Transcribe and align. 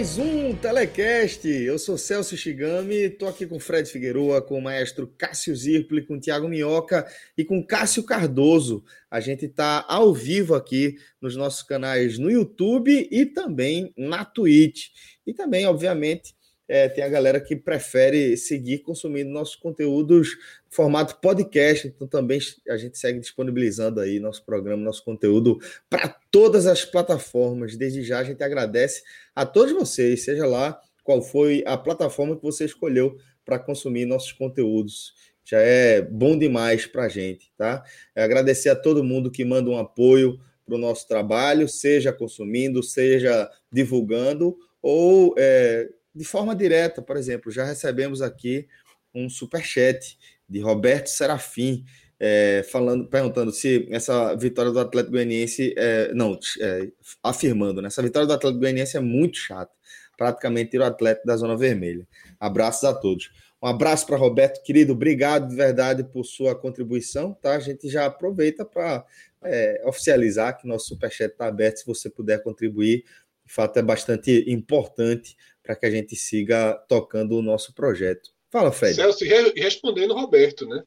Mais 0.00 0.16
um 0.16 0.56
Telecast. 0.56 1.46
Eu 1.46 1.78
sou 1.78 1.98
Celso 1.98 2.34
Shigami, 2.34 2.94
estou 2.94 3.28
aqui 3.28 3.46
com 3.46 3.60
Fred 3.60 3.86
Figueroa, 3.86 4.40
com 4.40 4.56
o 4.56 4.62
maestro 4.62 5.06
Cássio 5.06 5.54
Zirpoli, 5.54 6.06
com 6.06 6.14
o 6.14 6.18
Tiago 6.18 6.48
Minhoca 6.48 7.06
e 7.36 7.44
com 7.44 7.62
Cássio 7.62 8.02
Cardoso. 8.02 8.82
A 9.10 9.20
gente 9.20 9.44
está 9.44 9.84
ao 9.86 10.14
vivo 10.14 10.54
aqui 10.54 10.96
nos 11.20 11.36
nossos 11.36 11.62
canais 11.62 12.16
no 12.18 12.30
YouTube 12.30 13.08
e 13.10 13.26
também 13.26 13.92
na 13.94 14.24
Twitch. 14.24 14.86
E 15.26 15.34
também, 15.34 15.66
obviamente, 15.66 16.34
é, 16.70 16.88
tem 16.88 17.02
a 17.02 17.08
galera 17.08 17.40
que 17.40 17.56
prefere 17.56 18.36
seguir 18.36 18.78
consumindo 18.78 19.28
nossos 19.28 19.56
conteúdos 19.56 20.38
formato 20.68 21.16
podcast, 21.20 21.88
então 21.88 22.06
também 22.06 22.38
a 22.68 22.76
gente 22.76 22.96
segue 22.96 23.18
disponibilizando 23.18 23.98
aí 23.98 24.20
nosso 24.20 24.44
programa, 24.44 24.80
nosso 24.80 25.04
conteúdo 25.04 25.58
para 25.90 26.08
todas 26.30 26.68
as 26.68 26.84
plataformas. 26.84 27.76
Desde 27.76 28.04
já 28.04 28.20
a 28.20 28.24
gente 28.24 28.44
agradece 28.44 29.02
a 29.34 29.44
todos 29.44 29.72
vocês, 29.72 30.24
seja 30.24 30.46
lá 30.46 30.80
qual 31.02 31.20
foi 31.20 31.64
a 31.66 31.76
plataforma 31.76 32.36
que 32.36 32.42
você 32.42 32.66
escolheu 32.66 33.18
para 33.44 33.58
consumir 33.58 34.06
nossos 34.06 34.30
conteúdos. 34.30 35.12
Já 35.44 35.58
é 35.58 36.00
bom 36.00 36.38
demais 36.38 36.86
para 36.86 37.06
a 37.06 37.08
gente, 37.08 37.50
tá? 37.58 37.82
É 38.14 38.22
agradecer 38.22 38.68
a 38.68 38.76
todo 38.76 39.02
mundo 39.02 39.28
que 39.28 39.44
manda 39.44 39.68
um 39.68 39.76
apoio 39.76 40.38
para 40.64 40.76
o 40.76 40.78
nosso 40.78 41.08
trabalho, 41.08 41.68
seja 41.68 42.12
consumindo, 42.12 42.80
seja 42.80 43.50
divulgando 43.72 44.56
ou 44.80 45.34
é, 45.36 45.88
de 46.14 46.24
forma 46.24 46.54
direta, 46.54 47.00
por 47.00 47.16
exemplo, 47.16 47.50
já 47.50 47.64
recebemos 47.64 48.20
aqui 48.22 48.66
um 49.14 49.28
super 49.28 49.62
chat 49.62 50.18
de 50.48 50.60
Roberto 50.60 51.08
Serafim, 51.08 51.84
é, 52.18 52.62
falando, 52.70 53.08
perguntando 53.08 53.50
se 53.50 53.88
essa 53.90 54.34
vitória 54.34 54.70
do 54.70 54.80
Atlético 54.80 55.12
Goianiense, 55.12 55.74
é, 55.76 56.12
não, 56.12 56.38
é, 56.60 56.88
afirmando, 57.22 57.80
né, 57.80 57.88
essa 57.88 58.02
vitória 58.02 58.26
do 58.26 58.34
Atlético 58.34 58.60
Goianiense 58.60 58.96
é 58.96 59.00
muito 59.00 59.38
chata, 59.38 59.72
praticamente 60.16 60.76
o 60.76 60.84
Atlético 60.84 61.26
da 61.26 61.36
Zona 61.36 61.56
Vermelha. 61.56 62.06
Abraços 62.38 62.84
a 62.84 62.92
todos. 62.92 63.30
Um 63.62 63.66
abraço 63.66 64.06
para 64.06 64.16
Roberto, 64.16 64.62
querido, 64.62 64.92
obrigado 64.92 65.48
de 65.48 65.54
verdade 65.54 66.02
por 66.04 66.24
sua 66.24 66.54
contribuição, 66.54 67.34
tá? 67.34 67.56
A 67.56 67.60
gente 67.60 67.88
já 67.88 68.06
aproveita 68.06 68.64
para 68.64 69.04
é, 69.44 69.82
oficializar 69.86 70.58
que 70.58 70.66
nosso 70.66 70.88
superchat 70.88 71.32
está 71.32 71.46
aberto, 71.46 71.78
se 71.78 71.86
você 71.86 72.08
puder 72.08 72.42
contribuir, 72.42 73.04
de 73.46 73.52
fato 73.52 73.78
é 73.78 73.82
bastante 73.82 74.44
importante 74.46 75.36
para 75.70 75.76
que 75.76 75.86
a 75.86 75.90
gente 75.90 76.16
siga 76.16 76.74
tocando 76.88 77.36
o 77.36 77.42
nosso 77.42 77.72
projeto. 77.72 78.30
Fala, 78.50 78.72
Fred. 78.72 78.96
Celso, 78.96 79.24
respondendo 79.54 80.14
Roberto, 80.14 80.66
né? 80.66 80.82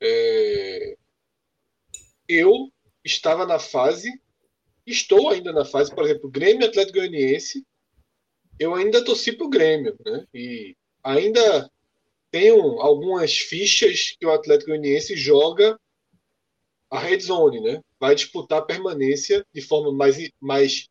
É... 0.00 0.96
Eu 2.26 2.72
estava 3.04 3.44
na 3.44 3.58
fase, 3.58 4.10
estou 4.86 5.28
ainda 5.28 5.52
na 5.52 5.62
fase, 5.62 5.94
por 5.94 6.04
exemplo, 6.04 6.30
Grêmio 6.30 6.66
Atlético 6.66 6.98
Goianiense, 6.98 7.62
eu 8.58 8.74
ainda 8.74 9.04
torci 9.04 9.32
para 9.32 9.46
o 9.46 9.50
Grêmio, 9.50 9.94
né? 10.02 10.24
E 10.32 10.74
ainda 11.04 11.70
tenho 12.30 12.80
algumas 12.80 13.36
fichas 13.36 14.16
que 14.18 14.26
o 14.26 14.32
Atlético 14.32 14.70
Goianiense 14.70 15.14
joga 15.16 15.78
a 16.90 16.98
red 16.98 17.20
zone, 17.20 17.60
né? 17.60 17.82
Vai 18.00 18.14
disputar 18.14 18.64
permanência 18.64 19.44
de 19.52 19.60
forma 19.60 19.92
mais, 19.92 20.16
mais 20.40 20.88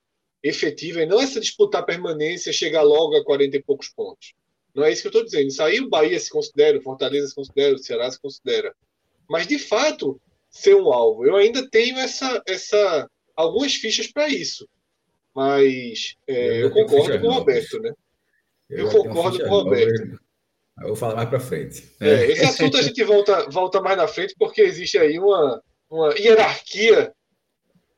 efetiva 0.48 1.02
e 1.02 1.06
não 1.06 1.22
essa 1.22 1.40
disputar 1.40 1.86
permanência, 1.86 2.54
chegar 2.54 2.82
logo 2.82 3.16
a 3.16 3.24
40 3.24 3.58
e 3.58 3.64
poucos 3.64 3.90
pontos. 3.90 4.34
Não 4.74 4.84
é 4.84 4.92
isso 4.92 5.02
que 5.02 5.08
eu 5.08 5.12
estou 5.12 5.26
dizendo. 5.26 5.48
Isso 5.48 5.64
aí 5.64 5.80
o 5.80 5.90
Bahia 5.90 6.20
se 6.20 6.30
considera, 6.30 6.78
o 6.78 6.82
Fortaleza 6.82 7.28
se 7.28 7.36
considera, 7.36 7.76
o 7.76 7.80
Ceará 7.80 8.12
se 8.12 8.20
considera. 8.20 8.76
Mas, 9.28 9.48
de 9.48 9.58
fato, 9.58 10.22
ser 10.50 10.76
um 10.76 10.92
alvo. 10.94 11.26
Eu 11.26 11.36
ainda 11.36 11.68
tenho 11.70 11.98
essa, 11.98 12.42
essa 12.48 13.10
algumas 13.36 13.74
fichas 13.76 14.08
para 14.08 14.28
isso. 14.30 14.68
Mas 15.36 16.16
é, 16.28 16.62
eu, 16.62 16.68
eu 16.68 16.72
concordo 16.72 17.20
com 17.20 17.28
o 17.28 17.32
Roberto, 17.32 17.80
né? 17.80 17.92
Eu, 18.70 18.86
eu 18.86 18.92
concordo 18.92 19.40
com 19.40 19.46
o 19.46 19.64
Roberto. 19.64 20.20
Eu 20.80 20.88
vou 20.90 20.96
falar 20.96 21.16
mais 21.16 21.30
para 21.30 21.40
frente. 21.40 21.92
É, 22.00 22.26
esse 22.32 22.46
assunto 22.46 22.78
a 22.78 22.82
gente 22.82 23.04
volta, 23.04 23.50
volta 23.50 23.82
mais 23.82 23.98
na 23.98 24.08
frente, 24.08 24.36
porque 24.38 24.62
existe 24.62 24.98
aí 24.98 25.18
uma, 25.18 25.62
uma 25.90 26.14
hierarquia 26.14 27.12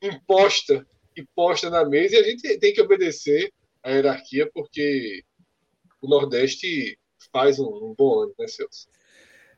imposta 0.01 0.85
posta 1.35 1.69
na 1.69 1.85
mesa 1.87 2.15
e 2.15 2.19
a 2.19 2.23
gente 2.23 2.57
tem 2.59 2.73
que 2.73 2.81
obedecer 2.81 3.51
a 3.83 3.91
hierarquia 3.91 4.49
porque 4.53 5.23
o 6.01 6.07
Nordeste 6.07 6.97
faz 7.31 7.59
um, 7.59 7.65
um 7.65 7.95
bom 7.97 8.21
ano, 8.21 8.33
né, 8.37 8.47
Celso? 8.47 8.87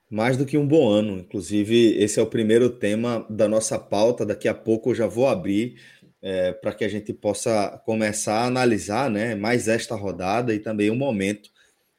Mais 0.09 0.35
do 0.35 0.45
que 0.45 0.57
um 0.57 0.67
bom 0.67 0.89
ano. 0.89 1.19
Inclusive, 1.19 1.95
esse 1.97 2.19
é 2.19 2.23
o 2.23 2.27
primeiro 2.27 2.69
tema 2.69 3.25
da 3.29 3.47
nossa 3.47 3.79
pauta. 3.79 4.25
Daqui 4.25 4.47
a 4.47 4.53
pouco 4.53 4.89
eu 4.89 4.95
já 4.95 5.07
vou 5.07 5.27
abrir 5.27 5.79
é, 6.21 6.51
para 6.51 6.73
que 6.73 6.83
a 6.83 6.89
gente 6.89 7.13
possa 7.13 7.81
começar 7.85 8.41
a 8.41 8.45
analisar 8.45 9.09
né, 9.09 9.35
mais 9.35 9.67
esta 9.67 9.95
rodada 9.95 10.53
e 10.53 10.59
também 10.59 10.89
o 10.89 10.95
momento 10.95 11.50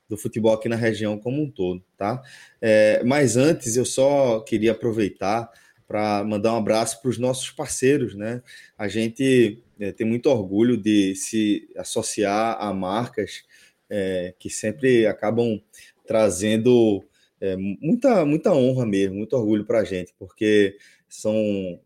do 0.09 0.17
futebol 0.17 0.53
aqui 0.53 0.69
na 0.69 0.77
região 0.77 1.19
como 1.19 1.43
um 1.43 1.51
todo, 1.51 1.83
tá? 1.97 2.23
É, 2.61 3.03
mas 3.03 3.37
antes 3.39 3.77
eu 3.77 3.85
só 3.85 4.41
queria 4.41 4.73
aproveitar 4.73 5.51
para 5.93 6.25
mandar 6.25 6.55
um 6.55 6.57
abraço 6.57 7.03
para 7.03 7.11
os 7.11 7.19
nossos 7.19 7.51
parceiros, 7.51 8.15
né? 8.15 8.43
A 8.79 8.89
gente 8.89 9.63
é, 9.79 9.93
tem 9.93 10.07
muito 10.07 10.25
orgulho 10.31 10.75
de 10.75 11.15
se 11.15 11.69
associar 11.77 12.57
a 12.59 12.73
marcas 12.73 13.45
é, 13.91 14.33
que 14.39 14.49
sempre 14.49 15.07
acabam 15.07 15.61
trazendo 16.07 17.05
é, 17.39 17.57
muita, 17.59 18.25
muita 18.25 18.55
honra 18.55 18.87
mesmo, 18.87 19.17
muito 19.17 19.37
orgulho 19.37 19.67
para 19.67 19.81
a 19.81 19.85
gente, 19.85 20.15
porque 20.19 20.79
são 21.07 21.35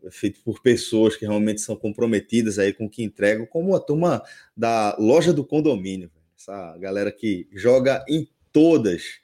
feitos 0.09 0.39
por 0.39 0.61
pessoas 0.61 1.17
que 1.17 1.25
realmente 1.25 1.59
são 1.59 1.75
comprometidas 1.75 2.57
aí 2.57 2.71
com 2.71 2.85
o 2.85 2.89
que 2.89 3.03
entregam, 3.03 3.45
como 3.45 3.75
a 3.75 3.79
turma 3.81 4.23
da 4.55 4.95
loja 4.97 5.33
do 5.33 5.43
condomínio, 5.43 6.09
essa 6.39 6.77
galera 6.77 7.11
que 7.11 7.45
joga 7.51 8.05
em 8.07 8.25
todas 8.53 9.19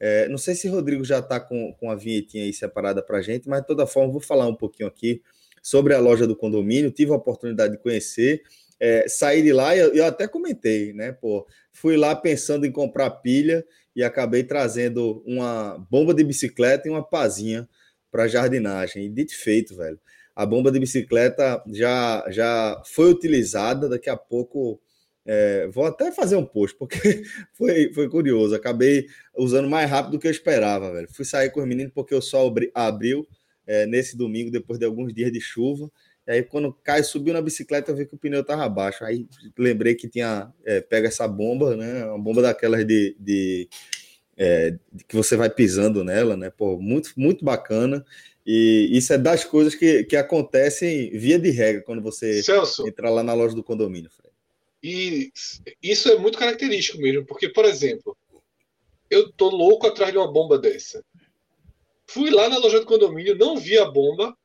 é, 0.00 0.28
não 0.28 0.38
sei 0.38 0.54
se 0.54 0.68
Rodrigo 0.68 1.04
já 1.04 1.18
está 1.18 1.40
com, 1.40 1.72
com 1.74 1.90
a 1.90 1.94
vinhetinha 1.94 2.44
aí 2.44 2.52
separada 2.52 3.02
para 3.02 3.18
a 3.18 3.22
gente, 3.22 3.48
mas 3.48 3.60
de 3.60 3.66
toda 3.66 3.86
forma 3.86 4.12
vou 4.12 4.20
falar 4.20 4.46
um 4.46 4.54
pouquinho 4.54 4.88
aqui 4.88 5.22
sobre 5.62 5.92
a 5.94 5.98
loja 5.98 6.26
do 6.26 6.36
condomínio. 6.36 6.90
Tive 6.90 7.12
a 7.12 7.16
oportunidade 7.16 7.76
de 7.76 7.82
conhecer, 7.82 8.42
é, 8.78 9.08
saí 9.08 9.42
de 9.42 9.52
lá 9.52 9.74
e 9.74 9.80
eu, 9.80 9.94
eu, 9.94 10.04
até 10.04 10.28
comentei, 10.28 10.92
né? 10.92 11.12
Pô, 11.12 11.46
fui 11.72 11.96
lá 11.96 12.14
pensando 12.14 12.64
em 12.64 12.70
comprar 12.70 13.10
pilha 13.10 13.64
e 13.94 14.04
acabei 14.04 14.44
trazendo 14.44 15.22
uma 15.26 15.84
bomba 15.90 16.14
de 16.14 16.22
bicicleta 16.22 16.86
e 16.86 16.90
uma 16.90 17.02
pazinha 17.02 17.68
para 18.10 18.28
jardinagem. 18.28 19.06
E 19.06 19.08
dito 19.08 19.34
feito, 19.36 19.76
velho. 19.76 19.98
A 20.34 20.46
bomba 20.46 20.70
de 20.70 20.78
bicicleta 20.78 21.60
já, 21.72 22.24
já 22.30 22.80
foi 22.86 23.10
utilizada, 23.10 23.88
daqui 23.88 24.08
a 24.08 24.16
pouco 24.16 24.80
é, 25.30 25.66
vou 25.68 25.84
até 25.84 26.10
fazer 26.10 26.36
um 26.36 26.44
post, 26.46 26.74
porque 26.78 26.98
foi, 27.52 27.92
foi 27.92 28.08
curioso. 28.08 28.54
Acabei 28.54 29.06
usando 29.36 29.68
mais 29.68 29.88
rápido 29.88 30.12
do 30.12 30.18
que 30.18 30.26
eu 30.26 30.30
esperava, 30.30 30.90
velho. 30.90 31.06
Fui 31.12 31.24
sair 31.24 31.50
com 31.50 31.60
os 31.60 31.68
meninos 31.68 31.92
porque 31.94 32.14
o 32.14 32.22
sol 32.22 32.54
abriu 32.72 33.28
é, 33.66 33.84
nesse 33.84 34.16
domingo, 34.16 34.50
depois 34.50 34.78
de 34.78 34.86
alguns 34.86 35.12
dias 35.12 35.30
de 35.30 35.38
chuva. 35.38 35.90
E 36.26 36.30
aí, 36.30 36.42
quando 36.42 36.72
cai, 36.82 37.02
subiu 37.02 37.34
na 37.34 37.42
bicicleta, 37.42 37.90
eu 37.90 37.96
vi 37.96 38.06
que 38.06 38.14
o 38.14 38.18
pneu 38.18 38.40
estava 38.40 38.66
baixo. 38.70 39.04
Aí 39.04 39.26
lembrei 39.58 39.94
que 39.94 40.08
tinha 40.08 40.50
é, 40.64 40.80
pega 40.80 41.08
essa 41.08 41.28
bomba, 41.28 41.76
né? 41.76 42.06
Uma 42.06 42.18
bomba 42.18 42.40
daquelas 42.40 42.86
de, 42.86 43.14
de, 43.20 43.68
é, 44.34 44.78
que 45.06 45.14
você 45.14 45.36
vai 45.36 45.50
pisando 45.50 46.02
nela, 46.02 46.38
né? 46.38 46.48
Pô, 46.48 46.78
muito, 46.78 47.12
muito 47.18 47.44
bacana. 47.44 48.02
E 48.46 48.88
isso 48.92 49.12
é 49.12 49.18
das 49.18 49.44
coisas 49.44 49.74
que, 49.74 50.04
que 50.04 50.16
acontecem 50.16 51.10
via 51.10 51.38
de 51.38 51.50
regra 51.50 51.82
quando 51.82 52.00
você 52.00 52.42
Celso. 52.42 52.88
entra 52.88 53.10
lá 53.10 53.22
na 53.22 53.34
loja 53.34 53.54
do 53.54 53.62
condomínio. 53.62 54.10
Fred. 54.10 54.27
E 54.82 55.32
isso 55.82 56.08
é 56.08 56.16
muito 56.16 56.38
característico 56.38 56.98
mesmo, 56.98 57.26
porque, 57.26 57.48
por 57.48 57.64
exemplo, 57.64 58.16
eu 59.10 59.32
tô 59.32 59.48
louco 59.48 59.86
atrás 59.86 60.12
de 60.12 60.18
uma 60.18 60.30
bomba 60.30 60.58
dessa. 60.58 61.04
Fui 62.06 62.30
lá 62.30 62.48
na 62.48 62.58
loja 62.58 62.80
do 62.80 62.86
condomínio, 62.86 63.36
não 63.36 63.56
vi 63.56 63.78
a 63.78 63.84
bomba, 63.84 64.36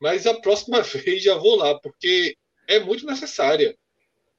mas 0.00 0.26
a 0.26 0.34
próxima 0.34 0.82
vez 0.82 1.22
já 1.22 1.36
vou 1.36 1.56
lá, 1.56 1.78
porque 1.78 2.36
é 2.68 2.80
muito 2.80 3.06
necessária. 3.06 3.76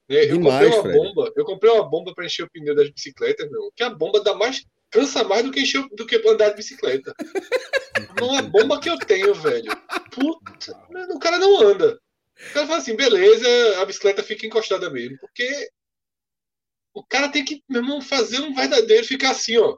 Né? 0.08 0.24
Eu 0.30 0.40
comprei 0.40 0.68
uma 0.68 0.82
Fred. 0.82 0.98
bomba, 0.98 1.32
eu 1.36 1.44
comprei 1.44 1.72
uma 1.72 1.88
bomba 1.88 2.14
para 2.14 2.26
encher 2.26 2.44
o 2.44 2.50
pneu 2.50 2.74
das 2.74 2.90
bicicletas, 2.90 3.50
meu, 3.50 3.72
que 3.74 3.82
a 3.82 3.90
bomba 3.90 4.22
dá 4.22 4.34
mais, 4.34 4.64
cansa 4.90 5.24
mais 5.24 5.42
do 5.44 5.50
que 5.50 5.60
encher 5.60 5.82
do 5.92 6.06
que 6.06 6.16
andar 6.28 6.50
de 6.50 6.56
bicicleta. 6.56 7.14
não 8.20 8.38
é 8.38 8.42
bomba 8.42 8.80
que 8.80 8.88
eu 8.88 8.98
tenho, 8.98 9.34
velho. 9.34 9.72
Puta, 10.10 10.78
o 11.10 11.18
cara 11.18 11.38
não 11.38 11.60
anda. 11.60 11.98
O 12.50 12.52
cara 12.54 12.66
fala 12.66 12.78
assim, 12.78 12.96
beleza, 12.96 13.46
a 13.80 13.84
bicicleta 13.84 14.22
fica 14.22 14.46
encostada 14.46 14.90
mesmo, 14.90 15.18
porque 15.18 15.68
o 16.92 17.04
cara 17.04 17.28
tem 17.28 17.44
que, 17.44 17.62
meu 17.68 17.82
irmão, 17.82 18.00
fazer 18.00 18.40
um 18.40 18.54
verdadeiro, 18.54 19.06
ficar 19.06 19.30
assim, 19.30 19.56
ó, 19.58 19.76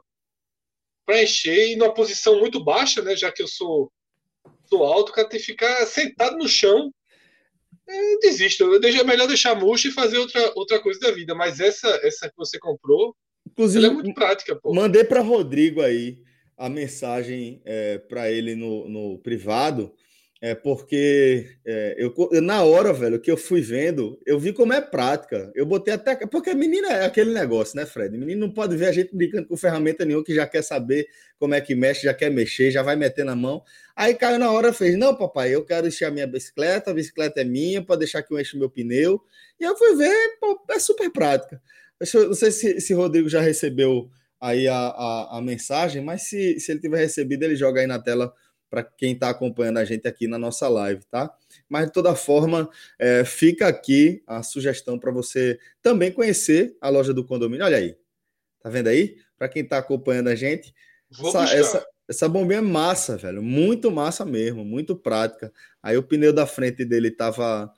para 1.05 1.23
encher 1.23 1.69
e 1.69 1.75
numa 1.75 1.93
posição 1.93 2.39
muito 2.39 2.63
baixa, 2.63 3.01
né, 3.01 3.15
já 3.15 3.31
que 3.31 3.41
eu 3.41 3.47
sou, 3.47 3.91
sou 4.65 4.83
alto, 4.83 5.09
o 5.09 5.13
cara 5.13 5.27
tem 5.27 5.39
que 5.39 5.45
ficar 5.45 5.85
sentado 5.87 6.37
no 6.37 6.47
chão. 6.47 6.93
É, 7.89 8.17
desisto, 8.17 8.65
é 8.75 9.03
melhor 9.05 9.27
deixar 9.27 9.55
murcho 9.55 9.87
e 9.87 9.93
fazer 9.93 10.17
outra, 10.17 10.51
outra 10.55 10.79
coisa 10.81 10.99
da 10.99 11.11
vida, 11.11 11.33
mas 11.33 11.61
essa 11.61 11.87
essa 12.03 12.27
que 12.27 12.35
você 12.35 12.59
comprou, 12.59 13.15
Inclusive, 13.51 13.85
é 13.85 13.89
muito 13.89 14.13
prática, 14.13 14.55
pô. 14.55 14.73
Mandei 14.73 15.03
para 15.03 15.21
Rodrigo 15.21 15.81
aí 15.81 16.19
a 16.57 16.69
mensagem 16.69 17.61
é, 17.65 17.97
para 17.97 18.31
ele 18.31 18.55
no, 18.55 18.87
no 18.89 19.17
privado 19.19 19.93
é 20.39 20.53
porque 20.53 21.57
é, 21.65 21.95
eu, 21.97 22.13
na 22.41 22.61
hora, 22.61 22.93
velho, 22.93 23.19
que 23.19 23.31
eu 23.31 23.37
fui 23.37 23.59
vendo, 23.59 24.19
eu 24.23 24.39
vi 24.39 24.53
como 24.53 24.71
é 24.71 24.79
prática. 24.79 25.51
Eu 25.55 25.65
botei 25.65 25.95
até. 25.95 26.15
Porque 26.27 26.53
menina 26.53 26.89
é 26.89 27.05
aquele 27.05 27.33
negócio, 27.33 27.75
né, 27.75 27.87
Fred? 27.87 28.15
Menino 28.15 28.41
não 28.45 28.53
pode 28.53 28.77
ver 28.77 28.85
a 28.85 28.91
gente 28.91 29.15
brincando 29.15 29.47
com 29.47 29.57
ferramenta 29.57 30.05
nenhuma 30.05 30.23
que 30.23 30.35
já 30.35 30.45
quer 30.45 30.61
saber 30.61 31.07
como 31.39 31.55
é 31.55 31.61
que 31.61 31.73
mexe, 31.73 32.03
já 32.03 32.13
quer 32.13 32.29
mexer, 32.29 32.69
já 32.69 32.83
vai 32.83 32.95
meter 32.95 33.25
na 33.25 33.35
mão. 33.35 33.63
Aí 33.95 34.13
caiu 34.13 34.37
na 34.37 34.51
hora 34.51 34.71
fez: 34.71 34.95
Não, 34.95 35.15
papai, 35.15 35.55
eu 35.55 35.65
quero 35.65 35.87
encher 35.87 36.05
a 36.05 36.11
minha 36.11 36.27
bicicleta, 36.27 36.91
a 36.91 36.93
bicicleta 36.93 37.41
é 37.41 37.43
minha, 37.43 37.81
pode 37.81 37.99
deixar 37.99 38.21
que 38.21 38.31
eu 38.31 38.39
enche 38.39 38.55
o 38.55 38.59
meu 38.59 38.69
pneu. 38.69 39.19
E 39.59 39.63
eu 39.63 39.75
fui 39.75 39.95
ver, 39.95 40.37
pô, 40.39 40.59
é 40.69 40.77
super 40.77 41.09
prática. 41.09 41.59
Eu 42.13 42.27
não 42.27 42.35
sei 42.35 42.51
se, 42.51 42.79
se 42.79 42.93
Rodrigo 42.93 43.27
já 43.27 43.41
recebeu 43.41 44.07
aí 44.39 44.67
a, 44.67 44.77
a, 44.77 45.37
a 45.39 45.41
mensagem, 45.41 46.03
mas 46.03 46.23
se, 46.23 46.59
se 46.59 46.71
ele 46.71 46.79
tiver 46.79 46.99
recebido, 46.99 47.41
ele 47.41 47.55
joga 47.55 47.81
aí 47.81 47.87
na 47.87 47.97
tela 47.99 48.31
para 48.69 48.83
quem 48.83 49.13
está 49.13 49.29
acompanhando 49.29 49.77
a 49.77 49.85
gente 49.85 50.07
aqui 50.07 50.27
na 50.27 50.37
nossa 50.37 50.67
live, 50.67 51.03
tá? 51.05 51.33
Mas 51.69 51.87
de 51.87 51.93
toda 51.93 52.15
forma, 52.15 52.69
é, 52.99 53.23
fica 53.23 53.67
aqui 53.67 54.21
a 54.27 54.43
sugestão 54.43 54.99
para 54.99 55.11
você 55.11 55.59
também 55.81 56.11
conhecer 56.11 56.75
a 56.81 56.89
loja 56.89 57.13
do 57.13 57.25
condomínio. 57.25 57.65
Olha 57.65 57.77
aí, 57.77 57.95
tá 58.61 58.69
vendo 58.69 58.87
aí? 58.87 59.17
Para 59.37 59.49
quem 59.49 59.63
está 59.63 59.77
acompanhando 59.77 60.27
a 60.27 60.35
gente, 60.35 60.73
essa, 61.11 61.43
essa, 61.53 61.87
essa 62.07 62.29
bombinha 62.29 62.59
é 62.59 62.61
massa, 62.61 63.17
velho, 63.17 63.41
muito 63.41 63.91
massa 63.91 64.25
mesmo, 64.25 64.65
muito 64.65 64.95
prática. 64.95 65.51
Aí 65.81 65.97
o 65.97 66.03
pneu 66.03 66.33
da 66.33 66.45
frente 66.45 66.83
dele 66.83 67.11
tava 67.11 67.71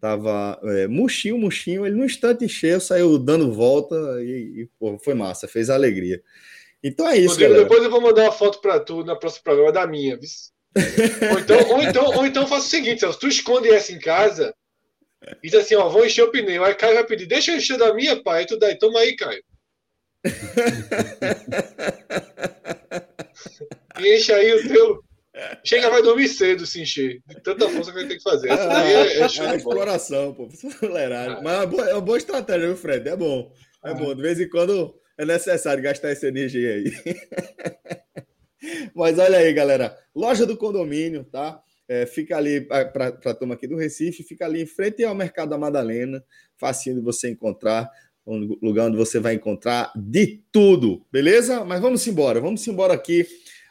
tava 0.00 0.58
é, 0.64 0.88
murchinho, 0.88 1.36
murchinho, 1.36 1.84
ele 1.84 1.94
no 1.94 2.06
instante 2.06 2.44
encheu, 2.44 2.80
saiu 2.80 3.18
dando 3.18 3.52
volta 3.52 3.94
e, 4.22 4.62
e 4.62 4.70
pô, 4.78 4.98
foi 4.98 5.12
massa, 5.12 5.46
fez 5.46 5.68
alegria. 5.68 6.22
Então 6.82 7.08
é 7.08 7.18
isso, 7.18 7.34
Rodrigo, 7.34 7.54
Depois 7.54 7.82
eu 7.82 7.90
vou 7.90 8.00
mandar 8.00 8.22
uma 8.22 8.32
foto 8.32 8.60
para 8.60 8.80
tu 8.80 9.04
na 9.04 9.14
próxima 9.16 9.44
programa 9.44 9.72
da 9.72 9.86
minha, 9.86 10.18
ou, 11.32 11.38
então, 11.40 11.68
ou, 11.68 11.82
então, 11.82 12.04
ou 12.16 12.26
então 12.26 12.46
faça 12.46 12.66
o 12.66 12.70
seguinte, 12.70 13.00
se 13.00 13.18
tu 13.18 13.26
esconde 13.26 13.68
essa 13.68 13.92
em 13.92 13.98
casa 13.98 14.54
e 15.42 15.50
diz 15.50 15.60
assim, 15.60 15.74
ó, 15.74 15.88
vou 15.88 16.06
encher 16.06 16.22
o 16.22 16.30
pneu. 16.30 16.64
Aí 16.64 16.74
Caio 16.74 16.94
vai 16.94 17.04
pedir, 17.04 17.26
deixa 17.26 17.50
eu 17.52 17.56
encher 17.56 17.76
da 17.76 17.92
minha, 17.92 18.22
pai. 18.22 18.40
Aí 18.40 18.46
tu 18.46 18.58
dá, 18.58 18.74
toma 18.76 19.00
aí, 19.00 19.16
Caio. 19.16 19.42
enche 23.98 24.32
aí 24.32 24.54
o 24.54 24.68
teu. 24.68 25.02
Chega, 25.64 25.90
vai 25.90 26.02
dormir 26.02 26.28
cedo 26.28 26.66
se 26.66 26.80
encher. 26.82 27.20
De 27.26 27.40
tanta 27.42 27.68
força 27.68 27.92
que 27.92 28.00
gente 28.00 28.08
tem 28.08 28.18
que 28.18 28.22
fazer. 28.22 28.50
Essa 28.50 28.66
daí 28.66 28.92
é, 28.92 29.18
é, 29.18 29.22
é 29.22 29.56
exploração, 29.56 30.34
pô. 30.34 30.48
Ah. 30.82 31.40
Mas 31.42 31.54
é 31.54 31.56
uma, 31.58 31.66
boa, 31.66 31.88
é 31.88 31.92
uma 31.94 32.00
boa 32.00 32.18
estratégia, 32.18 32.66
viu, 32.66 32.76
Fred? 32.76 33.08
É 33.08 33.16
bom. 33.16 33.52
É 33.84 33.90
ah. 33.90 33.94
bom. 33.94 34.14
De 34.14 34.22
vez 34.22 34.40
em 34.40 34.48
quando 34.48 34.99
é 35.20 35.24
necessário 35.26 35.82
gastar 35.82 36.08
essa 36.08 36.26
energia 36.26 36.76
aí. 36.76 36.92
Mas 38.96 39.18
olha 39.18 39.36
aí, 39.36 39.52
galera. 39.52 39.94
Loja 40.14 40.46
do 40.46 40.56
condomínio, 40.56 41.24
tá? 41.24 41.62
É, 41.86 42.06
fica 42.06 42.38
ali 42.38 42.62
para 42.62 43.08
a 43.08 43.34
turma 43.34 43.54
aqui 43.54 43.66
do 43.66 43.76
Recife, 43.76 44.22
fica 44.22 44.46
ali 44.46 44.62
em 44.62 44.66
frente 44.66 45.04
ao 45.04 45.14
Mercado 45.14 45.50
da 45.50 45.58
Madalena, 45.58 46.24
facinho 46.56 46.96
de 46.96 47.02
você 47.02 47.28
encontrar, 47.28 47.90
um 48.26 48.56
lugar 48.62 48.86
onde 48.86 48.96
você 48.96 49.18
vai 49.18 49.34
encontrar 49.34 49.92
de 49.94 50.42
tudo, 50.50 51.04
beleza? 51.12 51.64
Mas 51.66 51.82
vamos 51.82 52.06
embora, 52.06 52.40
vamos 52.40 52.66
embora 52.66 52.94
aqui, 52.94 53.26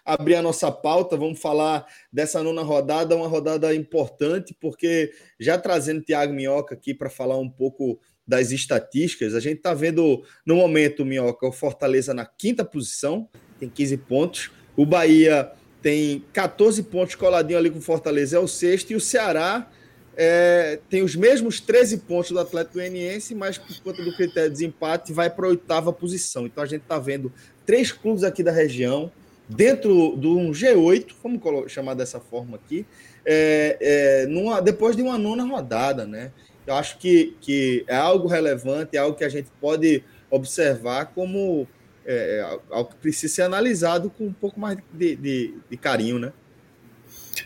abrir 0.06 0.36
a 0.36 0.44
nossa 0.44 0.72
pauta, 0.72 1.18
vamos 1.18 1.40
falar 1.40 1.86
dessa 2.14 2.44
nona 2.44 2.62
rodada, 2.62 3.16
uma 3.16 3.28
rodada 3.28 3.74
importante, 3.74 4.56
porque 4.60 5.12
já 5.40 5.58
trazendo 5.58 6.04
Tiago 6.04 6.34
Minhoca 6.34 6.76
aqui 6.76 6.94
para 6.94 7.10
falar 7.10 7.40
um 7.40 7.50
pouco 7.50 8.00
das 8.30 8.52
estatísticas, 8.52 9.34
a 9.34 9.40
gente 9.40 9.58
está 9.58 9.74
vendo 9.74 10.24
no 10.46 10.58
momento, 10.58 11.04
Minhoca, 11.04 11.48
o 11.48 11.52
Fortaleza 11.52 12.14
na 12.14 12.28
quinta 12.28 12.64
posição, 12.64 13.28
tem 13.60 13.68
15 13.68 13.98
pontos. 13.98 14.52
O 14.78 14.86
Bahia 14.86 15.52
tem 15.82 16.24
14 16.32 16.84
pontos 16.84 17.16
coladinho 17.16 17.58
ali 17.58 17.72
com 17.72 17.80
o 17.80 17.82
Fortaleza, 17.82 18.38
é 18.38 18.40
o 18.40 18.48
sexto. 18.48 18.92
E 18.92 18.96
o 18.96 19.00
Ceará 19.00 19.68
é, 20.16 20.80
tem 20.88 21.02
os 21.02 21.16
mesmos 21.16 21.60
13 21.60 21.98
pontos 21.98 22.30
do 22.30 22.40
Atlético 22.40 22.76
Goianiense, 22.76 23.34
mas 23.34 23.58
por 23.58 23.76
conta 23.82 24.04
do 24.04 24.16
critério 24.16 24.52
de 24.52 24.58
desempate 24.58 25.12
vai 25.12 25.28
para 25.32 25.48
a 25.48 25.50
oitava 25.50 25.92
posição. 25.92 26.46
Então 26.46 26.64
a 26.64 26.68
gente 26.68 26.84
está 26.84 27.00
vendo 27.00 27.34
três 27.66 27.92
clubes 27.92 28.24
aqui 28.24 28.44
da 28.44 28.52
região 28.52 29.12
dentro 29.50 30.16
de 30.16 30.28
um 30.28 30.52
G8, 30.52 31.08
vamos 31.24 31.72
chamar 31.72 31.96
dessa 31.96 32.20
forma 32.20 32.56
aqui, 32.56 32.86
é, 33.26 33.78
é, 33.82 34.28
numa, 34.28 34.62
depois 34.62 34.96
de 34.96 35.02
uma 35.02 35.18
nona 35.18 35.44
rodada, 35.44 36.06
né? 36.06 36.32
Eu 36.70 36.76
acho 36.76 37.00
que, 37.00 37.36
que 37.42 37.84
é 37.88 37.96
algo 37.96 38.28
relevante, 38.28 38.96
é 38.96 39.00
algo 39.00 39.18
que 39.18 39.24
a 39.24 39.30
gente 39.30 39.50
pode 39.60 40.04
observar 40.30 41.08
como 41.08 41.68
é, 42.06 42.14
é, 42.14 42.60
algo 42.70 42.92
que 42.92 42.98
precisa 42.98 43.34
ser 43.34 43.42
analisado 43.42 44.12
com 44.12 44.26
um 44.26 44.34
pouco 44.34 44.60
mais 44.60 44.78
de, 44.94 45.16
de, 45.16 45.56
de 45.68 45.78
carinho, 45.78 46.20
né? 46.20 46.32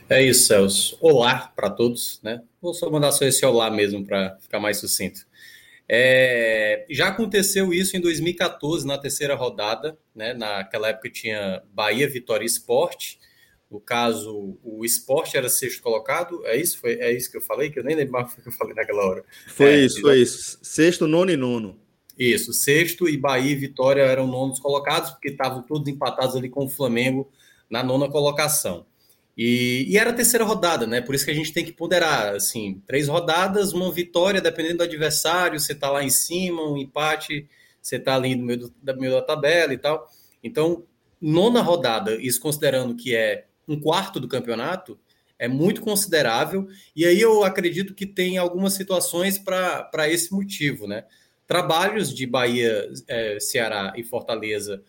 É 0.10 0.22
isso, 0.22 0.48
Celso. 0.48 0.98
Olá 1.00 1.54
para 1.56 1.70
todos, 1.70 2.20
né? 2.22 2.42
Vou 2.62 2.74
só 2.74 2.92
mandar 2.92 3.14
só 3.14 3.24
esse 3.24 3.46
olá 3.46 3.72
mesmo 3.72 4.06
para 4.06 4.38
ficar 4.42 4.60
mais 4.60 4.80
sucinto. 4.80 5.26
É, 5.88 6.86
já 6.90 7.08
aconteceu 7.08 7.74
isso 7.74 7.96
em 7.96 8.02
2014, 8.02 8.86
na 8.86 8.98
terceira 8.98 9.36
rodada, 9.36 9.98
né? 10.14 10.34
Naquela 10.34 10.90
época 10.90 11.10
tinha 11.10 11.64
Bahia 11.74 12.10
Vitória 12.10 12.46
Esporte, 12.46 13.22
no 13.74 13.80
caso, 13.80 14.56
o 14.64 14.86
esporte 14.86 15.36
era 15.36 15.50
sexto 15.50 15.82
colocado, 15.82 16.46
é 16.46 16.56
isso? 16.56 16.80
Foi, 16.80 16.94
é 16.94 17.12
isso 17.12 17.32
que 17.32 17.38
eu 17.38 17.42
falei, 17.42 17.72
que 17.72 17.80
eu 17.80 17.84
nem 17.84 17.96
lembro 17.96 18.14
mais 18.14 18.32
o 18.32 18.40
que 18.40 18.48
eu 18.48 18.52
falei 18.52 18.76
naquela 18.76 19.04
hora. 19.04 19.26
Foi 19.48 19.66
é, 19.66 19.80
isso, 19.86 20.00
foi 20.00 20.22
isso. 20.22 20.60
Sexto, 20.62 21.08
nono 21.08 21.32
e 21.32 21.36
nono. 21.36 21.80
Isso, 22.16 22.54
sexto 22.54 23.10
e 23.10 23.18
Bahia 23.18 23.52
e 23.52 23.56
Vitória 23.56 24.04
eram 24.04 24.28
nonos 24.28 24.60
colocados, 24.60 25.10
porque 25.10 25.30
estavam 25.30 25.64
todos 25.64 25.92
empatados 25.92 26.36
ali 26.36 26.50
com 26.50 26.66
o 26.66 26.70
Flamengo 26.70 27.32
na 27.68 27.82
nona 27.82 28.08
colocação. 28.08 28.86
E, 29.36 29.88
e, 29.90 29.98
era 29.98 30.12
a 30.12 30.14
terceira 30.14 30.46
rodada, 30.46 30.86
né? 30.86 31.02
Por 31.02 31.16
isso 31.16 31.26
que 31.26 31.32
a 31.32 31.34
gente 31.34 31.52
tem 31.52 31.66
que 31.66 31.72
ponderar, 31.72 32.36
assim, 32.36 32.80
três 32.86 33.08
rodadas, 33.08 33.74
uma 33.74 33.92
vitória, 33.92 34.40
dependendo 34.40 34.78
do 34.78 34.84
adversário, 34.84 35.60
você 35.60 35.74
tá 35.74 35.90
lá 35.90 36.04
em 36.04 36.12
cima, 36.12 36.62
um 36.62 36.78
empate, 36.78 37.48
você 37.82 37.98
tá 37.98 38.14
ali 38.14 38.36
no 38.36 38.46
meio, 38.46 38.60
do, 38.60 38.74
no 38.84 39.00
meio 39.00 39.14
da 39.14 39.24
tabela 39.24 39.74
e 39.74 39.80
tal. 39.80 40.08
Então, 40.44 40.86
nona 41.20 41.62
rodada, 41.62 42.16
isso 42.22 42.42
considerando 42.42 42.96
que 42.96 43.16
é 43.16 43.46
um 43.68 43.80
quarto 43.80 44.20
do 44.20 44.28
campeonato, 44.28 45.00
é 45.38 45.48
muito 45.48 45.82
considerável, 45.82 46.68
e 46.96 47.06
aí 47.06 47.20
eu 47.20 47.44
acredito 47.44 47.94
que 47.94 48.06
tem 48.06 48.38
algumas 48.38 48.74
situações 48.74 49.38
para 49.38 50.10
esse 50.10 50.32
motivo, 50.32 50.88
né? 50.88 51.06
Trabalhos 51.46 52.14
de 52.14 52.26
Bahia, 52.26 52.90
é, 53.08 53.40
Ceará 53.40 53.94
e 53.98 54.04
Fortaleza 54.04 54.82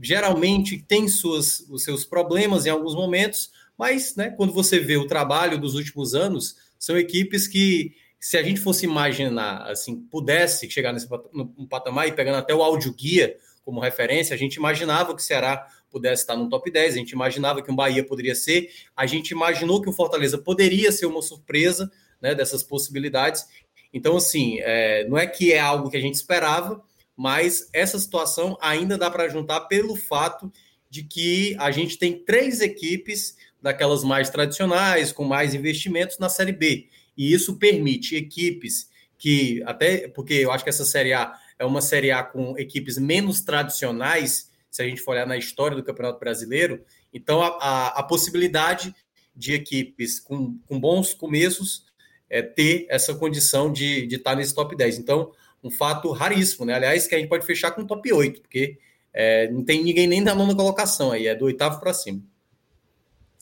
geralmente 0.00 0.78
têm 0.78 1.08
suas, 1.08 1.60
os 1.68 1.82
seus 1.82 2.04
problemas 2.04 2.64
em 2.64 2.70
alguns 2.70 2.94
momentos, 2.94 3.50
mas 3.76 4.16
né, 4.16 4.30
quando 4.30 4.52
você 4.52 4.78
vê 4.78 4.96
o 4.96 5.06
trabalho 5.06 5.58
dos 5.58 5.74
últimos 5.74 6.14
anos, 6.14 6.56
são 6.78 6.96
equipes 6.96 7.46
que, 7.46 7.94
se 8.18 8.36
a 8.36 8.42
gente 8.42 8.60
fosse 8.60 8.86
imaginar, 8.86 9.70
assim, 9.70 9.96
pudesse 9.96 10.70
chegar 10.70 10.92
nesse 10.92 11.08
um 11.34 11.66
patamar 11.66 12.08
e 12.08 12.12
pegando 12.12 12.36
até 12.36 12.54
o 12.54 12.62
áudio 12.62 12.92
guia 12.92 13.36
como 13.64 13.80
referência, 13.80 14.34
a 14.34 14.38
gente 14.38 14.54
imaginava 14.54 15.14
que 15.14 15.20
o 15.20 15.24
Ceará 15.24 15.66
pudesse 15.90 16.22
estar 16.22 16.36
no 16.36 16.48
top 16.48 16.70
10, 16.70 16.94
a 16.94 16.96
gente 16.98 17.10
imaginava 17.12 17.62
que 17.62 17.70
o 17.70 17.74
Bahia 17.74 18.04
poderia 18.04 18.34
ser, 18.34 18.70
a 18.96 19.06
gente 19.06 19.30
imaginou 19.30 19.80
que 19.80 19.88
o 19.88 19.92
Fortaleza 19.92 20.38
poderia 20.38 20.92
ser 20.92 21.06
uma 21.06 21.22
surpresa 21.22 21.90
né, 22.20 22.34
dessas 22.34 22.62
possibilidades. 22.62 23.46
Então, 23.92 24.16
assim, 24.16 24.58
é, 24.60 25.06
não 25.08 25.16
é 25.16 25.26
que 25.26 25.52
é 25.52 25.60
algo 25.60 25.90
que 25.90 25.96
a 25.96 26.00
gente 26.00 26.14
esperava, 26.14 26.82
mas 27.16 27.68
essa 27.72 27.98
situação 27.98 28.56
ainda 28.60 28.96
dá 28.96 29.10
para 29.10 29.28
juntar 29.28 29.62
pelo 29.62 29.96
fato 29.96 30.52
de 30.90 31.02
que 31.02 31.56
a 31.58 31.70
gente 31.70 31.98
tem 31.98 32.24
três 32.24 32.60
equipes 32.60 33.36
daquelas 33.60 34.04
mais 34.04 34.30
tradicionais, 34.30 35.12
com 35.12 35.24
mais 35.24 35.54
investimentos 35.54 36.18
na 36.18 36.28
Série 36.28 36.52
B. 36.52 36.88
E 37.16 37.32
isso 37.32 37.56
permite 37.56 38.14
equipes 38.14 38.88
que, 39.18 39.62
até 39.66 40.08
porque 40.08 40.34
eu 40.34 40.52
acho 40.52 40.62
que 40.62 40.70
essa 40.70 40.84
Série 40.84 41.12
A 41.12 41.34
é 41.58 41.64
uma 41.64 41.80
Série 41.80 42.12
A 42.12 42.22
com 42.22 42.56
equipes 42.56 42.96
menos 42.96 43.40
tradicionais, 43.40 44.47
se 44.78 44.82
a 44.82 44.86
gente 44.86 45.00
for 45.00 45.10
olhar 45.10 45.26
na 45.26 45.36
história 45.36 45.76
do 45.76 45.82
Campeonato 45.82 46.20
Brasileiro, 46.20 46.84
Então, 47.12 47.42
a, 47.42 47.48
a, 47.48 47.88
a 47.98 48.02
possibilidade 48.04 48.94
de 49.34 49.52
equipes 49.52 50.20
com, 50.20 50.56
com 50.66 50.78
bons 50.78 51.12
começos 51.12 51.84
é, 52.30 52.42
ter 52.42 52.86
essa 52.88 53.12
condição 53.14 53.72
de, 53.72 54.06
de 54.06 54.16
estar 54.16 54.36
nesse 54.36 54.54
top 54.54 54.76
10. 54.76 54.98
Então, 54.98 55.32
um 55.64 55.70
fato 55.70 56.12
raríssimo, 56.12 56.64
né? 56.64 56.74
Aliás, 56.74 57.08
que 57.08 57.14
a 57.16 57.18
gente 57.18 57.28
pode 57.28 57.44
fechar 57.44 57.72
com 57.72 57.84
top 57.84 58.12
8, 58.12 58.40
porque 58.40 58.78
é, 59.12 59.50
não 59.50 59.64
tem 59.64 59.82
ninguém 59.82 60.06
nem 60.06 60.22
da 60.22 60.32
nona 60.32 60.54
colocação 60.54 61.10
aí, 61.10 61.26
é 61.26 61.34
do 61.34 61.46
oitavo 61.46 61.80
para 61.80 61.92
cima. 61.92 62.22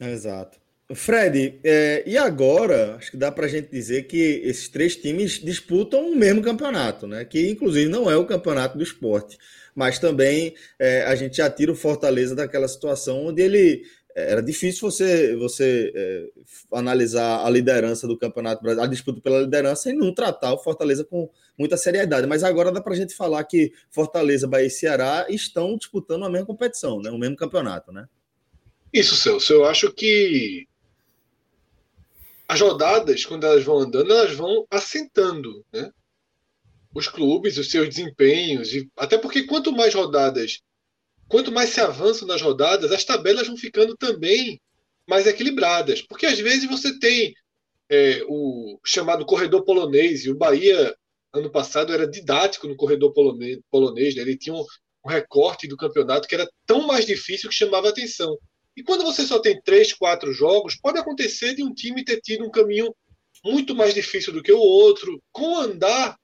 Exato. 0.00 0.58
Fred, 0.94 1.60
é, 1.64 2.02
e 2.06 2.16
agora, 2.16 2.96
acho 2.96 3.10
que 3.10 3.16
dá 3.16 3.30
para 3.30 3.44
a 3.44 3.48
gente 3.48 3.70
dizer 3.70 4.04
que 4.04 4.40
esses 4.42 4.68
três 4.68 4.96
times 4.96 5.32
disputam 5.32 6.10
o 6.10 6.16
mesmo 6.16 6.40
campeonato, 6.40 7.06
né? 7.06 7.26
Que 7.26 7.50
inclusive 7.50 7.90
não 7.90 8.10
é 8.10 8.16
o 8.16 8.24
campeonato 8.24 8.78
do 8.78 8.84
esporte, 8.84 9.36
mas 9.76 9.98
também 9.98 10.54
é, 10.78 11.02
a 11.04 11.14
gente 11.14 11.36
já 11.36 11.50
tira 11.50 11.70
o 11.70 11.76
Fortaleza 11.76 12.34
daquela 12.34 12.66
situação 12.66 13.26
onde 13.26 13.42
ele 13.42 13.84
é, 14.16 14.32
era 14.32 14.42
difícil 14.42 14.90
você, 14.90 15.36
você 15.36 15.92
é, 15.94 16.26
analisar 16.72 17.44
a 17.44 17.50
liderança 17.50 18.08
do 18.08 18.18
Campeonato 18.18 18.62
Brasileiro, 18.62 18.88
a 18.88 18.90
disputa 18.90 19.20
pela 19.20 19.40
liderança 19.40 19.90
e 19.90 19.92
não 19.92 20.14
tratar 20.14 20.54
o 20.54 20.58
Fortaleza 20.58 21.04
com 21.04 21.30
muita 21.58 21.76
seriedade. 21.76 22.26
Mas 22.26 22.42
agora 22.42 22.72
dá 22.72 22.80
para 22.80 22.94
a 22.94 22.96
gente 22.96 23.14
falar 23.14 23.44
que 23.44 23.70
Fortaleza, 23.90 24.48
Bahia 24.48 24.66
e 24.66 24.70
Ceará 24.70 25.26
estão 25.28 25.76
disputando 25.76 26.24
a 26.24 26.30
mesma 26.30 26.46
competição, 26.46 27.00
né? 27.02 27.10
o 27.10 27.18
mesmo 27.18 27.36
campeonato, 27.36 27.92
né? 27.92 28.08
Isso, 28.90 29.14
Celso. 29.14 29.52
Eu 29.52 29.66
acho 29.66 29.92
que 29.92 30.66
as 32.48 32.58
rodadas, 32.58 33.26
quando 33.26 33.44
elas 33.44 33.62
vão 33.62 33.80
andando, 33.80 34.10
elas 34.10 34.34
vão 34.34 34.66
assentando, 34.70 35.62
né? 35.70 35.90
Os 36.96 37.08
clubes, 37.08 37.58
os 37.58 37.70
seus 37.70 37.88
desempenhos, 37.90 38.72
e 38.72 38.88
até 38.96 39.18
porque 39.18 39.42
quanto 39.42 39.70
mais 39.70 39.92
rodadas, 39.92 40.60
quanto 41.28 41.52
mais 41.52 41.70
se 41.70 41.80
avança 41.80 42.24
nas 42.24 42.40
rodadas, 42.40 42.90
as 42.90 43.04
tabelas 43.04 43.46
vão 43.46 43.56
ficando 43.56 43.94
também 43.96 44.58
mais 45.06 45.26
equilibradas. 45.26 46.00
Porque 46.00 46.24
às 46.24 46.38
vezes 46.38 46.64
você 46.66 46.98
tem 46.98 47.34
é, 47.90 48.22
o 48.26 48.80
chamado 48.82 49.26
corredor 49.26 49.62
polonês, 49.62 50.24
e 50.24 50.30
o 50.30 50.36
Bahia, 50.36 50.96
ano 51.34 51.50
passado, 51.50 51.92
era 51.92 52.08
didático 52.08 52.66
no 52.66 52.76
corredor 52.76 53.12
polonês, 53.12 54.14
né? 54.14 54.22
ele 54.22 54.38
tinha 54.38 54.54
um, 54.54 54.64
um 55.04 55.08
recorte 55.10 55.68
do 55.68 55.76
campeonato 55.76 56.26
que 56.26 56.34
era 56.34 56.48
tão 56.64 56.86
mais 56.86 57.04
difícil 57.04 57.50
que 57.50 57.54
chamava 57.54 57.90
atenção. 57.90 58.38
E 58.76 58.82
quando 58.82 59.04
você 59.04 59.26
só 59.26 59.38
tem 59.38 59.60
três, 59.62 59.92
quatro 59.92 60.32
jogos, 60.32 60.76
pode 60.76 60.98
acontecer 60.98 61.54
de 61.54 61.62
um 61.62 61.72
time 61.74 62.04
ter 62.04 62.20
tido 62.22 62.44
um 62.44 62.50
caminho 62.50 62.94
muito 63.44 63.74
mais 63.74 63.94
difícil 63.94 64.32
do 64.32 64.42
que 64.42 64.52
o 64.52 64.58
outro. 64.58 65.22
Com 65.32 65.56
andar 65.56 66.16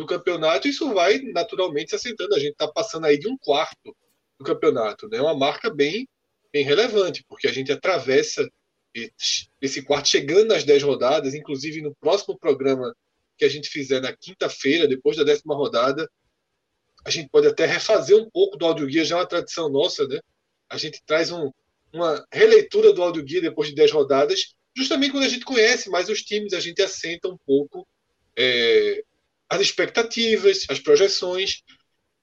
do 0.00 0.06
campeonato, 0.06 0.66
isso 0.66 0.92
vai 0.94 1.18
naturalmente 1.18 1.90
se 1.90 1.96
assentando. 1.96 2.34
A 2.34 2.38
gente 2.38 2.52
está 2.52 2.66
passando 2.66 3.04
aí 3.04 3.18
de 3.18 3.28
um 3.28 3.36
quarto 3.36 3.94
do 4.38 4.44
campeonato. 4.44 5.06
Né? 5.08 5.20
uma 5.20 5.36
marca 5.36 5.68
bem, 5.68 6.08
bem 6.50 6.64
relevante, 6.64 7.22
porque 7.28 7.46
a 7.46 7.52
gente 7.52 7.70
atravessa 7.70 8.50
esse 9.60 9.82
quarto 9.82 10.08
chegando 10.08 10.48
nas 10.48 10.64
dez 10.64 10.82
rodadas, 10.82 11.34
inclusive 11.34 11.82
no 11.82 11.94
próximo 11.96 12.36
programa 12.38 12.96
que 13.36 13.44
a 13.44 13.48
gente 13.48 13.68
fizer 13.68 14.00
na 14.00 14.16
quinta-feira, 14.16 14.88
depois 14.88 15.18
da 15.18 15.22
décima 15.22 15.54
rodada, 15.54 16.10
a 17.04 17.10
gente 17.10 17.28
pode 17.28 17.46
até 17.46 17.66
refazer 17.66 18.16
um 18.16 18.28
pouco 18.30 18.56
do 18.56 18.64
audioguia, 18.64 19.04
já 19.04 19.16
é 19.16 19.18
uma 19.18 19.26
tradição 19.26 19.68
nossa, 19.68 20.06
né? 20.08 20.18
A 20.68 20.78
gente 20.78 21.02
traz 21.04 21.30
um, 21.30 21.50
uma 21.92 22.26
releitura 22.32 22.92
do 22.92 23.02
áudio 23.02 23.22
guia 23.22 23.40
depois 23.40 23.68
de 23.68 23.74
10 23.74 23.92
rodadas, 23.92 24.54
justamente 24.74 25.12
quando 25.12 25.24
a 25.24 25.28
gente 25.28 25.44
conhece 25.44 25.90
mais 25.90 26.08
os 26.08 26.22
times, 26.22 26.52
a 26.52 26.60
gente 26.60 26.82
assenta 26.82 27.28
um 27.28 27.36
pouco 27.46 27.86
é, 28.36 29.02
as 29.50 29.60
expectativas, 29.60 30.64
as 30.70 30.78
projeções. 30.78 31.62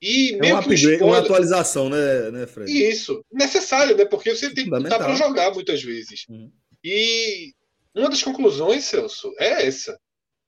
E 0.02 0.34
é 0.34 0.38
meio 0.38 0.58
um 0.58 0.64
que 0.64 0.74
spoiler... 0.76 1.04
uma 1.04 1.18
atualização, 1.18 1.90
né, 1.90 2.32
né, 2.32 2.48
Fred? 2.48 2.72
Isso, 2.72 3.24
necessário, 3.32 3.98
né? 3.98 4.06
Porque 4.06 4.34
você 4.34 4.54
tem 4.54 4.70
que 4.70 4.76
estar 4.76 4.98
para 4.98 5.16
jogar 5.16 5.54
muitas 5.54 5.84
vezes. 5.84 6.26
Uhum. 6.30 6.52
E 6.84 7.54
uma 7.94 8.10
das 8.10 8.24
conclusões, 8.24 8.86
Celso, 8.86 9.34
é 9.38 9.66
essa. 9.66 10.00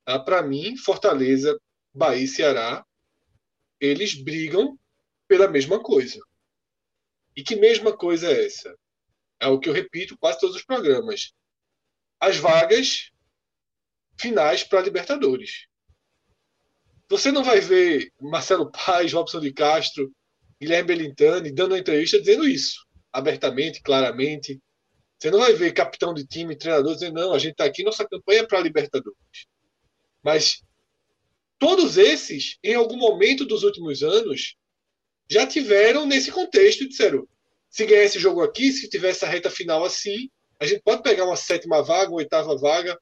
Ah, 0.06 0.18
para 0.18 0.42
mim, 0.42 0.76
Fortaleza, 0.76 1.60
Bahia 1.92 2.24
e 2.24 2.28
Ceará, 2.28 2.84
eles 3.78 4.14
brigam 4.14 4.78
pela 5.28 5.48
mesma 5.48 5.82
coisa. 5.82 6.18
E 7.36 7.42
que 7.42 7.56
mesma 7.56 7.96
coisa 7.96 8.30
é 8.30 8.46
essa? 8.46 8.74
É 9.40 9.48
o 9.48 9.58
que 9.58 9.68
eu 9.68 9.72
repito 9.72 10.16
quase 10.18 10.40
todos 10.40 10.56
os 10.56 10.64
programas. 10.64 11.32
As 12.20 12.36
vagas 12.36 13.10
finais 14.18 14.62
para 14.62 14.80
a 14.80 14.82
Libertadores. 14.82 15.66
Você 17.10 17.32
não 17.32 17.42
vai 17.42 17.60
ver 17.60 18.12
Marcelo 18.20 18.70
Paes, 18.70 19.12
Robson 19.12 19.40
de 19.40 19.52
Castro, 19.52 20.12
Guilherme 20.60 20.86
Belintani 20.86 21.50
dando 21.50 21.72
uma 21.72 21.78
entrevista 21.78 22.20
dizendo 22.20 22.48
isso, 22.48 22.86
abertamente, 23.12 23.82
claramente. 23.82 24.60
Você 25.18 25.28
não 25.28 25.40
vai 25.40 25.52
ver 25.52 25.72
capitão 25.72 26.14
de 26.14 26.24
time, 26.24 26.56
treinador 26.56 26.94
dizendo, 26.94 27.20
não, 27.20 27.34
a 27.34 27.38
gente 27.38 27.52
está 27.52 27.64
aqui, 27.64 27.82
nossa 27.82 28.06
campanha 28.08 28.42
é 28.42 28.46
para 28.46 28.58
a 28.58 28.62
Libertadores. 28.62 29.18
Mas 30.22 30.62
todos 31.58 31.98
esses, 31.98 32.58
em 32.62 32.74
algum 32.74 32.96
momento 32.96 33.44
dos 33.44 33.64
últimos 33.64 34.04
anos, 34.04 34.54
já 35.28 35.44
tiveram 35.44 36.06
nesse 36.06 36.30
contexto 36.30 36.84
e 36.84 36.88
disseram: 36.88 37.26
se 37.68 37.86
ganhar 37.86 38.04
esse 38.04 38.20
jogo 38.20 38.40
aqui, 38.40 38.70
se 38.70 38.88
tivesse 38.88 39.24
a 39.24 39.28
reta 39.28 39.50
final 39.50 39.84
assim, 39.84 40.30
a 40.60 40.64
gente 40.64 40.80
pode 40.82 41.02
pegar 41.02 41.24
uma 41.24 41.36
sétima 41.36 41.82
vaga, 41.82 42.10
uma 42.10 42.18
oitava 42.18 42.56
vaga, 42.56 42.96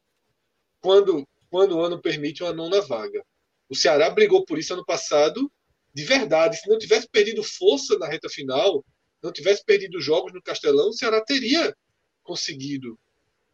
quando, 0.81 1.29
quando 1.51 1.77
o 1.77 1.83
ano 1.83 2.01
permite 2.01 2.43
uma 2.43 2.55
nona 2.55 2.81
vaga. 2.81 3.23
O 3.69 3.75
Ceará 3.75 4.11
brigou 4.11 4.45
por 4.45 4.59
isso 4.59 4.73
ano 4.73 4.85
passado, 4.85 5.51
de 5.93 6.05
verdade. 6.05 6.59
Se 6.59 6.69
não 6.69 6.79
tivesse 6.79 7.09
perdido 7.09 7.43
força 7.43 7.99
na 7.99 8.07
reta 8.07 8.29
final, 8.29 8.85
não 9.23 9.33
tivesse 9.33 9.65
perdido 9.65 10.01
jogos 10.01 10.33
no 10.33 10.43
Castelão, 10.43 10.89
o 10.89 10.93
Ceará 10.93 11.21
teria 11.21 11.75
conseguido 12.23 12.99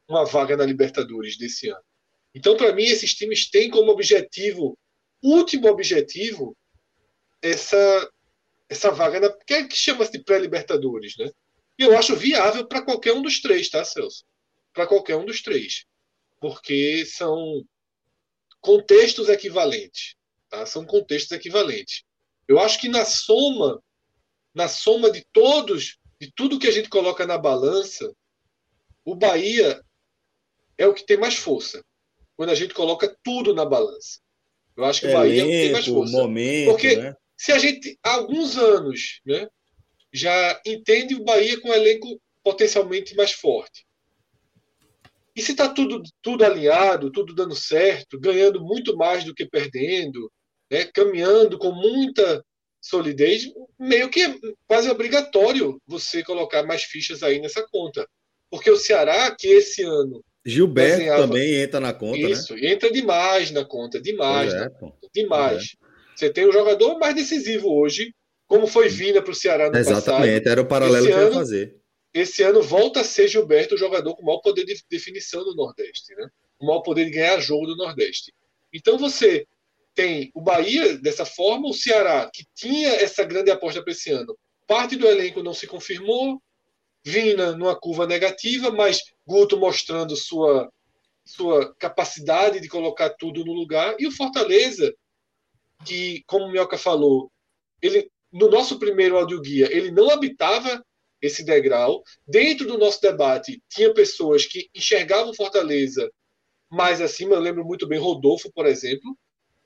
uma 0.08 0.24
vaga 0.24 0.56
na 0.56 0.64
Libertadores 0.64 1.36
desse 1.38 1.68
ano. 1.68 1.82
Então, 2.34 2.56
para 2.56 2.72
mim, 2.72 2.84
esses 2.84 3.14
times 3.14 3.48
têm 3.48 3.70
como 3.70 3.90
objetivo, 3.90 4.76
último 5.22 5.68
objetivo, 5.68 6.56
essa 7.40 8.10
essa 8.68 8.90
vaga 8.90 9.20
na, 9.20 9.30
que, 9.30 9.54
é, 9.54 9.68
que 9.68 9.76
chama-se 9.76 10.12
de 10.12 10.24
pré-libertadores, 10.24 11.16
né? 11.18 11.30
E 11.78 11.82
eu 11.82 11.96
acho 11.96 12.16
viável 12.16 12.66
para 12.66 12.82
qualquer 12.82 13.12
um 13.12 13.22
dos 13.22 13.40
três, 13.40 13.68
tá, 13.68 13.84
Celso? 13.84 14.24
Para 14.72 14.86
qualquer 14.86 15.16
um 15.16 15.24
dos 15.24 15.42
três. 15.42 15.84
Porque 16.40 17.04
são 17.06 17.64
contextos 18.64 19.28
equivalentes. 19.28 20.16
Tá? 20.48 20.64
São 20.64 20.84
contextos 20.86 21.30
equivalentes. 21.32 22.02
Eu 22.48 22.58
acho 22.58 22.80
que 22.80 22.88
na 22.88 23.04
soma, 23.04 23.80
na 24.54 24.68
soma 24.68 25.10
de 25.10 25.24
todos, 25.32 25.98
de 26.20 26.32
tudo 26.34 26.58
que 26.58 26.66
a 26.66 26.72
gente 26.72 26.88
coloca 26.88 27.26
na 27.26 27.36
balança, 27.36 28.10
o 29.04 29.14
Bahia 29.14 29.82
é 30.78 30.86
o 30.86 30.94
que 30.94 31.04
tem 31.04 31.18
mais 31.18 31.34
força. 31.34 31.84
Quando 32.36 32.50
a 32.50 32.54
gente 32.54 32.74
coloca 32.74 33.14
tudo 33.22 33.54
na 33.54 33.64
balança. 33.64 34.18
Eu 34.76 34.84
acho 34.84 35.02
que 35.02 35.06
o 35.08 35.12
Bahia 35.12 35.42
é 35.42 35.44
o 35.44 35.48
que 35.48 35.52
tem 35.52 35.72
mais 35.72 35.86
força. 35.86 36.16
Momento, 36.16 36.70
Porque 36.70 36.96
né? 36.96 37.14
se 37.36 37.52
a 37.52 37.58
gente, 37.58 37.98
há 38.02 38.14
alguns 38.14 38.56
anos, 38.56 39.20
né, 39.24 39.46
já 40.12 40.60
entende 40.66 41.14
o 41.14 41.22
Bahia 41.22 41.60
com 41.60 41.68
um 41.68 41.74
elenco 41.74 42.20
potencialmente 42.42 43.14
mais 43.14 43.32
forte. 43.32 43.86
E 45.36 45.42
se 45.42 45.52
está 45.52 45.68
tudo, 45.68 46.02
tudo 46.22 46.44
alinhado, 46.44 47.10
tudo 47.10 47.34
dando 47.34 47.56
certo, 47.56 48.20
ganhando 48.20 48.60
muito 48.60 48.96
mais 48.96 49.24
do 49.24 49.34
que 49.34 49.44
perdendo, 49.44 50.30
né, 50.70 50.84
caminhando 50.84 51.58
com 51.58 51.72
muita 51.72 52.42
solidez, 52.80 53.50
meio 53.78 54.10
que 54.10 54.22
é 54.22 54.34
quase 54.66 54.90
obrigatório 54.90 55.80
você 55.86 56.22
colocar 56.22 56.62
mais 56.62 56.84
fichas 56.84 57.22
aí 57.22 57.40
nessa 57.40 57.66
conta. 57.70 58.06
Porque 58.50 58.70
o 58.70 58.76
Ceará, 58.76 59.34
que 59.36 59.48
esse 59.48 59.82
ano. 59.82 60.22
Gilberto 60.46 60.98
desenhava... 60.98 61.26
também 61.26 61.54
entra 61.54 61.80
na 61.80 61.92
conta. 61.92 62.18
Né? 62.18 62.30
Isso, 62.30 62.54
né? 62.54 62.72
entra 62.72 62.92
demais 62.92 63.50
na 63.50 63.64
conta, 63.64 64.00
demais. 64.00 64.52
É, 64.52 64.68
demais. 65.12 65.74
Você 66.14 66.30
tem 66.30 66.46
o 66.46 66.52
jogador 66.52 66.98
mais 66.98 67.14
decisivo 67.14 67.74
hoje, 67.74 68.12
como 68.46 68.66
foi 68.66 68.88
Vina 68.88 69.22
para 69.22 69.32
o 69.32 69.34
Ceará 69.34 69.70
no 69.70 69.76
Exatamente, 69.76 70.04
passado. 70.04 70.24
Exatamente, 70.24 70.48
era 70.48 70.60
o 70.60 70.66
paralelo 70.66 71.06
esse 71.06 71.14
que 71.14 71.20
eu 71.20 71.26
ia 71.26 71.32
fazer. 71.32 71.76
Esse 72.14 72.44
ano 72.44 72.62
volta 72.62 73.00
a 73.00 73.04
ser 73.04 73.26
Gilberto 73.26 73.74
o 73.74 73.78
jogador 73.78 74.14
com 74.14 74.24
maior 74.24 74.38
poder 74.38 74.64
de 74.64 74.80
definição 74.88 75.42
do 75.42 75.54
Nordeste, 75.54 76.14
né? 76.14 76.28
o 76.60 76.66
maior 76.66 76.80
poder 76.80 77.06
de 77.06 77.10
ganhar 77.10 77.40
jogo 77.40 77.66
do 77.66 77.76
Nordeste. 77.76 78.32
Então 78.72 78.96
você 78.96 79.46
tem 79.94 80.30
o 80.32 80.40
Bahia 80.40 80.96
dessa 80.98 81.24
forma, 81.24 81.68
o 81.68 81.74
Ceará, 81.74 82.30
que 82.32 82.44
tinha 82.54 82.90
essa 82.90 83.24
grande 83.24 83.50
aposta 83.50 83.82
para 83.82 83.92
esse 83.92 84.10
ano. 84.10 84.36
Parte 84.66 84.96
do 84.96 85.06
elenco 85.06 85.42
não 85.42 85.52
se 85.52 85.66
confirmou, 85.66 86.40
Vina 87.06 87.52
numa 87.52 87.78
curva 87.78 88.06
negativa, 88.06 88.70
mas 88.70 89.02
Guto 89.26 89.58
mostrando 89.58 90.16
sua, 90.16 90.72
sua 91.22 91.74
capacidade 91.74 92.60
de 92.60 92.68
colocar 92.68 93.10
tudo 93.10 93.44
no 93.44 93.52
lugar, 93.52 93.94
e 93.98 94.06
o 94.06 94.10
Fortaleza, 94.10 94.94
que, 95.84 96.22
como 96.26 96.46
o 96.46 96.50
Mioca 96.50 96.78
falou, 96.78 97.30
ele, 97.82 98.10
no 98.32 98.48
nosso 98.48 98.78
primeiro 98.78 99.18
audioguia, 99.18 99.68
ele 99.70 99.90
não 99.90 100.08
habitava 100.08 100.82
esse 101.24 101.42
degrau. 101.42 102.02
Dentro 102.26 102.66
do 102.66 102.78
nosso 102.78 103.00
debate, 103.00 103.62
tinha 103.68 103.92
pessoas 103.94 104.44
que 104.44 104.68
enxergavam 104.74 105.34
Fortaleza 105.34 106.10
mais 106.70 107.00
acima. 107.00 107.34
Eu 107.34 107.40
lembro 107.40 107.64
muito 107.64 107.86
bem 107.86 107.98
Rodolfo, 107.98 108.52
por 108.52 108.66
exemplo. 108.66 109.16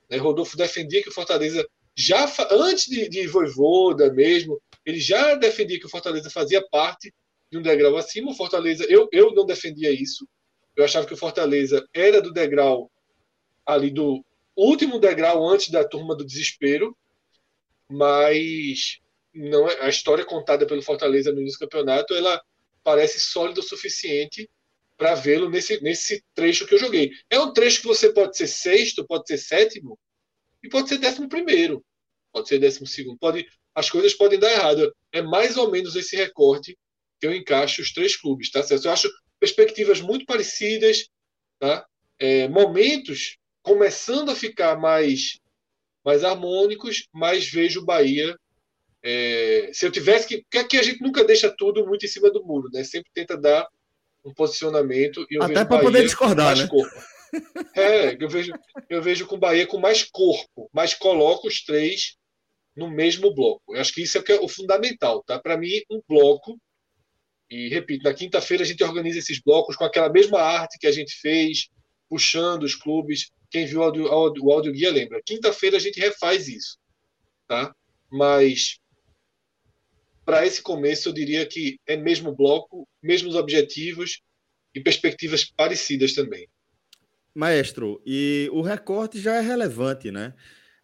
Né? 0.09 0.17
Rodolfo 0.17 0.57
defendia 0.57 1.03
que 1.03 1.09
o 1.09 1.15
Fortaleza, 1.15 1.67
já 1.97 2.31
antes 2.51 2.87
de, 2.87 3.09
de 3.09 3.27
Voivoda 3.27 4.13
mesmo, 4.13 4.61
ele 4.87 5.01
já 5.01 5.35
defendia 5.35 5.79
que 5.81 5.87
o 5.87 5.91
Fortaleza 5.91 6.31
fazia 6.31 6.65
parte 6.71 7.13
de 7.51 7.59
um 7.59 7.63
degrau 7.63 7.97
acima. 7.97 8.31
O 8.31 8.37
Fortaleza, 8.37 8.85
eu, 8.89 9.09
eu 9.13 9.35
não 9.35 9.45
defendia 9.45 9.91
isso. 9.91 10.27
Eu 10.77 10.85
achava 10.85 11.07
que 11.07 11.15
o 11.15 11.19
Fortaleza 11.19 11.85
era 11.93 12.23
do 12.23 12.33
degrau 12.33 12.91
ali 13.67 13.91
do 13.91 14.25
último 14.57 14.99
degrau 14.99 15.47
antes 15.47 15.71
da 15.71 15.85
turma 15.85 16.15
do 16.15 16.25
desespero, 16.25 16.97
mas 17.91 19.01
não 19.35 19.69
é, 19.69 19.81
a 19.83 19.89
história 19.89 20.25
contada 20.25 20.67
pelo 20.67 20.83
Fortaleza 20.83 21.33
no 21.33 21.41
início 21.41 21.59
do 21.59 21.69
campeonato, 21.69 22.15
ela 22.15 22.41
parece 22.83 23.21
sólida 23.21 23.61
o 23.61 23.63
suficiente 23.63 24.49
para 24.97 25.15
vê-lo 25.15 25.49
nesse, 25.49 25.81
nesse 25.83 26.25
trecho 26.35 26.67
que 26.67 26.75
eu 26.75 26.79
joguei. 26.79 27.13
É 27.31 27.39
um 27.39 27.53
trecho 27.53 27.81
que 27.81 27.87
você 27.87 28.13
pode 28.13 28.37
ser 28.37 28.49
sexto, 28.49 29.07
pode 29.07 29.27
ser 29.29 29.39
sétimo 29.39 29.99
e 30.63 30.69
pode 30.69 30.89
ser 30.89 30.99
décimo 30.99 31.29
primeiro, 31.29 31.85
pode 32.33 32.49
ser 32.49 32.59
décimo 32.59 32.87
segundo, 32.87 33.19
pode, 33.19 33.47
as 33.75 33.89
coisas 33.89 34.15
podem 34.15 34.39
dar 34.39 34.51
errado. 34.53 34.93
É 35.13 35.23
mais 35.23 35.57
ou 35.57 35.71
menos 35.71 35.95
esse 35.95 36.17
recorte 36.17 36.77
que 37.21 37.27
eu 37.27 37.35
encaixo 37.35 37.81
os 37.81 37.93
três 37.93 38.17
clubes, 38.17 38.51
tá 38.51 38.63
certo? 38.63 38.87
Eu 38.87 38.93
acho 38.93 39.11
perspectivas 39.39 40.01
muito 40.01 40.27
parecidas, 40.27 41.09
tá? 41.59 41.87
É, 42.19 42.49
momentos 42.49 43.37
começando 43.63 44.31
a 44.31 44.35
ficar 44.35 44.77
mais 44.79 45.39
mais 46.05 46.25
harmônicos, 46.25 47.07
mas 47.13 47.51
vejo 47.51 47.81
o 47.81 47.85
Bahia. 47.85 48.35
É, 49.03 49.71
se 49.73 49.87
eu 49.87 49.93
tivesse 49.93 50.27
que. 50.27 50.43
Porque 50.43 50.59
aqui 50.59 50.79
a 50.79 50.83
gente 50.83 51.01
nunca 51.03 51.25
deixa 51.25 51.51
tudo 51.51 51.87
muito 51.87 52.05
em 52.05 52.09
cima 52.09 52.31
do 52.31 52.45
muro, 52.45 52.69
né? 52.73 52.83
Sempre 52.85 53.11
tenta 53.15 53.37
dar 53.37 53.67
um 54.25 54.35
posicionamento. 54.35 55.27
E 55.31 55.37
eu 55.37 55.43
Até 55.43 55.65
para 55.65 55.81
poder 55.81 56.03
discordar, 56.03 56.57
né? 56.57 56.67
Corpo. 56.67 56.95
É, 57.77 58.17
eu 58.19 58.27
vejo, 58.27 58.51
eu 58.89 59.03
vejo 59.03 59.27
com 59.27 59.37
o 59.37 59.39
Bahia 59.39 59.67
com 59.67 59.79
mais 59.79 60.03
corpo, 60.03 60.71
mas 60.73 60.95
coloco 60.95 61.47
os 61.47 61.63
três 61.63 62.17
no 62.75 62.91
mesmo 62.91 63.35
bloco. 63.35 63.75
Eu 63.75 63.83
acho 63.83 63.93
que 63.93 64.03
isso 64.03 64.17
é 64.17 64.21
o, 64.23 64.25
que 64.25 64.33
é 64.33 64.41
o 64.41 64.49
fundamental, 64.49 65.23
tá? 65.25 65.39
Para 65.39 65.59
mim, 65.59 65.69
um 65.91 66.01
bloco 66.09 66.59
e 67.51 67.69
repito, 67.69 68.05
na 68.05 68.13
quinta-feira 68.13 68.63
a 68.63 68.67
gente 68.67 68.85
organiza 68.85 69.19
esses 69.19 69.41
blocos 69.41 69.75
com 69.75 69.85
aquela 69.85 70.11
mesma 70.11 70.41
arte 70.41 70.79
que 70.79 70.87
a 70.87 70.93
gente 70.93 71.15
fez, 71.21 71.69
puxando 72.09 72.63
os 72.63 72.75
clubes. 72.75 73.31
Quem 73.51 73.65
viu 73.65 73.81
o 73.81 73.83
áudio, 73.83 74.45
o 74.45 74.53
áudio 74.53 74.73
guia 74.73 74.91
lembra. 74.91 75.23
Quinta-feira 75.25 75.79
a 75.79 75.81
gente 75.81 75.99
refaz 75.99 76.47
isso, 76.47 76.79
tá? 77.47 77.75
Mas 78.11 78.79
para 80.29 80.45
esse 80.45 80.61
começo 80.61 81.09
eu 81.09 81.13
diria 81.15 81.47
que 81.47 81.81
é 81.87 81.97
mesmo 81.97 82.37
bloco, 82.37 82.87
mesmos 83.03 83.35
objetivos 83.35 84.21
e 84.75 84.81
perspectivas 84.81 85.43
parecidas 85.43 86.13
também. 86.13 86.47
Maestro, 87.35 88.03
e 88.05 88.47
o 88.53 88.61
recorte 88.61 89.19
já 89.19 89.37
é 89.37 89.41
relevante, 89.41 90.11
né? 90.11 90.35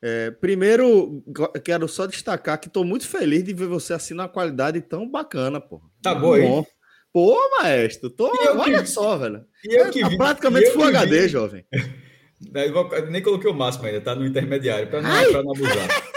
É, 0.00 0.30
primeiro, 0.30 1.22
quero 1.62 1.86
só 1.86 2.06
destacar 2.06 2.58
que 2.58 2.68
estou 2.68 2.86
muito 2.86 3.06
feliz 3.06 3.44
de 3.44 3.52
ver 3.52 3.66
você 3.66 3.92
assim 3.92 4.14
na 4.14 4.28
qualidade 4.28 4.80
tão 4.80 5.06
bacana, 5.06 5.60
pô. 5.60 5.82
Tá 6.02 6.14
bom, 6.14 6.38
hein? 6.38 6.66
Pô, 7.12 7.36
maestro, 7.60 8.08
tô, 8.08 8.32
olha 8.58 8.80
que... 8.80 8.88
só, 8.88 9.18
velho. 9.18 9.44
E 9.62 9.78
eu 9.78 9.84
é, 9.84 9.90
que 9.90 10.00
tá 10.00 10.08
vi, 10.08 10.16
praticamente 10.16 10.70
Full 10.70 10.84
HD, 10.84 11.20
vi. 11.20 11.28
jovem. 11.28 11.66
Nem 13.10 13.22
coloquei 13.22 13.50
o 13.50 13.54
máximo 13.54 13.84
ainda, 13.84 14.00
tá 14.00 14.14
no 14.14 14.24
intermediário, 14.24 14.88
para 14.88 15.02
não, 15.02 15.32
pra 15.32 15.42
não 15.42 15.52
abusar. 15.52 16.04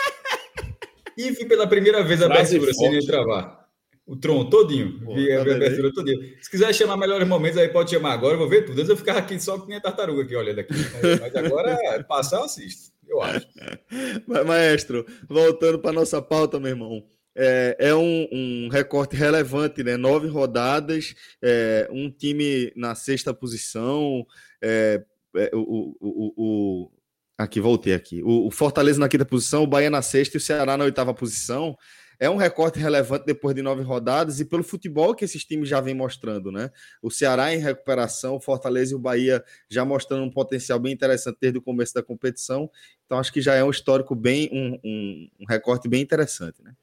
e 1.18 1.32
vi 1.32 1.46
pela 1.46 1.68
primeira 1.68 2.04
vez 2.04 2.22
a 2.22 2.28
abertura 2.28 2.74
sem 2.74 2.92
nem 2.92 3.06
travar. 3.06 3.66
O 4.06 4.16
Tron 4.16 4.46
todinho. 4.50 5.02
Pô, 5.04 5.16
vi 5.16 5.28
tá 5.28 5.38
a 5.38 5.42
abertura 5.42 5.92
todinho. 5.92 6.20
Se 6.42 6.50
quiser 6.50 6.74
chamar 6.74 6.96
melhores 6.96 7.28
momentos, 7.28 7.58
aí 7.58 7.68
pode 7.68 7.90
chamar 7.90 8.14
agora, 8.14 8.36
eu 8.36 8.40
vou 8.40 8.48
ver 8.48 8.64
tudo. 8.64 8.78
Antes 8.78 8.90
eu 8.90 8.96
ficava 8.96 9.20
aqui 9.20 9.38
só 9.40 9.60
com 9.60 9.66
minha 9.66 9.82
tartaruga 9.82 10.24
aqui 10.24 10.36
olhando 10.36 10.60
aqui. 10.60 10.74
Mas 11.20 11.36
agora, 11.36 11.78
passar, 12.08 12.38
eu 12.38 12.44
assisto 12.44 12.98
eu 13.08 13.22
acho. 13.22 13.48
Maestro, 14.46 15.06
voltando 15.28 15.80
para 15.80 15.94
nossa 15.94 16.22
pauta, 16.22 16.60
meu 16.60 16.70
irmão. 16.70 17.04
É, 17.36 17.78
é 17.80 17.96
um, 17.96 18.28
um, 18.32 18.70
recorte 18.70 19.16
relevante, 19.16 19.84
né? 19.84 19.96
Nove 19.96 20.28
rodadas, 20.28 21.14
é, 21.42 21.88
um 21.92 22.10
time 22.10 22.72
na 22.76 22.96
sexta 22.96 23.32
posição, 23.32 24.26
é, 24.62 25.04
é 25.36 25.52
o, 25.54 25.96
o, 26.00 26.34
o, 26.36 26.92
aqui 27.38 27.60
voltei 27.60 27.94
aqui. 27.94 28.22
O, 28.24 28.50
Fortaleza 28.50 29.00
na 29.00 29.08
quinta 29.08 29.26
posição, 29.26 29.64
o 29.64 29.68
Bahia 29.68 29.90
na 29.90 30.02
sexta 30.02 30.38
e 30.38 30.40
o 30.40 30.42
Ceará 30.42 30.76
na 30.76 30.84
oitava 30.84 31.14
posição 31.14 31.78
é 32.20 32.28
um 32.30 32.36
recorte 32.36 32.80
relevante 32.80 33.26
depois 33.26 33.56
de 33.56 33.62
nove 33.62 33.84
rodadas 33.84 34.40
e 34.40 34.46
pelo 34.46 34.64
futebol 34.64 35.14
que 35.14 35.24
esses 35.24 35.46
times 35.46 35.70
já 35.70 35.80
vêm 35.80 35.94
mostrando, 35.94 36.52
né? 36.52 36.72
O 37.00 37.12
Ceará 37.12 37.54
em 37.54 37.60
recuperação, 37.60 38.36
o 38.36 38.40
Fortaleza 38.40 38.94
e 38.94 38.96
o 38.96 39.00
Bahia 39.00 39.44
já 39.70 39.86
mostrando 39.86 40.24
um 40.24 40.32
potencial 40.32 40.80
bem 40.80 40.94
interessante 40.94 41.38
desde 41.40 41.60
o 41.60 41.62
começo 41.62 41.94
da 41.94 42.02
competição. 42.02 42.70
Então 43.06 43.20
acho 43.20 43.32
que 43.32 43.40
já 43.40 43.54
é 43.54 43.64
um 43.64 43.70
histórico 43.70 44.16
bem, 44.16 44.50
um, 44.52 44.80
um, 44.84 45.30
um 45.42 45.46
recorte 45.48 45.88
bem 45.88 46.02
interessante, 46.02 46.64
né? 46.64 46.74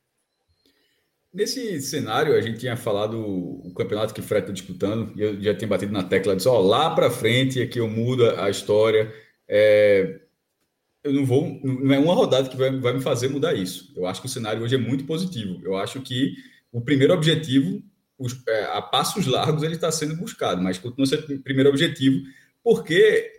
Nesse 1.33 1.81
cenário, 1.81 2.37
a 2.37 2.41
gente 2.41 2.61
tinha 2.61 2.77
falado 2.77 3.19
o 3.19 3.75
campeonato 3.75 4.15
que 4.15 4.21
o 4.21 4.23
Fred 4.23 4.43
está 4.43 4.53
disputando, 4.53 5.13
e 5.17 5.21
eu 5.21 5.43
já 5.43 5.53
tinha 5.53 5.67
batido 5.67 5.93
na 5.93 6.05
tecla, 6.05 6.37
disse, 6.37 6.47
ó, 6.47 6.61
lá 6.61 6.95
para 6.95 7.11
frente 7.11 7.61
é 7.61 7.67
que 7.67 7.81
eu 7.81 7.89
mudo 7.89 8.31
a 8.39 8.49
história. 8.49 9.13
É, 9.49 10.21
eu 11.05 11.13
não 11.13 11.25
vou. 11.25 11.61
Não 11.63 11.95
é 11.95 11.99
uma 11.99 12.15
rodada 12.15 12.49
que 12.49 12.57
vai, 12.57 12.75
vai 12.81 12.95
me 12.95 13.03
fazer 13.03 13.29
mudar 13.29 13.55
isso. 13.55 13.93
Eu 13.95 14.07
acho 14.07 14.23
que 14.23 14.27
o 14.27 14.31
cenário 14.31 14.63
hoje 14.63 14.75
é 14.75 14.79
muito 14.79 15.05
positivo. 15.05 15.61
Eu 15.63 15.77
acho 15.77 16.01
que 16.01 16.35
o 16.73 16.81
primeiro 16.81 17.13
objetivo, 17.13 17.83
os, 18.19 18.43
é, 18.49 18.65
a 18.65 18.81
passos 18.81 19.27
largos, 19.27 19.63
ele 19.63 19.75
está 19.75 19.93
sendo 19.93 20.17
buscado, 20.17 20.63
mas 20.63 20.79
continua 20.79 21.07
sendo 21.07 21.35
o 21.35 21.43
primeiro 21.43 21.69
objetivo, 21.69 22.23
porque, 22.63 23.31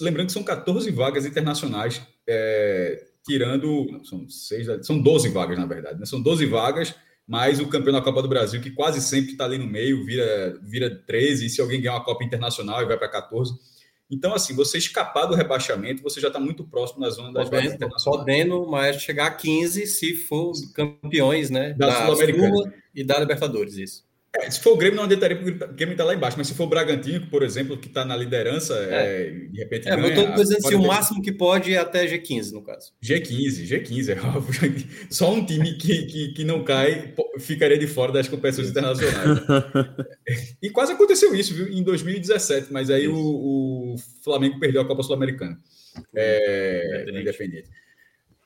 lembrando 0.00 0.28
que 0.28 0.32
são 0.32 0.44
14 0.44 0.90
vagas 0.92 1.26
internacionais, 1.26 2.00
é, 2.26 3.04
tirando. 3.26 4.00
São, 4.04 4.28
seis, 4.28 4.68
são 4.86 5.00
12 5.00 5.30
vagas, 5.30 5.58
na 5.58 5.66
verdade, 5.66 5.98
né? 5.98 6.06
São 6.06 6.22
12 6.22 6.46
vagas, 6.46 6.94
mais 7.26 7.58
o 7.58 7.66
campeão 7.66 7.92
da 7.92 8.00
Copa 8.00 8.22
do 8.22 8.28
Brasil, 8.28 8.60
que 8.60 8.70
quase 8.70 9.00
sempre 9.00 9.32
está 9.32 9.44
ali 9.44 9.58
no 9.58 9.66
meio, 9.66 10.04
vira, 10.04 10.58
vira 10.62 10.88
13, 10.88 11.46
e 11.46 11.50
se 11.50 11.60
alguém 11.60 11.80
ganhar 11.80 11.94
uma 11.94 12.04
Copa 12.04 12.24
Internacional 12.24 12.82
e 12.82 12.86
vai 12.86 12.96
para 12.96 13.08
14. 13.08 13.52
Então, 14.10 14.32
assim, 14.32 14.54
você 14.54 14.78
escapar 14.78 15.26
do 15.26 15.34
rebaixamento, 15.34 16.02
você 16.02 16.18
já 16.20 16.28
está 16.28 16.40
muito 16.40 16.64
próximo 16.64 17.00
da 17.00 17.10
zona 17.10 17.32
das 17.32 17.50
vagas 17.50 17.74
internacionais. 17.74 18.20
Podendo, 18.20 18.66
mas 18.66 19.02
chegar 19.02 19.26
a 19.26 19.30
15 19.30 19.86
se 19.86 20.14
for 20.14 20.52
campeões, 20.74 21.50
né? 21.50 21.74
Da, 21.74 21.88
da 21.88 22.06
Sul-Americana. 22.06 22.74
E 22.94 23.04
da 23.04 23.18
Libertadores, 23.18 23.76
isso. 23.76 24.07
É, 24.40 24.50
se 24.50 24.60
for 24.60 24.74
o 24.74 24.76
Grêmio, 24.76 24.96
não 24.96 25.04
adiantaria, 25.04 25.36
porque 25.36 25.64
o 25.64 25.74
Grêmio 25.74 25.92
está 25.92 26.04
lá 26.04 26.14
embaixo. 26.14 26.36
Mas 26.38 26.46
se 26.46 26.54
for 26.54 26.64
o 26.64 26.68
Bragantino, 26.68 27.26
por 27.26 27.42
exemplo, 27.42 27.76
que 27.76 27.88
está 27.88 28.04
na 28.04 28.16
liderança, 28.16 28.74
é. 28.74 29.26
É, 29.26 29.30
de 29.30 29.58
repente. 29.58 29.88
É, 29.88 29.96
ganha, 29.96 30.14
eu 30.14 30.22
estou 30.24 30.34
dizendo 30.34 30.66
assim, 30.66 30.74
o 30.76 30.86
máximo 30.86 31.20
que 31.20 31.32
pode 31.32 31.74
é 31.74 31.78
até 31.78 32.06
G15, 32.06 32.52
no 32.52 32.62
caso. 32.62 32.92
G15, 33.02 33.66
G15, 33.66 34.10
é. 34.10 35.08
Só 35.10 35.32
um 35.32 35.44
time 35.44 35.74
que, 35.74 36.06
que, 36.06 36.28
que 36.32 36.44
não 36.44 36.62
cai 36.62 37.14
ficaria 37.38 37.78
de 37.78 37.86
fora 37.86 38.12
das 38.12 38.28
competições 38.28 38.70
internacionais. 38.70 39.40
e 40.62 40.70
quase 40.70 40.92
aconteceu 40.92 41.34
isso, 41.34 41.54
viu, 41.54 41.68
em 41.68 41.82
2017, 41.82 42.72
mas 42.72 42.90
aí 42.90 43.08
o, 43.08 43.16
o, 43.16 43.96
Flamengo 44.22 44.58
perdeu 44.58 44.80
a 44.80 44.86
Copa 44.86 45.02
Sul-Americana. 45.02 45.58
É, 46.14 47.06
independente. 47.08 47.68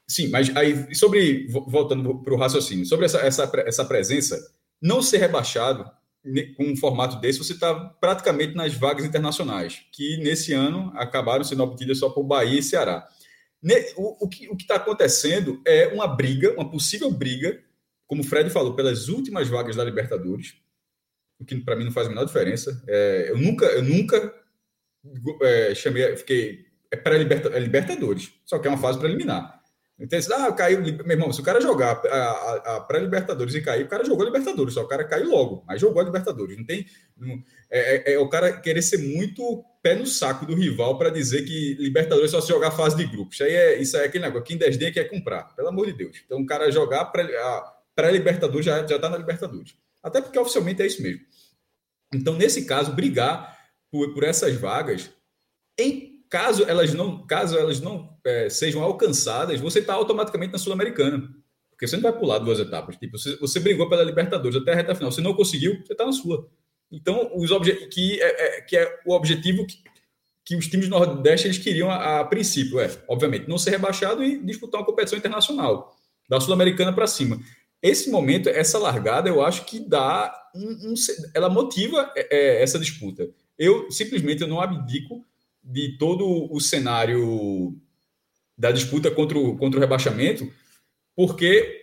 Sim, 0.07 0.29
mas 0.29 0.55
aí, 0.57 0.95
sobre. 0.95 1.47
Voltando 1.49 2.23
para 2.23 2.35
o 2.35 2.37
raciocínio, 2.37 2.85
sobre 2.87 3.07
essa, 3.07 3.19
essa, 3.19 3.51
essa 3.67 3.85
presença 3.85 4.39
não 4.83 5.01
ser 5.01 5.19
rebaixado 5.19 5.89
com 6.57 6.65
um 6.65 6.77
formato 6.77 7.21
desse, 7.21 7.39
você 7.39 7.53
está 7.53 7.75
praticamente 7.75 8.55
nas 8.55 8.75
vagas 8.75 9.05
internacionais, 9.05 9.85
que 9.93 10.17
nesse 10.19 10.53
ano 10.53 10.93
acabaram 10.95 11.43
sendo 11.43 11.63
obtidas 11.63 11.99
só 11.99 12.11
por 12.11 12.25
Bahia 12.25 12.59
e 12.59 12.63
Ceará. 12.63 13.09
O, 13.97 14.27
o 14.27 14.29
que 14.29 14.47
está 14.61 14.77
acontecendo 14.77 15.61
é 15.67 15.89
uma 15.89 16.07
briga, 16.07 16.53
uma 16.53 16.69
possível 16.69 17.11
briga, 17.11 17.61
como 18.07 18.23
o 18.23 18.25
Fred 18.25 18.51
falou, 18.51 18.75
pelas 18.75 19.09
últimas 19.09 19.49
vagas 19.49 19.77
da 19.77 19.85
Libertadores, 19.85 20.55
o 21.41 21.45
que 21.45 21.57
para 21.61 21.77
mim 21.77 21.85
não 21.85 21.93
faz 21.93 22.07
a 22.07 22.11
menor 22.11 22.25
diferença. 22.25 22.83
É, 22.87 23.31
eu 23.31 23.39
nunca, 23.39 23.67
eu 23.67 23.83
nunca 23.83 24.35
é, 25.43 25.75
chamei, 25.75 26.17
fiquei 26.17 26.67
é 26.91 26.97
para 26.97 27.17
liberta, 27.17 27.49
é 27.49 27.59
Libertadores, 27.59 28.33
só 28.45 28.59
que 28.59 28.69
é 28.69 28.71
uma 28.71 28.79
fase 28.79 28.99
preliminar. 28.99 29.62
Então, 30.03 30.19
ah, 30.37 30.53
caiu. 30.53 30.81
Meu 30.83 31.11
irmão, 31.13 31.33
se 31.33 31.41
o 31.41 31.45
cara 31.45 31.61
jogar 31.61 32.03
a, 32.05 32.17
a, 32.17 32.77
a 32.77 32.81
pré-Libertadores 32.81 33.55
e 33.55 33.61
cair, 33.61 33.85
o 33.85 33.89
cara 33.89 34.05
jogou 34.05 34.23
a 34.23 34.27
Libertadores, 34.27 34.75
só 34.75 34.83
o 34.83 34.89
cara 34.89 35.05
caiu 35.05 35.31
logo, 35.31 35.63
mas 35.65 35.81
jogou 35.81 36.03
a 36.03 36.05
Libertadores. 36.05 36.59
Não 36.59 36.65
tem. 36.65 36.85
Não, 37.17 37.41
é, 37.71 38.11
é, 38.11 38.15
é, 38.15 38.19
o 38.19 38.29
cara 38.29 38.61
querer 38.61 38.83
ser 38.83 38.99
muito 38.99 39.65
pé 39.81 39.95
no 39.95 40.05
saco 40.05 40.45
do 40.45 40.57
rival 40.57 40.99
para 40.99 41.09
dizer 41.09 41.43
que 41.43 41.75
Libertadores 41.75 42.31
é 42.31 42.33
só 42.33 42.41
se 42.41 42.49
jogar 42.49 42.69
a 42.69 42.73
fase 42.73 42.97
de 42.97 43.07
grupos. 43.07 43.37
Isso 43.37 43.45
aí 43.45 43.55
é, 43.55 43.81
isso 43.81 43.97
aí 43.97 44.03
é 44.03 44.07
aquele 44.07 44.25
negócio. 44.25 44.45
Quem 44.45 44.59
desdenha 44.59 44.93
quer 44.93 45.05
comprar, 45.05 45.55
pelo 45.55 45.69
amor 45.69 45.87
de 45.87 45.93
Deus. 45.93 46.21
Então, 46.27 46.41
o 46.41 46.47
cara 46.47 46.69
jogar 46.73 47.05
pré-Libertadores 47.95 48.67
já, 48.67 48.85
já 48.85 48.99
tá 48.99 49.09
na 49.09 49.17
Libertadores. 49.17 49.77
Até 50.03 50.21
porque 50.21 50.39
oficialmente 50.39 50.83
é 50.83 50.87
isso 50.87 51.01
mesmo. 51.01 51.21
Então, 52.13 52.35
nesse 52.35 52.65
caso, 52.65 52.93
brigar 52.93 53.57
por, 53.89 54.13
por 54.13 54.25
essas 54.25 54.57
vagas, 54.57 55.11
em 55.79 56.12
Caso 56.33 56.65
elas 56.65 56.95
não, 56.95 57.27
caso 57.27 57.59
elas 57.59 57.79
não 57.79 58.19
é, 58.25 58.49
sejam 58.49 58.83
alcançadas, 58.83 59.61
você 59.61 59.81
está 59.81 59.93
automaticamente 59.93 60.51
na 60.51 60.59
Sul-Americana. 60.59 61.29
Porque 61.69 61.87
você 61.87 61.97
não 61.97 62.03
vai 62.03 62.19
pular 62.19 62.39
duas 62.39 62.59
etapas. 62.59 62.97
Tipo, 62.97 63.19
você, 63.19 63.37
você 63.37 63.61
brigou 63.61 63.87
pela 63.87 64.03
Libertadores 64.03 64.57
até 64.57 64.73
a 64.73 64.75
reta 64.75 64.95
final. 64.95 65.13
Você 65.13 65.21
não 65.21 65.35
conseguiu, 65.35 65.83
você 65.85 65.93
está 65.93 66.07
na 66.07 66.13
sua. 66.13 66.49
Então, 66.91 67.31
os 67.35 67.51
que, 67.91 68.19
é, 68.23 68.47
é, 68.47 68.61
que 68.63 68.79
é 68.79 68.99
o 69.05 69.13
objetivo 69.13 69.67
que, 69.67 69.77
que 70.43 70.57
os 70.57 70.67
times 70.69 70.89
do 70.89 70.93
Nordeste 70.93 71.49
eles 71.49 71.59
queriam 71.59 71.91
a, 71.91 72.21
a, 72.21 72.25
princípio, 72.25 72.81
é, 72.81 72.89
obviamente, 73.07 73.47
não 73.47 73.59
ser 73.59 73.73
rebaixado 73.73 74.25
e 74.25 74.43
disputar 74.43 74.81
uma 74.81 74.87
competição 74.87 75.19
internacional, 75.19 75.95
da 76.31 76.41
Sul-Americana 76.41 76.95
para 76.95 77.07
cima. 77.07 77.39
esse 77.83 78.11
momento, 78.11 78.49
essa 78.49 78.79
largada, 78.79 79.29
eu 79.29 79.43
acho 79.45 79.67
que 79.67 79.87
dá 79.87 80.35
um, 80.55 80.93
um 80.93 80.95
ela 81.35 81.51
motiva 81.51 82.11
é, 82.17 82.27
é, 82.31 82.63
essa 82.63 82.79
disputa. 82.79 83.29
Eu 83.59 83.91
simplesmente 83.91 84.41
eu 84.41 84.49
não 84.49 84.63
abdico 84.63 85.27
de 85.63 85.97
todo 85.97 86.53
o 86.53 86.61
cenário 86.61 87.79
da 88.57 88.71
disputa 88.71 89.11
contra 89.11 89.39
o, 89.39 89.57
contra 89.57 89.79
o 89.79 89.81
rebaixamento, 89.81 90.51
porque 91.15 91.83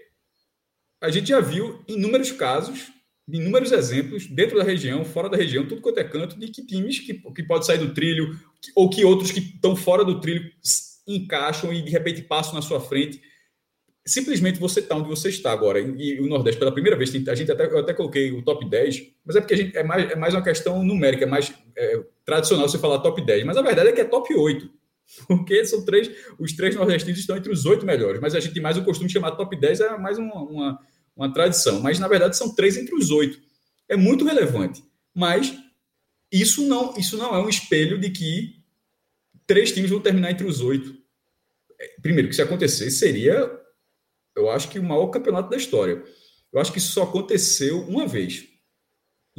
a 1.02 1.10
gente 1.10 1.30
já 1.30 1.40
viu 1.40 1.84
inúmeros 1.88 2.32
casos, 2.32 2.92
inúmeros 3.28 3.72
exemplos, 3.72 4.28
dentro 4.28 4.58
da 4.58 4.64
região, 4.64 5.06
fora 5.06 5.30
da 5.30 5.38
região, 5.38 5.66
tudo 5.66 5.82
quanto 5.82 6.00
é 6.00 6.04
canto, 6.04 6.38
de 6.38 6.48
que 6.48 6.66
times 6.66 7.00
que, 7.00 7.14
que 7.14 7.44
podem 7.44 7.66
sair 7.66 7.78
do 7.78 7.94
trilho, 7.94 8.38
ou 8.76 8.90
que 8.90 9.06
outros 9.06 9.32
que 9.32 9.40
estão 9.40 9.76
fora 9.76 10.04
do 10.04 10.20
trilho 10.20 10.52
encaixam 11.08 11.74
e 11.74 11.82
de 11.82 11.90
repente 11.90 12.22
passam 12.22 12.54
na 12.54 12.62
sua 12.62 12.80
frente. 12.80 13.22
Simplesmente 14.06 14.60
você 14.60 14.80
está 14.80 14.96
onde 14.96 15.08
você 15.08 15.30
está 15.30 15.52
agora, 15.52 15.80
e 15.80 16.20
o 16.20 16.28
Nordeste 16.28 16.60
pela 16.60 16.72
primeira 16.72 16.98
vez, 16.98 17.14
a 17.28 17.36
gente 17.36 17.52
até, 17.52 17.66
eu 17.66 17.80
até 17.80 17.94
coloquei 17.94 18.32
o 18.32 18.42
top 18.42 18.68
10, 18.68 19.04
mas 19.24 19.36
é 19.36 19.42
porque 19.42 19.54
a 19.54 19.58
gente, 19.58 19.78
é, 19.78 19.84
mais, 19.84 20.12
é 20.12 20.16
mais 20.16 20.34
uma 20.34 20.44
questão 20.44 20.84
numérica, 20.84 21.26
é 21.26 21.28
mais 21.28 21.54
é, 21.76 22.04
tradicional 22.30 22.70
você 22.70 22.78
falar 22.78 23.00
top 23.00 23.26
10, 23.26 23.44
mas 23.44 23.58
a 23.58 23.62
verdade 23.62 23.90
é 23.90 23.92
que 23.92 24.02
é 24.02 24.06
top 24.06 24.34
8, 24.34 24.70
porque 25.28 25.66
são 25.66 25.84
três, 25.84 26.10
os 26.38 26.54
três 26.54 26.76
nordestinos 26.76 27.20
estão 27.20 27.36
entre 27.36 27.52
os 27.52 27.66
oito 27.66 27.86
melhores, 27.86 28.22
mas 28.22 28.36
a 28.36 28.40
gente 28.40 28.54
tem 28.54 28.62
mais 28.62 28.78
o 28.78 28.84
costume 28.84 29.08
de 29.08 29.14
chamar 29.14 29.32
top 29.32 29.60
10, 29.60 29.82
é 29.82 29.98
mais 29.98 30.20
uma, 30.20 30.36
uma, 30.36 30.80
uma 31.16 31.34
tradição, 31.34 31.82
mas 31.82 31.98
na 31.98 32.08
verdade 32.08 32.38
são 32.38 32.54
três 32.54 32.78
entre 32.78 32.94
os 32.94 33.10
oito, 33.10 33.40
é 33.88 33.98
muito 33.98 34.24
relevante, 34.24 34.84
mas 35.14 35.58
isso 36.32 36.68
não, 36.68 36.96
isso 36.96 37.18
não 37.18 37.34
é 37.34 37.44
um 37.44 37.50
espelho 37.50 38.00
de 38.00 38.12
que 38.12 38.60
três 39.48 39.72
times 39.72 39.90
vão 39.90 40.00
terminar 40.00 40.30
entre 40.30 40.46
os 40.46 40.62
oito. 40.62 40.96
É, 41.80 41.96
primeiro, 42.04 42.30
que 42.30 42.36
se 42.36 42.42
acontecer, 42.42 42.92
seria 42.92 43.60
eu 44.36 44.50
acho 44.50 44.70
que 44.70 44.80
o 44.80 44.84
maior 44.84 45.08
campeonato 45.08 45.50
da 45.50 45.58
história. 45.58 46.04
Eu 46.54 46.60
acho 46.62 46.72
que 46.72 46.78
isso 46.78 46.94
só 46.94 47.04
aconteceu 47.04 47.82
uma 47.82 48.08
vez. 48.08 48.48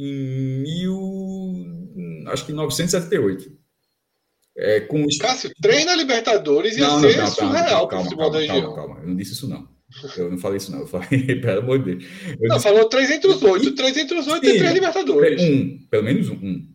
Em 0.03 0.63
mil. 0.63 0.97
Acho 2.27 2.45
que 2.45 2.51
1978. 2.51 3.51
É, 4.57 4.79
com 4.81 5.05
os... 5.05 5.17
Cássio, 5.17 5.51
três 5.61 5.85
na 5.85 5.95
Libertadores 5.95 6.75
ia 6.75 6.87
não, 6.87 6.99
ser 6.99 7.17
não, 7.17 7.23
não, 7.23 7.31
surreal 7.31 7.87
para 7.87 7.99
o 7.99 8.03
futebol 8.03 8.31
calma, 8.31 8.33
da 8.33 8.53
região. 8.53 8.73
Calma, 8.73 8.75
calma, 8.75 9.01
eu 9.01 9.07
não 9.09 9.15
disse 9.15 9.33
isso 9.33 9.47
não. 9.47 9.69
Eu 10.17 10.31
não 10.31 10.37
falei 10.37 10.57
isso 10.57 10.71
não. 10.71 10.79
Eu 10.79 10.87
falei, 10.87 11.07
pelo 11.39 11.59
amor 11.59 11.79
de 11.79 11.95
Deus. 11.95 12.11
Eu 12.39 12.49
não, 12.49 12.57
disse... 12.57 12.67
falou 12.67 12.89
três 12.89 13.11
entre 13.11 13.29
os 13.29 13.41
oito. 13.43 13.75
Três 13.75 13.95
entre 13.95 14.17
os 14.17 14.27
oito 14.27 14.45
e 14.45 14.57
três 14.57 14.73
Libertadores. 14.73 15.41
Um, 15.41 15.77
pelo 15.89 16.03
menos 16.03 16.29
um. 16.29 16.33
um. 16.33 16.71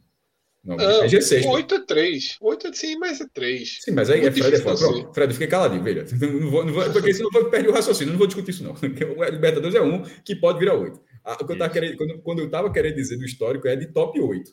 Não, 0.65 0.77
não, 0.77 1.05
é 1.05 1.07
G6. 1.07 1.47
8 1.47 1.75
é 1.77 1.87
3. 1.87 2.37
8 2.41 2.67
é 2.67 2.73
sim, 2.73 2.99
mas 2.99 3.21
é 3.21 3.27
3. 3.33 3.79
Sim, 3.83 3.93
mas 3.93 4.11
aí 4.11 4.27
é 4.27 4.33
Fred 4.33 4.57
é 4.57 4.59
foda. 4.59 4.77
Pronto, 4.77 5.15
Fred, 5.15 5.33
fiquei 5.33 5.47
caladinho, 5.47 5.85
velho. 5.85 6.05
Não 6.21 6.51
vou, 6.51 6.65
não 6.65 6.73
vou, 6.73 6.91
porque 6.91 7.15
senão 7.15 7.31
eu 7.33 7.41
vou 7.41 7.51
perder 7.51 7.69
o 7.69 7.73
raciocínio, 7.73 8.13
não 8.13 8.19
vou 8.19 8.27
discutir 8.27 8.51
isso, 8.51 8.65
não. 8.65 8.73
O 8.83 9.25
Libertadores 9.25 9.77
é 9.77 9.81
um 9.81 10.03
que 10.25 10.35
pode 10.35 10.59
virar 10.59 10.75
8. 10.75 11.01
Ah, 11.27 11.37
o 11.41 11.45
que 11.45 11.53
eu 11.53 11.59
tava 11.59 11.73
querendo, 11.73 11.97
quando, 11.97 12.19
quando 12.21 12.39
eu 12.39 12.47
estava 12.47 12.73
querendo 12.73 12.95
dizer 12.95 13.17
do 13.17 13.25
histórico 13.25 13.67
é 13.67 13.75
de 13.75 13.87
top 13.87 14.21
8. 14.21 14.49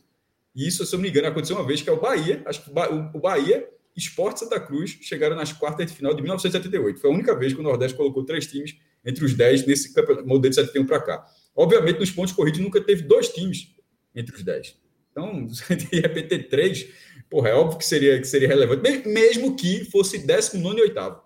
E 0.56 0.68
isso, 0.68 0.84
se 0.84 0.96
eu 0.96 0.98
não 0.98 1.04
me 1.04 1.10
engano, 1.10 1.28
aconteceu 1.28 1.56
uma 1.56 1.66
vez 1.66 1.84
que 1.84 1.90
é 1.90 1.94
o 1.94 2.02
Bahia, 2.02 2.42
acho 2.48 2.64
que 2.64 2.72
o 2.72 3.20
Bahia, 3.20 3.70
Esporte 3.96 4.40
Santa 4.40 4.60
Cruz 4.60 4.98
chegaram 5.02 5.36
nas 5.36 5.54
quartas 5.54 5.86
de 5.86 5.96
final 5.96 6.16
de 6.16 6.24
1978. 6.24 7.00
Foi 7.00 7.12
a 7.12 7.14
única 7.14 7.38
vez 7.38 7.54
que 7.54 7.60
o 7.60 7.64
Nordeste 7.64 7.96
colocou 7.96 8.26
três 8.26 8.48
times 8.48 8.76
entre 9.06 9.24
os 9.24 9.36
10 9.36 9.68
nesse 9.68 9.94
modelo 10.26 10.50
de 10.50 10.56
71 10.56 10.86
para 10.88 11.00
cá. 11.00 11.26
Obviamente, 11.56 12.00
nos 12.00 12.10
pontos 12.10 12.34
corridos 12.34 12.60
nunca 12.60 12.82
teve 12.82 13.04
dois 13.04 13.30
times 13.30 13.68
entre 14.16 14.36
os 14.36 14.42
10. 14.42 14.76
Então, 15.12 15.46
de 15.92 16.00
repente 16.00 16.28
ter 16.28 16.50
três, 16.50 16.88
porra, 17.30 17.50
é 17.50 17.54
óbvio 17.54 17.78
que 17.78 17.86
seria, 17.86 18.20
que 18.20 18.26
seria 18.26 18.48
relevante, 18.48 19.08
mesmo 19.08 19.56
que 19.56 19.86
fosse 19.86 20.18
19 20.18 20.80
e 20.80 20.82
oitavo. 20.82 21.22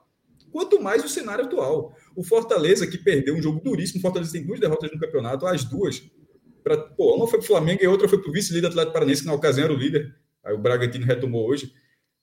Quanto 0.51 0.81
mais 0.81 1.05
o 1.05 1.09
cenário 1.09 1.45
atual. 1.45 1.95
O 2.17 2.23
Fortaleza, 2.23 2.87
que 2.87 2.97
perdeu 2.97 3.35
um 3.35 3.41
jogo 3.43 3.61
duríssimo, 3.63 3.99
o 3.99 4.01
Fortaleza 4.01 4.31
tem 4.31 4.43
duas 4.43 4.59
derrotas 4.59 4.91
no 4.91 4.99
campeonato, 4.99 5.45
as 5.45 5.63
duas. 5.63 6.01
Pra, 6.63 6.75
pô, 6.75 7.15
uma 7.15 7.27
foi 7.27 7.37
para 7.37 7.45
o 7.45 7.47
Flamengo 7.47 7.83
e 7.83 7.85
outra 7.85 8.09
foi 8.09 8.19
para 8.19 8.27
o 8.27 8.33
vice-líder 8.33 8.69
Atlético 8.69 8.93
Paranense, 8.93 9.21
que 9.21 9.27
na 9.27 9.35
ocasião 9.35 9.65
era 9.65 9.73
o 9.73 9.77
líder. 9.77 10.15
Aí 10.43 10.51
o 10.51 10.57
Bragantino 10.57 11.05
retomou 11.05 11.47
hoje. 11.47 11.71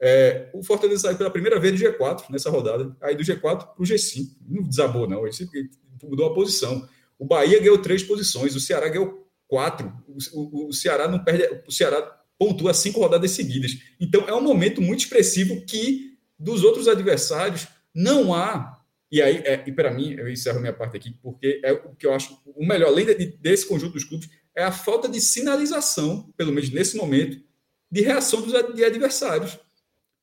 É, 0.02 0.50
o 0.52 0.64
Fortaleza 0.64 1.02
saiu 1.02 1.16
pela 1.16 1.30
primeira 1.30 1.60
vez 1.60 1.78
do 1.78 1.86
G4 1.86 2.24
nessa 2.28 2.50
rodada. 2.50 2.96
Aí 3.00 3.14
do 3.14 3.22
G4 3.22 3.40
para 3.40 3.74
o 3.78 3.84
G5. 3.84 4.30
Não 4.48 4.64
desabou, 4.64 5.08
não. 5.08 5.24
Ele 5.24 5.70
mudou 6.02 6.26
a 6.26 6.34
posição. 6.34 6.88
O 7.16 7.24
Bahia 7.24 7.60
ganhou 7.60 7.78
três 7.78 8.02
posições, 8.02 8.56
o 8.56 8.60
Ceará 8.60 8.88
ganhou 8.88 9.24
quatro. 9.46 9.92
O, 10.08 10.40
o, 10.40 10.68
o, 10.70 10.72
Ceará 10.72 11.06
não 11.06 11.22
perde, 11.22 11.62
o 11.68 11.70
Ceará 11.70 12.02
pontua 12.36 12.74
cinco 12.74 12.98
rodadas 12.98 13.30
seguidas. 13.30 13.78
Então 14.00 14.28
é 14.28 14.34
um 14.34 14.42
momento 14.42 14.82
muito 14.82 15.00
expressivo 15.00 15.64
que 15.64 16.18
dos 16.36 16.64
outros 16.64 16.88
adversários 16.88 17.68
não 17.94 18.34
há. 18.34 18.73
E 19.14 19.22
aí, 19.22 19.36
é, 19.44 19.62
e 19.64 19.70
para 19.70 19.92
mim, 19.92 20.12
eu 20.18 20.28
encerro 20.28 20.58
minha 20.58 20.72
parte 20.72 20.96
aqui, 20.96 21.16
porque 21.22 21.60
é 21.62 21.70
o 21.70 21.94
que 21.94 22.04
eu 22.04 22.12
acho 22.12 22.36
o 22.44 22.66
melhor, 22.66 22.88
além 22.88 23.06
de, 23.06 23.26
desse 23.36 23.64
conjunto 23.64 23.92
dos 23.92 24.02
clubes, 24.02 24.28
é 24.56 24.64
a 24.64 24.72
falta 24.72 25.08
de 25.08 25.20
sinalização, 25.20 26.32
pelo 26.36 26.50
menos 26.50 26.68
nesse 26.70 26.96
momento, 26.96 27.40
de 27.88 28.00
reação 28.00 28.42
dos 28.42 28.52
de 28.74 28.84
adversários. 28.84 29.56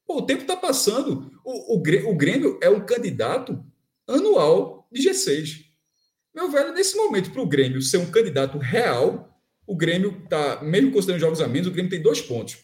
Pô, 0.05 0.17
o 0.17 0.25
tempo 0.25 0.41
está 0.41 0.57
passando. 0.57 1.31
O, 1.41 1.77
o, 1.77 2.11
o 2.11 2.17
Grêmio 2.17 2.59
é 2.61 2.69
um 2.69 2.85
candidato 2.85 3.63
anual 4.05 4.85
de 4.91 5.07
G6. 5.09 5.67
Meu 6.35 6.51
velho, 6.51 6.73
nesse 6.73 6.97
momento, 6.97 7.31
para 7.31 7.41
o 7.41 7.47
Grêmio 7.47 7.81
ser 7.81 7.95
um 7.95 8.11
candidato 8.11 8.57
real, 8.57 9.41
o 9.65 9.73
Grêmio 9.73 10.19
está, 10.21 10.61
mesmo 10.61 10.91
considerando 10.91 11.21
jogos 11.21 11.39
a 11.39 11.47
menos, 11.47 11.69
o 11.69 11.71
Grêmio 11.71 11.89
tem 11.89 12.01
dois 12.01 12.19
pontos. 12.19 12.57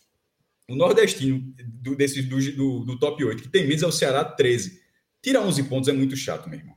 O 0.70 0.76
nordestino 0.76 1.42
do, 1.66 1.96
desses, 1.96 2.26
do, 2.26 2.38
do, 2.52 2.80
do, 2.84 3.00
top 3.00 3.24
8, 3.24 3.44
que 3.44 3.48
tem 3.48 3.66
menos, 3.66 3.82
é 3.82 3.88
o 3.88 3.94
Ceará 3.94 4.26
13. 4.26 4.87
Tirar 5.28 5.42
11 5.42 5.64
pontos 5.64 5.90
é 5.90 5.92
muito 5.92 6.16
chato, 6.16 6.48
meu 6.48 6.58
irmão. 6.58 6.74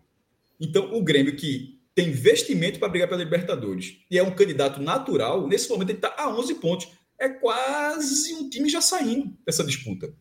Então, 0.59 0.93
o 0.93 1.05
Grêmio 1.05 1.37
que 1.37 1.79
tem 1.95 2.09
investimento 2.09 2.81
para 2.81 2.89
brigar 2.89 3.09
pela 3.09 3.23
Libertadores 3.23 3.99
e 4.11 4.19
é 4.19 4.25
um 4.25 4.35
candidato 4.35 4.83
natural, 4.83 5.47
nesse 5.47 5.69
momento 5.69 5.91
ele 5.91 5.99
está 5.99 6.13
a 6.19 6.29
11 6.37 6.57
pontos. 6.57 6.89
É 7.17 7.29
quase 7.29 8.35
um 8.35 8.51
time 8.51 8.69
já 8.69 8.81
saindo 8.81 9.33
dessa 9.47 9.63
disputa. 9.63 10.13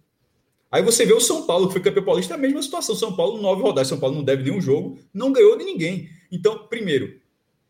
Aí 0.70 0.84
você 0.84 1.08
vê 1.08 1.14
o 1.14 1.20
São 1.20 1.48
Paulo, 1.48 1.66
que 1.66 1.74
foi 1.74 1.82
campeão 1.82 2.06
paulista, 2.06 2.36
é 2.36 2.38
a 2.38 2.40
mesma 2.40 2.62
situação. 2.62 2.96
São 2.96 3.16
Paulo, 3.16 3.42
nove 3.42 3.64
rodadas. 3.64 3.88
São 3.88 4.00
Paulo 4.00 4.16
não 4.16 4.24
deve 4.24 4.44
nenhum 4.44 4.62
jogo, 4.62 5.00
não 5.12 5.34
ganhou 5.34 5.58
de 5.58 5.64
ninguém. 5.64 6.08
Então, 6.32 6.68
primeiro, 6.68 7.20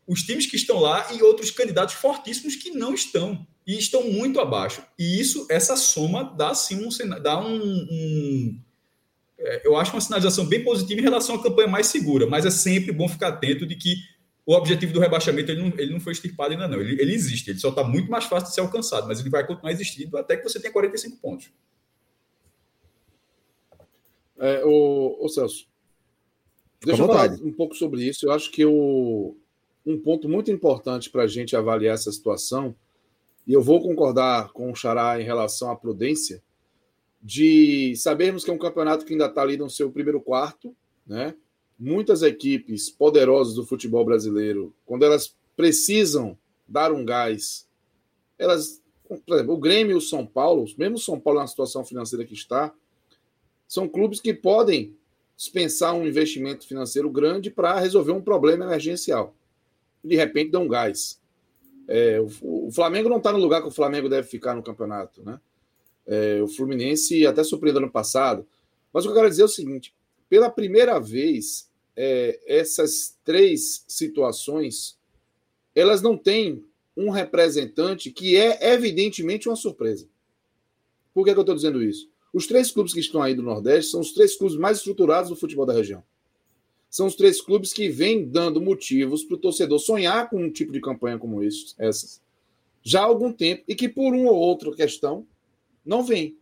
os 0.06 0.22
times 0.24 0.44
que 0.44 0.56
estão 0.56 0.78
lá 0.78 1.10
e 1.14 1.22
outros 1.22 1.50
candidatos 1.50 1.94
fortíssimos 1.94 2.54
que 2.54 2.70
não 2.70 2.92
estão 2.92 3.46
e 3.66 3.78
estão 3.78 4.10
muito 4.10 4.38
abaixo. 4.38 4.82
E 4.98 5.18
isso, 5.18 5.46
essa 5.48 5.74
soma 5.74 6.22
dá 6.22 6.54
sim 6.54 6.84
um, 6.84 6.90
dá 7.22 7.40
um, 7.40 7.56
um 7.56 8.60
eu 9.64 9.76
acho 9.76 9.92
uma 9.92 10.00
sinalização 10.00 10.46
bem 10.46 10.62
positiva 10.62 11.00
em 11.00 11.04
relação 11.04 11.36
à 11.36 11.42
campanha 11.42 11.68
mais 11.68 11.86
segura, 11.86 12.26
mas 12.26 12.44
é 12.44 12.50
sempre 12.50 12.92
bom 12.92 13.08
ficar 13.08 13.28
atento 13.28 13.66
de 13.66 13.74
que 13.74 13.96
o 14.44 14.52
objetivo 14.54 14.92
do 14.92 15.00
rebaixamento 15.00 15.50
ele 15.50 15.62
não, 15.62 15.78
ele 15.78 15.92
não 15.92 16.00
foi 16.00 16.12
extirpado 16.12 16.52
ainda 16.52 16.66
não, 16.66 16.80
ele, 16.80 17.00
ele 17.00 17.14
existe, 17.14 17.50
ele 17.50 17.58
só 17.58 17.68
está 17.68 17.84
muito 17.84 18.10
mais 18.10 18.24
fácil 18.24 18.48
de 18.48 18.54
ser 18.54 18.60
alcançado, 18.60 19.06
mas 19.06 19.20
ele 19.20 19.30
vai 19.30 19.46
continuar 19.46 19.72
existindo 19.72 20.16
até 20.18 20.36
que 20.36 20.42
você 20.42 20.58
tenha 20.58 20.72
45 20.72 21.16
pontos. 21.18 21.50
É, 24.38 24.64
o, 24.64 25.18
o 25.20 25.28
Celso, 25.28 25.66
deixa 26.84 27.02
eu 27.02 27.06
falar 27.06 27.30
um 27.42 27.52
pouco 27.52 27.74
sobre 27.74 28.02
isso. 28.02 28.26
Eu 28.26 28.32
acho 28.32 28.50
que 28.50 28.64
o, 28.64 29.36
um 29.86 29.98
ponto 29.98 30.28
muito 30.28 30.50
importante 30.50 31.10
para 31.10 31.24
a 31.24 31.26
gente 31.26 31.54
avaliar 31.54 31.94
essa 31.94 32.10
situação, 32.10 32.74
e 33.46 33.52
eu 33.52 33.62
vou 33.62 33.82
concordar 33.82 34.50
com 34.52 34.70
o 34.70 34.74
Xará 34.74 35.20
em 35.20 35.24
relação 35.24 35.70
à 35.70 35.76
prudência, 35.76 36.42
de 37.22 37.94
sabermos 37.96 38.44
que 38.44 38.50
é 38.50 38.54
um 38.54 38.58
campeonato 38.58 39.04
que 39.04 39.12
ainda 39.12 39.26
está 39.26 39.42
ali 39.42 39.56
no 39.56 39.68
seu 39.68 39.90
primeiro 39.90 40.20
quarto, 40.20 40.74
né? 41.06 41.34
Muitas 41.78 42.22
equipes 42.22 42.90
poderosas 42.90 43.54
do 43.54 43.66
futebol 43.66 44.04
brasileiro, 44.04 44.74
quando 44.84 45.04
elas 45.04 45.34
precisam 45.56 46.36
dar 46.66 46.92
um 46.92 47.04
gás, 47.04 47.66
elas, 48.38 48.82
por 49.26 49.34
exemplo, 49.34 49.54
o 49.54 49.58
Grêmio 49.58 49.92
e 49.92 49.96
o 49.96 50.00
São 50.00 50.26
Paulo, 50.26 50.64
mesmo 50.78 50.96
o 50.96 51.00
São 51.00 51.18
Paulo 51.18 51.40
na 51.40 51.46
situação 51.46 51.84
financeira 51.84 52.24
que 52.24 52.34
está, 52.34 52.72
são 53.66 53.88
clubes 53.88 54.20
que 54.20 54.34
podem 54.34 54.96
dispensar 55.36 55.94
um 55.94 56.06
investimento 56.06 56.66
financeiro 56.66 57.08
grande 57.08 57.50
para 57.50 57.78
resolver 57.78 58.12
um 58.12 58.20
problema 58.20 58.64
emergencial. 58.64 59.34
De 60.04 60.16
repente, 60.16 60.50
dá 60.50 60.58
um 60.58 60.68
gás. 60.68 61.20
É, 61.88 62.20
o, 62.20 62.66
o, 62.66 62.70
Flamengo 62.70 63.08
não 63.08 63.16
está 63.16 63.32
no 63.32 63.38
lugar 63.38 63.62
que 63.62 63.68
o 63.68 63.72
Flamengo 63.72 64.08
deve 64.08 64.28
ficar 64.28 64.54
no 64.54 64.62
campeonato. 64.62 65.22
Né? 65.22 65.40
É, 66.10 66.42
o 66.42 66.48
Fluminense 66.48 67.24
até 67.24 67.44
surpreendeu 67.44 67.82
ano 67.82 67.90
passado. 67.90 68.44
Mas 68.92 69.04
o 69.04 69.08
que 69.08 69.12
eu 69.12 69.16
quero 69.16 69.30
dizer 69.30 69.42
é 69.42 69.44
o 69.44 69.48
seguinte: 69.48 69.94
pela 70.28 70.50
primeira 70.50 70.98
vez, 70.98 71.70
é, 71.96 72.40
essas 72.46 73.16
três 73.24 73.84
situações 73.86 74.98
elas 75.72 76.02
não 76.02 76.16
têm 76.16 76.64
um 76.96 77.10
representante 77.10 78.10
que 78.10 78.36
é 78.36 78.72
evidentemente 78.72 79.48
uma 79.48 79.54
surpresa. 79.54 80.08
Por 81.14 81.24
que, 81.24 81.32
que 81.32 81.38
eu 81.38 81.42
estou 81.42 81.54
dizendo 81.54 81.80
isso? 81.80 82.10
Os 82.32 82.46
três 82.46 82.72
clubes 82.72 82.92
que 82.92 83.00
estão 83.00 83.22
aí 83.22 83.32
do 83.32 83.42
Nordeste 83.42 83.92
são 83.92 84.00
os 84.00 84.12
três 84.12 84.36
clubes 84.36 84.56
mais 84.56 84.78
estruturados 84.78 85.30
do 85.30 85.36
futebol 85.36 85.64
da 85.64 85.72
região. 85.72 86.02
São 86.88 87.06
os 87.06 87.14
três 87.14 87.40
clubes 87.40 87.72
que 87.72 87.88
vêm 87.88 88.28
dando 88.28 88.60
motivos 88.60 89.22
para 89.22 89.36
o 89.36 89.38
torcedor 89.38 89.78
sonhar 89.78 90.28
com 90.28 90.42
um 90.42 90.50
tipo 90.50 90.72
de 90.72 90.80
campanha 90.80 91.18
como 91.18 91.40
esse, 91.40 91.72
essas 91.78 92.20
já 92.82 93.00
há 93.00 93.04
algum 93.04 93.32
tempo 93.32 93.62
e 93.68 93.74
que 93.74 93.88
por 93.88 94.14
uma 94.14 94.30
ou 94.30 94.38
outra 94.38 94.74
questão 94.74 95.26
não 95.90 96.04
vem. 96.04 96.38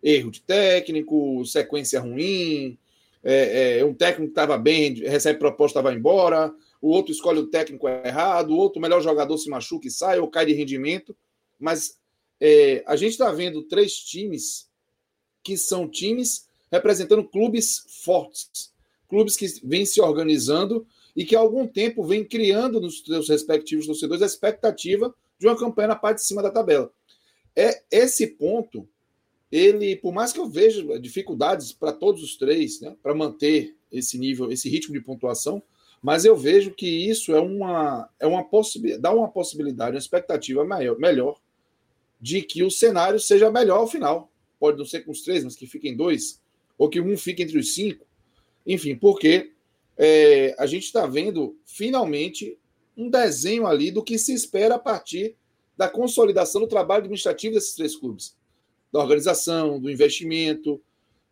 Erro 0.00 0.30
de 0.30 0.40
técnico, 0.40 1.44
sequência 1.44 2.00
ruim, 2.00 2.78
é, 3.22 3.80
é, 3.80 3.84
um 3.84 3.92
técnico 3.92 4.28
que 4.28 4.30
estava 4.30 4.56
bem, 4.56 4.94
recebe 4.94 5.40
proposta, 5.40 5.82
vai 5.82 5.94
embora, 5.94 6.54
o 6.80 6.88
outro 6.88 7.12
escolhe 7.12 7.40
o 7.40 7.48
técnico 7.48 7.88
errado, 7.88 8.52
o 8.52 8.56
outro 8.56 8.80
melhor 8.80 9.02
jogador 9.02 9.36
se 9.36 9.50
machuca 9.50 9.88
e 9.88 9.90
sai 9.90 10.20
ou 10.20 10.28
cai 10.28 10.46
de 10.46 10.52
rendimento. 10.52 11.14
Mas 11.58 11.98
é, 12.40 12.82
a 12.86 12.94
gente 12.94 13.10
está 13.10 13.30
vendo 13.32 13.64
três 13.64 13.96
times 13.96 14.70
que 15.42 15.58
são 15.58 15.88
times 15.88 16.48
representando 16.70 17.24
clubes 17.24 17.84
fortes, 18.04 18.72
clubes 19.08 19.36
que 19.36 19.46
vêm 19.64 19.84
se 19.84 20.00
organizando 20.00 20.86
e 21.14 21.24
que 21.24 21.34
há 21.34 21.40
algum 21.40 21.66
tempo 21.66 22.04
vem 22.04 22.24
criando 22.24 22.80
nos 22.80 23.02
seus 23.02 23.28
respectivos 23.28 23.86
torcedores 23.86 24.22
a 24.22 24.26
expectativa 24.26 25.12
de 25.38 25.46
uma 25.48 25.58
campanha 25.58 25.88
na 25.88 25.96
parte 25.96 26.18
de 26.18 26.26
cima 26.26 26.40
da 26.40 26.50
tabela. 26.50 26.90
É 27.60 27.82
esse 27.90 28.26
ponto, 28.26 28.88
ele, 29.52 29.94
por 29.96 30.14
mais 30.14 30.32
que 30.32 30.40
eu 30.40 30.48
veja 30.48 30.98
dificuldades 30.98 31.72
para 31.72 31.92
todos 31.92 32.22
os 32.22 32.36
três, 32.38 32.80
né, 32.80 32.96
para 33.02 33.14
manter 33.14 33.76
esse 33.92 34.16
nível, 34.16 34.50
esse 34.50 34.66
ritmo 34.70 34.94
de 34.94 35.00
pontuação, 35.02 35.62
mas 36.00 36.24
eu 36.24 36.34
vejo 36.34 36.70
que 36.70 36.86
isso 36.86 37.34
é 37.34 37.40
uma, 37.40 38.08
é 38.18 38.26
uma 38.26 38.42
possibilidade, 38.42 39.02
dá 39.02 39.12
uma 39.12 39.28
possibilidade, 39.28 39.90
uma 39.92 39.98
expectativa 39.98 40.64
maior, 40.64 40.98
melhor 40.98 41.38
de 42.18 42.40
que 42.40 42.62
o 42.62 42.70
cenário 42.70 43.20
seja 43.20 43.50
melhor 43.50 43.80
ao 43.80 43.86
final. 43.86 44.32
Pode 44.58 44.78
não 44.78 44.86
ser 44.86 45.00
com 45.00 45.10
os 45.10 45.20
três, 45.20 45.44
mas 45.44 45.54
que 45.54 45.66
fiquem 45.66 45.94
dois, 45.94 46.40
ou 46.78 46.88
que 46.88 46.98
um 46.98 47.18
fique 47.18 47.42
entre 47.42 47.58
os 47.58 47.74
cinco. 47.74 48.06
Enfim, 48.66 48.96
porque 48.96 49.52
é, 49.98 50.54
a 50.58 50.64
gente 50.64 50.84
está 50.84 51.06
vendo 51.06 51.58
finalmente 51.66 52.58
um 52.96 53.10
desenho 53.10 53.66
ali 53.66 53.90
do 53.90 54.02
que 54.02 54.18
se 54.18 54.32
espera 54.32 54.76
a 54.76 54.78
partir 54.78 55.36
da 55.80 55.88
consolidação 55.88 56.60
do 56.60 56.66
trabalho 56.66 56.98
administrativo 56.98 57.54
desses 57.54 57.74
três 57.74 57.96
clubes, 57.96 58.36
da 58.92 59.00
organização, 59.00 59.80
do 59.80 59.90
investimento, 59.90 60.78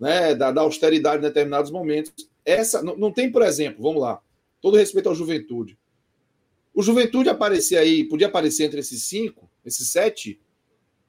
né, 0.01 0.35
da, 0.35 0.51
da 0.51 0.63
austeridade 0.63 1.19
em 1.19 1.29
determinados 1.29 1.71
momentos. 1.71 2.31
Essa 2.47 2.83
não, 2.83 2.97
não 2.97 3.13
tem, 3.13 3.31
por 3.31 3.43
exemplo, 3.43 3.83
vamos 3.83 4.01
lá, 4.01 4.23
todo 4.63 4.79
respeito 4.79 5.07
ao 5.07 5.15
Juventude. 5.15 5.79
O 6.73 6.83
Juventude 6.83 7.29
aparecer 7.29 7.77
aí, 7.77 8.05
podia 8.05 8.27
aparecer 8.27 8.65
entre 8.65 8.81
esses 8.81 9.03
cinco, 9.03 9.51
esses 9.67 9.91
sete, 9.91 10.41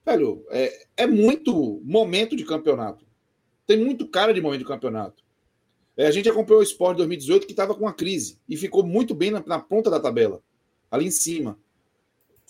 velho, 0.06 0.45
é, 0.49 0.86
é 0.97 1.08
muito 1.08 1.80
momento 1.86 2.36
de 2.36 2.43
campeonato. 2.43 3.06
Tem 3.65 3.78
muito 3.78 4.06
cara 4.06 4.34
de 4.34 4.41
momento 4.41 4.60
de 4.60 4.67
campeonato. 4.67 5.23
É, 5.95 6.08
a 6.08 6.12
gente 6.12 6.28
acompanhou 6.28 6.60
o 6.60 6.63
Sport 6.63 6.97
2018 6.97 7.47
que 7.47 7.54
estava 7.54 7.73
com 7.73 7.86
uma 7.86 7.93
crise 7.93 8.38
e 8.49 8.58
ficou 8.58 8.86
muito 8.86 9.15
bem 9.15 9.32
na, 9.32 9.41
na, 9.47 9.60
ponta 9.60 9.89
da 9.89 9.97
tabela, 9.97 10.43
ali 10.91 11.06
em 11.06 11.12
cima. 11.12 11.58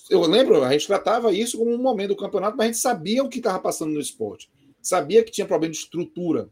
Eu 0.09 0.21
lembro, 0.21 0.63
a 0.63 0.71
gente 0.71 0.87
tratava 0.87 1.31
isso 1.31 1.57
como 1.57 1.71
um 1.71 1.77
momento 1.77 2.09
do 2.09 2.15
campeonato, 2.15 2.57
mas 2.57 2.65
a 2.65 2.67
gente 2.71 2.81
sabia 2.81 3.23
o 3.23 3.29
que 3.29 3.37
estava 3.37 3.59
passando 3.59 3.93
no 3.93 3.99
esporte. 3.99 4.49
Sabia 4.81 5.23
que 5.23 5.31
tinha 5.31 5.45
problema 5.45 5.71
de 5.71 5.77
estrutura, 5.77 6.49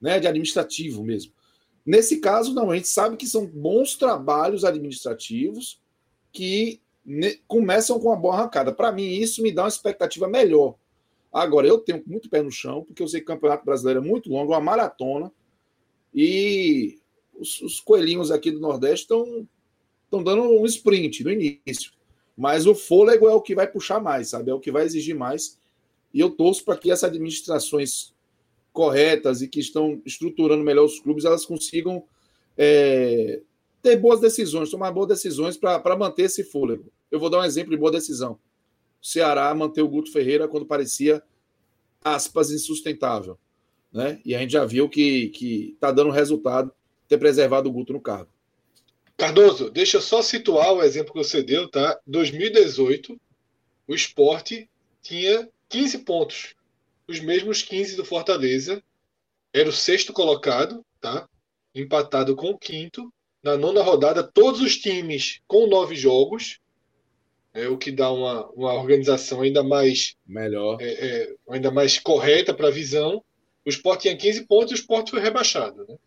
né, 0.00 0.20
de 0.20 0.28
administrativo 0.28 1.02
mesmo. 1.02 1.32
Nesse 1.84 2.20
caso, 2.20 2.54
não, 2.54 2.70
a 2.70 2.76
gente 2.76 2.88
sabe 2.88 3.16
que 3.16 3.26
são 3.26 3.46
bons 3.46 3.96
trabalhos 3.96 4.64
administrativos 4.64 5.80
que 6.30 6.80
começam 7.48 7.98
com 7.98 8.08
uma 8.08 8.16
boa 8.16 8.34
arrancada. 8.34 8.72
Para 8.72 8.92
mim, 8.92 9.08
isso 9.08 9.42
me 9.42 9.50
dá 9.50 9.62
uma 9.62 9.68
expectativa 9.68 10.28
melhor. 10.28 10.76
Agora, 11.32 11.66
eu 11.66 11.78
tenho 11.78 12.02
muito 12.06 12.30
pé 12.30 12.42
no 12.42 12.50
chão, 12.50 12.84
porque 12.84 13.02
eu 13.02 13.08
sei 13.08 13.20
que 13.20 13.24
o 13.24 13.34
Campeonato 13.34 13.64
Brasileiro 13.64 14.00
é 14.00 14.06
muito 14.06 14.30
longo, 14.30 14.52
é 14.52 14.56
uma 14.56 14.62
maratona, 14.62 15.32
e 16.14 16.98
os, 17.34 17.60
os 17.62 17.80
coelhinhos 17.80 18.30
aqui 18.30 18.50
do 18.50 18.60
Nordeste 18.60 19.02
estão 19.02 20.22
dando 20.22 20.42
um 20.42 20.66
sprint 20.66 21.24
no 21.24 21.30
início. 21.30 21.92
Mas 22.40 22.66
o 22.66 22.74
fôlego 22.74 23.28
é 23.28 23.34
o 23.34 23.42
que 23.42 23.54
vai 23.54 23.66
puxar 23.66 24.00
mais, 24.00 24.30
sabe? 24.30 24.50
É 24.50 24.54
o 24.54 24.58
que 24.58 24.72
vai 24.72 24.86
exigir 24.86 25.14
mais. 25.14 25.58
E 26.12 26.20
eu 26.20 26.30
torço 26.30 26.64
para 26.64 26.74
que 26.74 26.90
essas 26.90 27.10
administrações 27.10 28.14
corretas 28.72 29.42
e 29.42 29.46
que 29.46 29.60
estão 29.60 30.00
estruturando 30.06 30.64
melhor 30.64 30.86
os 30.86 30.98
clubes, 30.98 31.26
elas 31.26 31.44
consigam 31.44 32.02
é, 32.56 33.42
ter 33.82 33.96
boas 33.98 34.20
decisões, 34.20 34.70
tomar 34.70 34.90
boas 34.90 35.08
decisões 35.08 35.58
para 35.58 35.94
manter 35.98 36.22
esse 36.22 36.42
fôlego. 36.42 36.90
Eu 37.10 37.20
vou 37.20 37.28
dar 37.28 37.40
um 37.40 37.44
exemplo 37.44 37.72
de 37.72 37.76
boa 37.76 37.92
decisão. 37.92 38.38
O 39.02 39.06
Ceará 39.06 39.54
manteve 39.54 39.86
o 39.86 39.90
Guto 39.90 40.10
Ferreira 40.10 40.48
quando 40.48 40.64
parecia, 40.64 41.22
aspas, 42.02 42.50
insustentável. 42.50 43.38
Né? 43.92 44.18
E 44.24 44.34
a 44.34 44.38
gente 44.38 44.52
já 44.52 44.64
viu 44.64 44.88
que 44.88 45.74
está 45.74 45.92
dando 45.92 46.08
resultado 46.08 46.72
ter 47.06 47.18
preservado 47.18 47.68
o 47.68 47.72
Guto 47.72 47.92
no 47.92 48.00
cargo. 48.00 48.30
Cardoso, 49.20 49.70
deixa 49.70 49.98
eu 49.98 50.00
só 50.00 50.22
situar 50.22 50.72
o 50.72 50.82
exemplo 50.82 51.12
que 51.12 51.18
você 51.18 51.42
deu, 51.42 51.68
tá? 51.68 52.00
2018, 52.06 53.20
o 53.86 53.94
esporte 53.94 54.66
tinha 55.02 55.46
15 55.68 55.98
pontos. 55.98 56.54
Os 57.06 57.20
mesmos 57.20 57.60
15 57.60 57.96
do 57.96 58.04
Fortaleza. 58.04 58.82
Era 59.52 59.68
o 59.68 59.72
sexto 59.72 60.14
colocado, 60.14 60.82
tá? 61.02 61.28
Empatado 61.74 62.34
com 62.34 62.46
o 62.46 62.58
quinto 62.58 63.12
na 63.42 63.58
nona 63.58 63.82
rodada, 63.82 64.22
todos 64.22 64.62
os 64.62 64.78
times 64.78 65.42
com 65.46 65.66
nove 65.66 65.96
jogos, 65.96 66.58
é 67.52 67.68
o 67.68 67.76
que 67.76 67.92
dá 67.92 68.10
uma, 68.10 68.48
uma 68.52 68.72
organização 68.72 69.42
ainda 69.42 69.62
mais 69.62 70.16
melhor, 70.26 70.78
é, 70.80 70.92
é, 70.92 71.34
ainda 71.50 71.70
mais 71.70 71.98
correta 71.98 72.54
para 72.54 72.68
a 72.68 72.72
visão. 72.72 73.22
O 73.66 73.68
Sport 73.68 74.00
tinha 74.00 74.16
15 74.16 74.46
pontos 74.46 74.70
e 74.70 74.74
o 74.74 74.80
Sport 74.80 75.10
foi 75.10 75.20
rebaixado, 75.20 75.84
né? 75.86 75.98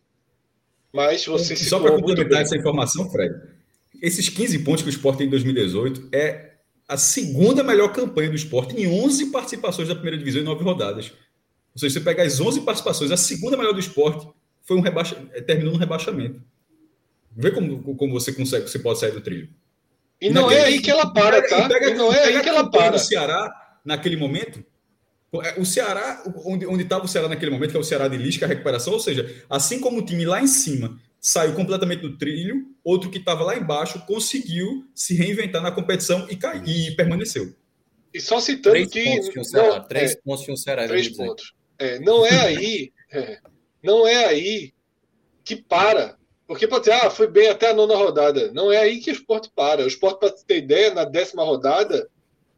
Mas 0.93 1.25
você 1.25 1.55
Só 1.55 1.79
para 1.79 1.91
complementar 1.91 2.43
essa 2.43 2.55
informação, 2.55 3.09
Fred, 3.09 3.33
esses 4.01 4.29
15 4.29 4.59
pontos 4.59 4.83
que 4.83 4.89
o 4.89 4.91
Sport 4.91 5.17
tem 5.17 5.27
em 5.27 5.29
2018 5.29 6.09
é 6.13 6.51
a 6.87 6.97
segunda 6.97 7.63
melhor 7.63 7.91
campanha 7.91 8.29
do 8.29 8.35
Sport 8.35 8.73
em 8.73 8.87
11 8.87 9.31
participações 9.31 9.87
da 9.87 9.95
primeira 9.95 10.17
divisão 10.17 10.41
em 10.41 10.45
nove 10.45 10.63
rodadas. 10.63 11.11
Ou 11.73 11.79
seja, 11.79 11.95
você 11.95 12.01
pegar 12.01 12.23
as 12.23 12.39
11 12.39 12.61
participações, 12.61 13.11
a 13.11 13.17
segunda 13.17 13.57
melhor 13.57 13.73
do 13.73 13.79
Sport 13.79 14.27
foi 14.61 14.77
um 14.77 14.81
rebaixa... 14.81 15.15
terminou 15.47 15.73
no 15.73 15.79
rebaixamento. 15.79 16.41
Vê 17.35 17.49
como, 17.49 17.95
como 17.95 18.13
você 18.13 18.31
consegue, 18.31 18.69
você 18.69 18.77
pode 18.77 18.99
sair 18.99 19.11
do 19.11 19.21
trilho. 19.21 19.49
E 20.21 20.29
não 20.29 20.51
é 20.51 20.65
aí 20.65 20.79
que 20.79 20.91
ela 20.91 21.11
para, 21.11 21.41
tá? 21.47 21.67
Pega, 21.67 21.89
e 21.89 21.95
não 21.95 22.13
é 22.13 22.25
aí 22.25 22.41
que 22.41 22.49
ela 22.49 22.69
para. 22.69 22.95
O 22.95 22.99
Ceará, 22.99 23.51
naquele 23.83 24.15
momento, 24.15 24.59
é, 24.59 24.63
o 25.57 25.65
Ceará, 25.65 26.23
onde 26.45 26.83
estava 26.83 27.05
o 27.05 27.07
Ceará 27.07 27.27
naquele 27.27 27.51
momento, 27.51 27.71
que 27.71 27.77
é 27.77 27.79
o 27.79 27.83
Ceará 27.83 28.07
de 28.07 28.17
Lisca, 28.17 28.45
a 28.45 28.49
recuperação, 28.49 28.93
ou 28.93 28.99
seja, 28.99 29.43
assim 29.49 29.79
como 29.79 29.99
o 29.99 30.05
time 30.05 30.25
lá 30.25 30.41
em 30.41 30.47
cima 30.47 30.99
saiu 31.19 31.53
completamente 31.53 32.01
do 32.01 32.17
trilho, 32.17 32.67
outro 32.83 33.09
que 33.09 33.17
estava 33.17 33.43
lá 33.43 33.55
embaixo 33.55 34.05
conseguiu 34.05 34.85
se 34.93 35.15
reinventar 35.15 35.61
na 35.61 35.71
competição 35.71 36.27
e, 36.29 36.35
cai, 36.35 36.61
e 36.65 36.95
permaneceu. 36.95 37.55
E 38.13 38.21
só 38.21 38.39
citando 38.39 38.87
três 38.89 38.89
que. 38.89 39.33
Pontos 39.33 39.49
Ceará, 39.49 39.79
não, 39.79 39.87
três 39.87 40.11
é, 40.11 40.15
pontos 40.23 40.47
no 40.47 40.57
Ceará. 40.57 40.87
Três 40.87 41.09
pontos. 41.09 41.53
É, 41.79 41.99
não 41.99 42.25
é 42.25 42.39
aí. 42.39 42.91
é, 43.11 43.39
não 43.81 44.07
é 44.07 44.25
aí 44.25 44.73
que 45.43 45.55
para 45.55 46.17
porque 46.47 46.67
pode 46.67 46.85
dizer, 46.85 46.97
ah, 46.97 47.09
foi 47.09 47.27
bem 47.27 47.47
até 47.47 47.69
a 47.69 47.73
nona 47.73 47.95
rodada. 47.95 48.51
Não 48.51 48.71
é 48.71 48.77
aí 48.77 48.99
que 48.99 49.09
o 49.09 49.13
esporte 49.13 49.49
para. 49.55 49.83
O 49.83 49.87
esporte, 49.87 50.19
para 50.19 50.31
ter 50.31 50.57
ideia, 50.57 50.93
na 50.93 51.05
décima 51.05 51.43
rodada, 51.43 52.09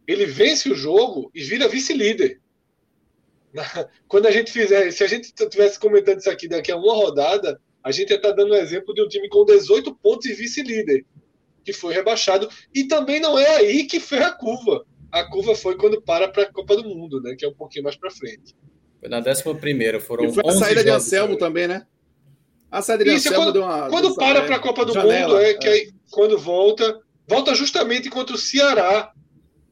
ele 0.07 0.25
vence 0.25 0.69
o 0.69 0.75
jogo 0.75 1.31
e 1.33 1.43
vira 1.43 1.67
vice-líder. 1.67 2.41
Quando 4.07 4.27
a 4.27 4.31
gente 4.31 4.51
fizer, 4.51 4.91
se 4.91 5.03
a 5.03 5.07
gente 5.07 5.25
estivesse 5.25 5.79
comentando 5.79 6.19
isso 6.19 6.29
aqui 6.29 6.47
daqui 6.47 6.71
a 6.71 6.77
uma 6.77 6.93
rodada, 6.93 7.59
a 7.83 7.91
gente 7.91 8.09
ia 8.09 8.15
estar 8.17 8.31
dando 8.31 8.53
um 8.53 8.57
exemplo 8.57 8.93
de 8.93 9.01
um 9.01 9.07
time 9.07 9.29
com 9.29 9.45
18 9.45 9.93
pontos 9.95 10.25
e 10.25 10.33
vice-líder, 10.33 11.05
que 11.63 11.71
foi 11.71 11.93
rebaixado. 11.93 12.49
E 12.73 12.85
também 12.85 13.19
não 13.19 13.37
é 13.37 13.57
aí 13.57 13.85
que 13.85 13.99
foi 13.99 14.19
a 14.19 14.31
curva. 14.31 14.85
A 15.11 15.23
curva 15.23 15.55
foi 15.55 15.77
quando 15.77 16.01
para 16.01 16.27
para 16.27 16.43
a 16.43 16.51
Copa 16.51 16.75
do 16.75 16.83
Mundo, 16.83 17.21
né? 17.21 17.35
Que 17.37 17.45
é 17.45 17.47
um 17.47 17.53
pouquinho 17.53 17.83
mais 17.83 17.95
para 17.95 18.11
frente. 18.11 18.55
Foi 18.99 19.07
na 19.07 19.19
décima 19.19 19.55
primeira, 19.55 19.99
foram. 19.99 20.25
E 20.25 20.33
foi 20.33 20.43
a 20.45 20.51
saída 20.51 20.83
de 20.83 20.89
Anselmo 20.89 21.37
também, 21.37 21.67
né? 21.67 21.85
A 22.71 22.81
saída 22.81 23.03
de 23.03 23.11
Isso, 23.11 23.29
Anselmo 23.29 23.45
quando, 23.45 23.53
deu 23.53 23.63
uma. 23.63 23.89
Quando 23.89 24.15
para 24.15 24.41
para 24.43 24.55
a 24.55 24.59
Copa 24.59 24.83
do 24.83 24.93
janela, 24.93 25.35
Mundo, 25.35 25.41
é, 25.41 25.51
é 25.51 25.53
que 25.53 25.67
aí, 25.67 25.91
quando 26.11 26.37
volta, 26.37 26.99
volta 27.27 27.55
justamente 27.55 28.07
enquanto 28.07 28.31
o 28.31 28.37
Ceará. 28.37 29.11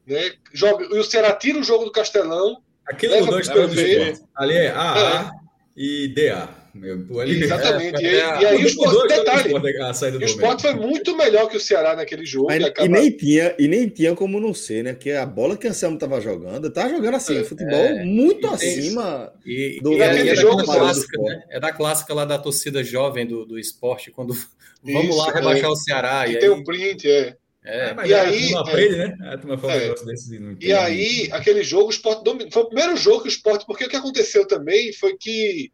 Né, 0.06 0.32
joga, 0.52 0.84
e 0.84 0.98
o 0.98 1.04
Ceará 1.04 1.34
tira 1.34 1.58
o 1.58 1.64
jogo 1.64 1.84
do 1.84 1.92
Castelão. 1.92 2.62
Aquele 2.86 3.20
mudou 3.20 3.38
a 3.38 4.42
Ali 4.42 4.54
é 4.54 4.68
AA 4.68 5.30
é. 5.30 5.80
e 5.80 6.08
DA. 6.08 6.64
Meu, 6.74 7.20
ali, 7.20 7.40
Exatamente. 7.40 8.04
É, 8.04 8.10
e, 8.10 8.16
é, 8.16 8.42
e, 8.42 8.46
aí 8.46 8.64
o 8.64 8.66
Sport, 8.66 9.08
detalhe, 9.08 9.54
o 9.54 10.24
Sport 10.24 10.60
foi 10.60 10.74
muito 10.74 11.16
melhor 11.16 11.48
que 11.48 11.56
o 11.56 11.60
Ceará 11.60 11.94
naquele 11.94 12.26
jogo. 12.26 12.48
Mas, 12.48 12.60
e, 12.60 12.64
acaba... 12.64 12.88
e, 12.88 12.90
nem 12.90 13.10
tinha, 13.16 13.54
e 13.56 13.68
nem 13.68 13.88
tinha 13.88 14.12
como 14.16 14.40
não 14.40 14.52
ser, 14.52 14.82
né? 14.82 14.92
Porque 14.92 15.12
a 15.12 15.24
bola 15.24 15.56
que 15.56 15.68
o 15.68 15.70
Anselmo 15.70 15.94
estava 15.94 16.20
jogando, 16.20 16.66
estava 16.66 16.88
jogando 16.88 17.14
assim, 17.14 17.38
é, 17.38 17.44
futebol 17.44 17.78
é, 17.78 18.04
muito 18.04 18.48
acima 18.48 19.32
e, 19.46 19.78
do 19.80 19.92
e 19.92 20.00
é, 20.00 20.34
jogo 20.34 20.64
clássico, 20.64 21.22
né? 21.22 21.44
É 21.48 21.60
da 21.60 21.72
clássica 21.72 22.12
lá 22.12 22.24
da 22.24 22.38
torcida 22.38 22.82
jovem 22.82 23.24
do, 23.24 23.46
do 23.46 23.56
esporte, 23.56 24.10
quando 24.10 24.34
vamos 24.82 25.10
Isso, 25.10 25.18
lá 25.18 25.32
rebaixar 25.32 25.70
o 25.70 25.76
Ceará. 25.76 26.26
E, 26.26 26.32
e 26.32 26.34
aí... 26.34 26.40
tem 26.40 26.48
o 26.48 26.64
print, 26.64 27.08
é. 27.08 27.36
É, 27.64 27.94
e 28.06 28.12
aí, 28.12 28.54
a 28.54 28.60
aprende, 28.60 28.96
né? 28.96 29.16
A 29.22 29.38
turma 29.38 29.56
fala 29.56 29.72
é, 29.72 29.94
desses 30.04 30.30
e, 30.30 30.56
e 30.60 30.72
aí, 30.72 31.28
aquele 31.32 31.62
jogo, 31.62 31.86
o 31.86 31.90
Sport 31.90 32.22
dominou. 32.22 32.52
Foi 32.52 32.62
o 32.62 32.66
primeiro 32.66 32.94
jogo 32.94 33.22
que 33.22 33.28
o 33.28 33.30
Sport. 33.30 33.64
Porque 33.64 33.86
o 33.86 33.88
que 33.88 33.96
aconteceu 33.96 34.46
também 34.46 34.92
foi 34.92 35.16
que 35.16 35.72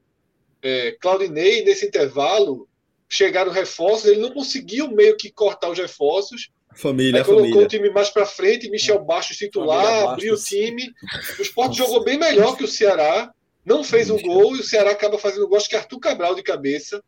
é, 0.62 0.92
Claudinei, 1.00 1.64
nesse 1.64 1.86
intervalo, 1.86 2.68
chegaram 3.08 3.50
reforços, 3.50 4.06
ele 4.06 4.20
não 4.20 4.32
conseguiu 4.32 4.88
meio 4.92 5.16
que 5.16 5.32
cortar 5.32 5.68
os 5.68 5.78
reforços. 5.78 6.50
Família, 6.76 7.20
aí 7.20 7.24
colocou 7.24 7.48
família. 7.48 7.66
o 7.66 7.68
time 7.68 7.90
mais 7.90 8.08
para 8.08 8.24
frente, 8.24 8.70
Michel 8.70 9.04
Baixo 9.04 9.34
titular, 9.34 10.10
abriu 10.10 10.34
o 10.34 10.40
time. 10.40 10.92
O 11.36 11.42
Sport 11.42 11.74
jogou 11.74 12.04
bem 12.04 12.16
melhor 12.16 12.56
que 12.56 12.62
o 12.62 12.68
Ceará, 12.68 13.32
não 13.64 13.82
fez 13.82 14.08
um 14.10 14.22
gol 14.22 14.54
e 14.54 14.60
o 14.60 14.64
Ceará 14.64 14.92
acaba 14.92 15.18
fazendo 15.18 15.48
gol. 15.48 15.56
Acho 15.56 15.68
que 15.68 15.74
Arthur 15.74 15.98
Cabral 15.98 16.36
de 16.36 16.42
cabeça 16.44 17.02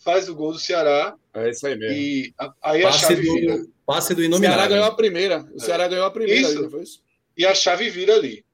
faz 0.00 0.28
o 0.28 0.34
gol 0.34 0.52
do 0.52 0.58
Ceará. 0.58 1.14
É 1.32 1.50
isso 1.50 1.66
aí 1.66 1.76
mesmo. 1.76 1.96
E 1.96 2.34
aí 2.62 2.82
passe 2.82 3.04
a 3.04 3.08
chave 3.08 3.26
do, 3.26 3.34
vira. 3.34 3.66
Passe 3.86 4.14
do 4.14 4.24
inominável. 4.24 4.50
O 4.50 4.58
Ceará 4.58 4.68
ganhou 4.68 4.86
a 4.86 4.96
primeira. 4.96 5.48
O 5.54 5.60
Ceará 5.60 5.84
é. 5.84 5.88
ganhou 5.88 6.06
a 6.06 6.10
primeira. 6.10 6.48
Isso. 6.48 6.58
Ali, 6.58 6.82
isso? 6.82 7.02
E 7.36 7.46
a 7.46 7.54
chave 7.54 7.88
vira 7.88 8.14
ali. 8.14 8.44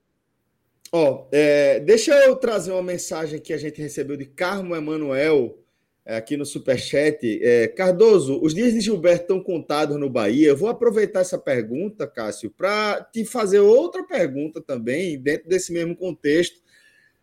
Ó, 0.92 1.26
é, 1.32 1.80
deixa 1.80 2.14
eu 2.24 2.37
trazer 2.37 2.72
uma 2.72 2.82
mensagem 2.82 3.40
que 3.40 3.52
a 3.52 3.59
gente 3.59 3.80
recebeu 3.80 4.16
de 4.16 4.24
Carmo 4.24 4.76
Emanuel 4.76 5.59
é, 6.04 6.16
aqui 6.16 6.37
no 6.37 6.46
Superchat. 6.46 7.18
É, 7.42 7.68
Cardoso, 7.68 8.40
os 8.40 8.54
dias 8.54 8.72
de 8.72 8.80
Gilberto 8.80 9.22
estão 9.22 9.42
contados 9.42 9.98
no 9.98 10.09
Bahia. 10.09 10.48
Eu 10.48 10.56
vou 10.56 10.68
aproveitar 10.68 11.20
essa 11.20 11.38
pergunta, 11.38 12.06
Cássio, 12.06 12.50
para 12.50 13.02
te 13.12 13.24
fazer 13.24 13.61
outra 13.61 14.04
pergunta 14.04 14.61
também, 14.61 15.18
dentro 15.18 15.48
desse 15.48 15.72
mesmo 15.72 15.96
contexto, 15.96 16.61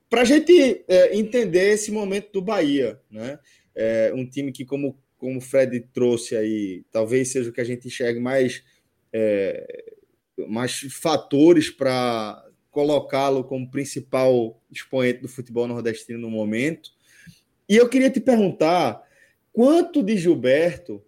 para 0.10 0.22
a 0.22 0.26
gente 0.26 0.84
é, 0.88 1.18
entender 1.18 1.72
esse 1.72 1.92
momento 1.92 2.32
do 2.34 2.42
Bahia. 2.42 3.00
Né? 3.10 3.40
É, 3.76 4.12
um 4.16 4.26
time 4.26 4.52
que, 4.52 4.66
como, 4.66 4.98
como 5.18 5.38
o 5.38 5.42
Fred 5.42 5.80
trouxe 5.94 6.36
aí, 6.36 6.84
talvez 6.92 7.32
seja 7.32 7.50
o 7.50 7.54
que 7.54 7.62
a 7.62 7.66
gente 7.66 7.88
enxergue 7.88 8.20
mais, 8.20 8.64
é, 9.12 9.86
mais 10.48 10.80
fatores 10.92 11.70
para 11.70 12.44
colocá-lo 12.70 13.44
como 13.44 13.70
principal 13.70 14.60
expoente 14.72 15.22
do 15.22 15.28
futebol 15.28 15.68
nordestino 15.68 16.20
no 16.20 16.30
momento. 16.30 16.92
E 17.70 17.78
eu 17.78 17.88
queria 17.88 18.10
te 18.10 18.20
perguntar 18.20 19.02
quanto 19.52 20.04
de 20.04 20.18
Gilberto 20.18 21.04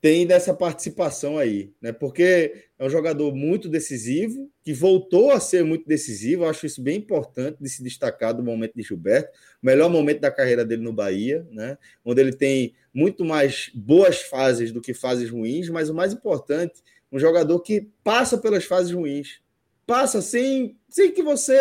tem 0.00 0.26
dessa 0.26 0.52
participação 0.52 1.38
aí, 1.38 1.72
né? 1.80 1.92
Porque 1.92 2.68
um 2.84 2.90
jogador 2.90 3.34
muito 3.34 3.68
decisivo, 3.68 4.50
que 4.62 4.72
voltou 4.72 5.30
a 5.30 5.40
ser 5.40 5.64
muito 5.64 5.86
decisivo. 5.86 6.44
Eu 6.44 6.48
acho 6.48 6.66
isso 6.66 6.82
bem 6.82 6.98
importante 6.98 7.58
de 7.60 7.68
se 7.68 7.82
destacar 7.82 8.34
do 8.34 8.42
momento 8.42 8.74
de 8.74 8.82
Gilberto, 8.82 9.30
o 9.62 9.66
melhor 9.66 9.88
momento 9.88 10.20
da 10.20 10.30
carreira 10.30 10.64
dele 10.64 10.82
no 10.82 10.92
Bahia, 10.92 11.46
né? 11.50 11.78
Onde 12.04 12.20
ele 12.20 12.32
tem 12.32 12.74
muito 12.92 13.24
mais 13.24 13.70
boas 13.74 14.20
fases 14.20 14.72
do 14.72 14.80
que 14.80 14.92
fases 14.92 15.30
ruins, 15.30 15.68
mas 15.68 15.88
o 15.88 15.94
mais 15.94 16.12
importante, 16.12 16.82
um 17.10 17.18
jogador 17.18 17.60
que 17.60 17.88
passa 18.02 18.38
pelas 18.38 18.64
fases 18.64 18.92
ruins, 18.92 19.40
passa 19.86 20.22
sem, 20.22 20.76
sem 20.88 21.12
que 21.12 21.22
você 21.22 21.58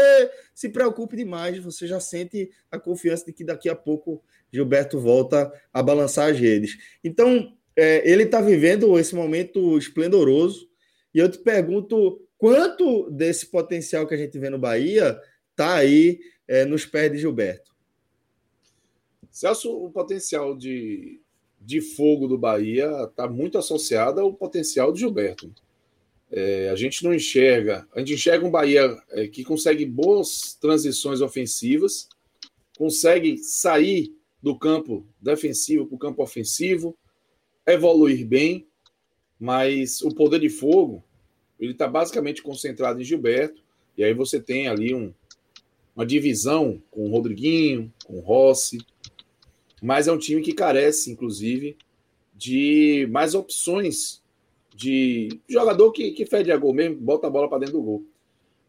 se 0.53 0.69
preocupe 0.69 1.15
demais, 1.15 1.57
você 1.57 1.87
já 1.87 1.99
sente 1.99 2.49
a 2.71 2.79
confiança 2.79 3.25
de 3.25 3.33
que 3.33 3.43
daqui 3.43 3.69
a 3.69 3.75
pouco 3.75 4.23
Gilberto 4.51 4.99
volta 4.99 5.51
a 5.73 5.81
balançar 5.81 6.31
as 6.31 6.39
redes. 6.39 6.77
Então, 7.03 7.53
é, 7.75 8.09
ele 8.09 8.23
está 8.23 8.39
vivendo 8.39 8.97
esse 8.99 9.15
momento 9.15 9.77
esplendoroso, 9.77 10.69
e 11.13 11.19
eu 11.19 11.29
te 11.29 11.37
pergunto 11.37 12.21
quanto 12.37 13.09
desse 13.11 13.45
potencial 13.45 14.07
que 14.07 14.13
a 14.13 14.17
gente 14.17 14.37
vê 14.39 14.49
no 14.49 14.57
Bahia 14.57 15.19
está 15.51 15.75
aí 15.75 16.19
é, 16.47 16.65
nos 16.65 16.85
pés 16.85 17.11
de 17.11 17.19
Gilberto. 17.19 17.71
Celso, 19.29 19.71
o 19.71 19.89
potencial 19.91 20.55
de, 20.55 21.19
de 21.59 21.81
fogo 21.81 22.27
do 22.27 22.37
Bahia 22.37 22.89
está 23.09 23.27
muito 23.27 23.57
associado 23.57 24.19
ao 24.19 24.33
potencial 24.33 24.91
de 24.91 24.99
Gilberto. 24.99 25.53
É, 26.31 26.69
a 26.69 26.75
gente 26.75 27.03
não 27.03 27.13
enxerga, 27.13 27.87
a 27.93 27.99
gente 27.99 28.13
enxerga 28.13 28.45
um 28.45 28.51
Bahia 28.51 28.95
é, 29.11 29.27
que 29.27 29.43
consegue 29.43 29.85
boas 29.85 30.57
transições 30.59 31.21
ofensivas, 31.21 32.09
consegue 32.77 33.37
sair 33.37 34.15
do 34.41 34.57
campo 34.57 35.07
defensivo 35.21 35.85
para 35.85 35.95
o 35.95 35.99
campo 35.99 36.23
ofensivo, 36.23 36.97
evoluir 37.65 38.27
bem, 38.27 38.67
mas 39.43 40.01
o 40.01 40.07
poder 40.15 40.39
de 40.39 40.47
fogo 40.47 41.03
ele 41.59 41.73
está 41.73 41.85
basicamente 41.85 42.41
concentrado 42.41 43.01
em 43.01 43.03
Gilberto, 43.03 43.61
e 43.97 44.01
aí 44.01 44.13
você 44.13 44.39
tem 44.39 44.69
ali 44.69 44.95
um, 44.95 45.13
uma 45.93 46.05
divisão 46.05 46.81
com 46.89 47.05
o 47.05 47.11
Rodriguinho, 47.11 47.91
com 48.05 48.19
o 48.19 48.21
Rossi, 48.21 48.77
mas 49.81 50.07
é 50.07 50.13
um 50.13 50.17
time 50.17 50.41
que 50.41 50.53
carece, 50.53 51.11
inclusive, 51.11 51.75
de 52.33 53.05
mais 53.11 53.35
opções 53.35 54.23
de 54.73 55.27
jogador 55.49 55.91
que, 55.91 56.11
que 56.11 56.25
fede 56.25 56.49
a 56.49 56.55
gol 56.55 56.73
mesmo, 56.73 56.95
bota 56.95 57.27
a 57.27 57.29
bola 57.29 57.49
para 57.49 57.59
dentro 57.59 57.73
do 57.73 57.83
gol. 57.83 58.05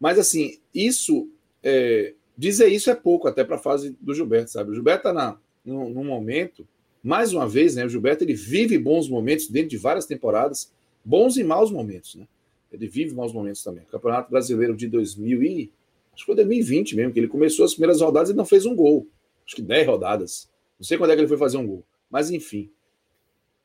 Mas 0.01 0.19
assim, 0.19 0.59
isso 0.75 1.31
é, 1.63 2.15
dizer 2.37 2.67
isso 2.67 2.91
é 2.91 2.97
pouco 2.97 3.29
até 3.29 3.45
para 3.45 3.55
a 3.55 3.61
fase 3.61 3.97
do 4.01 4.13
Gilberto, 4.13 4.51
sabe? 4.51 4.73
O 4.73 4.75
Gilberto 4.75 5.07
está 5.07 5.39
num, 5.65 5.89
num 5.91 6.05
momento, 6.05 6.67
mais 7.05 7.35
uma 7.35 7.47
vez, 7.47 7.77
né? 7.77 7.85
O 7.85 7.89
Gilberto 7.89 8.25
ele 8.25 8.33
vive 8.33 8.79
bons 8.79 9.11
momentos 9.11 9.47
dentro 9.47 9.69
de 9.69 9.77
várias 9.77 10.07
temporadas, 10.07 10.73
bons 11.05 11.37
e 11.37 11.45
maus 11.45 11.71
momentos, 11.71 12.15
né? 12.15 12.27
Ele 12.73 12.89
vive 12.89 13.15
maus 13.15 13.31
momentos 13.31 13.63
também. 13.63 13.85
O 13.85 13.87
Campeonato 13.89 14.31
Brasileiro 14.31 14.75
de 14.75 14.89
2000 14.89 15.43
e 15.43 15.73
acho 16.15 16.23
que 16.23 16.27
foi 16.27 16.35
2020 16.35 16.97
mesmo, 16.97 17.13
que 17.13 17.21
ele 17.21 17.29
começou 17.29 17.67
as 17.67 17.73
primeiras 17.75 18.01
rodadas 18.01 18.31
e 18.31 18.35
não 18.35 18.47
fez 18.47 18.65
um 18.65 18.75
gol. 18.75 19.07
Acho 19.47 19.55
que 19.55 19.63
10 19.63 19.87
rodadas. 19.87 20.49
Não 20.79 20.85
sei 20.87 20.97
quando 20.97 21.11
é 21.11 21.15
que 21.15 21.21
ele 21.21 21.29
foi 21.29 21.37
fazer 21.37 21.59
um 21.59 21.67
gol. 21.67 21.85
Mas 22.11 22.31
enfim. 22.31 22.71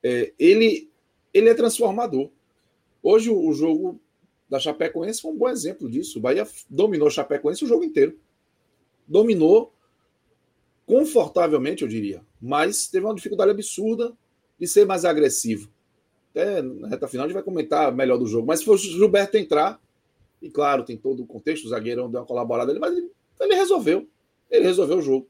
É, 0.03 0.33
ele 0.37 0.89
ele 1.33 1.47
é 1.47 1.53
transformador. 1.53 2.29
Hoje 3.01 3.29
o 3.29 3.53
jogo 3.53 4.01
da 4.49 4.59
Chapecoense 4.59 5.21
foi 5.21 5.31
um 5.31 5.37
bom 5.37 5.47
exemplo 5.47 5.89
disso. 5.89 6.19
O 6.19 6.21
Bahia 6.21 6.45
dominou 6.69 7.07
a 7.07 7.11
Chapecoense 7.11 7.63
o 7.63 7.67
jogo 7.67 7.85
inteiro. 7.85 8.19
Dominou 9.07 9.73
confortavelmente, 10.85 11.83
eu 11.83 11.87
diria, 11.87 12.21
mas 12.41 12.87
teve 12.87 13.05
uma 13.05 13.15
dificuldade 13.15 13.51
absurda 13.51 14.13
de 14.59 14.67
ser 14.67 14.85
mais 14.85 15.05
agressivo. 15.05 15.69
Até 16.31 16.61
na 16.61 16.87
reta 16.87 17.07
final 17.07 17.25
a 17.25 17.27
gente 17.27 17.35
vai 17.35 17.43
comentar 17.43 17.93
melhor 17.93 18.17
do 18.17 18.27
jogo. 18.27 18.47
Mas 18.47 18.59
se 18.59 18.65
fosse 18.65 18.87
o 18.87 18.91
Gilberto 18.91 19.37
entrar, 19.37 19.79
e 20.41 20.49
claro, 20.49 20.83
tem 20.83 20.97
todo 20.97 21.23
o 21.23 21.27
contexto, 21.27 21.65
o 21.65 21.69
zagueirão 21.69 22.09
deu 22.09 22.21
uma 22.21 22.25
colaborada 22.25 22.71
ali, 22.71 22.79
mas 22.79 22.95
ele, 22.95 23.11
ele 23.39 23.55
resolveu. 23.55 24.07
Ele 24.49 24.65
resolveu 24.65 24.97
o 24.97 25.01
jogo. 25.01 25.27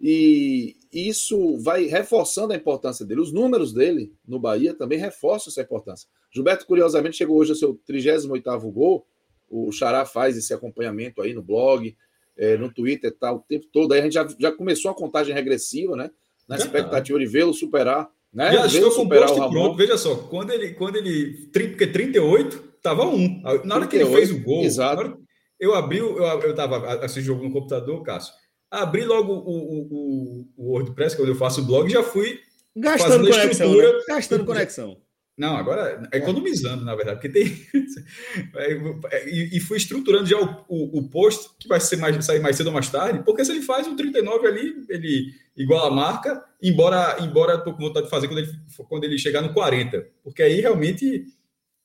E 0.00 0.76
isso 0.92 1.56
vai 1.58 1.84
reforçando 1.84 2.52
a 2.52 2.56
importância 2.56 3.04
dele. 3.04 3.20
Os 3.20 3.32
números 3.32 3.72
dele 3.72 4.12
no 4.26 4.38
Bahia 4.38 4.74
também 4.74 4.98
reforçam 4.98 5.50
essa 5.50 5.62
importância. 5.62 6.08
Gilberto, 6.30 6.66
curiosamente, 6.66 7.16
chegou 7.16 7.38
hoje 7.38 7.52
ao 7.52 7.56
seu 7.56 7.74
38 7.86 8.70
gol. 8.70 9.06
O 9.48 9.70
Xará 9.72 10.04
faz 10.04 10.36
esse 10.36 10.52
acompanhamento 10.52 11.22
aí 11.22 11.32
no 11.32 11.42
blog, 11.42 11.96
é, 12.36 12.56
no 12.56 12.72
Twitter 12.72 13.16
tá, 13.16 13.32
o 13.32 13.40
tempo 13.40 13.66
todo. 13.72 13.92
Aí 13.92 14.00
a 14.00 14.02
gente 14.02 14.14
já, 14.14 14.26
já 14.38 14.52
começou 14.52 14.90
a 14.90 14.94
contagem 14.94 15.34
regressiva, 15.34 15.96
né? 15.96 16.10
Na 16.48 16.56
expectativa 16.56 17.18
de 17.18 17.26
vê-lo 17.26 17.52
superar. 17.52 18.08
Né? 18.32 18.52
Já 18.52 18.66
estou 18.66 18.90
com 18.94 19.02
o 19.02 19.08
posto 19.08 19.50
pronto. 19.50 19.76
Veja 19.76 19.96
só, 19.96 20.14
quando 20.16 20.52
ele, 20.52 20.74
quando 20.74 20.96
ele. 20.96 21.48
Porque 21.52 21.86
38 21.86 22.74
estava 22.76 23.04
1. 23.06 23.42
Na 23.64 23.76
hora 23.76 23.86
38, 23.86 23.88
que 23.88 23.96
ele 23.96 24.04
fez 24.06 24.30
o 24.30 24.40
gol, 24.42 24.62
exato. 24.62 25.18
eu 25.58 25.74
abri, 25.74 25.98
eu 25.98 26.50
estava 26.50 27.04
assistindo 27.04 27.24
jogo 27.24 27.44
no 27.44 27.52
computador, 27.52 28.02
Cássio 28.02 28.32
abri 28.70 29.04
logo 29.04 29.32
o, 29.32 29.84
o, 29.90 30.48
o, 30.56 30.72
WordPress, 30.72 31.16
quando 31.16 31.28
eu 31.28 31.34
faço 31.34 31.60
o 31.60 31.64
blog, 31.64 31.88
já 31.90 32.02
fui 32.02 32.40
gastando 32.74 33.28
conexão. 33.28 33.74
Né? 33.74 33.84
Gastando 34.08 34.44
conexão. 34.44 34.96
Não, 35.36 35.54
agora 35.54 36.08
economizando, 36.14 36.82
na 36.82 36.94
verdade, 36.94 37.20
porque 37.20 37.28
tem. 37.28 37.44
e, 39.26 39.56
e 39.56 39.60
fui 39.60 39.76
estruturando 39.76 40.24
já 40.24 40.38
o, 40.38 40.64
o, 40.66 40.98
o, 40.98 41.10
post, 41.10 41.50
que 41.58 41.68
vai 41.68 41.78
ser 41.78 41.96
mais, 41.96 42.24
sair 42.24 42.40
mais 42.40 42.56
cedo 42.56 42.68
ou 42.68 42.72
mais 42.72 42.88
tarde, 42.88 43.22
porque 43.22 43.44
se 43.44 43.52
ele 43.52 43.60
faz 43.60 43.86
o 43.86 43.94
39 43.94 44.46
ali, 44.46 44.74
ele 44.88 45.34
igual 45.54 45.86
a 45.86 45.90
marca, 45.90 46.42
embora 46.62 47.18
embora 47.20 47.58
tô 47.58 47.74
com 47.74 47.82
vontade 47.82 48.06
de 48.06 48.10
fazer 48.10 48.28
quando 48.28 48.38
ele, 48.38 48.52
quando 48.88 49.04
ele 49.04 49.18
chegar 49.18 49.42
no 49.42 49.52
40. 49.52 50.06
Porque 50.24 50.42
aí 50.42 50.60
realmente 50.60 51.26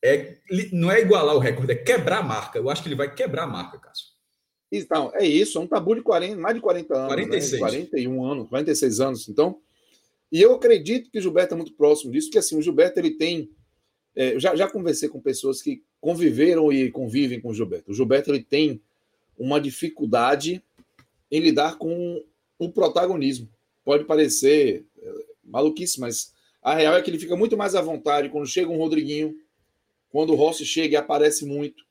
é, 0.01 0.37
não 0.71 0.89
é 0.89 1.01
igualar 1.01 1.35
o 1.35 1.39
recorde, 1.39 1.73
é 1.73 1.75
quebrar 1.75 2.19
a 2.19 2.23
marca. 2.23 2.57
Eu 2.57 2.69
acho 2.69 2.81
que 2.81 2.87
ele 2.87 2.95
vai 2.95 3.13
quebrar 3.13 3.43
a 3.43 3.47
marca, 3.47 3.77
Cássio. 3.77 4.11
Então, 4.71 5.11
é 5.13 5.25
isso, 5.25 5.57
é 5.57 5.61
um 5.61 5.67
tabu 5.67 5.93
de 5.95 6.01
40, 6.01 6.37
mais 6.37 6.55
de 6.55 6.61
40 6.61 6.95
anos. 6.95 7.07
46. 7.07 7.51
Né? 7.51 7.67
41 7.67 8.25
anos, 8.25 8.47
46 8.47 8.99
anos. 9.01 9.27
Então, 9.27 9.59
e 10.31 10.41
eu 10.41 10.53
acredito 10.53 11.09
que 11.09 11.19
o 11.19 11.21
Gilberto 11.21 11.53
é 11.53 11.57
muito 11.57 11.73
próximo 11.73 12.11
disso, 12.11 12.27
porque 12.27 12.39
assim, 12.39 12.57
o 12.57 12.61
Gilberto 12.61 12.99
ele 12.99 13.11
tem. 13.11 13.49
É, 14.15 14.39
já, 14.39 14.55
já 14.55 14.69
conversei 14.69 15.09
com 15.09 15.19
pessoas 15.19 15.61
que 15.61 15.83
conviveram 15.99 16.71
e 16.71 16.89
convivem 16.89 17.39
com 17.39 17.49
o 17.49 17.53
Gilberto. 17.53 17.91
O 17.91 17.93
Gilberto 17.93 18.31
ele 18.31 18.43
tem 18.43 18.81
uma 19.37 19.59
dificuldade 19.59 20.63
em 21.29 21.39
lidar 21.39 21.77
com 21.77 22.23
o 22.57 22.69
protagonismo. 22.69 23.49
Pode 23.83 24.05
parecer 24.05 24.85
é, 25.01 25.13
maluquice, 25.43 25.99
mas 25.99 26.33
a 26.61 26.75
real 26.75 26.95
é 26.95 27.01
que 27.01 27.09
ele 27.09 27.19
fica 27.19 27.35
muito 27.35 27.57
mais 27.57 27.75
à 27.75 27.81
vontade 27.81 28.29
quando 28.29 28.45
chega 28.45 28.69
um 28.69 28.77
Rodriguinho, 28.77 29.35
quando 30.09 30.31
o 30.31 30.35
Rossi 30.35 30.65
chega 30.65 30.93
e 30.93 30.97
aparece 30.97 31.45
muito. 31.45 31.85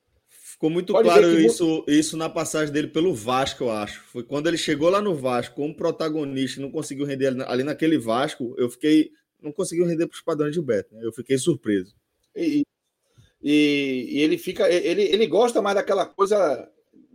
Ficou 0.61 0.68
muito 0.68 0.92
Pode 0.92 1.08
claro 1.08 1.40
isso, 1.40 1.82
isso 1.88 2.18
na 2.18 2.28
passagem 2.28 2.70
dele 2.70 2.88
pelo 2.88 3.14
Vasco, 3.14 3.64
eu 3.64 3.70
acho. 3.70 4.02
Foi 4.02 4.22
quando 4.22 4.46
ele 4.46 4.58
chegou 4.58 4.90
lá 4.90 5.00
no 5.00 5.14
Vasco 5.14 5.56
como 5.56 5.74
protagonista 5.74 6.61
não 6.61 6.70
conseguiu 6.70 7.06
render 7.06 7.28
ali 7.48 7.64
naquele 7.64 7.96
Vasco, 7.96 8.54
eu 8.58 8.68
fiquei. 8.68 9.11
Não 9.42 9.52
conseguiu 9.52 9.86
render 9.86 10.06
para 10.06 10.16
os 10.16 10.20
padrões 10.20 10.50
de 10.50 10.56
Gilberto. 10.56 10.94
Né? 10.94 11.00
Eu 11.02 11.14
fiquei 11.14 11.38
surpreso. 11.38 11.94
E, 12.36 12.62
e, 13.42 14.08
e, 14.11 14.20
ele 14.20 14.36
fica. 14.36 14.70
Ele, 14.70 15.00
ele 15.04 15.26
gosta 15.26 15.62
mais 15.62 15.76
daquela 15.76 16.04
coisa 16.04 16.70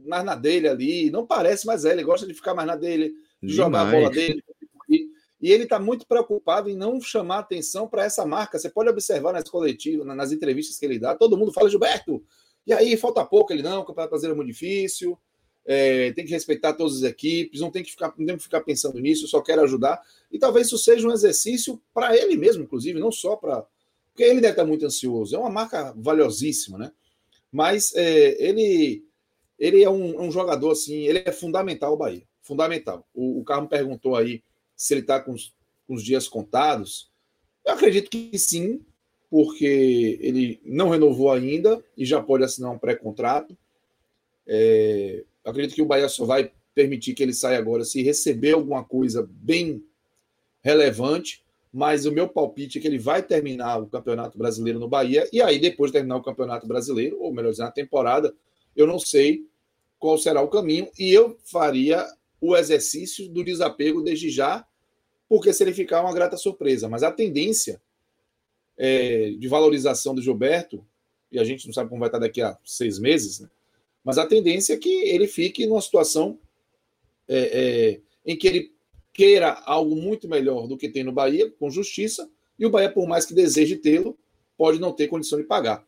mais 0.07 0.25
na 0.25 0.33
dele 0.33 0.67
ali. 0.67 1.11
Não 1.11 1.23
parece, 1.23 1.67
mas 1.67 1.85
é. 1.85 1.91
Ele 1.91 2.03
gosta 2.03 2.25
de 2.25 2.33
ficar 2.33 2.55
mais 2.55 2.67
na 2.67 2.75
dele, 2.75 3.13
de 3.43 3.53
Demais. 3.53 3.55
jogar 3.57 3.81
a 3.81 3.91
bola 3.91 4.09
dele. 4.09 4.43
E, 4.89 5.07
e 5.39 5.51
ele 5.51 5.65
está 5.65 5.77
muito 5.77 6.07
preocupado 6.07 6.67
em 6.67 6.75
não 6.75 6.99
chamar 6.99 7.37
atenção 7.37 7.87
para 7.87 8.05
essa 8.05 8.25
marca. 8.25 8.57
Você 8.57 8.71
pode 8.71 8.89
observar 8.89 9.33
nas 9.33 9.47
coletivas, 9.47 10.03
nas 10.03 10.31
entrevistas 10.31 10.79
que 10.79 10.85
ele 10.87 10.97
dá, 10.97 11.13
todo 11.13 11.37
mundo 11.37 11.53
fala, 11.53 11.69
Gilberto, 11.69 12.23
e 12.65 12.73
aí 12.73 12.97
falta 12.97 13.23
pouco, 13.25 13.53
ele 13.53 13.61
não, 13.61 13.81
o 13.81 13.85
Campeonato 13.85 14.11
Brasileiro 14.11 14.35
é 14.35 14.37
muito 14.37 14.51
difícil. 14.51 15.17
é, 15.65 16.11
tem 16.13 16.25
que 16.25 16.31
respeitar 16.31 16.73
todas 16.73 16.97
as 16.97 17.03
equipes, 17.03 17.59
não 17.59 17.71
tem 17.71 17.83
que 17.83 17.91
ficar, 17.91 18.13
não 18.17 18.25
tem 18.25 18.37
que 18.37 18.43
ficar 18.43 18.61
pensando 18.61 18.99
nisso, 18.99 19.27
só 19.27 19.41
quero 19.41 19.63
ajudar. 19.63 19.99
E 20.31 20.37
talvez 20.37 20.67
isso 20.67 20.77
seja 20.77 21.07
um 21.07 21.11
exercício 21.11 21.81
para 21.93 22.15
ele 22.15 22.37
mesmo, 22.37 22.63
inclusive, 22.63 22.99
não 22.99 23.11
só 23.11 23.35
para. 23.35 23.65
Porque 24.11 24.23
ele 24.23 24.39
deve 24.39 24.53
estar 24.53 24.65
muito 24.65 24.85
ansioso. 24.85 25.35
É 25.35 25.39
uma 25.39 25.49
marca 25.49 25.93
valiosíssima, 25.97 26.77
né? 26.77 26.91
Mas 27.51 27.93
é, 27.95 28.41
ele, 28.41 29.03
ele 29.57 29.83
é 29.83 29.89
um, 29.89 30.21
um, 30.21 30.31
jogador 30.31 30.71
assim, 30.71 31.07
ele 31.07 31.23
é 31.25 31.31
fundamental 31.31 31.91
ao 31.91 31.97
Bahia. 31.97 32.23
Fundamental. 32.41 33.07
O, 33.13 33.39
o 33.39 33.43
Carmo 33.43 33.67
perguntou 33.67 34.15
aí 34.15 34.43
se 34.75 34.93
ele 34.93 35.01
está 35.01 35.19
com, 35.19 35.35
com 35.87 35.93
os 35.93 36.03
dias 36.03 36.27
contados. 36.27 37.11
Eu 37.65 37.73
acredito 37.73 38.09
que 38.09 38.37
sim, 38.37 38.85
porque 39.29 40.17
ele 40.21 40.59
não 40.63 40.89
renovou 40.89 41.31
ainda 41.31 41.83
e 41.97 42.05
já 42.05 42.21
pode 42.21 42.43
assinar 42.43 42.71
um 42.71 42.77
pré-contrato. 42.77 43.57
É, 44.47 45.23
acredito 45.43 45.75
que 45.75 45.81
o 45.81 45.85
Bahia 45.85 46.07
só 46.07 46.25
vai 46.25 46.51
permitir 46.73 47.13
que 47.13 47.23
ele 47.23 47.33
saia 47.33 47.57
agora 47.57 47.83
se 47.83 48.03
receber 48.03 48.53
alguma 48.53 48.83
coisa 48.83 49.27
bem 49.31 49.83
relevante, 50.61 51.43
mas 51.71 52.05
o 52.05 52.11
meu 52.11 52.27
palpite 52.27 52.77
é 52.77 52.81
que 52.81 52.87
ele 52.87 52.97
vai 52.97 53.21
terminar 53.21 53.77
o 53.81 53.87
Campeonato 53.87 54.37
Brasileiro 54.37 54.79
no 54.79 54.87
Bahia, 54.87 55.27
e 55.31 55.41
aí 55.41 55.59
depois 55.59 55.91
de 55.91 55.97
terminar 55.97 56.17
o 56.17 56.23
Campeonato 56.23 56.67
Brasileiro, 56.67 57.21
ou 57.21 57.33
melhor 57.33 57.51
dizendo, 57.51 57.67
a 57.67 57.71
temporada, 57.71 58.33
eu 58.75 58.85
não 58.87 58.99
sei 58.99 59.45
qual 59.99 60.17
será 60.17 60.41
o 60.41 60.47
caminho, 60.47 60.89
e 60.97 61.11
eu 61.11 61.37
faria 61.43 62.05
o 62.41 62.55
exercício 62.55 63.27
do 63.29 63.43
desapego 63.43 64.01
desde 64.01 64.29
já, 64.29 64.65
porque 65.27 65.51
se 65.51 65.63
ele 65.63 65.73
ficar 65.73 66.01
uma 66.01 66.13
grata 66.13 66.37
surpresa, 66.37 66.87
mas 66.87 67.03
a 67.03 67.11
tendência 67.11 67.81
é, 68.77 69.31
de 69.31 69.47
valorização 69.47 70.13
do 70.13 70.21
Gilberto, 70.21 70.85
e 71.31 71.39
a 71.39 71.43
gente 71.43 71.65
não 71.65 71.73
sabe 71.73 71.89
como 71.89 71.99
vai 71.99 72.09
estar 72.09 72.19
daqui 72.19 72.41
a 72.41 72.57
seis 72.63 72.99
meses, 72.99 73.39
né? 73.39 73.49
Mas 74.03 74.17
a 74.19 74.27
tendência 74.27 74.73
é 74.73 74.77
que 74.77 74.89
ele 74.89 75.27
fique 75.27 75.65
numa 75.65 75.81
situação 75.81 76.39
é, 77.27 77.37
é, 77.37 78.01
em 78.25 78.37
que 78.37 78.47
ele 78.47 78.75
queira 79.11 79.53
algo 79.65 79.95
muito 79.95 80.27
melhor 80.27 80.67
do 80.67 80.77
que 80.77 80.89
tem 80.89 81.03
no 81.03 81.11
Bahia, 81.11 81.49
com 81.51 81.71
justiça, 81.71 82.29
e 82.57 82.65
o 82.65 82.69
Bahia, 82.69 82.91
por 82.91 83.07
mais 83.07 83.25
que 83.25 83.33
deseje 83.33 83.77
tê-lo, 83.77 84.17
pode 84.57 84.79
não 84.79 84.93
ter 84.93 85.07
condição 85.07 85.39
de 85.39 85.45
pagar. 85.45 85.85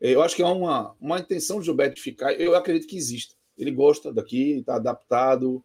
É, 0.00 0.10
eu 0.14 0.22
acho 0.22 0.36
que 0.36 0.42
há 0.42 0.48
uma, 0.48 0.94
uma 1.00 1.18
intenção 1.18 1.58
de 1.58 1.66
Gilberto 1.66 2.00
ficar, 2.00 2.32
eu 2.34 2.54
acredito 2.54 2.86
que 2.86 2.96
existe. 2.96 3.34
Ele 3.58 3.70
gosta 3.70 4.12
daqui, 4.12 4.58
está 4.58 4.76
adaptado, 4.76 5.64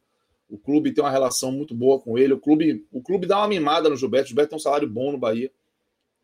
o 0.50 0.58
clube 0.58 0.94
tem 0.94 1.04
uma 1.04 1.12
relação 1.12 1.52
muito 1.52 1.76
boa 1.76 2.00
com 2.00 2.18
ele, 2.18 2.34
o 2.34 2.40
clube, 2.40 2.86
o 2.92 3.02
clube 3.02 3.28
dá 3.28 3.38
uma 3.38 3.48
mimada 3.48 3.90
no 3.90 3.96
Gilberto, 3.96 4.26
o 4.26 4.30
Gilberto 4.30 4.50
tem 4.52 4.58
um 4.58 4.62
salário 4.62 4.90
bom 4.90 5.12
no 5.12 5.18
Bahia, 5.18 5.52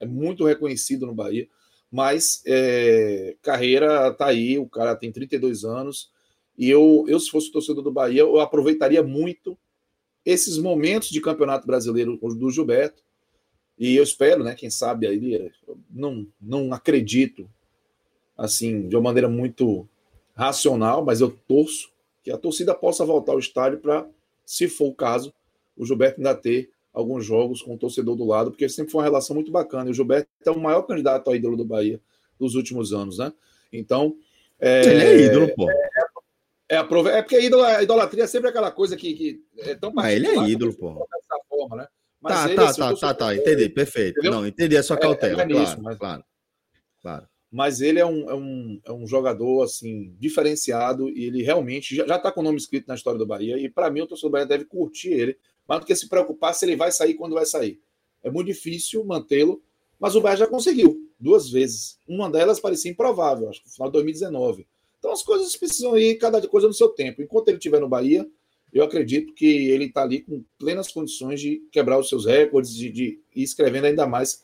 é 0.03 0.05
muito 0.05 0.45
reconhecido 0.45 1.05
no 1.05 1.13
Bahia 1.13 1.47
mas 1.93 2.41
é, 2.47 3.35
carreira 3.43 4.11
tá 4.11 4.25
aí, 4.25 4.57
o 4.57 4.67
cara 4.67 4.95
tem 4.95 5.11
32 5.11 5.63
anos, 5.63 6.09
e 6.57 6.67
eu, 6.67 7.05
eu, 7.07 7.19
se 7.19 7.29
fosse 7.29 7.51
torcedor 7.51 7.83
do 7.83 7.91
Bahia, 7.91 8.21
eu 8.21 8.39
aproveitaria 8.39 9.03
muito 9.03 9.55
esses 10.25 10.57
momentos 10.57 11.09
de 11.09 11.21
campeonato 11.21 11.67
brasileiro 11.67 12.17
do 12.17 12.49
Gilberto, 12.49 13.03
e 13.77 13.95
eu 13.95 14.01
espero, 14.01 14.43
né, 14.43 14.55
quem 14.55 14.71
sabe 14.71 15.05
aí, 15.05 15.51
não, 15.87 16.25
não 16.41 16.73
acredito, 16.73 17.47
assim, 18.35 18.87
de 18.87 18.95
uma 18.95 19.03
maneira 19.03 19.29
muito 19.29 19.87
racional, 20.35 21.05
mas 21.05 21.21
eu 21.21 21.29
torço 21.47 21.91
que 22.23 22.31
a 22.31 22.39
torcida 22.39 22.73
possa 22.73 23.05
voltar 23.05 23.33
ao 23.33 23.39
estádio 23.39 23.77
para, 23.77 24.09
se 24.43 24.67
for 24.67 24.87
o 24.87 24.95
caso, 24.95 25.31
o 25.77 25.85
Gilberto 25.85 26.19
ainda 26.19 26.33
ter 26.33 26.71
alguns 26.93 27.25
jogos 27.25 27.61
com 27.61 27.73
o 27.73 27.77
torcedor 27.77 28.15
do 28.15 28.25
lado, 28.25 28.51
porque 28.51 28.69
sempre 28.69 28.91
foi 28.91 28.99
uma 28.99 29.05
relação 29.05 29.35
muito 29.35 29.51
bacana. 29.51 29.89
E 29.89 29.91
o 29.91 29.93
Gilberto 29.93 30.29
é 30.45 30.51
o 30.51 30.59
maior 30.59 30.83
candidato 30.83 31.31
a 31.31 31.35
ídolo 31.35 31.57
do 31.57 31.65
Bahia 31.65 31.99
dos 32.39 32.55
últimos 32.55 32.93
anos, 32.93 33.17
né? 33.17 33.33
Então. 33.71 34.15
É, 34.59 34.85
Ele 34.85 35.03
é 35.03 35.25
ídolo, 35.25 35.53
pô. 35.55 35.69
É, 35.69 35.73
é, 36.69 36.75
é, 36.75 36.77
é 36.77 37.21
porque 37.21 37.41
ídolo, 37.41 37.63
a 37.63 37.83
idolatria 37.83 38.23
é 38.23 38.27
sempre 38.27 38.49
aquela 38.49 38.71
coisa 38.71 38.95
que, 38.95 39.13
que 39.13 39.43
é 39.57 39.75
tão 39.75 39.91
Mas 39.91 40.13
ele 40.13 40.27
é 40.27 40.49
ídolo, 40.49 40.73
pô. 40.73 40.93
Dessa 40.93 41.43
forma, 41.49 41.75
né? 41.75 41.87
Mas 42.21 42.33
tá, 42.33 42.45
ele, 42.45 42.55
tá, 42.55 42.69
assim, 42.69 42.79
tá, 42.79 42.95
tá, 42.95 43.13
tá, 43.13 43.35
entendi, 43.35 43.67
perfeito. 43.67 44.19
Entendeu? 44.19 44.31
Não, 44.31 44.47
entendi 44.47 44.77
a 44.77 44.83
sua 44.83 44.95
é, 44.95 44.99
cautela, 44.99 45.41
é, 45.41 45.47
claro, 45.47 45.81
mas, 45.81 45.97
claro, 45.97 46.23
claro. 47.01 47.27
Mas 47.51 47.81
ele 47.81 47.99
é 47.99 48.05
um, 48.05 48.29
é, 48.29 48.33
um, 48.33 48.81
é 48.85 48.91
um 48.93 49.05
jogador, 49.05 49.63
assim, 49.63 50.15
diferenciado 50.17 51.09
e 51.09 51.25
ele 51.25 51.43
realmente 51.43 51.93
já, 51.93 52.07
já 52.07 52.17
tá 52.17 52.31
com 52.31 52.39
o 52.39 52.43
nome 52.43 52.57
escrito 52.57 52.87
na 52.87 52.95
história 52.95 53.19
do 53.19 53.27
Bahia 53.27 53.57
e 53.57 53.69
para 53.69 53.91
mim 53.91 54.01
o 54.01 54.07
torcedor 54.07 54.29
do 54.29 54.33
Bahia 54.33 54.45
deve 54.45 54.63
curtir 54.63 55.09
ele 55.09 55.37
mais 55.67 55.81
do 55.81 55.87
que 55.87 55.95
se 55.95 56.07
preocupar 56.07 56.53
se 56.53 56.65
ele 56.65 56.75
vai 56.75 56.91
sair 56.91 57.13
quando 57.13 57.33
vai 57.33 57.45
sair. 57.45 57.79
É 58.23 58.29
muito 58.29 58.47
difícil 58.47 59.03
mantê-lo, 59.03 59.61
mas 59.99 60.15
o 60.15 60.21
Bahia 60.21 60.37
já 60.37 60.47
conseguiu 60.47 61.09
duas 61.19 61.49
vezes. 61.49 61.97
Uma 62.07 62.29
delas 62.29 62.59
parecia 62.59 62.91
improvável, 62.91 63.49
acho 63.49 63.61
que 63.61 63.67
no 63.67 63.73
final 63.73 63.89
de 63.89 63.93
2019. 63.93 64.67
Então 64.99 65.11
as 65.11 65.23
coisas 65.23 65.55
precisam 65.55 65.97
ir 65.97 66.15
cada 66.15 66.45
coisa 66.47 66.67
no 66.67 66.73
seu 66.73 66.89
tempo. 66.89 67.21
Enquanto 67.21 67.49
ele 67.49 67.57
estiver 67.57 67.79
no 67.79 67.89
Bahia, 67.89 68.27
eu 68.71 68.83
acredito 68.83 69.33
que 69.33 69.69
ele 69.69 69.85
está 69.85 70.01
ali 70.03 70.21
com 70.21 70.43
plenas 70.57 70.91
condições 70.91 71.39
de 71.39 71.61
quebrar 71.71 71.99
os 71.99 72.09
seus 72.09 72.25
recordes, 72.25 72.73
de, 72.73 72.89
de 72.89 73.19
ir 73.35 73.43
escrevendo 73.43 73.85
ainda 73.85 74.07
mais 74.07 74.43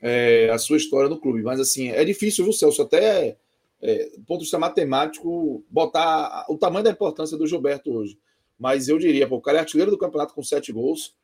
é, 0.00 0.50
a 0.50 0.58
sua 0.58 0.76
história 0.76 1.08
no 1.08 1.18
clube. 1.18 1.42
Mas 1.42 1.58
assim, 1.58 1.88
é 1.88 2.04
difícil, 2.04 2.44
viu, 2.44 2.52
Celso? 2.52 2.82
Até 2.82 3.36
é, 3.80 4.10
do 4.16 4.24
ponto 4.24 4.40
de 4.40 4.44
vista 4.44 4.58
matemático, 4.58 5.64
botar 5.70 6.46
o 6.48 6.56
tamanho 6.56 6.84
da 6.84 6.90
importância 6.90 7.36
do 7.36 7.46
Gilberto 7.46 7.90
hoje 7.92 8.18
mas 8.58 8.88
eu 8.88 8.98
diria, 8.98 9.28
pô, 9.28 9.36
o 9.36 9.40
cara 9.40 9.58
é 9.58 9.60
artilheiro 9.60 9.90
do 9.90 9.98
campeonato 9.98 10.34
com 10.34 10.42
sete 10.42 10.72
gols. 10.72 11.14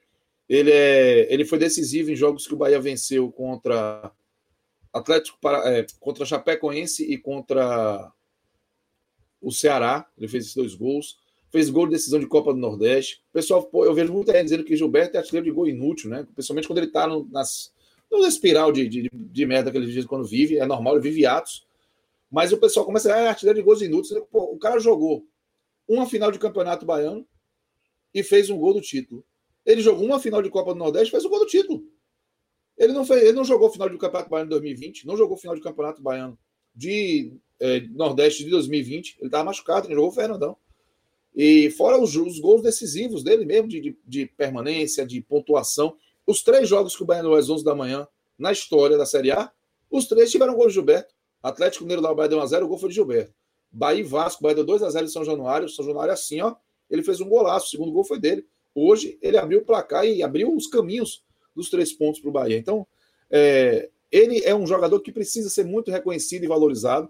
Ele, 0.48 0.70
é, 0.70 1.32
ele 1.32 1.44
foi 1.44 1.58
decisivo 1.58 2.10
em 2.10 2.16
jogos 2.16 2.46
que 2.46 2.54
o 2.54 2.56
Bahia 2.56 2.80
venceu 2.80 3.30
contra 3.32 4.12
Atlético 4.92 5.38
para, 5.40 5.68
é, 5.68 5.86
contra 5.98 6.24
Chapecoense 6.24 7.04
e 7.04 7.18
contra 7.18 8.12
o 9.40 9.50
Ceará. 9.50 10.06
Ele 10.16 10.28
fez 10.28 10.44
esses 10.44 10.54
dois 10.54 10.74
gols. 10.74 11.18
Fez 11.50 11.70
gol 11.70 11.86
de 11.86 11.92
decisão 11.92 12.20
de 12.20 12.26
Copa 12.26 12.52
do 12.52 12.58
Nordeste. 12.58 13.22
Pessoal, 13.32 13.62
pô, 13.64 13.84
eu 13.84 13.94
vejo 13.94 14.12
muita 14.12 14.32
gente 14.32 14.44
dizendo 14.44 14.64
que 14.64 14.76
Gilberto 14.76 15.16
é 15.16 15.20
artilheiro 15.20 15.46
de 15.46 15.52
gol 15.52 15.68
inútil, 15.68 16.10
né? 16.10 16.26
Principalmente 16.34 16.66
quando 16.66 16.78
ele 16.78 16.88
tá 16.88 17.06
no, 17.06 17.28
nas, 17.30 17.72
numa 18.10 18.28
espiral 18.28 18.70
de, 18.72 18.88
de, 18.88 19.10
de 19.12 19.46
merda 19.46 19.70
que 19.70 19.76
ele 19.76 19.90
diz 19.90 20.04
quando 20.04 20.24
vive. 20.24 20.58
É 20.58 20.66
normal, 20.66 20.94
ele 20.94 21.02
vive 21.02 21.26
atos. 21.26 21.66
Mas 22.30 22.52
o 22.52 22.58
pessoal 22.58 22.84
começa 22.84 23.12
a 23.12 23.16
ah, 23.16 23.20
é 23.20 23.28
artilheiro 23.28 23.58
de 23.58 23.64
gols 23.64 23.82
inúteis. 23.82 24.20
Pô, 24.30 24.52
o 24.52 24.58
cara 24.58 24.78
jogou 24.80 25.24
uma 25.88 26.06
final 26.06 26.30
de 26.30 26.38
campeonato 26.38 26.86
baiano 26.86 27.26
e 28.12 28.22
fez 28.22 28.50
um 28.50 28.58
gol 28.58 28.74
do 28.74 28.80
título. 28.80 29.24
Ele 29.64 29.80
jogou 29.80 30.04
uma 30.04 30.20
final 30.20 30.42
de 30.42 30.50
Copa 30.50 30.72
do 30.72 30.78
Nordeste 30.78 31.08
e 31.08 31.10
fez 31.10 31.24
um 31.24 31.28
gol 31.28 31.40
do 31.40 31.46
título. 31.46 31.84
Ele 32.76 32.92
não, 32.92 33.04
fez, 33.04 33.22
ele 33.22 33.32
não 33.32 33.44
jogou 33.44 33.70
final 33.70 33.88
de 33.88 33.96
Campeonato 33.96 34.28
Baiano 34.28 34.48
de 34.48 34.56
2020, 34.56 35.06
não 35.06 35.16
jogou 35.16 35.36
final 35.36 35.54
de 35.54 35.62
Campeonato 35.62 36.02
Baiano 36.02 36.38
de 36.74 37.32
é, 37.60 37.80
Nordeste 37.92 38.44
de 38.44 38.50
2020. 38.50 39.16
Ele 39.18 39.28
estava 39.28 39.44
machucado, 39.44 39.86
ele 39.86 39.94
jogou 39.94 40.10
o 40.10 40.14
Fernandão. 40.14 40.56
E 41.34 41.70
fora 41.70 42.00
os, 42.00 42.14
os 42.16 42.38
gols 42.38 42.62
decisivos 42.62 43.22
dele 43.22 43.44
mesmo, 43.44 43.68
de, 43.68 43.80
de, 43.80 43.98
de, 44.06 44.26
permanência, 44.26 45.06
de 45.06 45.20
pontuação. 45.20 45.96
Os 46.26 46.42
três 46.42 46.68
jogos 46.68 46.96
que 46.96 47.02
o 47.02 47.06
Bahia 47.06 47.22
às 47.36 47.48
11 47.48 47.64
da 47.64 47.74
manhã, 47.74 48.06
na 48.38 48.52
história 48.52 48.96
da 48.96 49.06
Série 49.06 49.30
A, 49.30 49.50
os 49.90 50.06
três 50.06 50.30
tiveram 50.30 50.54
gol 50.54 50.66
de 50.66 50.74
Gilberto. 50.74 51.14
Atlético 51.42 51.84
Mineiro 51.84 52.04
o 52.04 52.14
Bahia 52.14 52.28
deu 52.28 52.38
1x0, 52.38 52.64
o 52.64 52.68
gol 52.68 52.78
foi 52.78 52.88
de 52.88 52.94
Gilberto. 52.96 53.34
Bahia 53.74 54.00
e 54.00 54.04
Vasco, 54.04 54.42
Bahia 54.42 54.62
deu 54.62 54.64
2x0 54.64 55.02
em 55.02 55.08
São 55.08 55.24
Januário. 55.24 55.68
São 55.68 55.84
Januário 55.84 56.12
assim, 56.12 56.40
ó. 56.40 56.54
Ele 56.88 57.02
fez 57.02 57.20
um 57.20 57.28
golaço, 57.28 57.66
o 57.66 57.70
segundo 57.70 57.90
gol 57.90 58.04
foi 58.04 58.20
dele. 58.20 58.46
Hoje 58.72 59.18
ele 59.20 59.36
abriu 59.36 59.58
o 59.58 59.64
placar 59.64 60.06
e 60.06 60.22
abriu 60.22 60.54
os 60.54 60.68
caminhos 60.68 61.24
dos 61.54 61.68
três 61.68 61.92
pontos 61.92 62.20
para 62.20 62.30
o 62.30 62.32
Bahia. 62.32 62.56
Então, 62.56 62.86
é, 63.30 63.88
ele 64.12 64.42
é 64.44 64.54
um 64.54 64.66
jogador 64.66 65.00
que 65.00 65.10
precisa 65.10 65.50
ser 65.50 65.64
muito 65.64 65.90
reconhecido 65.90 66.44
e 66.44 66.48
valorizado, 66.48 67.08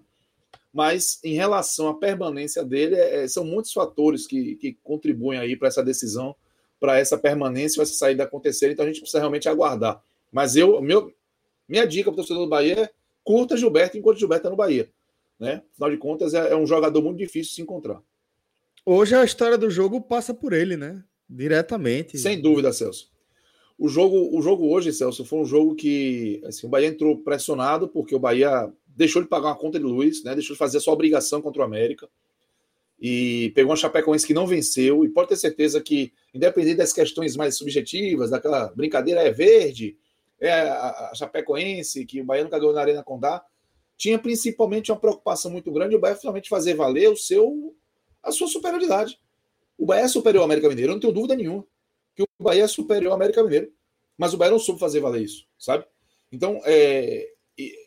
mas 0.73 1.21
em 1.23 1.35
relação 1.35 1.89
à 1.89 1.95
permanência 1.95 2.65
dele, 2.65 2.97
é, 2.97 3.29
são 3.29 3.45
muitos 3.45 3.73
fatores 3.73 4.27
que, 4.27 4.57
que 4.57 4.73
contribuem 4.83 5.39
aí 5.39 5.57
para 5.57 5.69
essa 5.69 5.85
decisão, 5.85 6.35
para 6.81 6.99
essa 6.99 7.19
permanência, 7.19 7.83
essa 7.83 7.95
saída 7.95 8.25
acontecer. 8.25 8.71
Então 8.71 8.85
a 8.85 8.89
gente 8.89 9.01
precisa 9.01 9.19
realmente 9.19 9.49
aguardar. 9.49 10.03
Mas 10.33 10.57
eu, 10.57 10.81
meu, 10.81 11.12
minha 11.69 11.87
dica 11.87 12.11
para 12.11 12.15
o 12.15 12.17
torcedor 12.17 12.45
do 12.45 12.49
Bahia 12.49 12.81
é 12.81 12.91
curta 13.23 13.57
Gilberto 13.57 13.97
enquanto 13.97 14.19
Gilberto 14.19 14.41
está 14.41 14.51
no 14.51 14.57
Bahia. 14.57 14.91
Né? 15.39 15.62
Afinal 15.72 15.91
de 15.91 15.97
contas, 15.97 16.35
é, 16.35 16.53
é 16.53 16.57
um 16.57 16.66
jogador 16.66 17.03
muito 17.03 17.18
difícil 17.18 17.51
de 17.51 17.55
se 17.57 17.62
encontrar. 17.62 18.01
Hoje 18.87 19.14
a 19.14 19.24
história 19.24 19.57
do 19.57 19.70
jogo 19.70 20.01
passa 20.01 20.35
por 20.35 20.53
ele, 20.53 20.76
né? 20.76 21.03
Diretamente. 21.28 22.18
Sem 22.18 22.41
dúvida, 22.41 22.72
Celso. 22.72 23.11
O 23.78 23.89
jogo, 23.89 24.37
o 24.37 24.41
jogo 24.41 24.68
hoje, 24.70 24.93
Celso, 24.93 25.24
foi 25.24 25.41
um 25.41 25.45
jogo 25.45 25.74
que 25.74 26.41
assim, 26.45 26.66
o 26.66 26.70
Bahia 26.70 26.89
entrou 26.89 27.18
pressionado, 27.18 27.89
porque 27.89 28.14
o 28.14 28.18
Bahia 28.18 28.70
deixou 28.87 29.22
de 29.22 29.28
pagar 29.28 29.49
uma 29.49 29.57
conta 29.57 29.78
de 29.78 29.85
luz, 29.85 30.22
né? 30.22 30.35
deixou 30.35 30.55
de 30.55 30.59
fazer 30.59 30.78
a 30.78 30.80
sua 30.80 30.93
obrigação 30.93 31.43
contra 31.43 31.62
o 31.62 31.64
América. 31.64 32.09
E 33.01 33.51
pegou 33.55 33.70
uma 33.70 33.76
Chapecoense 33.76 34.26
que 34.26 34.32
não 34.32 34.47
venceu. 34.47 35.05
E 35.05 35.09
pode 35.09 35.30
ter 35.30 35.37
certeza 35.37 35.80
que, 35.80 36.12
independente 36.32 36.76
das 36.76 36.93
questões 36.93 37.37
mais 37.37 37.57
subjetivas, 37.57 38.30
daquela 38.30 38.68
brincadeira 38.68 39.20
é 39.20 39.32
verde, 39.32 39.97
é 40.39 40.53
a 40.53 41.12
Chapecoense, 41.14 42.07
que 42.07 42.20
o 42.20 42.24
Bahia 42.24 42.45
nunca 42.45 42.59
ganhou 42.59 42.74
na 42.74 42.80
Arena 42.80 43.03
Condá, 43.03 43.45
tinha 43.97 44.18
principalmente 44.18 44.90
uma 44.90 44.99
preocupação 44.99 45.51
muito 45.51 45.70
grande 45.70 45.95
o 45.95 46.01
Bahia 46.01 46.16
finalmente 46.16 46.49
fazer 46.49 46.74
valer 46.74 47.11
o 47.11 47.16
seu, 47.16 47.74
a 48.22 48.32
sua 48.32 48.49
superioridade. 48.49 49.18
O 49.78 49.86
Bahia 49.86 50.05
é 50.05 50.09
superior 50.09 50.40
ao 50.40 50.45
América 50.47 50.68
Mineiro, 50.68 50.92
eu 50.92 50.95
não 50.95 51.01
tenho 51.01 51.12
dúvida 51.12 51.36
nenhuma 51.36 51.64
que 52.14 52.22
o 52.22 52.28
Bahia 52.38 52.64
é 52.64 52.68
superior 52.68 53.11
ao 53.11 53.16
América 53.16 53.42
Mineiro, 53.42 53.72
mas 54.16 54.34
o 54.34 54.36
Bahia 54.36 54.53
não 54.53 54.59
soube 54.59 54.80
fazer 54.80 55.01
valer 55.01 55.22
isso, 55.22 55.47
sabe? 55.59 55.84
Então, 56.30 56.61
é, 56.64 57.32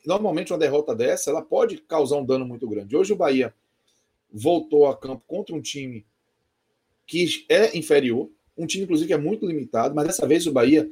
normalmente 0.05 0.51
uma 0.51 0.59
derrota 0.59 0.95
dessa, 0.95 1.29
ela 1.29 1.41
pode 1.41 1.77
causar 1.77 2.17
um 2.17 2.25
dano 2.25 2.45
muito 2.45 2.67
grande. 2.67 2.95
Hoje 2.95 3.13
o 3.13 3.17
Bahia 3.17 3.53
voltou 4.31 4.87
a 4.87 4.95
campo 4.95 5.23
contra 5.27 5.55
um 5.55 5.61
time 5.61 6.05
que 7.05 7.45
é 7.47 7.77
inferior, 7.77 8.29
um 8.57 8.65
time, 8.65 8.83
inclusive, 8.83 9.07
que 9.07 9.13
é 9.13 9.17
muito 9.17 9.45
limitado, 9.45 9.95
mas 9.95 10.07
dessa 10.07 10.27
vez 10.27 10.45
o 10.45 10.51
Bahia 10.51 10.89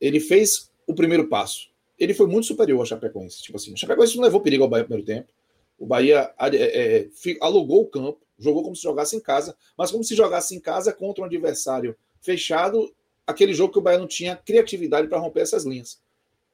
ele 0.00 0.20
fez 0.20 0.70
o 0.86 0.94
primeiro 0.94 1.28
passo. 1.28 1.71
Ele 2.02 2.14
foi 2.14 2.26
muito 2.26 2.48
superior 2.48 2.80
ao 2.80 2.84
Chapecoense. 2.86 3.40
Tipo 3.40 3.56
assim, 3.56 3.72
o 3.72 3.76
Chapecoense 3.76 4.16
não 4.16 4.24
levou 4.24 4.40
perigo 4.40 4.64
ao 4.64 4.68
Bahia 4.68 4.82
no 4.82 4.88
primeiro 4.88 5.06
tempo. 5.06 5.32
O 5.78 5.86
Bahia 5.86 6.34
é, 6.36 6.56
é, 6.56 7.08
alugou 7.40 7.82
o 7.82 7.86
campo, 7.86 8.20
jogou 8.36 8.64
como 8.64 8.74
se 8.74 8.82
jogasse 8.82 9.14
em 9.14 9.20
casa, 9.20 9.56
mas 9.78 9.92
como 9.92 10.02
se 10.02 10.16
jogasse 10.16 10.52
em 10.56 10.58
casa 10.58 10.92
contra 10.92 11.22
um 11.22 11.26
adversário 11.26 11.94
fechado, 12.20 12.92
aquele 13.24 13.54
jogo 13.54 13.72
que 13.72 13.78
o 13.78 13.82
Bahia 13.82 14.00
não 14.00 14.08
tinha 14.08 14.34
criatividade 14.34 15.06
para 15.06 15.20
romper 15.20 15.42
essas 15.42 15.64
linhas. 15.64 16.02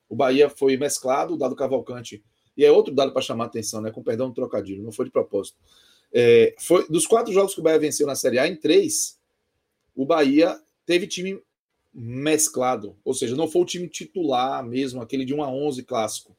O 0.06 0.14
Bahia 0.14 0.50
foi 0.50 0.76
mesclado, 0.76 1.34
dado 1.34 1.56
Cavalcante, 1.56 2.22
e 2.54 2.62
é 2.62 2.70
outro 2.70 2.94
dado 2.94 3.12
para 3.14 3.22
chamar 3.22 3.44
a 3.44 3.46
atenção, 3.46 3.80
né? 3.80 3.90
Com 3.90 4.02
perdão 4.02 4.28
do 4.28 4.34
trocadilho, 4.34 4.82
não 4.82 4.92
foi 4.92 5.06
de 5.06 5.10
propósito. 5.10 5.56
É, 6.12 6.54
foi 6.58 6.86
dos 6.88 7.06
quatro 7.06 7.32
jogos 7.32 7.54
que 7.54 7.60
o 7.60 7.62
Bahia 7.62 7.78
venceu 7.78 8.06
na 8.06 8.14
Série 8.14 8.38
A, 8.38 8.46
em 8.46 8.54
três, 8.54 9.18
o 9.96 10.04
Bahia 10.04 10.60
teve 10.84 11.06
time 11.06 11.42
mesclado, 12.00 12.96
ou 13.04 13.12
seja, 13.12 13.34
não 13.34 13.48
foi 13.48 13.62
o 13.62 13.64
time 13.64 13.88
titular 13.88 14.64
mesmo, 14.64 15.02
aquele 15.02 15.24
de 15.24 15.34
1 15.34 15.42
a 15.42 15.50
11 15.50 15.82
clássico. 15.82 16.36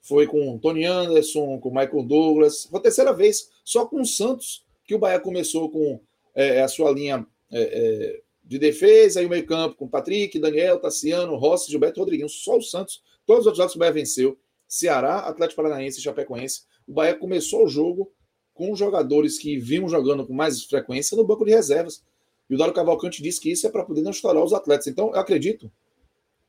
Foi 0.00 0.26
com 0.26 0.58
Tony 0.58 0.84
Anderson, 0.84 1.58
com 1.60 1.70
Michael 1.70 2.02
Douglas. 2.02 2.64
Foi 2.64 2.80
a 2.80 2.82
terceira 2.82 3.12
vez, 3.12 3.48
só 3.64 3.86
com 3.86 4.00
o 4.00 4.06
Santos, 4.06 4.64
que 4.84 4.94
o 4.94 4.98
Bahia 4.98 5.20
começou 5.20 5.70
com 5.70 6.00
é, 6.34 6.62
a 6.62 6.68
sua 6.68 6.90
linha 6.90 7.24
é, 7.52 7.60
é, 7.60 8.20
de 8.42 8.58
defesa 8.58 9.22
e 9.22 9.26
o 9.26 9.28
meio-campo, 9.28 9.76
com 9.76 9.86
Patrick, 9.86 10.38
Daniel, 10.38 10.80
Tassiano, 10.80 11.36
Rossi, 11.36 11.70
Gilberto 11.70 12.00
Rodriguinho. 12.00 12.28
Só 12.28 12.56
o 12.56 12.62
Santos. 12.62 13.02
Todos 13.26 13.42
os 13.42 13.46
outros 13.46 13.58
jogos 13.58 13.76
o 13.76 13.78
Bahia 13.78 13.92
venceu. 13.92 14.36
Ceará, 14.66 15.18
Atlético 15.20 15.62
Paranaense 15.62 16.00
e 16.00 16.02
Chapecoense. 16.02 16.62
O 16.86 16.92
Bahia 16.92 17.14
começou 17.14 17.64
o 17.64 17.68
jogo 17.68 18.10
com 18.54 18.74
jogadores 18.74 19.38
que 19.38 19.58
vinham 19.58 19.88
jogando 19.88 20.26
com 20.26 20.32
mais 20.32 20.64
frequência 20.64 21.16
no 21.16 21.24
banco 21.24 21.44
de 21.44 21.52
reservas. 21.52 22.02
E 22.48 22.54
o 22.54 22.58
Dário 22.58 22.74
Cavalcante 22.74 23.22
disse 23.22 23.40
que 23.40 23.50
isso 23.50 23.66
é 23.66 23.70
para 23.70 23.84
poder 23.84 24.02
não 24.02 24.10
estourar 24.10 24.42
os 24.42 24.52
atletas. 24.52 24.86
Então, 24.86 25.08
eu 25.08 25.20
acredito 25.20 25.70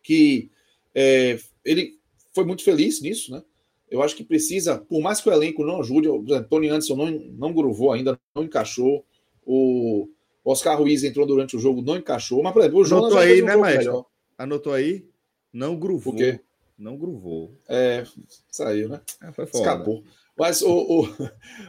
que 0.01 0.49
é, 0.95 1.37
ele 1.63 1.99
foi 2.33 2.45
muito 2.45 2.63
feliz 2.63 3.01
nisso, 3.01 3.31
né? 3.31 3.43
Eu 3.89 4.03
acho 4.03 4.15
que 4.15 4.23
precisa, 4.23 4.77
por 4.77 5.01
mais 5.01 5.19
que 5.19 5.29
o 5.29 5.33
elenco 5.33 5.65
não 5.65 5.79
ajude, 5.79 6.07
o 6.07 6.43
Tony 6.43 6.69
Anderson 6.69 6.95
não, 6.95 7.09
não 7.09 7.53
gruvou 7.53 7.91
ainda, 7.91 8.19
não 8.35 8.43
encaixou. 8.43 9.03
O 9.43 10.07
Oscar 10.45 10.77
Ruiz 10.77 11.03
entrou 11.03 11.25
durante 11.25 11.55
o 11.55 11.59
jogo, 11.59 11.81
não 11.81 11.97
encaixou. 11.97 12.43
Mas, 12.43 12.53
por 12.53 12.59
exemplo, 12.59 12.79
o 12.79 12.85
Jonas 12.85 13.05
Anotou 13.05 13.19
aí, 13.19 13.41
um 13.41 13.45
né, 13.45 13.55
Maestro? 13.55 14.05
Anotou 14.37 14.73
aí? 14.73 15.07
Não 15.51 15.75
gruvou. 15.75 16.13
O 16.13 16.17
quê? 16.17 16.39
Não 16.77 16.97
gruvou. 16.97 17.51
É, 17.67 18.05
saiu, 18.49 18.89
né? 18.89 19.01
É, 19.21 19.31
foi 19.31 19.47
foda. 19.47 19.63
Escapou. 19.63 20.03
Mas 20.39 20.61
o, 20.61 20.71
o, 20.71 21.07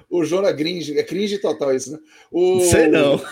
o 0.21 0.25
Jona 0.25 0.53
Gringe, 0.53 0.97
é 0.97 1.03
cringe 1.03 1.39
total 1.39 1.75
isso, 1.75 1.91
né? 1.93 1.99
O, 2.31 2.61
Sei 2.61 2.87
não. 2.87 3.17
O, 3.17 3.23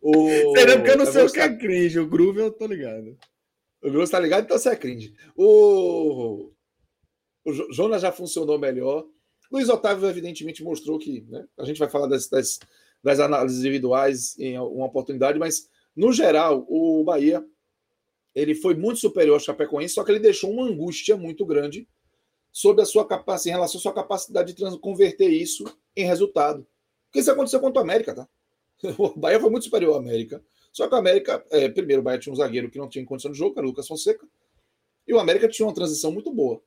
o, 0.00 0.54
Sei 0.54 0.66
não, 0.66 0.76
porque 0.76 0.90
eu 0.92 0.96
não 0.96 1.06
sei 1.06 1.24
o 1.24 1.32
que 1.32 1.40
é 1.40 1.56
cringe. 1.56 1.98
O 1.98 2.06
groove 2.06 2.38
eu 2.38 2.52
tô 2.52 2.66
ligado. 2.66 3.18
O 3.82 3.90
groove 3.90 4.10
tá 4.10 4.20
ligado, 4.20 4.44
então 4.44 4.56
você 4.56 4.68
é 4.68 4.76
cringe. 4.76 5.12
O, 5.36 6.52
o 7.44 7.72
Jonas 7.72 8.02
já 8.02 8.12
funcionou 8.12 8.58
melhor. 8.58 9.04
Luiz 9.50 9.68
Otávio, 9.68 10.08
evidentemente, 10.08 10.62
mostrou 10.62 10.98
que 10.98 11.26
né, 11.28 11.44
a 11.58 11.64
gente 11.64 11.78
vai 11.78 11.88
falar 11.88 12.06
das, 12.06 12.28
das, 12.28 12.60
das 13.02 13.18
análises 13.18 13.58
individuais 13.58 14.38
em 14.38 14.56
uma 14.58 14.86
oportunidade, 14.86 15.38
mas 15.38 15.68
no 15.96 16.12
geral, 16.12 16.64
o 16.68 17.02
Bahia 17.02 17.44
ele 18.40 18.54
foi 18.54 18.74
muito 18.74 19.00
superior 19.00 19.34
ao 19.34 19.40
Chapecoense, 19.40 19.94
só 19.94 20.04
que 20.04 20.10
ele 20.10 20.20
deixou 20.20 20.50
uma 20.50 20.64
angústia 20.64 21.16
muito 21.16 21.44
grande 21.44 21.88
sobre 22.52 22.82
a 22.82 22.86
sua 22.86 23.06
capacidade, 23.06 23.50
em 23.50 23.52
relação 23.52 23.78
à 23.78 23.82
sua 23.82 23.92
capacidade 23.92 24.54
de 24.54 24.78
converter 24.78 25.28
isso 25.28 25.64
em 25.96 26.04
resultado. 26.04 26.66
Porque 27.06 27.20
isso 27.20 27.30
aconteceu 27.30 27.60
contra 27.60 27.80
o 27.80 27.84
América, 27.84 28.14
tá? 28.14 28.28
O 28.98 29.18
Bahia 29.18 29.40
foi 29.40 29.50
muito 29.50 29.64
superior 29.64 29.94
ao 29.94 30.00
América. 30.00 30.42
Só 30.72 30.86
que 30.86 30.94
o 30.94 30.98
América, 30.98 31.44
é, 31.50 31.68
primeiro, 31.68 32.00
o 32.00 32.04
Bahia 32.04 32.18
tinha 32.18 32.32
um 32.32 32.36
zagueiro 32.36 32.70
que 32.70 32.78
não 32.78 32.88
tinha 32.88 33.04
condição 33.04 33.30
de 33.30 33.38
jogo, 33.38 33.54
que 33.54 33.58
era 33.58 33.66
o 33.66 33.70
Lucas 33.70 33.88
Fonseca, 33.88 34.26
e 35.06 35.12
o 35.12 35.18
América 35.18 35.48
tinha 35.48 35.66
uma 35.66 35.74
transição 35.74 36.12
muito 36.12 36.32
boa. 36.32 36.60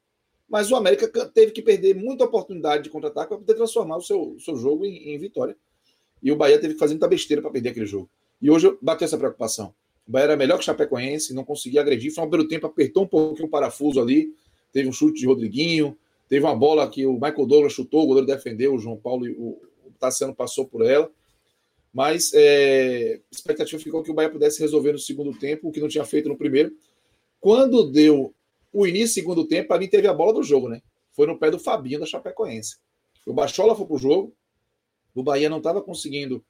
Mas 0.49 0.69
o 0.69 0.75
América 0.75 1.07
teve 1.29 1.51
que 1.51 1.61
perder 1.61 1.95
muita 1.95 2.25
oportunidade 2.25 2.83
de 2.83 2.89
contra-ataque 2.89 3.29
para 3.29 3.37
poder 3.37 3.53
transformar 3.53 3.97
o 3.97 4.01
seu, 4.01 4.35
seu 4.39 4.57
jogo 4.57 4.85
em, 4.85 5.13
em 5.13 5.17
vitória. 5.17 5.55
E 6.21 6.31
o 6.31 6.35
Bahia 6.35 6.59
teve 6.59 6.73
que 6.73 6.79
fazer 6.79 6.93
muita 6.93 7.07
besteira 7.07 7.41
para 7.41 7.51
perder 7.51 7.69
aquele 7.69 7.85
jogo. 7.85 8.09
E 8.41 8.49
hoje 8.51 8.77
bateu 8.81 9.05
essa 9.05 9.17
preocupação. 9.17 9.73
O 10.07 10.11
Bahia 10.11 10.25
era 10.25 10.37
melhor 10.37 10.55
que 10.57 10.63
o 10.63 10.65
Chapecoense, 10.65 11.33
não 11.33 11.43
conseguia 11.43 11.81
agredir. 11.81 12.13
Foi 12.13 12.23
um 12.23 12.29
primeiro 12.29 12.49
tempo, 12.49 12.67
apertou 12.67 13.03
um 13.03 13.07
pouquinho 13.07 13.47
o 13.47 13.51
parafuso 13.51 14.01
ali. 14.01 14.33
Teve 14.71 14.87
um 14.87 14.91
chute 14.91 15.19
de 15.19 15.25
Rodriguinho, 15.25 15.97
teve 16.27 16.45
uma 16.45 16.55
bola 16.55 16.89
que 16.89 17.05
o 17.05 17.13
Michael 17.13 17.45
Douglas 17.45 17.73
chutou, 17.73 18.03
o 18.03 18.07
goleiro 18.07 18.27
defendeu, 18.27 18.73
o 18.73 18.79
João 18.79 18.97
Paulo 18.97 19.27
e 19.27 19.31
o, 19.31 19.61
Tassiano 19.99 20.33
passou 20.33 20.65
por 20.65 20.83
ela. 20.83 21.09
Mas 21.93 22.31
é, 22.33 23.19
a 23.31 23.35
expectativa 23.35 23.81
ficou 23.81 24.01
que 24.01 24.09
o 24.09 24.13
Bahia 24.13 24.29
pudesse 24.29 24.59
resolver 24.59 24.93
no 24.93 24.97
segundo 24.97 25.37
tempo, 25.37 25.67
o 25.67 25.71
que 25.71 25.79
não 25.79 25.87
tinha 25.87 26.03
feito 26.03 26.27
no 26.27 26.37
primeiro. 26.37 26.73
Quando 27.39 27.91
deu 27.91 28.33
o 28.73 28.87
início 28.87 29.07
do 29.07 29.13
segundo 29.13 29.47
tempo, 29.47 29.73
ali 29.73 29.87
teve 29.87 30.07
a 30.07 30.13
bola 30.13 30.33
do 30.33 30.43
jogo, 30.43 30.69
né? 30.69 30.81
Foi 31.11 31.27
no 31.27 31.37
pé 31.37 31.51
do 31.51 31.59
Fabinho 31.59 31.99
da 31.99 32.05
Chapecoense. 32.05 32.77
O 33.25 33.33
Bachola 33.33 33.75
foi 33.75 33.85
pro 33.85 33.97
jogo, 33.97 34.33
o 35.13 35.21
Bahia 35.21 35.49
não 35.49 35.57
estava 35.57 35.81
conseguindo 35.81 36.43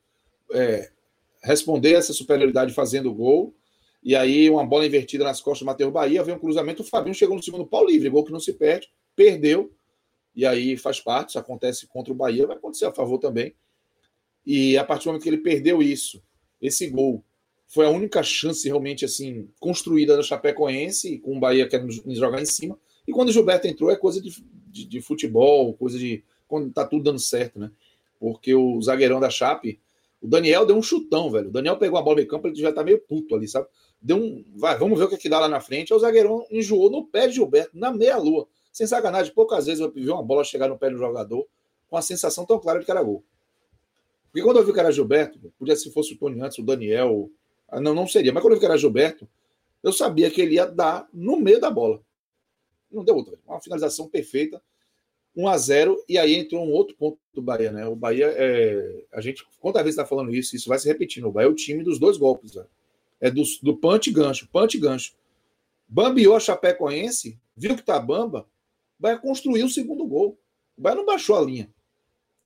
é, 0.52 0.92
responder 1.42 1.94
essa 1.94 2.14
superioridade 2.14 2.74
fazendo 2.74 3.14
gol. 3.14 3.54
E 4.04 4.16
aí, 4.16 4.50
uma 4.50 4.66
bola 4.66 4.86
invertida 4.86 5.24
nas 5.24 5.42
costas 5.42 5.60
do 5.60 5.66
Matheus 5.66 5.92
Bahia, 5.92 6.24
veio 6.24 6.38
um 6.38 6.40
cruzamento, 6.40 6.82
o 6.82 6.86
Fabinho 6.86 7.14
chegou 7.14 7.36
no 7.36 7.44
segundo 7.44 7.66
pau 7.66 7.86
livre, 7.86 8.10
gol 8.10 8.24
que 8.24 8.32
não 8.32 8.40
se 8.40 8.54
perde, 8.54 8.90
perdeu. 9.16 9.72
E 10.36 10.46
aí 10.46 10.78
faz 10.78 11.00
parte, 11.00 11.30
isso 11.30 11.40
acontece 11.40 11.88
contra 11.88 12.12
o 12.12 12.16
Bahia, 12.16 12.48
vai 12.48 12.56
acontecer 12.56 12.86
a 12.86 12.92
favor 12.92 13.20
também. 13.20 13.54
E 14.46 14.78
a 14.78 14.84
partir 14.84 15.04
do 15.04 15.08
momento 15.10 15.24
que 15.24 15.30
ele 15.30 15.38
perdeu 15.38 15.82
isso, 15.84 16.24
esse 16.62 16.88
gol, 16.88 17.24
foi 17.68 17.86
a 17.86 17.90
única 17.90 18.24
chance 18.24 18.68
realmente 18.68 19.06
assim 19.06 19.48
construída 19.60 20.18
da 20.18 20.24
Chapecoense, 20.24 21.20
com 21.20 21.38
o 21.38 21.40
Bahia 21.40 21.68
querendo 21.68 21.92
jogar 22.16 22.42
em 22.42 22.46
cima. 22.46 22.78
E 23.08 23.12
quando 23.12 23.30
o 23.30 23.32
Gilberto 23.32 23.68
entrou, 23.68 23.92
é 23.92 23.96
coisa 23.96 24.22
de, 24.22 24.44
de, 24.68 24.86
de 24.86 25.02
futebol, 25.02 25.74
coisa 25.74 25.98
de. 25.98 26.24
quando 26.48 26.72
tá 26.72 26.86
tudo 26.86 27.04
dando 27.04 27.20
certo, 27.20 27.60
né? 27.60 27.72
Porque 28.20 28.54
o 28.54 28.82
zagueirão 28.82 29.20
da 29.20 29.30
Chape 29.30 29.80
o 30.22 30.28
Daniel 30.28 30.66
deu 30.66 30.78
um 30.78 30.84
chutão, 30.84 31.32
velho. 31.32 31.50
O 31.50 31.52
Daniel 31.52 31.78
pegou 31.78 31.98
a 31.98 32.02
bola 32.02 32.22
no 32.22 32.28
campo, 32.28 32.48
ele 32.48 32.56
já 32.56 32.72
tá 32.72 32.84
meio 32.84 33.00
puto 33.00 33.36
ali, 33.36 33.48
sabe? 33.48 33.68
Deu 34.00 34.18
um. 34.18 34.46
Vai, 34.56 34.78
vamos 34.78 34.98
ver 35.00 35.06
o 35.06 35.10
que, 35.10 35.16
é 35.16 35.18
que 35.18 35.28
dá 35.28 35.40
lá 35.40 35.50
na 35.50 35.60
frente. 35.60 35.92
Aí 35.92 35.98
o 35.98 36.00
zagueirão 36.00 36.46
enjoou 36.52 36.92
no 36.92 37.08
pé 37.08 37.28
de 37.28 37.34
Gilberto, 37.34 37.72
na 37.74 37.92
meia-lua. 37.92 38.48
Sem 38.72 38.86
sacanagem, 38.86 39.34
poucas 39.34 39.66
vezes 39.66 39.82
eu 39.82 39.92
vi 39.92 40.08
uma 40.10 40.24
bola 40.24 40.44
chegar 40.44 40.68
no 40.68 40.78
pé 40.78 40.92
do 40.92 40.98
jogador 40.98 41.46
com 41.90 41.98
a 41.98 42.02
sensação 42.02 42.46
tão 42.46 42.60
clara 42.60 42.80
de 42.80 42.86
que 42.86 42.92
era 42.92 43.02
gol. 43.02 43.24
Porque 44.32 44.46
quando 44.46 44.58
eu 44.58 44.66
vi 44.66 44.72
que 44.72 44.80
era 44.80 44.92
Gilberto, 44.92 45.52
podia 45.58 45.76
se 45.76 45.92
fosse 45.92 46.14
o 46.14 46.18
Tony 46.18 46.40
antes, 46.40 46.58
o 46.60 46.64
Daniel. 46.64 47.30
Ah, 47.68 47.82
não, 47.82 47.94
não 47.94 48.08
seria. 48.08 48.32
Mas 48.32 48.42
quando 48.42 48.54
eu 48.54 48.58
vi 48.58 48.62
que 48.62 48.66
era 48.66 48.78
Gilberto, 48.78 49.28
eu 49.84 49.92
sabia 49.92 50.30
que 50.30 50.40
ele 50.40 50.56
ia 50.56 50.66
dar 50.66 51.10
no 51.12 51.38
meio 51.38 51.60
da 51.60 51.70
bola. 51.72 52.00
Não 52.92 53.04
deu 53.04 53.16
outra. 53.16 53.38
Uma 53.46 53.60
finalização 53.60 54.08
perfeita. 54.08 54.62
1 55.36 55.48
a 55.48 55.58
0 55.58 56.04
e 56.10 56.18
aí 56.18 56.36
entrou 56.36 56.66
um 56.66 56.72
outro 56.72 56.96
ponto 56.96 57.18
do 57.34 57.42
Bahia, 57.42 57.72
né? 57.72 57.88
O 57.88 57.96
Bahia 57.96 58.28
é. 58.28 59.06
A 59.14 59.22
gente, 59.22 59.46
quantas 59.60 59.82
vezes 59.84 59.98
está 59.98 60.08
falando 60.08 60.34
isso? 60.34 60.56
Isso 60.56 60.68
vai 60.68 60.78
se 60.78 60.88
repetindo. 60.88 61.28
O 61.28 61.32
Bahia 61.32 61.48
é 61.48 61.52
o 61.52 61.56
time 61.56 61.84
dos 61.84 62.00
dois 62.00 62.18
golpes, 62.18 62.54
velho. 62.54 62.68
É 63.20 63.30
do, 63.30 63.44
do 63.62 63.78
punch 63.78 64.10
e 64.10 64.14
gancho, 64.14 64.48
punch 64.52 64.76
e 64.78 64.80
gancho. 64.80 65.14
Bambiou 65.88 66.36
a 66.36 66.40
Chapecoense, 66.40 67.40
viu 67.56 67.76
que 67.76 67.84
tá 67.84 68.00
bamba, 68.00 68.48
o 68.98 69.02
Bahia 69.02 69.18
construiu 69.18 69.66
o 69.66 69.70
segundo 69.70 70.06
gol. 70.06 70.38
O 70.78 70.82
Bahia 70.82 70.98
não 70.98 71.06
baixou 71.06 71.36
a 71.36 71.42
linha. 71.42 71.70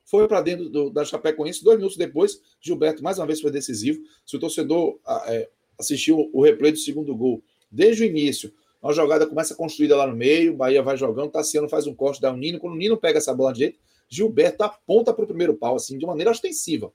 Foi 0.03 0.27
para 0.27 0.41
dentro 0.41 0.69
do, 0.69 0.89
da 0.89 1.03
Chapecoense, 1.03 1.63
dois 1.63 1.77
minutos 1.77 1.97
depois, 1.97 2.39
Gilberto 2.61 3.03
mais 3.03 3.17
uma 3.17 3.25
vez 3.25 3.41
foi 3.41 3.51
decisivo. 3.51 3.99
Se 4.25 4.35
o 4.35 4.39
torcedor 4.39 4.99
é, 5.27 5.49
assistiu 5.79 6.29
o 6.31 6.43
replay 6.43 6.71
do 6.71 6.77
segundo 6.77 7.15
gol 7.15 7.43
desde 7.71 8.03
o 8.03 8.05
início, 8.05 8.53
uma 8.85 8.93
jogada 8.93 9.25
começa 9.25 9.55
construída 9.55 9.97
lá 9.97 10.05
no 10.05 10.15
meio, 10.15 10.55
Bahia 10.55 10.83
vai 10.83 10.95
jogando, 10.95 11.31
Tassiano 11.31 11.67
faz 11.67 11.87
um 11.87 11.95
corte, 11.95 12.21
dá 12.21 12.31
um 12.31 12.37
Nino. 12.37 12.59
Quando 12.59 12.73
o 12.73 12.77
Nino 12.77 12.95
pega 12.95 13.17
essa 13.17 13.33
bola 13.33 13.51
de 13.51 13.59
jeito, 13.59 13.79
Gilberto 14.07 14.63
aponta 14.63 15.11
para 15.11 15.23
o 15.23 15.27
primeiro 15.27 15.55
pau, 15.55 15.75
assim, 15.75 15.97
de 15.97 16.05
maneira 16.05 16.29
ostensiva. 16.29 16.93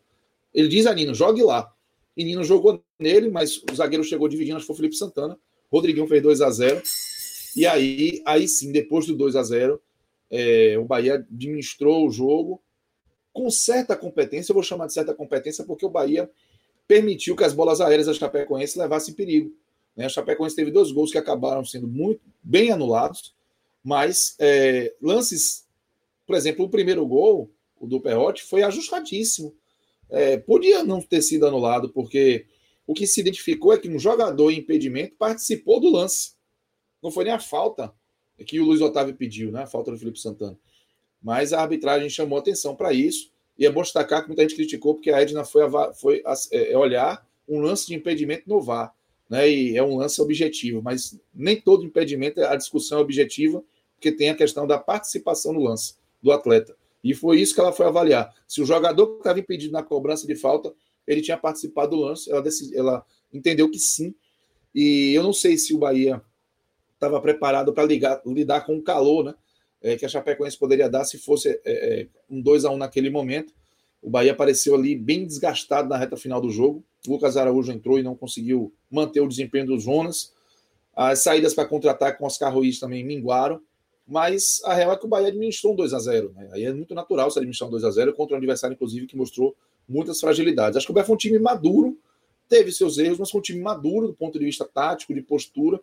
Ele 0.55 0.69
diz 0.69 0.87
a 0.87 0.95
Nino, 0.95 1.13
jogue 1.13 1.43
lá. 1.43 1.75
E 2.17 2.23
Nino 2.23 2.45
jogou 2.45 2.81
nele, 2.97 3.29
mas 3.29 3.57
o 3.57 3.75
zagueiro 3.75 4.05
chegou 4.05 4.29
dividindo, 4.29 4.57
acho 4.57 4.63
que 4.63 4.69
foi 4.69 4.77
Felipe 4.77 4.95
Santana. 4.95 5.37
Rodriguinho 5.69 6.07
fez 6.07 6.23
2 6.23 6.41
a 6.43 6.51
0 6.51 6.81
E 7.57 7.67
aí, 7.67 8.23
aí 8.25 8.47
sim, 8.47 8.71
depois 8.71 9.05
do 9.07 9.17
2 9.17 9.35
a 9.35 9.43
0 9.43 9.83
é, 10.31 10.79
o 10.79 10.85
Bahia 10.85 11.15
administrou 11.15 12.07
o 12.07 12.11
jogo 12.13 12.63
com 13.33 13.51
certa 13.51 13.97
competência. 13.97 14.53
Eu 14.53 14.55
vou 14.55 14.63
chamar 14.63 14.87
de 14.87 14.93
certa 14.93 15.13
competência 15.13 15.65
porque 15.65 15.85
o 15.85 15.91
Bahia 15.91 16.31
permitiu 16.87 17.35
que 17.35 17.43
as 17.43 17.53
bolas 17.53 17.81
aéreas 17.81 18.07
da 18.07 18.15
Chapecoense 18.15 18.79
levassem 18.79 19.13
perigo. 19.13 19.53
Né? 20.01 20.07
A 20.07 20.09
Chapecoense 20.09 20.57
teve 20.57 20.71
dois 20.71 20.91
gols 20.91 21.13
que 21.13 21.19
acabaram 21.19 21.63
sendo 21.63 21.87
muito 21.87 22.23
bem 22.43 22.71
anulados, 22.73 23.35
mas 23.85 24.35
é, 24.39 24.95
lances, 25.01 25.67
por 26.27 26.35
exemplo, 26.35 26.65
o 26.65 26.71
primeiro 26.71 27.07
gol, 27.07 27.51
o 27.79 27.87
do 27.87 28.01
Perrotti, 28.01 28.43
foi 28.43 28.63
ajustadíssimo. 28.63 29.55
É, 30.09 30.39
podia 30.39 30.83
não 30.83 31.03
ter 31.03 31.21
sido 31.21 31.47
anulado, 31.47 31.91
porque 31.91 32.47
o 32.87 32.95
que 32.95 33.07
se 33.07 33.21
identificou 33.21 33.75
é 33.75 33.79
que 33.79 33.91
um 33.91 33.99
jogador 33.99 34.51
em 34.51 34.61
impedimento 34.61 35.17
participou 35.19 35.79
do 35.79 35.91
lance. 35.91 36.33
Não 37.03 37.11
foi 37.11 37.25
nem 37.25 37.35
a 37.35 37.39
falta 37.39 37.93
que 38.47 38.59
o 38.59 38.65
Luiz 38.65 38.81
Otávio 38.81 39.15
pediu, 39.15 39.53
né? 39.53 39.65
A 39.65 39.67
falta 39.67 39.91
do 39.91 39.99
Felipe 39.99 40.19
Santana. 40.19 40.59
Mas 41.23 41.53
a 41.53 41.61
arbitragem 41.61 42.09
chamou 42.09 42.39
atenção 42.39 42.75
para 42.75 42.91
isso. 42.95 43.31
E 43.59 43.67
é 43.67 43.71
bom 43.71 43.83
destacar 43.83 44.23
que 44.23 44.29
muita 44.29 44.43
gente 44.43 44.55
criticou, 44.55 44.95
porque 44.95 45.11
a 45.11 45.21
Edna 45.21 45.45
foi, 45.45 45.63
foi 46.01 46.23
é, 46.51 46.77
olhar 46.77 47.23
um 47.47 47.61
lance 47.61 47.87
de 47.87 47.95
impedimento 47.95 48.49
no 48.49 48.63
VAR. 48.63 48.95
Né? 49.31 49.49
E 49.49 49.77
é 49.77 49.83
um 49.83 49.97
lance 49.97 50.21
objetivo, 50.21 50.83
mas 50.83 51.19
nem 51.33 51.59
todo 51.61 51.85
impedimento, 51.85 52.43
a 52.43 52.57
discussão 52.57 52.99
é 52.99 53.01
objetiva, 53.01 53.63
porque 53.95 54.11
tem 54.11 54.29
a 54.29 54.35
questão 54.35 54.67
da 54.67 54.77
participação 54.77 55.53
no 55.53 55.63
lance 55.63 55.95
do 56.21 56.33
atleta. 56.33 56.77
E 57.03 57.15
foi 57.15 57.41
isso 57.41 57.55
que 57.55 57.61
ela 57.61 57.73
foi 57.73 57.87
avaliar. 57.87 58.35
Se 58.47 58.61
o 58.61 58.67
jogador 58.67 59.07
que 59.07 59.19
estava 59.19 59.39
impedido 59.39 59.73
na 59.73 59.83
cobrança 59.83 60.27
de 60.27 60.35
falta, 60.35 60.75
ele 61.07 61.23
tinha 61.23 61.37
participado 61.37 61.97
do 61.97 62.03
lance, 62.03 62.31
ela, 62.31 62.43
ela 62.75 63.07
entendeu 63.33 63.71
que 63.71 63.79
sim. 63.79 64.15
E 64.75 65.13
eu 65.15 65.23
não 65.23 65.33
sei 65.33 65.57
se 65.57 65.73
o 65.75 65.79
Bahia 65.79 66.21
estava 66.95 67.21
preparado 67.21 67.73
para 67.73 67.85
lidar 67.87 68.61
com 68.67 68.77
o 68.77 68.83
calor, 68.83 69.25
né? 69.25 69.35
É, 69.83 69.97
que 69.97 70.05
a 70.05 70.09
Chapecoense 70.09 70.59
poderia 70.59 70.91
dar 70.91 71.05
se 71.05 71.17
fosse 71.17 71.59
é, 71.65 72.07
um 72.29 72.43
2 72.43 72.67
a 72.67 72.71
1 72.71 72.77
naquele 72.77 73.09
momento. 73.09 73.55
O 74.03 74.09
Bahia 74.09 74.33
apareceu 74.33 74.75
ali 74.75 74.97
bem 74.97 75.27
desgastado 75.27 75.89
na 75.89 75.97
reta 75.97 76.17
final 76.17 76.41
do 76.41 76.51
jogo. 76.51 76.83
O 77.07 77.13
Lucas 77.13 77.37
Araújo 77.37 77.71
entrou 77.73 77.99
e 77.99 78.03
não 78.03 78.15
conseguiu 78.15 78.73
manter 78.91 79.21
o 79.21 79.29
desempenho 79.29 79.67
dos 79.67 79.85
Jonas. 79.85 80.33
As 80.95 81.21
saídas 81.21 81.55
para 81.55 81.69
contra-ataque 81.69 82.19
com 82.19 82.27
Oscar 82.27 82.53
Ruiz 82.53 82.79
também 82.79 83.05
minguaram. 83.05 83.61
Mas 84.07 84.61
a 84.65 84.75
real 84.75 84.93
é 84.93 84.97
que 84.97 85.07
o 85.07 85.09
Bahia 85.09 85.29
administrou 85.29 85.73
um 85.73 85.77
2 85.77 85.95
a 85.95 85.99
0 86.01 86.33
né? 86.35 86.51
Aí 86.53 86.65
é 86.65 86.73
muito 86.73 86.95
natural 86.97 87.31
se 87.31 87.39
administrar 87.39 87.69
um 87.69 87.71
2 87.71 87.85
a 87.85 87.91
0 87.93 88.13
contra 88.15 88.35
um 88.35 88.39
adversário, 88.39 88.75
inclusive, 88.75 89.07
que 89.07 89.17
mostrou 89.17 89.55
muitas 89.89 90.19
fragilidades. 90.19 90.77
Acho 90.77 90.87
que 90.87 90.91
o 90.91 90.95
Bahia 90.95 91.07
foi 91.07 91.15
um 91.15 91.19
time 91.19 91.39
maduro, 91.39 91.97
teve 92.49 92.73
seus 92.73 92.99
erros, 92.99 93.19
mas 93.21 93.31
foi 93.31 93.39
um 93.39 93.43
time 93.43 93.61
maduro 93.61 94.09
do 94.09 94.15
ponto 94.15 94.37
de 94.37 94.45
vista 94.45 94.65
tático, 94.65 95.15
de 95.15 95.23
postura. 95.23 95.81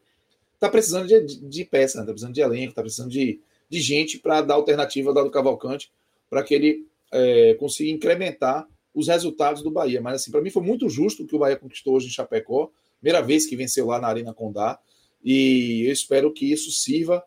Está 0.55 0.68
precisando 0.68 1.07
de, 1.07 1.22
de, 1.22 1.39
de 1.39 1.65
peça, 1.65 1.99
está 1.99 2.01
né? 2.01 2.07
precisando 2.07 2.34
de 2.34 2.41
elenco, 2.41 2.70
está 2.72 2.82
precisando 2.82 3.11
de, 3.11 3.39
de 3.70 3.80
gente 3.80 4.20
para 4.20 4.41
dar 4.41 4.55
alternativa 4.55 5.09
ao 5.09 5.15
Dado 5.15 5.32
Cavalcante, 5.32 5.89
para 6.30 6.43
que 6.43 6.53
ele 6.53 6.86
é, 7.11 7.53
consiga 7.55 7.91
incrementar 7.91 8.67
os 8.93 9.07
resultados 9.07 9.61
do 9.61 9.71
Bahia. 9.71 10.01
Mas, 10.01 10.21
assim, 10.21 10.31
para 10.31 10.41
mim 10.41 10.49
foi 10.49 10.63
muito 10.63 10.89
justo 10.89 11.23
o 11.23 11.27
que 11.27 11.35
o 11.35 11.39
Bahia 11.39 11.57
conquistou 11.57 11.95
hoje 11.95 12.07
em 12.07 12.11
Chapecó. 12.11 12.71
Primeira 12.99 13.21
vez 13.21 13.45
que 13.45 13.55
venceu 13.55 13.85
lá 13.85 13.99
na 13.99 14.07
Arena 14.07 14.33
Condá. 14.33 14.79
E 15.23 15.83
eu 15.85 15.91
espero 15.91 16.31
que 16.31 16.51
isso 16.51 16.71
sirva 16.71 17.23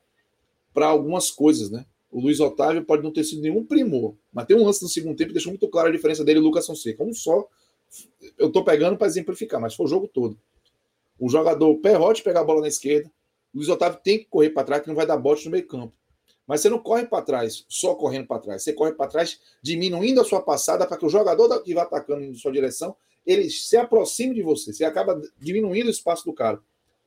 para 0.73 0.87
algumas 0.87 1.31
coisas, 1.31 1.71
né? 1.71 1.85
O 2.11 2.21
Luiz 2.21 2.41
Otávio 2.41 2.85
pode 2.85 3.03
não 3.03 3.13
ter 3.13 3.23
sido 3.23 3.41
nenhum 3.41 3.65
primor, 3.65 4.17
mas 4.33 4.45
tem 4.47 4.57
um 4.57 4.65
lance 4.65 4.83
no 4.83 4.89
segundo 4.89 5.17
tempo 5.17 5.29
que 5.29 5.35
deixou 5.35 5.53
muito 5.53 5.69
clara 5.69 5.89
a 5.89 5.93
diferença 5.93 6.25
dele 6.25 6.41
e 6.41 6.43
Lucas 6.43 6.67
Fonseca. 6.67 7.05
Um 7.05 7.13
só, 7.13 7.47
eu 8.37 8.49
estou 8.49 8.65
pegando 8.65 8.97
para 8.97 9.07
exemplificar, 9.07 9.61
mas 9.61 9.75
foi 9.75 9.87
o 9.87 9.89
jogo 9.89 10.09
todo. 10.09 10.37
O 11.19 11.29
jogador 11.29 11.77
Perrote 11.77 12.23
pegar 12.23 12.41
a 12.41 12.45
bola 12.45 12.63
na 12.63 12.69
esquerda, 12.69 13.11
Luiz 13.55 13.69
Otávio 13.69 14.01
tem 14.03 14.19
que 14.19 14.25
correr 14.25 14.51
para 14.51 14.65
trás, 14.65 14.83
que 14.83 14.89
não 14.89 14.95
vai 14.95 15.07
dar 15.07 15.17
bote 15.17 15.45
no 15.45 15.53
meio 15.53 15.67
campo. 15.67 15.93
Mas 16.51 16.63
você 16.63 16.69
não 16.69 16.81
corre 16.81 17.07
para 17.07 17.23
trás 17.23 17.65
só 17.69 17.95
correndo 17.95 18.27
para 18.27 18.41
trás. 18.41 18.65
Você 18.65 18.73
corre 18.73 18.91
para 18.91 19.07
trás 19.07 19.39
diminuindo 19.63 20.21
a 20.21 20.25
sua 20.25 20.43
passada 20.43 20.85
para 20.85 20.97
que 20.97 21.07
o 21.07 21.09
jogador 21.09 21.63
que 21.63 21.73
vai 21.73 21.85
atacando 21.85 22.25
em 22.25 22.35
sua 22.35 22.51
direção 22.51 22.97
ele 23.25 23.49
se 23.49 23.77
aproxime 23.77 24.35
de 24.35 24.43
você. 24.43 24.73
Você 24.73 24.85
acaba 24.85 25.23
diminuindo 25.39 25.87
o 25.87 25.91
espaço 25.91 26.25
do 26.25 26.33
cara. 26.33 26.61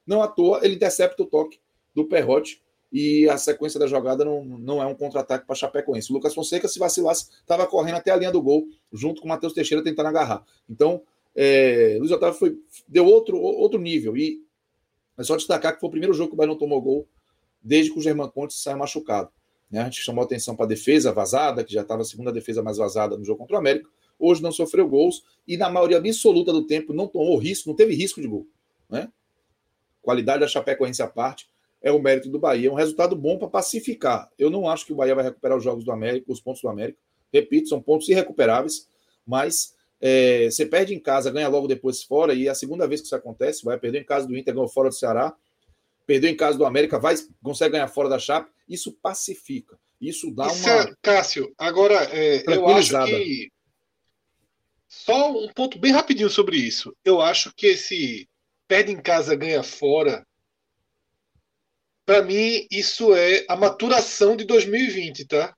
Não 0.08 0.24
à 0.24 0.30
toa, 0.30 0.62
ele 0.64 0.76
intercepta 0.76 1.24
o 1.24 1.26
toque 1.26 1.60
do 1.94 2.06
Perrote 2.06 2.64
e 2.90 3.28
a 3.28 3.38
sequência 3.38 3.78
da 3.78 3.86
jogada 3.86 4.24
não, 4.24 4.46
não 4.46 4.82
é 4.82 4.86
um 4.86 4.96
contra-ataque 4.96 5.46
para 5.46 5.58
Chapecoense. 5.58 6.10
O 6.10 6.14
Lucas 6.14 6.34
Fonseca, 6.34 6.70
se 6.70 6.80
vacilasse, 6.80 7.28
estava 7.42 7.68
correndo 7.68 7.96
até 7.96 8.12
a 8.12 8.16
linha 8.16 8.32
do 8.32 8.42
gol, 8.42 8.66
junto 8.94 9.20
com 9.20 9.28
o 9.28 9.30
Matheus 9.30 9.52
Teixeira 9.52 9.84
tentando 9.84 10.08
agarrar. 10.08 10.46
Então, 10.70 11.02
é, 11.36 11.98
Luiz 12.00 12.12
Otávio 12.12 12.40
foi, 12.40 12.58
deu 12.88 13.06
outro, 13.06 13.38
outro 13.38 13.78
nível. 13.78 14.16
E 14.16 14.42
é 15.18 15.24
só 15.24 15.36
destacar 15.36 15.74
que 15.74 15.82
foi 15.82 15.90
o 15.90 15.92
primeiro 15.92 16.14
jogo 16.14 16.30
que 16.30 16.36
o 16.36 16.38
Bahia 16.38 16.48
não 16.48 16.58
tomou 16.58 16.82
gol 16.82 17.06
desde 17.64 17.92
que 17.92 18.00
o 18.00 18.02
Germán 18.02 18.30
Conte 18.30 18.54
saiu 18.54 18.78
machucado. 18.78 19.30
Né? 19.72 19.82
A 19.82 19.84
gente 19.86 20.02
chamou 20.02 20.24
atenção 20.24 20.56
para 20.56 20.66
a 20.66 20.70
defesa 20.70 21.12
vazada, 21.12 21.64
que 21.64 21.74
já 21.74 21.82
estava 21.82 22.02
a 22.02 22.06
segunda 22.06 22.32
defesa 22.32 22.62
mais 22.62 22.78
vazada 22.78 23.18
no 23.18 23.24
jogo 23.24 23.40
contra 23.40 23.56
o 23.56 23.60
América. 23.60 23.90
Hoje 24.20 24.42
não 24.44 24.52
sofreu 24.52 24.88
gols 24.88 25.24
e, 25.48 25.58
na 25.58 25.70
maioria 25.70 25.98
absoluta 25.98 26.54
do 26.54 26.66
tempo, 26.68 26.94
não 26.94 27.08
tomou 27.08 27.38
risco, 27.38 27.70
não 27.70 27.76
teve 27.76 27.96
risco 27.96 28.22
de 28.22 28.28
gol. 28.28 28.48
Né? 28.90 29.12
Qualidade 30.02 30.42
da 30.42 30.48
Chapecoense 30.48 31.02
à 31.02 31.08
parte 31.08 31.50
é 31.82 31.92
o 31.92 32.00
mérito 32.00 32.30
do 32.30 32.40
Bahia. 32.40 32.70
É 32.70 32.72
um 32.72 32.76
resultado 32.76 33.16
bom 33.16 33.38
para 33.38 33.48
pacificar. 33.48 34.30
Eu 34.38 34.50
não 34.50 34.70
acho 34.70 34.86
que 34.86 34.94
o 34.94 34.96
Bahia 34.96 35.16
vai 35.16 35.24
recuperar 35.24 35.58
os 35.58 35.64
jogos 35.64 35.84
do 35.84 35.92
América, 35.92 36.32
os 36.32 36.40
pontos 36.40 36.62
do 36.62 36.70
América. 36.70 37.00
Repito, 37.34 37.68
são 37.68 37.82
pontos 37.82 38.08
irrecuperáveis, 38.08 38.88
mas 39.26 39.74
é, 40.00 40.52
você 40.52 40.66
perde 40.66 40.94
em 40.94 41.00
casa, 41.00 41.32
ganha 41.32 41.48
logo 41.48 41.68
depois 41.68 42.04
fora, 42.04 42.34
e 42.34 42.48
é 42.48 42.52
a 42.52 42.56
segunda 42.56 42.88
vez 42.88 43.02
que 43.02 43.08
isso 43.08 43.16
acontece, 43.16 43.66
vai 43.66 43.80
perder 43.80 44.02
em 44.02 44.06
casa 44.06 44.28
do 44.28 44.38
Inter, 44.38 44.54
ganhou 44.54 44.68
fora 44.68 44.90
do 44.90 44.96
Ceará 44.96 45.36
perdeu 46.06 46.30
em 46.30 46.36
casa 46.36 46.58
do 46.58 46.66
América, 46.66 47.00
vai 47.00 47.16
consegue 47.42 47.74
ganhar 47.74 47.88
fora 47.88 48.10
da 48.10 48.20
Chape, 48.20 48.52
isso 48.68 48.94
pacifica. 49.02 49.78
Isso 50.00 50.32
dá 50.32 50.48
isso 50.48 50.68
uma. 50.68 50.82
É, 50.82 50.94
Cássio, 51.02 51.54
agora 51.58 51.96
é, 52.12 52.44
eu 52.48 52.68
acho 52.68 53.06
que. 53.06 53.52
Só 54.88 55.32
um 55.32 55.52
ponto 55.54 55.80
bem 55.80 55.92
rapidinho 55.92 56.30
sobre 56.30 56.58
isso. 56.58 56.96
Eu 57.04 57.20
acho 57.20 57.54
que 57.56 57.68
esse 57.68 58.28
perde 58.68 58.92
em 58.92 59.02
casa, 59.02 59.36
ganha 59.36 59.64
fora. 59.64 60.26
Para 62.06 62.22
mim, 62.22 62.68
isso 62.70 63.16
é 63.16 63.46
a 63.48 63.56
maturação 63.56 64.36
de 64.36 64.44
2020, 64.44 65.26
tá? 65.26 65.56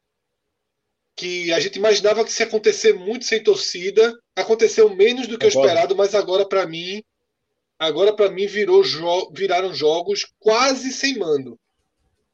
Que 1.16 1.52
a 1.52 1.60
gente 1.60 1.78
imaginava 1.78 2.24
que 2.24 2.32
se 2.32 2.44
acontecer 2.44 2.94
muito 2.94 3.26
sem 3.26 3.44
torcida, 3.44 4.18
aconteceu 4.36 4.94
menos 4.96 5.28
do 5.28 5.38
que 5.38 5.46
o 5.46 5.50
esperado, 5.50 5.96
mas 5.96 6.14
agora, 6.14 6.48
para 6.48 6.68
mim, 6.68 7.04
agora 7.78 8.16
para 8.16 8.32
mim 8.32 8.48
virou 8.48 8.84
jo 8.84 9.32
viraram 9.32 9.74
jogos 9.74 10.26
quase 10.40 10.92
sem 10.92 11.18
mando, 11.18 11.60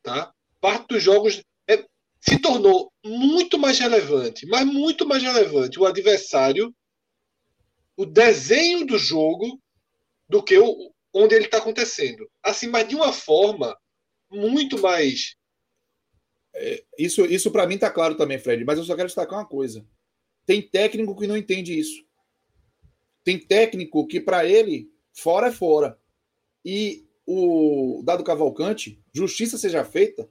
tá? 0.02 0.34
Parte 0.60 0.88
dos 0.90 1.04
jogos 1.04 1.42
é, 1.68 1.86
se 2.20 2.40
tornou 2.40 2.92
muito 3.04 3.58
mais 3.58 3.80
relevante, 3.80 4.46
mas 4.46 4.66
muito 4.66 5.08
mais 5.08 5.24
relevante 5.24 5.80
o 5.80 5.86
adversário, 5.86 6.74
o 7.98 8.06
desenho 8.06 8.86
do 8.86 8.98
jogo 8.98 9.60
do 10.30 10.44
que 10.44 10.58
o, 10.58 10.94
onde 11.14 11.36
ele 11.36 11.46
está 11.46 11.58
acontecendo. 11.58 12.30
Assim, 12.44 12.68
mas 12.68 12.88
de 12.88 12.96
uma 12.96 13.12
forma 13.12 13.78
muito 14.30 14.80
mais 14.80 15.36
é, 16.54 16.84
isso, 16.98 17.26
isso 17.26 17.52
para 17.52 17.66
mim 17.66 17.78
tá 17.78 17.90
claro 17.90 18.16
também, 18.16 18.38
Fred, 18.38 18.64
mas 18.66 18.78
eu 18.78 18.84
só 18.84 18.96
quero 18.96 19.08
destacar 19.08 19.40
uma 19.40 19.48
coisa. 19.48 19.86
Tem 20.46 20.62
técnico 20.62 21.18
que 21.18 21.28
não 21.28 21.38
entende 21.38 21.78
isso. 21.78 22.04
Tem 23.24 23.38
técnico 23.40 24.08
que, 24.08 24.20
para 24.20 24.46
ele, 24.46 24.90
fora 25.14 25.48
é 25.48 25.52
fora. 25.52 25.98
E 26.64 27.06
o 27.26 28.02
Dado 28.04 28.24
Cavalcante, 28.24 29.02
justiça 29.14 29.58
seja 29.58 29.84
feita, 29.84 30.30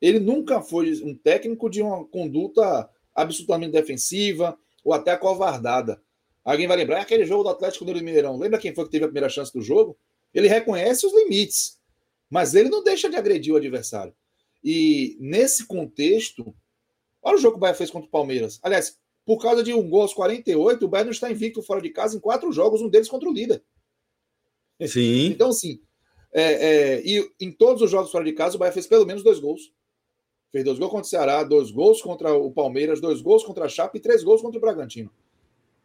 ele 0.00 0.18
nunca 0.18 0.60
foi 0.62 1.02
um 1.02 1.14
técnico 1.14 1.68
de 1.68 1.82
uma 1.82 2.04
conduta 2.04 2.88
absolutamente 3.14 3.72
defensiva 3.72 4.58
ou 4.82 4.92
até 4.92 5.12
acovardada. 5.12 6.02
Alguém 6.44 6.66
vai 6.66 6.76
lembrar 6.76 6.98
é 6.98 7.02
aquele 7.02 7.24
jogo 7.26 7.42
do 7.42 7.50
Atlético 7.50 7.84
do 7.84 7.94
Mineirão. 7.94 8.38
Lembra 8.38 8.58
quem 8.58 8.74
foi 8.74 8.84
que 8.84 8.90
teve 8.90 9.04
a 9.04 9.08
primeira 9.08 9.28
chance 9.28 9.52
do 9.52 9.60
jogo? 9.60 9.96
Ele 10.32 10.48
reconhece 10.48 11.06
os 11.06 11.14
limites, 11.14 11.78
mas 12.30 12.54
ele 12.54 12.70
não 12.70 12.82
deixa 12.82 13.10
de 13.10 13.16
agredir 13.16 13.52
o 13.52 13.56
adversário. 13.56 14.14
E 14.64 15.16
nesse 15.20 15.66
contexto, 15.66 16.54
olha 17.22 17.36
o 17.36 17.40
jogo 17.40 17.54
que 17.54 17.58
o 17.58 17.60
Bahia 17.60 17.74
fez 17.74 17.90
contra 17.90 18.08
o 18.08 18.10
Palmeiras. 18.10 18.58
Aliás, 18.62 18.98
por 19.24 19.38
causa 19.38 19.62
de 19.62 19.74
um 19.74 19.88
gol 19.88 20.02
aos 20.02 20.14
48, 20.14 20.84
o 20.84 20.88
Bahia 20.88 21.04
não 21.04 21.12
está 21.12 21.30
invicto 21.30 21.62
fora 21.62 21.80
de 21.80 21.90
casa 21.90 22.16
em 22.16 22.20
quatro 22.20 22.50
jogos, 22.52 22.80
um 22.80 22.88
deles 22.88 23.08
contra 23.08 23.28
o 23.28 23.32
líder. 23.32 23.62
Sim. 24.86 25.26
Então, 25.26 25.50
assim, 25.50 25.80
é, 26.32 26.42
é, 26.42 27.02
e 27.04 27.30
em 27.40 27.50
todos 27.50 27.82
os 27.82 27.90
jogos 27.90 28.10
fora 28.10 28.24
de 28.24 28.32
casa, 28.32 28.56
o 28.56 28.58
Bahia 28.58 28.72
fez 28.72 28.86
pelo 28.86 29.06
menos 29.06 29.22
dois 29.22 29.38
gols. 29.38 29.72
Fez 30.50 30.64
dois 30.64 30.78
gols 30.78 30.90
contra 30.90 31.06
o 31.06 31.10
Ceará, 31.10 31.44
dois 31.44 31.70
gols 31.70 32.02
contra 32.02 32.32
o 32.34 32.50
Palmeiras, 32.50 33.00
dois 33.00 33.20
gols 33.20 33.44
contra 33.44 33.66
a 33.66 33.68
Chape 33.68 33.98
e 33.98 34.00
três 34.00 34.22
gols 34.22 34.42
contra 34.42 34.58
o 34.58 34.60
Bragantino. 34.60 35.10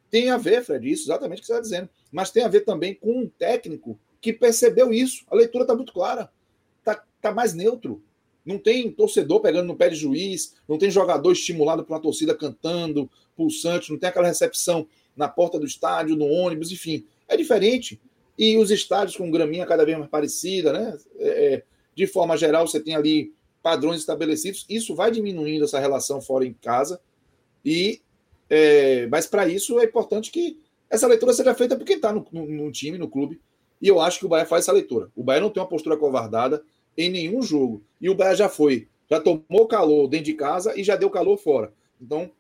Tem 0.10 0.30
a 0.30 0.38
ver, 0.38 0.64
Fred, 0.64 0.90
isso 0.90 1.04
exatamente 1.04 1.40
o 1.40 1.42
que 1.42 1.48
você 1.48 1.54
está 1.54 1.62
dizendo. 1.62 1.90
Mas 2.12 2.32
tem 2.32 2.44
a 2.44 2.48
ver 2.48 2.62
também 2.62 2.94
com 2.94 3.22
um 3.22 3.28
técnico 3.28 4.00
que 4.22 4.32
percebeu 4.34 4.94
isso. 4.94 5.26
A 5.30 5.36
leitura 5.36 5.64
está 5.64 5.76
muito 5.76 5.94
clara. 5.94 6.32
Está 6.80 7.04
tá 7.22 7.32
mais 7.34 7.54
neutro. 7.54 8.02
Não 8.46 8.60
tem 8.60 8.92
torcedor 8.92 9.42
pegando 9.42 9.68
no 9.68 9.76
pé 9.76 9.90
de 9.90 9.96
juiz, 9.96 10.56
não 10.68 10.78
tem 10.78 10.92
jogador 10.92 11.32
estimulado 11.32 11.84
por 11.84 11.94
uma 11.94 12.02
torcida 12.02 12.36
cantando, 12.36 13.10
pulsante, 13.36 13.92
não 13.92 13.98
tem 13.98 14.10
aquela 14.10 14.28
recepção 14.28 14.88
na 15.16 15.28
porta 15.28 15.60
do 15.60 15.66
estádio, 15.66 16.16
no 16.16 16.28
ônibus, 16.28 16.72
enfim. 16.72 17.06
É 17.28 17.36
diferente. 17.36 18.00
E 18.38 18.58
os 18.58 18.72
estádios 18.72 19.16
com 19.18 19.32
graminha 19.32 19.66
cada 19.66 19.86
vez 19.86 19.98
mais 19.98 20.10
parecida, 20.10 20.74
né? 20.74 20.98
É, 21.18 21.54
é, 21.54 21.64
de 21.96 22.06
forma 22.06 22.36
geral, 22.36 22.68
você 22.68 22.80
tem 22.80 22.96
ali 22.96 23.34
padrões 23.64 24.00
estabelecidos. 24.00 24.66
Isso 24.70 24.94
vai 24.94 25.10
diminuindo 25.10 25.66
essa 25.66 25.80
relação 25.80 26.22
fora 26.22 26.46
em 26.46 26.54
casa. 26.54 27.00
E 27.64 28.02
é, 28.50 29.08
mas 29.08 29.26
para 29.26 29.48
isso 29.48 29.80
é 29.80 29.86
importante 29.86 30.32
que 30.32 30.60
essa 30.90 31.08
leitura 31.08 31.34
seja 31.34 31.54
feita 31.54 31.76
por 31.76 31.86
quem 31.86 31.96
está 31.96 32.14
no, 32.14 32.26
no, 32.32 32.46
no, 32.46 32.72
time, 32.72 32.98
no 32.98 33.08
clube. 33.08 33.40
E 33.82 33.88
eu 33.88 34.00
acho 34.00 34.20
que 34.20 34.26
o 34.26 34.30
Bahia 34.30 34.46
faz 34.46 34.64
essa 34.64 34.72
leitura. 34.72 35.10
O 35.16 35.24
Bahia 35.24 35.42
não 35.42 35.50
tem 35.50 35.62
uma 35.62 35.70
postura 35.70 35.98
covardada 35.98 36.64
em 36.98 37.10
nenhum 37.10 37.42
jogo. 37.42 37.84
E 38.00 38.10
o 38.10 38.16
Bahia 38.16 38.36
já 38.36 38.50
foi, 38.50 38.88
já 39.10 39.20
tomou 39.20 39.68
calor 39.68 40.08
dentro 40.08 40.26
de 40.26 40.34
casa 40.34 40.80
e 40.80 40.84
já 40.84 40.96
deu 40.96 41.10
calor 41.10 41.38
fora. 41.38 41.74
Então, 42.00 42.32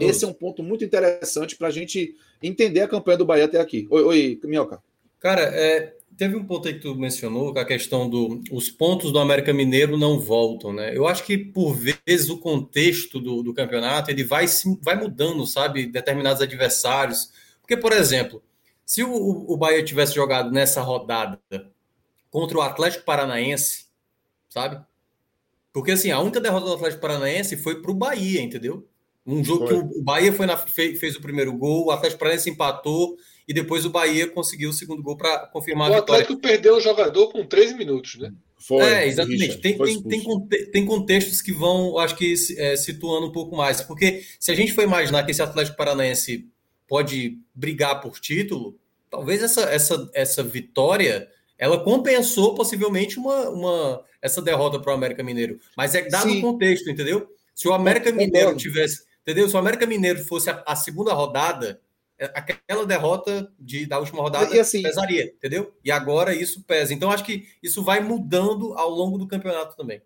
esse 0.00 0.24
é 0.24 0.28
um 0.28 0.32
ponto 0.32 0.62
muito 0.62 0.84
interessante 0.84 1.56
para 1.56 1.68
a 1.68 1.70
gente 1.70 2.16
entender 2.42 2.80
a 2.80 2.88
campanha 2.88 3.18
do 3.18 3.26
Bahia 3.26 3.44
até 3.44 3.60
aqui. 3.60 3.86
Oi, 3.90 4.02
oi 4.02 4.40
Minhoca. 4.44 4.82
Cara, 5.18 5.42
é, 5.42 5.96
teve 6.16 6.36
um 6.36 6.44
ponto 6.44 6.66
aí 6.66 6.74
que 6.74 6.80
tu 6.80 6.94
mencionou, 6.94 7.52
com 7.52 7.58
a 7.58 7.64
questão 7.64 8.08
dos 8.08 8.42
do, 8.44 8.76
pontos 8.76 9.12
do 9.12 9.18
América 9.18 9.52
Mineiro 9.52 9.96
não 9.96 10.18
voltam, 10.18 10.72
né? 10.72 10.96
Eu 10.96 11.06
acho 11.06 11.24
que, 11.24 11.36
por 11.36 11.74
vezes, 11.74 12.30
o 12.30 12.38
contexto 12.38 13.20
do, 13.20 13.42
do 13.42 13.54
campeonato 13.54 14.10
ele 14.10 14.24
vai, 14.24 14.46
vai 14.80 14.96
mudando, 14.96 15.46
sabe? 15.46 15.86
Determinados 15.86 16.40
adversários. 16.40 17.30
Porque, 17.60 17.76
por 17.76 17.92
exemplo, 17.92 18.42
se 18.84 19.02
o, 19.02 19.12
o 19.12 19.56
Bahia 19.56 19.84
tivesse 19.84 20.14
jogado 20.14 20.50
nessa 20.50 20.80
rodada 20.80 21.40
contra 22.30 22.58
o 22.58 22.62
Atlético 22.62 23.04
Paranaense, 23.04 23.86
sabe? 24.48 24.80
Porque, 25.72 25.92
assim, 25.92 26.10
a 26.10 26.20
única 26.20 26.40
derrota 26.40 26.66
do 26.66 26.74
Atlético 26.74 27.02
Paranaense 27.02 27.56
foi 27.56 27.82
para 27.82 27.90
o 27.90 27.94
Bahia, 27.94 28.40
entendeu? 28.40 28.88
Um 29.26 29.42
jogo 29.44 29.66
foi. 29.66 29.76
que 29.76 29.98
o 29.98 30.02
Bahia 30.02 30.32
foi 30.32 30.46
na, 30.46 30.56
fez, 30.56 30.98
fez, 30.98 31.16
o 31.16 31.20
primeiro 31.20 31.52
gol, 31.52 31.86
o 31.86 31.90
Atlético 31.90 32.20
Paranaense 32.20 32.48
empatou 32.48 33.16
e 33.48 33.54
depois 33.54 33.84
o 33.84 33.90
Bahia 33.90 34.26
conseguiu 34.26 34.70
o 34.70 34.72
segundo 34.72 35.02
gol 35.02 35.16
para 35.16 35.46
confirmar 35.46 35.90
a 35.90 36.00
vitória. 36.00 36.20
O 36.20 36.24
Atlético 36.24 36.40
perdeu 36.40 36.76
o 36.76 36.80
jogador 36.80 37.28
com 37.28 37.44
13 37.44 37.74
minutos, 37.74 38.16
né? 38.16 38.32
Foi, 38.58 38.82
é, 38.82 39.06
exatamente. 39.06 39.58
Tem, 39.58 39.78
tem, 39.78 40.02
tem, 40.02 40.48
tem, 40.72 40.84
contextos 40.84 41.40
que 41.40 41.52
vão, 41.52 41.98
acho 41.98 42.16
que, 42.16 42.34
é, 42.56 42.74
situando 42.74 43.26
um 43.28 43.32
pouco 43.32 43.54
mais. 43.54 43.80
Porque 43.80 44.22
se 44.40 44.50
a 44.50 44.54
gente 44.54 44.72
for 44.72 44.82
imaginar 44.82 45.22
que 45.24 45.30
esse 45.30 45.42
Atlético 45.42 45.76
Paranaense 45.76 46.48
pode 46.88 47.38
brigar 47.54 48.00
por 48.00 48.18
título, 48.18 48.76
talvez 49.08 49.42
essa, 49.42 49.62
essa, 49.62 50.10
essa 50.12 50.42
vitória 50.42 51.28
ela 51.58 51.82
compensou 51.82 52.54
possivelmente 52.54 53.18
uma, 53.18 53.48
uma 53.50 54.04
essa 54.20 54.42
derrota 54.42 54.80
para 54.80 54.92
o 54.92 54.94
América 54.96 55.22
Mineiro. 55.22 55.60
Mas 55.76 55.94
é 55.94 56.02
dado 56.08 56.32
o 56.32 56.40
contexto, 56.40 56.90
entendeu? 56.90 57.28
Se 57.54 57.68
o 57.68 57.72
América 57.72 58.10
Mineiro 58.10 58.56
tivesse 58.56 59.06
Entendeu? 59.26 59.48
Se 59.48 59.56
o 59.56 59.58
América 59.58 59.84
Mineiro 59.86 60.24
fosse 60.24 60.48
a, 60.48 60.62
a 60.64 60.76
segunda 60.76 61.12
rodada, 61.12 61.80
é, 61.82 61.85
aquela 62.18 62.86
derrota 62.86 63.52
de, 63.58 63.86
da 63.86 63.98
última 63.98 64.22
rodada 64.22 64.54
e 64.54 64.58
assim, 64.58 64.82
pesaria, 64.82 65.26
entendeu? 65.26 65.74
E 65.84 65.90
agora 65.90 66.34
isso 66.34 66.62
pesa. 66.62 66.94
Então, 66.94 67.10
acho 67.10 67.24
que 67.24 67.46
isso 67.62 67.82
vai 67.82 68.00
mudando 68.00 68.72
ao 68.74 68.90
longo 68.90 69.18
do 69.18 69.26
campeonato 69.28 69.76
também. 69.76 70.00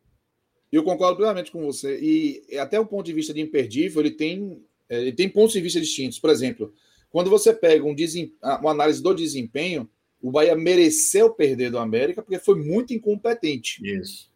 Eu 0.72 0.84
concordo 0.84 1.16
plenamente 1.16 1.50
com 1.50 1.64
você. 1.64 1.98
E 2.00 2.56
até 2.58 2.78
o 2.78 2.86
ponto 2.86 3.06
de 3.06 3.12
vista 3.12 3.34
de 3.34 3.40
imperdível, 3.40 4.00
ele 4.00 4.12
tem, 4.12 4.62
é, 4.88 5.00
ele 5.00 5.12
tem 5.12 5.28
pontos 5.28 5.52
de 5.52 5.60
vista 5.60 5.80
distintos. 5.80 6.18
Por 6.18 6.30
exemplo, 6.30 6.72
quando 7.10 7.30
você 7.30 7.52
pega 7.52 7.84
um 7.84 7.94
desem... 7.94 8.34
uma 8.60 8.70
análise 8.70 9.02
do 9.02 9.14
desempenho, 9.14 9.88
o 10.22 10.30
Bahia 10.30 10.54
mereceu 10.54 11.30
perder 11.30 11.70
do 11.70 11.78
América 11.78 12.22
porque 12.22 12.38
foi 12.38 12.56
muito 12.56 12.92
incompetente. 12.92 13.80
Isso. 13.84 14.29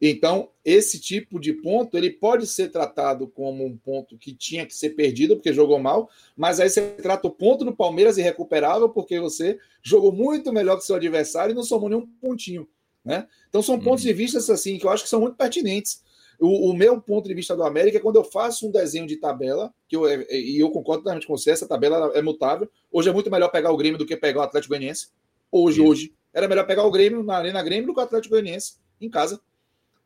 Então, 0.00 0.48
esse 0.64 0.98
tipo 0.98 1.38
de 1.38 1.52
ponto, 1.52 1.96
ele 1.98 2.10
pode 2.10 2.46
ser 2.46 2.70
tratado 2.70 3.28
como 3.28 3.66
um 3.66 3.76
ponto 3.76 4.16
que 4.16 4.32
tinha 4.32 4.64
que 4.64 4.74
ser 4.74 4.90
perdido 4.90 5.36
porque 5.36 5.52
jogou 5.52 5.78
mal, 5.78 6.08
mas 6.34 6.58
aí 6.58 6.70
você 6.70 6.80
trata 6.92 7.28
o 7.28 7.30
ponto 7.30 7.66
do 7.66 7.76
Palmeiras 7.76 8.16
irrecuperável 8.16 8.88
porque 8.88 9.20
você 9.20 9.58
jogou 9.82 10.10
muito 10.10 10.52
melhor 10.52 10.78
que 10.78 10.86
seu 10.86 10.96
adversário 10.96 11.52
e 11.52 11.54
não 11.54 11.62
somou 11.62 11.90
nenhum 11.90 12.06
pontinho, 12.20 12.66
né? 13.04 13.26
Então, 13.50 13.60
são 13.60 13.78
pontos 13.78 14.02
uhum. 14.02 14.10
de 14.10 14.14
vista 14.14 14.38
assim 14.52 14.78
que 14.78 14.86
eu 14.86 14.90
acho 14.90 15.02
que 15.02 15.10
são 15.10 15.20
muito 15.20 15.36
pertinentes. 15.36 16.02
O, 16.38 16.70
o, 16.70 16.74
meu 16.74 16.98
ponto 16.98 17.28
de 17.28 17.34
vista 17.34 17.54
do 17.54 17.62
América 17.62 17.98
é 17.98 18.00
quando 18.00 18.16
eu 18.16 18.24
faço 18.24 18.66
um 18.66 18.70
desenho 18.70 19.06
de 19.06 19.16
tabela, 19.16 19.74
que 19.86 19.94
eu, 19.94 20.08
é, 20.08 20.24
e 20.30 20.58
eu 20.58 20.70
concordo 20.70 21.02
totalmente 21.02 21.26
com 21.26 21.36
você, 21.36 21.50
essa 21.50 21.68
tabela 21.68 22.10
é 22.14 22.22
mutável. 22.22 22.66
Hoje 22.90 23.10
é 23.10 23.12
muito 23.12 23.30
melhor 23.30 23.50
pegar 23.50 23.70
o 23.70 23.76
Grêmio 23.76 23.98
do 23.98 24.06
que 24.06 24.16
pegar 24.16 24.40
o 24.40 24.42
Atlético 24.44 24.70
Goianiense. 24.70 25.08
Hoje, 25.52 25.82
hoje. 25.82 26.14
Era 26.32 26.48
melhor 26.48 26.66
pegar 26.66 26.84
o 26.84 26.90
Grêmio 26.90 27.22
na 27.22 27.36
Arena 27.36 27.62
Grêmio 27.62 27.88
do 27.88 27.92
que 27.92 28.00
o 28.00 28.02
Atlético 28.02 28.34
Goianiense 28.34 28.76
em 28.98 29.10
casa. 29.10 29.38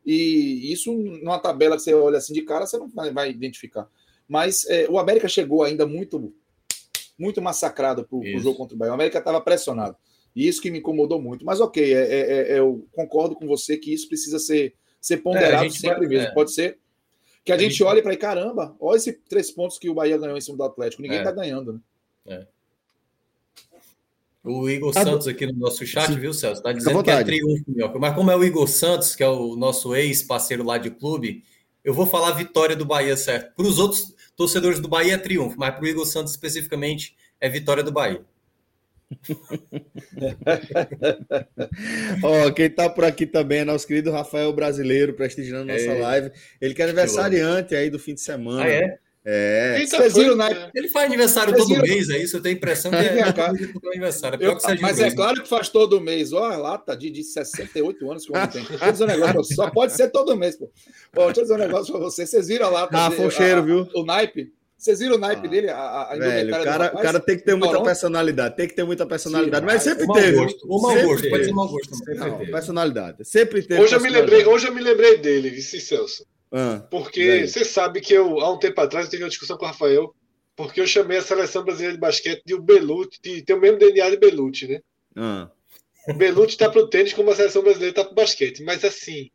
E 0.05 0.71
isso, 0.71 0.93
numa 0.93 1.39
tabela 1.39 1.75
que 1.75 1.81
você 1.81 1.93
olha 1.93 2.17
assim 2.17 2.33
de 2.33 2.43
cara, 2.43 2.65
você 2.65 2.77
não 2.77 2.87
vai, 2.87 3.11
vai 3.11 3.31
identificar. 3.31 3.89
Mas 4.27 4.65
é, 4.69 4.87
o 4.89 4.99
América 4.99 5.27
chegou 5.27 5.63
ainda 5.63 5.85
muito 5.85 6.33
muito 7.17 7.41
massacrado 7.41 8.03
para 8.03 8.17
o 8.17 8.39
jogo 8.39 8.57
contra 8.57 8.75
o 8.75 8.77
Bahia. 8.77 8.91
O 8.91 8.95
América 8.95 9.19
estava 9.19 9.39
pressionado. 9.39 9.95
E 10.35 10.47
isso 10.47 10.61
que 10.61 10.69
me 10.69 10.79
incomodou 10.79 11.21
muito. 11.21 11.45
Mas 11.45 11.61
ok, 11.61 11.93
é, 11.93 11.97
é, 11.97 12.51
é, 12.53 12.59
eu 12.59 12.85
concordo 12.91 13.35
com 13.35 13.47
você 13.47 13.77
que 13.77 13.93
isso 13.93 14.07
precisa 14.07 14.37
ser, 14.37 14.75
ser 14.99 15.17
ponderado 15.17 15.71
sempre 15.71 15.99
vai, 15.99 16.07
mesmo. 16.07 16.27
É. 16.27 16.33
Pode 16.33 16.53
ser 16.53 16.77
que 17.43 17.51
a, 17.51 17.55
a 17.55 17.57
gente, 17.57 17.71
gente 17.71 17.83
olhe 17.83 18.01
para 18.01 18.11
aí, 18.11 18.17
caramba, 18.17 18.75
olha 18.79 18.97
esses 18.97 19.15
três 19.29 19.49
pontos 19.49 19.77
que 19.77 19.89
o 19.89 19.93
Bahia 19.93 20.17
ganhou 20.17 20.37
em 20.37 20.41
cima 20.41 20.57
do 20.57 20.63
Atlético. 20.63 21.01
Ninguém 21.01 21.19
está 21.19 21.29
é. 21.29 21.35
ganhando, 21.35 21.81
né? 22.25 22.47
O 24.45 24.69
Igor 24.69 24.93
ah, 24.95 25.03
Santos 25.03 25.27
aqui 25.27 25.47
no 25.47 25.53
nosso 25.53 25.85
chat, 25.85 26.07
sim. 26.07 26.19
viu, 26.19 26.33
Celso? 26.33 26.59
Está 26.59 26.71
dizendo 26.71 27.03
que 27.03 27.09
é 27.09 27.23
triunfo, 27.23 27.63
Minhoca. 27.67 27.97
Mas 27.97 28.13
como 28.13 28.29
é 28.29 28.35
o 28.35 28.43
Igor 28.43 28.67
Santos, 28.67 29.15
que 29.15 29.23
é 29.23 29.27
o 29.27 29.55
nosso 29.55 29.95
ex-parceiro 29.95 30.63
lá 30.63 30.77
de 30.77 30.91
clube, 30.91 31.43
eu 31.83 31.93
vou 31.93 32.05
falar 32.05 32.31
vitória 32.31 32.75
do 32.75 32.85
Bahia, 32.85 33.17
certo? 33.17 33.55
Para 33.55 33.65
os 33.65 33.79
outros 33.79 34.13
torcedores 34.35 34.79
do 34.79 34.87
Bahia 34.87 35.15
é 35.15 35.17
triunfo, 35.17 35.57
mas 35.57 35.73
para 35.73 35.83
o 35.83 35.87
Igor 35.87 36.05
Santos 36.05 36.31
especificamente 36.31 37.15
é 37.41 37.49
vitória 37.49 37.83
do 37.83 37.91
Bahia. 37.91 38.21
Ó, 42.23 42.47
oh, 42.47 42.53
quem 42.53 42.69
tá 42.69 42.89
por 42.89 43.05
aqui 43.05 43.25
também 43.25 43.59
é 43.59 43.65
nosso 43.65 43.87
querido 43.87 44.11
Rafael 44.11 44.51
Brasileiro, 44.53 45.13
prestigiando 45.13 45.71
nossa 45.71 45.85
é. 45.85 45.99
live. 45.99 46.31
Ele 46.59 46.73
que 46.73 46.81
é 46.81 46.85
aniversariante 46.85 47.75
aí 47.75 47.89
do 47.89 47.99
fim 47.99 48.13
de 48.13 48.21
semana. 48.21 48.63
Ah, 48.63 48.69
é? 48.69 48.99
É, 49.27 49.83
vocês 49.83 50.13
viram, 50.13 50.35
né? 50.35 50.69
Ele 50.75 50.87
faz 50.87 51.07
aniversário 51.07 51.55
todo 51.55 51.67
viram? 51.67 51.81
mês, 51.81 52.09
é 52.11 52.19
isso? 52.19 52.37
Eu 52.37 52.41
tenho 52.43 52.53
a 52.53 52.57
impressão 52.57 52.91
que 52.91 52.97
é, 52.97 53.17
é 53.17 53.23
aniversário. 53.89 54.37
É 54.39 54.47
eu, 54.47 54.57
mas 54.79 54.99
é 54.99 55.09
claro 55.09 55.41
que 55.41 55.49
faz 55.49 55.67
todo 55.67 55.99
mês. 55.99 56.31
Olha 56.31 56.57
lá, 56.57 56.77
tá 56.77 56.93
de, 56.93 57.09
de 57.09 57.23
68 57.23 58.11
anos 58.11 58.23
que 58.23 58.31
o 58.31 58.35
homem 58.35 58.47
tem. 58.49 58.63
Deixa 58.63 58.85
eu 58.85 58.91
dizer 58.91 59.03
um 59.03 59.07
negócio, 59.07 59.55
só 59.55 59.71
pode 59.71 59.93
ser 59.93 60.09
todo 60.09 60.37
mês, 60.37 60.55
pô. 60.55 60.69
Pô, 61.11 61.25
deixa 61.25 61.41
eu 61.41 61.43
dizer 61.45 61.55
um 61.55 61.57
negócio 61.57 61.91
pra 61.91 62.01
vocês. 62.03 62.29
Vocês 62.29 62.47
viram 62.47 62.69
lá? 62.69 62.85
Tá, 62.85 63.07
ah, 63.07 63.29
cheiro, 63.31 63.63
viu? 63.63 63.87
O 63.95 64.05
naipe. 64.05 64.53
Vocês 64.77 64.99
viram 64.99 65.15
o 65.15 65.19
naipe 65.19 65.47
ah, 65.47 65.49
dele? 65.49 65.69
A, 65.69 66.01
a 66.11 66.15
velho, 66.15 66.49
o 66.55 66.63
cara, 66.63 66.91
o 66.93 67.01
cara 67.01 67.19
tem 67.19 67.37
que 67.37 67.43
ter 67.43 67.55
muita 67.55 67.81
personalidade, 67.81 68.55
tem 68.55 68.67
que 68.67 68.75
ter 68.75 68.83
muita 68.83 69.07
personalidade, 69.07 69.65
Sim, 69.65 69.73
mas 69.73 69.81
sempre 69.81 70.07
teve. 70.13 70.37
Gosto, 70.37 70.67
o 70.67 70.81
mau 70.81 70.93
gosto, 71.01 71.29
pode 71.29 71.45
ser 71.45 71.51
mau 71.51 71.67
gosto. 71.67 71.89
Não, 72.13 72.45
personalidade. 72.45 73.25
Sempre 73.25 73.63
teve. 73.63 73.81
Hoje 73.81 73.95
eu 73.95 74.01
me 74.01 74.09
lembrei, 74.09 74.45
hoje 74.45 74.67
eu 74.67 74.75
me 74.75 74.81
lembrei 74.81 75.17
dele, 75.17 75.49
Vici 75.49 75.81
Celso. 75.81 76.27
Ah, 76.51 76.85
porque 76.89 77.47
você 77.47 77.65
sabe 77.65 78.01
que 78.01 78.13
eu, 78.13 78.39
há 78.39 78.51
um 78.51 78.59
tempo 78.59 78.79
atrás, 78.79 79.05
eu 79.05 79.11
tive 79.11 79.23
uma 79.23 79.29
discussão 79.29 79.57
com 79.57 79.65
o 79.65 79.67
Rafael, 79.67 80.15
porque 80.55 80.79
eu 80.79 80.87
chamei 80.87 81.17
a 81.17 81.21
seleção 81.21 81.63
brasileira 81.63 81.93
de 81.93 81.99
basquete 81.99 82.43
de 82.45 82.53
o 82.53 82.61
Belucci, 82.61 83.19
de, 83.21 83.41
tem 83.41 83.55
o 83.55 83.59
mesmo 83.59 83.77
DNA 83.77 84.09
de 84.09 84.17
Belucci, 84.17 84.67
né? 84.67 84.81
Ah. 85.15 85.49
O 86.07 86.13
Belucci 86.13 86.53
está 86.53 86.69
para 86.69 86.81
o 86.81 86.87
tênis 86.87 87.13
como 87.13 87.31
a 87.31 87.35
seleção 87.35 87.63
brasileira 87.63 87.91
está 87.91 88.03
para 88.03 88.11
o 88.11 88.15
basquete. 88.15 88.63
Mas 88.63 88.85
assim, 88.85 89.29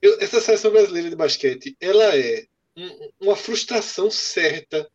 eu, 0.00 0.18
essa 0.20 0.40
seleção 0.40 0.72
brasileira 0.72 1.10
de 1.10 1.16
basquete, 1.16 1.76
ela 1.80 2.16
é 2.16 2.46
um, 2.76 3.10
uma 3.20 3.36
frustração 3.36 4.10
certa 4.10 4.90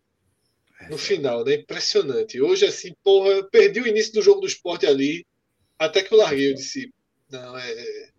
no 0.89 0.97
final, 0.97 1.45
né? 1.45 1.55
Impressionante. 1.55 2.41
Hoje, 2.41 2.65
assim, 2.65 2.93
porra, 3.03 3.29
eu 3.29 3.49
perdi 3.49 3.79
o 3.79 3.87
início 3.87 4.13
do 4.13 4.21
jogo 4.21 4.41
do 4.41 4.47
esporte 4.47 4.85
ali, 4.85 5.25
até 5.79 6.03
que 6.03 6.13
eu 6.13 6.17
larguei. 6.17 6.51
Eu 6.51 6.55
disse, 6.55 6.91
não, 7.29 7.57
é. 7.57 8.09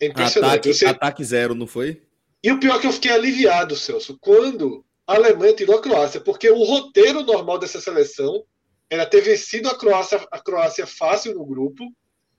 É 0.00 0.06
impressionante. 0.06 0.52
Ataque, 0.52 0.74
Você... 0.74 0.86
ataque 0.86 1.24
zero, 1.24 1.54
não 1.54 1.66
foi? 1.66 2.02
E 2.42 2.52
o 2.52 2.60
pior 2.60 2.76
é 2.76 2.80
que 2.80 2.86
eu 2.86 2.92
fiquei 2.92 3.10
aliviado, 3.10 3.76
Celso, 3.76 4.16
quando 4.20 4.84
a 5.06 5.14
Alemanha 5.14 5.54
tirou 5.54 5.76
a 5.76 5.82
Croácia, 5.82 6.20
porque 6.20 6.50
o 6.50 6.62
roteiro 6.62 7.22
normal 7.22 7.58
dessa 7.58 7.80
seleção 7.80 8.44
era 8.88 9.06
ter 9.06 9.20
vencido 9.20 9.68
a 9.68 9.76
Croácia, 9.76 10.26
a 10.30 10.40
Croácia 10.40 10.86
fácil 10.86 11.34
no 11.34 11.44
grupo, 11.44 11.84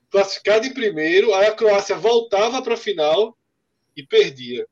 classificado 0.10 0.66
em 0.66 0.74
primeiro, 0.74 1.34
aí 1.34 1.47
a 1.47 1.55
Croácia 1.55 1.95
voltava 1.95 2.62
para 2.62 2.74
a 2.74 2.78
final 2.78 3.38
e 3.95 4.05
perdia. 4.05 4.66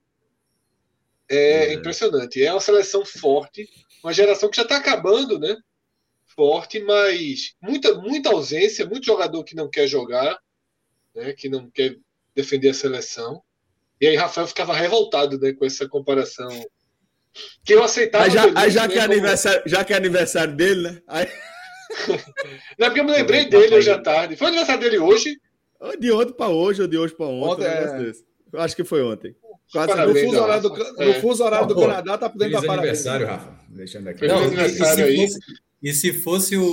É, 1.29 1.67
é, 1.67 1.73
impressionante. 1.73 2.41
É 2.41 2.51
uma 2.51 2.61
seleção 2.61 3.05
forte, 3.05 3.69
uma 4.03 4.13
geração 4.13 4.49
que 4.49 4.55
já 4.55 4.63
está 4.63 4.77
acabando, 4.77 5.37
né? 5.37 5.55
Forte, 6.25 6.79
mas 6.79 7.55
muita, 7.61 7.95
muita 7.95 8.29
ausência, 8.29 8.85
muito 8.85 9.05
jogador 9.05 9.43
que 9.43 9.55
não 9.55 9.69
quer 9.69 9.87
jogar, 9.87 10.39
né? 11.13 11.33
que 11.33 11.49
não 11.49 11.69
quer 11.69 11.97
defender 12.37 12.69
a 12.69 12.73
seleção. 12.73 13.41
E 13.99 14.07
aí 14.07 14.15
Rafael 14.15 14.47
ficava 14.47 14.73
revoltado 14.73 15.39
né, 15.39 15.51
com 15.53 15.65
essa 15.65 15.89
comparação. 15.89 16.49
Que 17.65 17.73
eu 17.73 17.83
aceitava. 17.83 18.23
Aí 18.23 18.31
já, 18.31 18.43
aí 18.55 18.71
já, 18.71 18.87
que 18.87 18.97
é 18.97 19.01
aniversário, 19.01 19.63
já 19.65 19.83
que 19.83 19.93
é 19.93 19.97
aniversário 19.97 20.55
dele, 20.55 20.83
né? 20.83 21.01
Aí... 21.07 21.27
Não, 22.77 22.87
é 22.87 22.89
porque 22.89 22.99
eu 22.99 23.05
me 23.05 23.11
lembrei 23.11 23.45
dele 23.49 23.75
hoje 23.75 23.89
à 23.89 23.99
tarde. 23.99 24.35
Foi 24.35 24.47
aniversário 24.47 24.81
dele 24.81 24.99
hoje? 24.99 25.39
De 25.99 26.11
ontem 26.11 26.33
para 26.33 26.49
hoje, 26.49 26.81
ou 26.81 26.87
de 26.87 26.97
hoje 26.97 27.15
para 27.15 27.25
ontem. 27.25 27.65
ontem 27.65 27.65
é... 27.65 28.11
Eu 28.53 28.61
acho 28.61 28.75
que 28.75 28.83
foi 28.83 29.03
ontem. 29.03 29.35
Quase 29.71 29.89
Parabéns, 29.89 30.23
no 30.23 30.29
fuso 30.29 30.41
horário 30.41 30.61
do, 30.63 30.69
no 30.69 31.01
é. 31.03 31.13
fuso 31.19 31.43
horário 31.43 31.67
do 31.67 31.75
Canadá, 31.75 32.17
tá 32.17 32.29
podendo 32.29 32.61
dar 32.61 32.73
aniversário, 32.73 33.27
Rafa. 33.27 33.59
Deixando 33.69 34.07
aqui. 34.07 34.27
Não, 34.27 34.37
aniversário 34.37 35.05
aí. 35.05 35.27
E 35.81 35.93
se 35.93 36.11
fosse 36.11 36.57
o, 36.57 36.63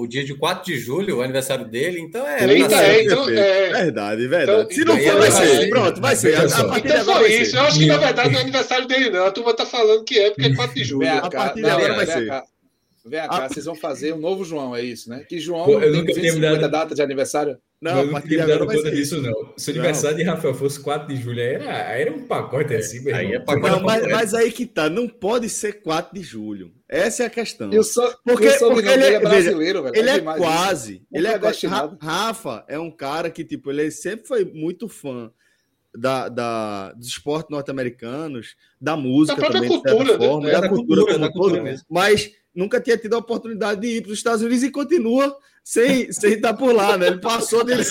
o, 0.00 0.06
dia 0.06 0.24
de 0.24 0.34
4 0.34 0.64
de 0.64 0.78
julho, 0.78 1.18
o 1.18 1.22
aniversário 1.22 1.66
dele, 1.66 2.00
então 2.00 2.26
é. 2.26 2.44
Eita, 2.50 2.82
é, 2.82 3.04
então, 3.04 3.28
é... 3.28 3.72
Verdade, 3.72 4.26
verdade. 4.26 4.60
Então, 4.62 4.70
se 4.70 4.84
não 4.84 4.98
for, 4.98 5.18
vai 5.18 5.30
ser. 5.30 5.68
Pronto, 5.68 6.00
vai 6.00 6.16
ser. 6.16 6.34
A, 6.36 6.40
a 6.40 6.78
então 6.78 7.16
foi 7.16 7.32
isso. 7.34 7.56
Eu 7.56 7.62
acho 7.62 7.78
que 7.78 7.86
na 7.86 7.98
verdade 7.98 8.30
não 8.30 8.38
é 8.38 8.42
aniversário 8.42 8.88
dele, 8.88 9.10
não. 9.10 9.26
A 9.26 9.30
turma 9.30 9.54
tá 9.54 9.66
falando 9.66 10.02
que 10.04 10.18
é 10.18 10.30
porque 10.30 10.46
é 10.46 10.54
4 10.54 10.74
de 10.74 10.84
julho. 10.84 11.08
A 11.08 11.30
partir 11.30 11.60
de 11.62 11.68
agora 11.68 11.94
vai 11.94 12.06
ser. 12.06 12.30
Vem 13.06 13.20
cá, 13.28 13.48
vocês 13.48 13.66
vão 13.66 13.74
fazer 13.74 14.14
um 14.14 14.18
novo 14.18 14.44
João, 14.44 14.74
é 14.74 14.82
isso, 14.82 15.10
né? 15.10 15.24
Que 15.28 15.38
João 15.38 15.68
eu 15.70 15.92
nunca 15.92 16.14
tenho 16.14 16.40
dado 16.40 16.70
data 16.70 16.94
de 16.94 17.02
aniversário. 17.02 17.58
Não, 17.78 18.00
eu 18.00 18.10
não 18.10 18.20
tinha 18.22 18.46
dado 18.46 18.66
conta 18.66 18.90
disso, 18.90 19.20
não. 19.20 19.52
Se 19.58 19.70
o 19.70 19.74
aniversário 19.74 20.16
de 20.16 20.22
Rafael 20.22 20.54
fosse 20.54 20.80
4 20.80 21.14
de 21.14 21.20
julho, 21.20 21.38
era, 21.38 21.64
era 21.64 22.10
um 22.10 22.26
pacote 22.26 22.74
assim, 22.74 23.04
meu 23.04 23.14
aí 23.14 23.34
é 23.34 23.38
pacote 23.38 23.70
não, 23.70 23.82
mas, 23.82 24.06
mas, 24.06 24.32
aí 24.32 24.50
que 24.50 24.64
tá, 24.64 24.88
não 24.88 25.06
pode 25.06 25.50
ser 25.50 25.82
4 25.82 26.18
de 26.18 26.24
julho. 26.24 26.72
Essa 26.88 27.24
é 27.24 27.26
a 27.26 27.30
questão. 27.30 27.70
Eu 27.70 27.82
sou, 27.82 28.10
porque, 28.24 28.46
eu 28.46 28.70
porque 28.70 28.88
ele 28.88 29.04
é 29.04 29.20
brasileiro, 29.20 29.82
veja, 29.82 29.92
velho. 29.92 29.96
Ele 29.96 30.10
é, 30.10 30.16
é 30.16 30.38
quase. 30.38 31.02
Ele 31.12 31.28
é 31.28 31.38
quase. 31.38 31.66
Rafa 32.00 32.64
é 32.68 32.78
um 32.78 32.90
cara 32.90 33.30
que, 33.30 33.44
tipo, 33.44 33.70
ele 33.70 33.90
sempre 33.90 34.26
foi 34.26 34.46
muito 34.46 34.88
fã 34.88 35.30
da, 35.94 36.28
da, 36.30 36.92
dos 36.92 37.08
esportes 37.08 37.50
norte-americanos, 37.50 38.56
da 38.80 38.96
música 38.96 39.40
da 39.40 39.50
também, 39.50 39.68
cultura, 39.68 40.18
né? 40.18 40.26
forma, 40.26 40.48
é, 40.48 40.52
da, 40.52 40.60
da, 40.60 40.68
cultura, 40.68 41.00
cultura 41.00 41.12
como 41.12 41.26
da 41.26 41.32
cultura 41.32 41.56
todo, 41.56 41.62
mesmo. 41.62 41.86
mas 41.90 42.32
nunca 42.54 42.80
tinha 42.80 42.96
tido 42.96 43.14
a 43.14 43.18
oportunidade 43.18 43.80
de 43.80 43.88
ir 43.88 44.02
para 44.02 44.12
os 44.12 44.18
Estados 44.18 44.42
Unidos 44.42 44.62
e 44.62 44.70
continua 44.70 45.36
sem, 45.64 46.12
sem 46.12 46.34
estar 46.34 46.52
por 46.52 46.74
lá, 46.74 46.98
né? 46.98 47.06
Ele 47.06 47.20
passou 47.20 47.64
dele. 47.64 47.82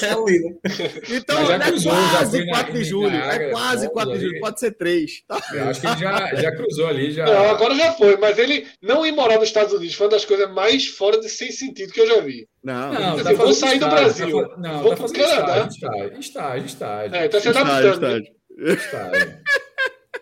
então, 1.09 1.45
já 1.47 1.55
é 1.55 1.59
cruzou, 1.59 1.91
quase 1.91 2.47
4 2.47 2.74
de 2.74 2.84
julho. 2.84 3.16
é 3.16 3.49
quase 3.49 3.89
4 3.89 4.14
de 4.14 4.20
julho, 4.20 4.39
pode 4.39 4.59
ser 4.59 4.72
3. 4.74 5.24
Tá? 5.28 5.41
Eu 5.51 5.70
acho 5.70 5.82
que 5.82 5.88
ele 5.88 5.97
já, 5.97 6.36
já 6.36 6.55
cruzou 6.55 6.88
ali. 6.88 7.11
Já... 7.11 7.26
Não, 7.26 7.49
agora 7.49 7.74
já 7.74 7.93
foi, 7.93 8.16
mas 8.18 8.38
ele 8.38 8.68
não 8.80 9.03
ir 9.03 9.11
morar 9.11 9.39
nos 9.39 9.47
Estados 9.47 9.74
Unidos 9.74 9.95
foi 9.95 10.05
uma 10.05 10.11
das 10.11 10.24
coisas 10.24 10.53
mais 10.53 10.86
fora 10.86 11.20
de 11.20 11.28
sem 11.28 11.51
sentido 11.51 11.91
que 11.91 12.01
eu 12.01 12.07
já 12.07 12.22
vi. 12.22 12.47
Não, 12.64 12.93
não 12.93 13.24
tá 13.24 13.34
vou 13.34 13.53
sair 13.53 13.80
do 13.80 13.89
Brasil. 13.89 14.47
Tá, 14.47 14.57
não, 14.57 14.84
vou 14.84 14.91
tá 14.91 14.95
para 14.97 15.05
o 15.05 15.11
Canadá. 15.11 15.68
Estágio, 15.68 16.20
estágio, 16.20 16.66
estágio. 16.68 17.16
É, 17.16 17.28
tá 17.28 17.41
se 17.41 17.49
adaptando. 17.49 17.91
Estágio, 17.91 18.34
estágio. 18.59 19.43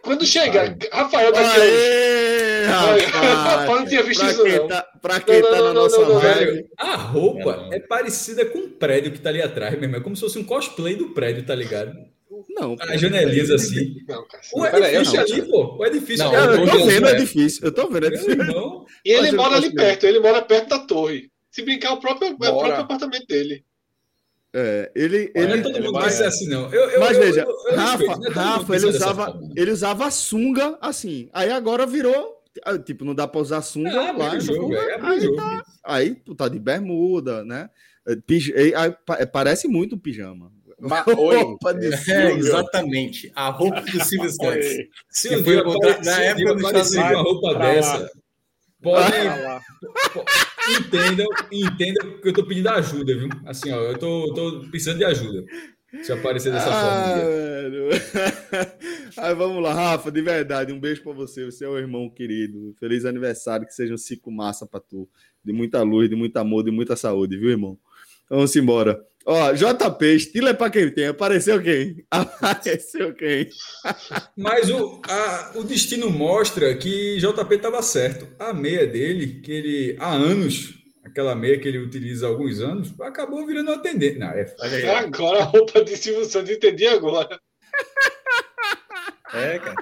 Quando 0.02 0.26
chega, 0.26 0.78
Rafael 0.92 1.32
daqui 1.32 1.60
Aê, 1.60 3.06
rapaz, 3.06 3.68
não 3.80 3.86
tinha 3.86 4.04
visto 4.04 4.26
isso, 4.26 4.44
não. 4.46 4.68
Tá, 4.68 4.88
pra 5.02 5.20
quem 5.20 5.42
tá 5.42 5.62
na 5.62 5.74
nossa 5.74 6.00
live. 6.00 6.66
A 6.78 6.96
roupa 6.96 7.70
é 7.72 7.80
parecida 7.80 8.46
com 8.46 8.60
o 8.60 8.70
prédio 8.70 9.12
que 9.12 9.20
tá 9.20 9.30
ali 9.30 9.42
atrás 9.42 9.78
mesmo. 9.80 9.98
É 9.98 10.00
como 10.00 10.16
se 10.16 10.22
fosse 10.22 10.40
um 10.40 10.44
cosplay 10.44 10.96
do 10.96 11.10
prédio, 11.10 11.46
tá 11.46 11.54
ligado? 11.54 11.94
Não. 12.50 12.76
As 12.80 13.00
janelinhas 13.00 13.52
assim. 13.52 13.96
Não, 14.08 14.26
o 14.54 14.66
edifício 14.66 15.14
não, 15.14 15.22
ali, 15.22 15.42
pô. 15.50 15.78
O 15.78 15.86
edifício 15.86 16.26
não, 16.26 16.36
ali. 16.36 16.62
Eu 16.62 16.70
tô 16.70 16.86
vendo 16.86 17.06
o 17.06 17.10
edifício. 17.10 17.66
Eu 17.66 17.72
tô 17.72 17.88
vendo 17.88 18.04
o 18.04 18.08
edifício. 18.08 18.86
E 19.06 19.12
ele 19.12 19.32
mora 19.32 19.56
ali 19.56 19.74
perto. 19.74 20.06
Ele 20.06 20.20
mora 20.20 20.42
perto 20.42 20.70
da 20.70 20.80
torre. 20.80 21.30
Se 21.50 21.62
brincar, 21.64 21.94
o 21.94 22.00
próprio, 22.00 22.30
é 22.30 22.32
o 22.32 22.38
próprio 22.38 22.82
apartamento 22.82 23.28
dele. 23.28 23.66
É, 24.54 24.92
ele, 24.94 25.32
ele, 25.34 25.60
é 25.60 25.62
todo 25.62 25.82
mundo 25.82 25.94
vai 25.94 26.10
ser 26.10 26.26
assim, 26.26 26.48
não. 26.50 26.72
Eu, 26.74 26.90
eu, 26.90 27.00
mas 27.00 27.16
eu, 27.16 27.24
veja, 27.24 27.48
Rafa, 27.74 27.98
respeito? 27.98 28.32
Rafa 28.32 28.76
ele 28.76 28.86
usava, 28.86 29.40
ele 29.56 29.72
usava 29.72 30.12
sunga 30.12 30.78
assim. 30.82 31.30
Aí 31.32 31.50
agora 31.50 31.86
virou, 31.86 32.42
ah, 32.66 32.78
tipo, 32.78 33.06
não 33.06 33.16
dá 33.16 33.26
para 33.28 33.40
usar 33.40 33.62
sunga 33.62 33.90
é, 33.90 34.12
lá. 34.12 34.38
Jogo, 34.40 34.74
é, 34.76 35.00
aí, 35.02 35.36
tá, 35.36 35.64
aí 35.86 36.16
tu 36.16 36.36
tá 36.36 36.50
de 36.50 36.60
bermuda, 36.60 37.46
né? 37.46 37.70
É, 38.06 38.16
pij, 38.16 38.54
aí, 38.54 38.74
aí, 38.76 39.26
parece 39.26 39.70
muito 39.70 39.96
um 39.96 40.00
pijama. 40.00 40.52
Ma 40.82 41.02
roupa 41.08 41.74
de 41.74 41.94
é, 42.12 42.32
exatamente. 42.34 43.32
A 43.34 43.50
roupa 43.50 43.82
do 43.82 44.04
Silvio 44.04 44.32
Santos. 44.32 44.68
Se 45.10 45.34
um 45.34 45.44
dia 45.44 45.64
na 46.04 46.24
época 46.24 46.56
do 46.56 46.66
Estados 46.66 46.92
Unidos 46.92 47.12
uma 47.12 47.22
roupa 47.22 47.56
dessa, 47.56 48.12
pode, 48.82 49.16
entendam, 50.80 51.28
entendam 51.52 52.20
que 52.20 52.30
eu 52.30 52.34
tô 52.34 52.46
pedindo 52.46 52.70
ajuda, 52.70 53.18
viu? 53.18 53.30
Assim, 53.46 53.72
ó, 53.72 53.78
eu 53.78 53.98
tô, 53.98 54.34
tô 54.34 54.60
precisando 54.70 54.98
de 54.98 55.06
ajuda. 55.06 55.46
Se 56.04 56.14
aparecer 56.14 56.54
dessa 56.54 56.70
ah, 56.70 57.14
forma. 57.14 58.72
Aí 59.18 59.36
vamos 59.36 59.62
lá, 59.62 59.74
Rafa, 59.74 60.10
de 60.10 60.22
verdade, 60.22 60.72
um 60.72 60.80
beijo 60.80 61.04
para 61.04 61.12
você, 61.12 61.44
você 61.46 61.66
é 61.66 61.68
o 61.68 61.78
irmão 61.78 62.10
querido. 62.10 62.74
Feliz 62.80 63.04
aniversário, 63.04 63.68
que 63.68 63.74
seja 63.74 63.94
um 63.94 63.98
ciclo 63.98 64.32
massa 64.32 64.66
para 64.66 64.80
tu. 64.80 65.08
De 65.44 65.52
muita 65.52 65.82
luz, 65.84 66.10
de 66.10 66.16
muito 66.16 66.38
amor, 66.38 66.64
de 66.64 66.72
muita 66.72 66.96
saúde, 66.96 67.38
viu, 67.38 67.50
irmão? 67.50 67.78
Vamos 68.30 68.56
embora. 68.56 69.06
Ó, 69.26 69.54
JP, 69.54 70.06
estilo 70.16 70.50
é 70.50 70.54
para 70.54 70.72
quem 70.72 70.90
tem. 70.90 71.08
Apareceu 71.08 71.62
quem? 71.62 72.04
Apareceu 72.10 73.14
quem? 73.14 73.50
Mas 74.36 74.70
o, 74.70 75.02
a, 75.08 75.52
o 75.56 75.64
destino 75.64 76.10
mostra 76.10 76.76
que 76.76 77.18
JP 77.18 77.56
estava 77.56 77.82
certo. 77.82 78.28
A 78.40 78.54
meia 78.54 78.88
dele, 78.88 79.42
que 79.42 79.52
ele 79.52 79.98
há 80.00 80.12
anos, 80.12 80.74
aquela 81.04 81.36
meia 81.36 81.60
que 81.60 81.68
ele 81.68 81.78
utiliza 81.78 82.26
há 82.26 82.30
alguns 82.30 82.60
anos, 82.60 82.94
acabou 83.00 83.46
virando 83.46 83.72
uma 83.72 83.82
tendência. 83.82 84.20
Não, 84.20 84.30
é, 84.30 84.56
é 84.82 84.96
agora 84.96 85.42
a 85.42 85.44
roupa 85.44 85.84
de 85.84 85.96
Silvio 85.96 86.26
Santos, 86.26 86.52
entendi 86.52 86.88
agora. 86.88 87.40
É, 89.34 89.60
cara. 89.60 89.76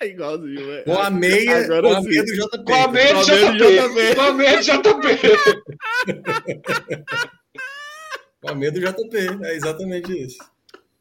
É 0.00 0.06
igualzinho, 0.08 0.72
é. 0.72 0.82
Com 0.82 0.98
a 0.98 1.10
meia, 1.10 1.64
Agora 1.64 1.82
com 1.82 1.94
a 1.94 2.02
meia 2.02 2.24
do 2.24 2.32
JP. 2.32 2.64
Com 2.64 2.74
a 2.74 2.88
meia 2.88 3.14
do 3.14 3.24
JP. 3.24 4.14
Com 4.16 4.20
a 4.20 4.34
meia 4.34 4.56
do 4.56 4.62
JP. 4.62 4.90
Meia 8.54 8.72
do 8.72 8.80
JP. 8.80 9.44
É 9.44 9.54
exatamente 9.54 10.12
isso. 10.12 10.38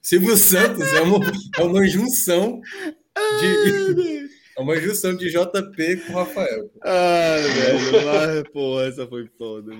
Silvio 0.01 0.35
Santos 0.37 0.91
é 0.93 1.01
uma, 1.01 1.19
é 1.57 1.61
uma 1.61 1.87
junção 1.87 2.61
de. 3.39 4.29
É 4.57 4.61
uma 4.61 4.75
junção 4.77 5.15
de 5.15 5.29
JP 5.29 5.97
com 6.05 6.13
Rafael. 6.13 6.69
Ai, 6.83 7.41
velho, 7.41 8.05
mas, 8.05 8.43
porra, 8.51 8.87
essa 8.87 9.07
foi 9.07 9.29
foda. 9.37 9.71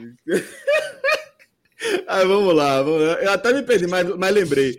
Aí 2.07 2.25
vamos 2.27 2.53
lá, 2.53 2.81
vamos 2.81 3.01
lá, 3.01 3.23
Eu 3.23 3.31
até 3.31 3.53
me 3.53 3.63
perdi, 3.63 3.87
mas, 3.87 4.07
mas 4.15 4.33
lembrei. 4.33 4.77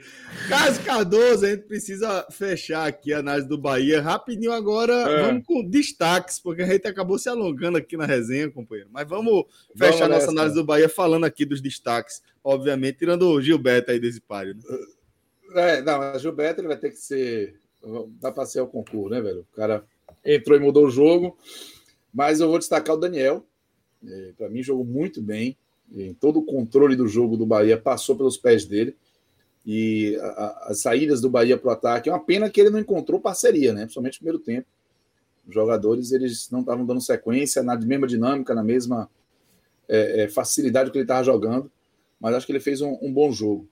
Carlos 0.49 0.79
Cardoso, 0.79 1.47
a 1.47 1.51
gente 1.51 1.63
precisa 1.63 2.27
fechar 2.31 2.87
aqui 2.87 3.13
a 3.13 3.19
análise 3.19 3.49
do 3.49 3.59
Bahia. 3.59 4.01
Rapidinho 4.01 4.53
agora, 4.53 4.93
é. 4.93 5.23
vamos 5.23 5.45
com 5.47 5.63
destaques, 5.63 6.39
porque 6.39 6.63
a 6.63 6.67
gente 6.67 6.87
acabou 6.87 7.19
se 7.19 7.29
alongando 7.29 7.79
aqui 7.79 7.97
na 7.97 8.07
resenha, 8.07 8.51
companheiro. 8.51 8.91
Mas 8.93 9.09
vamos 9.09 9.45
fechar 9.77 10.09
vamos 10.09 10.17
nossa 10.17 10.31
análise 10.31 10.55
do 10.55 10.65
Bahia 10.65 10.89
falando 10.89 11.25
aqui 11.25 11.45
dos 11.45 11.61
destaques, 11.61 12.23
obviamente, 12.45 12.99
tirando 12.99 13.29
o 13.29 13.41
Gilberto 13.41 13.91
aí 13.91 13.99
desse 13.99 14.21
páreo. 14.21 14.55
Né? 14.55 14.63
É, 15.55 15.83
não, 15.83 16.15
o 16.15 16.19
Gilberto 16.19 16.61
ele 16.61 16.69
vai 16.69 16.77
ter 16.77 16.91
que 16.91 16.97
ser. 16.97 17.59
Vai 18.21 18.33
passear 18.33 18.63
o 18.65 18.69
concurso, 18.69 19.09
né, 19.09 19.21
velho? 19.21 19.41
O 19.41 19.57
cara 19.57 19.85
entrou 20.25 20.57
e 20.57 20.61
mudou 20.61 20.87
o 20.87 20.91
jogo. 20.91 21.37
Mas 22.13 22.41
eu 22.41 22.49
vou 22.49 22.59
destacar 22.59 22.97
o 22.97 23.01
Daniel. 23.01 23.47
É, 24.05 24.33
Para 24.37 24.49
mim, 24.49 24.63
jogou 24.63 24.85
muito 24.85 25.23
bem 25.23 25.49
em 25.49 25.57
todo 26.21 26.41
o 26.41 26.45
controle 26.45 26.95
do 26.95 27.09
jogo 27.09 27.37
do 27.37 27.47
Bahia 27.47 27.77
passou 27.77 28.17
pelos 28.17 28.37
pés 28.37 28.65
dele. 28.65 28.97
E 29.67 30.17
a, 30.21 30.27
a, 30.27 30.69
as 30.71 30.81
saídas 30.81 31.21
do 31.21 31.29
Bahia 31.29 31.59
para 31.59 31.69
o 31.69 31.73
ataque. 31.73 32.09
É 32.09 32.13
uma 32.13 32.25
pena 32.25 32.49
que 32.49 32.61
ele 32.61 32.71
não 32.71 32.79
encontrou 32.79 33.21
parceria, 33.21 33.73
né? 33.73 33.83
Principalmente 33.83 34.15
no 34.15 34.19
primeiro 34.19 34.39
tempo. 34.39 34.67
Os 35.47 35.55
jogadores 35.55 36.13
eles 36.13 36.49
não 36.51 36.61
estavam 36.61 36.87
dando 36.87 37.01
sequência, 37.01 37.63
na 37.63 37.77
mesma 37.77 38.07
dinâmica, 38.07 38.55
na 38.55 38.63
mesma 38.63 39.11
é, 39.89 40.23
é, 40.23 40.29
facilidade 40.29 40.91
que 40.91 40.99
ele 40.99 41.05
estava 41.05 41.25
jogando. 41.25 41.71
Mas 42.21 42.35
acho 42.35 42.47
que 42.47 42.53
ele 42.53 42.61
fez 42.61 42.81
um, 42.81 42.97
um 43.03 43.13
bom 43.13 43.33
jogo. 43.33 43.69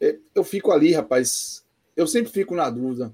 É, 0.00 0.18
eu 0.34 0.42
fico 0.42 0.72
ali, 0.72 0.92
rapaz. 0.92 1.64
Eu 1.96 2.06
sempre 2.06 2.32
fico 2.32 2.54
na 2.54 2.68
dúvida 2.68 3.12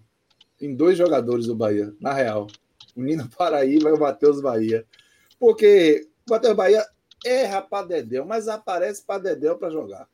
em 0.61 0.74
dois 0.74 0.96
jogadores 0.96 1.46
do 1.46 1.54
Bahia, 1.54 1.92
na 2.00 2.12
real. 2.12 2.46
O 2.96 3.02
Nino 3.02 3.28
Paraíba 3.28 3.90
e 3.90 3.92
o 3.92 4.00
Matheus 4.00 4.40
Bahia. 4.40 4.84
Porque 5.38 6.09
o 6.26 6.30
Matheus 6.30 6.56
Bahia 6.56 6.84
erra 7.25 7.62
para 7.62 7.87
Dedéu, 7.87 8.25
mas 8.25 8.49
aparece 8.49 9.05
para 9.05 9.23
Dedéu 9.23 9.59
para 9.59 9.71
jogar. 9.71 10.09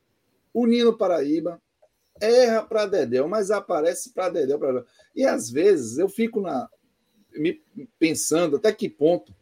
O 0.53 0.67
Nino 0.67 0.97
Paraíba 0.97 1.61
erra 2.21 2.63
para 2.63 2.87
Dedéu, 2.87 3.29
mas 3.29 3.51
aparece 3.51 4.13
para 4.13 4.29
Dedéu 4.29 4.59
para 4.59 4.73
jogar. 4.73 4.87
E 5.15 5.25
às 5.25 5.51
vezes 5.51 5.99
eu 5.99 6.09
fico 6.09 6.41
na 6.41 6.69
me 7.37 7.61
pensando 7.99 8.57
até 8.57 8.73
que 8.73 8.89
ponto 8.89 9.35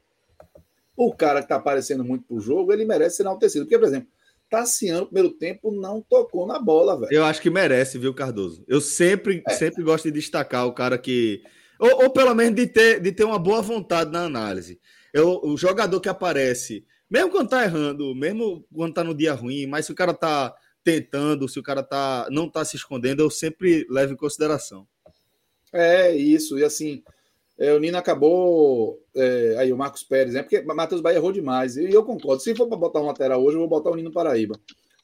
o 0.97 1.15
cara 1.15 1.41
que 1.41 1.47
está 1.47 1.57
aparecendo 1.57 2.05
muito 2.05 2.25
pro 2.27 2.41
jogo, 2.41 2.73
ele 2.73 2.85
merece 2.85 3.17
ser 3.17 3.23
enaltecido. 3.23 3.65
Porque, 3.65 3.79
por 3.79 3.89
exemplo, 3.89 4.09
Tassiano, 4.49 5.01
no 5.01 5.07
primeiro 5.07 5.31
tempo, 5.31 5.73
não 5.73 6.03
tocou 6.03 6.47
na 6.47 6.59
bola, 6.59 6.99
velho. 6.99 7.13
Eu 7.13 7.25
acho 7.25 7.41
que 7.41 7.49
merece, 7.49 7.99
viu, 7.99 8.15
Cardoso? 8.15 8.63
Eu 8.69 8.81
sempre, 8.81 9.43
é. 9.47 9.55
sempre 9.55 9.83
gosto 9.83 10.05
de 10.05 10.13
destacar 10.13 10.67
o 10.67 10.75
cara 10.75 10.99
que. 10.99 11.43
Ou, 11.79 12.05
ou, 12.05 12.11
pelo 12.11 12.35
menos 12.35 12.55
de 12.55 12.67
ter, 12.67 13.01
de 13.01 13.11
ter 13.13 13.25
uma 13.25 13.39
boa 13.39 13.63
vontade 13.63 14.13
na 14.13 14.25
análise. 14.25 14.79
Eu, 15.13 15.41
o 15.43 15.57
jogador 15.57 16.01
que 16.01 16.09
aparece 16.09 16.85
mesmo 17.13 17.31
quando 17.31 17.51
tá 17.51 17.63
errando, 17.63 18.15
mesmo 18.15 18.65
quando 18.75 18.95
tá 18.95 19.05
no 19.05 19.15
dia 19.15 19.35
ruim, 19.35 19.67
mas 19.67 19.85
se 19.85 19.93
o 19.93 19.95
cara 19.95 20.15
tá 20.15 20.55
tentando, 20.83 21.47
se 21.47 21.61
o 21.61 21.63
cara 21.63 21.83
tá, 21.83 22.27
não 22.31 22.49
tá 22.49 22.65
se 22.65 22.75
escondendo, 22.75 23.21
eu 23.21 23.29
sempre 23.29 23.87
levo 23.91 24.15
em 24.15 24.17
consideração. 24.17 24.89
É, 25.71 26.17
isso. 26.17 26.59
E 26.59 26.65
assim, 26.65 27.03
é, 27.59 27.71
o 27.75 27.79
Nino 27.79 27.99
acabou. 27.99 28.99
É, 29.15 29.57
aí 29.59 29.71
o 29.71 29.77
Marcos 29.77 30.03
Pérez, 30.03 30.33
né? 30.33 30.43
Porque 30.43 30.63
Matheus 30.63 31.03
Bahia 31.03 31.19
errou 31.19 31.33
demais. 31.33 31.77
E 31.77 31.93
eu 31.93 32.03
concordo. 32.03 32.43
Se 32.43 32.55
for 32.55 32.67
para 32.67 32.79
botar 32.79 33.03
um 33.03 33.07
lateral 33.07 33.45
hoje, 33.45 33.57
eu 33.57 33.61
vou 33.61 33.69
botar 33.69 33.91
o 33.91 33.95
Nino 33.95 34.11
Paraíba. 34.11 34.59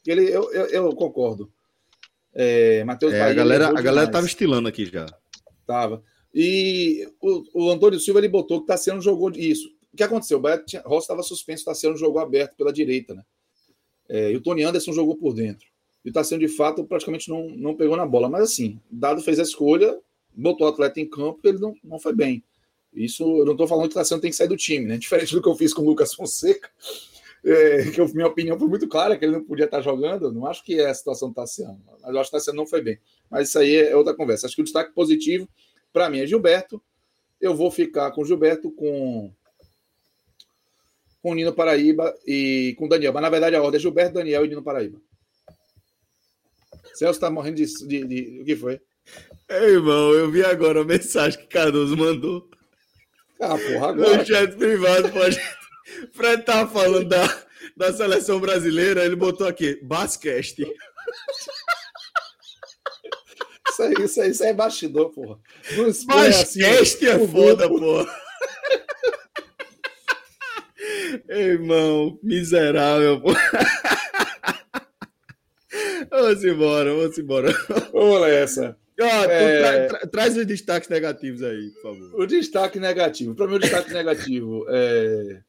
Ele, 0.07 0.25
eu, 0.35 0.51
eu, 0.51 0.67
eu 0.67 0.97
concordo. 0.97 1.53
É, 2.35 2.83
Matheus 2.85 3.13
é, 3.13 3.19
Bahia. 3.19 3.33
A 3.33 3.35
galera, 3.35 3.69
a 3.69 3.83
galera 3.83 4.11
tava 4.11 4.27
estilando 4.27 4.67
aqui 4.67 4.87
já. 4.87 5.05
Tava. 5.67 6.03
E 6.35 7.07
o, 7.21 7.67
o 7.67 7.71
Antônio 7.71 8.01
Silva 8.01 8.21
ele 8.21 8.29
botou 8.29 8.63
que 8.63 8.67
tá 8.67 8.79
sendo 8.79 9.03
jogou 9.03 9.31
isso 9.31 9.78
que 9.97 10.03
aconteceu? 10.03 10.39
O 10.39 10.41
Bahia 10.41 10.63
Rossi 10.85 11.05
estava 11.05 11.23
suspenso, 11.23 11.61
está 11.61 11.75
sendo 11.75 11.95
um 11.95 11.97
jogo 11.97 12.19
aberto 12.19 12.57
pela 12.57 12.73
direita, 12.73 13.15
né? 13.15 13.23
É, 14.09 14.33
e 14.33 14.37
o 14.37 14.41
Tony 14.41 14.63
Anderson 14.63 14.93
jogou 14.93 15.17
por 15.17 15.35
dentro. 15.35 15.67
E 16.05 16.11
o 16.11 16.13
Tassiano, 16.13 16.47
de 16.47 16.49
fato, 16.49 16.85
praticamente 16.85 17.29
não, 17.29 17.51
não 17.51 17.75
pegou 17.75 17.97
na 17.97 18.07
bola. 18.07 18.29
Mas 18.29 18.43
assim, 18.43 18.81
Dado 18.91 19.21
fez 19.21 19.39
a 19.39 19.43
escolha, 19.43 19.99
botou 20.35 20.67
o 20.67 20.71
atleta 20.71 21.01
em 21.01 21.09
campo, 21.09 21.41
ele 21.45 21.59
não, 21.59 21.75
não 21.85 21.99
foi 21.99 22.15
bem. 22.15 22.43
Isso 22.95 23.23
eu 23.23 23.45
não 23.45 23.53
estou 23.53 23.69
falando 23.69 23.89
que 23.89 23.93
o 23.93 23.95
Tassiano 23.95 24.21
tem 24.21 24.31
que 24.31 24.37
sair 24.37 24.49
do 24.49 24.57
time, 24.57 24.87
né? 24.87 24.97
Diferente 24.99 25.35
do 25.35 25.43
que 25.43 25.49
eu 25.49 25.55
fiz 25.55 25.75
com 25.75 25.83
o 25.83 25.85
Lucas 25.85 26.15
Fonseca, 26.15 26.71
é, 27.45 27.91
que 27.91 28.01
eu, 28.01 28.09
minha 28.15 28.27
opinião 28.27 28.59
foi 28.59 28.69
muito 28.69 28.89
clara, 28.89 29.17
que 29.17 29.25
ele 29.25 29.33
não 29.33 29.45
podia 29.45 29.67
estar 29.67 29.81
jogando. 29.81 30.33
Não 30.33 30.47
acho 30.47 30.65
que 30.65 30.81
é 30.81 30.89
a 30.89 30.95
situação 30.95 31.29
do 31.29 31.35
Tassiano, 31.35 31.81
mas 31.87 32.15
eu 32.15 32.21
acho 32.21 32.31
que 32.31 32.37
o 32.37 32.39
Tassiano 32.39 32.57
não 32.57 32.67
foi 32.67 32.81
bem. 32.81 32.99
Mas 33.31 33.49
isso 33.49 33.59
aí 33.59 33.77
é 33.77 33.95
outra 33.95 34.15
conversa. 34.15 34.47
Acho 34.47 34.57
que 34.57 34.63
o 34.63 34.65
destaque 34.65 34.93
positivo 34.95 35.49
para 35.93 36.09
mim 36.09 36.21
é 36.21 36.27
Gilberto. 36.27 36.83
Eu 37.41 37.55
vou 37.55 37.71
ficar 37.71 38.11
com 38.13 38.25
Gilberto, 38.25 38.71
com 38.71 39.33
com 41.23 41.35
Nino 41.35 41.53
Paraíba 41.53 42.15
e 42.27 42.75
com 42.79 42.89
Daniel. 42.89 43.13
Mas 43.13 43.23
na 43.23 43.31
verdade 43.31 43.57
a 43.57 43.63
ordem 43.63 43.79
é 43.79 43.81
Gilberto, 43.81 44.15
Daniel 44.15 44.45
e 44.45 44.49
Nino 44.49 44.63
Paraíba. 44.63 45.01
Celso 46.95 47.17
está 47.17 47.31
morrendo 47.31 47.57
de, 47.57 47.67
de, 47.87 48.05
de, 48.05 48.41
O 48.41 48.45
que 48.45 48.57
foi? 48.57 48.81
Ei, 49.49 49.75
irmão, 49.75 50.13
eu 50.13 50.31
vi 50.31 50.45
agora 50.45 50.83
a 50.83 50.85
mensagem 50.85 51.41
que 51.41 51.47
Cardoso 51.47 51.97
mandou. 51.97 52.49
Ah, 53.41 53.57
porra, 53.57 53.89
agora. 53.91 54.19
No 54.19 54.27
chat 54.27 54.57
privado, 54.57 55.11
pode. 55.11 55.41
Fred 56.13 56.43
tá 56.43 56.67
falando 56.67 57.09
da, 57.09 57.43
da 57.77 57.93
seleção 57.93 58.41
brasileira, 58.41 59.05
ele 59.05 59.17
botou 59.17 59.47
aqui, 59.47 59.79
basquete. 59.83 60.67
Isso 63.71 63.83
aí, 63.83 63.95
isso 64.05 64.21
aí, 64.21 64.31
isso 64.31 64.43
aí 64.43 64.51
é 64.51 64.55
bastidor, 64.55 65.11
porra. 65.11 65.39
Basquete 66.05 66.83
assim, 66.83 67.07
é 67.07 67.29
foda, 67.29 67.69
porra. 67.69 68.07
Irmão, 71.29 72.19
miserável, 72.23 73.21
porra. 73.21 73.41
Vamos 76.11 76.45
embora, 76.45 76.95
vamos 76.95 77.19
embora. 77.19 77.53
Vamos 77.93 78.21
nessa. 78.23 78.77
Ah, 79.01 79.25
é... 79.25 79.87
tra 79.87 79.99
tra 80.01 80.07
traz 80.09 80.37
os 80.37 80.47
destaques 80.47 80.89
negativos 80.89 81.43
aí, 81.43 81.71
por 81.71 81.83
favor. 81.83 82.21
O 82.21 82.27
destaque 82.27 82.81
negativo. 82.81 83.35
Para 83.35 83.47
mim, 83.47 83.55
o 83.55 83.59
destaque 83.59 83.93
negativo 83.93 84.65
é... 84.69 85.41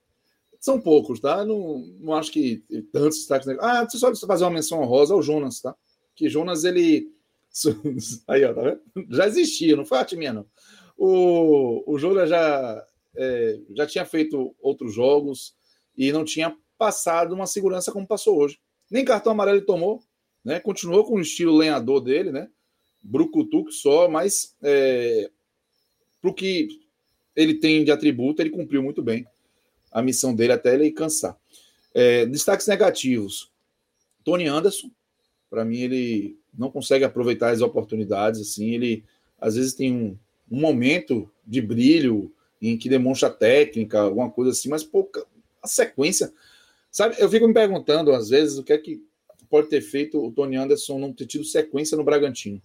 são 0.60 0.80
poucos, 0.80 1.20
tá? 1.20 1.44
Não, 1.44 1.84
não 2.00 2.14
acho 2.14 2.32
que 2.32 2.64
tantos 2.92 3.20
destaques 3.20 3.48
negativos. 3.48 4.04
Ah, 4.04 4.16
só 4.16 4.28
fazer 4.28 4.44
uma 4.44 4.52
menção 4.52 4.82
honrosa 4.82 5.14
ao 5.14 5.22
Jonas, 5.22 5.62
tá? 5.62 5.76
Que 6.16 6.30
Jonas, 6.30 6.64
ele. 6.64 7.08
Aí, 8.28 8.46
ó, 8.46 8.54
tá 8.54 8.62
vendo? 8.62 8.82
Já 9.10 9.28
existia, 9.28 9.76
não 9.76 9.86
foi 9.86 9.98
a 9.98 10.08
minha, 10.14 10.34
não. 10.34 10.46
O, 10.96 11.84
o 11.88 11.98
Jonas 11.98 12.30
já, 12.30 12.86
é, 13.16 13.60
já 13.76 13.86
tinha 13.86 14.06
feito 14.06 14.56
outros 14.62 14.94
jogos 14.94 15.56
e 15.98 16.12
não 16.12 16.24
tinha 16.24 16.56
passado 16.78 17.34
uma 17.34 17.48
segurança 17.48 17.92
como 17.92 18.08
passou 18.08 18.38
hoje. 18.38 18.60
Nem 18.90 19.06
cartão 19.06 19.32
amarelo 19.32 19.58
ele 19.58 19.66
tomou, 19.66 20.02
né? 20.44 20.60
Continuou 20.60 21.04
com 21.04 21.16
o 21.16 21.22
estilo 21.22 21.56
lenhador 21.56 22.02
dele, 22.02 22.32
né? 22.32 22.50
Brucutu 23.02 23.72
só, 23.72 24.10
mas 24.10 24.56
é, 24.62 25.30
para 26.22 26.30
o 26.30 26.34
que 26.34 26.82
ele 27.36 27.56
tem 27.56 27.84
de 27.84 27.92
atributo, 27.92 28.42
ele 28.42 28.50
cumpriu 28.50 28.84
muito 28.84 29.02
bem 29.02 29.26
a 29.92 30.02
missão 30.02 30.36
dele 30.36 30.54
até 30.54 30.74
ele 30.74 30.92
cansar. 30.92 31.38
É, 31.94 32.26
destaques 32.26 32.68
negativos: 32.68 33.52
Tony 34.24 34.48
Anderson, 34.48 34.92
para 35.50 35.66
mim, 35.66 35.80
ele 35.80 36.38
não 36.58 36.70
consegue 36.70 37.04
aproveitar 37.04 37.52
as 37.52 37.62
oportunidades. 37.62 38.42
Assim, 38.42 38.74
ele 38.74 39.04
às 39.40 39.56
vezes 39.56 39.74
tem 39.74 39.94
um, 39.94 40.18
um 40.52 40.60
momento 40.60 41.30
de 41.46 41.62
brilho 41.62 42.32
em 42.62 42.78
que 42.78 42.90
demonstra 42.90 43.30
técnica, 43.30 44.00
alguma 44.00 44.30
coisa 44.30 44.52
assim, 44.52 44.70
mas 44.70 44.84
pouca 44.84 45.26
a 45.62 45.68
sequência. 45.68 46.34
Sabe, 46.92 47.16
eu 47.20 47.30
fico 47.30 47.48
me 47.48 47.54
perguntando 47.54 48.12
às 48.12 48.30
vezes 48.30 48.58
o 48.58 48.64
que 48.64 48.74
é 48.74 48.78
que 48.78 49.02
pode 49.50 49.68
ter 49.68 49.82
feito 49.82 50.24
o 50.24 50.32
Tony 50.32 50.56
Anderson 50.56 51.00
não 51.00 51.14
ter 51.14 51.26
tido 51.26 51.44
sequência 51.44 51.98
no 51.98 52.04
Bragantino. 52.04 52.62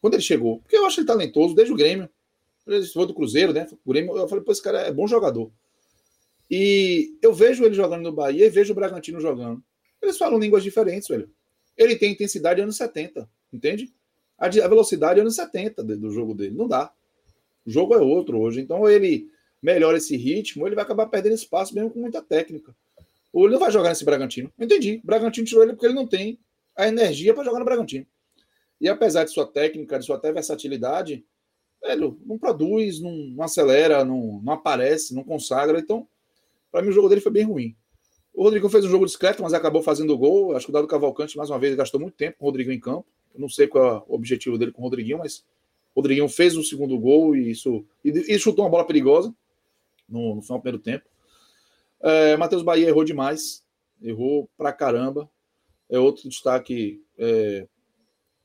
Quando 0.00 0.14
ele 0.14 0.22
chegou, 0.22 0.58
porque 0.60 0.76
eu 0.76 0.86
acho 0.86 1.00
ele 1.00 1.06
talentoso 1.06 1.54
desde 1.54 1.72
o 1.72 1.76
Grêmio. 1.76 2.08
Ele 2.66 2.84
foi 2.86 3.06
do 3.06 3.14
Cruzeiro, 3.14 3.52
né? 3.52 3.66
O 3.84 3.90
Grêmio, 3.90 4.16
eu 4.16 4.28
falei, 4.28 4.44
pô, 4.44 4.52
esse 4.52 4.62
cara 4.62 4.80
é 4.80 4.92
bom 4.92 5.06
jogador. 5.06 5.50
E 6.50 7.16
eu 7.22 7.32
vejo 7.32 7.64
ele 7.64 7.74
jogando 7.74 8.02
no 8.02 8.12
Bahia 8.12 8.46
e 8.46 8.50
vejo 8.50 8.72
o 8.72 8.74
Bragantino 8.74 9.20
jogando. 9.20 9.62
Eles 10.00 10.18
falam 10.18 10.38
línguas 10.38 10.62
diferentes, 10.62 11.08
velho. 11.08 11.30
Ele 11.76 11.96
tem 11.96 12.12
intensidade 12.12 12.60
anos 12.60 12.76
70, 12.76 13.28
entende? 13.52 13.92
A, 14.36 14.48
velocidade 14.48 15.20
anos 15.20 15.36
70 15.36 15.82
do 15.82 16.10
jogo 16.10 16.34
dele. 16.34 16.54
Não 16.54 16.68
dá. 16.68 16.92
O 17.66 17.70
jogo 17.70 17.94
é 17.94 17.98
outro 17.98 18.40
hoje. 18.40 18.60
Então 18.60 18.88
ele 18.88 19.28
melhora 19.62 19.98
esse 19.98 20.16
ritmo, 20.16 20.66
ele 20.66 20.74
vai 20.74 20.84
acabar 20.84 21.06
perdendo 21.06 21.34
espaço 21.34 21.74
mesmo 21.74 21.90
com 21.90 22.00
muita 22.00 22.20
técnica. 22.20 22.74
Ou 23.32 23.44
ele 23.44 23.52
não 23.52 23.60
vai 23.60 23.70
jogar 23.70 23.90
nesse 23.90 24.04
Bragantino. 24.04 24.52
Entendi. 24.58 25.00
O 25.02 25.06
Bragantino 25.06 25.46
tirou 25.46 25.62
ele 25.62 25.72
porque 25.72 25.86
ele 25.86 25.94
não 25.94 26.06
tem 26.06 26.38
a 26.76 26.88
energia 26.88 27.32
para 27.32 27.44
jogar 27.44 27.58
no 27.58 27.64
Bragantino. 27.64 28.06
E 28.80 28.88
apesar 28.88 29.24
de 29.24 29.30
sua 29.30 29.46
técnica, 29.46 29.98
de 29.98 30.04
sua 30.04 30.16
até 30.16 30.32
versatilidade, 30.32 31.24
velho, 31.80 32.18
não 32.26 32.36
produz, 32.36 33.00
não, 33.00 33.12
não 33.12 33.44
acelera, 33.44 34.04
não, 34.04 34.40
não, 34.42 34.52
aparece, 34.52 35.14
não 35.14 35.22
consagra. 35.22 35.78
Então, 35.78 36.06
para 36.70 36.82
mim, 36.82 36.88
o 36.88 36.92
jogo 36.92 37.08
dele 37.08 37.20
foi 37.20 37.32
bem 37.32 37.44
ruim. 37.44 37.76
O 38.34 38.42
Rodrigo 38.42 38.68
fez 38.68 38.84
um 38.84 38.90
jogo 38.90 39.06
discreto, 39.06 39.42
mas 39.42 39.54
acabou 39.54 39.82
fazendo 39.82 40.16
gol. 40.18 40.56
Acho 40.56 40.66
que 40.66 40.70
o 40.70 40.72
Dado 40.72 40.88
Cavalcante, 40.88 41.36
mais 41.36 41.48
uma 41.48 41.58
vez, 41.58 41.74
gastou 41.74 42.00
muito 42.00 42.14
tempo 42.14 42.38
com 42.38 42.44
o 42.44 42.48
Rodrigo 42.48 42.72
em 42.72 42.80
campo. 42.80 43.06
Eu 43.34 43.40
não 43.40 43.48
sei 43.48 43.66
qual 43.66 43.84
é 43.84 44.10
o 44.10 44.14
objetivo 44.14 44.58
dele 44.58 44.72
com 44.72 44.80
o 44.80 44.84
Rodriguinho, 44.84 45.18
mas 45.18 45.44
Rodriguinho 45.94 46.28
fez 46.28 46.56
o 46.56 46.62
segundo 46.62 46.98
gol 46.98 47.36
e 47.36 47.50
isso 47.50 47.84
e, 48.04 48.10
e 48.10 48.38
chutou 48.38 48.64
uma 48.64 48.70
bola 48.70 48.86
perigosa 48.86 49.34
no, 50.08 50.36
no 50.36 50.42
final 50.42 50.58
do 50.58 50.62
primeiro 50.62 50.82
tempo. 50.82 51.04
É, 52.00 52.36
Matheus 52.36 52.62
Bahia 52.62 52.88
errou 52.88 53.04
demais, 53.04 53.64
errou 54.02 54.48
pra 54.56 54.72
caramba. 54.72 55.30
É 55.88 55.98
outro 55.98 56.28
destaque 56.28 57.02
é, 57.18 57.66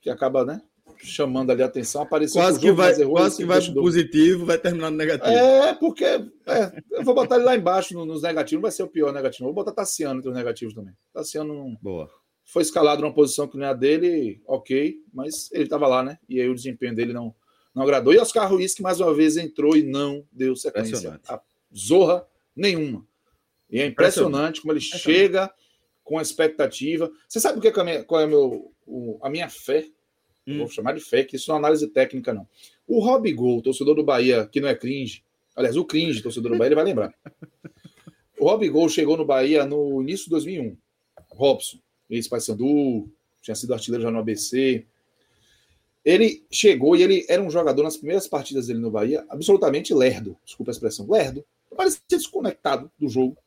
que 0.01 0.09
acaba, 0.09 0.45
né? 0.45 0.61
Chamando 0.97 1.51
ali 1.51 1.61
a 1.61 1.65
atenção, 1.65 2.01
apareceu 2.01 2.41
quase 2.41 2.59
que 2.59 2.71
vai, 2.71 2.91
errou, 2.99 3.13
quase 3.13 3.37
que 3.37 3.45
vai 3.45 3.61
positivo, 3.71 4.45
vai 4.45 4.57
terminar 4.57 4.89
no 4.89 4.97
negativo. 4.97 5.31
É, 5.31 5.73
porque 5.75 6.05
é, 6.05 6.81
eu 6.91 7.03
vou 7.03 7.13
botar 7.13 7.35
ele 7.35 7.45
lá 7.45 7.55
embaixo 7.55 7.93
nos 8.05 8.21
negativos, 8.21 8.55
não 8.55 8.61
vai 8.63 8.71
ser 8.71 8.83
o 8.83 8.87
pior 8.87 9.13
negativo. 9.13 9.45
Vou 9.45 9.53
botar 9.53 9.71
Tassiano 9.71 10.19
entre 10.19 10.29
os 10.29 10.35
negativos 10.35 10.73
também. 10.73 10.93
Tassiano 11.13 11.77
Boa. 11.81 12.09
Foi 12.47 12.61
escalado 12.61 13.01
numa 13.01 13.13
posição 13.13 13.45
que 13.45 13.57
não 13.57 13.65
é 13.65 13.69
a 13.69 13.73
dele, 13.73 14.41
ok, 14.47 15.03
mas 15.13 15.51
ele 15.51 15.65
estava 15.65 15.85
lá, 15.85 16.01
né? 16.01 16.17
E 16.29 16.39
aí 16.39 16.47
o 16.47 16.55
desempenho 16.55 16.95
dele 16.95 17.11
não, 17.11 17.35
não 17.75 17.83
agradou. 17.83 18.13
E 18.13 18.17
Oscar 18.17 18.49
Ruiz, 18.49 18.73
que 18.73 18.81
mais 18.81 19.01
uma 19.01 19.13
vez 19.13 19.35
entrou 19.35 19.75
e 19.75 19.83
não 19.83 20.25
deu 20.31 20.55
sequência. 20.55 21.19
A 21.27 21.41
zorra 21.75 22.25
nenhuma. 22.55 23.05
E 23.69 23.81
é 23.81 23.85
impressionante 23.85 24.61
como 24.61 24.71
ele 24.71 24.79
chega 24.79 25.51
com 26.05 26.17
a 26.17 26.21
expectativa. 26.21 27.11
Você 27.27 27.41
sabe 27.41 27.59
o 27.59 27.61
que 27.61 27.67
é, 27.67 27.73
a 27.75 27.83
minha, 27.83 28.03
qual 28.05 28.21
é 28.21 28.23
a, 28.23 28.27
meu, 28.27 28.73
o, 28.85 29.19
a 29.21 29.29
minha 29.29 29.49
fé? 29.49 29.85
Hum. 30.47 30.59
Vou 30.59 30.69
chamar 30.69 30.93
de 30.93 31.01
fé, 31.01 31.25
que 31.25 31.35
isso 31.35 31.49
não 31.49 31.57
é 31.57 31.59
análise 31.59 31.85
técnica, 31.89 32.33
não. 32.33 32.47
O 32.87 32.99
Rob 32.99 33.29
Gol, 33.33 33.61
torcedor 33.61 33.93
do 33.93 34.05
Bahia, 34.05 34.47
que 34.47 34.61
não 34.61 34.69
é 34.69 34.75
cringe, 34.75 35.21
aliás, 35.53 35.75
o 35.75 35.83
cringe, 35.83 36.23
torcedor 36.23 36.53
do 36.53 36.57
Bahia, 36.57 36.69
ele 36.69 36.75
vai 36.75 36.85
lembrar. 36.85 37.13
O 38.39 38.45
Rob 38.45 38.69
Gol 38.69 38.87
chegou 38.87 39.17
no 39.17 39.25
Bahia 39.25 39.65
no 39.65 40.01
início 40.01 40.25
de 40.25 40.29
2001. 40.29 40.77
Robson, 41.31 41.79
ex-Paysandu, 42.09 43.09
tinha 43.41 43.55
sido 43.55 43.73
artilheiro 43.73 44.03
já 44.03 44.11
no 44.11 44.19
ABC. 44.19 44.85
Ele 46.03 46.45
chegou 46.49 46.95
e 46.95 47.03
ele 47.03 47.25
era 47.27 47.41
um 47.41 47.49
jogador 47.49 47.83
nas 47.83 47.97
primeiras 47.97 48.27
partidas 48.27 48.67
dele 48.67 48.79
no 48.79 48.91
Bahia, 48.91 49.25
absolutamente 49.29 49.93
lerdo, 49.93 50.37
desculpa 50.45 50.71
a 50.71 50.73
expressão, 50.73 51.09
lerdo. 51.09 51.45
Parecia 51.75 52.01
desconectado 52.09 52.89
do 52.97 53.07
jogo 53.09 53.37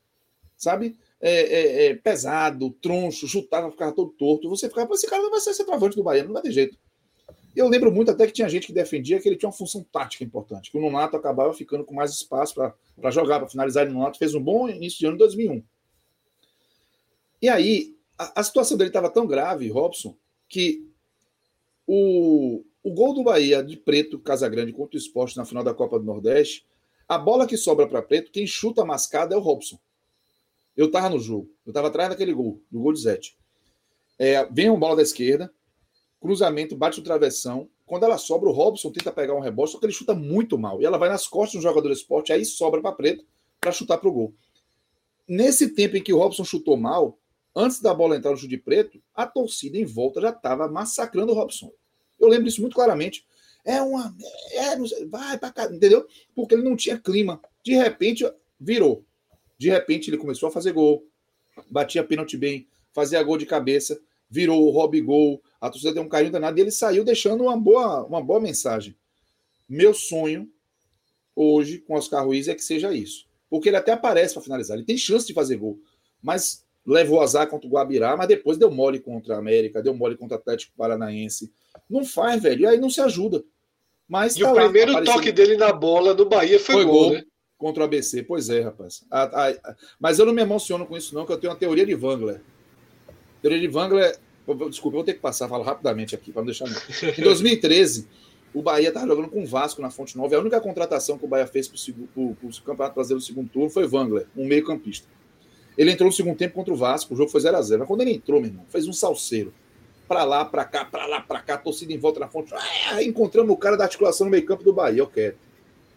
sabe? 0.61 0.97
É, 1.21 1.41
é, 1.41 1.87
é, 1.87 1.95
pesado, 1.95 2.71
troncho, 2.71 3.27
chutava, 3.27 3.71
ficava 3.71 3.93
todo 3.93 4.11
torto. 4.11 4.49
Você 4.51 4.69
ficava, 4.69 4.93
esse 4.93 5.09
cara 5.09 5.23
não 5.23 5.31
vai 5.31 5.41
ser 5.41 5.55
centroavante 5.55 5.97
do 5.97 6.03
Bahia, 6.03 6.23
não 6.23 6.35
vai 6.35 6.43
ter 6.43 6.53
jeito. 6.53 6.79
Eu 7.57 7.67
lembro 7.67 7.91
muito 7.91 8.11
até 8.11 8.27
que 8.27 8.33
tinha 8.33 8.49
gente 8.49 8.67
que 8.67 8.73
defendia 8.73 9.19
que 9.19 9.29
ele 9.29 9.37
tinha 9.37 9.49
uma 9.49 9.57
função 9.57 9.85
tática 9.91 10.23
importante, 10.23 10.71
que 10.71 10.79
o 10.79 10.81
Nonato 10.81 11.17
acabava 11.17 11.53
ficando 11.53 11.85
com 11.85 11.95
mais 11.95 12.13
espaço 12.13 12.55
para 12.55 13.11
jogar, 13.11 13.41
para 13.41 13.49
finalizar. 13.49 13.87
E 13.87 13.91
o 13.91 13.95
Nonato 13.95 14.19
fez 14.19 14.35
um 14.35 14.41
bom 14.41 14.69
início 14.69 14.99
de 14.99 15.07
ano 15.07 15.17
2001. 15.17 15.63
E 17.43 17.49
aí, 17.49 17.97
a, 18.35 18.43
situação 18.43 18.77
dele 18.77 18.91
estava 18.91 19.09
tão 19.09 19.27
grave, 19.27 19.71
Robson, 19.71 20.15
que 20.49 20.87
o, 21.87 22.63
o 22.83 22.93
gol 22.93 23.15
do 23.15 23.23
Bahia 23.23 23.63
de 23.63 23.77
Preto 23.77 24.19
Casagrande 24.19 24.73
contra 24.73 24.97
o 24.97 25.01
esporte 25.01 25.37
na 25.37 25.45
final 25.47 25.65
da 25.65 25.73
Copa 25.73 25.99
do 25.99 26.05
Nordeste, 26.05 26.67
a 27.09 27.17
bola 27.17 27.47
que 27.47 27.57
sobra 27.57 27.89
para 27.89 28.03
Preto, 28.03 28.31
quem 28.31 28.47
chuta 28.47 28.83
a 28.83 28.85
mascada 28.85 29.35
é 29.35 29.39
o 29.39 29.41
Robson. 29.41 29.79
Eu 30.77 30.87
estava 30.87 31.09
no 31.09 31.19
jogo, 31.19 31.51
eu 31.65 31.71
estava 31.71 31.89
atrás 31.89 32.11
daquele 32.11 32.33
gol, 32.33 32.63
do 32.71 32.81
gol 32.81 32.93
de 32.93 33.01
Zete. 33.01 33.37
É, 34.19 34.45
vem 34.47 34.69
uma 34.69 34.79
bola 34.79 34.97
da 34.97 35.03
esquerda, 35.03 35.53
cruzamento, 36.21 36.77
bate 36.77 37.01
o 37.01 37.03
travessão. 37.03 37.69
Quando 37.87 38.05
ela 38.05 38.19
sobra, 38.19 38.49
o 38.49 38.53
Robson 38.53 38.93
tenta 38.93 39.11
pegar 39.11 39.35
um 39.35 39.41
rebote, 39.41 39.73
só 39.73 39.79
que 39.79 39.87
ele 39.87 39.93
chuta 39.93 40.15
muito 40.15 40.59
mal. 40.59 40.81
E 40.81 40.85
ela 40.85 40.99
vai 40.99 41.09
nas 41.09 41.27
costas 41.27 41.61
do 41.61 41.63
jogador 41.63 41.89
do 41.89 41.95
esporte, 41.95 42.33
aí 42.33 42.45
sobra 42.45 42.81
para 42.83 42.93
Preto 42.93 43.25
para 43.61 43.73
chutar 43.73 43.99
para 43.99 44.09
o 44.09 44.13
gol. 44.13 44.35
Nesse 45.27 45.75
tempo 45.75 45.97
em 45.97 46.03
que 46.03 46.13
o 46.13 46.19
Robson 46.19 46.45
chutou 46.45 46.77
mal, 46.77 47.19
antes 47.55 47.81
da 47.81 47.93
bola 47.93 48.17
entrar 48.17 48.31
no 48.31 48.37
chute 48.37 48.57
Preto, 48.57 49.03
a 49.15 49.27
torcida 49.27 49.77
em 49.79 49.85
volta 49.85 50.21
já 50.21 50.31
estava 50.31 50.69
massacrando 50.69 51.33
o 51.33 51.35
Robson. 51.35 51.73
Eu 52.19 52.29
lembro 52.29 52.45
disso 52.45 52.61
muito 52.61 52.75
claramente. 52.75 53.25
É 53.65 53.81
uma. 53.83 54.15
É, 54.53 54.77
vai 55.07 55.39
para 55.39 55.53
cá, 55.53 55.65
entendeu? 55.67 56.07
Porque 56.35 56.55
ele 56.55 56.63
não 56.63 56.77
tinha 56.77 56.99
clima. 56.99 57.41
De 57.63 57.75
repente, 57.75 58.25
virou. 58.59 59.05
De 59.59 59.69
repente 59.69 60.09
ele 60.09 60.17
começou 60.17 60.49
a 60.49 60.53
fazer 60.53 60.73
gol, 60.73 61.07
batia 61.71 62.03
pênalti 62.03 62.37
bem, 62.37 62.67
fazia 62.95 63.23
gol 63.23 63.37
de 63.37 63.45
cabeça, 63.45 64.01
virou 64.31 64.67
o 64.67 64.71
Rob 64.71 64.99
Gol, 65.03 65.43
a 65.61 65.69
torcida 65.69 65.93
deu 65.93 66.03
um 66.03 66.09
carinho 66.09 66.33
danado 66.33 66.59
e 66.59 66.63
ele 66.63 66.71
saiu 66.71 67.05
deixando 67.05 67.43
uma 67.43 67.57
boa, 67.57 68.05
uma 68.07 68.23
boa 68.23 68.41
mensagem. 68.41 68.97
Meu 69.69 69.93
sonho, 69.93 70.51
hoje 71.37 71.79
com 71.79 71.95
Oscar 71.95 72.25
Ruiz 72.25 72.49
é 72.49 72.55
que 72.55 72.65
seja 72.65 72.95
isso. 72.95 73.27
Porque 73.51 73.69
ele 73.69 73.77
até 73.77 73.93
aparece 73.93 74.35
para 74.35 74.43
finalizar, 74.43 74.77
ele 74.77 74.87
tem 74.87 74.97
chance 74.97 75.27
de 75.27 75.35
fazer 75.35 75.57
gol, 75.57 75.79
mas 76.23 76.65
levou 76.87 77.21
azar 77.21 77.47
contra 77.49 77.67
o 77.67 77.71
Guabirá, 77.71 78.17
mas 78.17 78.29
depois 78.29 78.59
deu 78.59 78.71
mole 78.71 78.99
contra 79.01 79.35
a 79.35 79.39
América, 79.39 79.83
deu 79.83 79.95
mole 79.95 80.17
contra 80.17 80.37
o 80.37 80.41
Atlético 80.41 80.73
Paranaense. 80.77 81.53
Não 81.89 82.05
faz, 82.05 82.43
velho, 82.43 82.63
e 82.63 82.67
aí 82.67 82.79
não 82.79 82.91
se 82.91 83.01
ajuda. 83.01 83.43
Mas 84.09 84.37
e 84.37 84.41
tá 84.41 84.51
o 84.51 84.55
lá, 84.55 84.63
primeiro 84.65 84.91
aparecendo... 84.93 85.15
toque 85.15 85.33
dele 85.33 85.57
na 85.57 85.73
bola 85.73 86.15
no 86.15 86.25
Bahia 86.25 86.59
foi, 86.59 86.77
foi 86.77 86.85
gol, 86.85 86.95
gol, 86.95 87.13
né? 87.13 87.25
Contra 87.57 87.83
o 87.83 87.87
ABC, 87.87 88.23
pois 88.23 88.49
é, 88.49 88.63
rapaz. 88.63 89.05
A, 89.11 89.23
a, 89.23 89.51
a, 89.51 89.77
mas 90.01 90.19
eu 90.19 90.27
não 90.27 90.33
me 90.33 90.43
emociono 90.43 90.87
com 90.87 90.97
isso, 90.97 91.15
não, 91.15 91.25
que 91.25 91.33
eu 91.33 91.39
tenho 91.39 91.53
uma 91.53 91.59
teoria 91.59 91.87
de 91.87 91.95
Wangler. 91.95 92.41
Teoria 93.41 93.61
de 93.61 93.69
Wangler. 93.69 94.19
Desculpa, 94.69 94.97
eu 94.97 94.99
vou 94.99 95.05
ter 95.05 95.15
que 95.15 95.21
passar, 95.21 95.49
falo 95.49 95.63
rapidamente 95.63 96.15
aqui, 96.15 96.33
para 96.33 96.43
não 96.43 96.47
deixar. 96.47 96.67
Em 97.17 97.23
2013, 97.23 98.09
o 98.53 98.63
Bahia 98.63 98.89
estava 98.89 99.07
jogando 99.07 99.29
com 99.29 99.43
o 99.43 99.47
Vasco 99.47 99.81
na 99.81 99.91
Fonte 99.91 100.17
Nova. 100.17 100.35
A 100.35 100.41
única 100.41 100.61
contratação 100.61 101.17
que 101.17 101.25
o 101.25 101.29
Bahia 101.29 101.47
fez 101.47 101.69
para 101.69 101.77
o 102.17 102.37
Campeonato 102.65 102.95
Brasileiro 102.95 103.21
do 103.21 103.27
segundo 103.27 103.49
turno 103.49 103.71
foi 103.71 103.87
Wangler, 103.87 104.27
um 104.37 104.45
meio-campista. 104.45 105.07
Ele 105.81 105.93
entrou 105.93 106.09
no 106.09 106.13
segundo 106.13 106.37
tempo 106.37 106.53
contra 106.53 106.75
o 106.75 106.77
Vasco, 106.77 107.15
o 107.15 107.17
jogo 107.17 107.31
foi 107.31 107.41
0x0. 107.41 107.79
Mas 107.79 107.89
quando 107.89 108.03
ele 108.03 108.13
entrou, 108.13 108.39
meu 108.39 108.51
irmão, 108.51 108.67
fez 108.69 108.87
um 108.87 108.93
salseiro. 108.93 109.51
Para 110.07 110.25
lá, 110.25 110.45
para 110.45 110.63
cá, 110.63 110.85
para 110.85 111.07
lá, 111.07 111.23
para 111.23 111.41
cá, 111.41 111.57
torcida 111.57 111.91
em 111.91 111.97
volta 111.97 112.21
na 112.21 112.29
fonte. 112.29 112.53
Ah, 112.53 113.03
encontramos 113.03 113.51
o 113.51 113.57
cara 113.57 113.79
da 113.79 113.85
articulação 113.85 114.27
no 114.27 114.31
meio-campo 114.31 114.63
do 114.63 114.75
Bahia, 114.75 114.99
eu 114.99 115.07
quero. 115.07 115.37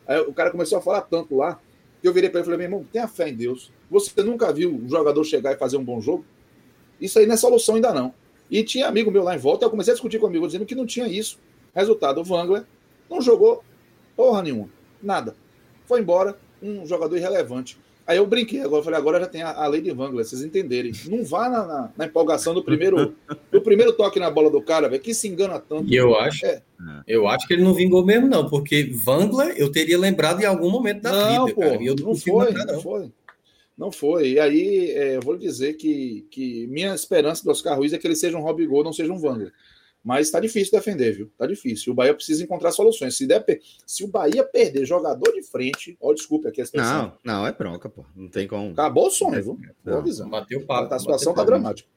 Aí 0.07 0.21
o 0.21 0.33
cara 0.33 0.51
começou 0.51 0.77
a 0.77 0.81
falar 0.81 1.01
tanto 1.01 1.35
lá, 1.35 1.59
que 2.01 2.07
eu 2.07 2.13
virei 2.13 2.29
para 2.29 2.39
ele 2.39 2.43
e 2.43 2.45
falei: 2.45 2.57
meu 2.59 2.77
irmão, 2.77 2.87
tenha 2.93 3.09
fé 3.09 3.27
em 3.27 3.35
Deus. 3.35 3.73
Você 3.91 4.23
nunca 4.23 4.53
viu 4.53 4.73
um 4.73 4.87
jogador 4.87 5.21
chegar 5.25 5.51
e 5.51 5.57
fazer 5.57 5.75
um 5.75 5.83
bom 5.83 5.99
jogo? 5.99 6.23
Isso 7.01 7.19
aí 7.19 7.25
não 7.25 7.33
é 7.33 7.37
solução 7.37 7.75
ainda 7.75 7.91
não. 7.91 8.13
E 8.49 8.63
tinha 8.63 8.87
amigo 8.87 9.11
meu 9.11 9.21
lá 9.21 9.35
em 9.35 9.37
volta, 9.37 9.65
eu 9.65 9.69
comecei 9.69 9.91
a 9.91 9.95
discutir 9.95 10.17
com 10.17 10.27
o 10.27 10.29
amigo, 10.29 10.47
dizendo 10.47 10.65
que 10.65 10.75
não 10.75 10.85
tinha 10.85 11.09
isso. 11.09 11.37
Resultado, 11.75 12.21
o 12.21 12.23
Wangler 12.23 12.63
não 13.09 13.21
jogou 13.21 13.61
porra 14.15 14.43
nenhuma, 14.43 14.69
nada. 15.01 15.35
Foi 15.85 15.99
embora, 15.99 16.39
um 16.61 16.85
jogador 16.85 17.17
irrelevante. 17.17 17.77
Aí 18.05 18.17
eu 18.17 18.27
brinquei, 18.27 18.59
agora 18.59 18.79
eu 18.79 18.83
falei, 18.83 18.99
agora 18.99 19.19
já 19.21 19.27
tem 19.27 19.41
a, 19.41 19.51
a 19.51 19.67
lei 19.67 19.79
de 19.79 19.91
Wangler, 19.91 20.25
vocês 20.25 20.43
entenderem. 20.43 20.91
Não 21.05 21.23
vá 21.23 21.49
na, 21.49 21.65
na, 21.65 21.91
na, 21.97 22.05
empolgação 22.05 22.53
do 22.53 22.61
primeiro, 22.61 23.15
do 23.49 23.61
primeiro 23.61 23.93
toque 23.93 24.19
na 24.19 24.29
bola 24.29 24.49
do 24.49 24.61
cara, 24.61 24.89
velho, 24.89 25.01
que 25.01 25.13
se 25.13 25.27
engana 25.27 25.57
tanto. 25.57 25.91
E 25.91 25.95
eu 25.95 26.13
acho, 26.15 26.45
é. 26.45 26.61
eu 27.07 27.27
acho 27.27 27.47
que 27.47 27.53
ele 27.53 27.63
não 27.63 27.73
vingou 27.73 28.05
mesmo, 28.05 28.27
não, 28.27 28.49
porque 28.49 28.91
Wangler 29.05 29.55
eu 29.57 29.71
teria 29.71 29.97
lembrado 29.97 30.41
em 30.41 30.45
algum 30.45 30.69
momento 30.69 31.01
da 31.01 31.11
não, 31.11 31.45
vida, 31.45 31.55
pô, 31.55 31.61
cara, 31.61 31.79
não, 31.79 31.95
não 31.95 32.15
foi, 32.15 32.45
lembrar, 32.45 32.65
não. 32.65 32.73
não 32.73 32.81
foi. 32.81 33.11
Não 33.75 33.91
foi. 33.91 34.31
E 34.31 34.39
aí, 34.39 34.91
é, 34.91 35.15
eu 35.15 35.21
vou 35.21 35.37
dizer 35.37 35.73
que, 35.73 36.27
que 36.29 36.67
minha 36.67 36.93
esperança 36.93 37.43
do 37.43 37.51
Oscar 37.51 37.77
Ruiz 37.77 37.93
é 37.93 37.97
que 37.97 38.05
ele 38.05 38.15
seja 38.15 38.37
um 38.37 38.41
Rob 38.41 38.65
Gol, 38.67 38.83
não 38.83 38.93
seja 38.93 39.11
um 39.11 39.19
Wangler. 39.19 39.51
Mas 40.03 40.27
está 40.27 40.39
difícil 40.39 40.71
defender, 40.71 41.15
viu? 41.15 41.27
Está 41.27 41.47
difícil. 41.47 41.93
O 41.93 41.95
Bahia 41.95 42.13
precisa 42.13 42.43
encontrar 42.43 42.71
soluções. 42.71 43.15
Se, 43.15 43.25
der, 43.25 43.43
se 43.85 44.03
o 44.03 44.07
Bahia 44.07 44.43
perder 44.43 44.85
jogador 44.85 45.31
de 45.31 45.41
frente, 45.43 45.97
ó, 46.01 46.13
desculpe 46.13 46.47
aqui 46.47 46.59
a 46.59 46.65
expressão. 46.65 47.13
Não, 47.23 47.39
não, 47.41 47.47
é 47.47 47.53
bronca, 47.53 47.87
pô. 47.89 48.05
Não 48.13 48.27
tem 48.27 48.45
como. 48.45 48.71
Acabou 48.71 49.07
o 49.07 49.11
sonho, 49.11 49.41
viu? 49.41 49.59
Boa 49.83 50.01
visão. 50.01 50.29
Bateu 50.29 50.59
o 50.59 50.65
papo. 50.65 50.93
A 50.93 50.99
situação 50.99 51.31
está 51.31 51.43
dramática. 51.45 51.87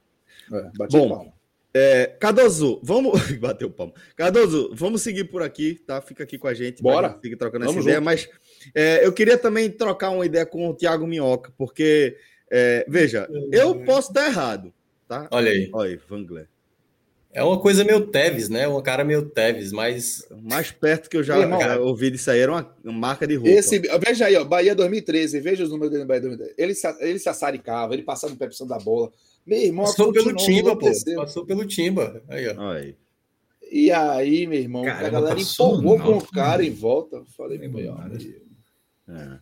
É, 0.53 0.87
Bom, 0.89 1.33
é, 1.73 2.07
Cardoso, 2.19 2.79
vamos. 2.81 3.19
Bateu 3.37 3.67
o 3.67 3.71
palmo. 3.71 3.93
Cardoso, 4.15 4.71
vamos 4.73 5.01
seguir 5.01 5.25
por 5.25 5.43
aqui, 5.43 5.75
tá? 5.85 6.01
Fica 6.01 6.23
aqui 6.23 6.37
com 6.37 6.47
a 6.47 6.53
gente. 6.53 6.81
Bora. 6.81 7.19
Fica 7.21 7.37
trocando 7.37 7.65
vamos 7.65 7.75
essa 7.75 7.81
junto. 7.81 7.89
ideia. 7.89 8.01
Mas 8.01 8.29
é, 8.73 9.05
eu 9.05 9.11
queria 9.13 9.37
também 9.37 9.69
trocar 9.69 10.09
uma 10.09 10.25
ideia 10.25 10.45
com 10.45 10.69
o 10.69 10.73
Thiago 10.73 11.05
Minhoca, 11.05 11.53
porque, 11.57 12.17
é, 12.49 12.85
veja, 12.87 13.29
eu 13.51 13.83
posso 13.83 14.09
estar 14.09 14.27
errado, 14.27 14.73
tá? 15.07 15.27
Olha 15.29 15.51
aí. 15.51 15.69
Olha 15.73 15.91
aí, 15.91 15.99
Vangler. 16.09 16.47
É 17.31 17.43
uma 17.43 17.59
coisa 17.59 17.83
meio 17.83 18.07
Teves, 18.07 18.49
né? 18.49 18.67
Uma 18.67 18.81
cara 18.81 19.03
meio 19.03 19.29
Teves, 19.29 19.71
mas. 19.71 20.25
Mais 20.41 20.71
perto 20.71 21.09
que 21.09 21.17
eu 21.17 21.23
já, 21.23 21.37
irmão, 21.37 21.59
ouvi 21.81 22.09
disso 22.09 22.31
aí 22.31 22.39
era 22.39 22.51
uma, 22.51 22.75
uma, 22.83 22.93
marca 22.93 23.27
de 23.27 23.35
roupa. 23.35 23.49
Esse, 23.49 23.79
veja 23.79 24.25
aí, 24.25 24.35
ó, 24.35 24.43
Bahia 24.43 24.73
2013, 24.73 25.39
veja 25.39 25.63
os 25.63 25.69
números 25.69 25.91
dele 25.91 26.03
no 26.03 26.07
Bahia 26.07 26.21
2013. 26.21 26.55
Ele, 26.57 26.73
ele 27.09 27.19
se 27.19 27.29
assaricava, 27.29 27.93
ele 27.93 28.03
passava 28.03 28.33
no 28.33 28.39
pé 28.39 28.49
da 28.65 28.79
bola. 28.79 29.11
Meu 29.45 29.59
irmão, 29.59 29.85
passou 29.85 30.11
pelo 30.11 30.35
Timba, 30.35 30.75
pô. 30.75 30.89
Passou 31.15 31.45
pelo 31.45 31.65
Timba. 31.65 32.21
Aí, 32.27 32.47
ó. 32.47 32.71
Aí. 32.71 32.95
E 33.69 33.91
aí, 33.91 34.47
meu 34.47 34.59
irmão, 34.59 34.83
Caramba, 34.83 35.07
a 35.07 35.09
galera 35.09 35.39
empolgou 35.39 35.99
com 35.99 36.17
o 36.17 36.31
cara 36.31 36.63
em 36.63 36.71
volta. 36.71 37.23
Falei, 37.35 37.57
meu 37.57 37.95
é. 39.09 39.39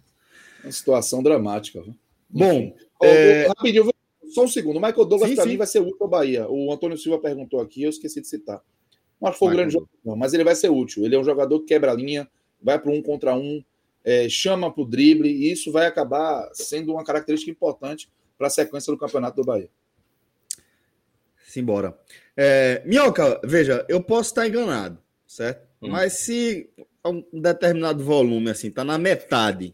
Uma 0.64 0.72
situação 0.72 1.22
dramática. 1.22 1.82
Viu? 1.82 1.96
Bom, 2.30 2.76
é... 3.02 3.48
rapidinho, 3.48 3.92
só 4.36 4.44
um 4.44 4.48
segundo. 4.48 4.78
O 4.78 4.82
Michael 4.82 5.06
Douglas, 5.06 5.34
para 5.34 5.46
mim, 5.46 5.58
vai 5.58 5.66
ser 5.66 5.80
útil 5.80 5.98
ao 6.02 6.08
Bahia. 6.08 6.46
O 6.50 6.72
Antônio 6.72 6.98
Silva 6.98 7.18
perguntou 7.20 7.62
aqui, 7.62 7.84
eu 7.84 7.90
esqueci 7.90 8.22
de 8.22 8.28
citar. 8.28 8.62
Que 9.24 9.32
foi 9.32 9.48
um 9.48 9.52
grande 9.52 9.74
jogador, 9.74 9.98
não, 10.04 10.16
mas 10.16 10.34
ele 10.34 10.44
vai 10.44 10.54
ser 10.54 10.70
útil. 10.70 11.06
Ele 11.06 11.16
é 11.16 11.20
um 11.20 11.24
jogador 11.24 11.60
que 11.62 11.68
quebra 11.68 11.92
a 11.92 11.96
linha, 11.96 12.30
vai 12.62 12.78
para 12.78 12.92
um 12.92 13.02
contra 13.02 13.34
um, 13.36 13.64
é, 14.04 14.28
chama 14.30 14.72
para 14.72 14.84
o 14.84 14.86
drible, 14.86 15.30
e 15.30 15.52
isso 15.52 15.72
vai 15.72 15.88
acabar 15.88 16.48
sendo 16.54 16.92
uma 16.92 17.04
característica 17.04 17.50
importante 17.50 18.12
para 18.38 18.48
a 18.48 18.50
sequência 18.50 18.92
do 18.92 19.00
campeonato 19.00 19.38
do 19.38 19.46
Bahia. 19.46 19.70
Simbora. 21.48 21.98
É, 22.36 22.84
Minhoca, 22.86 23.40
veja, 23.44 23.86
eu 23.88 24.04
posso 24.04 24.32
estar 24.32 24.46
enganado, 24.46 25.00
certo? 25.26 25.66
Hum. 25.82 25.90
Mas 25.90 26.20
se 26.20 26.70
um 27.06 27.24
determinado 27.42 28.04
volume, 28.04 28.50
assim, 28.50 28.70
tá 28.70 28.84
na 28.84 28.98
metade, 28.98 29.74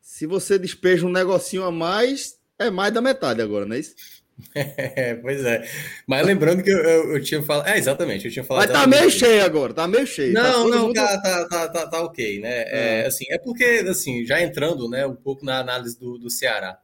se 0.00 0.26
você 0.26 0.58
despeja 0.58 1.06
um 1.06 1.12
negocinho 1.12 1.62
a 1.62 1.70
mais, 1.70 2.39
é 2.60 2.70
mais 2.70 2.92
da 2.92 3.00
metade 3.00 3.42
agora, 3.42 3.66
não 3.66 3.76
é 3.76 3.80
isso? 3.80 3.94
É, 4.54 5.14
pois 5.16 5.44
é. 5.44 5.68
Mas 6.06 6.26
lembrando 6.26 6.62
que 6.62 6.70
eu, 6.70 6.78
eu, 6.78 7.12
eu, 7.12 7.22
tinha 7.22 7.42
falado. 7.42 7.68
É, 7.68 7.76
exatamente, 7.76 8.24
eu 8.24 8.32
tinha 8.32 8.44
falado. 8.44 8.68
Mas 8.68 8.80
tá 8.80 8.86
meio 8.86 9.10
cheio 9.10 9.44
agora, 9.44 9.74
tá 9.74 9.86
meio 9.86 10.06
cheio. 10.06 10.32
Não, 10.32 10.42
tá 10.42 10.76
não, 10.76 10.86
mundo... 10.86 10.94
tá, 10.94 11.20
tá, 11.20 11.48
tá, 11.48 11.68
tá, 11.68 11.86
tá, 11.86 12.02
ok, 12.02 12.40
né? 12.40 12.62
É. 12.62 13.00
é. 13.02 13.06
assim, 13.06 13.26
é 13.28 13.38
porque, 13.38 13.84
assim, 13.86 14.24
já 14.24 14.40
entrando 14.40 14.88
né, 14.88 15.06
um 15.06 15.14
pouco 15.14 15.44
na 15.44 15.58
análise 15.58 15.98
do, 15.98 16.16
do 16.16 16.30
Ceará. 16.30 16.78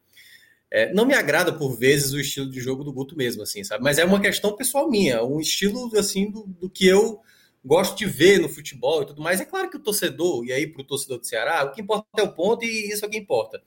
É, 0.71 0.93
não 0.93 1.07
me 1.07 1.15
agrada 1.15 1.53
por 1.53 1.79
vezes 1.79 2.13
o 2.13 2.21
estilo 2.21 2.51
de 2.51 2.61
jogo 2.61 2.83
do 2.83 2.93
Guto 2.93 3.17
mesmo, 3.17 3.43
assim, 3.43 3.63
sabe? 3.63 3.85
Mas 3.85 3.99
é 3.99 4.05
uma 4.05 4.21
questão 4.21 4.57
pessoal 4.57 4.91
minha, 4.91 5.23
um 5.23 5.41
estilo 5.41 5.91
assim 5.97 6.31
do, 6.31 6.45
do 6.45 6.69
que 6.69 6.87
eu 6.87 7.21
gosto 7.65 7.97
de 7.97 8.07
ver 8.07 8.41
no 8.41 8.49
futebol 8.49 9.03
e 9.03 9.07
tudo 9.07 9.23
mais. 9.23 9.41
É 9.41 9.45
claro 9.45 9.71
que 9.71 9.77
o 9.77 9.83
torcedor, 9.83 10.45
e 10.45 10.53
aí 10.53 10.67
para 10.67 10.83
o 10.83 10.85
torcedor 10.85 11.19
do 11.19 11.27
Ceará, 11.27 11.65
o 11.65 11.73
que 11.73 11.81
importa 11.81 12.07
é 12.19 12.23
o 12.23 12.33
ponto 12.33 12.65
e 12.65 12.93
isso 12.93 13.05
é 13.05 13.09
o 13.09 13.11
que 13.11 13.17
importa. 13.17 13.63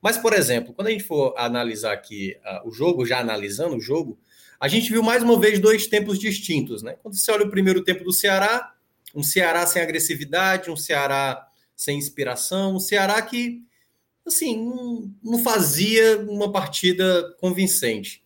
Mas, 0.00 0.16
por 0.16 0.32
exemplo, 0.32 0.72
quando 0.72 0.88
a 0.88 0.90
gente 0.90 1.04
for 1.04 1.34
analisar 1.36 1.92
aqui 1.92 2.36
uh, 2.44 2.68
o 2.68 2.72
jogo, 2.72 3.04
já 3.04 3.18
analisando 3.18 3.76
o 3.76 3.80
jogo, 3.80 4.18
a 4.60 4.68
gente 4.68 4.90
viu 4.90 5.02
mais 5.02 5.22
uma 5.22 5.38
vez 5.38 5.58
dois 5.58 5.86
tempos 5.86 6.18
distintos, 6.18 6.82
né? 6.82 6.96
Quando 7.02 7.16
você 7.16 7.30
olha 7.30 7.44
o 7.44 7.50
primeiro 7.50 7.82
tempo 7.82 8.04
do 8.04 8.12
Ceará, 8.12 8.72
um 9.14 9.22
Ceará 9.22 9.66
sem 9.66 9.82
agressividade, 9.82 10.70
um 10.70 10.76
Ceará 10.76 11.46
sem 11.74 11.96
inspiração, 11.98 12.76
um 12.76 12.80
Ceará 12.80 13.20
que, 13.22 13.62
assim, 14.26 15.12
não 15.22 15.38
fazia 15.42 16.18
uma 16.28 16.50
partida 16.50 17.34
convincente. 17.40 18.22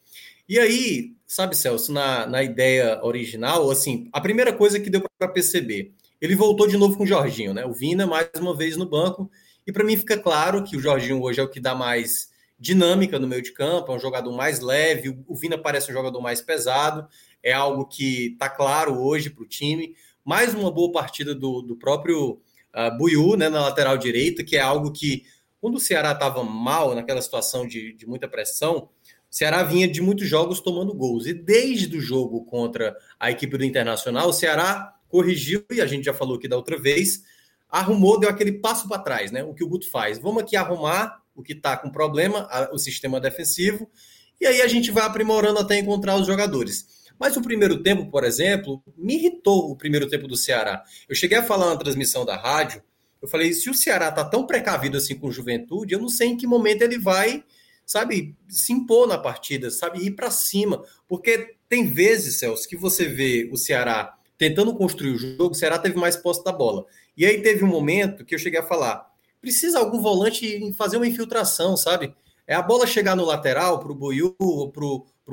E 0.48 0.58
aí, 0.58 1.14
sabe, 1.26 1.56
Celso, 1.56 1.92
na, 1.92 2.26
na 2.26 2.42
ideia 2.42 3.00
original, 3.02 3.70
assim, 3.70 4.08
a 4.12 4.20
primeira 4.20 4.52
coisa 4.52 4.80
que 4.80 4.90
deu 4.90 5.02
para 5.18 5.28
perceber, 5.28 5.92
ele 6.20 6.34
voltou 6.36 6.66
de 6.66 6.76
novo 6.76 6.96
com 6.96 7.04
o 7.04 7.06
Jorginho, 7.06 7.52
né? 7.52 7.64
O 7.64 7.72
Vina, 7.72 8.06
mais 8.06 8.28
uma 8.38 8.56
vez 8.56 8.76
no 8.76 8.86
banco, 8.86 9.30
e 9.66 9.72
para 9.72 9.84
mim 9.84 9.96
fica 9.96 10.18
claro 10.18 10.62
que 10.64 10.76
o 10.76 10.80
Jorginho 10.80 11.22
hoje 11.22 11.40
é 11.40 11.42
o 11.42 11.48
que 11.48 11.60
dá 11.60 11.74
mais 11.74 12.30
dinâmica 12.58 13.18
no 13.18 13.26
meio 13.26 13.42
de 13.42 13.52
campo, 13.52 13.90
é 13.90 13.96
um 13.96 13.98
jogador 13.98 14.32
mais 14.32 14.60
leve, 14.60 15.18
o 15.26 15.34
Vina 15.34 15.58
parece 15.58 15.90
um 15.90 15.94
jogador 15.94 16.20
mais 16.20 16.40
pesado, 16.40 17.08
é 17.42 17.52
algo 17.52 17.86
que 17.86 18.28
está 18.32 18.48
claro 18.48 19.00
hoje 19.00 19.28
para 19.30 19.42
o 19.42 19.48
time. 19.48 19.96
Mais 20.24 20.54
uma 20.54 20.70
boa 20.70 20.92
partida 20.92 21.34
do, 21.34 21.60
do 21.60 21.74
próprio 21.74 22.40
uh, 22.72 22.96
Buiu 22.96 23.36
né, 23.36 23.48
na 23.48 23.62
lateral 23.62 23.98
direita, 23.98 24.44
que 24.44 24.56
é 24.56 24.60
algo 24.60 24.92
que, 24.92 25.24
quando 25.60 25.74
o 25.74 25.80
Ceará 25.80 26.12
estava 26.12 26.44
mal, 26.44 26.94
naquela 26.94 27.20
situação 27.20 27.66
de, 27.66 27.92
de 27.95 28.07
muita 28.07 28.28
pressão, 28.28 28.88
o 29.28 29.34
Ceará 29.34 29.64
vinha 29.64 29.88
de 29.88 30.00
muitos 30.00 30.28
jogos 30.28 30.61
tomando 30.61 30.95
gols. 30.95 31.26
E 31.26 31.34
desde 31.34 31.96
o 31.96 32.00
jogo 32.00 32.45
contra 32.45 32.96
a 33.18 33.30
equipe 33.30 33.58
do 33.58 33.64
Internacional, 33.64 34.28
o 34.28 34.32
Ceará 34.32 34.95
corrigiu, 35.08 35.64
e 35.72 35.80
a 35.80 35.87
gente 35.87 36.04
já 36.04 36.14
falou 36.14 36.37
aqui 36.37 36.46
da 36.46 36.57
outra 36.57 36.78
vez, 36.78 37.24
arrumou, 37.72 38.20
deu 38.20 38.28
aquele 38.28 38.53
passo 38.53 38.86
para 38.86 39.03
trás, 39.03 39.32
né? 39.32 39.42
O 39.42 39.54
que 39.54 39.64
o 39.64 39.68
Guto 39.68 39.90
faz. 39.90 40.18
Vamos 40.18 40.42
aqui 40.42 40.54
arrumar 40.54 41.22
o 41.34 41.42
que 41.42 41.54
está 41.54 41.74
com 41.74 41.90
problema, 41.90 42.46
a, 42.50 42.70
o 42.74 42.78
sistema 42.78 43.18
defensivo, 43.18 43.90
e 44.38 44.46
aí 44.46 44.61
a 44.61 44.68
gente 44.68 44.90
vai 44.90 45.04
aprimorando 45.04 45.58
até 45.58 45.78
encontrar 45.78 46.16
os 46.16 46.26
jogadores. 46.26 47.03
Mas 47.18 47.36
o 47.36 47.42
primeiro 47.42 47.82
tempo, 47.82 48.11
por 48.11 48.24
exemplo, 48.24 48.82
me 48.96 49.14
irritou 49.14 49.70
o 49.70 49.76
primeiro 49.76 50.07
tempo 50.08 50.28
do 50.28 50.36
Ceará. 50.36 50.82
Eu 51.08 51.14
cheguei 51.14 51.38
a 51.38 51.42
falar 51.42 51.70
na 51.70 51.76
transmissão 51.76 52.26
da 52.26 52.36
rádio, 52.36 52.82
eu 53.22 53.28
falei, 53.28 53.53
se 53.54 53.70
o 53.70 53.74
Ceará 53.74 54.08
está 54.08 54.24
tão 54.24 54.44
precavido 54.44 54.99
assim 54.99 55.16
com 55.16 55.30
juventude, 55.30 55.94
eu 55.94 56.00
não 56.00 56.08
sei 56.08 56.28
em 56.28 56.36
que 56.36 56.46
momento 56.46 56.82
ele 56.82 56.99
vai, 56.99 57.42
sabe, 57.86 58.36
se 58.49 58.72
impor 58.72 59.07
na 59.07 59.16
partida, 59.16 59.70
sabe, 59.70 60.04
ir 60.04 60.11
para 60.11 60.30
cima. 60.30 60.84
Porque 61.08 61.54
tem 61.68 61.86
vezes, 61.86 62.40
Celso, 62.40 62.68
que 62.68 62.76
você 62.76 63.07
vê 63.07 63.49
o 63.50 63.57
Ceará 63.57 64.18
tentando 64.36 64.74
construir 64.74 65.12
o 65.12 65.18
jogo, 65.18 65.53
o 65.53 65.54
Ceará 65.54 65.78
teve 65.78 65.96
mais 65.96 66.16
posse 66.16 66.42
da 66.42 66.50
bola. 66.50 66.84
E 67.17 67.26
aí 67.26 67.43
teve 67.43 67.64
um 67.64 67.68
momento 67.68 68.25
que 68.25 68.34
eu 68.34 68.39
cheguei 68.39 68.61
a 68.61 68.67
falar: 68.67 69.11
precisa 69.41 69.79
algum 69.79 70.01
volante 70.01 70.72
fazer 70.75 70.97
uma 70.97 71.07
infiltração, 71.07 71.76
sabe? 71.76 72.14
É 72.47 72.55
a 72.55 72.63
bola 72.63 72.87
chegar 72.87 73.14
no 73.14 73.25
lateral 73.25 73.79
para 73.79 73.93
o 73.93 73.95
Boiú, 73.95 74.34
para 74.72 74.84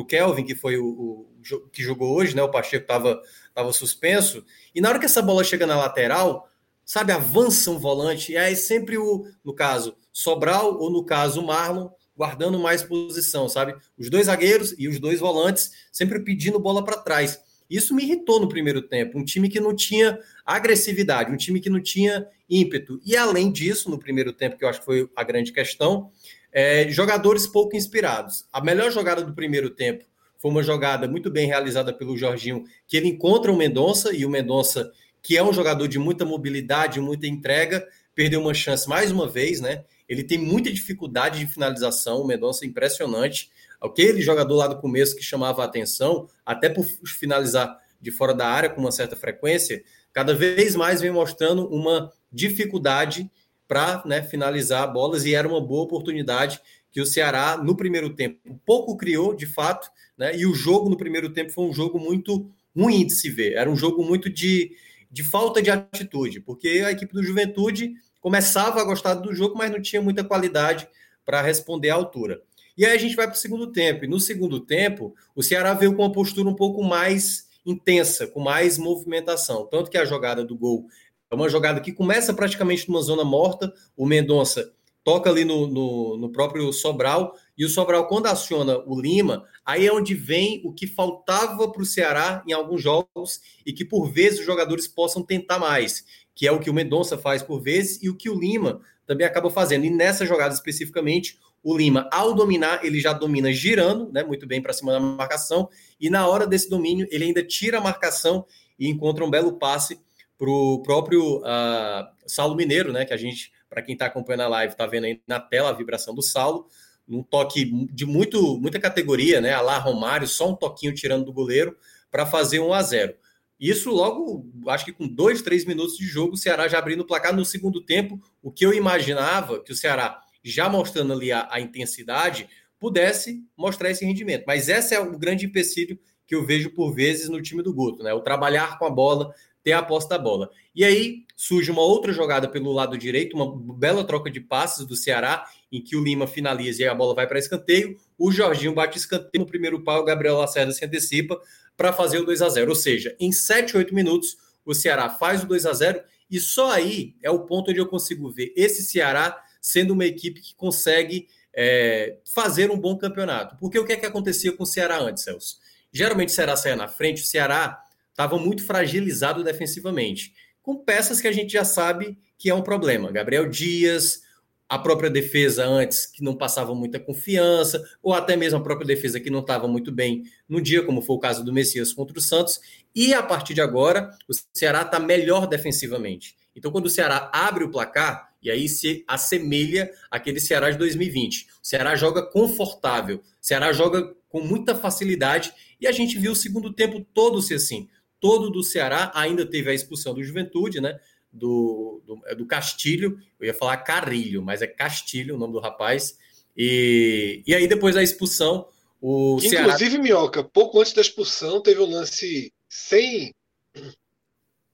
o 0.02 0.06
Kelvin, 0.06 0.46
que 0.46 0.56
foi 0.56 0.78
o, 0.78 0.86
o, 0.86 1.30
que 1.72 1.82
jogou 1.82 2.16
hoje, 2.16 2.36
né? 2.36 2.44
O 2.44 2.52
Pacheco 2.52 2.84
estava 2.84 3.22
tava 3.54 3.74
suspenso. 3.74 4.46
E 4.74 4.80
na 4.80 4.90
hora 4.90 5.00
que 5.00 5.06
essa 5.06 5.22
bola 5.22 5.44
chega 5.44 5.66
na 5.66 5.78
lateral, 5.78 6.48
sabe, 6.86 7.12
avança 7.12 7.70
um 7.72 7.78
volante, 7.78 8.32
e 8.32 8.38
aí 8.38 8.56
sempre 8.56 8.98
o, 8.98 9.26
no 9.44 9.54
caso, 9.54 9.96
Sobral 10.12 10.78
ou 10.80 10.90
no 10.90 11.06
caso, 11.06 11.42
Marlon, 11.42 11.90
guardando 12.16 12.60
mais 12.60 12.84
posição, 12.84 13.48
sabe? 13.48 13.76
Os 13.98 14.10
dois 14.10 14.26
zagueiros 14.26 14.76
e 14.78 14.88
os 14.88 15.00
dois 15.00 15.20
volantes 15.20 15.72
sempre 15.92 16.20
pedindo 16.20 16.60
bola 16.60 16.84
para 16.84 16.98
trás. 16.98 17.40
Isso 17.70 17.94
me 17.94 18.04
irritou 18.04 18.40
no 18.40 18.50
primeiro 18.50 18.82
tempo. 18.82 19.18
Um 19.18 19.24
time 19.24 19.48
que 19.48 19.60
não 19.60 19.76
tinha 19.76 20.20
agressividade, 20.46 21.32
um 21.32 21.38
time 21.38 21.60
que 21.60 21.70
não 21.70 21.82
tinha 21.82 22.26
ímpeto. 22.50 23.00
E 23.06 23.16
além 23.16 23.52
disso, 23.52 23.90
no 23.90 24.00
primeiro 24.00 24.34
tempo, 24.34 24.58
que 24.58 24.66
eu 24.66 24.70
acho 24.70 24.80
que 24.80 24.86
foi 24.86 25.10
a 25.16 25.24
grande 25.24 25.52
questão, 25.52 26.12
é, 26.52 26.90
jogadores 26.90 27.46
pouco 27.46 27.76
inspirados. 27.76 28.46
A 28.52 28.62
melhor 28.62 28.92
jogada 28.92 29.24
do 29.24 29.34
primeiro 29.34 29.70
tempo 29.70 30.04
foi 30.40 30.52
uma 30.52 30.64
jogada 30.64 31.08
muito 31.08 31.30
bem 31.30 31.46
realizada 31.46 31.94
pelo 31.94 32.18
Jorginho, 32.18 32.64
que 32.88 32.98
ele 32.98 33.10
encontra 33.10 33.52
o 33.52 33.58
Mendonça, 33.58 34.16
e 34.16 34.26
o 34.26 34.30
Mendonça, 34.30 34.92
que 35.22 35.38
é 35.38 35.44
um 35.44 35.54
jogador 35.54 35.88
de 35.88 36.00
muita 36.00 36.26
mobilidade, 36.26 37.00
muita 37.00 37.28
entrega, 37.28 37.86
perdeu 38.16 38.40
uma 38.42 38.54
chance 38.54 38.88
mais 38.88 39.12
uma 39.12 39.28
vez, 39.28 39.60
né? 39.60 39.84
Ele 40.08 40.24
tem 40.24 40.38
muita 40.38 40.72
dificuldade 40.72 41.40
de 41.40 41.46
finalização, 41.46 42.22
o 42.22 42.26
Mendonça 42.26 42.66
é 42.66 42.68
impressionante. 42.68 43.52
Aquele 43.82 44.22
jogador 44.22 44.56
lá 44.56 44.68
do 44.68 44.80
começo 44.80 45.16
que 45.16 45.24
chamava 45.24 45.62
a 45.62 45.66
atenção, 45.66 46.28
até 46.46 46.70
por 46.70 46.86
finalizar 47.06 47.78
de 48.02 48.12
fora 48.12 48.34
da 48.34 48.48
área 48.48 48.70
com 48.70 48.82
uma 48.82 48.92
certa 48.92 49.16
frequência, 49.16 49.84
cada 50.14 50.34
vez 50.34 50.76
mais 50.76 51.02
vem 51.02 51.12
mostrando 51.12 51.68
uma 51.68 52.12
dificuldade 52.32 53.30
para 53.68 54.02
né, 54.06 54.24
finalizar 54.24 54.92
bolas 54.92 55.26
e 55.26 55.36
era 55.36 55.48
uma 55.48 55.62
boa 55.62 55.84
oportunidade 55.84 56.60
que 56.92 57.00
o 57.00 57.06
Ceará, 57.06 57.56
no 57.58 57.76
primeiro 57.76 58.10
tempo, 58.16 58.60
pouco 58.66 58.98
criou, 58.98 59.36
de 59.36 59.46
fato, 59.46 59.92
né, 60.18 60.36
e 60.36 60.46
o 60.46 60.56
jogo 60.56 60.90
no 60.90 60.98
primeiro 60.98 61.32
tempo 61.32 61.52
foi 61.52 61.66
um 61.66 61.74
jogo 61.74 62.00
muito 62.00 62.50
ruim 62.76 63.06
de 63.06 63.14
se 63.14 63.30
ver. 63.30 63.54
Era 63.54 63.70
um 63.70 63.76
jogo 63.76 64.04
muito 64.04 64.30
de, 64.30 64.72
de 65.12 65.24
falta 65.24 65.62
de 65.62 65.70
atitude, 65.70 66.40
porque 66.42 66.84
a 66.86 66.92
equipe 66.92 67.14
do 67.14 67.24
Juventude 67.24 67.94
começava 68.20 68.82
a 68.82 68.84
gostar 68.84 69.14
do 69.14 69.34
jogo, 69.34 69.56
mas 69.58 69.72
não 69.72 69.82
tinha 69.82 70.02
muita 70.02 70.24
qualidade 70.24 70.88
para 71.24 71.42
responder 71.42 71.90
à 71.92 71.96
altura. 71.96 72.42
E 72.80 72.86
aí 72.86 72.96
a 72.96 72.98
gente 72.98 73.14
vai 73.14 73.28
para 73.28 73.36
o 73.36 73.38
segundo 73.38 73.74
tempo. 73.74 74.06
E 74.06 74.08
no 74.08 74.22
segundo 74.22 74.58
tempo, 74.58 75.14
o 75.36 75.44
Ceará 75.44 75.74
veio 75.74 75.94
com 75.94 76.02
uma 76.02 76.14
postura 76.14 76.48
um 76.48 76.56
pouco 76.56 76.82
mais 76.82 77.50
intensa, 77.66 78.26
com 78.26 78.40
mais 78.40 78.78
movimentação. 78.78 79.68
Tanto 79.70 79.92
que 79.92 79.98
a 79.98 80.06
jogada 80.06 80.46
do 80.46 80.58
gol 80.58 80.88
é 81.30 81.36
uma 81.36 81.50
jogada 81.50 81.82
que 81.82 81.92
começa 81.92 82.34
praticamente 82.34 82.88
numa 82.88 83.02
zona 83.02 83.26
morta. 83.26 83.74
O 83.98 84.06
Mendonça 84.06 84.72
toca 85.04 85.30
ali 85.30 85.44
no, 85.44 85.68
no, 85.68 86.18
no, 86.20 86.32
próprio 86.32 86.72
Sobral, 86.72 87.36
e 87.58 87.66
o 87.66 87.70
Sobral, 87.70 88.08
quando 88.08 88.28
aciona 88.28 88.78
o 88.86 89.00
Lima, 89.00 89.44
aí 89.66 89.86
é 89.86 89.92
onde 89.92 90.14
vem 90.14 90.62
o 90.64 90.72
que 90.72 90.88
faltava 90.88 91.70
para 91.70 91.82
o 91.82 91.86
Ceará 91.86 92.42
em 92.48 92.54
alguns 92.54 92.82
jogos 92.82 93.42
e 93.66 93.74
que 93.74 93.84
por 93.84 94.10
vezes 94.10 94.40
os 94.40 94.46
jogadores 94.46 94.88
possam 94.88 95.22
tentar 95.22 95.60
mais, 95.60 96.06
que 96.34 96.48
é 96.48 96.52
o 96.52 96.60
que 96.60 96.70
o 96.70 96.74
Mendonça 96.74 97.18
faz 97.18 97.44
por 97.44 97.62
vezes 97.62 98.02
e 98.02 98.08
o 98.10 98.16
que 98.16 98.30
o 98.30 98.40
Lima 98.40 98.80
também 99.06 99.28
acaba 99.28 99.50
fazendo. 99.50 99.84
E 99.86 99.90
nessa 99.90 100.26
jogada 100.26 100.54
especificamente, 100.54 101.38
o 101.64 101.78
Lima, 101.78 102.08
ao 102.12 102.34
dominar, 102.34 102.84
ele 102.86 103.00
já 103.00 103.14
domina 103.14 103.52
girando, 103.52 104.12
né, 104.12 104.24
muito 104.24 104.48
bem 104.48 104.62
para 104.62 104.74
cima 104.74 104.92
da 104.92 105.00
marcação, 105.00 105.70
e 106.00 106.10
na 106.10 106.28
hora 106.28 106.48
desse 106.48 106.70
domínio, 106.70 107.08
ele 107.12 107.26
ainda 107.26 107.44
tira 107.44 107.78
a 107.78 107.82
marcação 107.82 108.46
e 108.78 108.88
encontra 108.88 109.24
um 109.26 109.30
belo 109.30 109.54
passe 109.54 110.00
para 110.38 110.50
o 110.50 110.82
próprio 110.82 111.40
uh, 111.40 112.08
Saulo 112.26 112.56
Mineiro, 112.56 112.94
né, 112.94 113.06
que 113.06 113.14
a 113.14 113.18
gente, 113.18 113.52
para 113.70 113.82
quem 113.82 113.94
está 113.94 114.06
acompanhando 114.06 114.42
a 114.42 114.48
live, 114.48 114.74
está 114.74 114.88
vendo 114.88 115.06
aí 115.06 115.22
na 115.28 115.40
tela 115.40 115.70
a 115.70 115.74
vibração 115.74 116.16
do 116.16 116.22
Saulo, 116.22 116.68
um 117.08 117.24
toque 117.24 117.66
de 117.92 118.06
muito, 118.06 118.58
muita 118.58 118.80
categoria, 118.80 119.42
né, 119.42 119.54
a 119.54 119.62
lá 119.62 119.78
Romário, 119.78 120.28
só 120.28 120.50
um 120.50 120.56
toquinho 120.56 120.94
tirando 120.94 121.26
do 121.26 121.34
goleiro 121.34 121.76
para 122.10 122.26
fazer 122.26 122.60
1 122.60 122.74
a 122.74 122.82
0 122.82 123.14
isso 123.60 123.92
logo, 123.92 124.50
acho 124.68 124.86
que 124.86 124.94
com 124.94 125.06
dois, 125.06 125.42
três 125.42 125.66
minutos 125.66 125.98
de 125.98 126.06
jogo, 126.06 126.36
o 126.36 126.38
Ceará 126.38 126.68
já 126.70 126.80
abrindo 126.80 127.02
o 127.02 127.06
placar. 127.06 127.36
No 127.36 127.44
segundo 127.44 127.82
tempo, 127.82 128.18
o 128.42 128.50
que 128.50 128.66
eu 128.66 128.74
imaginava 128.74 129.62
que 129.62 129.74
o 129.74 129.76
Ceará 129.76 130.22
já 130.50 130.68
mostrando 130.70 131.14
ali 131.14 131.32
a, 131.32 131.48
a 131.50 131.60
intensidade, 131.60 132.50
pudesse 132.80 133.44
mostrar 133.58 133.92
esse 133.92 134.06
rendimento. 134.06 134.46
Mas 134.48 134.70
esse 134.70 134.96
é 134.96 135.00
o 135.00 135.18
grande 135.18 135.46
empecilho 135.46 136.00
que 136.26 136.36
eu 136.36 136.46
vejo 136.46 136.70
por 136.72 136.94
vezes 136.94 137.28
no 137.28 137.42
time 137.42 137.62
do 137.62 137.74
Guto, 137.74 138.04
né? 138.04 138.14
O 138.14 138.22
trabalhar 138.22 138.78
com 138.78 138.86
a 138.86 138.90
bola, 138.90 139.34
ter 139.64 139.74
a 139.74 139.82
posse 139.82 140.08
da 140.08 140.18
bola. 140.18 140.50
E 140.76 140.84
aí 140.86 141.26
surge 141.36 141.72
uma 141.72 141.82
outra 141.82 142.14
jogada 142.14 142.48
pelo 142.48 142.72
lado 142.72 142.98
direito, 142.98 143.36
uma 143.36 143.56
bela 143.76 144.04
troca 144.04 144.30
de 144.30 144.40
passes 144.40 144.86
do 144.86 144.96
Ceará, 144.96 145.46
em 145.72 145.82
que 145.82 145.96
o 145.96 146.04
Lima 146.04 146.28
finaliza 146.28 146.84
e 146.84 146.88
a 146.88 146.94
bola 146.94 147.16
vai 147.16 147.28
para 147.28 147.40
escanteio. 147.40 147.98
O 148.18 148.32
Jorginho 148.32 148.74
bate 148.74 148.98
escanteio 148.98 149.44
no 149.44 149.46
primeiro 149.46 149.84
pau, 149.84 150.02
o 150.02 150.06
Gabriel 150.06 150.38
Lacerda 150.38 150.72
se 150.72 150.86
antecipa 150.86 151.40
para 151.76 151.94
fazer 151.94 152.20
o 152.20 152.26
2 152.26 152.42
a 152.42 152.50
0 152.50 152.70
Ou 152.70 152.76
seja, 152.76 153.16
em 153.20 153.32
7, 153.32 153.78
8 153.78 153.94
minutos, 153.94 154.38
o 154.66 154.74
Ceará 154.74 155.10
faz 155.10 155.44
o 155.44 155.48
2 155.48 155.66
a 155.66 155.74
0 155.74 156.02
e 156.30 156.40
só 156.40 156.72
aí 156.72 157.16
é 157.24 157.32
o 157.32 157.40
ponto 157.40 157.72
onde 157.72 157.80
eu 157.80 157.88
consigo 157.88 158.30
ver 158.30 158.54
esse 158.56 158.84
Ceará 158.84 159.42
sendo 159.62 159.94
uma 159.94 160.06
equipe 160.06 160.42
que 160.42 160.56
consegue 160.56 161.28
é, 161.54 162.18
fazer 162.34 162.72
um 162.72 162.78
bom 162.78 162.98
campeonato. 162.98 163.58
Porque 163.60 163.80
o 163.80 163.86
que 163.86 163.94
é 163.94 163.98
que 163.98 164.06
acontecia 164.06 164.52
com 164.52 164.64
o 164.64 164.68
Ceará 164.68 165.00
antes, 165.00 165.24
Celso? 165.24 165.58
Geralmente 165.92 166.30
o 166.30 166.32
Ceará 166.32 166.56
saia 166.56 166.76
na 166.76 166.88
frente, 166.88 167.22
o 167.22 167.26
Ceará 167.26 167.84
estava 168.12 168.38
muito 168.38 168.64
fragilizado 168.64 169.44
defensivamente, 169.44 170.34
com 170.62 170.76
peças 170.76 171.22
que 171.22 171.28
a 171.28 171.32
gente 171.32 171.54
já 171.54 171.64
sabe 171.64 172.18
que 172.38 172.50
é 172.50 172.54
um 172.54 172.62
problema. 172.62 173.12
Gabriel 173.12 173.50
Dias, 173.50 174.22
a 174.68 174.78
própria 174.78 175.10
defesa 175.10 175.66
antes 175.66 176.06
que 176.06 176.24
não 176.24 176.36
passava 176.36 176.76
muita 176.76 177.00
confiança, 177.00 177.84
ou 178.04 178.14
até 178.14 178.36
mesmo 178.36 178.60
a 178.60 178.64
própria 178.64 178.86
defesa 178.86 179.20
que 179.20 179.32
não 179.32 179.40
estava 179.40 179.68
muito 179.68 179.92
bem 179.92 180.24
no 180.48 180.62
dia, 180.62 180.84
como 180.84 181.02
foi 181.02 181.16
o 181.16 181.20
caso 181.20 181.44
do 181.44 181.52
Messias 181.52 181.92
contra 181.92 182.18
o 182.18 182.22
Santos. 182.22 182.60
E 182.94 183.14
a 183.14 183.24
partir 183.24 183.56
de 183.56 183.62
agora, 183.62 184.12
o 184.28 184.34
Ceará 184.54 184.84
está 184.84 185.00
melhor 185.00 185.48
defensivamente. 185.48 186.38
Então, 186.60 186.72
quando 186.72 186.88
o 186.88 186.90
Ceará 186.90 187.32
abre 187.34 187.64
o 187.64 187.72
placar, 187.72 188.34
e 188.44 188.52
aí 188.52 188.68
se 188.68 189.04
assemelha 189.08 189.90
àquele 190.12 190.42
Ceará 190.42 190.70
de 190.70 190.78
2020. 190.78 191.48
O 191.64 191.68
Ceará 191.68 191.96
joga 191.96 192.22
confortável, 192.22 193.18
o 193.18 193.22
Ceará 193.40 193.72
joga 193.72 194.14
com 194.28 194.42
muita 194.42 194.76
facilidade 194.76 195.54
e 195.80 195.88
a 195.88 195.92
gente 195.94 196.20
viu 196.20 196.34
o 196.34 196.36
segundo 196.36 196.74
tempo 196.74 197.06
todo 197.14 197.42
ser 197.42 197.56
assim. 197.56 197.88
Todo 198.20 198.50
do 198.50 198.62
Ceará 198.62 199.10
ainda 199.16 199.46
teve 199.46 199.72
a 199.72 199.74
expulsão 199.74 200.14
do 200.14 200.22
Juventude, 200.22 200.82
né? 200.82 201.00
Do, 201.32 202.02
do, 202.06 202.20
é 202.26 202.36
do 202.36 202.46
Castilho, 202.46 203.18
eu 203.40 203.48
ia 203.48 203.54
falar 203.54 203.78
Carrilho, 203.78 204.42
mas 204.42 204.62
é 204.62 204.68
Castilho 204.68 205.36
o 205.36 205.38
nome 205.38 205.54
do 205.54 205.60
rapaz. 205.60 206.18
E, 206.58 207.42
e 207.48 207.56
aí, 207.56 207.68
depois 207.68 207.96
da 207.96 208.04
expulsão, 208.04 208.68
o 209.02 209.38
Inclusive, 209.38 209.92
Ceará... 209.92 210.04
Minhoca, 210.04 210.44
pouco 210.44 210.82
antes 210.82 210.92
da 210.92 211.02
expulsão, 211.02 211.62
teve 211.62 211.80
um 211.80 211.90
lance 211.90 212.52
sem, 212.68 213.32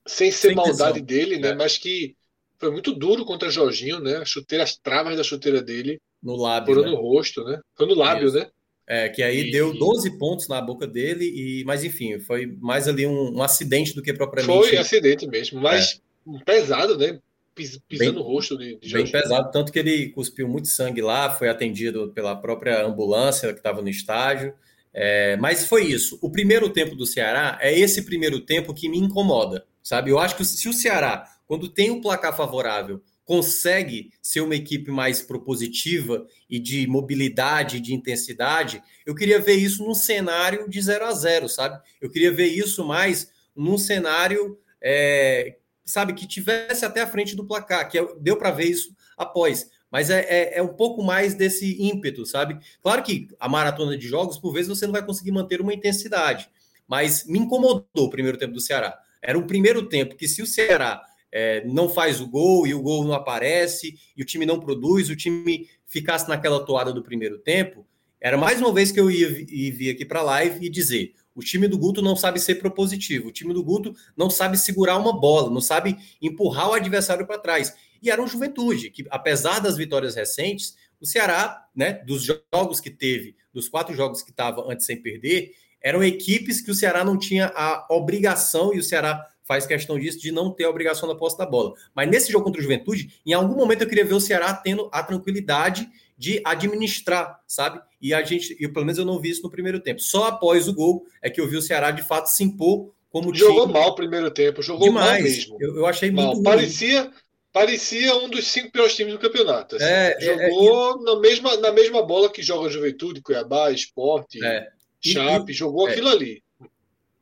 sem 0.08 0.32
ser 0.32 0.48
sem 0.50 0.56
maldade 0.56 1.02
dele, 1.02 1.38
né? 1.38 1.50
É. 1.50 1.56
Mas 1.56 1.78
que 1.78 2.16
foi 2.60 2.72
muito 2.72 2.94
duro 2.94 3.26
contra 3.26 3.50
Jorginho, 3.50 4.00
né? 4.00 4.18
A 4.18 4.26
chuteira, 4.26 4.64
as 4.64 4.76
travas 4.76 5.18
da 5.18 5.24
chuteira 5.24 5.62
dele. 5.62 6.00
No 6.22 6.36
lábio. 6.36 6.74
Foram 6.74 6.90
né? 6.90 6.96
no 6.96 7.02
rosto, 7.02 7.44
né? 7.44 7.60
Foi 7.76 7.86
no 7.86 7.96
lábio, 7.96 8.28
Isso. 8.28 8.38
né? 8.38 8.48
É, 8.88 9.10
que 9.10 9.24
aí 9.24 9.48
e... 9.48 9.52
deu 9.52 9.74
12 9.74 10.18
pontos 10.18 10.48
na 10.48 10.62
boca 10.62 10.86
dele, 10.86 11.26
e 11.26 11.64
mas 11.66 11.84
enfim, 11.84 12.20
foi 12.20 12.46
mais 12.60 12.88
ali 12.88 13.08
um, 13.08 13.38
um 13.38 13.42
acidente 13.42 13.96
do 13.96 14.02
que 14.02 14.14
propriamente. 14.14 14.70
Foi 14.70 14.78
acidente 14.78 15.28
mesmo, 15.28 15.60
mas 15.60 16.00
é. 16.28 16.44
pesado, 16.44 16.98
né? 16.98 17.20
Pisando 17.56 17.84
bem, 17.90 18.12
no 18.12 18.22
rosto 18.22 18.58
de, 18.58 18.78
de 18.78 18.94
Bem 18.94 19.10
pesado, 19.10 19.50
tanto 19.50 19.72
que 19.72 19.80
ele 19.80 20.10
cuspiu 20.10 20.48
muito 20.48 20.68
sangue 20.68 21.02
lá, 21.02 21.32
foi 21.32 21.48
atendido 21.48 22.12
pela 22.14 22.36
própria 22.36 22.86
ambulância 22.86 23.54
que 23.54 23.60
estava 23.60 23.82
no 23.82 23.90
estádio. 23.90 24.54
É, 24.94 25.36
mas 25.38 25.66
foi 25.66 25.86
isso. 25.86 26.20
O 26.22 26.30
primeiro 26.30 26.70
tempo 26.70 26.96
do 26.96 27.06
Ceará 27.06 27.58
é 27.62 27.78
esse 27.78 28.04
primeiro 28.04 28.42
tempo 28.42 28.74
que 28.74 28.90
me 28.90 28.98
incomoda, 28.98 29.66
sabe? 29.86 30.10
Eu 30.10 30.20
acho 30.20 30.36
que 30.36 30.44
se 30.44 30.68
o 30.68 30.74
Ceará 30.74 31.32
quando 31.48 31.70
tem 31.70 31.92
um 31.92 32.02
placar 32.02 32.36
favorável, 32.36 33.02
consegue 33.24 34.12
ser 34.22 34.42
uma 34.42 34.56
equipe 34.56 34.92
mais 34.92 35.22
propositiva 35.22 36.26
e 36.50 36.60
de 36.60 36.86
mobilidade, 36.88 37.80
de 37.80 37.94
intensidade, 37.94 38.82
eu 39.06 39.16
queria 39.16 39.40
ver 39.40 39.56
isso 39.56 39.84
num 39.84 39.96
cenário 39.96 40.70
de 40.70 40.82
0 40.82 41.06
a 41.06 41.12
0 41.12 41.50
sabe? 41.50 41.82
Eu 42.00 42.10
queria 42.10 42.32
ver 42.32 42.48
isso 42.48 42.86
mais 42.86 43.32
num 43.56 43.78
cenário, 43.78 44.60
é, 44.82 45.58
sabe, 45.84 46.14
que 46.14 46.28
tivesse 46.28 46.86
até 46.86 47.02
a 47.02 47.08
frente 47.08 47.36
do 47.36 47.48
placar, 47.48 47.90
que 47.90 47.98
é, 47.98 48.16
deu 48.20 48.38
para 48.38 48.52
ver 48.52 48.66
isso 48.66 48.96
após. 49.18 49.70
Mas 49.90 50.10
é, 50.10 50.22
é, 50.22 50.58
é, 50.58 50.62
um 50.62 50.76
pouco 50.76 51.02
mais 51.04 51.36
desse 51.36 51.82
ímpeto, 51.82 52.26
sabe? 52.26 52.60
Claro 52.82 53.02
que 53.02 53.28
a 53.40 53.48
maratona 53.48 53.98
de 53.98 54.08
jogos, 54.08 54.38
por 54.38 54.52
vezes, 54.52 54.68
você 54.68 54.86
não 54.86 54.94
vai 54.94 55.06
conseguir 55.06 55.32
manter 55.32 55.62
uma 55.62 55.74
intensidade. 55.74 56.50
Mas 56.88 57.26
me 57.26 57.40
incomodou 57.40 57.86
o 57.96 58.10
primeiro 58.10 58.38
tempo 58.38 58.54
do 58.54 58.60
Ceará. 58.60 59.00
Era 59.26 59.38
um 59.38 59.48
primeiro 59.48 59.88
tempo 59.88 60.16
que, 60.16 60.28
se 60.28 60.42
o 60.42 60.46
Ceará 60.46 61.02
é, 61.32 61.66
não 61.66 61.90
faz 61.90 62.22
o 62.22 62.28
gol 62.28 62.68
e 62.68 62.74
o 62.74 62.82
gol 62.82 63.04
não 63.04 63.14
aparece 63.14 63.98
e 64.16 64.22
o 64.22 64.26
time 64.26 64.46
não 64.46 64.60
produz, 64.60 65.10
o 65.10 65.16
time 65.16 65.68
ficasse 65.86 66.30
naquela 66.30 66.64
toada 66.64 66.94
do 66.94 67.04
primeiro 67.04 67.40
tempo, 67.40 67.86
era 68.22 68.38
mais 68.38 68.60
uma 68.60 68.74
vez 68.74 68.92
que 68.92 69.00
eu 69.00 69.10
ia, 69.12 69.46
ia 69.50 69.74
vir 69.74 69.90
aqui 69.90 70.06
para 70.06 70.20
a 70.20 70.24
live 70.24 70.66
e 70.66 70.70
dizer: 70.70 71.14
o 71.34 71.42
time 71.42 71.68
do 71.68 71.78
Guto 71.78 72.02
não 72.02 72.16
sabe 72.16 72.40
ser 72.40 72.56
propositivo, 72.56 73.28
o 73.28 73.32
time 73.32 73.54
do 73.54 73.64
Guto 73.64 73.94
não 74.16 74.30
sabe 74.30 74.58
segurar 74.58 74.98
uma 74.98 75.20
bola, 75.20 75.50
não 75.50 75.62
sabe 75.62 75.98
empurrar 76.22 76.70
o 76.70 76.74
adversário 76.74 77.28
para 77.28 77.38
trás. 77.38 77.76
E 78.02 78.10
era 78.10 78.22
um 78.22 78.28
Juventude, 78.28 78.90
que 78.90 79.06
apesar 79.10 79.60
das 79.60 79.76
vitórias 79.76 80.16
recentes, 80.16 80.76
o 81.00 81.06
Ceará, 81.06 81.68
né, 81.76 81.94
dos 82.06 82.24
jogos 82.24 82.80
que 82.80 82.90
teve, 82.90 83.36
dos 83.54 83.68
quatro 83.68 83.96
jogos 83.96 84.22
que 84.22 84.32
estava 84.32 84.72
antes 84.72 84.86
sem 84.86 85.02
perder, 85.02 85.52
eram 85.86 86.04
equipes 86.04 86.62
que 86.62 86.72
o 86.72 86.74
Ceará 86.74 87.04
não 87.04 87.16
tinha 87.16 87.54
a 87.56 87.86
obrigação 87.92 88.74
e 88.74 88.80
o 88.80 88.84
Ceará 88.84 89.24
faz 89.44 89.68
questão 89.68 90.00
disso, 90.00 90.20
de 90.20 90.32
não 90.32 90.50
ter 90.50 90.64
a 90.64 90.70
obrigação 90.72 91.08
da 91.08 91.14
posse 91.14 91.38
da 91.38 91.46
bola. 91.46 91.76
Mas 91.94 92.10
nesse 92.10 92.32
jogo 92.32 92.44
contra 92.44 92.60
o 92.60 92.64
Juventude, 92.64 93.22
em 93.24 93.34
algum 93.34 93.56
momento 93.56 93.84
eu 93.84 93.88
queria 93.88 94.04
ver 94.04 94.16
o 94.16 94.20
Ceará 94.20 94.52
tendo 94.52 94.90
a 94.92 95.04
tranquilidade 95.04 95.88
de 96.18 96.42
administrar, 96.44 97.40
sabe? 97.46 97.80
E 98.02 98.16
a 98.16 98.24
gente, 98.24 98.58
eu, 98.60 98.74
pelo 98.74 98.84
menos 98.84 98.98
eu 98.98 99.06
não 99.06 99.20
vi 99.20 99.30
isso 99.30 99.44
no 99.44 99.52
primeiro 99.52 99.80
tempo. 99.80 100.02
Só 100.02 100.26
após 100.26 100.68
o 100.68 100.74
gol 100.74 101.06
é 101.22 101.30
que 101.30 101.40
eu 101.40 101.48
vi 101.48 101.56
o 101.56 101.62
Ceará 101.62 101.92
de 101.92 102.02
fato 102.02 102.32
se 102.32 102.44
impor 102.44 102.92
como 103.12 103.34
jogou 103.36 103.68
time. 103.68 103.74
mal 103.74 103.90
o 103.90 103.96
primeiro 103.96 104.32
tempo, 104.32 104.64
jogou 104.64 104.88
Demais. 104.88 105.22
mal 105.22 105.22
mesmo. 105.22 105.58
Eu, 105.60 105.76
eu 105.76 105.86
achei 105.86 106.10
mal. 106.10 106.34
muito 106.34 106.42
parecia 106.42 107.12
parecia 107.54 108.14
um 108.18 108.28
dos 108.28 108.48
cinco 108.48 108.72
piores 108.72 108.96
times 108.96 109.14
do 109.14 109.20
campeonato. 109.20 109.76
Assim. 109.76 109.86
É, 109.86 110.18
é 110.20 110.50
jogou 110.50 111.00
é, 111.00 111.04
na 111.04 111.20
mesma 111.20 111.58
na 111.58 111.72
mesma 111.72 112.02
bola 112.02 112.30
que 112.30 112.42
joga 112.42 112.68
a 112.68 112.72
Juventude, 112.72 113.22
Cuiabá, 113.22 113.72
Esporte, 113.72 114.44
é. 114.44 114.68
Chape, 115.12 115.52
e, 115.52 115.56
jogou 115.56 115.88
é. 115.88 115.92
aquilo 115.92 116.10
ali. 116.10 116.44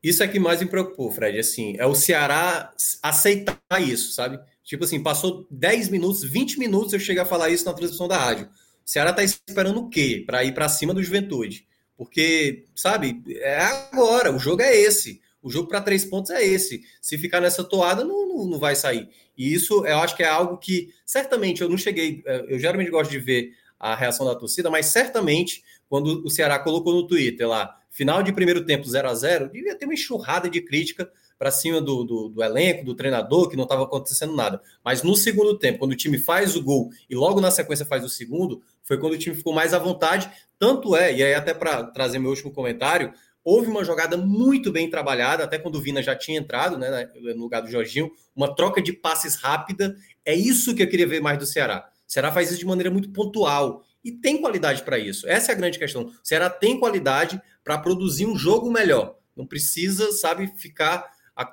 Isso 0.03 0.21
é 0.21 0.27
que 0.27 0.39
mais 0.39 0.59
me 0.59 0.67
preocupou, 0.67 1.11
Fred. 1.11 1.39
Assim, 1.39 1.75
é 1.77 1.85
o 1.85 1.95
Ceará 1.95 2.73
aceitar 3.01 3.57
isso, 3.81 4.11
sabe? 4.11 4.39
Tipo 4.63 4.83
assim, 4.83 5.01
passou 5.01 5.47
10 5.49 5.89
minutos, 5.89 6.23
20 6.23 6.59
minutos 6.59 6.93
eu 6.93 6.99
cheguei 6.99 7.21
a 7.21 7.25
falar 7.25 7.49
isso 7.49 7.65
na 7.65 7.73
transmissão 7.73 8.07
da 8.07 8.17
rádio. 8.17 8.47
O 8.85 8.89
Ceará 8.89 9.13
tá 9.13 9.23
esperando 9.23 9.79
o 9.79 9.89
quê? 9.89 10.23
Para 10.25 10.43
ir 10.43 10.53
para 10.53 10.67
cima 10.67 10.93
do 10.93 11.01
Juventude. 11.01 11.65
Porque, 11.95 12.65
sabe, 12.75 13.21
é 13.29 13.59
agora, 13.61 14.35
o 14.35 14.39
jogo 14.39 14.61
é 14.61 14.75
esse. 14.75 15.21
O 15.41 15.49
jogo 15.49 15.67
para 15.67 15.81
três 15.81 16.05
pontos 16.05 16.31
é 16.31 16.43
esse. 16.43 16.83
Se 17.01 17.17
ficar 17.17 17.39
nessa 17.39 17.63
toada, 17.63 18.03
não, 18.03 18.27
não, 18.27 18.45
não, 18.45 18.59
vai 18.59 18.75
sair. 18.75 19.09
E 19.37 19.53
isso 19.53 19.85
eu 19.85 19.99
acho 19.99 20.15
que 20.15 20.23
é 20.23 20.27
algo 20.27 20.57
que, 20.57 20.93
certamente, 21.05 21.61
eu 21.61 21.69
não 21.69 21.77
cheguei. 21.77 22.23
Eh, 22.25 22.45
eu 22.47 22.59
geralmente 22.59 22.89
gosto 22.89 23.11
de 23.11 23.19
ver 23.19 23.53
a 23.91 23.95
reação 23.95 24.25
da 24.25 24.33
torcida, 24.33 24.69
mas 24.69 24.85
certamente, 24.85 25.63
quando 25.89 26.23
o 26.25 26.29
Ceará 26.29 26.57
colocou 26.57 26.93
no 26.93 27.05
Twitter 27.05 27.47
lá, 27.47 27.77
final 27.89 28.23
de 28.23 28.31
primeiro 28.31 28.65
tempo 28.65 28.87
0 28.87 29.09
a 29.09 29.13
0 29.13 29.49
devia 29.49 29.75
ter 29.75 29.85
uma 29.85 29.93
enxurrada 29.93 30.49
de 30.49 30.61
crítica 30.61 31.11
para 31.37 31.51
cima 31.51 31.81
do, 31.81 32.05
do, 32.05 32.29
do, 32.29 32.43
elenco, 32.43 32.85
do 32.85 32.95
treinador, 32.95 33.49
que 33.49 33.57
não 33.57 33.63
estava 33.63 33.83
acontecendo 33.83 34.33
nada. 34.33 34.61
Mas 34.85 35.03
no 35.03 35.15
segundo 35.15 35.57
tempo, 35.59 35.79
quando 35.79 35.91
o 35.91 35.97
time 35.97 36.17
faz 36.17 36.55
o 36.55 36.63
gol 36.63 36.89
e 37.09 37.15
logo 37.15 37.41
na 37.41 37.51
sequência 37.51 37.85
faz 37.85 38.05
o 38.05 38.09
segundo, 38.09 38.61
foi 38.83 38.97
quando 38.97 39.13
o 39.13 39.17
time 39.17 39.35
ficou 39.35 39.53
mais 39.53 39.73
à 39.73 39.79
vontade. 39.79 40.31
Tanto 40.57 40.95
é, 40.95 41.13
e 41.13 41.21
aí 41.21 41.33
até 41.33 41.53
para 41.53 41.83
trazer 41.83 42.19
meu 42.19 42.29
último 42.29 42.51
comentário, 42.51 43.13
Houve 43.43 43.67
uma 43.67 43.83
jogada 43.83 44.15
muito 44.15 44.71
bem 44.71 44.89
trabalhada, 44.89 45.43
até 45.43 45.59
quando 45.59 45.75
o 45.75 45.81
Vina 45.81 46.01
já 46.01 46.15
tinha 46.15 46.39
entrado 46.39 46.77
né, 46.77 47.09
no 47.35 47.41
lugar 47.41 47.61
do 47.61 47.69
Jorginho, 47.69 48.09
uma 48.33 48.55
troca 48.55 48.81
de 48.81 48.93
passes 48.93 49.35
rápida. 49.35 49.97
É 50.23 50.33
isso 50.33 50.73
que 50.73 50.81
eu 50.81 50.87
queria 50.87 51.05
ver 51.05 51.21
mais 51.21 51.37
do 51.37 51.45
Ceará. 51.45 51.89
O 52.13 52.19
Ceará 52.23 52.31
faz 52.31 52.51
isso 52.51 52.59
de 52.59 52.65
maneira 52.67 52.91
muito 52.91 53.09
pontual 53.09 53.83
e 54.03 54.11
tem 54.11 54.39
qualidade 54.39 54.83
para 54.83 54.99
isso. 54.99 55.27
Essa 55.27 55.51
é 55.51 55.55
a 55.55 55.57
grande 55.57 55.79
questão. 55.79 56.03
O 56.03 56.13
Ceará 56.21 56.47
tem 56.47 56.79
qualidade 56.79 57.41
para 57.63 57.75
produzir 57.75 58.27
um 58.27 58.37
jogo 58.37 58.71
melhor. 58.71 59.17
Não 59.35 59.47
precisa, 59.47 60.11
sabe, 60.11 60.45
ficar 60.55 61.09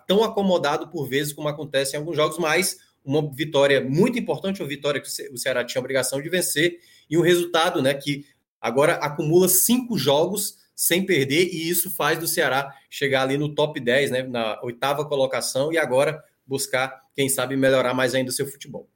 tão 0.06 0.22
acomodado 0.22 0.90
por 0.90 1.08
vezes 1.08 1.32
como 1.32 1.48
acontece 1.48 1.96
em 1.96 1.98
alguns 1.98 2.14
jogos, 2.14 2.36
mas 2.36 2.76
uma 3.02 3.26
vitória 3.34 3.80
muito 3.80 4.18
importante, 4.18 4.60
uma 4.60 4.68
vitória 4.68 5.00
que 5.00 5.08
o 5.32 5.38
Ceará 5.38 5.64
tinha 5.64 5.80
obrigação 5.80 6.20
de 6.20 6.28
vencer 6.28 6.78
e 7.08 7.16
um 7.16 7.22
resultado, 7.22 7.80
né, 7.80 7.94
que 7.94 8.26
agora 8.60 8.96
acumula 8.96 9.48
cinco 9.48 9.96
jogos 9.96 10.58
sem 10.76 11.06
perder, 11.06 11.48
e 11.54 11.70
isso 11.70 11.90
faz 11.90 12.18
do 12.18 12.28
Ceará 12.28 12.70
chegar 12.90 13.22
ali 13.22 13.38
no 13.38 13.54
top 13.54 13.80
10, 13.80 14.10
né, 14.10 14.22
na 14.24 14.60
oitava 14.62 15.08
colocação, 15.08 15.72
e 15.72 15.78
agora 15.78 16.22
buscar, 16.46 17.00
quem 17.14 17.30
sabe, 17.30 17.56
melhorar 17.56 17.94
mais 17.94 18.14
ainda 18.14 18.28
o 18.28 18.34
seu 18.34 18.46
futebol. 18.46 18.86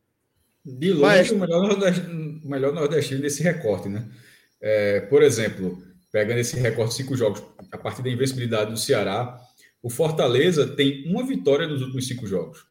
De 0.64 0.92
longe, 0.92 1.02
Mas... 1.02 1.30
o 1.30 1.38
melhor 1.38 1.62
nordestino, 1.62 2.40
melhor 2.44 2.72
nordestino 2.72 3.20
desse 3.20 3.42
recorte, 3.42 3.88
né? 3.88 4.08
É, 4.60 5.00
por 5.00 5.22
exemplo, 5.22 5.82
pegando 6.10 6.38
esse 6.38 6.56
recorte 6.56 6.90
de 6.90 7.02
cinco 7.02 7.16
jogos, 7.16 7.42
a 7.70 7.76
partir 7.76 8.02
da 8.02 8.08
invencibilidade 8.08 8.70
do 8.70 8.76
Ceará, 8.76 9.38
o 9.82 9.90
Fortaleza 9.90 10.66
tem 10.66 11.04
uma 11.06 11.26
vitória 11.26 11.66
nos 11.66 11.82
últimos 11.82 12.06
cinco 12.06 12.26
jogos. 12.26 12.64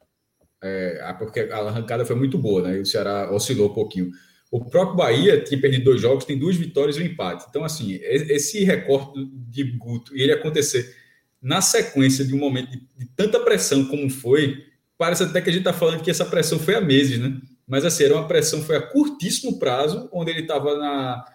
É, 0.64 1.14
porque 1.20 1.42
a 1.42 1.58
arrancada 1.58 2.06
foi 2.06 2.16
muito 2.16 2.38
boa, 2.38 2.62
né? 2.62 2.78
E 2.78 2.80
o 2.82 2.86
Ceará 2.86 3.32
oscilou 3.32 3.70
um 3.70 3.74
pouquinho. 3.74 4.12
O 4.50 4.64
próprio 4.64 4.96
Bahia 4.96 5.44
tinha 5.44 5.60
perdido 5.60 5.84
dois 5.84 6.02
jogos, 6.02 6.26
tem 6.26 6.38
duas 6.38 6.56
vitórias 6.56 6.96
e 6.96 7.02
um 7.02 7.06
empate. 7.06 7.46
Então, 7.50 7.64
assim, 7.64 8.00
esse 8.02 8.64
recorte 8.64 9.24
de 9.50 9.64
Guto 9.64 10.16
e 10.16 10.22
ele 10.22 10.32
acontecer 10.32 10.96
na 11.42 11.62
sequência 11.62 12.24
de 12.24 12.34
um 12.34 12.38
momento 12.38 12.72
de, 12.72 12.88
de, 12.98 13.06
tanta 13.16 13.40
pressão 13.40 13.86
como 13.86 14.10
foi, 14.10 14.64
parece 14.98 15.24
até 15.24 15.42
que 15.42 15.50
a 15.50 15.52
gente 15.52 15.62
está 15.62 15.74
falando 15.74 16.02
que 16.02 16.10
essa 16.10 16.24
pressão 16.24 16.58
foi 16.58 16.76
há 16.76 16.82
meses, 16.82 17.20
né? 17.20 17.38
Mas, 17.68 17.86
assim, 17.86 18.04
era 18.04 18.16
uma 18.16 18.28
pressão, 18.28 18.62
foi 18.62 18.76
a 18.76 18.82
curtíssimo 18.82 19.58
prazo, 19.58 20.10
onde 20.12 20.32
ele 20.32 20.42
estava 20.42 20.78
na, 20.78 21.26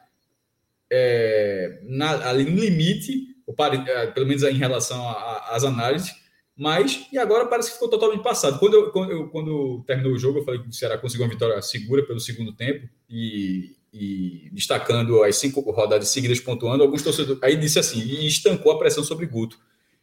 é, 0.91 1.81
na, 1.85 2.29
ali 2.29 2.45
no 2.45 2.61
limite, 2.61 3.37
é, 3.87 4.07
pelo 4.09 4.27
menos 4.27 4.43
em 4.43 4.55
relação 4.55 5.09
às 5.51 5.65
análises, 5.65 6.15
mas, 6.57 7.07
e 7.13 7.19
agora 7.19 7.47
parece 7.47 7.69
que 7.69 7.75
ficou 7.75 7.89
totalmente 7.89 8.23
passado. 8.23 8.59
Quando, 8.59 8.75
eu, 8.75 8.91
quando, 8.91 9.13
eu, 9.13 9.29
quando 9.29 9.85
terminou 9.87 10.13
o 10.13 10.19
jogo, 10.19 10.41
eu 10.41 10.45
falei 10.45 10.61
que 10.61 10.69
o 10.69 10.73
Ceará 10.73 10.99
conseguiu 10.99 11.25
uma 11.25 11.33
vitória 11.33 11.63
segura 11.63 12.05
pelo 12.05 12.19
segundo 12.19 12.53
tempo 12.53 12.89
e, 13.09 13.77
e 13.93 14.51
destacando 14.53 15.23
as 15.23 15.37
cinco 15.37 15.61
rodadas 15.71 16.09
seguidas, 16.09 16.41
pontuando. 16.41 16.83
Alguns 16.83 17.03
torcedores. 17.03 17.41
Aí 17.45 17.57
disse 17.57 17.79
assim, 17.79 18.01
e 18.01 18.27
estancou 18.27 18.73
a 18.73 18.79
pressão 18.79 19.05
sobre 19.05 19.25
Guto. 19.27 19.57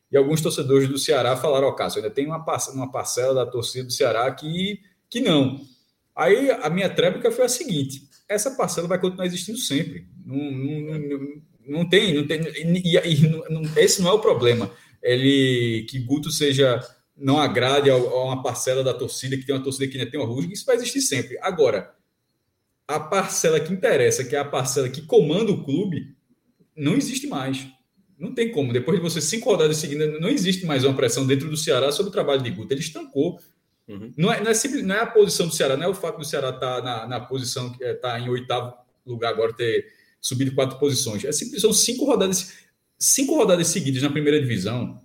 E 0.10 0.16
alguns 0.16 0.40
torcedores 0.40 0.88
do 0.88 0.98
Ceará 0.98 1.36
falaram: 1.36 1.68
Ó, 1.68 1.72
oh, 1.72 1.76
Cássio, 1.76 2.02
ainda 2.02 2.14
tem 2.14 2.26
uma 2.26 2.44
uma 2.74 2.90
parcela 2.90 3.34
da 3.34 3.46
torcida 3.46 3.84
do 3.84 3.92
Ceará 3.92 4.32
que, 4.32 4.80
que 5.10 5.20
não. 5.20 5.60
Aí 6.16 6.50
a 6.52 6.70
minha 6.70 6.90
tréplica 6.90 7.32
foi 7.32 7.46
a 7.46 7.50
seguinte: 7.50 8.08
essa 8.30 8.52
parcela 8.52 8.88
vai 8.88 9.00
continuar 9.00 9.26
existindo 9.26 9.58
sempre. 9.58 10.08
Não, 10.26 10.38
não, 10.38 11.00
não, 11.00 11.42
não 11.68 11.90
tem, 11.90 12.14
não 12.14 12.26
tem. 12.26 12.42
E, 12.42 12.98
e, 12.98 13.28
não, 13.28 13.62
esse 13.76 14.02
não 14.02 14.10
é 14.10 14.14
o 14.14 14.20
problema 14.20 14.72
ele 15.06 15.86
que 15.88 16.00
Guto 16.00 16.32
seja 16.32 16.82
não 17.16 17.40
agrade 17.40 17.90
a, 17.90 17.96
uma 17.96 18.42
parcela 18.42 18.84
da 18.84 18.94
torcida 18.94 19.38
que 19.38 19.46
tem 19.46 19.56
uma 19.56 19.64
torcida 19.64 19.88
que 19.88 19.98
ainda 19.98 20.10
tem 20.10 20.20
uma 20.20 20.28
rusga, 20.28 20.52
isso 20.52 20.66
vai 20.66 20.76
existir 20.76 21.02
sempre. 21.02 21.38
Agora, 21.42 21.94
a 22.88 23.00
parcela 23.00 23.60
que 23.60 23.72
interessa, 23.72 24.24
que 24.26 24.36
é 24.36 24.40
a 24.40 24.44
parcela 24.44 24.90
que 24.90 25.04
comanda 25.04 25.52
o 25.52 25.64
clube, 25.64 26.16
não 26.76 26.96
existe 26.96 27.28
mais. 27.28 27.68
Não 28.18 28.34
tem 28.34 28.52
como. 28.52 28.74
Depois 28.74 28.98
de 28.98 29.04
você 29.04 29.22
cinco 29.22 29.50
rodadas 29.50 29.78
seguidas, 29.78 30.20
não 30.20 30.30
existe 30.30 30.66
mais 30.66 30.84
uma 30.84 30.96
pressão 30.96 31.26
dentro 31.26 31.50
do 31.50 31.58
Ceará 31.58 31.92
sobre 31.92 32.10
o 32.10 32.14
trabalho 32.14 32.42
de 32.42 32.50
Guto. 32.50 32.74
Ele 32.74 32.82
estancou. 32.82 33.40
Uhum. 33.88 34.14
Não, 34.18 34.34
é, 34.34 34.42
não, 34.42 34.52
é 34.52 34.54
simples, 34.54 34.84
não 34.84 34.96
é 34.96 35.02
a 35.02 35.06
posição 35.06 35.48
do 35.48 35.54
Ceará, 35.54 35.78
não 35.78 35.86
é 35.86 35.88
o 35.88 35.94
fato 35.94 36.18
do 36.18 36.26
Ceará 36.26 36.50
estar 36.50 36.82
tá 36.82 36.82
na, 36.82 37.08
na 37.08 37.20
posição 37.20 37.72
que 37.72 37.84
está 37.84 38.20
em 38.20 38.30
oitavo 38.30 38.74
lugar 39.06 39.32
agora, 39.32 39.54
ter 39.54 39.86
subido 40.20 40.56
quatro 40.56 40.80
posições. 40.80 41.24
É 41.24 41.32
simples, 41.32 41.62
são 41.62 41.72
cinco 41.72 42.06
rodadas 42.06 42.66
cinco 42.98 43.36
rodadas 43.36 43.68
seguidas 43.68 44.02
na 44.02 44.10
primeira 44.10 44.40
divisão, 44.40 45.02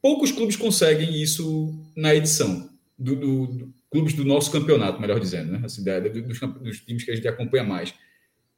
poucos 0.00 0.32
clubes 0.32 0.56
conseguem 0.56 1.20
isso 1.20 1.74
na 1.96 2.14
edição 2.14 2.68
do, 2.98 3.14
do, 3.14 3.46
do 3.46 3.74
clubes 3.90 4.14
do 4.14 4.24
nosso 4.24 4.50
campeonato, 4.50 5.00
melhor 5.00 5.20
dizendo, 5.20 5.52
né? 5.52 5.60
Assim, 5.64 5.84
da, 5.84 6.00
dos, 6.00 6.40
dos, 6.40 6.80
times 6.80 7.04
que 7.04 7.10
a 7.10 7.14
gente 7.14 7.28
acompanha 7.28 7.62
mais. 7.62 7.94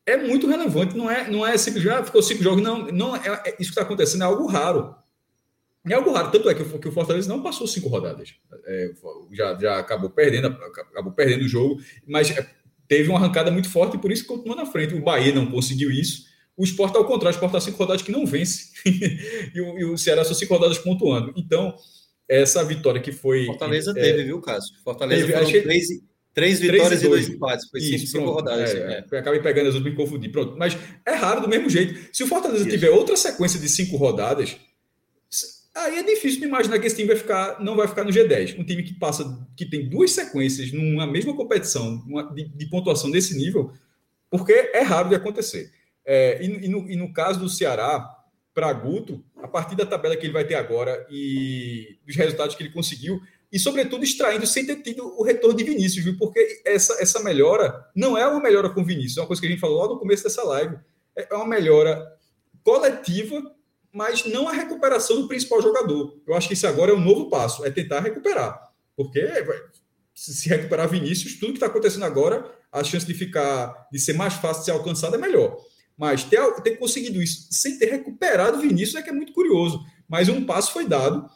É 0.06 0.16
muito 0.16 0.47
relevante, 0.47 0.97
não 0.97 1.10
é, 1.10 1.28
não 1.31 1.47
é 1.47 1.56
simplesmente, 1.56 1.94
ah, 1.94 2.05
ficou 2.05 2.22
cinco 2.22 2.43
jogos, 2.43 2.62
não, 2.62 2.86
não 2.86 3.16
é, 3.16 3.43
é 3.47 3.51
isso 3.52 3.56
que 3.56 3.62
está 3.70 3.82
acontecendo 3.82 4.22
é 4.22 4.26
algo 4.26 4.47
raro. 4.47 4.94
É 5.89 5.94
algo 5.94 6.12
raro, 6.12 6.31
tanto 6.31 6.48
é 6.48 6.55
que, 6.55 6.65
que 6.65 6.89
o 6.89 6.93
Fortaleza 6.93 7.28
não 7.28 7.43
passou 7.43 7.66
cinco 7.66 7.89
rodadas. 7.89 8.35
É, 8.66 8.90
já, 9.32 9.59
já 9.59 9.78
acabou 9.78 10.09
perdendo, 10.09 10.47
acabou 10.47 11.12
perdendo 11.12 11.44
o 11.44 11.48
jogo, 11.48 11.78
mas 12.06 12.31
é, 12.31 12.47
teve 12.89 13.11
uma 13.11 13.19
arrancada 13.19 13.51
muito 13.51 13.69
forte 13.69 13.97
e 13.97 14.01
por 14.01 14.11
isso 14.11 14.27
continua 14.27 14.56
na 14.56 14.66
frente. 14.66 14.94
O 14.94 15.02
Bahia 15.02 15.35
não 15.35 15.47
conseguiu 15.47 15.90
isso. 15.90 16.24
O 16.56 16.65
esporte, 16.65 16.97
ao 16.97 17.05
contrário, 17.05 17.35
o 17.35 17.36
esporte 17.36 17.56
está 17.56 17.61
cinco 17.61 17.78
rodadas 17.78 18.02
que 18.02 18.12
não 18.12 18.24
vence. 18.24 18.70
e, 19.55 19.61
o, 19.61 19.78
e, 19.78 19.85
o, 19.85 19.98
Ceará 19.98 20.24
são 20.24 20.35
cinco 20.35 20.55
rodadas 20.55 20.78
pontuando. 20.78 21.35
Então, 21.36 21.74
essa 22.28 22.65
vitória 22.65 23.01
que 23.01 23.12
foi. 23.12 23.44
Fortaleza 23.47 23.90
é, 23.90 23.94
teve, 23.94 24.24
viu, 24.24 24.40
Cássio? 24.40 24.74
Fortaleza 24.82 25.27
teve, 25.27 25.32
foram 25.32 25.62
três, 25.62 25.89
três 26.32 26.61
vitórias 26.61 27.02
e 27.02 27.09
dois 27.09 27.28
empates. 27.28 27.69
Foi 27.69 27.81
Isso, 27.81 28.06
cinco, 28.06 28.06
cinco 28.06 28.31
rodadas. 28.31 28.74
É, 28.74 29.05
é. 29.11 29.19
Acabei 29.19 29.40
pegando 29.40 29.69
as 29.69 29.74
e 29.74 29.81
me 29.81 29.94
confundi. 29.94 30.28
Pronto. 30.28 30.56
Mas 30.56 30.78
é 31.05 31.15
raro 31.15 31.43
do 31.43 31.48
mesmo 31.48 31.69
jeito. 31.69 32.09
Se 32.11 32.23
o 32.23 32.27
Fortaleza 32.27 32.62
Isso. 32.62 32.70
tiver 32.70 32.90
outra 32.90 33.16
sequência 33.16 33.59
de 33.59 33.69
cinco 33.69 33.97
rodadas, 33.97 34.56
aí 35.74 35.98
é 35.98 36.02
difícil 36.02 36.40
de 36.40 36.46
imaginar 36.46 36.78
que 36.78 36.86
esse 36.86 36.96
time 36.96 37.09
vai 37.09 37.16
ficar, 37.16 37.60
não 37.60 37.76
vai 37.76 37.88
ficar 37.88 38.05
no 38.05 38.10
G10. 38.10 38.59
Um 38.59 38.64
time 38.64 38.82
que 38.82 38.94
passa, 38.94 39.46
que 39.56 39.66
tem 39.66 39.88
duas 39.88 40.12
sequências 40.12 40.72
numa 40.72 41.06
mesma 41.06 41.36
competição 41.36 42.02
uma, 42.06 42.22
de, 42.32 42.44
de 42.44 42.66
pontuação 42.66 43.10
desse 43.10 43.36
nível, 43.36 43.72
porque 44.30 44.52
é 44.52 44.82
raro 44.82 45.09
de 45.09 45.14
acontecer. 45.14 45.70
É, 46.06 46.42
e, 46.42 46.66
e, 46.66 46.68
no, 46.68 46.90
e, 46.90 46.96
no, 46.96 47.12
caso 47.12 47.40
do 47.40 47.48
Ceará, 47.48 48.09
para 48.52 48.72
Guto, 48.72 49.24
a 49.36 49.48
partir 49.48 49.74
da 49.74 49.86
tabela 49.86 50.16
que 50.16 50.26
ele 50.26 50.32
vai 50.32 50.44
ter 50.44 50.55
agora 50.55 51.06
e 51.10 51.98
dos 52.06 52.14
resultados 52.14 52.55
que 52.55 52.62
ele 52.62 52.72
conseguiu, 52.72 53.20
e 53.51 53.59
sobretudo 53.59 54.05
extraindo 54.05 54.46
sem 54.46 54.66
ter 54.66 54.82
tido 54.82 55.18
o 55.18 55.22
retorno 55.22 55.56
de 55.56 55.64
Vinícius, 55.64 56.05
viu? 56.05 56.16
porque 56.18 56.62
essa, 56.64 57.01
essa 57.01 57.22
melhora 57.22 57.88
não 57.94 58.18
é 58.18 58.26
uma 58.26 58.40
melhora 58.40 58.68
com 58.68 58.84
Vinícius, 58.84 59.16
é 59.16 59.20
uma 59.20 59.26
coisa 59.26 59.40
que 59.40 59.46
a 59.46 59.51
gente 59.51 59.60
falou 59.60 59.80
lá 59.80 59.88
no 59.88 59.98
começo 59.98 60.24
dessa 60.24 60.42
live, 60.42 60.76
é 61.16 61.34
uma 61.34 61.46
melhora 61.46 62.05
coletiva, 62.64 63.53
mas 63.95 64.25
não 64.27 64.49
a 64.49 64.53
recuperação 64.53 65.23
do 65.23 65.29
principal 65.29 65.62
jogador. 65.62 66.21
Eu 66.27 66.35
acho 66.35 66.49
que 66.49 66.55
isso 66.55 66.66
agora 66.66 66.91
é 66.91 66.95
um 66.95 67.01
novo 67.01 67.31
passo, 67.31 67.65
é 67.65 67.71
tentar 67.71 68.01
recuperar, 68.01 68.61
porque 68.97 69.21
se 70.12 70.49
recuperar 70.49 70.89
Vinícius, 70.89 71.39
tudo 71.39 71.53
que 71.53 71.59
está 71.59 71.66
acontecendo 71.66 72.05
agora, 72.05 72.45
a 72.73 72.83
chance 72.83 73.07
de 73.07 73.15
ficar, 73.15 73.89
de 73.93 73.99
ser 74.01 74.15
mais 74.15 74.35
fácil 74.35 74.61
de 74.61 74.65
ser 74.66 74.71
alcançado 74.73 75.15
é 75.15 75.19
melhor. 75.19 75.57
Mas 75.97 76.25
ter, 76.25 76.41
ter 76.62 76.77
conseguido 76.77 77.23
isso 77.23 77.47
sem 77.53 77.79
ter 77.79 77.87
recuperado 77.87 78.59
o 78.59 78.61
Vinícius 78.61 78.97
é 78.97 79.03
que 79.03 79.11
é 79.11 79.12
muito 79.12 79.33
curioso. 79.33 79.81
Mas 80.09 80.29
um 80.29 80.45
passo 80.45 80.73
foi 80.73 80.89
dado 80.89 81.29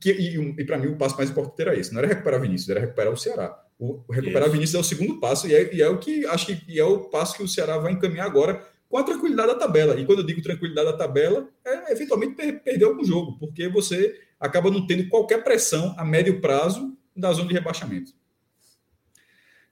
que, 0.00 0.10
e, 0.10 0.36
e 0.58 0.64
para 0.64 0.78
mim 0.78 0.88
o 0.88 0.96
passo 0.96 1.16
mais 1.16 1.30
importante 1.30 1.62
era 1.62 1.78
esse, 1.78 1.92
não 1.92 2.00
era 2.00 2.08
recuperar 2.08 2.40
Vinícius, 2.40 2.68
era 2.70 2.80
recuperar 2.80 3.12
o 3.12 3.16
Ceará. 3.16 3.56
O, 3.78 4.04
recuperar 4.10 4.42
Isso. 4.42 4.52
Vinícius 4.52 4.74
é 4.74 4.78
o 4.78 4.84
segundo 4.84 5.20
passo 5.20 5.46
e 5.46 5.54
é, 5.54 5.74
e 5.74 5.80
é 5.80 5.88
o 5.88 5.98
que 5.98 6.26
acho 6.26 6.46
que 6.46 6.78
é 6.78 6.84
o 6.84 7.04
passo 7.04 7.36
que 7.36 7.42
o 7.42 7.48
Ceará 7.48 7.78
vai 7.78 7.92
encaminhar 7.92 8.26
agora 8.26 8.62
com 8.90 8.98
a 8.98 9.04
tranquilidade 9.04 9.52
da 9.52 9.54
tabela. 9.54 9.98
E 9.98 10.04
quando 10.04 10.18
eu 10.18 10.26
digo 10.26 10.42
tranquilidade 10.42 10.90
da 10.90 10.96
tabela, 10.96 11.48
é 11.64 11.92
eventualmente 11.92 12.34
per 12.34 12.60
perder 12.60 12.84
algum 12.84 13.04
jogo, 13.04 13.38
porque 13.38 13.68
você 13.68 14.20
acaba 14.38 14.68
não 14.68 14.84
tendo 14.84 15.08
qualquer 15.08 15.44
pressão 15.44 15.94
a 15.96 16.04
médio 16.04 16.40
prazo 16.40 16.98
da 17.16 17.32
zona 17.32 17.48
de 17.48 17.54
rebaixamento. 17.54 18.12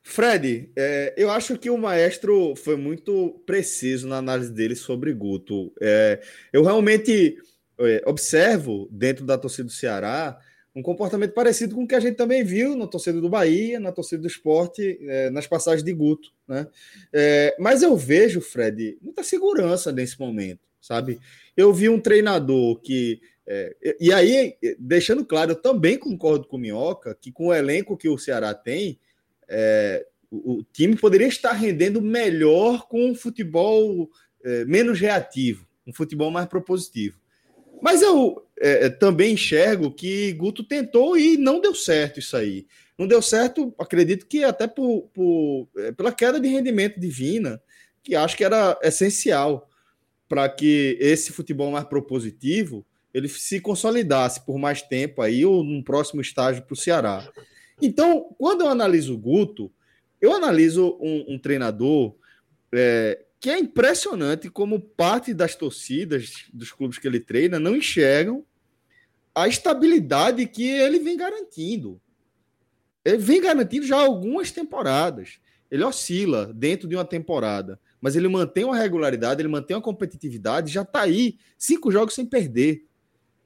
Fred, 0.00 0.70
é, 0.76 1.14
eu 1.16 1.30
acho 1.30 1.58
que 1.58 1.68
o 1.68 1.76
maestro 1.76 2.54
foi 2.54 2.76
muito 2.76 3.42
preciso 3.44 4.06
na 4.06 4.18
análise 4.18 4.52
dele 4.52 4.76
sobre 4.76 5.12
Guto. 5.12 5.72
É, 5.80 6.22
eu 6.52 6.62
realmente 6.62 7.36
é, 7.80 8.02
observo 8.06 8.88
dentro 8.90 9.26
da 9.26 9.36
torcida 9.36 9.64
do 9.64 9.72
Ceará 9.72 10.38
um 10.78 10.82
comportamento 10.82 11.32
parecido 11.32 11.74
com 11.74 11.82
o 11.82 11.88
que 11.88 11.94
a 11.96 12.00
gente 12.00 12.14
também 12.14 12.44
viu 12.44 12.76
na 12.76 12.86
torcida 12.86 13.20
do 13.20 13.28
Bahia, 13.28 13.80
na 13.80 13.90
torcida 13.90 14.22
do 14.22 14.28
esporte, 14.28 14.96
é, 15.02 15.28
nas 15.28 15.44
passagens 15.44 15.82
de 15.82 15.92
Guto. 15.92 16.30
Né? 16.46 16.68
É, 17.12 17.56
mas 17.58 17.82
eu 17.82 17.96
vejo, 17.96 18.40
Fred, 18.40 18.96
muita 19.02 19.24
segurança 19.24 19.90
nesse 19.90 20.18
momento, 20.20 20.60
sabe? 20.80 21.18
Eu 21.56 21.72
vi 21.72 21.88
um 21.88 22.00
treinador 22.00 22.76
que. 22.80 23.20
É, 23.44 23.96
e 23.98 24.12
aí, 24.12 24.56
deixando 24.78 25.24
claro, 25.24 25.52
eu 25.52 25.56
também 25.56 25.98
concordo 25.98 26.46
com 26.46 26.56
o 26.56 26.60
Minhoca 26.60 27.16
que 27.20 27.32
com 27.32 27.48
o 27.48 27.54
elenco 27.54 27.96
que 27.96 28.08
o 28.08 28.18
Ceará 28.18 28.54
tem, 28.54 29.00
é, 29.48 30.06
o, 30.30 30.58
o, 30.58 30.62
time 30.62 30.94
poderia 30.94 31.26
estar 31.26 31.52
rendendo 31.52 32.00
melhor 32.00 32.86
com 32.86 33.10
um 33.10 33.14
futebol 33.14 34.08
é, 34.44 34.64
menos 34.66 35.00
reativo, 35.00 35.66
um 35.86 35.92
futebol 35.92 36.30
mais 36.30 36.46
propositivo. 36.46 37.18
Mas 37.82 38.02
eu 38.02 38.46
é, 38.60 38.86
é, 38.86 38.90
também 38.90 39.34
enxergo 39.34 39.90
que 39.90 40.32
Guto 40.32 40.64
tentou 40.64 41.16
e 41.16 41.36
não 41.36 41.60
deu 41.60 41.74
certo 41.74 42.18
isso 42.18 42.36
aí. 42.36 42.66
Não 42.98 43.06
deu 43.06 43.22
certo, 43.22 43.74
acredito 43.78 44.26
que 44.26 44.42
até 44.42 44.66
por, 44.66 45.08
por 45.14 45.68
é, 45.76 45.92
pela 45.92 46.12
queda 46.12 46.40
de 46.40 46.48
rendimento 46.48 46.98
divina, 46.98 47.62
que 48.02 48.14
acho 48.14 48.36
que 48.36 48.44
era 48.44 48.78
essencial 48.82 49.68
para 50.28 50.48
que 50.48 50.96
esse 51.00 51.32
futebol 51.32 51.70
mais 51.70 51.84
propositivo 51.84 52.84
ele 53.14 53.28
se 53.28 53.60
consolidasse 53.60 54.44
por 54.44 54.58
mais 54.58 54.82
tempo 54.82 55.22
aí 55.22 55.44
ou 55.44 55.64
num 55.64 55.82
próximo 55.82 56.20
estágio 56.20 56.62
para 56.62 56.74
o 56.74 56.76
Ceará. 56.76 57.26
Então, 57.80 58.34
quando 58.38 58.62
eu 58.62 58.68
analiso 58.68 59.14
o 59.14 59.18
Guto, 59.18 59.72
eu 60.20 60.32
analiso 60.32 60.98
um, 61.00 61.34
um 61.34 61.38
treinador 61.38 62.14
é, 62.72 63.24
que 63.40 63.50
é 63.50 63.58
impressionante 63.58 64.50
como 64.50 64.80
parte 64.80 65.32
das 65.32 65.54
torcidas 65.54 66.46
dos 66.52 66.72
clubes 66.72 66.98
que 66.98 67.06
ele 67.06 67.20
treina 67.20 67.58
não 67.58 67.76
enxergam 67.76 68.44
a 69.34 69.46
estabilidade 69.46 70.46
que 70.46 70.68
ele 70.68 70.98
vem 70.98 71.16
garantindo. 71.16 72.00
Ele 73.04 73.18
vem 73.18 73.40
garantindo 73.40 73.86
já 73.86 73.96
algumas 73.96 74.50
temporadas. 74.50 75.38
Ele 75.70 75.84
oscila 75.84 76.52
dentro 76.52 76.88
de 76.88 76.96
uma 76.96 77.04
temporada, 77.04 77.78
mas 78.00 78.16
ele 78.16 78.26
mantém 78.26 78.64
uma 78.64 78.76
regularidade, 78.76 79.40
ele 79.40 79.48
mantém 79.48 79.76
uma 79.76 79.82
competitividade, 79.82 80.72
já 80.72 80.82
está 80.82 81.02
aí 81.02 81.38
cinco 81.56 81.92
jogos 81.92 82.14
sem 82.14 82.26
perder. 82.26 82.84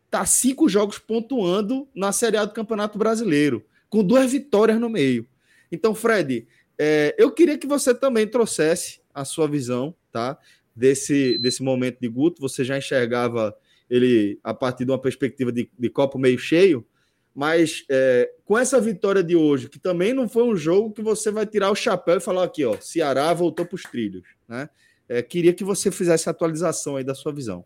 Está 0.06 0.24
cinco 0.24 0.68
jogos 0.68 0.98
pontuando 0.98 1.86
na 1.94 2.12
Série 2.12 2.38
A 2.38 2.44
do 2.44 2.54
Campeonato 2.54 2.98
Brasileiro, 2.98 3.64
com 3.90 4.02
duas 4.02 4.30
vitórias 4.30 4.80
no 4.80 4.88
meio. 4.88 5.28
Então, 5.70 5.94
Fred, 5.94 6.46
é, 6.78 7.14
eu 7.18 7.30
queria 7.30 7.58
que 7.58 7.66
você 7.66 7.94
também 7.94 8.26
trouxesse 8.26 9.01
a 9.14 9.24
sua 9.24 9.46
visão, 9.46 9.94
tá? 10.10 10.38
Desse, 10.74 11.38
desse 11.38 11.62
momento 11.62 11.98
de 12.00 12.08
Guto. 12.08 12.40
Você 12.40 12.64
já 12.64 12.78
enxergava 12.78 13.56
ele 13.88 14.38
a 14.42 14.54
partir 14.54 14.84
de 14.84 14.90
uma 14.90 14.98
perspectiva 14.98 15.52
de, 15.52 15.70
de 15.78 15.90
copo 15.90 16.18
meio 16.18 16.38
cheio, 16.38 16.86
mas 17.34 17.84
é, 17.90 18.30
com 18.44 18.58
essa 18.58 18.80
vitória 18.80 19.22
de 19.22 19.36
hoje, 19.36 19.68
que 19.68 19.78
também 19.78 20.12
não 20.12 20.28
foi 20.28 20.44
um 20.44 20.56
jogo 20.56 20.92
que 20.92 21.02
você 21.02 21.30
vai 21.30 21.46
tirar 21.46 21.70
o 21.70 21.74
chapéu 21.74 22.16
e 22.16 22.20
falar 22.20 22.44
aqui, 22.44 22.64
ó, 22.64 22.78
Ceará 22.80 23.32
voltou 23.34 23.66
para 23.66 23.76
os 23.76 23.82
trilhos, 23.82 24.24
né? 24.48 24.68
É, 25.08 25.22
queria 25.22 25.52
que 25.52 25.64
você 25.64 25.90
fizesse 25.90 26.28
a 26.28 26.32
atualização 26.32 26.96
aí 26.96 27.04
da 27.04 27.14
sua 27.14 27.32
visão. 27.32 27.64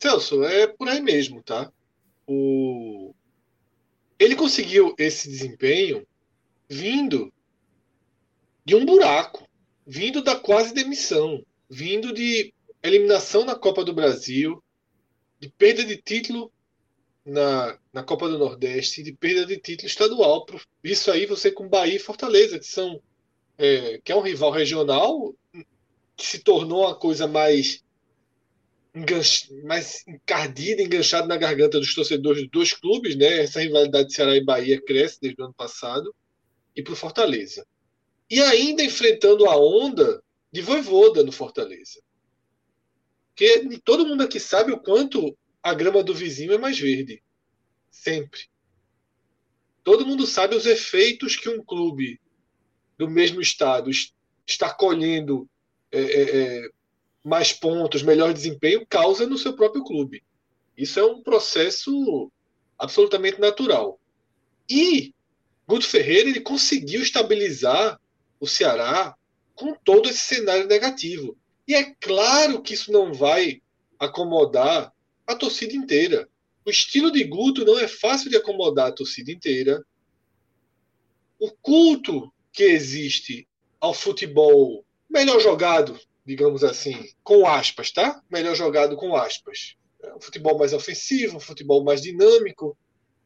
Celso, 0.00 0.44
é 0.44 0.68
por 0.68 0.88
aí 0.88 1.00
mesmo, 1.00 1.42
tá? 1.42 1.72
O... 2.26 3.12
Ele 4.18 4.36
conseguiu 4.36 4.94
esse 4.98 5.28
desempenho 5.28 6.06
vindo 6.68 7.32
de 8.64 8.76
um 8.76 8.84
buraco, 8.84 9.47
vindo 9.88 10.22
da 10.22 10.36
quase 10.36 10.74
demissão, 10.74 11.42
vindo 11.68 12.12
de 12.12 12.52
eliminação 12.82 13.46
na 13.46 13.54
Copa 13.54 13.82
do 13.82 13.94
Brasil, 13.94 14.62
de 15.40 15.48
perda 15.48 15.82
de 15.82 15.96
título 15.96 16.52
na, 17.24 17.78
na 17.90 18.02
Copa 18.02 18.28
do 18.28 18.38
Nordeste, 18.38 19.02
de 19.02 19.14
perda 19.14 19.46
de 19.46 19.56
título 19.56 19.88
estadual. 19.88 20.44
Isso 20.84 21.10
aí 21.10 21.24
você 21.24 21.50
com 21.50 21.66
Bahia 21.66 21.96
e 21.96 21.98
Fortaleza, 21.98 22.58
que 22.58 22.66
são 22.66 23.00
é, 23.56 23.98
que 24.04 24.12
é 24.12 24.14
um 24.14 24.20
rival 24.20 24.50
regional, 24.50 25.34
que 26.14 26.26
se 26.26 26.40
tornou 26.40 26.82
uma 26.82 26.94
coisa 26.94 27.26
mais 27.26 27.82
mais 29.64 30.04
encardida, 30.08 30.82
enganchada 30.82 31.26
na 31.26 31.36
garganta 31.36 31.78
dos 31.78 31.94
torcedores 31.94 32.42
dos 32.42 32.50
dois 32.50 32.72
clubes, 32.72 33.16
né? 33.16 33.42
Essa 33.42 33.60
rivalidade 33.60 34.08
de 34.08 34.14
Ceará 34.14 34.36
e 34.36 34.44
Bahia 34.44 34.82
cresce 34.82 35.18
desde 35.20 35.40
o 35.40 35.44
ano 35.44 35.54
passado 35.54 36.14
e 36.74 36.82
para 36.82 36.92
o 36.92 36.96
Fortaleza. 36.96 37.64
E 38.30 38.40
ainda 38.40 38.82
enfrentando 38.82 39.46
a 39.46 39.56
onda 39.56 40.22
de 40.52 40.60
Voivoda 40.60 41.22
no 41.22 41.32
Fortaleza. 41.32 42.00
Porque 43.28 43.80
todo 43.84 44.06
mundo 44.06 44.22
aqui 44.22 44.40
sabe 44.40 44.72
o 44.72 44.80
quanto 44.80 45.36
a 45.62 45.72
grama 45.72 46.02
do 46.02 46.14
vizinho 46.14 46.52
é 46.52 46.58
mais 46.58 46.78
verde. 46.78 47.22
Sempre. 47.90 48.48
Todo 49.84 50.04
mundo 50.04 50.26
sabe 50.26 50.54
os 50.54 50.66
efeitos 50.66 51.36
que 51.36 51.48
um 51.48 51.62
clube 51.62 52.20
do 52.98 53.08
mesmo 53.08 53.40
estado 53.40 53.90
está 54.46 54.74
colhendo 54.74 55.48
é, 55.90 56.00
é, 56.00 56.36
é, 56.36 56.68
mais 57.24 57.52
pontos, 57.52 58.02
melhor 58.02 58.32
desempenho, 58.32 58.86
causa 58.86 59.26
no 59.26 59.38
seu 59.38 59.54
próprio 59.54 59.84
clube. 59.84 60.22
Isso 60.76 60.98
é 60.98 61.04
um 61.04 61.22
processo 61.22 62.30
absolutamente 62.78 63.40
natural. 63.40 64.00
E 64.68 65.14
Guto 65.66 65.86
Ferreira 65.86 66.28
ele 66.28 66.40
conseguiu 66.40 67.02
estabilizar 67.02 68.00
o 68.40 68.46
Ceará 68.46 69.14
com 69.54 69.74
todo 69.74 70.08
esse 70.08 70.20
cenário 70.20 70.66
negativo. 70.66 71.36
E 71.66 71.74
é 71.74 71.94
claro 72.00 72.62
que 72.62 72.74
isso 72.74 72.92
não 72.92 73.12
vai 73.12 73.60
acomodar 73.98 74.92
a 75.26 75.34
torcida 75.34 75.74
inteira. 75.74 76.28
O 76.64 76.70
estilo 76.70 77.10
de 77.10 77.24
Guto 77.24 77.64
não 77.64 77.78
é 77.78 77.88
fácil 77.88 78.30
de 78.30 78.36
acomodar 78.36 78.88
a 78.88 78.92
torcida 78.92 79.32
inteira. 79.32 79.84
O 81.38 81.50
culto 81.50 82.32
que 82.52 82.62
existe 82.64 83.46
ao 83.80 83.92
futebol 83.92 84.84
melhor 85.08 85.40
jogado, 85.40 85.98
digamos 86.24 86.62
assim, 86.62 87.10
com 87.22 87.46
aspas, 87.46 87.90
tá? 87.90 88.22
Melhor 88.30 88.54
jogado 88.54 88.96
com 88.96 89.16
aspas. 89.16 89.76
É 90.02 90.14
um 90.14 90.20
futebol 90.20 90.58
mais 90.58 90.72
ofensivo, 90.72 91.36
um 91.36 91.40
futebol 91.40 91.82
mais 91.82 92.00
dinâmico, 92.00 92.76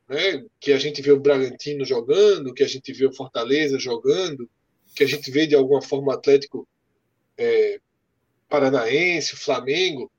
né, 0.09 0.45
que 0.61 0.73
a 0.73 0.79
gente 0.79 1.03
vê 1.03 1.11
o 1.11 1.21
Bragantino 1.21 1.85
jogando, 1.85 2.53
que 2.55 2.63
a 2.63 2.69
gente 2.69 2.93
vê 2.93 3.07
o 3.07 3.13
Fortaleza 3.13 3.79
jogando, 3.79 4.49
que 4.95 5.05
a 5.05 5.07
gente 5.07 5.31
vê 5.31 5.47
de 5.47 5.55
alguma 5.55 5.83
forma 5.83 6.09
o 6.09 6.15
Atlético 6.15 6.69
é, 7.37 7.81
Paranaense, 8.49 9.37
Flamengo. 9.37 10.11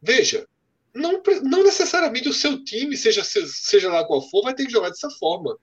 Veja, 0.00 0.48
não, 0.94 1.22
não 1.42 1.62
necessariamente 1.62 2.28
o 2.28 2.32
seu 2.32 2.62
time, 2.64 2.96
seja, 2.96 3.24
seja 3.24 3.90
lá 3.90 4.04
qual 4.04 4.28
for, 4.28 4.42
vai 4.42 4.54
ter 4.54 4.66
que 4.66 4.72
jogar 4.72 4.88
dessa 4.88 5.10
forma. 5.10 5.58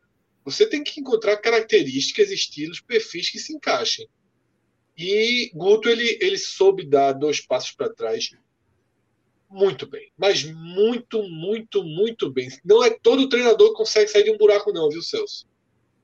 Você 0.45 0.65
tem 0.65 0.83
que 0.83 0.99
encontrar 0.99 1.37
características, 1.37 2.31
estilos, 2.31 2.79
perfis 2.79 3.29
que 3.29 3.39
se 3.39 3.53
encaixem. 3.53 4.07
E 4.97 5.51
Guto 5.53 5.87
ele, 5.87 6.17
ele 6.21 6.37
soube 6.37 6.85
dar 6.85 7.13
dois 7.13 7.39
passos 7.39 7.71
para 7.71 7.93
trás 7.93 8.31
muito 9.49 9.87
bem. 9.87 10.11
Mas 10.15 10.43
muito, 10.43 11.23
muito, 11.23 11.83
muito 11.83 12.31
bem. 12.31 12.49
Não 12.63 12.83
é 12.83 12.91
todo 12.91 13.27
treinador 13.27 13.69
que 13.69 13.77
consegue 13.77 14.09
sair 14.09 14.23
de 14.23 14.31
um 14.31 14.37
buraco, 14.37 14.71
não, 14.71 14.89
viu, 14.89 15.01
Celso? 15.01 15.47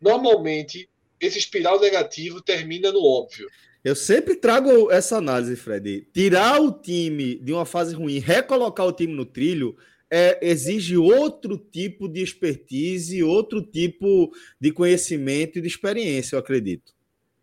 Normalmente, 0.01 0.89
esse 1.26 1.39
espiral 1.39 1.80
negativo 1.80 2.41
termina 2.41 2.91
no 2.91 3.03
óbvio. 3.03 3.49
Eu 3.84 3.95
sempre 3.95 4.35
trago 4.35 4.91
essa 4.91 5.18
análise, 5.18 5.56
Fred. 5.56 6.07
Tirar 6.11 6.60
o 6.60 6.72
time 6.72 7.35
de 7.35 7.53
uma 7.53 7.65
fase 7.65 7.93
ruim, 7.93 8.18
recolocar 8.18 8.85
o 8.85 8.91
time 8.91 9.14
no 9.14 9.26
trilho, 9.26 9.77
é, 10.10 10.39
exige 10.41 10.97
outro 10.97 11.57
tipo 11.57 12.07
de 12.07 12.22
expertise, 12.22 13.22
outro 13.22 13.61
tipo 13.61 14.31
de 14.60 14.72
conhecimento 14.72 15.60
e 15.60 15.61
de 15.61 15.68
experiência, 15.68 16.35
eu 16.35 16.39
acredito. 16.39 16.93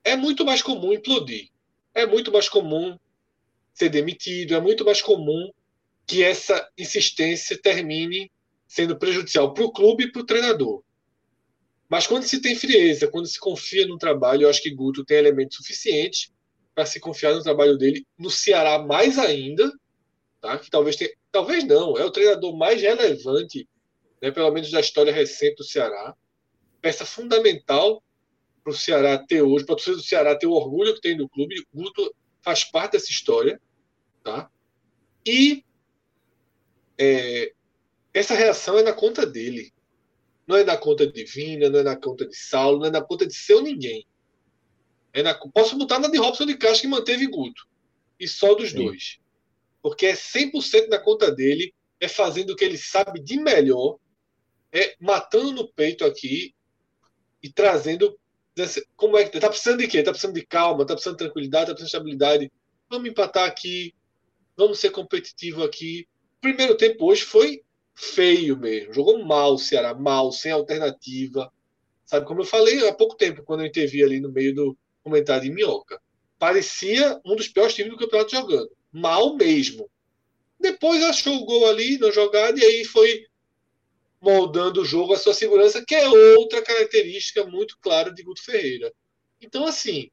É 0.04 0.16
muito 0.16 0.44
mais 0.44 0.62
comum 0.62 0.92
implodir. 0.92 1.48
É 1.94 2.06
muito 2.06 2.32
mais 2.32 2.48
comum 2.48 2.98
ser 3.72 3.88
demitido, 3.88 4.54
é 4.54 4.60
muito 4.60 4.84
mais 4.84 5.00
comum 5.00 5.50
que 6.06 6.22
essa 6.22 6.68
insistência 6.76 7.56
termine 7.56 8.30
sendo 8.66 8.98
prejudicial 8.98 9.52
para 9.52 9.64
o 9.64 9.72
clube 9.72 10.04
e 10.04 10.10
para 10.12 10.22
o 10.22 10.26
treinador. 10.26 10.82
Mas 11.92 12.06
quando 12.06 12.22
se 12.22 12.40
tem 12.40 12.56
frieza, 12.56 13.06
quando 13.06 13.26
se 13.26 13.38
confia 13.38 13.86
no 13.86 13.98
trabalho, 13.98 14.44
eu 14.44 14.48
acho 14.48 14.62
que 14.62 14.74
Guto 14.74 15.04
tem 15.04 15.18
elementos 15.18 15.58
suficientes 15.58 16.32
para 16.74 16.86
se 16.86 16.98
confiar 16.98 17.34
no 17.34 17.42
trabalho 17.42 17.76
dele, 17.76 18.06
no 18.18 18.30
Ceará 18.30 18.78
mais 18.78 19.18
ainda, 19.18 19.70
tá? 20.40 20.56
que 20.56 20.70
talvez 20.70 20.96
tenha, 20.96 21.10
talvez 21.30 21.64
não, 21.64 21.98
é 21.98 22.02
o 22.06 22.10
treinador 22.10 22.56
mais 22.56 22.80
relevante, 22.80 23.68
né, 24.22 24.30
pelo 24.30 24.50
menos 24.50 24.70
da 24.70 24.80
história 24.80 25.12
recente 25.12 25.56
do 25.56 25.64
Ceará. 25.64 26.16
Peça 26.80 27.04
fundamental 27.04 28.02
para 28.64 28.72
o 28.72 28.74
Ceará 28.74 29.18
ter 29.18 29.42
hoje, 29.42 29.66
para 29.66 29.74
a 29.74 29.76
torcida 29.76 29.96
do 29.98 30.02
Ceará 30.02 30.34
ter 30.34 30.46
o 30.46 30.52
orgulho 30.52 30.94
que 30.94 31.00
tem 31.02 31.14
do 31.14 31.28
clube. 31.28 31.62
O 31.74 31.82
Guto 31.82 32.14
faz 32.40 32.64
parte 32.64 32.92
dessa 32.92 33.10
história. 33.10 33.60
Tá? 34.24 34.50
E 35.26 35.62
é, 36.96 37.52
essa 38.14 38.32
reação 38.32 38.78
é 38.78 38.82
na 38.82 38.94
conta 38.94 39.26
dele. 39.26 39.74
Não 40.52 40.58
é 40.58 40.64
na 40.64 40.76
conta 40.76 41.06
de 41.06 41.24
Vina, 41.24 41.70
não 41.70 41.78
é 41.78 41.82
na 41.82 41.96
conta 41.96 42.28
de 42.28 42.36
Saulo, 42.36 42.80
não 42.80 42.86
é 42.86 42.90
na 42.90 43.00
conta 43.00 43.26
de 43.26 43.32
seu 43.32 43.62
ninguém. 43.62 44.06
É 45.10 45.22
na, 45.22 45.32
posso 45.32 45.78
botar 45.78 45.98
na 45.98 46.08
de 46.08 46.18
Robson 46.18 46.44
de 46.44 46.58
Castro 46.58 46.82
que 46.82 46.88
manteve 46.88 47.26
Guto. 47.26 47.66
E 48.20 48.28
só 48.28 48.54
dos 48.54 48.68
Sim. 48.68 48.84
dois. 48.84 49.18
Porque 49.80 50.04
é 50.04 50.12
100% 50.12 50.88
na 50.90 50.98
conta 50.98 51.32
dele, 51.32 51.72
é 51.98 52.06
fazendo 52.06 52.50
o 52.50 52.56
que 52.56 52.66
ele 52.66 52.76
sabe 52.76 53.18
de 53.18 53.40
melhor, 53.40 53.96
é 54.70 54.94
matando 55.00 55.52
no 55.52 55.72
peito 55.72 56.04
aqui 56.04 56.54
e 57.42 57.50
trazendo. 57.50 58.14
Como 58.94 59.16
é 59.16 59.26
que 59.26 59.40
tá 59.40 59.48
precisando 59.48 59.78
de 59.78 59.88
quê? 59.88 60.02
Tá 60.02 60.10
precisando 60.10 60.34
de 60.34 60.44
calma, 60.44 60.84
tá 60.84 60.92
precisando 60.92 61.16
de 61.16 61.24
tranquilidade, 61.24 61.68
tá 61.68 61.74
precisando 61.74 62.04
de 62.04 62.10
estabilidade. 62.10 62.52
Vamos 62.90 63.08
empatar 63.08 63.48
aqui, 63.48 63.94
vamos 64.54 64.78
ser 64.78 64.90
competitivo 64.90 65.64
aqui. 65.64 66.06
O 66.36 66.40
primeiro 66.42 66.76
tempo 66.76 67.06
hoje 67.06 67.22
foi 67.22 67.62
feio 67.94 68.56
mesmo. 68.56 68.92
Jogou 68.92 69.24
mal 69.24 69.54
o 69.54 69.58
Ceará, 69.58 69.94
mal, 69.94 70.32
sem 70.32 70.52
alternativa. 70.52 71.52
Sabe, 72.04 72.26
como 72.26 72.40
eu 72.40 72.44
falei 72.44 72.88
há 72.88 72.92
pouco 72.92 73.16
tempo, 73.16 73.42
quando 73.42 73.60
eu 73.60 73.66
intervi 73.66 74.02
ali 74.02 74.20
no 74.20 74.30
meio 74.30 74.54
do 74.54 74.76
comentário 75.02 75.44
de 75.44 75.50
Minhoca. 75.50 76.00
Parecia 76.38 77.20
um 77.24 77.36
dos 77.36 77.48
piores 77.48 77.74
times 77.74 77.92
do 77.92 77.98
campeonato 77.98 78.32
jogando. 78.32 78.70
Mal 78.92 79.36
mesmo. 79.36 79.88
Depois 80.58 81.02
achou 81.02 81.36
o 81.36 81.44
gol 81.44 81.66
ali 81.66 81.98
na 81.98 82.10
jogada 82.10 82.58
e 82.58 82.64
aí 82.64 82.84
foi 82.84 83.26
moldando 84.20 84.82
o 84.82 84.84
jogo 84.84 85.12
a 85.12 85.18
sua 85.18 85.34
segurança, 85.34 85.84
que 85.84 85.94
é 85.94 86.08
outra 86.36 86.62
característica 86.62 87.44
muito 87.44 87.76
clara 87.80 88.12
de 88.12 88.22
Guto 88.22 88.42
Ferreira. 88.44 88.92
Então, 89.40 89.66
assim, 89.66 90.10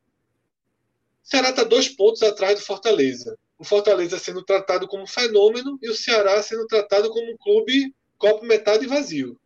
Ceará 1.21 1.51
está 1.51 1.63
dois 1.63 1.87
pontos 1.87 2.23
atrás 2.23 2.59
do 2.59 2.65
Fortaleza 2.65 3.37
o 3.59 3.65
Fortaleza 3.65 4.17
sendo 4.17 4.41
tratado 4.41 4.87
como 4.87 5.05
fenômeno 5.05 5.77
e 5.81 5.89
o 5.89 5.93
Ceará 5.93 6.41
sendo 6.41 6.65
tratado 6.65 7.09
como 7.09 7.33
um 7.33 7.37
clube 7.37 7.93
copo 8.17 8.45
metade 8.45 8.87
vazio. 8.87 9.37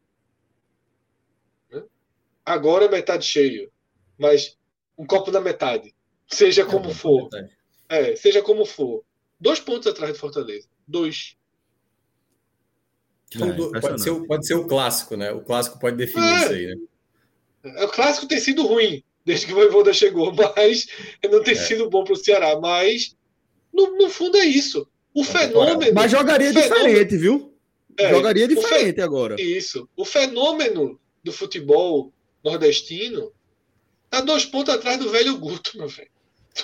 Né? 1.71 1.83
Agora 2.45 2.85
é 2.85 2.89
metade 2.89 3.25
cheio, 3.25 3.71
mas 4.17 4.55
um 4.95 5.05
copo 5.05 5.31
na 5.31 5.41
metade. 5.41 5.95
Seja 6.27 6.61
é 6.61 6.65
como 6.65 6.93
for. 6.93 7.27
É, 7.89 8.15
seja 8.15 8.43
como 8.43 8.65
for. 8.65 9.03
Dois 9.39 9.59
pontos 9.59 9.87
atrás 9.87 10.13
do 10.13 10.19
Fortaleza. 10.19 10.67
Dois. 10.87 11.35
Então, 13.35 13.49
é, 13.75 13.79
pode, 13.79 14.01
ser, 14.01 14.27
pode 14.27 14.45
ser 14.47 14.53
o 14.53 14.67
clássico, 14.67 15.17
né? 15.17 15.31
O 15.31 15.41
clássico 15.41 15.79
pode 15.79 15.97
definir 15.97 16.27
é. 16.27 16.37
isso 16.37 16.49
aí, 16.49 16.67
né? 16.67 16.75
É, 17.63 17.85
o 17.85 17.89
clássico 17.89 18.27
tem 18.27 18.39
sido 18.39 18.65
ruim 18.65 19.03
desde 19.25 19.47
que 19.47 19.53
o 19.53 19.55
Voivoda 19.55 19.91
chegou, 19.91 20.31
mas 20.55 20.87
não 21.31 21.41
tem 21.41 21.53
é. 21.53 21.57
sido 21.57 21.89
bom 21.89 22.03
para 22.03 22.13
o 22.13 22.17
Ceará. 22.17 22.59
Mas 22.59 23.15
no, 23.73 23.97
no 23.97 24.09
fundo 24.09 24.37
é 24.37 24.45
isso. 24.45 24.87
O 25.13 25.23
fenômeno. 25.23 25.93
Mas 25.93 26.11
jogaria 26.11 26.53
fenômeno, 26.53 26.75
diferente, 26.75 27.17
viu? 27.17 27.53
É, 27.97 28.09
jogaria 28.09 28.47
diferente 28.47 28.95
fe... 28.95 29.01
agora. 29.01 29.35
Isso. 29.39 29.87
O 29.95 30.05
fenômeno 30.05 30.99
do 31.23 31.31
futebol 31.31 32.11
nordestino 32.43 33.31
tá 34.09 34.21
dois 34.21 34.45
pontos 34.45 34.73
atrás 34.73 34.97
do 34.99 35.09
velho 35.09 35.37
Guto, 35.37 35.77
meu 35.77 35.87
velho. 35.87 36.09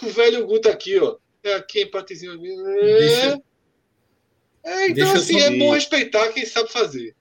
O 0.03 0.07
velho 0.07 0.45
Guto 0.45 0.69
aqui, 0.69 0.97
ó. 0.99 1.17
É 1.43 1.55
aqui, 1.55 1.83
empatezinho 1.83 2.33
ali. 2.33 2.51
É... 2.51 2.99
Deixa... 2.99 3.41
é 4.63 4.89
então, 4.89 5.11
assim, 5.13 5.39
é 5.39 5.57
bom 5.57 5.71
respeitar 5.71 6.27
quem 6.29 6.45
sabe 6.45 6.71
fazer. 6.71 7.15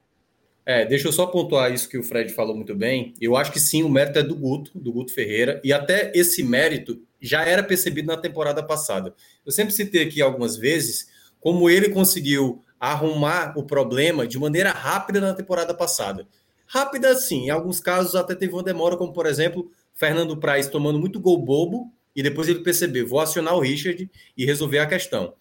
É, 0.66 0.84
deixa 0.84 1.08
eu 1.08 1.12
só 1.12 1.26
pontuar 1.26 1.72
isso 1.72 1.88
que 1.88 1.96
o 1.96 2.02
Fred 2.02 2.30
falou 2.34 2.54
muito 2.54 2.74
bem. 2.74 3.14
Eu 3.18 3.36
acho 3.36 3.50
que 3.50 3.58
sim, 3.58 3.82
o 3.82 3.88
mérito 3.88 4.18
é 4.18 4.22
do 4.22 4.34
Guto, 4.34 4.70
do 4.74 4.92
Guto 4.92 5.14
Ferreira, 5.14 5.58
e 5.64 5.72
até 5.72 6.12
esse 6.14 6.42
mérito 6.42 7.02
já 7.20 7.44
era 7.44 7.62
percebido 7.62 8.06
na 8.06 8.16
temporada 8.16 8.62
passada. 8.62 9.14
Eu 9.44 9.52
sempre 9.52 9.74
citei 9.74 10.02
aqui 10.02 10.22
algumas 10.22 10.56
vezes 10.56 11.08
como 11.40 11.68
ele 11.68 11.88
conseguiu 11.88 12.62
arrumar 12.78 13.54
o 13.56 13.64
problema 13.64 14.26
de 14.26 14.38
maneira 14.38 14.70
rápida 14.70 15.20
na 15.20 15.34
temporada 15.34 15.74
passada. 15.74 16.26
Rápida, 16.66 17.14
sim, 17.16 17.46
em 17.46 17.50
alguns 17.50 17.80
casos 17.80 18.14
até 18.14 18.34
teve 18.34 18.52
uma 18.52 18.62
demora, 18.62 18.96
como 18.96 19.12
por 19.12 19.26
exemplo, 19.26 19.70
Fernando 19.94 20.36
Praz 20.36 20.68
tomando 20.68 20.98
muito 20.98 21.18
gol 21.18 21.42
bobo 21.42 21.92
e 22.14 22.22
depois 22.22 22.48
ele 22.48 22.60
percebeu, 22.60 23.06
vou 23.06 23.20
acionar 23.20 23.54
o 23.54 23.60
Richard 23.60 24.08
e 24.36 24.44
resolver 24.44 24.78
a 24.78 24.86
questão. 24.86 25.34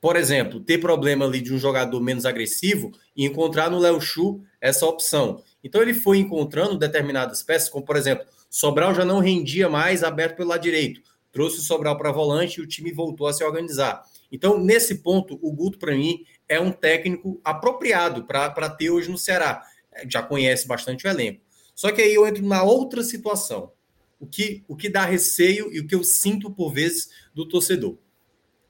Por 0.00 0.16
exemplo, 0.16 0.58
ter 0.58 0.78
problema 0.78 1.24
ali 1.24 1.40
de 1.40 1.54
um 1.54 1.58
jogador 1.58 2.00
menos 2.00 2.26
agressivo 2.26 2.90
e 3.16 3.24
encontrar 3.24 3.70
no 3.70 3.78
Léo 3.78 4.00
Chu 4.00 4.42
essa 4.60 4.84
opção. 4.84 5.40
Então 5.62 5.80
ele 5.80 5.94
foi 5.94 6.18
encontrando 6.18 6.76
determinadas 6.76 7.42
peças, 7.42 7.68
como 7.68 7.84
por 7.84 7.96
exemplo, 7.96 8.26
Sobral 8.50 8.94
já 8.94 9.04
não 9.04 9.20
rendia 9.20 9.68
mais 9.68 10.02
aberto 10.02 10.36
pelo 10.36 10.48
lado 10.48 10.60
direito 10.60 11.00
trouxe 11.32 11.58
o 11.58 11.62
Sobral 11.62 11.96
para 11.96 12.12
volante 12.12 12.60
e 12.60 12.62
o 12.62 12.66
time 12.66 12.92
voltou 12.92 13.26
a 13.26 13.32
se 13.32 13.42
organizar. 13.42 14.04
Então, 14.30 14.58
nesse 14.58 14.96
ponto, 14.96 15.38
o 15.42 15.52
Guto, 15.52 15.78
para 15.78 15.94
mim, 15.94 16.24
é 16.48 16.60
um 16.60 16.70
técnico 16.70 17.40
apropriado 17.42 18.24
para 18.24 18.70
ter 18.70 18.90
hoje 18.90 19.10
no 19.10 19.18
Ceará. 19.18 19.62
É, 19.92 20.08
já 20.08 20.22
conhece 20.22 20.66
bastante 20.66 21.06
o 21.06 21.10
elenco. 21.10 21.40
Só 21.74 21.90
que 21.90 22.00
aí 22.00 22.14
eu 22.14 22.26
entro 22.26 22.46
na 22.46 22.62
outra 22.62 23.02
situação. 23.02 23.72
O 24.20 24.26
que, 24.26 24.62
o 24.68 24.76
que 24.76 24.88
dá 24.88 25.04
receio 25.04 25.72
e 25.72 25.80
o 25.80 25.86
que 25.86 25.94
eu 25.94 26.04
sinto 26.04 26.50
por 26.50 26.72
vezes 26.72 27.10
do 27.34 27.48
torcedor. 27.48 27.98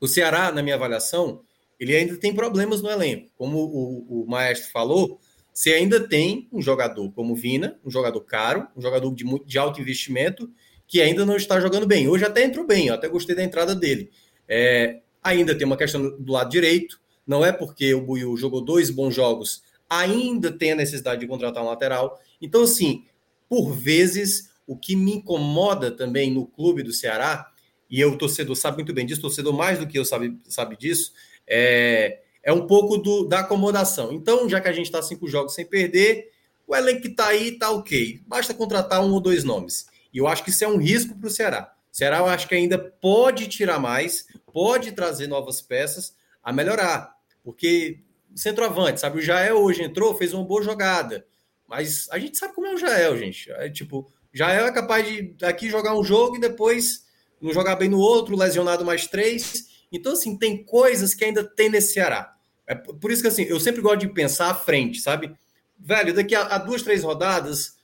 O 0.01 0.09
Ceará, 0.09 0.51
na 0.51 0.63
minha 0.63 0.77
avaliação, 0.77 1.43
ele 1.79 1.95
ainda 1.95 2.17
tem 2.17 2.35
problemas 2.35 2.81
no 2.81 2.89
elenco. 2.89 3.31
Como 3.37 3.59
o, 3.59 4.23
o 4.23 4.27
maestro 4.27 4.71
falou, 4.71 5.21
você 5.53 5.75
ainda 5.75 6.01
tem 6.09 6.49
um 6.51 6.63
jogador 6.63 7.13
como 7.13 7.35
Vina, 7.35 7.79
um 7.85 7.91
jogador 7.91 8.21
caro, 8.23 8.67
um 8.75 8.81
jogador 8.81 9.15
de, 9.15 9.25
de 9.45 9.59
alto 9.59 9.81
investimento, 9.81 10.51
que 10.93 11.01
ainda 11.01 11.24
não 11.24 11.36
está 11.36 11.59
jogando 11.59 11.86
bem. 11.86 12.06
Hoje 12.06 12.23
até 12.23 12.44
entrou 12.44 12.66
bem, 12.66 12.89
eu 12.89 12.94
até 12.94 13.09
gostei 13.09 13.35
da 13.35 13.43
entrada 13.43 13.74
dele. 13.74 14.10
É, 14.47 15.01
ainda 15.23 15.56
tem 15.56 15.66
uma 15.66 15.78
questão 15.78 16.20
do 16.20 16.32
lado 16.32 16.51
direito, 16.51 17.01
não 17.27 17.43
é 17.43 17.51
porque 17.51 17.94
o 17.94 18.02
Buiu 18.02 18.36
jogou 18.36 18.60
dois 18.60 18.90
bons 18.90 19.14
jogos, 19.14 19.62
ainda 19.89 20.52
tem 20.52 20.73
a 20.73 20.74
necessidade 20.74 21.23
de 21.23 21.27
contratar 21.27 21.62
um 21.62 21.69
lateral. 21.69 22.20
Então, 22.43 22.64
assim, 22.64 23.06
por 23.48 23.73
vezes, 23.73 24.51
o 24.66 24.77
que 24.77 24.94
me 24.94 25.14
incomoda 25.14 25.90
também 25.90 26.31
no 26.31 26.47
clube 26.47 26.82
do 26.82 26.93
Ceará, 26.93 27.51
e 27.89 27.98
eu, 27.98 28.19
torcedor, 28.19 28.55
sabe 28.55 28.77
muito 28.77 28.93
bem 28.93 29.06
disso, 29.06 29.23
torcedor 29.23 29.55
mais 29.55 29.78
do 29.78 29.86
que 29.86 29.98
eu 29.98 30.05
sabe, 30.05 30.39
sabe 30.47 30.77
disso, 30.77 31.14
é, 31.48 32.19
é 32.43 32.52
um 32.52 32.66
pouco 32.66 32.98
do, 32.98 33.24
da 33.24 33.40
acomodação. 33.40 34.12
Então, 34.12 34.47
já 34.47 34.60
que 34.60 34.69
a 34.69 34.73
gente 34.73 34.86
está 34.86 35.01
cinco 35.01 35.27
jogos 35.27 35.55
sem 35.55 35.64
perder, 35.64 36.31
o 36.66 36.77
elenco 36.77 37.01
que 37.01 37.09
está 37.09 37.28
aí 37.28 37.48
está 37.48 37.70
ok. 37.70 38.20
Basta 38.27 38.52
contratar 38.52 39.02
um 39.02 39.10
ou 39.14 39.20
dois 39.20 39.43
nomes. 39.43 39.90
E 40.13 40.19
eu 40.19 40.27
acho 40.27 40.45
que 40.45 40.51
isso 40.51 40.65
é 40.65 40.69
um 40.69 40.77
risco 40.77 41.17
para 41.17 41.27
o 41.27 41.31
Ceará. 41.31 41.73
O 41.93 41.97
Ceará 41.97 42.19
eu 42.19 42.27
acho 42.27 42.49
que 42.49 42.55
ainda 42.55 42.79
pode 42.79 43.49
tirar 43.49 43.79
mais, 43.79 44.27
pode 44.53 44.93
trazer 44.93 45.27
novas 45.27 45.61
peças 45.61 46.15
a 46.43 46.53
melhorar. 46.53 47.15
Porque 47.43 48.01
centroavante, 48.35 49.01
sabe? 49.01 49.19
O 49.19 49.23
Jael 49.23 49.59
hoje 49.59 49.83
entrou, 49.83 50.15
fez 50.15 50.33
uma 50.33 50.45
boa 50.45 50.63
jogada. 50.63 51.27
Mas 51.69 52.09
a 52.11 52.19
gente 52.19 52.37
sabe 52.37 52.55
como 52.55 52.67
é 52.67 52.75
o 52.75 52.79
Jael, 52.79 53.17
gente. 53.17 53.51
É 53.53 53.69
tipo, 53.69 54.11
Jael 54.33 54.67
é 54.67 54.73
capaz 54.73 55.07
de 55.07 55.35
aqui 55.43 55.69
jogar 55.69 55.97
um 55.97 56.05
jogo 56.05 56.37
e 56.37 56.41
depois 56.41 57.07
não 57.41 57.53
jogar 57.53 57.77
bem 57.77 57.89
no 57.89 57.99
outro, 57.99 58.37
lesionado 58.37 58.85
mais 58.85 59.07
três. 59.07 59.69
Então, 59.91 60.13
assim, 60.13 60.39
tem 60.39 60.65
coisas 60.65 61.15
que 61.15 61.25
ainda 61.25 61.45
tem 61.45 61.69
nesse 61.69 61.95
Ceará. 61.95 62.35
É 62.67 62.75
por 62.75 63.11
isso 63.11 63.21
que, 63.21 63.29
assim, 63.29 63.43
eu 63.43 63.61
sempre 63.61 63.83
gosto 63.83 63.99
de 63.99 64.09
pensar 64.09 64.51
à 64.51 64.55
frente, 64.55 65.01
sabe? 65.01 65.35
Velho, 65.79 66.15
daqui 66.15 66.35
a, 66.35 66.43
a 66.43 66.59
duas, 66.59 66.83
três 66.83 67.03
rodadas, 67.03 67.77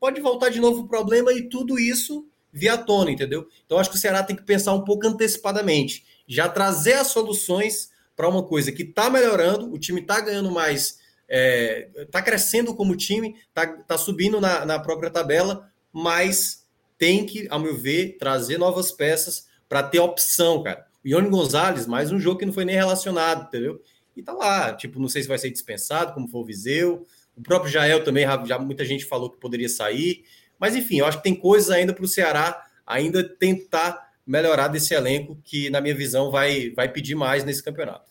pode 0.00 0.20
voltar 0.20 0.50
de 0.50 0.60
novo 0.60 0.82
o 0.82 0.88
problema 0.88 1.32
e 1.32 1.48
tudo 1.48 1.78
isso 1.78 2.26
via 2.52 2.76
tona, 2.76 3.10
entendeu? 3.10 3.46
Então 3.64 3.78
acho 3.78 3.90
que 3.90 3.96
o 3.96 3.98
Ceará 3.98 4.22
tem 4.22 4.36
que 4.36 4.42
pensar 4.42 4.72
um 4.72 4.84
pouco 4.84 5.06
antecipadamente, 5.06 6.04
já 6.26 6.48
trazer 6.48 6.94
as 6.94 7.08
soluções 7.08 7.90
para 8.16 8.28
uma 8.28 8.42
coisa 8.42 8.72
que 8.72 8.82
está 8.82 9.08
melhorando, 9.08 9.72
o 9.72 9.78
time 9.78 10.00
está 10.00 10.20
ganhando 10.20 10.50
mais, 10.50 10.88
está 10.88 10.98
é, 11.28 12.06
tá 12.10 12.20
crescendo 12.20 12.74
como 12.74 12.96
time, 12.96 13.36
está 13.48 13.66
tá 13.66 13.96
subindo 13.96 14.40
na, 14.40 14.64
na 14.66 14.78
própria 14.78 15.10
tabela, 15.10 15.70
mas 15.92 16.66
tem 16.98 17.24
que, 17.24 17.46
ao 17.48 17.58
meu 17.58 17.76
ver, 17.76 18.18
trazer 18.18 18.58
novas 18.58 18.92
peças 18.92 19.46
para 19.68 19.82
ter 19.82 20.00
opção, 20.00 20.62
cara. 20.62 20.86
O 21.02 21.08
Ione 21.08 21.30
Gonzalez, 21.30 21.86
mais 21.86 22.12
um 22.12 22.20
jogo 22.20 22.38
que 22.38 22.44
não 22.44 22.52
foi 22.52 22.64
nem 22.64 22.76
relacionado, 22.76 23.46
entendeu? 23.46 23.80
E 24.14 24.22
tá 24.22 24.32
lá, 24.32 24.74
tipo, 24.74 25.00
não 25.00 25.08
sei 25.08 25.22
se 25.22 25.28
vai 25.28 25.38
ser 25.38 25.50
dispensado, 25.50 26.12
como 26.12 26.28
for 26.28 26.40
o 26.40 26.44
Viseu, 26.44 27.06
o 27.36 27.42
próprio 27.42 27.70
Jael 27.70 28.04
também, 28.04 28.26
já 28.44 28.58
muita 28.58 28.84
gente 28.84 29.04
falou 29.04 29.30
que 29.30 29.38
poderia 29.38 29.68
sair. 29.68 30.24
Mas, 30.58 30.76
enfim, 30.76 30.98
eu 30.98 31.06
acho 31.06 31.18
que 31.18 31.24
tem 31.24 31.34
coisas 31.34 31.70
ainda 31.70 31.92
para 31.92 32.04
o 32.04 32.08
Ceará 32.08 32.66
ainda 32.86 33.22
tentar 33.22 34.10
melhorar 34.26 34.68
desse 34.68 34.94
elenco, 34.94 35.38
que, 35.44 35.70
na 35.70 35.80
minha 35.80 35.94
visão, 35.94 36.30
vai, 36.30 36.70
vai 36.70 36.88
pedir 36.88 37.14
mais 37.14 37.44
nesse 37.44 37.62
campeonato. 37.62 38.10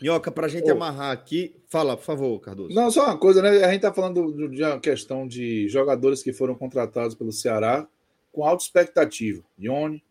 Minhoca, 0.00 0.30
para 0.30 0.46
a 0.46 0.48
gente 0.48 0.70
amarrar 0.70 1.10
aqui, 1.10 1.56
fala, 1.68 1.96
por 1.96 2.04
favor, 2.04 2.38
Cardoso. 2.40 2.74
Não, 2.74 2.90
só 2.90 3.04
uma 3.06 3.18
coisa, 3.18 3.42
né? 3.42 3.50
A 3.64 3.66
gente 3.66 3.76
está 3.76 3.92
falando 3.92 4.48
de 4.50 4.62
uma 4.62 4.78
questão 4.78 5.26
de 5.26 5.68
jogadores 5.68 6.22
que 6.22 6.32
foram 6.32 6.54
contratados 6.54 7.14
pelo 7.14 7.32
Ceará 7.32 7.86
com 8.32 8.44
alta 8.44 8.62
expectativa. 8.62 9.42
Ione, 9.58 10.02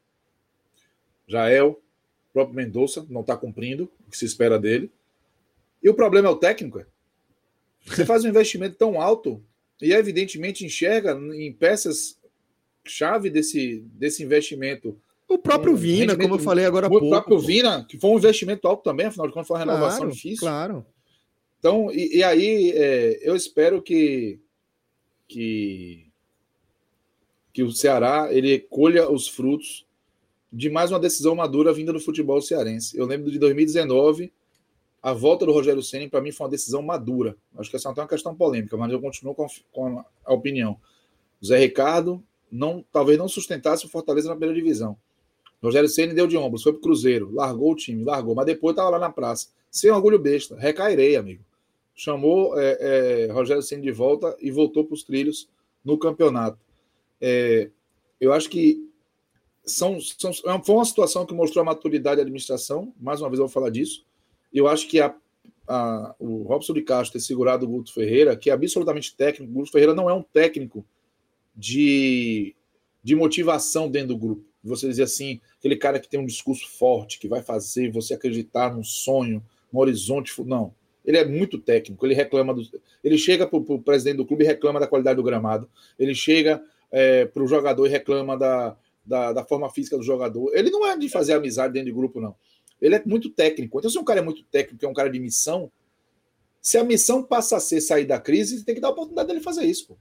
Jael, 1.28 1.82
próprio 2.38 2.56
Mendonça 2.56 3.04
não 3.10 3.22
está 3.22 3.36
cumprindo 3.36 3.90
o 4.06 4.12
que 4.12 4.18
se 4.18 4.26
espera 4.26 4.60
dele. 4.60 4.92
E 5.82 5.90
o 5.90 5.96
problema 5.96 6.28
é 6.28 6.32
o 6.32 6.36
técnico. 6.36 6.80
É. 6.80 6.86
Você 7.88 8.06
faz 8.06 8.24
um 8.24 8.30
investimento 8.30 8.76
tão 8.76 9.02
alto 9.02 9.44
e 9.82 9.92
evidentemente 9.94 10.66
enxerga 10.66 11.14
em 11.34 11.52
peças 11.54 12.18
chave 12.86 13.30
desse, 13.30 13.84
desse 13.94 14.24
investimento. 14.24 14.98
O 15.28 15.38
próprio 15.38 15.74
um 15.74 15.76
Vina, 15.76 16.16
como 16.16 16.36
eu 16.36 16.40
falei 16.40 16.66
agora 16.66 16.88
há 16.88 16.90
pouco. 16.90 17.06
O 17.06 17.10
próprio 17.10 17.40
Vina, 17.40 17.86
que 17.88 17.98
foi 18.00 18.10
um 18.10 18.18
investimento 18.18 18.68
alto 18.68 18.84
também, 18.84 19.08
afinal 19.08 19.28
de 19.28 19.34
contas, 19.34 19.48
foi 19.48 19.58
uma 19.58 19.66
renovação 19.66 20.00
claro, 20.00 20.14
difícil. 20.14 20.40
Claro. 20.40 20.86
Então, 21.60 21.92
e, 21.92 22.18
e 22.18 22.24
aí 22.24 22.72
é, 22.72 23.20
eu 23.22 23.36
espero 23.36 23.82
que, 23.82 24.40
que, 25.28 26.08
que 27.52 27.64
o 27.64 27.72
Ceará 27.72 28.30
ele 28.32 28.60
colha 28.60 29.10
os 29.10 29.28
frutos 29.28 29.86
de 30.52 30.70
mais 30.70 30.92
uma 30.92 31.00
decisão 31.00 31.36
madura 31.36 31.74
vinda 31.74 31.92
do 31.92 32.00
futebol 32.00 32.42
cearense. 32.42 32.98
Eu 32.98 33.06
lembro 33.06 33.30
de 33.30 33.38
2019, 33.38 34.32
a 35.08 35.14
volta 35.14 35.46
do 35.46 35.54
Rogério 35.54 35.82
Ceni 35.82 36.10
para 36.10 36.20
mim 36.20 36.34
foi 36.34 36.44
uma 36.44 36.52
decisão 36.52 36.82
madura. 36.82 37.38
Acho 37.58 37.70
que 37.70 37.78
essa 37.78 37.88
é 37.88 37.92
uma 37.94 38.06
questão 38.06 38.36
polêmica, 38.36 38.76
mas 38.76 38.92
eu 38.92 39.00
continuo 39.00 39.34
com, 39.34 39.48
com 39.72 40.04
a 40.26 40.34
opinião. 40.34 40.78
O 41.42 41.46
Zé 41.46 41.58
Ricardo 41.58 42.22
não, 42.52 42.84
talvez 42.92 43.18
não 43.18 43.30
sustentasse 43.30 43.86
o 43.86 43.90
Fortaleza 43.90 44.28
na 44.28 44.36
primeira 44.36 44.54
divisão. 44.54 44.98
Rogério 45.64 45.88
Ceni 45.88 46.14
deu 46.14 46.28
de 46.28 46.36
ombros, 46.36 46.62
foi 46.62 46.74
pro 46.74 46.82
Cruzeiro, 46.82 47.34
largou 47.34 47.72
o 47.72 47.76
time, 47.76 48.04
largou, 48.04 48.36
mas 48.36 48.46
depois 48.46 48.74
estava 48.74 48.90
lá 48.90 49.00
na 49.00 49.10
praça. 49.10 49.48
Sem 49.72 49.90
orgulho 49.90 50.20
besta, 50.20 50.58
recairei, 50.58 51.16
amigo. 51.16 51.42
Chamou 51.96 52.60
é, 52.60 53.28
é, 53.28 53.32
Rogério 53.32 53.64
Ceni 53.64 53.84
de 53.84 53.94
volta 53.94 54.36
e 54.42 54.52
voltou 54.52 54.84
para 54.84 54.94
os 54.94 55.04
trilhos 55.04 55.48
no 55.86 55.98
campeonato. 55.98 56.60
É, 57.22 57.70
eu 58.20 58.34
acho 58.34 58.50
que 58.50 58.86
são, 59.64 60.02
são, 60.02 60.32
é 60.32 60.62
foi 60.66 60.76
uma 60.76 60.84
situação 60.84 61.26
que 61.26 61.34
mostrou 61.34 61.62
a 61.62 61.66
maturidade 61.66 62.18
da 62.18 62.24
administração. 62.24 62.94
Mais 63.00 63.22
uma 63.22 63.30
vez 63.30 63.40
eu 63.40 63.46
vou 63.46 63.54
falar 63.54 63.70
disso. 63.70 64.06
Eu 64.54 64.68
acho 64.68 64.88
que 64.88 65.00
a, 65.00 65.14
a, 65.68 66.16
o 66.20 66.44
Robson 66.44 66.74
de 66.74 66.82
Castro 66.82 67.20
ter 67.20 67.26
segurado 67.26 67.66
o 67.66 67.70
Guto 67.70 67.94
Ferreira, 67.94 68.36
que 68.36 68.50
é 68.50 68.54
absolutamente 68.54 69.16
técnico, 69.16 69.52
o 69.52 69.56
Guto 69.56 69.72
Ferreira 69.72 69.94
não 69.94 70.10
é 70.10 70.14
um 70.14 70.24
técnico 70.24 70.86
de, 71.56 72.56
de 73.04 73.16
motivação 73.16 73.90
dentro 73.90 74.10
do 74.10 74.18
grupo. 74.18 74.46
Você 74.64 74.88
dizer 74.88 75.04
assim, 75.04 75.40
aquele 75.58 75.76
cara 75.76 76.00
que 76.00 76.10
tem 76.10 76.20
um 76.20 76.26
discurso 76.26 76.68
forte, 76.78 77.20
que 77.20 77.28
vai 77.28 77.42
fazer 77.42 77.92
você 77.92 78.14
acreditar 78.14 78.74
num 78.74 78.84
sonho, 78.84 79.44
num 79.72 79.80
horizonte. 79.80 80.34
Não. 80.44 80.74
Ele 81.06 81.18
é 81.18 81.26
muito 81.26 81.58
técnico, 81.58 82.06
ele 82.06 82.14
reclama 82.14 82.54
do. 82.54 82.62
Ele 83.02 83.18
chega 83.18 83.48
para 83.48 83.58
o 83.58 83.82
presidente 83.82 84.18
do 84.18 84.26
clube 84.26 84.44
e 84.44 84.48
reclama 84.48 84.80
da 84.80 84.88
qualidade 84.88 85.16
do 85.16 85.24
gramado. 85.24 85.70
Ele 85.98 86.14
chega 86.14 86.62
é, 86.92 87.26
para 87.26 87.42
o 87.42 87.48
jogador 87.48 87.86
e 87.86 87.90
reclama 87.90 88.38
da, 88.38 88.76
da, 89.06 89.32
da, 89.32 89.44
forma 89.46 89.70
física 89.70 89.98
do 89.98 90.04
jogador. 90.04 90.52
Ele 90.54 90.70
não 90.70 90.86
é 90.86 90.98
de 90.98 91.08
fazer 91.08 91.34
amizade 91.34 91.74
dentro 91.74 91.88
de 91.88 91.94
grupo, 91.94 92.20
não. 92.20 92.36
Ele 92.82 92.96
é 92.96 93.04
muito 93.06 93.30
técnico. 93.30 93.80
Então, 93.80 93.90
se 93.90 93.98
um 93.98 94.04
cara 94.04 94.20
é 94.20 94.24
muito 94.24 94.44
técnico, 94.44 94.86
é 94.86 94.88
um 94.88 94.94
cara 94.94 95.10
de 95.10 95.20
missão, 95.20 95.72
se 96.62 96.78
a 96.78 96.84
missão 96.84 97.24
passa 97.24 97.58
a 97.58 97.60
ser 97.60 97.82
sair 97.82 98.06
da 98.06 98.20
crise, 98.20 98.64
tem 98.64 98.76
que 98.76 98.82
dar 98.82 98.90
a 98.90 98.92
oportunidade 98.92 99.28
dele 99.28 99.40
fazer 99.40 99.66
isso. 99.66 99.88
Pô. 99.88 99.98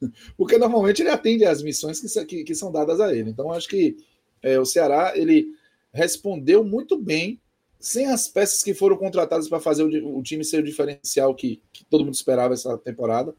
Porque 0.36 0.58
normalmente 0.58 1.02
ele 1.02 1.10
atende 1.10 1.44
às 1.44 1.62
missões 1.62 2.00
que, 2.00 2.24
que, 2.24 2.44
que 2.44 2.54
são 2.54 2.70
dadas 2.70 3.00
a 3.00 3.14
ele. 3.14 3.30
Então, 3.30 3.52
acho 3.52 3.68
que 3.68 3.96
é, 4.42 4.58
o 4.58 4.64
Ceará 4.64 5.12
ele 5.16 5.48
respondeu 5.92 6.62
muito 6.62 6.96
bem, 6.96 7.40
sem 7.78 8.06
as 8.06 8.28
peças 8.28 8.62
que 8.62 8.72
foram 8.74 8.96
contratadas 8.96 9.48
para 9.48 9.60
fazer 9.60 9.82
o, 9.82 10.18
o, 10.18 10.22
time 10.22 10.44
ser 10.44 10.60
o 10.60 10.62
diferencial 10.64 11.34
que, 11.34 11.60
que 11.72 11.84
todo 11.84 12.04
mundo 12.04 12.14
esperava 12.14 12.54
essa 12.54 12.76
temporada, 12.78 13.34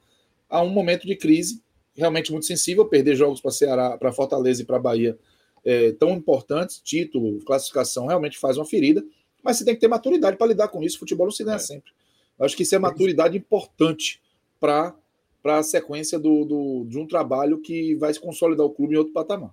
a 0.49 0.61
um 0.61 0.69
momento 0.69 1.07
de 1.07 1.15
crise 1.15 1.61
realmente 1.95 2.31
muito 2.31 2.45
sensível. 2.45 2.85
Perder 2.85 3.15
jogos 3.15 3.41
para 3.41 3.51
Ceará, 3.51 3.97
para 3.97 4.13
Fortaleza 4.13 4.61
e 4.61 4.65
para 4.65 4.79
Bahia 4.79 5.17
é, 5.67 5.91
tão 5.91 6.11
importantes, 6.11 6.79
título, 6.81 7.43
classificação, 7.43 8.07
realmente 8.07 8.37
faz 8.37 8.57
uma 8.57 8.65
ferida, 8.65 9.03
mas 9.43 9.57
você 9.57 9.65
tem 9.65 9.75
que 9.75 9.81
ter 9.81 9.89
maturidade 9.89 10.37
para 10.37 10.47
lidar 10.47 10.69
com 10.69 10.81
isso. 10.81 10.97
Futebol 10.97 11.27
não 11.27 11.31
se 11.31 11.43
ganha 11.43 11.57
é. 11.57 11.59
sempre. 11.59 11.91
acho 12.39 12.55
que 12.55 12.63
isso 12.63 12.73
é 12.73 12.79
maturidade 12.79 13.37
importante 13.37 14.21
para 14.59 14.95
para 15.43 15.59
a 15.59 15.63
sequência 15.63 16.19
do, 16.19 16.43
do, 16.43 16.85
de 16.89 16.97
um 16.97 17.07
trabalho 17.07 17.61
que 17.61 17.95
vai 17.95 18.13
se 18.13 18.19
consolidar 18.19 18.65
o 18.65 18.69
clube 18.69 18.95
em 18.95 18.97
outro 18.97 19.13
patamar. 19.13 19.51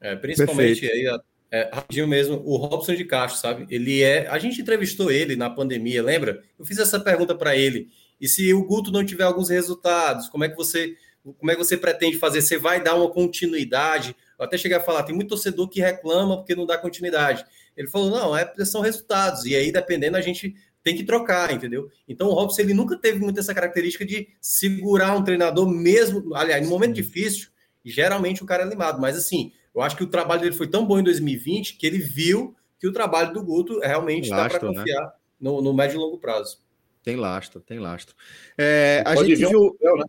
É, 0.00 0.16
principalmente 0.16 0.86
aí, 0.86 1.06
é, 1.50 1.68
rapidinho 1.70 2.08
mesmo, 2.08 2.40
o 2.46 2.56
Robson 2.56 2.94
de 2.94 3.04
Castro, 3.04 3.40
sabe? 3.40 3.66
Ele 3.68 4.02
é. 4.02 4.26
A 4.28 4.38
gente 4.38 4.62
entrevistou 4.62 5.10
ele 5.10 5.36
na 5.36 5.50
pandemia, 5.50 6.02
lembra? 6.02 6.42
Eu 6.58 6.64
fiz 6.64 6.78
essa 6.78 6.98
pergunta 6.98 7.34
para 7.34 7.54
ele. 7.54 7.90
E 8.18 8.26
se 8.26 8.54
o 8.54 8.64
Guto 8.64 8.90
não 8.90 9.04
tiver 9.04 9.24
alguns 9.24 9.50
resultados, 9.50 10.28
como 10.28 10.44
é 10.44 10.48
que 10.48 10.56
você 10.56 10.96
como 11.38 11.50
é 11.50 11.54
que 11.54 11.64
você 11.64 11.76
pretende 11.76 12.18
fazer? 12.18 12.42
Você 12.42 12.58
vai 12.58 12.82
dar 12.82 12.94
uma 12.94 13.10
continuidade? 13.10 14.14
Eu 14.38 14.44
até 14.44 14.58
cheguei 14.58 14.76
a 14.76 14.80
falar, 14.80 15.02
tem 15.02 15.14
muito 15.14 15.28
torcedor 15.28 15.68
que 15.68 15.80
reclama 15.80 16.36
porque 16.36 16.54
não 16.54 16.66
dá 16.66 16.76
continuidade. 16.78 17.44
Ele 17.76 17.88
falou, 17.88 18.10
não, 18.10 18.36
é, 18.36 18.52
são 18.64 18.80
resultados. 18.80 19.44
E 19.44 19.54
aí, 19.54 19.72
dependendo, 19.72 20.16
a 20.16 20.20
gente 20.20 20.54
tem 20.84 20.94
que 20.94 21.02
trocar, 21.02 21.50
entendeu? 21.50 21.90
Então 22.06 22.28
o 22.28 22.34
Robson 22.34 22.60
ele 22.60 22.74
nunca 22.74 22.96
teve 22.96 23.18
muito 23.18 23.40
essa 23.40 23.54
característica 23.54 24.04
de 24.04 24.28
segurar 24.38 25.16
um 25.16 25.24
treinador 25.24 25.66
mesmo, 25.66 26.34
aliás, 26.34 26.62
no 26.62 26.68
momento 26.68 26.92
difícil, 26.92 27.48
geralmente 27.82 28.42
o 28.42 28.46
cara 28.46 28.64
é 28.64 28.68
limado, 28.68 29.00
mas 29.00 29.16
assim, 29.16 29.50
eu 29.74 29.80
acho 29.80 29.96
que 29.96 30.04
o 30.04 30.06
trabalho 30.06 30.42
dele 30.42 30.54
foi 30.54 30.68
tão 30.68 30.86
bom 30.86 30.98
em 30.98 31.02
2020 31.02 31.76
que 31.78 31.86
ele 31.86 31.98
viu 31.98 32.54
que 32.78 32.86
o 32.86 32.92
trabalho 32.92 33.32
do 33.32 33.42
Guto 33.42 33.80
realmente 33.80 34.28
dá 34.28 34.46
para 34.46 34.60
né? 34.60 34.74
confiar 34.74 35.02
né? 35.02 35.12
no, 35.40 35.62
no, 35.62 35.72
médio 35.72 35.96
e 35.96 35.98
longo 35.98 36.18
prazo. 36.18 36.58
Tem 37.02 37.16
lastro, 37.16 37.60
tem 37.60 37.78
lastro. 37.78 38.14
É, 38.58 39.02
a 39.06 39.16
gente 39.16 39.36
viu, 39.36 39.76
um... 39.80 39.96
né? 39.96 40.04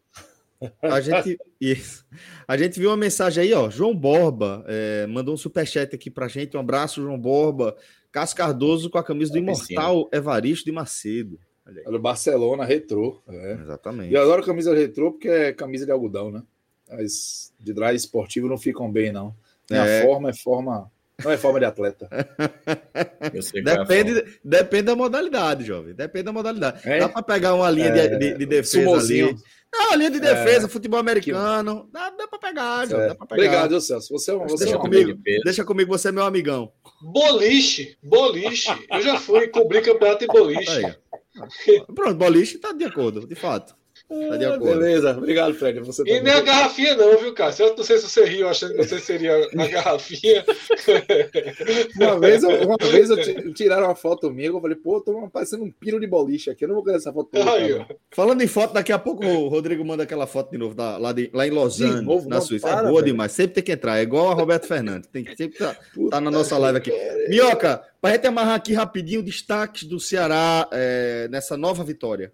A 0.82 1.02
gente, 1.02 1.38
isso. 1.60 2.06
a 2.48 2.57
gente 2.57 2.80
viu 2.80 2.90
uma 2.90 2.98
mensagem 2.98 3.44
aí, 3.44 3.53
ó. 3.53 3.69
João 3.69 3.95
Borba 3.95 4.64
é, 4.68 5.06
mandou 5.07 5.34
um 5.34 5.38
superchat 5.38 5.94
aqui 5.94 6.10
pra 6.10 6.27
gente. 6.27 6.56
Um 6.56 6.60
abraço, 6.60 7.02
João 7.02 7.19
Borba. 7.19 7.76
Cássio 8.11 8.38
Cardoso 8.38 8.90
com 8.90 8.98
a 8.98 9.03
camisa 9.03 9.34
do 9.34 9.38
imortal 9.38 10.10
Evaristo 10.14 10.65
de 10.65 10.72
Macedo. 10.72 11.38
Olha, 11.86 11.99
Barcelona 11.99 12.64
retrô. 12.64 13.22
É. 13.27 13.53
Exatamente. 13.61 14.14
E 14.14 14.18
adoro 14.18 14.45
camisa 14.45 14.73
retrô 14.73 15.11
porque 15.11 15.27
é 15.27 15.52
camisa 15.52 15.86
de 15.86 15.91
algodão, 15.91 16.32
né? 16.32 16.44
As 16.90 17.52
de 17.60 17.73
dry 17.73 17.95
esportivo 17.95 18.48
não 18.48 18.57
ficam 18.57 18.91
bem, 18.91 19.11
não. 19.11 19.36
É. 19.69 20.02
A 20.02 20.06
forma 20.06 20.30
é 20.30 20.34
forma. 20.34 20.91
Não 21.23 21.32
é 21.32 21.38
forma 21.38 21.60
de 21.60 21.65
atleta. 21.65 22.07
É 23.22 23.30
depende, 23.61 24.19
é 24.19 24.26
depende 24.44 24.84
da 24.84 24.95
modalidade, 24.95 25.64
jovem. 25.64 25.94
Depende 25.94 26.26
da 26.26 26.34
modalidade. 26.34 26.88
É? 26.88 26.99
Dá 26.99 27.10
para 27.10 27.23
pegar 27.23 27.56
uma 27.56 27.69
linha 27.69 27.91
de, 27.91 28.18
de, 28.18 28.38
de 28.38 28.45
defesa 28.45 28.84
Sumozinho. 28.84 29.30
ali 29.30 29.38
não, 29.78 29.96
linha 29.96 30.12
de 30.12 30.20
defesa, 30.20 30.66
é, 30.66 30.70
futebol 30.70 31.00
americano. 31.00 31.86
Que... 31.86 31.92
Dá, 31.92 32.10
dá 32.10 32.28
pra 32.28 32.40
pegar, 32.40 32.88
João. 32.88 33.08
Dá 33.08 33.16
pra 33.16 33.28
pegar. 33.28 33.44
Obrigado, 33.44 33.82
Celso. 33.82 34.14
Você, 34.14 34.32
é 34.32 34.36
você 34.36 34.66
deixa, 34.66 34.76
é 34.76 34.80
comigo, 34.80 35.20
deixa 35.44 35.66
comigo, 35.66 35.98
você 35.98 36.10
é 36.10 36.12
meu 36.12 36.24
amigão. 36.24 36.72
Boliche, 37.02 37.98
boliche. 38.02 38.70
Eu 38.90 39.02
já 39.02 39.20
fui 39.20 39.48
cobrir 39.48 39.82
campeonato 39.82 40.24
em 40.24 40.28
boliche. 40.28 40.86
Aí. 40.86 41.86
Pronto, 41.94 42.16
boliche 42.16 42.58
tá 42.58 42.72
de 42.72 42.86
acordo, 42.86 43.28
de 43.28 43.36
fato. 43.36 43.76
Tá 44.07 44.38
de 44.38 44.45
acordo. 44.45 44.80
Beleza, 44.80 45.11
obrigado, 45.18 45.53
Fred. 45.56 45.80
Você 45.80 46.03
e 46.06 46.22
nem 46.22 46.32
a 46.32 46.41
garrafinha, 46.41 46.95
não, 46.95 47.18
viu, 47.18 47.34
cara? 47.34 47.53
Eu 47.57 47.76
não 47.76 47.84
sei 47.84 47.98
se 47.98 48.07
você 48.07 48.23
riu 48.23 48.48
achando 48.48 48.76
que 48.76 48.84
você 48.84 48.99
seria 48.99 49.36
a 49.36 49.68
garrafinha. 49.68 50.45
uma 51.99 52.19
vez, 52.22 52.44
uma 52.44 52.77
vez 52.77 53.10
eu 53.10 53.53
tiraram 53.53 53.88
uma 53.88 53.95
foto 53.95 54.30
minha, 54.30 54.49
eu 54.49 54.61
falei, 54.61 54.76
pô, 54.76 55.02
tô 55.02 55.27
parecendo 55.30 55.64
um 55.64 55.72
piro 55.72 55.99
de 55.99 56.06
boliche 56.06 56.52
aqui, 56.52 56.65
eu 56.65 56.68
não 56.68 56.76
vou 56.76 56.84
ganhar 56.84 56.98
essa 56.98 57.11
foto 57.11 57.30
toda. 57.32 57.52
Aí, 57.52 57.84
Falando 58.11 58.41
em 58.41 58.48
foto, 58.48 58.73
daqui 58.73 58.91
a 58.91 58.99
pouco 58.99 59.26
o 59.26 59.48
Rodrigo 59.48 59.84
manda 59.84 60.03
aquela 60.03 60.27
foto 60.27 60.52
de 60.52 60.57
novo, 60.57 60.76
da, 60.76 60.98
lá, 60.98 61.11
de, 61.11 61.32
lá 61.34 61.48
em 61.48 61.52
novo, 61.52 62.30
na 62.30 62.41
Suíça. 62.41 62.68
Para, 62.68 62.82
é 62.82 62.84
boa 62.84 63.02
velho. 63.02 63.06
demais, 63.06 63.32
sempre 63.32 63.56
tem 63.56 63.64
que 63.64 63.72
entrar, 63.72 63.98
é 63.98 64.03
igual 64.03 64.30
a 64.30 64.36
Roberto 64.36 64.68
Fernandes, 64.68 65.10
tem 65.11 65.23
que 65.23 65.36
sempre 65.36 65.57
tá, 65.57 65.76
tá 66.11 66.22
na 66.22 66.30
nossa 66.30 66.57
live 66.60 66.77
aqui. 66.77 66.91
Minhoca, 67.27 67.82
para 67.99 68.14
gente 68.14 68.27
amarrar 68.27 68.56
aqui 68.56 68.72
rapidinho, 68.72 69.23
destaques 69.23 69.84
do 69.84 69.99
Ceará 69.99 70.68
é, 70.72 71.27
nessa 71.32 71.57
nova 71.57 71.84
vitória. 71.84 72.32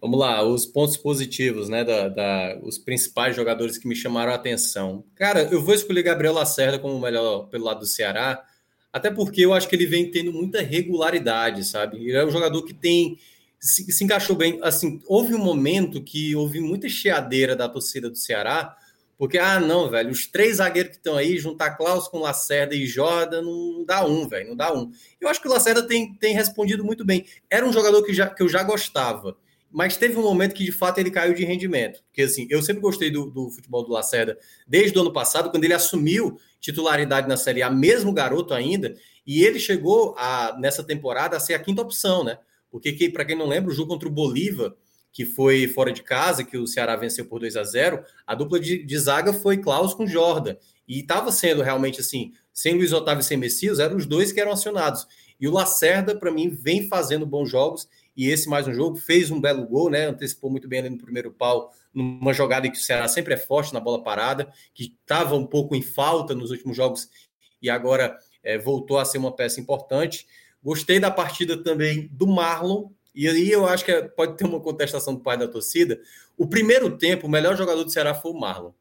Vamos 0.00 0.20
lá, 0.20 0.42
os 0.42 0.66
pontos 0.66 0.96
positivos, 0.96 1.68
né? 1.68 1.82
Da, 1.82 2.08
da, 2.08 2.58
os 2.62 2.76
principais 2.76 3.34
jogadores 3.34 3.78
que 3.78 3.88
me 3.88 3.96
chamaram 3.96 4.32
a 4.32 4.34
atenção. 4.34 5.04
Cara, 5.14 5.42
eu 5.50 5.62
vou 5.62 5.74
escolher 5.74 6.02
Gabriel 6.02 6.34
Lacerda 6.34 6.78
como 6.78 7.00
melhor 7.00 7.48
pelo 7.48 7.64
lado 7.64 7.80
do 7.80 7.86
Ceará, 7.86 8.44
até 8.92 9.10
porque 9.10 9.40
eu 9.40 9.54
acho 9.54 9.68
que 9.68 9.74
ele 9.74 9.86
vem 9.86 10.10
tendo 10.10 10.32
muita 10.32 10.60
regularidade, 10.60 11.64
sabe? 11.64 11.96
Ele 11.96 12.16
é 12.16 12.24
um 12.24 12.30
jogador 12.30 12.62
que 12.62 12.74
tem. 12.74 13.18
Se, 13.58 13.90
se 13.90 14.04
encaixou 14.04 14.36
bem. 14.36 14.58
Assim, 14.62 15.00
houve 15.06 15.34
um 15.34 15.42
momento 15.42 16.02
que 16.02 16.36
houve 16.36 16.60
muita 16.60 16.88
cheadeira 16.88 17.56
da 17.56 17.68
torcida 17.68 18.10
do 18.10 18.16
Ceará, 18.16 18.76
porque, 19.18 19.38
ah, 19.38 19.58
não, 19.58 19.88
velho, 19.88 20.10
os 20.10 20.26
três 20.26 20.58
zagueiros 20.58 20.92
que 20.92 20.98
estão 20.98 21.16
aí, 21.16 21.38
juntar 21.38 21.70
Klaus 21.70 22.06
com 22.06 22.18
Lacerda 22.18 22.74
e 22.74 22.86
Jordan, 22.86 23.42
não 23.42 23.84
dá 23.86 24.06
um, 24.06 24.28
velho, 24.28 24.50
não 24.50 24.56
dá 24.56 24.72
um. 24.74 24.90
Eu 25.18 25.28
acho 25.28 25.40
que 25.40 25.48
o 25.48 25.50
Lacerda 25.50 25.82
tem, 25.82 26.14
tem 26.14 26.34
respondido 26.34 26.84
muito 26.84 27.02
bem. 27.02 27.24
Era 27.50 27.66
um 27.66 27.72
jogador 27.72 28.02
que, 28.02 28.12
já, 28.12 28.28
que 28.28 28.42
eu 28.42 28.48
já 28.48 28.62
gostava 28.62 29.36
mas 29.70 29.96
teve 29.96 30.16
um 30.16 30.22
momento 30.22 30.54
que 30.54 30.64
de 30.64 30.72
fato 30.72 30.98
ele 30.98 31.10
caiu 31.10 31.34
de 31.34 31.44
rendimento. 31.44 32.02
Porque 32.06 32.22
assim, 32.22 32.46
eu 32.50 32.62
sempre 32.62 32.80
gostei 32.82 33.10
do, 33.10 33.30
do, 33.30 33.50
futebol 33.50 33.84
do 33.84 33.92
Lacerda 33.92 34.38
desde 34.66 34.96
o 34.96 35.00
ano 35.00 35.12
passado, 35.12 35.50
quando 35.50 35.64
ele 35.64 35.74
assumiu 35.74 36.38
titularidade 36.60 37.28
na 37.28 37.36
Série 37.36 37.62
A, 37.62 37.70
mesmo 37.70 38.12
garoto 38.12 38.54
ainda, 38.54 38.94
e 39.26 39.44
ele 39.44 39.58
chegou 39.58 40.14
a, 40.16 40.56
nessa 40.58 40.82
temporada 40.84 41.36
a 41.36 41.40
ser 41.40 41.54
a 41.54 41.58
quinta 41.58 41.82
opção, 41.82 42.24
né? 42.24 42.38
Porque, 42.70 42.92
que, 42.92 43.08
para 43.08 43.24
quem 43.24 43.36
não 43.36 43.46
lembra, 43.46 43.70
o 43.70 43.74
jogo 43.74 43.88
contra 43.88 44.08
o 44.08 44.12
Bolívar, 44.12 44.74
que 45.12 45.24
foi 45.24 45.66
fora 45.68 45.92
de 45.92 46.02
casa, 46.02 46.44
que 46.44 46.58
o 46.58 46.66
Ceará 46.66 46.94
venceu 46.94 47.24
por 47.24 47.40
2 47.40 47.56
a 47.56 47.64
0 47.64 48.04
a 48.26 48.34
dupla 48.34 48.60
de, 48.60 48.84
de 48.84 48.98
zaga 48.98 49.32
foi 49.32 49.56
Klaus 49.56 49.94
com 49.94 50.06
Jordan. 50.06 50.56
E 50.86 51.00
estava 51.00 51.32
sendo 51.32 51.62
realmente 51.62 52.00
assim, 52.00 52.32
sem 52.52 52.74
Luiz 52.74 52.92
Otávio 52.92 53.20
e 53.20 53.24
sem 53.24 53.36
Messias, 53.36 53.78
eram 53.78 53.96
os 53.96 54.06
dois 54.06 54.30
que 54.30 54.40
eram 54.40 54.52
acionados. 54.52 55.06
E 55.40 55.48
o 55.48 55.52
Lacerda, 55.52 56.14
para 56.14 56.30
mim, 56.30 56.50
vem 56.50 56.86
fazendo 56.88 57.26
bons 57.26 57.48
jogos, 57.48 57.88
e 58.16 58.30
esse 58.30 58.48
mais 58.48 58.66
um 58.66 58.72
jogo, 58.72 58.96
fez 58.96 59.30
um 59.30 59.40
belo 59.40 59.66
gol, 59.66 59.90
né? 59.90 60.06
Antecipou 60.06 60.50
muito 60.50 60.66
bem 60.66 60.78
ali 60.80 60.90
no 60.90 60.98
primeiro 60.98 61.30
pau, 61.30 61.72
numa 61.92 62.32
jogada 62.32 62.68
que 62.70 62.78
o 62.78 62.80
Ceará 62.80 63.06
sempre 63.08 63.34
é 63.34 63.36
forte 63.36 63.74
na 63.74 63.80
bola 63.80 64.02
parada, 64.02 64.50
que 64.72 64.96
estava 65.00 65.34
um 65.36 65.46
pouco 65.46 65.76
em 65.76 65.82
falta 65.82 66.34
nos 66.34 66.50
últimos 66.50 66.76
jogos 66.76 67.10
e 67.60 67.68
agora 67.68 68.16
é, 68.42 68.56
voltou 68.56 68.98
a 68.98 69.04
ser 69.04 69.18
uma 69.18 69.34
peça 69.34 69.60
importante. 69.60 70.26
Gostei 70.62 70.98
da 70.98 71.10
partida 71.10 71.62
também 71.62 72.08
do 72.10 72.26
Marlon, 72.26 72.88
e 73.14 73.28
aí 73.28 73.50
eu 73.50 73.66
acho 73.66 73.84
que 73.84 73.92
é, 73.92 74.02
pode 74.02 74.36
ter 74.36 74.44
uma 74.44 74.60
contestação 74.60 75.14
do 75.14 75.20
pai 75.20 75.36
da 75.36 75.48
torcida. 75.48 76.00
O 76.36 76.46
primeiro 76.46 76.96
tempo, 76.96 77.26
o 77.26 77.30
melhor 77.30 77.56
jogador 77.56 77.84
do 77.84 77.90
Ceará 77.90 78.14
foi 78.14 78.30
o 78.30 78.38
Marlon. 78.38 78.72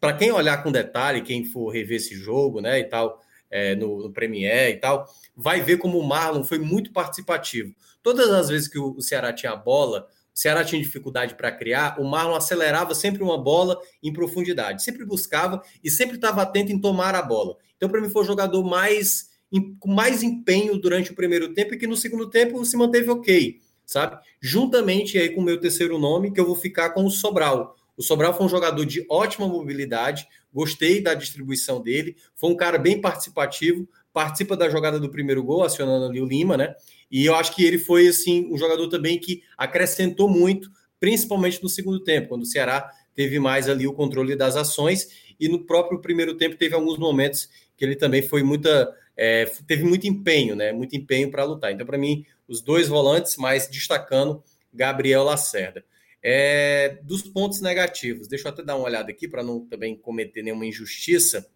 Para 0.00 0.14
quem 0.14 0.32
olhar 0.32 0.62
com 0.62 0.72
detalhe, 0.72 1.22
quem 1.22 1.44
for 1.44 1.68
rever 1.70 1.96
esse 1.96 2.14
jogo, 2.14 2.60
né, 2.60 2.78
e 2.78 2.84
tal, 2.84 3.20
é, 3.50 3.74
no, 3.74 4.04
no 4.04 4.12
Premier 4.12 4.70
e 4.70 4.76
tal, 4.76 5.06
vai 5.36 5.60
ver 5.60 5.78
como 5.78 5.98
o 5.98 6.06
Marlon 6.06 6.42
foi 6.42 6.58
muito 6.58 6.92
participativo. 6.92 7.74
Todas 8.06 8.30
as 8.30 8.48
vezes 8.48 8.68
que 8.68 8.78
o, 8.78 9.00
Ceará 9.00 9.32
tinha 9.32 9.50
a 9.50 9.56
bola, 9.56 10.06
o 10.32 10.38
Ceará 10.38 10.62
tinha 10.62 10.80
dificuldade 10.80 11.34
para 11.34 11.50
criar, 11.50 12.00
o 12.00 12.04
Marlon 12.04 12.36
acelerava 12.36 12.94
sempre 12.94 13.20
uma 13.20 13.36
bola 13.36 13.80
em 14.00 14.12
profundidade, 14.12 14.84
sempre 14.84 15.04
buscava 15.04 15.60
e 15.82 15.90
sempre 15.90 16.14
estava 16.14 16.40
atento 16.40 16.70
em 16.70 16.80
tomar 16.80 17.16
a 17.16 17.22
bola. 17.22 17.56
Então, 17.76 17.88
para 17.88 18.00
mim, 18.00 18.08
foi 18.08 18.22
o 18.22 18.24
jogador 18.24 18.62
mais 18.62 19.30
com 19.80 19.92
mais 19.92 20.22
empenho 20.22 20.78
durante 20.78 21.10
o 21.10 21.16
primeiro 21.16 21.52
tempo 21.52 21.74
e 21.74 21.76
que 21.76 21.88
no 21.88 21.96
segundo 21.96 22.30
tempo 22.30 22.64
se 22.64 22.76
manteve 22.76 23.10
ok, 23.10 23.60
sabe? 23.84 24.24
Juntamente 24.40 25.18
aí 25.18 25.30
com 25.30 25.40
o 25.40 25.44
meu 25.44 25.58
terceiro 25.58 25.98
nome, 25.98 26.30
que 26.30 26.38
eu 26.38 26.46
vou 26.46 26.54
ficar 26.54 26.90
com 26.90 27.04
o 27.04 27.10
Sobral. 27.10 27.74
O 27.96 28.04
Sobral 28.04 28.32
foi 28.36 28.46
um 28.46 28.48
jogador 28.48 28.86
de 28.86 29.04
ótima 29.10 29.48
mobilidade, 29.48 30.28
gostei 30.54 31.02
da 31.02 31.12
distribuição 31.12 31.82
dele, 31.82 32.14
foi 32.36 32.50
um 32.50 32.56
cara 32.56 32.78
bem 32.78 33.00
participativo, 33.00 33.88
participa 34.12 34.56
da 34.56 34.70
jogada 34.70 35.00
do 35.00 35.10
primeiro 35.10 35.42
gol, 35.42 35.64
acionando 35.64 36.06
ali 36.06 36.20
o 36.20 36.24
Lima, 36.24 36.56
né? 36.56 36.76
E 37.10 37.24
eu 37.24 37.34
acho 37.34 37.54
que 37.54 37.64
ele 37.64 37.78
foi 37.78 38.08
assim 38.08 38.48
um 38.52 38.58
jogador 38.58 38.88
também 38.88 39.18
que 39.18 39.42
acrescentou 39.56 40.28
muito, 40.28 40.70
principalmente 40.98 41.62
no 41.62 41.68
segundo 41.68 42.02
tempo, 42.02 42.28
quando 42.28 42.42
o 42.42 42.46
Ceará 42.46 42.90
teve 43.14 43.38
mais 43.38 43.68
ali 43.68 43.86
o 43.86 43.92
controle 43.92 44.36
das 44.36 44.56
ações 44.56 45.08
e 45.38 45.48
no 45.48 45.64
próprio 45.64 46.00
primeiro 46.00 46.36
tempo 46.36 46.56
teve 46.56 46.74
alguns 46.74 46.98
momentos 46.98 47.48
que 47.76 47.84
ele 47.84 47.96
também 47.96 48.22
foi 48.22 48.42
muita 48.42 48.92
é, 49.16 49.46
teve 49.66 49.82
muito 49.82 50.06
empenho, 50.06 50.54
né? 50.54 50.72
Muito 50.72 50.94
empenho 50.94 51.30
para 51.30 51.44
lutar. 51.44 51.72
Então, 51.72 51.86
para 51.86 51.96
mim, 51.96 52.24
os 52.46 52.60
dois 52.60 52.86
volantes, 52.86 53.36
mas 53.36 53.66
destacando 53.66 54.42
Gabriel 54.72 55.24
Lacerda. 55.24 55.84
É, 56.22 56.98
dos 57.02 57.22
pontos 57.22 57.60
negativos, 57.60 58.26
deixa 58.26 58.48
eu 58.48 58.52
até 58.52 58.62
dar 58.62 58.76
uma 58.76 58.86
olhada 58.86 59.10
aqui 59.10 59.28
para 59.28 59.42
não 59.42 59.64
também 59.64 59.96
cometer 59.96 60.42
nenhuma 60.42 60.66
injustiça. 60.66 61.46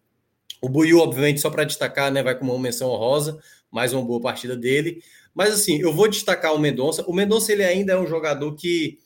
O 0.63 0.69
Buiu, 0.69 0.99
obviamente, 0.99 1.41
só 1.41 1.51
para 1.51 1.65
destacar, 1.65 2.11
né, 2.13 2.23
vai 2.23 2.39
com 2.39 2.45
uma 2.45 2.59
menção 2.59 2.89
honrosa, 2.89 3.41
mais 3.71 3.93
uma 3.93 4.05
boa 4.05 4.21
partida 4.21 4.57
dele. 4.57 5.03
Mas 5.41 5.55
assim, 5.55 5.81
eu 5.81 5.91
vou 5.91 6.07
destacar 6.07 6.55
o 6.55 6.59
Mendonça. 6.59 7.03
O 7.07 7.15
Mendonça 7.15 7.51
ele 7.51 7.65
ainda 7.65 7.95
é 7.95 7.99
um 7.99 8.07
jogador 8.07 8.55
que 8.55 8.99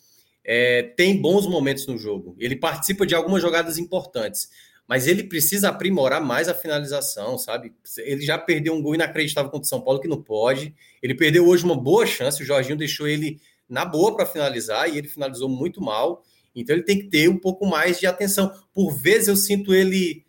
é, 0.44 0.82
tem 0.82 1.23
bons 1.23 1.47
momentos 1.47 1.86
no 1.86 1.97
jogo. 1.97 2.35
Ele 2.40 2.56
participa 2.56 3.06
de 3.06 3.15
algumas 3.15 3.40
jogadas 3.40 3.78
importantes 3.78 4.48
mas 4.86 5.06
ele 5.06 5.24
precisa 5.24 5.70
aprimorar 5.70 6.23
mais 6.23 6.48
a 6.48 6.55
finalização, 6.55 7.39
sabe? 7.39 7.73
Ele 7.98 8.20
já 8.20 8.36
perdeu 8.36 8.74
um 8.74 8.82
gol 8.82 8.94
inacreditável 8.94 9.51
contra 9.51 9.65
o 9.65 9.69
São 9.69 9.81
Paulo 9.81 10.01
que 10.01 10.09
não 10.09 10.23
pode. 10.23 10.74
Ele 11.02 11.15
perdeu 11.15 11.47
hoje 11.47 11.65
uma 11.65 11.77
boa 11.77 12.05
chance, 12.05 12.43
o 12.43 12.47
Jorginho 12.47 12.77
deixou 12.77 13.09
ele 13.09 13.40
na 13.69 13.85
boa 13.85 14.15
para 14.15 14.27
finalizar 14.27 14.93
e 14.93 14.98
ele 14.98 15.09
finalizou 15.09 15.48
muito 15.48 15.81
mal. 15.81 16.23
Então 16.55 16.77
ele 16.77 16.85
tem 16.85 16.98
que 16.98 17.09
ter 17.09 17.28
um 17.28 17.39
pouco 17.39 17.65
mais 17.66 17.98
de 17.98 18.06
atenção. 18.06 18.52
Por 18.74 18.93
vezes 18.93 19.28
eu 19.28 19.36
sinto 19.36 19.74
ele 19.74 20.23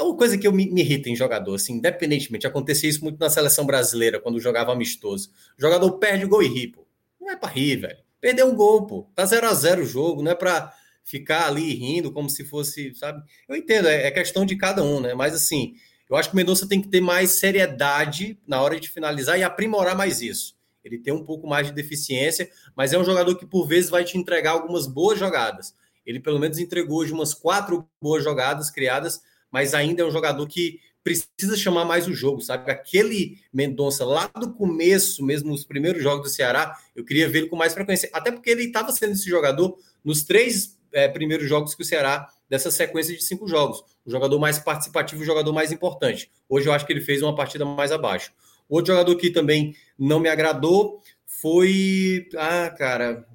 é 0.00 0.02
uma 0.02 0.16
coisa 0.16 0.36
que 0.36 0.46
eu 0.46 0.52
me, 0.52 0.70
me 0.70 0.80
irrita 0.80 1.08
em 1.08 1.16
jogador, 1.16 1.54
assim, 1.54 1.74
independentemente, 1.74 2.46
acontecia 2.46 2.88
isso 2.88 3.04
muito 3.04 3.18
na 3.18 3.30
seleção 3.30 3.66
brasileira, 3.66 4.20
quando 4.20 4.40
jogava 4.40 4.72
amistoso. 4.72 5.30
O 5.58 5.60
jogador 5.60 5.92
perde 5.98 6.24
o 6.24 6.28
gol 6.28 6.42
e 6.42 6.48
ri, 6.48 6.68
pô. 6.68 6.86
Não 7.20 7.30
é 7.30 7.36
para 7.36 7.50
rir, 7.50 7.76
velho. 7.76 7.98
Perdeu 8.20 8.46
um 8.46 8.54
gol, 8.54 8.86
pô. 8.86 9.10
Tá 9.14 9.24
0 9.24 9.46
a 9.46 9.54
0 9.54 9.82
o 9.82 9.86
jogo, 9.86 10.22
não 10.22 10.32
é 10.32 10.34
para 10.34 10.72
ficar 11.04 11.46
ali 11.46 11.74
rindo 11.74 12.12
como 12.12 12.30
se 12.30 12.44
fosse, 12.44 12.94
sabe? 12.94 13.22
Eu 13.48 13.56
entendo, 13.56 13.88
é, 13.88 14.06
é 14.06 14.10
questão 14.10 14.46
de 14.46 14.56
cada 14.56 14.82
um, 14.82 15.00
né? 15.00 15.14
Mas 15.14 15.34
assim, 15.34 15.74
eu 16.08 16.16
acho 16.16 16.28
que 16.28 16.34
o 16.34 16.36
Mendonça 16.36 16.68
tem 16.68 16.80
que 16.80 16.88
ter 16.88 17.00
mais 17.00 17.32
seriedade 17.32 18.38
na 18.46 18.60
hora 18.60 18.78
de 18.78 18.88
finalizar 18.88 19.38
e 19.38 19.42
aprimorar 19.42 19.96
mais 19.96 20.20
isso. 20.20 20.56
Ele 20.82 20.98
tem 20.98 21.12
um 21.12 21.24
pouco 21.24 21.46
mais 21.46 21.66
de 21.66 21.72
deficiência, 21.72 22.50
mas 22.74 22.92
é 22.92 22.98
um 22.98 23.04
jogador 23.04 23.36
que 23.36 23.46
por 23.46 23.66
vezes 23.66 23.90
vai 23.90 24.02
te 24.02 24.16
entregar 24.16 24.52
algumas 24.52 24.86
boas 24.86 25.18
jogadas. 25.18 25.74
Ele 26.04 26.18
pelo 26.18 26.38
menos 26.38 26.58
entregou 26.58 26.98
hoje 26.98 27.12
umas 27.12 27.34
quatro 27.34 27.86
boas 28.00 28.24
jogadas 28.24 28.70
criadas, 28.70 29.20
mas 29.50 29.74
ainda 29.74 30.02
é 30.02 30.04
um 30.04 30.10
jogador 30.10 30.46
que 30.46 30.80
precisa 31.02 31.56
chamar 31.56 31.84
mais 31.84 32.06
o 32.06 32.14
jogo, 32.14 32.40
sabe? 32.40 32.70
Aquele 32.70 33.38
Mendonça 33.52 34.04
lá 34.04 34.26
do 34.38 34.52
começo, 34.52 35.24
mesmo 35.24 35.50
nos 35.50 35.64
primeiros 35.64 36.02
jogos 36.02 36.30
do 36.30 36.34
Ceará, 36.34 36.76
eu 36.94 37.04
queria 37.04 37.24
ele 37.24 37.46
com 37.46 37.56
mais 37.56 37.72
frequência, 37.72 38.10
até 38.12 38.30
porque 38.30 38.50
ele 38.50 38.64
estava 38.64 38.92
sendo 38.92 39.12
esse 39.12 39.28
jogador 39.28 39.78
nos 40.04 40.22
três 40.22 40.78
é, 40.92 41.08
primeiros 41.08 41.48
jogos 41.48 41.74
que 41.74 41.82
o 41.82 41.84
Ceará, 41.84 42.28
dessa 42.48 42.70
sequência 42.70 43.16
de 43.16 43.22
cinco 43.22 43.46
jogos. 43.46 43.82
O 44.04 44.10
jogador 44.10 44.38
mais 44.38 44.58
participativo, 44.58 45.22
o 45.22 45.24
jogador 45.24 45.52
mais 45.52 45.72
importante. 45.72 46.30
Hoje 46.48 46.68
eu 46.68 46.72
acho 46.72 46.84
que 46.84 46.92
ele 46.92 47.00
fez 47.00 47.22
uma 47.22 47.34
partida 47.34 47.64
mais 47.64 47.92
abaixo. 47.92 48.32
Outro 48.68 48.92
jogador 48.92 49.16
que 49.16 49.30
também 49.30 49.74
não 49.98 50.20
me 50.20 50.28
agradou 50.28 51.00
foi. 51.26 52.28
Ah, 52.36 52.70
cara. 52.70 53.26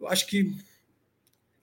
Eu 0.00 0.08
acho 0.08 0.26
que. 0.26 0.52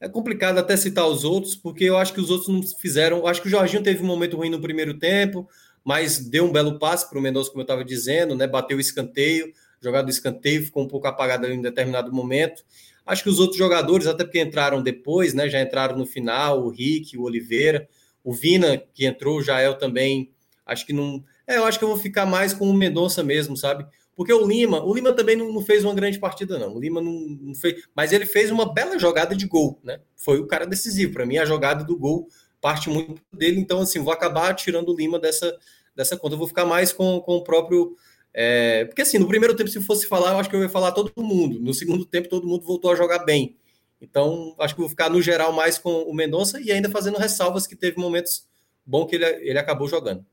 É 0.06 0.07
complicado 0.07 0.60
até 0.60 0.77
citar 0.77 1.07
os 1.07 1.23
outros, 1.23 1.56
porque 1.56 1.84
eu 1.84 1.98
acho 1.98 2.14
que 2.14 2.22
os 2.22 2.30
outros 2.30 2.48
não 2.48 2.61
fizeram. 2.61 3.18
Eu 3.18 3.27
acho 3.27 3.41
que 3.41 3.48
o 3.48 3.49
Jorginho 3.49 3.82
teve 3.82 4.03
um 4.03 4.06
momento 4.06 4.38
ruim 4.38 4.52
no 4.52 4.61
primeiro 4.61 4.94
tempo, 4.99 5.49
mas 5.84 6.19
deu 6.19 6.45
um 6.45 6.52
belo 6.52 6.77
passe 6.77 7.10
para 7.10 7.18
o 7.18 7.22
Mendonça, 7.23 7.49
como 7.49 7.61
eu 7.61 7.64
estava 7.64 7.84
dizendo, 7.84 8.36
né? 8.36 8.45
Bateu 8.45 8.77
o 8.77 8.80
escanteio, 8.80 9.52
jogado 9.82 10.06
do 10.06 10.11
escanteio, 10.11 10.64
ficou 10.64 10.84
um 10.84 10.88
pouco 10.88 11.07
apagado 11.07 11.48
ali 11.48 11.56
em 11.56 11.61
determinado 11.61 12.14
momento. 12.14 12.64
Acho 13.03 13.23
que 13.23 13.30
os 13.30 13.40
outros 13.40 13.57
jogadores, 13.57 14.06
até 14.06 14.23
porque 14.23 14.40
entraram 14.40 14.80
depois, 14.80 15.34
né? 15.34 15.49
Já 15.49 15.60
entraram 15.60 15.98
no 15.98 16.06
final, 16.06 16.64
o 16.64 16.69
Rick, 16.69 17.18
o 17.18 17.23
Oliveira, 17.23 17.90
o 18.23 18.32
Vina, 18.32 18.77
que 18.94 19.07
entrou, 19.07 19.40
o 19.40 19.41
Jael 19.41 19.73
também. 19.73 20.30
Acho 20.68 20.86
que 20.86 20.94
não. 20.94 21.23
É, 21.48 21.57
eu 21.57 21.65
acho 21.65 21.80
que 21.80 21.84
eu 21.84 21.90
vou 21.90 21.98
ficar 21.98 22.27
mais 22.27 22.53
com 22.53 22.69
o 22.69 22.73
Mendonça 22.76 23.23
mesmo, 23.23 23.57
sabe? 23.57 23.88
Porque 24.15 24.33
o 24.33 24.47
Lima, 24.47 24.83
o 24.83 24.93
Lima 24.93 25.11
também 25.13 25.35
não, 25.35 25.51
não 25.51 25.61
fez 25.61 25.83
uma 25.83 25.93
grande 25.93 26.19
partida, 26.19 26.57
não. 26.57 26.75
O 26.75 26.79
Lima 26.79 27.01
não, 27.01 27.11
não, 27.11 27.55
fez. 27.55 27.83
Mas 27.93 28.13
ele 28.13 28.25
fez 28.25 28.49
uma 28.49 28.71
bela 28.71 28.97
jogada 28.97 29.35
de 29.35 29.45
gol, 29.45 29.79
né? 29.83 29.99
Foi 30.15 30.39
o 30.39 30.47
cara 30.47 30.65
decisivo. 30.65 31.13
Para 31.13 31.25
mim, 31.25 31.37
a 31.37 31.45
jogada 31.45 31.83
do 31.83 31.97
gol 31.97 32.27
parte 32.61 32.89
muito 32.89 33.21
dele. 33.33 33.59
Então, 33.59 33.81
assim, 33.81 33.99
vou 33.99 34.13
acabar 34.13 34.53
tirando 34.55 34.89
o 34.89 34.95
Lima 34.95 35.19
dessa, 35.19 35.55
dessa 35.95 36.17
conta. 36.17 36.35
Eu 36.35 36.39
vou 36.39 36.47
ficar 36.47 36.65
mais 36.65 36.93
com, 36.93 37.19
com 37.19 37.35
o 37.35 37.43
próprio 37.43 37.95
é, 38.37 38.83
porque 38.83 39.01
assim, 39.01 39.17
no 39.17 39.29
primeiro 39.29 39.55
tempo, 39.55 39.69
se 39.69 39.81
fosse 39.81 40.05
falar, 40.07 40.31
eu 40.31 40.37
acho 40.39 40.49
que 40.49 40.55
eu 40.57 40.61
ia 40.61 40.67
falar 40.67 40.91
todo 40.91 41.09
mundo. 41.15 41.57
No 41.57 41.73
segundo 41.73 42.05
tempo, 42.05 42.27
todo 42.27 42.45
mundo 42.45 42.65
voltou 42.65 42.91
a 42.91 42.95
jogar 42.95 43.19
bem. 43.19 43.55
Então, 44.01 44.53
acho 44.59 44.75
que 44.75 44.81
vou 44.81 44.89
ficar 44.89 45.09
no 45.09 45.21
geral 45.21 45.53
mais 45.53 45.77
com 45.77 46.03
o 46.03 46.13
Mendonça 46.13 46.59
e 46.59 46.69
ainda 46.69 46.89
fazendo 46.89 47.17
ressalvas 47.17 47.65
que 47.65 47.77
teve 47.77 47.97
momentos 47.97 48.45
bons 48.85 49.07
que 49.07 49.15
ele, 49.15 49.25
ele 49.25 49.57
acabou 49.57 49.87
jogando. 49.87 50.25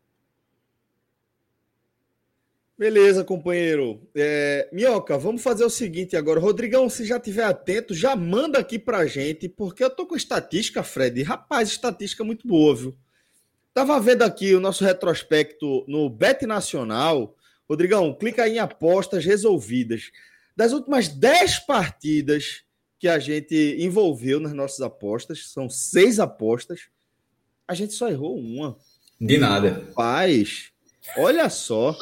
Beleza, 2.79 3.23
companheiro. 3.23 4.01
É, 4.15 4.69
Minhoca, 4.73 5.17
vamos 5.19 5.43
fazer 5.43 5.65
o 5.65 5.71
seguinte 5.71 6.17
agora. 6.17 6.41
Rodrigão, 6.41 6.89
se 6.89 7.05
já 7.05 7.21
tiver 7.21 7.45
atento, 7.45 7.95
já 7.95 8.17
manda 8.17 8.59
aqui 8.59 8.79
pra 8.79 9.07
gente, 9.07 9.49
porque 9.49 9.85
eu 9.85 9.91
tô 9.91 10.07
com 10.07 10.17
estatística, 10.17 10.83
Fred. 10.83 11.23
Rapaz, 11.23 11.69
estatística 11.69 12.25
muito 12.25 12.47
boa, 12.47 12.75
viu? 12.75 12.97
Tava 13.75 13.99
vendo 14.01 14.23
aqui 14.23 14.55
o 14.55 14.61
nosso 14.61 14.85
retrospecto 14.85 15.85
no 15.87 16.11
Bet 16.11 16.47
Nacional. 16.47 17.37
Rodrigão, 17.69 18.15
clica 18.15 18.45
aí 18.45 18.57
em 18.57 18.59
apostas 18.59 19.25
resolvidas. 19.25 20.11
Das 20.57 20.73
últimas 20.73 21.09
10 21.09 21.61
partidas 21.61 22.65
que 22.99 23.09
a 23.09 23.19
gente 23.19 23.77
envolveu 23.79 24.39
nas 24.39 24.53
nossas 24.53 24.81
apostas, 24.81 25.51
são 25.51 25.69
seis 25.69 26.21
apostas, 26.21 26.89
a 27.67 27.75
gente 27.75 27.95
só 27.95 28.09
errou 28.09 28.39
uma. 28.39 28.77
De 29.21 29.39
nada. 29.39 29.89
Paz, 29.95 30.72
olha 31.17 31.49
só. 31.51 31.97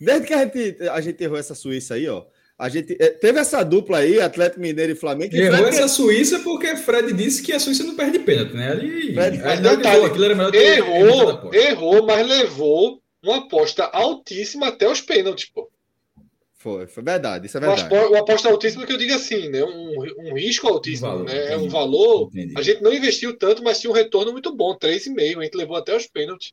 Desde 0.00 0.26
que 0.26 0.34
a 0.34 0.44
gente, 0.44 0.88
a 0.88 1.00
gente 1.00 1.22
errou 1.22 1.38
essa 1.38 1.54
Suíça 1.54 1.94
aí, 1.94 2.08
ó. 2.08 2.24
A 2.58 2.70
gente 2.70 2.96
é, 2.98 3.10
teve 3.10 3.38
essa 3.38 3.62
dupla 3.62 3.98
aí, 3.98 4.18
Atlético 4.18 4.60
Mineiro 4.60 4.92
e 4.92 4.94
Flamengo. 4.94 5.36
Errou 5.36 5.58
Fred... 5.58 5.76
essa 5.76 5.88
Suíça 5.88 6.38
porque 6.40 6.74
Fred 6.76 7.12
disse 7.12 7.42
que 7.42 7.52
a 7.52 7.60
Suíça 7.60 7.84
não 7.84 7.94
perde 7.94 8.18
pênalti, 8.20 8.54
né? 8.54 8.70
Ali, 8.70 9.12
Fred, 9.12 9.42
ali 9.42 9.62
detalhe, 9.76 10.04
aquilo 10.06 10.24
era 10.24 10.34
melhor 10.34 10.54
errou, 10.54 11.54
errou, 11.54 12.06
mas 12.06 12.26
levou 12.26 13.02
uma 13.22 13.38
aposta 13.38 13.84
altíssima 13.84 14.68
até 14.68 14.88
os 14.90 15.02
pênaltis, 15.02 15.46
pô. 15.46 15.68
Foi, 16.54 16.86
foi 16.86 17.02
verdade, 17.02 17.46
isso 17.46 17.58
é 17.58 17.60
verdade. 17.60 17.94
Uma, 17.94 18.08
uma 18.08 18.18
aposta 18.20 18.48
altíssima 18.48 18.86
que 18.86 18.92
eu 18.92 18.96
digo 18.96 19.12
assim, 19.12 19.50
né? 19.50 19.62
Um, 19.62 20.30
um 20.30 20.34
risco 20.34 20.66
altíssimo, 20.66 21.08
um 21.08 21.12
valor, 21.12 21.24
né? 21.26 21.52
É 21.52 21.56
um 21.58 21.68
valor. 21.68 22.30
Entendi. 22.32 22.54
A 22.56 22.62
gente 22.62 22.82
não 22.82 22.92
investiu 22.92 23.36
tanto, 23.36 23.62
mas 23.62 23.80
tinha 23.80 23.90
um 23.90 23.94
retorno 23.94 24.32
muito 24.32 24.54
bom, 24.56 24.74
3,5. 24.74 25.38
A 25.38 25.44
gente 25.44 25.56
levou 25.56 25.76
até 25.76 25.94
os 25.94 26.06
pênaltis. 26.06 26.52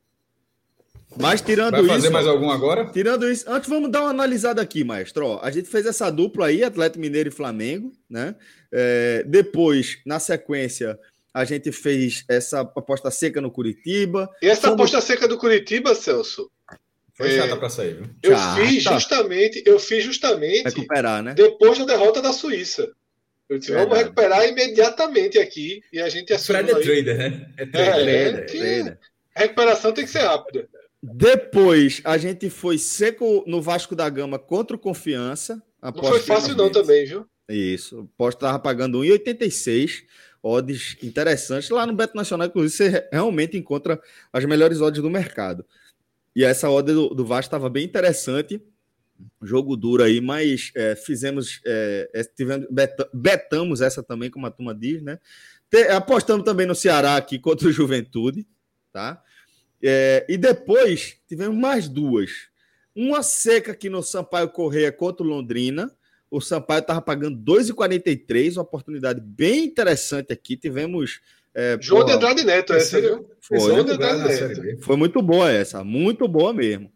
Mas 1.19 1.41
tirando 1.41 1.71
Vai 1.71 1.85
fazer 1.85 2.09
mais 2.09 2.27
algum 2.27 2.49
agora? 2.49 2.85
Tirando 2.91 3.29
isso, 3.29 3.45
antes 3.49 3.69
vamos 3.69 3.91
dar 3.91 4.01
uma 4.01 4.09
analisada 4.09 4.61
aqui, 4.61 4.83
maestro. 4.83 5.25
Ó, 5.25 5.39
a 5.41 5.51
gente 5.51 5.69
fez 5.69 5.85
essa 5.85 6.09
dupla 6.09 6.47
aí, 6.47 6.63
Atlético 6.63 6.99
Mineiro 6.99 7.29
e 7.29 7.31
Flamengo, 7.31 7.91
né? 8.09 8.35
É, 8.71 9.23
depois, 9.27 9.99
na 10.05 10.19
sequência, 10.19 10.97
a 11.33 11.45
gente 11.45 11.71
fez 11.71 12.23
essa 12.27 12.61
aposta 12.61 13.09
seca 13.11 13.41
no 13.41 13.51
Curitiba. 13.51 14.29
E 14.41 14.47
essa 14.47 14.69
Fomos... 14.69 14.73
aposta 14.73 15.01
seca 15.01 15.27
do 15.27 15.37
Curitiba, 15.37 15.95
Celso? 15.95 16.49
Foi 17.15 17.27
é, 17.27 17.37
chata 17.37 17.57
para 17.57 17.69
sair, 17.69 17.95
viu? 17.95 18.09
Eu 18.23 18.35
chata. 18.35 18.61
fiz 18.61 18.83
justamente, 18.83 19.63
eu 19.65 19.79
fiz 19.79 20.03
justamente 20.03 20.63
recuperar, 20.63 21.21
né? 21.21 21.33
Depois 21.35 21.77
da 21.77 21.85
derrota 21.85 22.21
da 22.21 22.33
Suíça. 22.33 22.91
Eu 23.49 23.59
disse, 23.59 23.71
vamos 23.71 23.95
recuperar 23.95 24.47
imediatamente 24.47 25.37
aqui 25.37 25.83
e 25.91 26.01
a 26.01 26.09
gente 26.09 26.35
Fred 26.39 26.71
é 26.71 26.73
trader, 26.73 27.17
né? 27.17 27.49
É, 27.57 27.65
trader, 27.65 28.07
é, 28.07 28.27
é, 28.27 28.41
trader. 28.41 28.99
A 29.35 29.39
recuperação 29.41 29.91
tem 29.91 30.05
que 30.05 30.11
ser 30.11 30.21
rápida. 30.21 30.67
Depois 31.05 32.01
a 32.05 32.17
gente 32.17 32.49
foi 32.49 32.77
seco 32.77 33.43
no 33.45 33.61
Vasco 33.61 33.93
da 33.93 34.09
Gama 34.09 34.39
contra 34.39 34.77
o 34.77 34.79
Confiança. 34.79 35.61
Não 35.81 35.93
foi 35.93 36.21
fácil 36.21 36.55
não 36.55 36.71
também, 36.71 37.05
viu? 37.05 37.27
Isso. 37.49 38.09
Posto 38.17 38.37
estava 38.37 38.57
pagando 38.57 38.99
1,86 38.99 40.05
odds 40.41 40.95
interessantes. 41.03 41.69
Lá 41.69 41.85
no 41.85 41.93
Beto 41.93 42.15
Nacional, 42.15 42.47
inclusive, 42.47 42.89
você 42.89 43.09
realmente 43.11 43.57
encontra 43.57 44.01
as 44.31 44.45
melhores 44.45 44.79
odds 44.79 45.01
do 45.01 45.09
mercado. 45.09 45.65
E 46.33 46.45
essa 46.45 46.69
odd 46.69 46.93
do, 46.93 47.09
do 47.09 47.25
Vasco 47.25 47.47
estava 47.47 47.69
bem 47.69 47.83
interessante. 47.83 48.61
Jogo 49.41 49.75
duro 49.75 50.03
aí, 50.03 50.21
mas 50.21 50.71
é, 50.73 50.95
fizemos, 50.95 51.59
é, 51.65 52.09
é 52.13 52.23
tivemos, 52.23 52.65
betamos 53.13 53.81
essa 53.81 54.01
também, 54.01 54.29
como 54.29 54.47
a 54.47 54.51
turma 54.51 54.73
diz, 54.73 55.01
né? 55.01 55.19
Te, 55.69 55.83
apostamos 55.89 56.45
também 56.45 56.65
no 56.65 56.73
Ceará 56.73 57.17
aqui 57.17 57.37
contra 57.37 57.67
o 57.67 57.71
Juventude, 57.71 58.47
tá? 58.91 59.21
É, 59.83 60.25
e 60.29 60.37
depois 60.37 61.17
tivemos 61.27 61.57
mais 61.57 61.89
duas. 61.89 62.31
Uma 62.95 63.21
seca 63.21 63.73
aqui 63.73 63.89
no 63.89 64.01
Sampaio 64.01 64.49
Correia 64.49 64.91
contra 64.91 65.25
o 65.25 65.29
Londrina 65.29 65.91
o 66.33 66.41
Sampaio 66.41 66.79
estava 66.79 66.99
pagando 66.99 67.37
2,43, 67.37 68.53
uma 68.53 68.63
oportunidade 68.63 69.21
bem 69.21 69.65
interessante 69.65 70.33
aqui. 70.33 70.57
Tivemos. 70.57 71.21
É, 71.53 71.77
João 71.79 72.03
de 72.03 72.11
Andrade 72.11 72.43
Neto, 72.43 72.73
essa, 72.73 72.99
viu? 72.99 73.29
Foi, 73.39 73.59
João 73.59 73.85
de 73.85 73.91
Andrade 73.91 74.23
Neto. 74.23 74.83
Foi 74.83 74.95
muito 74.95 75.21
boa 75.21 75.51
essa, 75.51 75.83
muito 75.83 76.27
boa 76.27 76.51
mesmo. 76.51 76.91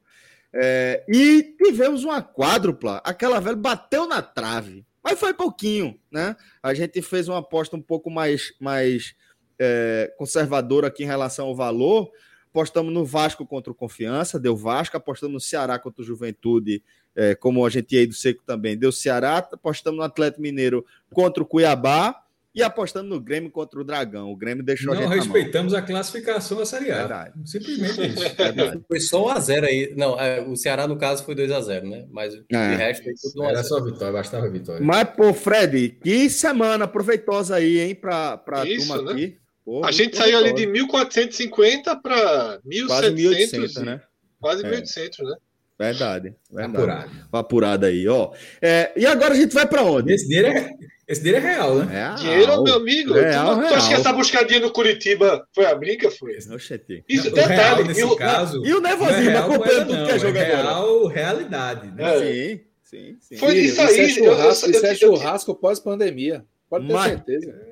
É, 0.51 1.03
e 1.07 1.55
tivemos 1.63 2.03
uma 2.03 2.19
quádrupla. 2.19 2.99
Aquela 3.05 3.39
velha 3.39 3.55
bateu 3.55 4.07
na 4.07 4.23
trave, 4.23 4.83
mas 5.03 5.19
foi 5.19 5.35
pouquinho, 5.35 5.99
né? 6.11 6.35
A 6.63 6.73
gente 6.73 6.99
fez 7.03 7.27
uma 7.27 7.37
aposta 7.37 7.75
um 7.75 7.81
pouco 7.81 8.09
mais, 8.09 8.55
mais 8.59 9.13
é, 9.59 10.11
conservadora 10.17 10.87
aqui 10.87 11.03
em 11.03 11.07
relação 11.07 11.45
ao 11.45 11.55
valor. 11.55 12.09
Apostamos 12.49 12.93
no 12.93 13.05
Vasco 13.05 13.45
contra 13.45 13.71
o 13.71 13.75
Confiança, 13.75 14.39
deu 14.39 14.55
Vasco. 14.55 14.97
Apostamos 14.97 15.33
no 15.33 15.39
Ceará 15.39 15.77
contra 15.77 16.01
o 16.01 16.05
Juventude, 16.05 16.81
é, 17.15 17.35
como 17.35 17.65
a 17.65 17.69
gente 17.69 17.93
ia 17.93 18.01
aí 18.01 18.07
do 18.07 18.13
Seco 18.13 18.43
também, 18.45 18.77
deu 18.77 18.91
Ceará, 18.91 19.37
apostamos 19.37 19.97
no 19.97 20.03
Atlético 20.03 20.41
Mineiro 20.41 20.85
contra 21.11 21.41
o 21.41 21.45
Cuiabá 21.45 22.23
e 22.57 22.63
apostando 22.63 23.07
no 23.07 23.19
Grêmio 23.19 23.51
contra 23.51 23.79
o 23.79 23.83
Dragão. 23.83 24.31
O 24.31 24.35
Grêmio 24.35 24.63
deixou 24.63 24.95
Não 24.95 25.03
a 25.03 25.13
respeitamos 25.13 25.75
a 25.75 25.81
classificação 25.81 26.57
da 26.57 26.65
Série 26.65 26.91
A. 26.91 26.97
Verdade. 26.97 27.33
Simplesmente 27.45 28.07
isso. 28.07 28.19
Verdade. 28.35 28.81
Foi 28.87 28.99
só 28.99 29.35
1x0 29.35 29.63
aí. 29.63 29.93
Não, 29.95 30.19
é, 30.19 30.41
o 30.41 30.55
Ceará, 30.55 30.87
no 30.87 30.97
caso, 30.97 31.23
foi 31.23 31.35
2x0, 31.35 31.83
né? 31.83 32.07
Mas 32.09 32.33
o 32.33 32.43
é. 32.51 32.75
resto 32.75 33.03
foi 33.03 33.13
tudo 33.13 33.43
1x0. 33.43 33.49
Era 33.49 33.63
só 33.63 33.83
vitória, 33.83 34.11
bastava 34.11 34.49
vitória. 34.49 34.83
Mas, 34.83 35.07
pô, 35.15 35.31
Fred, 35.35 35.99
que 36.03 36.27
semana 36.31 36.87
proveitosa 36.87 37.57
aí, 37.57 37.79
hein, 37.79 37.93
pra, 37.93 38.37
pra 38.37 38.65
isso, 38.65 38.87
turma 38.87 39.03
né? 39.03 39.11
aqui. 39.11 39.37
Pô, 39.67 39.83
a 39.83 39.91
gente 39.91 40.15
saiu 40.15 40.37
ali 40.37 40.53
de 40.53 40.65
1.450 40.65 42.01
para 42.01 42.57
1.700. 42.65 42.87
Quase 42.87 43.11
1.800, 43.11 43.83
né? 43.83 44.01
Quase 44.39 44.63
1.800, 44.63 45.19
é. 45.19 45.23
né? 45.23 45.35
Verdade. 45.77 46.35
verdade. 46.49 46.77
Apurado. 46.77 47.11
Apurado 47.33 47.85
aí, 47.85 48.07
ó. 48.07 48.31
É, 48.61 48.93
e 48.95 49.05
agora 49.05 49.33
a 49.33 49.37
gente 49.37 49.53
vai 49.53 49.67
para 49.67 49.83
onde? 49.83 50.13
Esse 50.13 50.25
dinheiro 50.25 50.47
é, 50.47 50.73
esse 51.05 51.21
dinheiro 51.21 51.45
é 51.45 51.51
real, 51.51 51.75
né? 51.79 51.85
Real. 51.93 52.15
Dinheiro, 52.15 52.63
meu 52.63 52.75
amigo. 52.75 53.13
Real, 53.13 53.55
tu, 53.55 53.59
real. 53.59 53.67
tu 53.67 53.75
acha 53.75 53.87
que 53.89 53.93
essa 53.95 54.13
buscadinha 54.13 54.61
no 54.61 54.71
Curitiba 54.71 55.45
foi 55.53 55.65
a 55.65 55.75
brinca? 55.75 56.09
Foi. 56.11 56.37
Oxente. 56.49 57.03
Isso, 57.09 57.25
não, 57.25 57.33
detalhe. 57.33 57.83
nesse 57.83 58.05
e, 58.05 58.15
caso, 58.15 58.65
e 58.65 58.73
o 58.73 58.79
nervosismo 58.79 59.31
é 59.31 59.37
acompanhando 59.37 59.87
tudo 59.87 60.05
que 60.05 60.11
é 60.11 60.19
jogador. 60.19 60.49
É 60.49 60.55
real, 60.55 61.07
realidade. 61.07 61.91
Né? 61.91 62.03
É. 62.03 62.19
Sim, 62.19 62.61
sim, 62.83 63.17
sim. 63.19 63.35
Foi 63.35 63.53
isso 63.57 63.81
aí. 63.81 64.07
Isso 64.07 64.21
é 64.21 64.23
churrasco, 64.23 64.69
isso 64.69 64.85
é 64.85 64.95
churrasco 64.95 65.55
pós-pandemia. 65.55 66.45
Pode 66.69 66.87
ter 66.87 66.93
Mas... 66.93 67.11
certeza. 67.11 67.67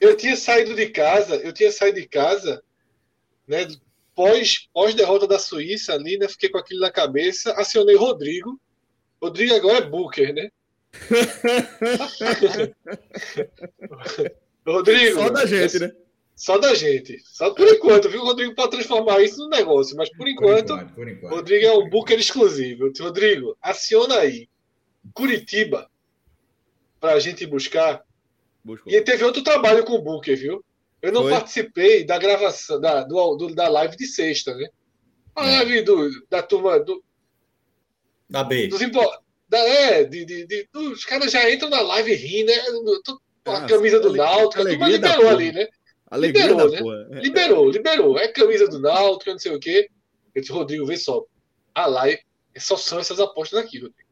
Eu 0.00 0.16
tinha 0.16 0.36
saído 0.36 0.74
de 0.74 0.88
casa, 0.88 1.36
eu 1.36 1.52
tinha 1.52 1.70
saído 1.70 2.00
de 2.00 2.08
casa, 2.08 2.62
né? 3.46 3.66
pós, 4.18 4.68
pós 4.74 4.94
derrota 4.96 5.28
da 5.28 5.38
Suíça 5.38 5.92
ali, 5.94 6.18
né? 6.18 6.26
Fiquei 6.26 6.48
com 6.48 6.58
aquilo 6.58 6.80
na 6.80 6.90
cabeça, 6.90 7.52
acionei 7.52 7.94
Rodrigo. 7.94 8.60
Rodrigo 9.22 9.54
agora 9.54 9.78
é 9.78 9.88
Booker, 9.88 10.34
né? 10.34 10.50
Rodrigo. 14.66 15.20
Só 15.20 15.30
da 15.30 15.46
gente, 15.46 15.78
né? 15.78 15.92
Só 16.34 16.58
da 16.58 16.74
gente. 16.74 17.22
Só 17.24 17.54
por 17.54 17.68
enquanto, 17.68 18.08
viu? 18.08 18.22
O 18.22 18.24
Rodrigo 18.24 18.56
pode 18.56 18.72
transformar 18.72 19.22
isso 19.22 19.38
no 19.38 19.48
negócio, 19.48 19.96
mas 19.96 20.10
por 20.10 20.26
enquanto, 20.26 20.68
por 20.68 20.78
enquanto, 20.78 20.94
por 20.94 21.08
enquanto. 21.08 21.32
Rodrigo 21.32 21.66
é 21.66 21.72
um 21.78 21.88
Booker 21.88 22.18
exclusivo. 22.18 22.92
Rodrigo, 22.98 23.56
aciona 23.62 24.18
aí. 24.18 24.48
Curitiba 25.14 25.88
para 26.98 27.12
a 27.12 27.20
gente 27.20 27.46
buscar. 27.46 28.02
Buscou. 28.68 28.92
E 28.92 29.00
teve 29.00 29.24
outro 29.24 29.42
trabalho 29.42 29.82
com 29.82 29.94
o 29.94 30.02
Booker, 30.02 30.36
viu? 30.36 30.62
Eu 31.00 31.10
não 31.10 31.22
Foi? 31.22 31.30
participei 31.30 32.04
da 32.04 32.18
gravação, 32.18 32.78
da, 32.78 33.02
do, 33.02 33.36
do, 33.36 33.54
da 33.54 33.66
live 33.66 33.96
de 33.96 34.06
sexta, 34.06 34.54
né? 34.54 34.68
A 35.34 35.46
é. 35.46 35.56
live 35.56 35.82
do, 35.82 36.28
da 36.28 36.42
turma 36.42 36.78
do. 36.78 37.02
Da 38.28 38.44
B. 38.44 38.68
Dos, 38.68 38.80
da, 39.48 39.58
é, 39.58 40.04
de, 40.04 40.26
de, 40.26 40.46
de, 40.46 40.68
os 40.74 41.06
caras 41.06 41.32
já 41.32 41.50
entram 41.50 41.70
na 41.70 41.80
live 41.80 42.14
rindo, 42.14 42.52
né? 42.52 42.58
Com 43.42 43.52
a 43.52 43.66
camisa 43.66 43.98
do 44.00 44.12
Náutico, 44.12 44.62
liberou 44.62 45.28
ali, 45.28 45.50
né? 45.50 45.66
Alegria 46.10 46.46
liberou, 46.46 46.70
né? 46.70 46.78
Porra. 46.78 47.08
É. 47.12 47.20
Liberou, 47.20 47.70
liberou. 47.70 48.18
É 48.18 48.28
camisa 48.28 48.68
do 48.68 48.78
Náutico, 48.78 49.30
não 49.30 49.38
sei 49.38 49.52
o 49.54 49.58
quê. 49.58 49.88
Eu 50.34 50.42
disse, 50.42 50.52
Rodrigo, 50.52 50.84
vê 50.84 50.98
só. 50.98 51.24
A 51.74 51.86
live 51.86 52.20
só 52.58 52.76
são 52.76 52.98
essas 52.98 53.18
apostas 53.18 53.60
aqui, 53.60 53.78
Rodrigo. 53.78 54.08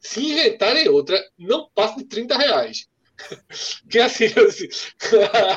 Se 0.00 0.24
inventarem 0.24 0.88
outra, 0.88 1.22
não 1.38 1.68
passa 1.72 1.98
de 1.98 2.04
30 2.04 2.36
reais. 2.36 2.88
Que 3.88 3.98
assim, 3.98 4.26
assim 4.26 4.68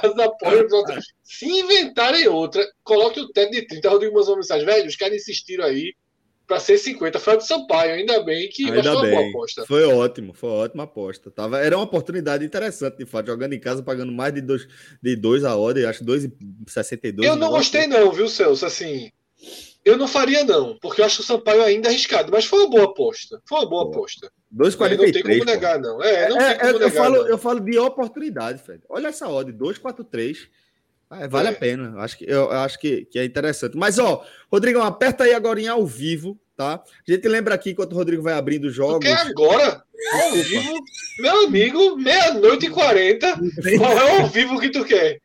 as 0.03 0.19
apostas. 0.19 1.05
Se 1.23 1.45
inventarem 1.45 2.27
outra, 2.27 2.65
coloque 2.83 3.19
o 3.19 3.29
teto 3.29 3.51
de 3.51 3.65
30. 3.65 3.89
Rodrigo 3.89 4.13
mandou 4.13 4.31
uma 4.31 4.37
mensagem, 4.37 4.65
velho, 4.65 4.87
os 4.87 4.95
caras 4.95 5.15
insistiram 5.15 5.65
aí 5.65 5.93
para 6.47 6.59
ser 6.59 6.77
50. 6.77 7.19
Foi 7.19 7.37
de 7.37 7.45
Sampaio, 7.45 7.93
ainda 7.93 8.21
bem 8.23 8.49
que 8.49 8.65
ainda 8.65 8.83
foi 8.83 9.01
bem. 9.01 9.11
uma 9.11 9.17
boa 9.17 9.29
aposta. 9.29 9.65
Foi 9.65 9.83
ótimo, 9.85 10.33
foi 10.33 10.49
ótima 10.49 10.83
aposta. 10.83 11.31
Tava, 11.31 11.59
era 11.59 11.75
uma 11.77 11.83
oportunidade 11.83 12.45
interessante, 12.45 12.97
de 12.97 13.05
fato, 13.05 13.27
jogando 13.27 13.53
em 13.53 13.59
casa, 13.59 13.81
pagando 13.81 14.11
mais 14.11 14.33
de 14.33 14.41
2 14.41 14.67
de 15.01 15.15
dois 15.15 15.43
a 15.43 15.55
hora, 15.55 15.89
acho 15.89 16.03
2,62. 16.03 17.23
Eu 17.23 17.35
não 17.35 17.49
gostei, 17.49 17.87
não, 17.87 18.11
viu, 18.11 18.27
Celso? 18.27 18.65
Assim, 18.65 19.11
eu 19.83 19.97
não 19.97 20.07
faria, 20.07 20.43
não, 20.43 20.77
porque 20.79 21.01
eu 21.01 21.05
acho 21.05 21.21
o 21.21 21.25
Sampaio 21.25 21.63
ainda 21.63 21.89
arriscado, 21.89 22.31
mas 22.31 22.45
foi 22.45 22.59
uma 22.59 22.69
boa 22.69 22.85
aposta. 22.85 23.41
Foi 23.47 23.59
uma 23.59 23.69
boa 23.69 23.83
aposta. 23.83 24.31
2,43. 24.55 24.97
Não 24.97 25.11
tem 25.11 25.23
como 25.23 25.45
negar, 25.45 25.79
não. 25.79 26.01
É, 26.01 26.29
não 26.29 26.39
é, 26.39 26.49
tem 26.49 26.59
como 26.59 26.69
é, 26.69 26.73
negar, 26.73 26.81
eu, 26.81 26.91
falo, 26.91 27.15
não. 27.15 27.27
eu 27.27 27.37
falo 27.37 27.59
de 27.59 27.77
oportunidade, 27.77 28.61
Fred. 28.61 28.81
Olha 28.89 29.09
essa 29.09 29.27
odd, 29.27 29.51
2,43. 29.51 30.47
Ah, 31.09 31.27
vale 31.27 31.49
é. 31.49 31.51
a 31.51 31.55
pena. 31.55 31.93
Acho 31.99 32.17
que, 32.17 32.25
eu 32.25 32.51
acho 32.51 32.79
que, 32.79 33.05
que 33.05 33.19
é 33.19 33.25
interessante. 33.25 33.77
Mas, 33.77 33.99
ó, 33.99 34.25
Rodrigo, 34.51 34.79
aperta 34.79 35.25
aí 35.25 35.33
agora 35.33 35.59
em 35.61 35.67
ao 35.67 35.85
vivo, 35.85 36.39
tá? 36.55 36.75
A 37.07 37.11
gente 37.11 37.27
lembra 37.27 37.53
aqui 37.53 37.71
enquanto 37.71 37.91
o 37.91 37.95
Rodrigo 37.95 38.23
vai 38.23 38.33
abrindo 38.33 38.65
os 38.65 38.73
jogos. 38.73 39.05
Que 39.05 39.11
agora? 39.11 39.83
Ao 40.13 40.31
vivo? 40.31 40.73
Meu 41.19 41.45
amigo, 41.45 41.97
meia-noite 41.97 42.67
e 42.67 42.69
quarenta. 42.69 43.37
Qual 43.77 43.91
é 43.91 44.21
ao 44.21 44.27
vivo 44.27 44.59
que 44.59 44.69
tu 44.69 44.83
quer? 44.85 45.19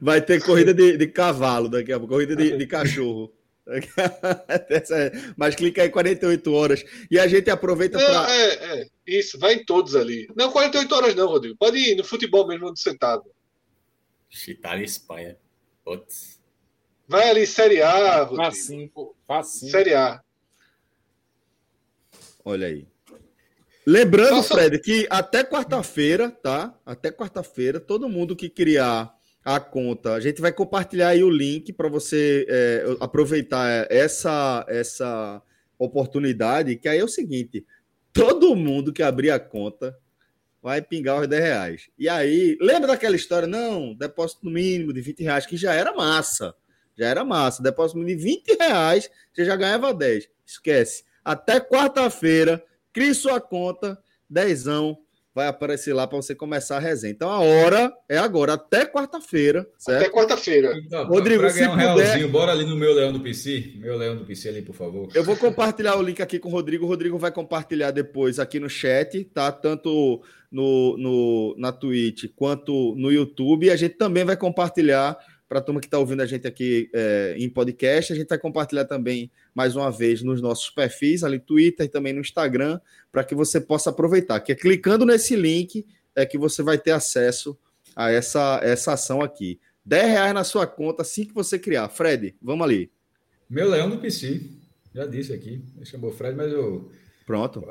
Vai 0.00 0.20
ter 0.20 0.42
corrida 0.42 0.74
de, 0.74 0.96
de 0.96 1.06
cavalo 1.06 1.68
daqui 1.68 1.92
a 1.92 1.98
pouco, 1.98 2.14
corrida 2.14 2.36
de, 2.36 2.56
de 2.56 2.66
cachorro. 2.66 3.32
Mas 5.36 5.54
clica 5.54 5.82
aí 5.82 5.90
48 5.90 6.52
horas 6.52 6.84
e 7.10 7.18
a 7.18 7.26
gente 7.26 7.48
aproveita 7.50 7.98
para. 7.98 8.34
É, 8.34 8.80
é, 8.80 8.86
isso, 9.06 9.38
vai 9.38 9.54
em 9.54 9.64
todos 9.64 9.94
ali. 9.94 10.26
Não, 10.36 10.50
48 10.50 10.94
horas 10.94 11.14
não, 11.14 11.28
Rodrigo. 11.28 11.56
Pode 11.56 11.78
ir 11.78 11.96
no 11.96 12.04
futebol 12.04 12.46
mesmo 12.46 12.68
onde 12.68 12.80
você 12.80 12.96
tá. 12.96 13.20
Itália 14.48 14.82
e 14.82 14.86
Espanha. 14.86 15.36
Putz. 15.84 16.40
Vai 17.06 17.28
ali, 17.28 17.46
Série 17.46 17.82
A, 17.82 18.22
Rodrigo. 18.22 18.42
Facinho, 18.44 18.90
facinho. 19.26 19.70
Série 19.70 19.94
A. 19.94 20.20
Olha 22.44 22.66
aí. 22.66 22.86
Lembrando, 23.86 24.36
Nossa. 24.36 24.54
Fred, 24.54 24.78
que 24.80 25.06
até 25.10 25.44
quarta-feira, 25.44 26.30
tá? 26.30 26.74
Até 26.86 27.10
quarta-feira, 27.10 27.80
todo 27.80 28.08
mundo 28.08 28.36
que 28.36 28.48
criar 28.48 29.12
a 29.44 29.58
conta. 29.58 30.14
A 30.14 30.20
gente 30.20 30.40
vai 30.40 30.52
compartilhar 30.52 31.08
aí 31.08 31.24
o 31.24 31.30
link 31.30 31.72
para 31.72 31.88
você 31.88 32.46
é, 32.48 32.84
aproveitar 33.00 33.86
essa, 33.90 34.64
essa 34.68 35.42
oportunidade, 35.78 36.76
que 36.76 36.88
aí 36.88 36.98
é 36.98 37.04
o 37.04 37.08
seguinte: 37.08 37.66
todo 38.12 38.54
mundo 38.54 38.92
que 38.92 39.02
abrir 39.02 39.30
a 39.30 39.40
conta 39.40 39.96
vai 40.62 40.80
pingar 40.80 41.20
os 41.20 41.26
10 41.26 41.42
reais. 41.42 41.90
E 41.98 42.08
aí, 42.08 42.56
lembra 42.60 42.88
daquela 42.88 43.16
história? 43.16 43.48
Não, 43.48 43.94
depósito 43.94 44.46
mínimo 44.46 44.92
de 44.92 45.00
20 45.00 45.22
reais, 45.22 45.44
que 45.44 45.56
já 45.56 45.74
era 45.74 45.92
massa. 45.92 46.54
Já 46.96 47.08
era 47.08 47.24
massa. 47.24 47.62
Depósito 47.62 47.98
mínimo 47.98 48.16
de 48.16 48.24
20 48.24 48.56
reais, 48.58 49.10
você 49.32 49.44
já 49.44 49.56
ganhava 49.56 49.92
10. 49.92 50.28
Esquece. 50.46 51.04
Até 51.24 51.58
quarta-feira, 51.58 52.64
crie 52.92 53.14
sua 53.14 53.40
conta, 53.40 53.98
dezão 54.30 54.98
vai 55.34 55.46
aparecer 55.46 55.94
lá 55.94 56.06
para 56.06 56.16
você 56.16 56.34
começar 56.34 56.76
a 56.76 56.80
resenha. 56.80 57.12
Então 57.12 57.30
a 57.30 57.40
hora 57.40 57.92
é 58.08 58.18
agora, 58.18 58.54
até 58.54 58.84
quarta-feira, 58.84 59.66
certo? 59.78 60.02
Até 60.02 60.10
quarta-feira. 60.10 60.76
Então, 60.78 61.06
Rodrigo, 61.06 61.42
ganhar 61.42 61.70
um 61.70 61.72
puder... 61.72 61.94
realzinho, 61.96 62.28
bora 62.28 62.52
ali 62.52 62.66
no 62.66 62.76
meu 62.76 62.92
Leão 62.92 63.12
do 63.12 63.20
PC. 63.20 63.74
Meu 63.76 63.96
Leão 63.96 64.16
do 64.16 64.24
PC 64.24 64.48
ali, 64.48 64.62
por 64.62 64.74
favor. 64.74 65.08
Eu 65.14 65.24
vou 65.24 65.36
compartilhar 65.36 65.96
o 65.96 66.02
link 66.02 66.20
aqui 66.20 66.38
com 66.38 66.48
o 66.48 66.52
Rodrigo. 66.52 66.84
O 66.84 66.88
Rodrigo 66.88 67.18
vai 67.18 67.32
compartilhar 67.32 67.90
depois 67.90 68.38
aqui 68.38 68.60
no 68.60 68.68
chat, 68.68 69.24
tá? 69.24 69.50
Tanto 69.50 70.22
no, 70.50 70.96
no, 70.98 71.54
na 71.56 71.72
Twitch 71.72 72.26
quanto 72.36 72.94
no 72.96 73.10
YouTube. 73.10 73.66
E 73.66 73.70
a 73.70 73.76
gente 73.76 73.96
também 73.96 74.24
vai 74.24 74.36
compartilhar 74.36 75.16
para 75.52 75.58
a 75.58 75.62
turma 75.62 75.82
que 75.82 75.86
está 75.86 75.98
ouvindo 75.98 76.22
a 76.22 76.26
gente 76.26 76.46
aqui 76.46 76.88
é, 76.94 77.34
em 77.36 77.46
podcast. 77.46 78.10
A 78.10 78.16
gente 78.16 78.26
vai 78.26 78.38
compartilhar 78.38 78.86
também 78.86 79.30
mais 79.54 79.76
uma 79.76 79.90
vez 79.90 80.22
nos 80.22 80.40
nossos 80.40 80.70
perfis, 80.70 81.22
ali 81.22 81.36
no 81.36 81.44
Twitter 81.44 81.84
e 81.84 81.88
também 81.90 82.14
no 82.14 82.22
Instagram, 82.22 82.80
para 83.12 83.22
que 83.22 83.34
você 83.34 83.60
possa 83.60 83.90
aproveitar. 83.90 84.40
Que 84.40 84.52
é 84.52 84.54
clicando 84.54 85.04
nesse 85.04 85.36
link 85.36 85.86
é 86.16 86.24
que 86.24 86.38
você 86.38 86.62
vai 86.62 86.78
ter 86.78 86.92
acesso 86.92 87.54
a 87.94 88.10
essa, 88.10 88.60
essa 88.62 88.94
ação 88.94 89.20
aqui. 89.20 89.60
10 89.84 90.08
reais 90.08 90.32
na 90.32 90.42
sua 90.42 90.66
conta 90.66 91.02
assim 91.02 91.26
que 91.26 91.34
você 91.34 91.58
criar. 91.58 91.86
Fred, 91.90 92.34
vamos 92.40 92.64
ali. 92.64 92.90
Meu 93.46 93.68
leão 93.68 93.90
do 93.90 93.98
PC. 93.98 94.40
Já 94.94 95.04
disse 95.04 95.34
aqui. 95.34 95.62
Chamou 95.84 96.08
o 96.08 96.14
Fred, 96.14 96.34
mas 96.34 96.50
eu. 96.50 96.90
Pronto. 97.26 97.62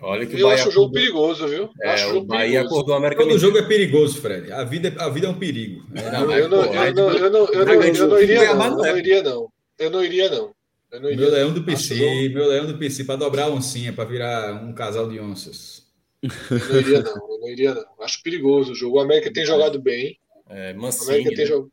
Olha 0.00 0.26
que 0.26 0.40
eu 0.40 0.48
acho 0.48 0.68
o 0.68 0.72
jogo 0.72 0.92
perigoso, 0.92 1.48
viu? 1.48 1.70
É, 1.80 1.90
acho 1.90 2.10
o, 2.10 2.14
jogo 2.14 2.26
Bahia 2.26 2.60
perigoso. 2.60 2.74
acordou 2.74 2.94
a 2.94 2.98
América 2.98 3.22
Todo 3.22 3.38
jogo 3.38 3.58
é 3.58 3.62
perigoso, 3.62 4.20
Fred. 4.20 4.52
A 4.52 4.64
vida, 4.64 4.94
a 4.98 5.08
vida 5.08 5.26
é 5.26 5.30
um 5.30 5.38
perigo. 5.38 5.84
Não, 5.90 6.32
eu, 6.32 6.48
não, 6.48 6.64
eu, 6.64 6.74
não, 6.74 6.74
eu, 6.84 6.94
não, 6.94 7.10
eu, 7.10 7.30
não, 7.30 7.46
eu 7.52 8.08
não 8.08 8.20
iria, 8.20 8.54
não. 8.54 8.70
Eu 8.70 8.86
não 8.86 8.98
iria, 8.98 9.22
não. 9.22 9.48
Eu 9.78 9.90
não 9.90 10.04
iria, 10.04 10.30
não. 10.30 10.54
Meu 11.00 11.30
leão 11.30 11.52
do 11.52 11.64
PC, 11.64 12.28
meu 12.28 12.48
leão 12.48 12.66
do 12.66 12.78
PC 12.78 13.04
para 13.04 13.16
dobrar 13.16 13.44
a 13.44 13.50
oncinha, 13.50 13.92
para 13.92 14.04
virar 14.04 14.62
um 14.62 14.72
casal 14.72 15.08
de 15.08 15.18
onças. 15.18 15.82
Eu 16.22 16.58
não 16.68 16.80
iria, 16.80 17.02
não. 17.02 17.12
Eu 17.12 17.40
não 17.40 17.48
iria, 17.48 17.74
não. 17.74 17.84
Acho 18.00 18.22
perigoso 18.22 18.72
o 18.72 18.74
jogo. 18.74 18.96
O 18.96 19.00
América 19.00 19.32
tem 19.32 19.44
jogado 19.44 19.80
bem. 19.80 20.18
É, 20.48 20.72
mansinho, 20.74 21.24
tem 21.30 21.38
né? 21.38 21.46
jog... 21.46 21.68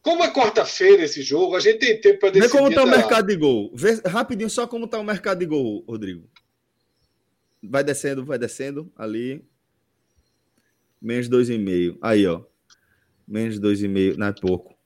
Como 0.00 0.24
é 0.24 0.32
quarta-feira 0.32 1.04
esse 1.04 1.20
jogo, 1.22 1.56
a 1.56 1.60
gente 1.60 1.78
tem 1.78 2.00
tempo 2.00 2.20
para 2.20 2.30
decidir. 2.30 2.50
Vê 2.50 2.58
como 2.58 2.70
está 2.70 2.84
o 2.84 2.86
mercado 2.86 3.26
de 3.26 3.36
gol. 3.36 3.70
Vê 3.74 4.00
rapidinho 4.06 4.48
só 4.48 4.66
como 4.66 4.86
está 4.86 4.98
o 4.98 5.04
mercado 5.04 5.38
de 5.38 5.46
gol, 5.46 5.84
Rodrigo. 5.86 6.28
Vai 7.62 7.82
descendo, 7.82 8.24
vai 8.24 8.38
descendo. 8.38 8.92
Ali. 8.96 9.44
Menos 11.00 11.28
2,5. 11.28 11.98
Aí, 12.00 12.26
ó. 12.26 12.42
Menos 13.26 13.60
2,5. 13.60 14.16
Não 14.16 14.26
é 14.26 14.32
pouco. 14.32 14.76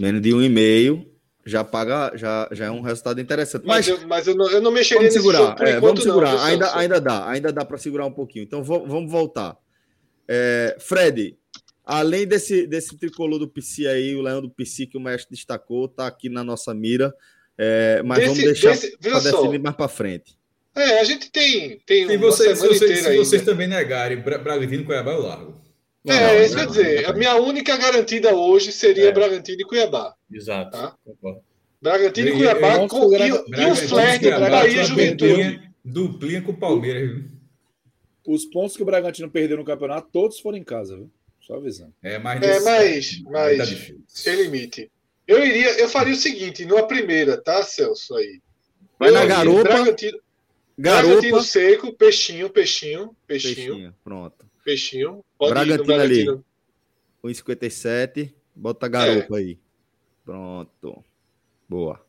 Menos 0.00 0.20
de 0.20 0.30
1,5 0.30 1.14
já 1.46 1.62
paga, 1.62 2.12
já, 2.16 2.48
já 2.52 2.66
é 2.66 2.70
um 2.70 2.80
resultado 2.80 3.20
interessante. 3.20 3.66
Mas, 3.66 3.88
mas, 3.88 4.00
eu, 4.00 4.08
mas 4.08 4.26
eu, 4.26 4.34
não, 4.34 4.50
eu 4.50 4.60
não 4.60 4.70
mexeria 4.70 5.08
vamos 5.08 5.14
segurar, 5.14 5.60
é, 5.60 5.78
vamos 5.78 6.02
segurar. 6.02 6.32
Não, 6.32 6.42
ainda, 6.42 6.76
ainda 6.76 7.00
dá, 7.00 7.28
ainda 7.28 7.52
dá 7.52 7.64
para 7.64 7.76
segurar 7.76 8.06
um 8.06 8.12
pouquinho. 8.12 8.44
Então 8.44 8.64
vamos 8.64 9.10
voltar. 9.10 9.56
É, 10.26 10.76
Fred, 10.80 11.36
além 11.84 12.26
desse, 12.26 12.66
desse 12.66 12.96
tricolor 12.96 13.38
do 13.38 13.48
PC 13.48 13.86
aí, 13.86 14.16
o 14.16 14.22
Leão 14.22 14.40
do 14.40 14.48
PC 14.48 14.86
que 14.86 14.96
o 14.96 15.00
mestre 15.00 15.36
destacou, 15.36 15.86
tá 15.86 16.06
aqui 16.06 16.28
na 16.30 16.42
nossa 16.42 16.72
mira. 16.72 17.14
É, 17.58 18.02
mas 18.02 18.18
desse, 18.18 18.28
vamos 18.28 18.44
deixar 18.44 18.90
para 19.00 19.20
definir 19.20 19.60
mais 19.60 19.76
para 19.76 19.88
frente. 19.88 20.38
É, 20.76 21.00
a 21.00 21.04
gente 21.04 21.30
tem. 21.30 21.78
tem 21.86 22.06
se, 22.06 22.16
você, 22.16 22.56
se, 22.56 22.66
você, 22.66 22.96
se 22.96 23.16
vocês 23.16 23.42
também 23.42 23.68
negarem 23.68 24.20
Bragantino 24.20 24.82
e 24.82 24.84
Cuiabá, 24.84 25.12
eu 25.12 25.22
largo. 25.22 25.64
Não, 26.04 26.14
é, 26.14 26.34
não, 26.34 26.44
isso 26.44 26.56
quer 26.56 26.66
dizer, 26.66 27.06
a 27.06 27.12
minha 27.14 27.34
única 27.36 27.76
garantida 27.78 28.34
hoje 28.34 28.72
seria 28.72 29.08
é. 29.08 29.12
Bragantino 29.12 29.60
e 29.60 29.64
Cuiabá. 29.64 30.14
Exato. 30.30 30.72
Tá? 30.72 30.94
Bragantino 31.80 32.28
e 32.28 32.32
Cuiabá 32.32 32.74
eu, 32.74 32.88
com, 32.88 33.14
e, 33.14 33.28
e 33.28 33.70
o 33.70 33.74
flerte 33.74 34.28
para 34.28 34.50
Bahia 34.50 34.84
Juventude. 34.84 35.62
Duplinha 35.84 36.42
com 36.42 36.52
o 36.52 36.56
Palmeiras. 36.56 37.24
Os 38.26 38.44
pontos 38.46 38.76
que 38.76 38.82
o 38.82 38.86
Bragantino 38.86 39.30
perdeu 39.30 39.56
no 39.56 39.64
campeonato, 39.64 40.08
todos 40.10 40.40
foram 40.40 40.56
em 40.56 40.64
casa, 40.64 40.96
viu? 40.96 41.10
Só 41.40 41.56
avisando. 41.56 41.92
É, 42.02 42.18
mas, 42.18 42.42
é, 42.42 42.60
mas, 42.60 43.22
mas 43.24 43.58
tá 43.58 43.94
sem 44.08 44.42
limite. 44.42 44.90
Eu 45.26 45.44
iria, 45.44 45.78
eu 45.78 45.88
faria 45.88 46.14
o 46.14 46.16
seguinte, 46.16 46.64
numa 46.64 46.86
primeira, 46.86 47.36
tá, 47.36 47.62
Celso? 47.62 48.14
Aí. 48.16 48.40
Vai 48.98 49.10
eu 49.10 49.14
na 49.14 49.26
garupa. 49.26 49.62
Bragantino, 49.62 50.18
garupa. 50.76 51.12
Bragantino 51.12 51.42
seco, 51.42 51.92
peixinho, 51.92 52.50
peixinho, 52.50 53.16
peixinho. 53.26 53.54
Peixinho, 53.54 53.94
pronto. 54.02 54.46
Peixinho. 54.64 55.24
Pode 55.38 55.52
Bragantino, 55.52 55.84
Bragantino. 55.84 56.44
ali. 57.24 57.34
1,57. 57.34 58.32
Bota 58.54 58.86
a 58.86 58.88
garupa 58.88 59.36
é. 59.36 59.40
aí. 59.40 59.58
Pronto. 60.24 61.04
Boa. 61.68 62.04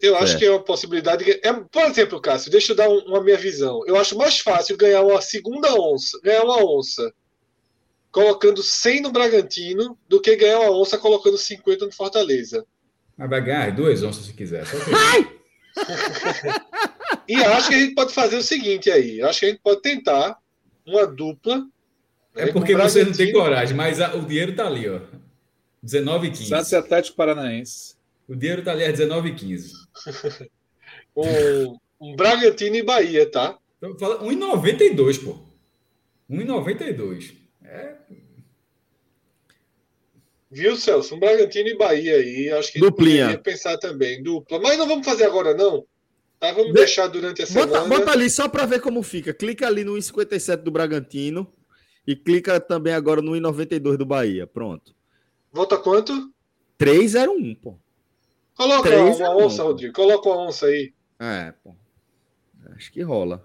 Eu 0.00 0.16
acho 0.16 0.36
que 0.36 0.44
é 0.44 0.50
uma 0.50 0.62
possibilidade. 0.62 1.24
É, 1.42 1.52
por 1.52 1.82
exemplo, 1.82 2.20
Cássio, 2.20 2.50
deixa 2.50 2.72
eu 2.72 2.76
dar 2.76 2.88
um, 2.88 2.98
uma 3.06 3.22
minha 3.22 3.38
visão. 3.38 3.82
Eu 3.86 3.96
acho 3.96 4.18
mais 4.18 4.38
fácil 4.38 4.76
ganhar 4.76 5.02
uma 5.02 5.20
segunda 5.22 5.72
onça, 5.74 6.20
ganhar 6.22 6.42
uma 6.42 6.62
onça 6.62 7.12
colocando 8.10 8.62
100 8.62 9.00
no 9.00 9.10
Bragantino 9.10 9.98
do 10.08 10.20
que 10.20 10.36
ganhar 10.36 10.60
uma 10.60 10.78
onça 10.78 10.96
colocando 10.98 11.36
50 11.36 11.86
no 11.86 11.92
Fortaleza. 11.92 12.64
Mas 13.16 13.30
vai 13.30 13.42
ganhar 13.42 13.74
duas 13.74 14.02
onças 14.02 14.26
se 14.26 14.32
quiser. 14.32 14.64
E 17.28 17.34
acho 17.36 17.68
que 17.68 17.74
a 17.74 17.78
gente 17.78 17.94
pode 17.94 18.12
fazer 18.12 18.36
o 18.36 18.42
seguinte 18.42 18.90
aí. 18.90 19.22
Acho 19.22 19.40
que 19.40 19.46
a 19.46 19.48
gente 19.50 19.60
pode 19.62 19.82
tentar 19.82 20.38
uma 20.86 21.06
dupla. 21.06 21.58
Né, 21.58 21.68
é 22.36 22.52
porque 22.52 22.76
você 22.76 23.04
não 23.04 23.12
tem 23.12 23.32
coragem, 23.32 23.76
mas 23.76 24.00
a, 24.00 24.14
o 24.14 24.24
dinheiro 24.24 24.52
está 24.52 24.66
ali, 24.66 24.88
ó. 24.88 25.00
19 25.82 26.28
e 26.28 26.30
15. 26.30 26.46
Santos 26.46 26.72
Atlético 26.74 27.16
Paranaense. 27.16 27.96
O 28.26 28.34
dinheiro 28.34 28.60
está 28.60 28.72
ali, 28.72 28.84
é 28.84 28.90
19 28.90 29.28
e 29.30 29.34
15. 29.34 29.72
um, 31.16 31.78
um 32.00 32.16
Bragantino 32.16 32.76
e 32.76 32.82
Bahia, 32.82 33.30
tá? 33.30 33.58
1,92, 33.82 35.22
pô. 35.22 35.38
1,92. 36.30 37.34
É. 37.62 37.96
Viu, 40.54 40.76
Celso? 40.76 41.16
Um 41.16 41.18
Bragantino 41.18 41.68
e 41.68 41.76
Bahia 41.76 42.14
aí. 42.14 42.48
Acho 42.52 42.72
que 42.72 42.78
Duplinha. 42.78 43.36
pensar 43.36 43.76
também. 43.76 44.22
Dupla. 44.22 44.60
Mas 44.60 44.78
não 44.78 44.86
vamos 44.86 45.04
fazer 45.04 45.24
agora, 45.24 45.52
não. 45.52 45.84
Tá, 46.38 46.52
vamos 46.52 46.68
de... 46.68 46.74
deixar 46.74 47.08
durante 47.08 47.42
a 47.42 47.46
bota, 47.46 47.66
semana. 47.66 47.88
Bota 47.88 48.12
ali 48.12 48.30
só 48.30 48.48
para 48.48 48.64
ver 48.64 48.80
como 48.80 49.02
fica. 49.02 49.34
Clica 49.34 49.66
ali 49.66 49.82
no 49.82 49.94
1,57 49.94 50.58
do 50.58 50.70
Bragantino 50.70 51.52
e 52.06 52.14
clica 52.14 52.60
também 52.60 52.94
agora 52.94 53.20
no 53.20 53.32
1,92 53.32 53.96
do 53.96 54.06
Bahia. 54.06 54.46
Pronto. 54.46 54.94
Volta 55.52 55.76
quanto? 55.76 56.32
3,01, 56.78 57.58
pô. 57.60 57.76
Coloca 58.54 58.88
3, 58.88 59.18
uma 59.18 59.36
onça, 59.36 59.64
Rodrigo. 59.64 59.92
Coloca 59.92 60.28
uma 60.28 60.46
onça 60.46 60.66
aí. 60.66 60.94
É, 61.18 61.52
pô. 61.64 61.74
Acho 62.76 62.92
que 62.92 63.02
rola. 63.02 63.44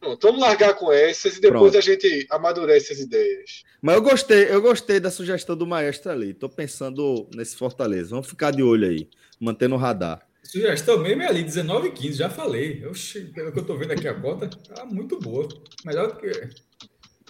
Pronto, 0.00 0.26
vamos 0.26 0.40
largar 0.40 0.74
com 0.74 0.92
essas 0.92 1.36
e 1.36 1.40
depois 1.40 1.72
Pronto. 1.72 1.78
a 1.78 1.80
gente 1.80 2.26
amadurece 2.30 2.92
as 2.92 3.00
ideias. 3.00 3.64
Mas 3.82 3.96
eu 3.96 4.02
gostei, 4.02 4.44
eu 4.50 4.62
gostei 4.62 5.00
da 5.00 5.10
sugestão 5.10 5.56
do 5.56 5.66
maestro 5.66 6.12
ali. 6.12 6.32
Tô 6.32 6.48
pensando 6.48 7.28
nesse 7.34 7.56
Fortaleza. 7.56 8.10
Vamos 8.10 8.28
ficar 8.28 8.52
de 8.52 8.62
olho 8.62 8.88
aí, 8.88 9.08
mantendo 9.40 9.74
o 9.74 9.78
radar. 9.78 10.26
Sugestão 10.42 10.98
mesmo 10.98 11.22
é 11.22 11.26
ali, 11.26 11.42
19 11.42 11.88
e 11.88 11.92
15, 11.92 12.18
já 12.18 12.30
falei. 12.30 12.86
Oxi, 12.86 13.20
pelo 13.34 13.52
que 13.52 13.58
eu 13.58 13.64
tô 13.64 13.76
vendo 13.76 13.92
aqui 13.92 14.08
a 14.08 14.14
cota, 14.14 14.48
tá 14.48 14.84
muito 14.86 15.18
boa. 15.18 15.46
Melhor 15.84 16.08
do 16.08 16.16
que. 16.16 16.30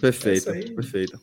Perfeito, 0.01 0.53
perfeito. 0.74 1.20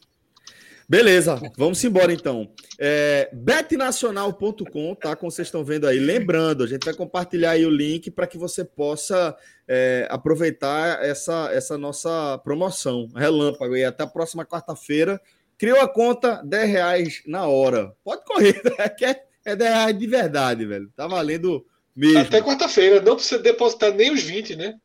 Beleza, 0.87 1.41
vamos 1.57 1.83
embora 1.83 2.13
então. 2.13 2.47
É, 2.79 3.29
betnacional.com, 3.33 4.95
tá? 4.95 5.15
Como 5.15 5.31
vocês 5.31 5.47
estão 5.47 5.63
vendo 5.63 5.87
aí. 5.87 5.97
Lembrando, 5.97 6.63
a 6.63 6.67
gente 6.67 6.85
vai 6.85 6.93
compartilhar 6.93 7.51
aí 7.51 7.65
o 7.65 7.71
link 7.71 8.11
para 8.11 8.27
que 8.27 8.37
você 8.37 8.63
possa 8.63 9.35
é, 9.67 10.07
aproveitar 10.11 11.03
essa, 11.03 11.49
essa 11.51 11.77
nossa 11.77 12.37
promoção 12.43 13.07
relâmpago. 13.15 13.75
E 13.75 13.83
até 13.83 14.03
a 14.03 14.07
próxima 14.07 14.45
quarta-feira. 14.45 15.19
Criou 15.57 15.79
a 15.79 15.87
conta, 15.87 16.41
10 16.43 16.69
reais 16.69 17.23
na 17.25 17.47
hora. 17.47 17.93
Pode 18.03 18.23
correr, 18.25 18.61
né? 18.77 18.89
que 18.89 19.05
é, 19.05 19.23
é 19.45 19.55
10 19.55 19.73
reais 19.73 19.97
de 19.97 20.07
verdade, 20.07 20.65
velho. 20.65 20.91
Tá 20.95 21.07
valendo 21.07 21.65
mesmo. 21.95 22.19
Até 22.19 22.41
quarta-feira, 22.41 23.01
não 23.01 23.15
precisa 23.15 23.41
depositar 23.41 23.93
nem 23.93 24.11
os 24.11 24.21
20, 24.21 24.55
né? 24.55 24.75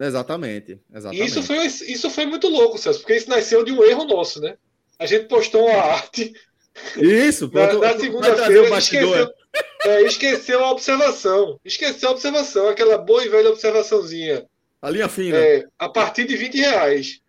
Exatamente. 0.00 0.80
exatamente. 0.92 1.28
isso 1.28 1.42
foi, 1.42 1.66
isso 1.66 2.10
foi 2.10 2.26
muito 2.26 2.48
louco, 2.48 2.78
Celso, 2.78 3.00
porque 3.00 3.14
isso 3.14 3.30
nasceu 3.30 3.64
de 3.64 3.70
um 3.70 3.84
erro 3.84 4.04
nosso, 4.04 4.40
né? 4.40 4.56
A 5.04 5.06
gente 5.06 5.26
postou 5.26 5.66
uma 5.66 5.76
arte. 5.76 6.32
Isso, 6.96 7.50
na, 7.52 7.72
na 7.74 7.98
segunda-feira 7.98 8.78
esqueceu, 8.78 9.34
é, 9.84 10.02
esqueceu 10.02 10.64
a 10.64 10.70
observação. 10.70 11.60
Esqueceu 11.62 12.08
a 12.08 12.12
observação, 12.12 12.70
aquela 12.70 12.96
boa 12.96 13.22
e 13.22 13.28
velha 13.28 13.50
observaçãozinha. 13.50 14.46
A 14.80 14.88
linha 14.88 15.06
fina. 15.06 15.36
É, 15.36 15.66
a 15.78 15.90
partir 15.90 16.26
de 16.26 16.36
20 16.36 16.56
reais. 16.56 17.20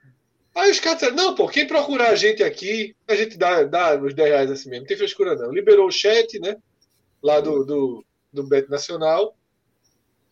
Aí 0.56 0.72
os 0.72 0.80
caras 0.80 1.00
disseram, 1.00 1.18
não, 1.18 1.36
pô, 1.36 1.50
quem 1.50 1.68
procurar 1.68 2.12
a 2.12 2.16
gente 2.16 2.42
aqui, 2.42 2.96
a 3.10 3.14
gente 3.14 3.38
dá, 3.38 3.64
dá 3.64 4.02
os 4.02 4.14
10 4.14 4.30
reais 4.30 4.52
assim 4.52 4.70
mesmo, 4.70 4.84
não 4.84 4.88
tem 4.88 4.96
frescura 4.96 5.36
não. 5.36 5.52
Liberou 5.52 5.88
o 5.88 5.92
chat, 5.92 6.40
né? 6.40 6.56
Lá 7.22 7.42
do, 7.42 7.66
do, 7.66 8.06
do 8.32 8.44
Bet 8.44 8.70
Nacional. 8.70 9.36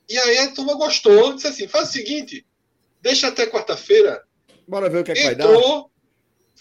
E 0.10 0.18
aí 0.18 0.38
a 0.38 0.52
turma 0.52 0.76
gostou, 0.76 1.34
disse 1.34 1.48
assim: 1.48 1.68
faz 1.68 1.90
o 1.90 1.92
seguinte, 1.92 2.46
deixa 3.02 3.28
até 3.28 3.46
quarta-feira. 3.46 4.24
Bora 4.66 4.90
ver 4.90 5.00
o 5.00 5.04
que, 5.04 5.12
é 5.12 5.14
que 5.14 5.24
vai 5.24 5.36
dar. 5.36 5.50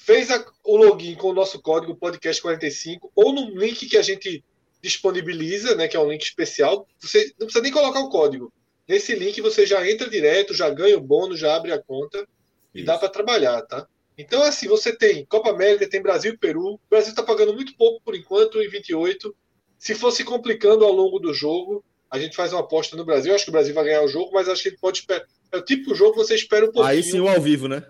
Fez 0.04 0.32
a, 0.32 0.44
o 0.64 0.76
login 0.76 1.14
com 1.14 1.28
o 1.28 1.32
nosso 1.32 1.62
código 1.62 1.96
podcast45 1.96 3.10
ou 3.14 3.32
no 3.32 3.56
link 3.56 3.86
que 3.86 3.96
a 3.96 4.02
gente 4.02 4.44
disponibiliza, 4.82 5.76
né, 5.76 5.86
que 5.86 5.96
é 5.96 6.00
um 6.00 6.10
link 6.10 6.22
especial. 6.22 6.88
Você 6.98 7.32
não 7.38 7.46
precisa 7.46 7.62
nem 7.62 7.70
colocar 7.70 8.00
o 8.00 8.08
código. 8.08 8.52
Nesse 8.88 9.14
link 9.14 9.40
você 9.40 9.64
já 9.64 9.88
entra 9.88 10.10
direto, 10.10 10.54
já 10.54 10.68
ganha 10.68 10.98
o 10.98 11.00
bônus, 11.00 11.38
já 11.38 11.54
abre 11.54 11.72
a 11.72 11.80
conta 11.80 12.26
e 12.74 12.78
Isso. 12.78 12.86
dá 12.86 12.98
para 12.98 13.08
trabalhar, 13.08 13.62
tá? 13.62 13.86
Então, 14.18 14.42
assim, 14.42 14.66
você 14.66 14.94
tem 14.94 15.24
Copa 15.24 15.50
América, 15.50 15.88
tem 15.88 16.02
Brasil 16.02 16.34
e 16.34 16.36
Peru. 16.36 16.74
O 16.74 16.80
Brasil 16.90 17.10
está 17.10 17.22
pagando 17.22 17.54
muito 17.54 17.76
pouco 17.76 18.02
por 18.04 18.16
enquanto, 18.16 18.60
em 18.60 18.68
28. 18.68 19.32
Se 19.78 19.94
fosse 19.94 20.24
complicando 20.24 20.84
ao 20.84 20.92
longo 20.92 21.20
do 21.20 21.32
jogo, 21.32 21.84
a 22.10 22.18
gente 22.18 22.34
faz 22.34 22.52
uma 22.52 22.60
aposta 22.60 22.96
no 22.96 23.04
Brasil. 23.04 23.30
Eu 23.30 23.36
acho 23.36 23.44
que 23.44 23.50
o 23.50 23.52
Brasil 23.52 23.72
vai 23.72 23.84
ganhar 23.84 24.02
o 24.02 24.08
jogo, 24.08 24.32
mas 24.32 24.48
acho 24.48 24.64
que 24.64 24.68
ele 24.70 24.78
pode 24.78 24.98
esperar. 24.98 25.24
É 25.52 25.56
o 25.58 25.64
tipo 25.64 25.92
de 25.92 25.98
jogo 25.98 26.12
que 26.12 26.18
você 26.18 26.34
espera 26.34 26.64
um 26.64 26.72
pouquinho. 26.72 26.86
Aí 26.86 27.02
sim 27.02 27.20
o 27.20 27.28
ao 27.28 27.40
vivo, 27.40 27.68
né? 27.68 27.84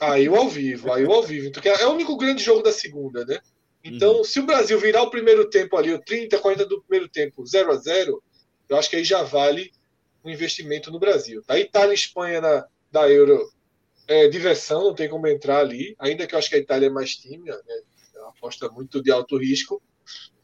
Aí 0.00 0.28
o 0.28 0.34
ao 0.34 0.48
vivo, 0.48 0.92
aí 0.92 1.04
o 1.04 1.12
ao 1.12 1.22
vivo. 1.22 1.48
Então, 1.48 1.62
é 1.62 1.86
o 1.86 1.92
único 1.92 2.16
grande 2.16 2.42
jogo 2.42 2.62
da 2.62 2.72
segunda, 2.72 3.24
né? 3.24 3.38
Então, 3.82 4.18
uhum. 4.18 4.24
se 4.24 4.40
o 4.40 4.46
Brasil 4.46 4.78
virar 4.78 5.02
o 5.02 5.10
primeiro 5.10 5.48
tempo 5.48 5.76
ali, 5.76 5.92
o 5.92 5.98
30, 5.98 6.38
40 6.38 6.64
do 6.66 6.82
primeiro 6.82 7.08
tempo, 7.08 7.44
0 7.44 7.70
a 7.70 7.76
0 7.76 8.22
eu 8.68 8.78
acho 8.78 8.88
que 8.88 8.96
aí 8.96 9.04
já 9.04 9.22
vale 9.22 9.70
um 10.24 10.30
investimento 10.30 10.90
no 10.90 10.98
Brasil. 10.98 11.42
A 11.46 11.58
Itália 11.58 11.92
e 11.92 11.94
Espanha 11.94 12.40
na, 12.40 12.66
da 12.90 13.10
Euro 13.10 13.46
é 14.08 14.26
diversão, 14.28 14.84
não 14.84 14.94
tem 14.94 15.08
como 15.08 15.26
entrar 15.26 15.58
ali, 15.58 15.94
ainda 15.98 16.26
que 16.26 16.34
eu 16.34 16.38
acho 16.38 16.48
que 16.48 16.56
a 16.56 16.58
Itália 16.58 16.86
é 16.86 16.90
mais 16.90 17.14
tímida, 17.14 17.62
né? 17.66 17.80
é 18.14 18.20
uma 18.20 18.30
aposta 18.30 18.68
muito 18.70 19.02
de 19.02 19.10
alto 19.10 19.36
risco. 19.36 19.82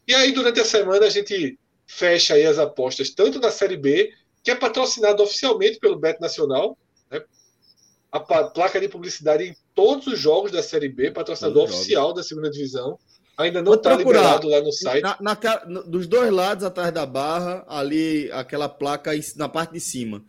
E 0.07 0.13
aí, 0.13 0.31
durante 0.31 0.59
a 0.59 0.65
semana, 0.65 1.07
a 1.07 1.09
gente 1.09 1.57
fecha 1.87 2.35
aí 2.35 2.45
as 2.45 2.59
apostas, 2.59 3.09
tanto 3.09 3.39
na 3.39 3.49
Série 3.49 3.77
B, 3.77 4.13
que 4.43 4.51
é 4.51 4.55
patrocinado 4.55 5.21
oficialmente 5.23 5.79
pelo 5.79 5.97
Bet 5.97 6.19
Nacional? 6.19 6.77
A 8.11 8.19
placa 8.19 8.79
de 8.79 8.89
publicidade 8.89 9.45
em 9.45 9.55
todos 9.73 10.07
os 10.07 10.19
jogos 10.19 10.51
da 10.51 10.61
Série 10.61 10.89
B, 10.89 11.11
patrocinador 11.11 11.63
oficial 11.63 12.13
da 12.13 12.21
segunda 12.21 12.49
divisão. 12.49 12.99
Ainda 13.37 13.61
não 13.61 13.73
está 13.73 13.95
liberado 13.95 14.49
lá 14.49 14.61
no 14.61 14.71
site. 14.71 15.01
Na, 15.01 15.17
na, 15.21 15.33
dos 15.85 16.05
dois 16.07 16.31
lados, 16.31 16.65
atrás 16.65 16.91
da 16.93 17.05
barra, 17.05 17.65
ali, 17.67 18.29
aquela 18.33 18.67
placa 18.67 19.11
na 19.37 19.47
parte 19.47 19.73
de 19.73 19.79
cima. 19.79 20.23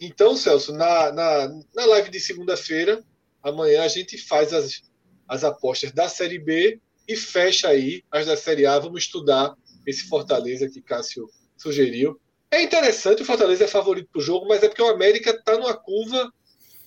Então, 0.00 0.36
Celso, 0.36 0.72
na, 0.72 1.12
na, 1.12 1.48
na 1.74 1.84
live 1.86 2.10
de 2.10 2.18
segunda-feira, 2.18 3.04
amanhã 3.42 3.82
a 3.82 3.88
gente 3.88 4.16
faz 4.16 4.52
as, 4.52 4.82
as 5.28 5.44
apostas 5.44 5.92
da 5.92 6.08
Série 6.08 6.38
B 6.38 6.80
e 7.06 7.14
fecha 7.14 7.68
aí 7.68 8.02
as 8.10 8.26
da 8.26 8.36
Série 8.36 8.66
A. 8.66 8.78
Vamos 8.78 9.02
estudar 9.02 9.54
esse 9.86 10.08
Fortaleza 10.08 10.68
que 10.68 10.80
Cássio 10.80 11.28
sugeriu. 11.56 12.18
É 12.56 12.62
interessante, 12.62 13.20
o 13.20 13.24
Fortaleza 13.26 13.64
é 13.64 13.68
favorito 13.68 14.08
para 14.10 14.18
o 14.18 14.22
jogo, 14.22 14.48
mas 14.48 14.62
é 14.62 14.68
porque 14.68 14.80
o 14.80 14.88
América 14.88 15.28
está 15.28 15.58
numa 15.58 15.76
curva 15.76 16.32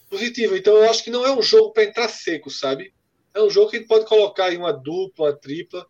positiva. 0.10 0.58
Então 0.58 0.76
eu 0.76 0.90
acho 0.90 1.04
que 1.04 1.12
não 1.12 1.24
é 1.24 1.32
um 1.32 1.44
jogo 1.44 1.72
para 1.72 1.84
entrar 1.84 2.08
seco, 2.08 2.50
sabe? 2.50 2.92
É 3.36 3.40
um 3.40 3.52
jogo 3.52 3.70
que 3.70 3.76
a 3.76 3.80
gente 3.80 3.88
pode 3.88 4.08
colocar 4.08 4.52
em 4.52 4.58
uma 4.58 4.74
dupla, 4.74 5.28
uma 5.28 5.38
tripla, 5.38 5.86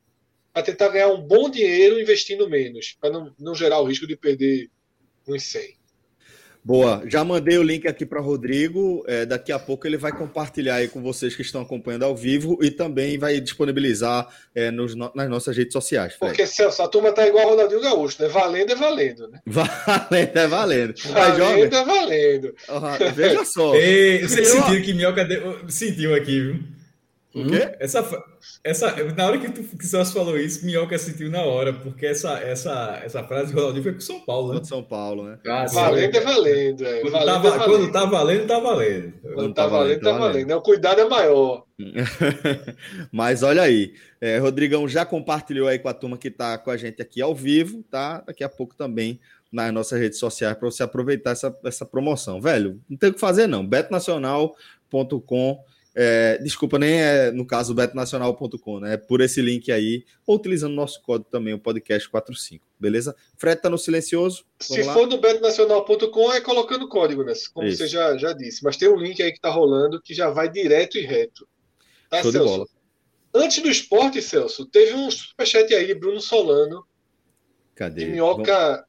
para 0.52 0.64
tentar 0.64 0.90
ganhar 0.90 1.08
um 1.08 1.22
bom 1.22 1.50
dinheiro 1.50 1.98
investindo 1.98 2.50
menos, 2.50 2.98
para 3.00 3.10
não, 3.10 3.34
não 3.40 3.56
gerar 3.56 3.80
o 3.80 3.86
risco 3.86 4.06
de 4.06 4.18
perder 4.18 4.70
uns 5.26 5.44
100. 5.44 5.79
Boa, 6.64 7.04
já 7.08 7.24
mandei 7.24 7.58
o 7.58 7.64
link 7.64 7.88
aqui 7.88 8.06
para 8.06 8.20
Rodrigo. 8.20 9.04
É, 9.08 9.26
daqui 9.26 9.52
a 9.52 9.58
pouco 9.58 9.88
ele 9.88 9.98
vai 9.98 10.12
compartilhar 10.12 10.76
aí 10.76 10.88
com 10.88 11.02
vocês 11.02 11.36
que 11.36 11.42
estão 11.42 11.62
acompanhando 11.62 12.04
ao 12.04 12.16
vivo 12.16 12.60
e 12.62 12.70
também 12.70 13.18
vai 13.18 13.40
disponibilizar 13.40 14.28
é, 14.54 14.70
nos, 14.70 14.94
nas 14.96 15.30
nossas 15.30 15.56
redes 15.56 15.74
sociais. 15.74 16.16
Fred. 16.16 16.32
Porque 16.32 16.46
Celso, 16.46 16.82
a 16.82 16.88
turma 16.88 17.12
tá 17.12 17.26
igual 17.26 17.48
o 17.48 17.50
Ronaldinho 17.52 17.82
Gaúcho, 17.82 18.22
né? 18.22 18.28
Valendo 18.28 18.72
é 18.72 18.76
valendo, 18.76 19.28
né? 19.30 19.40
Valendo 19.48 20.38
é 20.38 20.48
valendo. 20.48 20.94
Valendo 21.12 21.76
é 21.76 21.86
valendo. 21.86 22.56
Uhum, 22.70 23.14
veja 23.14 23.46
só. 23.46 23.74
Ei, 23.76 24.22
vocês 24.22 24.48
sentiram 24.48 24.82
que 24.82 24.94
Minhoca 24.94 25.28
sentiu 25.70 26.14
aqui, 26.14 26.42
viu? 26.42 26.79
O 27.34 27.46
quê? 27.46 27.76
Essa, 27.80 28.04
essa, 28.64 29.14
na 29.14 29.28
hora 29.28 29.38
que, 29.38 29.52
tu, 29.52 29.62
que 29.62 29.86
o 29.86 29.88
Celso 29.88 30.14
falou 30.14 30.36
isso, 30.36 30.66
Minhoca 30.66 30.98
sentiu 30.98 31.30
na 31.30 31.44
hora, 31.44 31.72
porque 31.72 32.08
essa, 32.08 32.40
essa, 32.40 33.00
essa 33.04 33.24
frase 33.24 33.54
do 33.54 33.60
Ronaldinho 33.60 33.84
foi 33.84 33.94
com 33.94 34.00
São 34.00 34.20
Paulo, 34.22 34.54
né? 34.56 34.64
São 34.64 34.84
Paulo, 34.84 35.24
né? 35.26 35.38
Ah, 35.46 35.68
valendo 35.72 36.16
é 36.16 36.22
valendo. 36.22 36.88
É. 36.88 37.02
Quando, 37.02 37.12
valendo 37.14 37.28
tá, 37.28 37.34
é 37.34 37.40
valendo. 37.40 37.68
quando 37.68 37.92
tá 37.92 38.06
valendo, 38.06 38.48
tá 38.48 38.60
valendo. 38.60 39.14
Quando 39.22 39.54
tá, 39.54 39.64
tá 39.64 39.68
valendo, 39.68 40.02
tá 40.02 40.12
valendo. 40.12 40.34
valendo. 40.34 40.52
O 40.54 40.62
cuidado 40.62 41.02
é 41.02 41.06
maior. 41.08 41.66
Mas 43.14 43.44
olha 43.44 43.62
aí, 43.62 43.94
é, 44.20 44.40
Rodrigão 44.40 44.88
já 44.88 45.06
compartilhou 45.06 45.68
aí 45.68 45.78
com 45.78 45.88
a 45.88 45.94
turma 45.94 46.18
que 46.18 46.32
tá 46.32 46.58
com 46.58 46.72
a 46.72 46.78
gente 46.78 47.00
aqui 47.00 47.22
ao 47.22 47.36
vivo, 47.36 47.84
tá? 47.92 48.24
Daqui 48.26 48.44
a 48.44 48.50
pouco 48.50 48.76
também 48.76 49.20
nas 49.52 49.72
nossas 49.72 50.00
redes 50.00 50.18
sociais 50.18 50.58
para 50.58 50.70
você 50.70 50.82
aproveitar 50.82 51.32
essa, 51.32 51.56
essa 51.64 51.86
promoção. 51.86 52.42
Velho, 52.42 52.82
não 52.90 52.98
tem 52.98 53.12
o 53.12 53.14
que 53.14 53.20
fazer 53.20 53.46
não. 53.46 53.64
betnacional.com 53.66 55.64
é, 56.02 56.38
desculpa, 56.38 56.80
nem 56.80 57.02
é 57.02 57.30
no 57.30 57.46
caso 57.46 57.74
betnacional.com, 57.74 58.80
né? 58.80 58.94
É 58.94 58.98
por 58.98 59.20
esse 59.20 59.42
link 59.42 59.70
aí, 59.70 60.06
ou 60.26 60.38
utilizando 60.38 60.72
o 60.72 60.76
nosso 60.76 61.02
código 61.02 61.30
também, 61.30 61.54
o 61.54 61.60
podcast 61.60 62.08
45, 62.08 62.66
beleza? 62.80 63.14
Fred 63.36 63.62
tá 63.62 63.70
no 63.70 63.78
silencioso. 63.78 64.46
Se 64.62 64.82
lá. 64.82 64.94
for 64.94 65.06
no 65.06 65.20
betnacional.com, 65.20 66.32
é 66.32 66.40
colocando 66.40 66.88
código, 66.88 67.26
né? 67.26 67.34
Como 67.54 67.68
Isso. 67.68 67.80
você 67.80 67.88
já, 67.88 68.16
já 68.18 68.32
disse. 68.32 68.64
Mas 68.64 68.78
tem 68.78 68.88
um 68.88 68.96
link 68.96 69.22
aí 69.22 69.34
que 69.34 69.42
tá 69.42 69.50
rolando 69.50 70.02
que 70.02 70.14
já 70.14 70.30
vai 70.30 70.50
direto 70.50 70.98
e 70.98 71.02
reto. 71.02 71.46
Tá, 72.10 72.22
Show 72.22 72.32
Celso? 72.32 72.70
Antes 73.34 73.62
do 73.62 73.70
esporte, 73.70 74.22
Celso, 74.22 74.66
teve 74.68 74.94
um 74.94 75.12
superchat 75.12 75.74
aí 75.76 75.86
de 75.86 75.96
Bruno 75.96 76.22
Solano. 76.22 76.88
Cadê? 77.76 78.06
De 78.06 78.12
Minhoca 78.12 78.86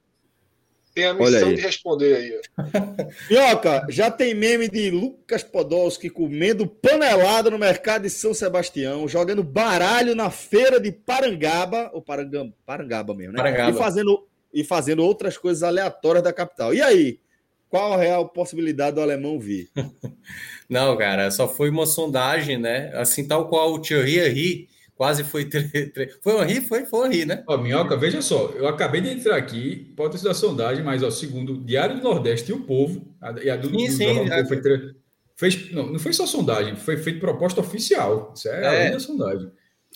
tem 1.00 1.08
a 1.08 1.14
missão 1.14 1.54
de 1.54 1.60
responder 1.60 2.16
aí. 2.16 2.40
Minhoca, 3.30 3.86
já 3.88 4.10
tem 4.10 4.34
meme 4.34 4.68
de 4.68 4.90
Lucas 4.90 5.42
Podolski 5.42 6.10
comendo 6.10 6.66
panelada 6.66 7.50
no 7.50 7.58
mercado 7.58 8.02
de 8.02 8.10
São 8.10 8.34
Sebastião, 8.34 9.08
jogando 9.08 9.42
baralho 9.42 10.14
na 10.14 10.30
feira 10.30 10.78
de 10.78 10.92
Parangaba, 10.92 11.90
ou 11.92 12.02
Parangaba, 12.02 12.52
Parangaba 12.66 13.14
mesmo, 13.14 13.32
né? 13.32 13.38
Parangaba. 13.38 13.70
E 13.70 13.74
fazendo, 13.74 14.26
e 14.52 14.64
fazendo 14.64 15.04
outras 15.04 15.38
coisas 15.38 15.62
aleatórias 15.62 16.22
da 16.22 16.32
capital. 16.32 16.74
E 16.74 16.82
aí? 16.82 17.18
Qual 17.68 17.92
a 17.92 17.96
real 17.96 18.28
possibilidade 18.28 18.96
do 18.96 19.00
alemão 19.00 19.38
vir? 19.38 19.70
Não, 20.68 20.96
cara, 20.96 21.30
só 21.30 21.46
foi 21.48 21.70
uma 21.70 21.86
sondagem, 21.86 22.58
né? 22.58 22.90
Assim, 22.94 23.26
tal 23.26 23.48
qual 23.48 23.72
o 23.72 23.80
Thierry 23.80 24.18
Henry 24.18 24.68
Quase 25.00 25.24
foi. 25.24 25.48
Foi 26.20 26.34
um 26.34 26.44
ri, 26.44 26.60
foi, 26.60 26.84
foi 26.84 27.08
um 27.08 27.10
ri, 27.10 27.24
né? 27.24 27.42
Ó, 27.46 27.56
Minhoca, 27.56 27.96
veja 27.96 28.20
só, 28.20 28.52
eu 28.54 28.68
acabei 28.68 29.00
de 29.00 29.08
entrar 29.08 29.34
aqui, 29.34 29.94
pode 29.96 30.12
ter 30.12 30.18
sido 30.18 30.28
a 30.28 30.34
sondagem, 30.34 30.84
mas 30.84 31.02
ó, 31.02 31.10
segundo 31.10 31.56
Diário 31.64 31.96
do 31.96 32.02
Nordeste 32.02 32.50
e 32.50 32.54
o 32.54 32.60
Povo, 32.64 33.16
a, 33.18 33.30
e 33.42 33.48
a 33.48 33.56
do, 33.56 33.70
sim, 33.70 33.86
do 33.86 33.92
sim, 33.92 34.30
é... 34.30 34.44
foi, 34.44 34.60
fez, 35.36 35.72
não, 35.72 35.86
não 35.92 35.98
foi 35.98 36.12
só 36.12 36.26
sondagem, 36.26 36.76
foi 36.76 36.98
feita 36.98 37.18
proposta 37.18 37.62
oficial. 37.62 38.34
Isso 38.36 38.46
é, 38.50 38.62
é. 38.62 38.66
além 38.66 38.90
da 38.90 39.00
sondagem. 39.00 39.50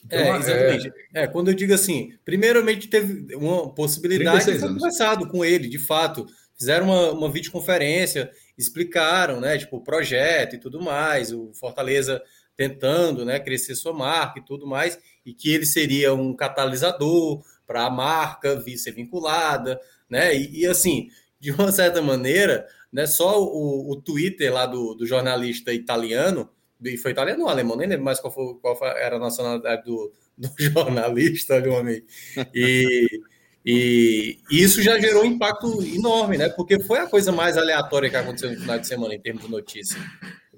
Então, 0.07 0.19
é, 0.19 0.39
exatamente. 0.39 0.93
É... 1.13 1.25
é... 1.25 1.27
quando 1.27 1.49
eu 1.49 1.55
digo 1.55 1.75
assim, 1.75 2.15
primeiramente 2.25 2.89
teve 2.89 3.37
uma 3.37 3.75
possibilidade 3.75 4.51
de 4.51 4.59
conversado 4.59 5.29
com 5.29 5.45
ele, 5.45 5.69
de 5.69 5.79
fato. 5.79 6.25
Fizeram 6.57 6.87
uma, 6.87 7.11
uma 7.11 7.31
videoconferência, 7.31 8.31
explicaram, 8.57 9.39
né, 9.39 9.59
tipo, 9.59 9.77
o 9.77 9.83
projeto 9.83 10.55
e 10.55 10.59
tudo 10.59 10.81
mais, 10.81 11.31
o 11.31 11.53
Fortaleza 11.53 12.23
tentando 12.57 13.25
né, 13.25 13.41
crescer 13.41 13.75
sua 13.75 13.93
marca 13.93 14.39
e 14.39 14.45
tudo 14.45 14.67
mais, 14.67 14.99
e 15.25 15.33
que 15.33 15.53
ele 15.53 15.67
seria 15.67 16.15
um 16.15 16.35
catalisador 16.35 17.43
para 17.67 17.87
a 17.87 17.91
marca 17.91 18.57
vir 18.57 18.77
ser 18.77 18.93
vinculada, 18.93 19.81
né? 20.09 20.37
E, 20.37 20.61
e, 20.61 20.67
assim, 20.67 21.09
de 21.41 21.51
uma 21.51 21.73
certa 21.73 22.01
maneira, 22.01 22.67
né, 22.93 23.07
só 23.07 23.43
o, 23.43 23.91
o 23.91 23.97
Twitter 23.97 24.53
lá 24.53 24.67
do, 24.67 24.95
do 24.95 25.07
jornalista 25.07 25.73
italiano, 25.73 26.49
e 26.83 26.97
foi 26.97 27.13
italiano 27.13 27.45
ou 27.45 27.49
alemão, 27.49 27.77
nem 27.77 27.89
lembro 27.89 28.05
mais 28.05 28.21
qual, 28.21 28.33
foi, 28.33 28.55
qual 28.61 28.77
foi, 28.77 28.89
era 28.89 29.17
a 29.17 29.19
nacionalidade 29.19 29.85
do, 29.85 30.13
do 30.37 30.51
jornalista, 30.59 31.61
meu 31.61 31.77
amigo. 31.77 32.07
E, 32.55 33.21
e, 33.65 34.39
isso 34.51 34.83
já 34.83 34.99
gerou 34.99 35.23
um 35.23 35.27
impacto 35.27 35.83
enorme, 35.83 36.37
né? 36.37 36.49
Porque 36.51 36.79
foi 36.81 36.99
a 36.99 37.07
coisa 37.07 37.33
mais 37.33 37.57
aleatória 37.57 38.11
que 38.11 38.17
aconteceu 38.17 38.51
no 38.51 38.61
final 38.61 38.79
de 38.79 38.87
semana 38.87 39.15
em 39.15 39.21
termos 39.21 39.45
de 39.45 39.51
notícia. 39.51 39.99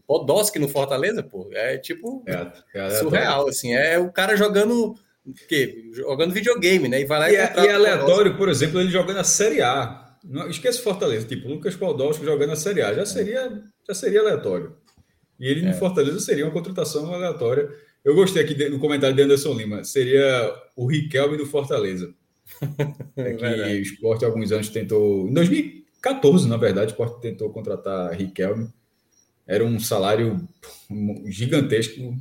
Podolski 0.06 0.58
no 0.58 0.68
Fortaleza, 0.68 1.22
pô, 1.22 1.48
é 1.52 1.76
tipo 1.78 2.22
é, 2.26 2.52
é 2.74 2.90
surreal, 2.90 3.48
assim. 3.48 3.74
É 3.74 3.98
o 3.98 4.12
cara 4.12 4.36
jogando 4.36 4.94
que 5.48 5.90
jogando 5.92 6.32
videogame, 6.32 6.88
né? 6.88 7.00
E 7.00 7.04
vai 7.04 7.18
lá 7.18 7.30
e, 7.30 7.34
e, 7.34 7.36
é, 7.36 7.54
e 7.56 7.66
é 7.66 7.72
aleatório, 7.72 8.36
por 8.36 8.48
exemplo, 8.48 8.80
ele 8.80 8.90
jogando 8.90 9.18
a 9.18 9.24
Série 9.24 9.60
A. 9.60 10.16
Não, 10.24 10.48
esquece 10.48 10.80
Fortaleza, 10.80 11.26
tipo, 11.26 11.48
Lucas 11.48 11.74
Podolski 11.74 12.24
jogando 12.24 12.52
a 12.52 12.56
Série 12.56 12.82
A, 12.82 12.94
já 12.94 13.04
seria, 13.04 13.62
já 13.86 13.94
seria 13.94 14.20
aleatório. 14.20 14.76
E 15.38 15.48
ele 15.48 15.66
é. 15.66 15.68
no 15.68 15.74
Fortaleza 15.74 16.20
seria 16.20 16.44
uma 16.44 16.52
contratação 16.52 17.12
aleatória. 17.12 17.68
Eu 18.04 18.14
gostei 18.14 18.42
aqui 18.42 18.68
no 18.68 18.78
comentário 18.78 19.16
de 19.16 19.22
Anderson 19.22 19.54
Lima, 19.54 19.82
seria 19.82 20.54
o 20.76 20.86
Riquelme 20.86 21.36
do 21.36 21.46
Fortaleza. 21.46 22.14
É 23.16 23.32
que 23.32 23.44
o 23.44 23.82
esporte 23.82 24.24
há 24.24 24.28
alguns 24.28 24.52
anos 24.52 24.68
tentou. 24.68 25.26
Em 25.26 25.32
2014, 25.32 26.46
na 26.48 26.56
verdade, 26.56 26.88
o 26.88 26.92
esporte 26.92 27.20
tentou 27.20 27.50
contratar 27.50 28.12
Riquelme 28.12 28.68
era 29.46 29.64
um 29.64 29.78
salário 29.78 30.40
gigantesco, 31.26 32.16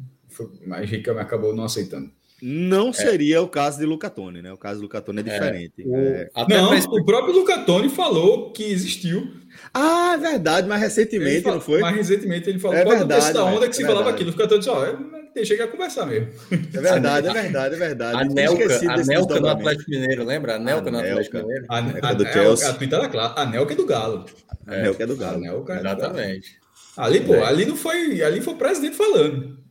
mas 0.66 0.90
Riquelme 0.90 1.22
acabou 1.22 1.56
não 1.56 1.64
aceitando. 1.64 2.12
Não 2.42 2.90
é. 2.90 2.94
seria 2.94 3.42
o 3.42 3.48
caso 3.48 3.80
de 3.80 3.86
Lucatone, 3.86 4.42
né? 4.42 4.52
O 4.52 4.58
caso 4.58 4.80
do 4.80 4.84
Lucatone 4.84 5.20
é, 5.20 5.22
é 5.22 5.24
diferente. 5.24 5.74
É, 5.82 6.30
o... 6.36 6.48
Não, 6.48 6.70
mas 6.70 6.86
o 6.86 7.04
próprio 7.04 7.34
Lucatone 7.34 7.90
falou 7.90 8.52
que 8.52 8.64
existiu. 8.64 9.32
Ah, 9.74 10.12
é 10.16 10.18
verdade, 10.18 10.68
mas 10.68 10.82
recentemente, 10.82 11.42
falou, 11.42 11.58
não 11.58 11.66
foi? 11.66 11.80
Mais 11.80 11.96
recentemente 11.96 12.50
ele 12.50 12.60
falou 12.60 12.78
é 12.78 12.84
verdade, 12.84 13.34
da 13.34 13.46
onda 13.46 13.70
que 13.70 13.76
se 13.76 13.86
falava 13.86 14.10
aquilo. 14.10 14.30
O 14.30 14.34
Lucatone 14.34 14.60
disse, 14.60 14.70
ó, 14.70 14.96
deixei 15.34 15.56
que 15.58 15.66
conversar 15.68 16.06
mesmo. 16.06 16.28
É 16.52 16.82
verdade, 16.82 17.28
é 17.30 17.34
verdade, 17.34 17.76
é 17.76 17.78
verdade. 17.78 18.18
A 18.18 18.26
Nelca, 18.26 18.92
a 18.92 18.98
Nelca 18.98 19.40
no 19.40 19.48
Atlético 19.48 19.90
Mineiro, 19.90 20.26
lembra? 20.26 20.56
A 20.56 20.60
Nelca, 20.60 20.92
no 20.92 21.00
Atlético 21.00 21.38
Mineiro. 21.38 21.66
A, 21.70 21.78
a, 21.78 22.14
do 22.14 22.26
Chelsea. 22.28 22.68
A, 22.68 22.72
a, 22.72 23.06
a, 23.06 23.08
tá 23.08 23.42
a 23.42 23.46
Nelca 23.46 23.74
é 23.74 23.78
do 23.78 23.86
Galo. 23.86 24.26
A 24.68 24.76
Nelca 24.76 25.04
é 25.04 25.08
do 25.08 25.16
Galo. 25.16 25.40
Nelca 25.40 25.80
Exatamente. 25.80 26.65
Ali, 26.98 27.22
pô, 27.22 27.34
ali 27.44 27.66
não 27.66 27.76
foi. 27.76 28.22
Ali 28.22 28.42
foi 28.42 28.54
o 28.54 28.58
presidente 28.58 28.96
falando. 28.96 29.66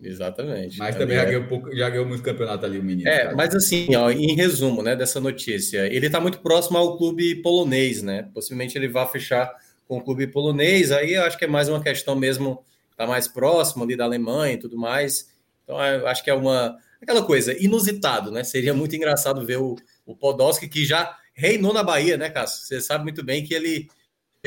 Exatamente. 0.00 0.78
Mas 0.78 0.96
também 0.96 1.16
já 1.16 1.24
ganhou, 1.24 1.44
pouco, 1.44 1.74
já 1.74 1.90
ganhou 1.90 2.06
muito 2.06 2.22
campeonato 2.22 2.64
ali, 2.64 2.78
o 2.78 2.84
menino. 2.84 3.08
É, 3.08 3.24
cara. 3.24 3.36
mas 3.36 3.54
assim, 3.54 3.94
ó, 3.96 4.10
em 4.10 4.34
resumo, 4.34 4.82
né, 4.82 4.94
dessa 4.94 5.18
notícia, 5.20 5.86
ele 5.92 6.06
está 6.06 6.20
muito 6.20 6.38
próximo 6.38 6.78
ao 6.78 6.96
clube 6.96 7.42
polonês, 7.42 8.02
né? 8.02 8.28
Possivelmente 8.32 8.78
ele 8.78 8.88
vá 8.88 9.06
fechar 9.06 9.52
com 9.88 9.98
o 9.98 10.04
clube 10.04 10.28
polonês. 10.28 10.92
Aí 10.92 11.14
eu 11.14 11.24
acho 11.24 11.36
que 11.36 11.44
é 11.44 11.48
mais 11.48 11.68
uma 11.68 11.82
questão 11.82 12.14
mesmo, 12.14 12.62
tá 12.96 13.06
mais 13.06 13.26
próximo 13.26 13.82
ali 13.82 13.96
da 13.96 14.04
Alemanha 14.04 14.54
e 14.54 14.58
tudo 14.58 14.76
mais. 14.76 15.32
Então, 15.64 15.84
eu 15.84 16.06
acho 16.06 16.22
que 16.22 16.30
é 16.30 16.34
uma 16.34 16.76
aquela 17.00 17.22
coisa 17.22 17.52
inusitado, 17.62 18.30
né? 18.30 18.44
Seria 18.44 18.74
muito 18.74 18.94
engraçado 18.94 19.44
ver 19.44 19.58
o, 19.58 19.76
o 20.06 20.16
Podolski 20.16 20.68
que 20.68 20.84
já 20.84 21.16
reinou 21.34 21.72
na 21.72 21.82
Bahia, 21.82 22.16
né, 22.16 22.28
Cássio? 22.30 22.64
Você 22.64 22.80
sabe 22.80 23.04
muito 23.04 23.24
bem 23.24 23.44
que 23.44 23.54
ele 23.54 23.88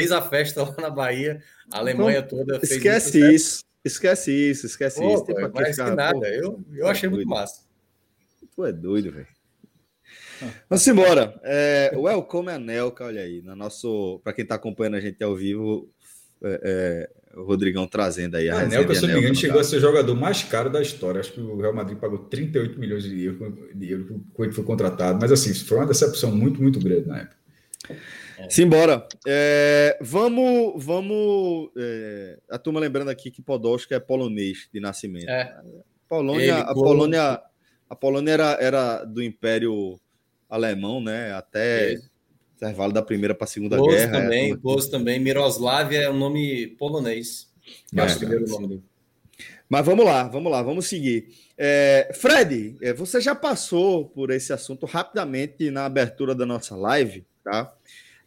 fez 0.01 0.11
a 0.11 0.21
festa 0.21 0.63
lá 0.63 0.75
na 0.79 0.89
Bahia, 0.89 1.41
a 1.71 1.77
Alemanha 1.79 2.19
então, 2.19 2.39
toda 2.39 2.59
fez 2.59 2.71
Esquece 2.71 3.33
isso. 3.33 3.63
Esquece 3.83 4.31
isso, 4.31 4.65
esquece 4.67 4.99
Pô, 4.99 5.13
isso. 5.13 5.25
Tem 5.25 5.35
pô, 5.35 5.49
mais 5.53 5.69
ficar, 5.69 5.89
que 5.89 5.95
nada. 5.95 6.19
Pô, 6.19 6.25
eu 6.25 6.63
eu 6.73 6.87
achei 6.87 7.09
muito 7.09 7.27
massa. 7.27 7.61
Tu 8.55 8.65
é 8.65 8.71
doido, 8.71 9.11
velho. 9.11 9.27
Vamos 10.69 10.87
embora. 10.87 11.39
É, 11.43 11.91
welcome 11.95 12.51
Anelka, 12.51 13.05
olha 13.05 13.21
aí. 13.21 13.41
No 13.41 13.55
nosso, 13.55 14.19
para 14.23 14.33
quem 14.33 14.43
está 14.43 14.55
acompanhando 14.55 14.95
a 14.95 14.99
gente 14.99 15.23
ao 15.23 15.35
vivo, 15.35 15.89
é, 16.43 17.09
é, 17.33 17.39
o 17.39 17.43
Rodrigão 17.43 17.87
trazendo 17.87 18.35
aí 18.37 18.49
a, 18.49 18.55
a 18.55 18.61
Anelka, 18.61 18.93
se 18.93 19.01
não 19.01 19.13
me 19.13 19.19
engano, 19.19 19.35
chegou 19.35 19.59
a 19.59 19.63
ser 19.63 19.77
o 19.77 19.81
jogador 19.81 20.15
mais 20.15 20.43
caro 20.43 20.69
da 20.69 20.81
história. 20.81 21.19
Acho 21.19 21.33
que 21.33 21.41
o 21.41 21.59
Real 21.59 21.73
Madrid 21.73 21.97
pagou 21.97 22.19
38 22.19 22.79
milhões 22.79 23.03
de 23.03 23.23
euros, 23.23 23.53
de 23.73 23.91
euros 23.91 24.07
quando 24.33 24.47
ele 24.47 24.55
foi 24.55 24.63
contratado. 24.63 25.19
Mas 25.19 25.31
assim, 25.31 25.53
foi 25.53 25.77
uma 25.77 25.87
decepção 25.87 26.31
muito, 26.31 26.61
muito 26.61 26.79
grande 26.79 27.07
na 27.07 27.19
época. 27.19 27.35
Simbora. 28.49 29.07
É, 29.27 29.97
vamos. 30.01 30.83
vamos 30.83 31.69
é, 31.77 32.39
a 32.49 32.57
turma 32.57 32.79
lembrando 32.79 33.09
aqui 33.09 33.31
que 33.31 33.41
Podolski 33.41 33.93
é 33.93 33.99
polonês 33.99 34.69
de 34.73 34.79
nascimento. 34.79 35.29
É. 35.29 35.55
Polônia, 36.07 36.57
a 36.57 36.73
Polônia, 36.73 37.41
a 37.89 37.95
Polônia 37.95 38.31
era, 38.31 38.57
era 38.59 39.05
do 39.05 39.23
Império 39.23 39.99
Alemão, 40.49 41.01
né? 41.01 41.31
Até 41.33 41.93
é. 41.93 41.99
intervalo 42.57 42.91
da 42.91 43.01
Primeira 43.01 43.33
para 43.33 43.45
a 43.45 43.47
Segunda 43.47 43.77
Close 43.77 43.95
Guerra. 43.95 44.21
Também, 44.21 44.57
Close 44.57 44.91
também. 44.91 45.19
Miroslávia 45.19 45.99
é 45.99 46.09
um 46.09 46.17
nome 46.17 46.67
polonês. 46.77 47.49
É, 47.95 48.01
acho 48.01 48.19
que 48.19 48.25
é 48.25 48.27
o 48.27 48.45
nome 48.45 48.67
dele. 48.67 48.83
Mas 49.69 49.85
vamos 49.85 50.03
lá, 50.03 50.23
vamos 50.27 50.51
lá, 50.51 50.61
vamos 50.61 50.85
seguir. 50.85 51.29
É, 51.57 52.11
Fred, 52.13 52.75
é, 52.81 52.91
você 52.91 53.21
já 53.21 53.33
passou 53.33 54.03
por 54.03 54.29
esse 54.29 54.51
assunto 54.51 54.85
rapidamente 54.85 55.71
na 55.71 55.85
abertura 55.85 56.35
da 56.35 56.45
nossa 56.45 56.75
live, 56.75 57.25
tá? 57.41 57.73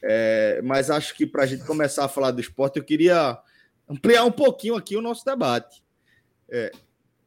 É, 0.06 0.60
mas 0.62 0.90
acho 0.90 1.14
que 1.14 1.26
para 1.26 1.44
a 1.44 1.46
gente 1.46 1.64
começar 1.64 2.04
a 2.04 2.08
falar 2.08 2.30
do 2.30 2.40
esporte, 2.40 2.78
eu 2.78 2.84
queria 2.84 3.38
ampliar 3.88 4.24
um 4.24 4.30
pouquinho 4.30 4.76
aqui 4.76 4.96
o 4.96 5.00
nosso 5.00 5.24
debate. 5.24 5.82
É, 6.50 6.70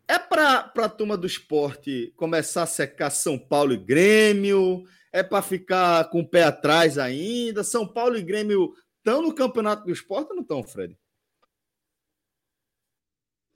é 0.07 0.19
para 0.19 0.71
a 0.75 0.89
turma 0.89 1.17
do 1.17 1.25
esporte 1.25 2.13
começar 2.15 2.63
a 2.63 2.67
secar 2.67 3.09
São 3.09 3.37
Paulo 3.37 3.73
e 3.73 3.77
Grêmio? 3.77 4.87
É 5.11 5.23
para 5.23 5.41
ficar 5.41 6.07
com 6.11 6.19
o 6.19 6.27
pé 6.27 6.43
atrás 6.43 6.99
ainda? 6.99 7.63
São 7.63 7.87
Paulo 7.87 8.15
e 8.15 8.21
Grêmio 8.21 8.75
estão 8.99 9.23
no 9.23 9.33
campeonato 9.33 9.83
do 9.85 9.91
esporte 9.91 10.29
ou 10.29 10.35
não 10.35 10.43
estão, 10.43 10.61
Fred? 10.61 10.95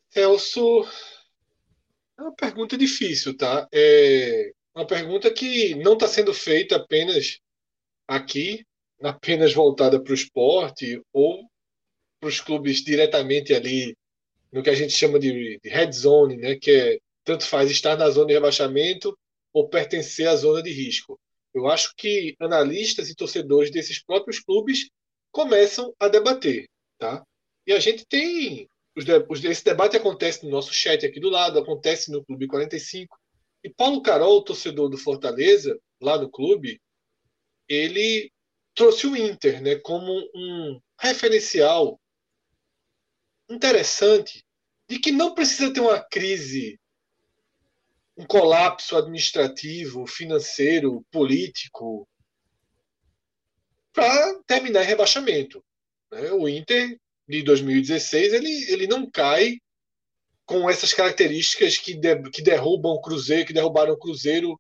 Celso, 0.10 0.84
é 2.18 2.22
uma 2.24 2.36
pergunta 2.36 2.76
difícil, 2.76 3.38
tá? 3.38 3.68
É 3.72 4.52
uma 4.74 4.88
pergunta 4.88 5.32
que 5.32 5.76
não 5.76 5.94
está 5.94 6.08
sendo 6.08 6.34
feita 6.34 6.78
apenas 6.78 7.40
aqui, 8.08 8.66
apenas 9.04 9.54
voltada 9.54 10.02
para 10.02 10.12
o 10.12 10.16
esporte 10.16 11.02
ou 11.12 11.44
para 12.20 12.30
os 12.30 12.40
clubes 12.40 12.84
diretamente 12.84 13.54
ali 13.54 13.96
no 14.52 14.62
que 14.62 14.70
a 14.70 14.76
gente 14.76 14.94
chama 14.94 15.20
de, 15.20 15.60
red 15.64 15.92
zone, 15.92 16.38
né, 16.38 16.56
que 16.56 16.72
é 16.72 17.00
tanto 17.24 17.46
faz 17.46 17.72
estar 17.72 17.98
na 17.98 18.10
zona 18.10 18.28
de 18.28 18.34
rebaixamento 18.34 19.18
ou 19.54 19.70
pertencer 19.70 20.28
à 20.28 20.36
zona 20.36 20.62
de 20.62 20.72
risco. 20.72 21.20
Eu 21.54 21.68
acho 21.68 21.94
que 21.96 22.36
analistas 22.40 23.10
e 23.10 23.16
torcedores 23.16 23.72
desses 23.72 24.04
próprios 24.04 24.40
clubes 24.40 24.90
começam 25.32 25.94
a 26.00 26.08
debater, 26.08 26.68
tá? 26.98 27.24
E 27.66 27.74
a 27.74 27.80
gente 27.80 28.06
tem 28.06 28.68
esse 29.50 29.64
debate 29.64 29.96
acontece 29.96 30.44
no 30.44 30.52
nosso 30.52 30.74
chat 30.74 31.06
aqui 31.06 31.20
do 31.20 31.30
lado, 31.30 31.58
acontece 31.58 32.12
no 32.12 32.24
Clube 32.26 32.48
45. 32.48 33.18
E 33.64 33.70
Paulo 33.70 34.02
Carol, 34.02 34.44
torcedor 34.44 34.90
do 34.90 34.98
Fortaleza, 34.98 35.80
lá 36.02 36.18
no 36.18 36.30
clube, 36.30 36.82
ele 37.70 38.30
trouxe 38.74 39.08
o 39.08 39.16
Inter 39.16 39.62
né, 39.62 39.76
como 39.76 40.12
um 40.34 40.80
referencial 41.00 42.00
interessante 43.50 44.44
de 44.88 45.00
que 45.00 45.12
não 45.12 45.34
precisa 45.34 45.74
ter 45.74 45.80
uma 45.80 46.00
crise, 46.00 46.80
um 48.18 48.26
colapso 48.26 48.98
administrativo, 48.98 50.06
financeiro, 50.06 51.06
político, 51.12 52.08
para 53.94 54.42
terminar 54.44 54.84
em 54.84 54.88
rebaixamento. 54.88 55.64
Né? 56.12 56.32
O 56.32 56.48
Inter 56.48 56.98
de 57.28 57.44
2016 57.44 58.34
ele, 58.34 58.72
ele 58.72 58.88
não 58.88 59.10
cai 59.10 59.60
com 60.46 60.70
essas 60.70 60.94
características 60.94 61.78
que, 61.78 61.94
de, 61.94 62.30
que 62.30 62.42
derrubam 62.42 62.92
o 62.92 63.02
Cruzeiro, 63.02 63.46
que 63.46 63.54
derrubaram 63.54 63.94
o 63.94 64.00
Cruzeiro 64.00 64.60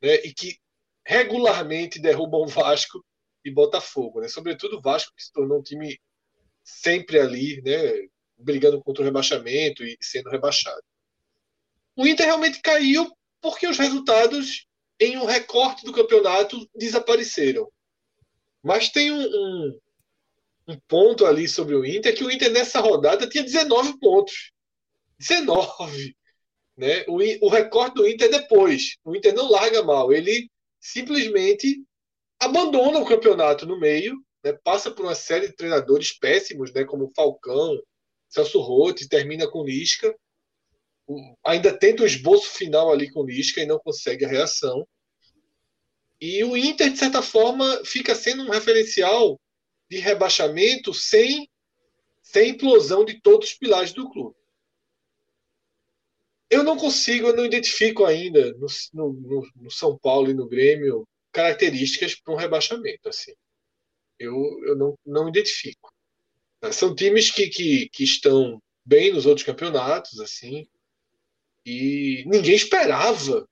né? 0.00 0.14
e 0.16 0.32
que 0.32 0.58
regularmente 1.04 2.00
derrubam 2.00 2.42
o 2.42 2.48
Vasco 2.48 3.04
e 3.46 3.50
Botafogo, 3.50 4.20
né? 4.20 4.28
Sobretudo 4.28 4.78
o 4.78 4.80
Vasco 4.80 5.14
que 5.16 5.22
se 5.22 5.32
tornou 5.32 5.60
um 5.60 5.62
time 5.62 6.00
sempre 6.64 7.20
ali, 7.20 7.62
né? 7.62 8.08
Brigando 8.36 8.82
contra 8.82 9.02
o 9.02 9.04
rebaixamento 9.04 9.84
e 9.84 9.96
sendo 10.00 10.30
rebaixado. 10.30 10.82
O 11.94 12.06
Inter 12.06 12.26
realmente 12.26 12.60
caiu 12.60 13.10
porque 13.40 13.66
os 13.66 13.78
resultados 13.78 14.66
em 14.98 15.16
um 15.16 15.24
recorte 15.24 15.84
do 15.84 15.92
campeonato 15.92 16.68
desapareceram. 16.74 17.70
Mas 18.62 18.90
tem 18.90 19.12
um, 19.12 19.22
um, 19.22 19.80
um 20.68 20.78
ponto 20.88 21.24
ali 21.24 21.46
sobre 21.46 21.74
o 21.76 21.84
Inter 21.84 22.14
que 22.16 22.24
o 22.24 22.30
Inter 22.30 22.50
nessa 22.50 22.80
rodada 22.80 23.28
tinha 23.28 23.44
19 23.44 23.98
pontos. 24.00 24.50
19. 25.18 26.16
Né? 26.76 27.04
O, 27.06 27.46
o 27.46 27.48
recorde 27.48 27.94
do 27.94 28.08
Inter 28.08 28.26
é 28.26 28.40
depois. 28.40 28.96
O 29.04 29.14
Inter 29.14 29.32
não 29.34 29.50
larga 29.50 29.82
mal. 29.82 30.12
Ele 30.12 30.50
simplesmente 30.80 31.85
abandona 32.40 32.98
o 32.98 33.06
campeonato 33.06 33.66
no 33.66 33.78
meio, 33.78 34.16
né, 34.44 34.52
passa 34.64 34.90
por 34.90 35.04
uma 35.04 35.14
série 35.14 35.48
de 35.48 35.56
treinadores 35.56 36.16
péssimos, 36.16 36.72
né, 36.72 36.84
como 36.84 37.12
Falcão, 37.14 37.80
Celso 38.28 38.60
Rotti, 38.60 39.08
termina 39.08 39.48
com 39.48 39.64
Lisca, 39.64 40.14
ainda 41.44 41.76
tenta 41.76 42.02
o 42.02 42.06
esboço 42.06 42.50
final 42.50 42.92
ali 42.92 43.10
com 43.10 43.24
Lisca 43.24 43.60
e 43.60 43.66
não 43.66 43.78
consegue 43.78 44.24
a 44.24 44.28
reação. 44.28 44.86
E 46.20 46.42
o 46.44 46.56
Inter, 46.56 46.90
de 46.90 46.98
certa 46.98 47.22
forma, 47.22 47.82
fica 47.84 48.14
sendo 48.14 48.42
um 48.42 48.50
referencial 48.50 49.38
de 49.88 49.98
rebaixamento 49.98 50.92
sem, 50.92 51.48
sem 52.22 52.50
implosão 52.50 53.04
de 53.04 53.20
todos 53.20 53.50
os 53.50 53.54
pilares 53.54 53.92
do 53.92 54.10
clube. 54.10 54.34
Eu 56.48 56.62
não 56.62 56.76
consigo, 56.76 57.28
eu 57.28 57.36
não 57.36 57.44
identifico 57.44 58.04
ainda 58.04 58.52
no, 58.54 58.66
no, 58.94 59.48
no 59.56 59.70
São 59.70 59.98
Paulo 59.98 60.30
e 60.30 60.34
no 60.34 60.48
Grêmio 60.48 61.06
características 61.36 62.14
para 62.14 62.32
um 62.32 62.36
rebaixamento. 62.36 63.08
Assim. 63.08 63.34
Eu, 64.18 64.34
eu 64.64 64.74
não, 64.74 64.94
não 65.04 65.28
identifico. 65.28 65.92
São 66.72 66.94
times 66.94 67.30
que, 67.30 67.48
que, 67.48 67.88
que 67.90 68.02
estão 68.02 68.60
bem 68.84 69.12
nos 69.12 69.26
outros 69.26 69.44
campeonatos, 69.44 70.18
assim, 70.18 70.66
e 71.64 72.24
ninguém 72.26 72.54
esperava. 72.54 73.46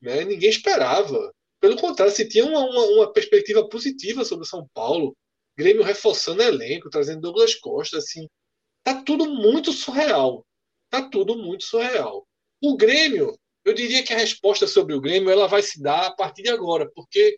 Né? 0.00 0.24
Ninguém 0.24 0.48
esperava. 0.48 1.34
Pelo 1.60 1.76
contrário, 1.76 2.14
se 2.14 2.28
tinha 2.28 2.44
uma, 2.44 2.60
uma, 2.60 2.84
uma, 2.84 3.12
perspectiva 3.12 3.68
positiva 3.68 4.24
sobre 4.24 4.44
o 4.44 4.48
São 4.48 4.68
Paulo, 4.72 5.16
Grêmio 5.58 5.82
reforçando 5.82 6.42
elenco, 6.42 6.90
trazendo 6.90 7.22
Douglas 7.22 7.54
Costa, 7.54 7.98
assim, 7.98 8.28
tá 8.84 9.02
tudo 9.02 9.26
muito 9.26 9.72
surreal. 9.72 10.46
Tá 10.88 11.08
tudo 11.08 11.36
muito 11.36 11.64
surreal. 11.64 12.26
O 12.62 12.76
Grêmio 12.76 13.36
eu 13.66 13.74
diria 13.74 14.04
que 14.04 14.12
a 14.14 14.18
resposta 14.18 14.64
sobre 14.64 14.94
o 14.94 15.00
Grêmio 15.00 15.28
ela 15.28 15.48
vai 15.48 15.60
se 15.60 15.82
dar 15.82 16.06
a 16.06 16.12
partir 16.12 16.44
de 16.44 16.50
agora, 16.50 16.88
porque 16.94 17.36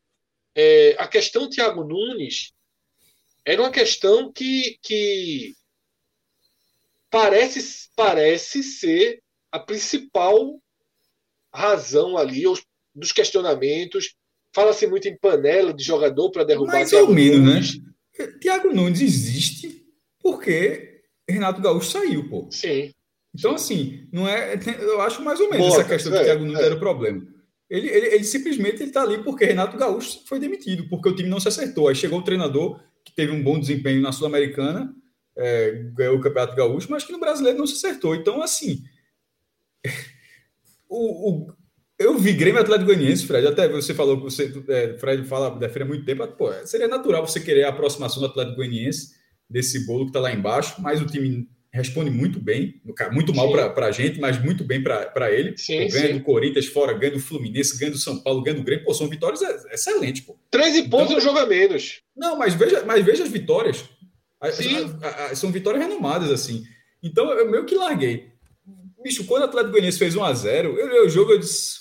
é, 0.54 0.94
a 0.98 1.08
questão 1.08 1.48
Thiago 1.48 1.82
Nunes 1.82 2.52
era 3.46 3.62
uma 3.62 3.70
questão 3.70 4.30
que, 4.30 4.78
que 4.82 5.54
parece, 7.10 7.88
parece 7.96 8.62
ser 8.62 9.22
a 9.50 9.58
principal 9.58 10.60
razão 11.50 12.18
ali 12.18 12.42
dos 12.94 13.10
questionamentos. 13.10 14.14
Fala-se 14.54 14.86
muito 14.86 15.08
em 15.08 15.16
panela 15.16 15.72
de 15.72 15.82
jogador 15.82 16.30
para 16.30 16.44
derrubar 16.44 16.74
Mais 16.74 16.92
ou 16.92 17.08
menos, 17.08 17.78
né? 17.78 18.28
Thiago 18.38 18.70
Nunes 18.70 19.00
existe 19.00 19.86
porque 20.20 21.04
Renato 21.26 21.62
Gaúcho 21.62 21.90
saiu, 21.90 22.28
pô. 22.28 22.48
Sim. 22.50 22.92
Então, 23.38 23.54
assim, 23.54 24.06
não 24.12 24.28
é. 24.28 24.58
Eu 24.80 25.00
acho 25.00 25.22
mais 25.22 25.38
ou 25.40 25.48
menos 25.48 25.68
Boa, 25.68 25.80
essa 25.80 25.88
questão 25.88 26.12
é, 26.14 26.18
do 26.18 26.24
Thiago 26.24 26.44
Nunes 26.44 26.60
é. 26.60 26.66
era 26.66 26.74
o 26.74 26.80
problema. 26.80 27.26
Ele, 27.70 27.88
ele, 27.88 28.06
ele 28.06 28.24
simplesmente 28.24 28.82
está 28.82 29.02
ali 29.02 29.22
porque 29.22 29.44
Renato 29.44 29.76
Gaúcho 29.76 30.22
foi 30.26 30.40
demitido, 30.40 30.88
porque 30.88 31.08
o 31.08 31.14
time 31.14 31.28
não 31.28 31.38
se 31.38 31.48
acertou. 31.48 31.88
Aí 31.88 31.94
chegou 31.94 32.18
o 32.18 32.24
treinador 32.24 32.80
que 33.04 33.14
teve 33.14 33.30
um 33.30 33.42
bom 33.42 33.58
desempenho 33.58 34.00
na 34.00 34.10
Sul-Americana, 34.10 34.94
é, 35.36 35.84
ganhou 35.94 36.16
o 36.16 36.20
Campeonato 36.20 36.56
Gaúcho, 36.56 36.90
mas 36.90 37.04
que 37.04 37.12
no 37.12 37.20
brasileiro 37.20 37.58
não 37.58 37.66
se 37.66 37.74
acertou. 37.74 38.14
Então, 38.14 38.42
assim. 38.42 38.82
o, 40.88 41.30
o, 41.30 41.52
eu 41.98 42.18
vi 42.18 42.32
Grêmio 42.32 42.60
Atlético 42.60 42.86
Goianiense, 42.86 43.26
Fred. 43.26 43.46
Até 43.46 43.68
você 43.68 43.94
falou 43.94 44.16
que 44.16 44.24
você. 44.24 44.52
É, 44.68 44.96
Fred 44.98 45.24
fala, 45.24 45.50
defende 45.50 45.84
há 45.84 45.86
muito 45.86 46.04
tempo. 46.04 46.26
Pô, 46.28 46.50
seria 46.64 46.88
natural 46.88 47.26
você 47.26 47.38
querer 47.38 47.64
a 47.64 47.68
aproximação 47.68 48.20
do 48.20 48.26
Atlético 48.26 48.56
Goianiense 48.56 49.14
desse 49.48 49.86
bolo 49.86 50.04
que 50.04 50.10
está 50.10 50.20
lá 50.20 50.32
embaixo, 50.32 50.80
mas 50.80 51.00
o 51.00 51.06
time 51.06 51.48
responde 51.72 52.10
muito 52.10 52.40
bem, 52.40 52.80
muito 53.12 53.34
mal 53.34 53.50
para 53.52 53.86
a 53.86 53.90
gente, 53.90 54.18
mas 54.18 54.42
muito 54.42 54.64
bem 54.64 54.82
para 54.82 55.30
ele. 55.30 55.56
Sim, 55.56 55.86
pô, 55.86 55.92
ganha 55.92 56.08
sim. 56.08 56.18
do 56.18 56.24
Corinthians 56.24 56.66
fora, 56.66 56.92
ganha 56.94 57.12
do 57.12 57.20
Fluminense, 57.20 57.78
ganha 57.78 57.90
do 57.90 57.98
São 57.98 58.20
Paulo, 58.20 58.42
ganha 58.42 58.56
do 58.56 58.62
Grêmio. 58.62 58.84
Pô, 58.84 58.94
são 58.94 59.08
vitórias 59.08 59.42
excelentes, 59.70 60.22
pô. 60.22 60.38
13 60.50 60.78
então, 60.78 60.90
pontos 60.90 61.14
no 61.14 61.20
jogo 61.20 61.38
a 61.38 61.46
menos. 61.46 62.00
Não, 62.16 62.38
mas 62.38 62.54
veja, 62.54 62.84
mas 62.84 63.04
veja 63.04 63.24
as 63.24 63.30
vitórias. 63.30 63.84
Sim. 64.52 64.94
são 65.34 65.50
vitórias 65.50 65.82
renomadas, 65.82 66.30
assim. 66.30 66.64
Então, 67.02 67.30
eu 67.32 67.50
meio 67.50 67.64
que 67.64 67.74
larguei. 67.74 68.32
Bicho, 69.02 69.24
quando 69.24 69.42
o 69.42 69.44
Atlético 69.46 69.72
Goianiense 69.72 69.98
fez 69.98 70.14
1x0, 70.14 70.76
eu 70.76 71.06
o 71.06 71.08
jogo 71.08 71.34
e 71.34 71.38
disse, 71.38 71.78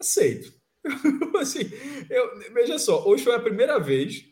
aceito. 0.00 0.52
assim, 1.38 1.70
eu, 2.08 2.52
veja 2.54 2.78
só, 2.78 3.06
hoje 3.06 3.22
foi 3.22 3.34
a 3.34 3.40
primeira 3.40 3.78
vez 3.78 4.24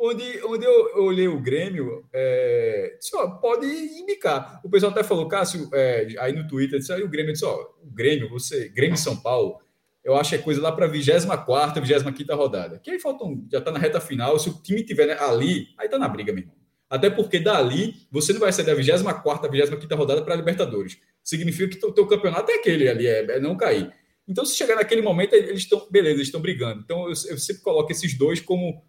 onde, 0.00 0.42
onde 0.44 0.64
eu, 0.64 1.04
olhei 1.04 1.28
o 1.28 1.40
Grêmio, 1.40 2.04
é, 2.12 2.96
disse, 2.98 3.14
ó, 3.14 3.28
pode 3.32 3.66
indicar. 3.66 4.60
O 4.64 4.70
pessoal 4.70 4.90
até 4.90 5.04
falou, 5.04 5.28
Cássio, 5.28 5.68
é, 5.74 6.08
aí 6.18 6.32
no 6.32 6.48
Twitter, 6.48 6.78
disse, 6.78 6.92
aí 6.92 7.02
o 7.02 7.08
Grêmio 7.08 7.32
disse, 7.32 7.44
ó, 7.44 7.68
o 7.82 7.90
Grêmio, 7.90 8.30
você, 8.30 8.68
Grêmio 8.70 8.96
São 8.96 9.14
Paulo, 9.14 9.58
eu 10.02 10.16
acho 10.16 10.30
que 10.30 10.36
é 10.36 10.38
coisa 10.38 10.62
lá 10.62 10.72
para 10.72 10.86
a 10.86 10.88
24 10.88 11.82
25 11.82 12.34
rodada. 12.34 12.78
Que 12.78 12.90
aí 12.90 12.98
faltam, 12.98 13.46
já 13.52 13.58
está 13.58 13.70
na 13.70 13.78
reta 13.78 14.00
final. 14.00 14.38
Se 14.38 14.48
o 14.48 14.54
time 14.62 14.82
tiver 14.82 15.06
né, 15.06 15.16
ali, 15.20 15.68
aí 15.78 15.84
está 15.84 15.98
na 15.98 16.08
briga, 16.08 16.32
meu 16.32 16.42
irmão. 16.42 16.56
Até 16.88 17.10
porque 17.10 17.38
dali 17.38 17.94
você 18.10 18.32
não 18.32 18.40
vai 18.40 18.52
sair 18.52 18.64
da 18.64 18.74
24 18.74 19.50
25 19.50 19.94
rodada 19.94 20.22
para 20.22 20.32
a 20.32 20.36
Libertadores. 20.36 20.98
Significa 21.22 21.76
que 21.76 21.86
o 21.86 21.92
teu 21.92 22.06
campeonato 22.06 22.50
é 22.50 22.54
aquele 22.54 22.88
ali, 22.88 23.06
é, 23.06 23.36
é 23.36 23.40
não 23.40 23.56
cair. 23.56 23.92
Então, 24.26 24.44
se 24.44 24.56
chegar 24.56 24.76
naquele 24.76 25.02
momento, 25.02 25.34
eles 25.34 25.60
estão, 25.60 25.86
beleza, 25.90 26.16
eles 26.16 26.28
estão 26.28 26.40
brigando. 26.40 26.80
Então, 26.82 27.02
eu, 27.02 27.08
eu 27.08 27.38
sempre 27.38 27.62
coloco 27.62 27.90
esses 27.92 28.16
dois 28.16 28.40
como 28.40 28.82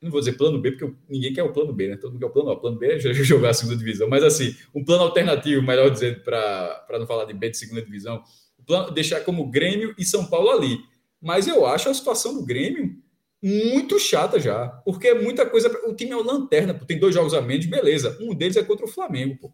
não 0.00 0.10
vou 0.10 0.20
dizer 0.20 0.32
plano 0.32 0.60
B, 0.60 0.72
porque 0.72 0.94
ninguém 1.08 1.32
quer 1.32 1.42
o 1.42 1.52
plano 1.52 1.72
B, 1.72 1.88
né? 1.88 1.96
Todo 1.96 2.12
mundo 2.12 2.20
quer 2.20 2.26
o 2.26 2.30
plano 2.30 2.50
A. 2.50 2.52
O 2.52 2.60
plano 2.60 2.78
B 2.78 2.86
é 2.86 2.98
jogar 3.14 3.50
a 3.50 3.54
segunda 3.54 3.78
divisão. 3.78 4.08
Mas, 4.08 4.22
assim, 4.22 4.54
um 4.74 4.84
plano 4.84 5.04
alternativo, 5.04 5.62
melhor 5.62 5.90
dizendo, 5.90 6.20
para 6.20 6.98
não 6.98 7.06
falar 7.06 7.24
de 7.24 7.32
B 7.32 7.50
de 7.50 7.56
segunda 7.56 7.82
divisão, 7.82 8.22
plano, 8.66 8.90
deixar 8.90 9.20
como 9.20 9.50
Grêmio 9.50 9.94
e 9.96 10.04
São 10.04 10.26
Paulo 10.26 10.50
ali. 10.50 10.78
Mas 11.20 11.48
eu 11.48 11.64
acho 11.64 11.88
a 11.88 11.94
situação 11.94 12.34
do 12.34 12.44
Grêmio 12.44 12.96
muito 13.42 13.98
chata 13.98 14.40
já, 14.40 14.68
porque 14.84 15.08
é 15.08 15.14
muita 15.14 15.46
coisa. 15.46 15.70
O 15.86 15.94
time 15.94 16.12
é 16.12 16.16
o 16.16 16.22
lanterna, 16.22 16.74
pô, 16.74 16.84
tem 16.84 16.98
dois 16.98 17.14
jogos 17.14 17.32
a 17.32 17.40
menos, 17.40 17.66
beleza. 17.66 18.18
Um 18.20 18.34
deles 18.34 18.56
é 18.56 18.62
contra 18.62 18.84
o 18.84 18.88
Flamengo, 18.88 19.36
pô. 19.40 19.52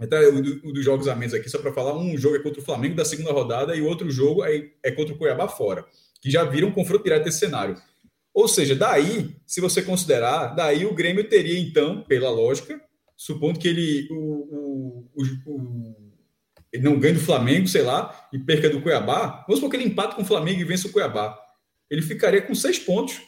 Então, 0.00 0.20
o, 0.62 0.72
dos 0.72 0.84
jogos 0.84 1.08
a 1.08 1.16
menos 1.16 1.34
aqui, 1.34 1.48
só 1.48 1.58
para 1.58 1.72
falar, 1.72 1.96
um 1.96 2.16
jogo 2.16 2.36
é 2.36 2.38
contra 2.40 2.60
o 2.60 2.64
Flamengo 2.64 2.94
da 2.94 3.04
segunda 3.04 3.32
rodada 3.32 3.74
e 3.74 3.80
o 3.80 3.86
outro 3.86 4.08
jogo 4.10 4.44
é, 4.44 4.70
é 4.82 4.92
contra 4.92 5.12
o 5.12 5.18
Cuiabá 5.18 5.48
fora, 5.48 5.84
que 6.20 6.30
já 6.30 6.44
viram 6.44 6.68
um 6.68 6.72
confronto 6.72 7.02
direto 7.02 7.24
desse 7.24 7.40
cenário. 7.40 7.76
Ou 8.38 8.46
seja, 8.46 8.76
daí, 8.76 9.34
se 9.44 9.60
você 9.60 9.82
considerar, 9.82 10.54
daí 10.54 10.86
o 10.86 10.94
Grêmio 10.94 11.28
teria, 11.28 11.58
então, 11.58 12.02
pela 12.02 12.30
lógica, 12.30 12.80
supondo 13.16 13.58
que 13.58 13.66
ele, 13.66 14.06
o, 14.12 15.08
o, 15.12 15.22
o, 15.44 16.12
ele 16.72 16.84
não 16.84 17.00
ganhe 17.00 17.14
do 17.14 17.20
Flamengo, 17.20 17.66
sei 17.66 17.82
lá, 17.82 18.28
e 18.32 18.38
perca 18.38 18.70
do 18.70 18.80
Cuiabá, 18.80 19.44
vamos 19.48 19.56
supor 19.56 19.70
que 19.70 19.76
ele 19.76 19.88
empate 19.88 20.14
com 20.14 20.22
o 20.22 20.24
Flamengo 20.24 20.60
e 20.60 20.64
vence 20.64 20.86
o 20.86 20.92
Cuiabá. 20.92 21.36
Ele 21.90 22.00
ficaria 22.00 22.40
com 22.40 22.54
seis 22.54 22.78
pontos, 22.78 23.20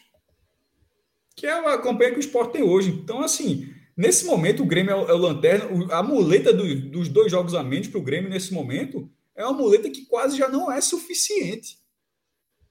que 1.35 1.45
é 1.45 1.51
a 1.55 1.78
campanha 1.78 2.12
que 2.12 2.19
o 2.19 2.20
Sport 2.20 2.53
tem 2.53 2.62
hoje. 2.62 2.91
Então, 2.91 3.20
assim, 3.20 3.69
nesse 3.97 4.24
momento, 4.27 4.62
o 4.62 4.66
Grêmio 4.66 4.93
é 4.93 4.95
o, 4.95 5.11
é 5.11 5.12
lanterna, 5.12 5.93
a 5.93 6.05
muleta 6.05 6.53
do, 6.53 6.89
dos 6.89 7.09
dois 7.09 7.32
jogos 7.32 7.53
a 7.53 7.65
menos 7.65 7.89
para 7.89 7.99
o 7.99 8.05
Grêmio 8.05 8.31
nesse 8.31 8.55
momento 8.55 9.11
é 9.35 9.43
uma 9.45 9.55
muleta 9.55 9.91
que 9.91 10.07
quase 10.07 10.39
já 10.39 10.49
não 10.49 10.70
é 10.70 10.81
suficiente. 10.81 11.81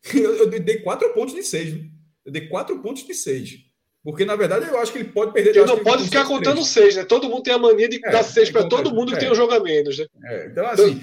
Eu, 0.16 0.38
eu 0.38 0.50
dei 0.50 0.78
quatro 0.78 1.14
pontos 1.14 1.36
de 1.36 1.44
seis. 1.44 1.74
Né? 1.74 1.99
Eu 2.30 2.32
dei 2.32 2.48
quatro 2.48 2.80
pontos 2.80 3.06
de 3.06 3.14
seis. 3.16 3.58
Porque, 4.04 4.24
na 4.24 4.36
verdade, 4.36 4.68
eu 4.68 4.78
acho 4.78 4.94
que 4.94 5.00
ele 5.00 5.10
pode 5.10 5.34
perder. 5.34 5.50
Ele 5.50 5.66
não 5.66 5.84
pode 5.84 6.06
ficar 6.06 6.26
contando 6.26 6.64
seis, 6.64 6.96
né? 6.96 7.04
Todo 7.04 7.28
mundo 7.28 7.42
tem 7.42 7.54
a 7.54 7.58
mania 7.58 7.90
de 7.90 8.00
é, 8.06 8.12
dar 8.12 8.24
seis 8.24 8.50
para 8.50 8.68
todo 8.68 8.94
mundo 8.94 9.12
é. 9.12 9.16
que 9.16 9.20
tem 9.20 9.32
um 9.32 9.36
jogo 9.36 9.52
a 9.52 9.60
menos, 9.60 9.98
né? 9.98 10.06
É, 10.24 10.48
então, 10.48 10.66
assim. 10.68 11.02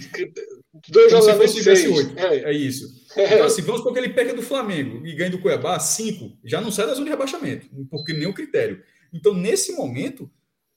Dois 0.89 1.11
jogos 1.11 1.29
a 1.29 1.35
menos, 1.35 1.53
seis. 1.53 1.91
Oito. 1.91 2.19
É. 2.19 2.45
é 2.45 2.53
isso. 2.53 2.87
Então, 3.17 3.45
assim, 3.45 3.63
vamos 3.63 3.81
supor 3.81 3.93
que 3.93 3.99
ele 3.99 4.15
perca 4.15 4.33
do 4.33 4.41
Flamengo 4.41 5.05
e 5.05 5.15
ganhe 5.15 5.31
do 5.31 5.41
Cuiabá, 5.41 5.79
cinco. 5.81 6.39
Já 6.45 6.61
não 6.61 6.71
sai 6.71 6.87
da 6.87 6.95
zona 6.95 7.05
de 7.05 7.11
rebaixamento, 7.11 7.67
porque 7.91 8.13
o 8.27 8.35
critério. 8.35 8.83
Então, 9.13 9.35
nesse 9.35 9.73
momento, 9.73 10.31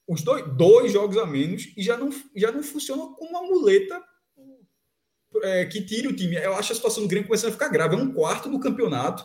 os 0.06 0.22
dois, 0.22 0.44
dois 0.56 0.92
jogos 0.92 1.16
a 1.16 1.24
menos 1.24 1.72
e 1.76 1.82
já 1.82 1.96
não, 1.96 2.10
já 2.34 2.50
não 2.50 2.62
funciona 2.62 3.02
como 3.16 3.30
uma 3.30 3.42
muleta 3.42 4.02
é, 5.42 5.64
que 5.64 5.80
tire 5.80 6.08
o 6.08 6.14
time. 6.14 6.36
Eu 6.36 6.54
acho 6.54 6.72
a 6.72 6.76
situação 6.76 7.02
do 7.02 7.08
Grêmio 7.08 7.28
começando 7.28 7.50
a 7.50 7.52
ficar 7.52 7.68
grave. 7.68 7.94
É 7.94 7.98
um 7.98 8.12
quarto 8.12 8.50
do 8.50 8.60
campeonato 8.60 9.24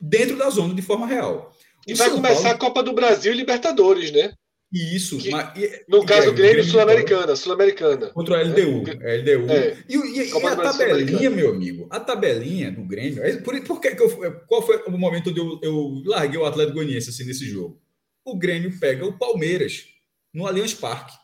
dentro 0.00 0.36
da 0.36 0.50
zona 0.50 0.74
de 0.74 0.82
forma 0.82 1.06
real. 1.06 1.52
O 1.86 1.90
e 1.90 1.94
vai 1.94 2.08
São 2.08 2.16
começar 2.16 2.42
Paulo... 2.42 2.54
a 2.54 2.58
Copa 2.58 2.82
do 2.82 2.92
Brasil 2.92 3.32
e 3.32 3.36
Libertadores, 3.36 4.10
né? 4.10 4.32
Isso. 4.72 5.18
Que, 5.18 5.30
mas, 5.30 5.52
no 5.88 6.04
caso, 6.04 6.30
é, 6.30 6.32
Grêmio, 6.32 6.64
Sul-Americana. 6.64 7.36
Sul-Americana. 7.36 8.10
Contra 8.10 8.38
a 8.38 8.42
LDU. 8.42 8.84
É. 9.00 9.16
LDU. 9.18 9.52
É. 9.52 9.78
E, 9.88 9.96
e, 9.96 10.28
e 10.28 10.46
a 10.46 10.56
tabelinha, 10.56 11.30
meu 11.30 11.50
amigo, 11.50 11.86
a 11.88 12.00
tabelinha 12.00 12.70
do 12.72 12.82
Grêmio. 12.82 13.22
É, 13.22 13.36
por, 13.36 13.58
por 13.62 13.80
que, 13.80 13.94
que 13.94 14.02
eu, 14.02 14.40
qual 14.46 14.62
foi 14.62 14.82
o 14.86 14.90
momento 14.98 15.30
onde 15.30 15.40
eu, 15.40 15.60
eu 15.62 16.02
larguei 16.04 16.38
o 16.38 16.44
Atlético 16.44 16.76
Goianiense 16.76 17.10
assim, 17.10 17.24
nesse 17.24 17.46
jogo? 17.46 17.80
O 18.24 18.36
Grêmio 18.36 18.76
pega 18.78 19.06
o 19.06 19.16
Palmeiras 19.16 19.86
no 20.34 20.46
Allianz 20.46 20.74
Parque. 20.74 21.16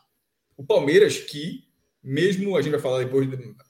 O 0.55 0.65
Palmeiras, 0.65 1.17
que, 1.17 1.65
mesmo 2.01 2.55
a 2.55 2.61
gente 2.61 2.71
vai 2.71 2.81
falar 2.81 3.03
depois 3.03 3.27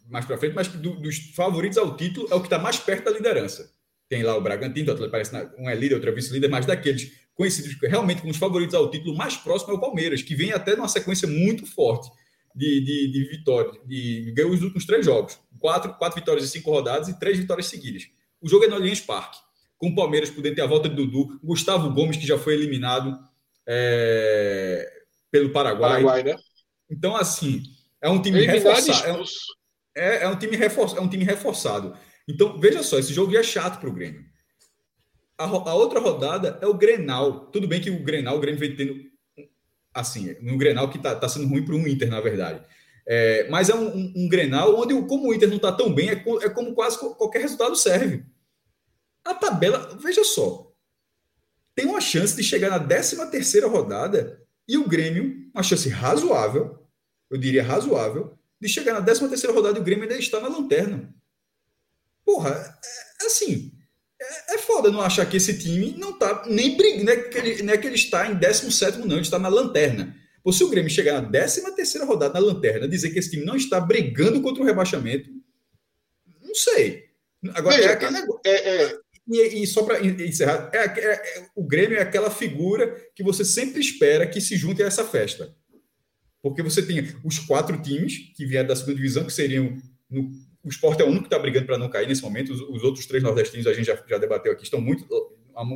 mais 0.07 0.25
para 0.25 0.37
frente, 0.37 0.53
mas 0.53 0.67
do, 0.67 0.91
dos 1.01 1.17
favoritos 1.35 1.77
ao 1.77 1.97
título, 1.97 2.27
é 2.29 2.35
o 2.35 2.39
que 2.39 2.45
está 2.45 2.59
mais 2.59 2.77
perto 2.77 3.05
da 3.05 3.11
liderança. 3.11 3.71
Tem 4.13 4.21
lá 4.21 4.37
o 4.37 4.41
Bragantino, 4.41 4.89
o 4.89 4.93
Atlético 4.93 5.11
parece 5.11 5.35
um 5.57 5.67
é 5.67 5.73
líder, 5.73 5.95
outro 5.95 6.11
é 6.11 6.13
vice-líder, 6.13 6.47
mas 6.47 6.67
daqueles 6.67 7.11
conhecidos 7.33 7.75
realmente 7.81 8.21
como 8.21 8.29
os 8.29 8.37
favoritos 8.37 8.75
ao 8.75 8.91
título, 8.91 9.17
mais 9.17 9.35
próximo 9.35 9.73
é 9.73 9.75
o 9.75 9.79
Palmeiras, 9.79 10.21
que 10.21 10.35
vem 10.35 10.51
até 10.51 10.75
numa 10.75 10.87
sequência 10.87 11.27
muito 11.27 11.65
forte 11.65 12.11
de, 12.55 12.79
de, 12.81 13.11
de 13.11 13.23
vitórias. 13.27 13.75
De, 13.87 14.31
ganhou 14.35 14.51
os 14.51 14.61
últimos 14.61 14.85
três 14.85 15.03
jogos. 15.03 15.39
Quatro, 15.57 15.95
quatro 15.95 16.19
vitórias 16.19 16.45
em 16.45 16.47
cinco 16.47 16.69
rodadas 16.69 17.07
e 17.07 17.17
três 17.17 17.39
vitórias 17.39 17.65
seguidas. 17.65 18.07
O 18.39 18.47
jogo 18.47 18.65
é 18.65 18.67
no 18.67 18.75
Allianz 18.75 19.01
Parque, 19.01 19.39
com 19.79 19.87
o 19.87 19.95
Palmeiras 19.95 20.29
podendo 20.29 20.53
ter 20.53 20.61
a 20.61 20.67
volta 20.67 20.87
de 20.87 20.95
Dudu, 20.95 21.39
Gustavo 21.43 21.89
Gomes, 21.89 22.15
que 22.15 22.27
já 22.27 22.37
foi 22.37 22.53
eliminado 22.53 23.17
é, 23.67 24.87
pelo 25.31 25.49
Paraguai. 25.49 26.03
Paraguai 26.03 26.23
né? 26.23 26.35
Então, 26.87 27.15
assim, 27.15 27.63
é 27.99 28.07
um 28.09 28.21
time 28.21 28.45
reforçado. 28.45 29.07
É 29.09 29.23
é, 29.95 30.23
é, 30.23 30.27
um 30.27 30.35
time 30.35 30.55
reforçado, 30.55 30.99
é 30.99 31.03
um 31.03 31.09
time 31.09 31.23
reforçado. 31.23 31.97
Então, 32.27 32.59
veja 32.59 32.81
só, 32.83 32.97
esse 32.97 33.13
jogo 33.13 33.35
é 33.35 33.43
chato 33.43 33.79
para 33.79 33.89
o 33.89 33.93
Grêmio. 33.93 34.25
A, 35.37 35.45
a, 35.45 35.73
outra 35.75 35.99
rodada 35.99 36.57
é 36.61 36.67
o 36.67 36.73
Grenal. 36.73 37.47
Tudo 37.47 37.67
bem 37.67 37.81
que 37.81 37.89
o 37.89 38.03
Grenal, 38.03 38.37
o 38.37 38.39
Grêmio 38.39 38.59
vem 38.59 38.75
tendo. 38.75 38.95
Assim, 39.93 40.35
um 40.41 40.57
Grenal 40.57 40.89
que 40.89 40.97
está 40.97 41.15
tá 41.15 41.27
sendo 41.27 41.47
ruim 41.47 41.65
para 41.65 41.75
o 41.75 41.87
Inter, 41.87 42.09
na 42.09 42.21
verdade. 42.21 42.63
É, 43.05 43.47
mas 43.49 43.69
é 43.69 43.75
um, 43.75 43.87
um, 43.87 44.13
um, 44.15 44.29
Grenal 44.29 44.79
onde, 44.79 44.93
como 45.07 45.29
o 45.29 45.33
Inter 45.33 45.49
não 45.49 45.57
está 45.57 45.71
tão 45.71 45.93
bem, 45.93 46.09
é, 46.09 46.13
é, 46.13 46.49
como 46.49 46.73
quase 46.73 46.97
qualquer 46.97 47.41
resultado 47.41 47.75
serve. 47.75 48.23
A 49.25 49.33
tabela, 49.33 49.97
veja 50.01 50.23
só, 50.23 50.71
tem 51.75 51.85
uma 51.85 52.01
chance 52.01 52.35
de 52.35 52.43
chegar 52.43 52.69
na 52.69 52.79
13 52.79 53.29
terceira 53.29 53.67
rodada 53.67 54.41
e 54.67 54.77
o 54.77 54.87
Grêmio, 54.87 55.49
uma 55.53 55.63
chance 55.63 55.89
razoável, 55.89 56.79
eu 57.29 57.37
diria 57.37 57.63
razoável, 57.63 58.37
de 58.59 58.69
chegar 58.69 58.93
na 58.93 59.01
13 59.01 59.27
terceira 59.27 59.53
rodada 59.53 59.77
e 59.77 59.81
o 59.81 59.83
Grêmio 59.83 60.03
ainda 60.03 60.17
está 60.17 60.39
na 60.39 60.47
lanterna. 60.47 61.13
Porra, 62.25 62.51
é, 63.21 63.25
assim, 63.25 63.71
é, 64.21 64.55
é 64.55 64.57
foda 64.57 64.91
não 64.91 65.01
achar 65.01 65.25
que 65.25 65.37
esse 65.37 65.57
time 65.57 65.95
não 65.97 66.17
tá 66.17 66.43
nem 66.47 66.77
brigando, 66.77 67.05
não 67.05 67.13
é 67.13 67.17
que 67.17 67.37
ele, 67.37 67.63
não 67.63 67.73
é 67.73 67.77
que 67.77 67.87
ele 67.87 67.95
está 67.95 68.29
em 68.29 68.35
17 68.35 68.99
não, 68.99 69.15
ele 69.15 69.21
está 69.21 69.39
na 69.39 69.49
lanterna. 69.49 70.15
Ou 70.43 70.51
se 70.51 70.63
o 70.63 70.69
Grêmio 70.69 70.89
chegar 70.89 71.21
na 71.21 71.29
13 71.29 71.75
terceira 71.75 72.05
rodada 72.05 72.33
na 72.33 72.39
lanterna, 72.39 72.87
dizer 72.87 73.11
que 73.11 73.19
esse 73.19 73.31
time 73.31 73.45
não 73.45 73.55
está 73.55 73.79
brigando 73.79 74.41
contra 74.41 74.61
o 74.61 74.65
rebaixamento, 74.65 75.29
não 76.41 76.53
sei. 76.53 77.05
Agora, 77.53 77.77
Veja, 77.77 77.89
é 77.89 77.93
aquele 77.93 78.11
negócio. 78.11 78.41
É, 78.45 78.83
é... 78.83 78.97
E, 79.25 79.63
e, 79.63 79.67
só 79.67 79.83
para 79.83 80.05
encerrar, 80.05 80.69
é, 80.73 80.79
é, 80.79 81.13
é, 81.13 81.47
o 81.55 81.65
Grêmio 81.65 81.97
é 81.97 82.01
aquela 82.01 82.29
figura 82.29 82.93
que 83.15 83.23
você 83.23 83.45
sempre 83.45 83.79
espera 83.79 84.27
que 84.27 84.41
se 84.41 84.57
junte 84.57 84.83
a 84.83 84.87
essa 84.87 85.05
festa. 85.05 85.55
Porque 86.41 86.61
você 86.61 86.85
tem 86.85 87.15
os 87.23 87.39
quatro 87.39 87.81
times 87.81 88.33
que 88.35 88.45
vieram 88.45 88.67
da 88.67 88.75
segunda 88.75 88.97
divisão, 88.97 89.23
que 89.23 89.31
seriam 89.31 89.77
no 90.09 90.29
o 90.63 90.69
esporte 90.69 91.01
é 91.01 91.05
o 91.05 91.07
único 91.09 91.23
que 91.23 91.27
está 91.27 91.39
brigando 91.39 91.65
para 91.65 91.77
não 91.77 91.89
cair 91.89 92.07
nesse 92.07 92.21
momento. 92.21 92.53
Os, 92.53 92.61
os, 92.61 92.83
outros 92.83 93.05
três 93.05 93.21
nordestinos, 93.21 93.67
a 93.67 93.73
gente 93.73 93.85
já, 93.85 94.01
já 94.07 94.17
debateu 94.17 94.51
aqui, 94.51 94.63
estão 94.63 94.79
muito 94.79 95.05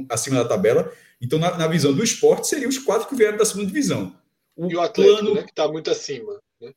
acima 0.10 0.38
da 0.38 0.48
tabela. 0.48 0.92
Então, 1.22 1.38
na, 1.38 1.58
na 1.58 1.68
visão 1.68 1.94
do 1.94 2.04
esporte, 2.04 2.48
seriam 2.48 2.70
os 2.70 2.78
quatro 2.78 3.08
que 3.08 3.16
vieram 3.16 3.38
da 3.38 3.46
segunda 3.46 3.68
divisão. 3.68 4.16
O 4.56 4.72
e 4.72 4.76
o 4.76 4.82
Atlético, 4.82 5.18
plano... 5.18 5.36
né, 5.36 5.44
que 5.44 5.50
está 5.50 5.68
muito 5.68 5.92
acima. 5.92 6.40
Né? 6.62 6.72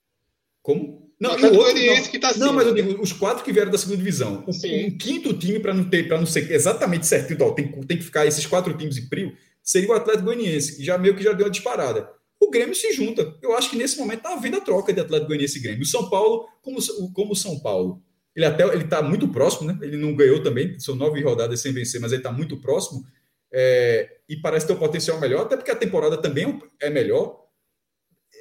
Como? 0.61 1.11
Não, 1.21 1.31
o, 1.31 1.35
o 1.35 1.57
outro, 1.59 1.75
não. 1.75 2.03
que 2.03 2.19
tá 2.19 2.31
acima, 2.31 2.47
não, 2.47 2.53
mas 2.53 2.67
eu 2.67 2.75
digo, 2.75 3.01
os 3.01 3.13
quatro 3.13 3.45
que 3.45 3.53
vieram 3.53 3.71
da 3.71 3.79
segunda 3.79 3.99
divisão. 3.99 4.45
O, 4.47 4.51
um 4.51 4.99
quinto 4.99 5.33
time, 5.35 5.61
para 5.61 5.73
não 5.73 5.89
ter, 5.89 6.09
para 6.09 6.19
não 6.19 6.27
ser 6.27 6.51
exatamente 6.51 7.07
certinho, 7.07 7.35
então, 7.35 7.55
tem, 7.55 7.71
tem 7.71 7.97
que 7.97 8.05
ficar 8.05 8.27
esses 8.27 8.45
quatro 8.47 8.77
times 8.77 8.97
em 8.97 9.07
frio, 9.07 9.37
seria 9.63 9.89
o 9.89 9.93
Atlético 9.93 10.25
Goianiense, 10.25 10.77
que 10.77 10.85
já 10.85 10.99
meio 10.99 11.15
que 11.15 11.23
já 11.23 11.33
deu 11.33 11.47
a 11.47 11.51
disparada. 11.51 12.11
O 12.51 12.53
Grêmio 12.53 12.75
se 12.75 12.93
junta. 12.93 13.33
Eu 13.41 13.57
acho 13.57 13.71
que 13.71 13.77
nesse 13.77 13.97
momento 13.97 14.19
está 14.19 14.33
havendo 14.33 14.57
a 14.57 14.61
troca 14.61 14.93
de 14.93 14.99
Atlético 14.99 15.29
Goianiense 15.29 15.57
e 15.57 15.63
Grêmio. 15.63 15.83
O 15.83 15.87
São 15.87 16.11
Paulo, 16.11 16.49
como, 16.61 16.79
como 17.13 17.31
o 17.31 17.37
São 17.37 17.61
Paulo, 17.61 18.03
ele 18.35 18.45
até 18.45 18.65
ele 18.65 18.83
está 18.83 19.01
muito 19.01 19.29
próximo, 19.29 19.69
né? 19.69 19.79
Ele 19.81 19.97
não 19.97 20.17
ganhou 20.17 20.43
também, 20.43 20.77
são 20.81 20.97
nove 20.97 21.23
rodadas 21.23 21.61
sem 21.61 21.73
vencer, 21.73 22.01
mas 22.01 22.11
ele 22.11 22.23
está 22.23 22.33
muito 22.33 22.57
próximo. 22.57 23.07
É, 23.53 24.17
e 24.29 24.37
parece 24.37 24.67
ter 24.67 24.73
um 24.73 24.79
potencial 24.81 25.21
melhor, 25.21 25.43
até 25.43 25.57
porque 25.57 25.71
a 25.71 25.77
temporada 25.77 26.17
também 26.21 26.61
é 26.81 26.91
melhor. 26.91 27.41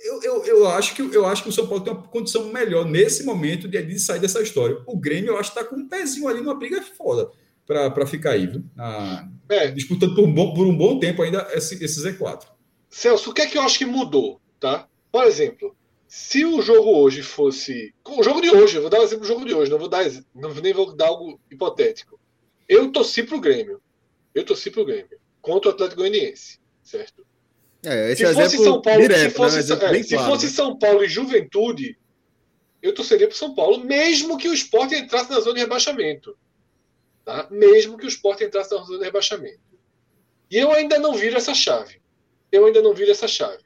Eu, 0.03 0.23
eu, 0.23 0.45
eu, 0.45 0.68
acho 0.69 0.95
que, 0.95 1.03
eu 1.03 1.27
acho 1.27 1.44
que 1.44 1.49
o 1.49 1.53
São 1.53 1.68
Paulo 1.68 1.84
tem 1.84 1.94
uma 1.94 2.02
condição 2.02 2.52
melhor 2.52 2.86
nesse 2.86 3.23
momento 3.23 3.68
de, 3.68 3.80
de 3.80 3.99
sair 3.99 4.19
dessa 4.19 4.41
história. 4.41 4.81
O 4.88 4.99
Grêmio, 4.99 5.34
eu 5.34 5.38
acho 5.38 5.53
que 5.53 5.60
está 5.60 5.69
com 5.69 5.80
um 5.80 5.88
pezinho 5.88 6.27
ali 6.27 6.41
numa 6.41 6.56
briga 6.56 6.81
foda 6.81 7.30
para 7.64 8.07
ficar 8.07 8.31
aí, 8.31 8.48
viu? 8.48 8.64
é. 9.48 9.69
Disputando 9.69 10.15
por 10.15 10.23
um, 10.23 10.34
bom, 10.34 10.56
por 10.56 10.65
um 10.65 10.76
bom 10.76 10.98
tempo 10.98 11.22
ainda 11.22 11.48
esse, 11.53 11.84
esse 11.84 12.03
Z4. 12.03 12.57
Celso, 12.90 13.30
o 13.30 13.34
que 13.34 13.41
é 13.41 13.48
que 13.48 13.57
eu 13.57 13.61
acho 13.61 13.78
que 13.78 13.86
mudou? 13.86 14.41
Tá? 14.60 14.88
Por 15.11 15.24
exemplo, 15.26 15.76
se 16.07 16.44
o 16.44 16.61
jogo 16.61 16.90
hoje 16.98 17.22
fosse. 17.22 17.94
O 18.03 18.24
jogo 18.24 18.41
de 18.41 18.49
hoje, 18.49 18.76
eu 18.76 18.82
vou 18.82 18.90
dar 18.90 18.99
um 18.99 19.03
exemplo 19.03 19.26
do 19.26 19.28
jogo 19.28 19.45
de 19.45 19.53
hoje, 19.53 19.70
não 19.70 19.78
vou 19.78 19.88
dar, 19.88 20.03
não, 20.34 20.53
nem 20.56 20.74
vou 20.74 20.95
dar 20.95 21.07
algo 21.07 21.40
hipotético. 21.52 22.20
Eu 22.68 22.91
torci 22.91 23.24
pro 23.24 23.40
Grêmio. 23.40 23.82
Eu 24.34 24.44
torci 24.44 24.72
pro 24.72 24.86
Grêmio. 24.86 25.20
Contra 25.41 25.70
o 25.70 25.74
Atlético 25.74 26.02
Goianiense. 26.02 26.60
Certo? 26.84 27.26
É, 27.84 28.14
se 28.16 28.34
fosse 28.34 28.57
São 28.57 28.82
Paulo, 28.82 29.02
direto, 29.02 29.30
se, 29.30 29.38
fosse, 29.38 29.56
né? 29.56 29.61
é, 29.99 30.03
se 30.03 30.16
claro, 30.16 30.32
fosse 30.32 30.45
né? 30.48 30.52
São 30.52 30.78
Paulo 30.78 31.03
e 31.03 31.07
Juventude, 31.07 31.98
eu 32.82 32.94
torceria 32.94 33.28
pro 33.28 33.38
São 33.38 33.53
Paulo, 33.53 33.84
mesmo 33.84 34.38
que 34.38 34.49
o 34.49 34.53
esporte 34.53 34.95
entrasse 34.95 35.30
na 35.30 35.40
zona 35.40 35.56
de 35.56 35.61
rebaixamento. 35.61 36.38
Tá? 37.24 37.48
Mesmo 37.52 37.98
que 37.98 38.06
o 38.06 38.10
esporte 38.10 38.44
entrasse 38.44 38.74
na 38.74 38.82
zona 38.84 38.99
de 38.99 39.06
rebaixamento. 39.06 39.61
E 40.49 40.57
eu 40.57 40.72
ainda 40.72 40.98
não 40.98 41.14
viro 41.14 41.38
essa 41.38 41.53
chave. 41.53 42.02
Eu 42.52 42.66
ainda 42.66 42.82
não 42.82 42.94
viro 42.94 43.12
essa 43.12 43.28
chave. 43.28 43.64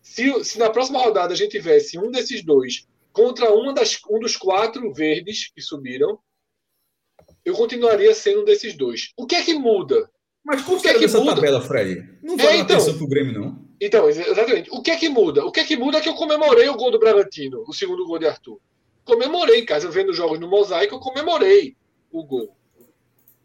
Se, 0.00 0.44
se 0.44 0.58
na 0.58 0.70
próxima 0.70 0.98
rodada 0.98 1.32
a 1.32 1.36
gente 1.36 1.52
tivesse 1.52 1.98
um 1.98 2.10
desses 2.10 2.42
dois 2.44 2.86
contra 3.12 3.52
uma 3.52 3.72
das, 3.72 3.98
um 4.10 4.18
dos 4.18 4.36
quatro 4.36 4.92
verdes 4.92 5.50
que 5.54 5.60
subiram, 5.60 6.18
eu 7.44 7.54
continuaria 7.54 8.14
sendo 8.14 8.42
um 8.42 8.44
desses 8.44 8.76
dois. 8.76 9.12
O 9.16 9.26
que 9.26 9.34
é 9.34 9.42
que 9.42 9.54
muda? 9.54 10.10
Mas 10.44 10.62
por 10.62 10.80
que, 10.80 10.88
é 10.88 10.98
que 10.98 11.04
essa 11.04 11.20
muda? 11.20 11.36
tabela, 11.36 11.60
Fred? 11.60 12.18
Não 12.22 12.36
vai 12.36 12.56
é, 12.56 12.60
então, 12.60 12.76
atenção 12.76 12.98
pro 12.98 13.06
Grêmio, 13.06 13.32
não. 13.32 13.72
Então, 13.80 14.08
exatamente. 14.08 14.70
O 14.72 14.82
que 14.82 14.90
é 14.90 14.96
que 14.96 15.08
muda? 15.08 15.44
O 15.44 15.52
que 15.52 15.60
é 15.60 15.64
que 15.64 15.76
muda 15.76 15.98
é 15.98 16.00
que 16.00 16.08
eu 16.08 16.14
comemorei 16.14 16.68
o 16.68 16.76
gol 16.76 16.90
do 16.90 16.98
Bragantino, 16.98 17.64
o 17.66 17.72
segundo 17.72 18.06
gol 18.06 18.18
de 18.18 18.26
Arthur. 18.26 18.60
Comemorei 19.04 19.60
em 19.60 19.64
casa, 19.66 19.90
vendo 19.90 20.12
jogos 20.12 20.38
no 20.38 20.48
Mosaico, 20.48 20.94
eu 20.94 21.00
comemorei 21.00 21.76
o 22.10 22.24
gol. 22.24 22.56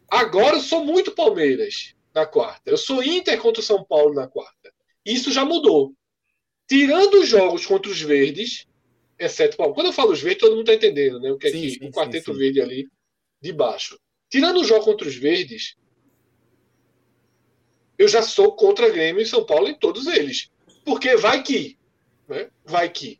Agora 0.08 0.56
eu 0.56 0.60
sou 0.60 0.84
muito 0.84 1.12
Palmeiras 1.12 1.94
na 2.14 2.24
quarta. 2.24 2.70
Eu 2.70 2.76
sou 2.76 3.02
Inter 3.02 3.40
contra 3.40 3.60
o 3.60 3.64
São 3.64 3.84
Paulo 3.84 4.14
na 4.14 4.26
quarta. 4.26 4.57
Isso 5.04 5.32
já 5.32 5.44
mudou. 5.44 5.92
Tirando 6.68 7.20
os 7.20 7.28
jogos 7.28 7.64
contra 7.64 7.90
os 7.90 8.00
verdes, 8.00 8.66
exceto. 9.18 9.56
Bom, 9.56 9.72
quando 9.72 9.86
eu 9.86 9.92
falo 9.92 10.12
os 10.12 10.20
verdes, 10.20 10.40
todo 10.40 10.56
mundo 10.56 10.70
está 10.70 10.74
entendendo, 10.74 11.18
né? 11.18 11.32
O 11.32 11.38
que 11.38 11.48
é 11.48 11.50
sim, 11.50 11.60
que 11.60 11.70
sim, 11.70 11.88
o 11.88 11.90
quarteto 11.90 12.32
sim, 12.32 12.38
verde 12.38 12.60
ali 12.60 12.88
de 13.40 13.52
baixo. 13.52 13.98
Tirando 14.30 14.60
o 14.60 14.64
jogo 14.64 14.84
contra 14.84 15.08
os 15.08 15.16
verdes, 15.16 15.76
eu 17.98 18.06
já 18.06 18.22
sou 18.22 18.52
contra 18.52 18.90
Grêmio 18.90 19.22
e 19.22 19.26
São 19.26 19.44
Paulo 19.44 19.68
em 19.68 19.74
todos 19.74 20.06
eles. 20.06 20.50
Porque 20.84 21.16
vai 21.16 21.42
que. 21.42 21.78
Né? 22.28 22.48
Vai 22.64 22.88
que. 22.90 23.18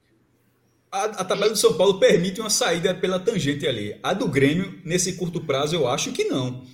A, 0.90 1.04
a 1.04 1.24
tabela 1.24 1.50
do 1.50 1.58
São 1.58 1.76
Paulo 1.76 1.98
permite 1.98 2.40
uma 2.40 2.50
saída 2.50 2.94
pela 2.94 3.18
tangente 3.18 3.66
ali. 3.66 3.98
A 4.02 4.14
do 4.14 4.28
Grêmio, 4.28 4.80
nesse 4.84 5.16
curto 5.16 5.44
prazo, 5.44 5.74
eu 5.74 5.86
acho 5.86 6.12
que 6.12 6.24
não. 6.24 6.64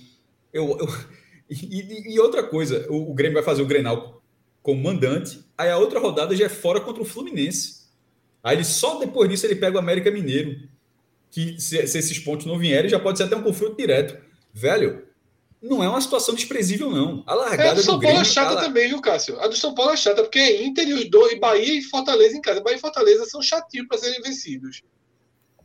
Eu, 0.53 0.77
eu 0.79 0.87
e, 1.49 2.13
e, 2.13 2.19
outra 2.19 2.43
coisa, 2.43 2.85
o, 2.89 3.11
o 3.11 3.13
Grêmio 3.13 3.35
vai 3.35 3.43
fazer 3.43 3.61
o 3.61 3.67
Grenal 3.67 4.21
como 4.65 4.81
mandante, 4.81 5.45
aí 5.55 5.69
a 5.69 5.77
outra 5.77 5.99
rodada 5.99 6.35
já 6.35 6.47
é 6.47 6.49
fora 6.49 6.81
contra 6.81 6.99
o 6.99 7.05
Fluminense. 7.05 7.85
Aí 8.43 8.57
ele 8.57 8.63
só 8.63 8.97
depois 8.97 9.29
disso 9.29 9.45
ele 9.45 9.55
pega 9.55 9.75
o 9.75 9.79
América 9.79 10.09
Mineiro, 10.09 10.59
que 11.29 11.61
se, 11.61 11.85
se 11.85 11.99
esses 11.99 12.17
pontos 12.17 12.47
não 12.47 12.57
vierem, 12.57 12.89
já 12.89 12.99
pode 12.99 13.19
ser 13.19 13.25
até 13.25 13.35
um 13.35 13.43
confronto 13.43 13.77
direto. 13.77 14.17
Velho, 14.51 15.03
não 15.61 15.83
é 15.83 15.87
uma 15.87 16.01
situação 16.01 16.33
desprezível, 16.33 16.89
não. 16.89 17.23
A 17.27 17.35
largada 17.35 17.69
é, 17.69 17.75
do 17.75 17.83
São 17.83 17.99
Paulo 17.99 18.17
é 18.17 18.23
chata 18.23 18.55
também, 18.55 18.87
viu, 18.87 18.99
Cássio? 18.99 19.39
A 19.39 19.47
do 19.47 19.55
São 19.55 19.75
Paulo 19.75 19.91
é 19.91 19.97
chata, 19.97 20.23
porque 20.23 20.39
é 20.39 20.63
Inter 20.63 20.87
e 20.87 20.93
os 20.95 21.07
dois, 21.11 21.39
Bahia 21.39 21.77
e 21.77 21.83
Fortaleza 21.83 22.35
em 22.35 22.41
casa. 22.41 22.59
Bahia 22.59 22.77
e 22.77 22.81
Fortaleza 22.81 23.23
são 23.27 23.43
chatinhos 23.43 23.87
para 23.87 23.99
serem 23.99 24.19
vencidos. 24.23 24.81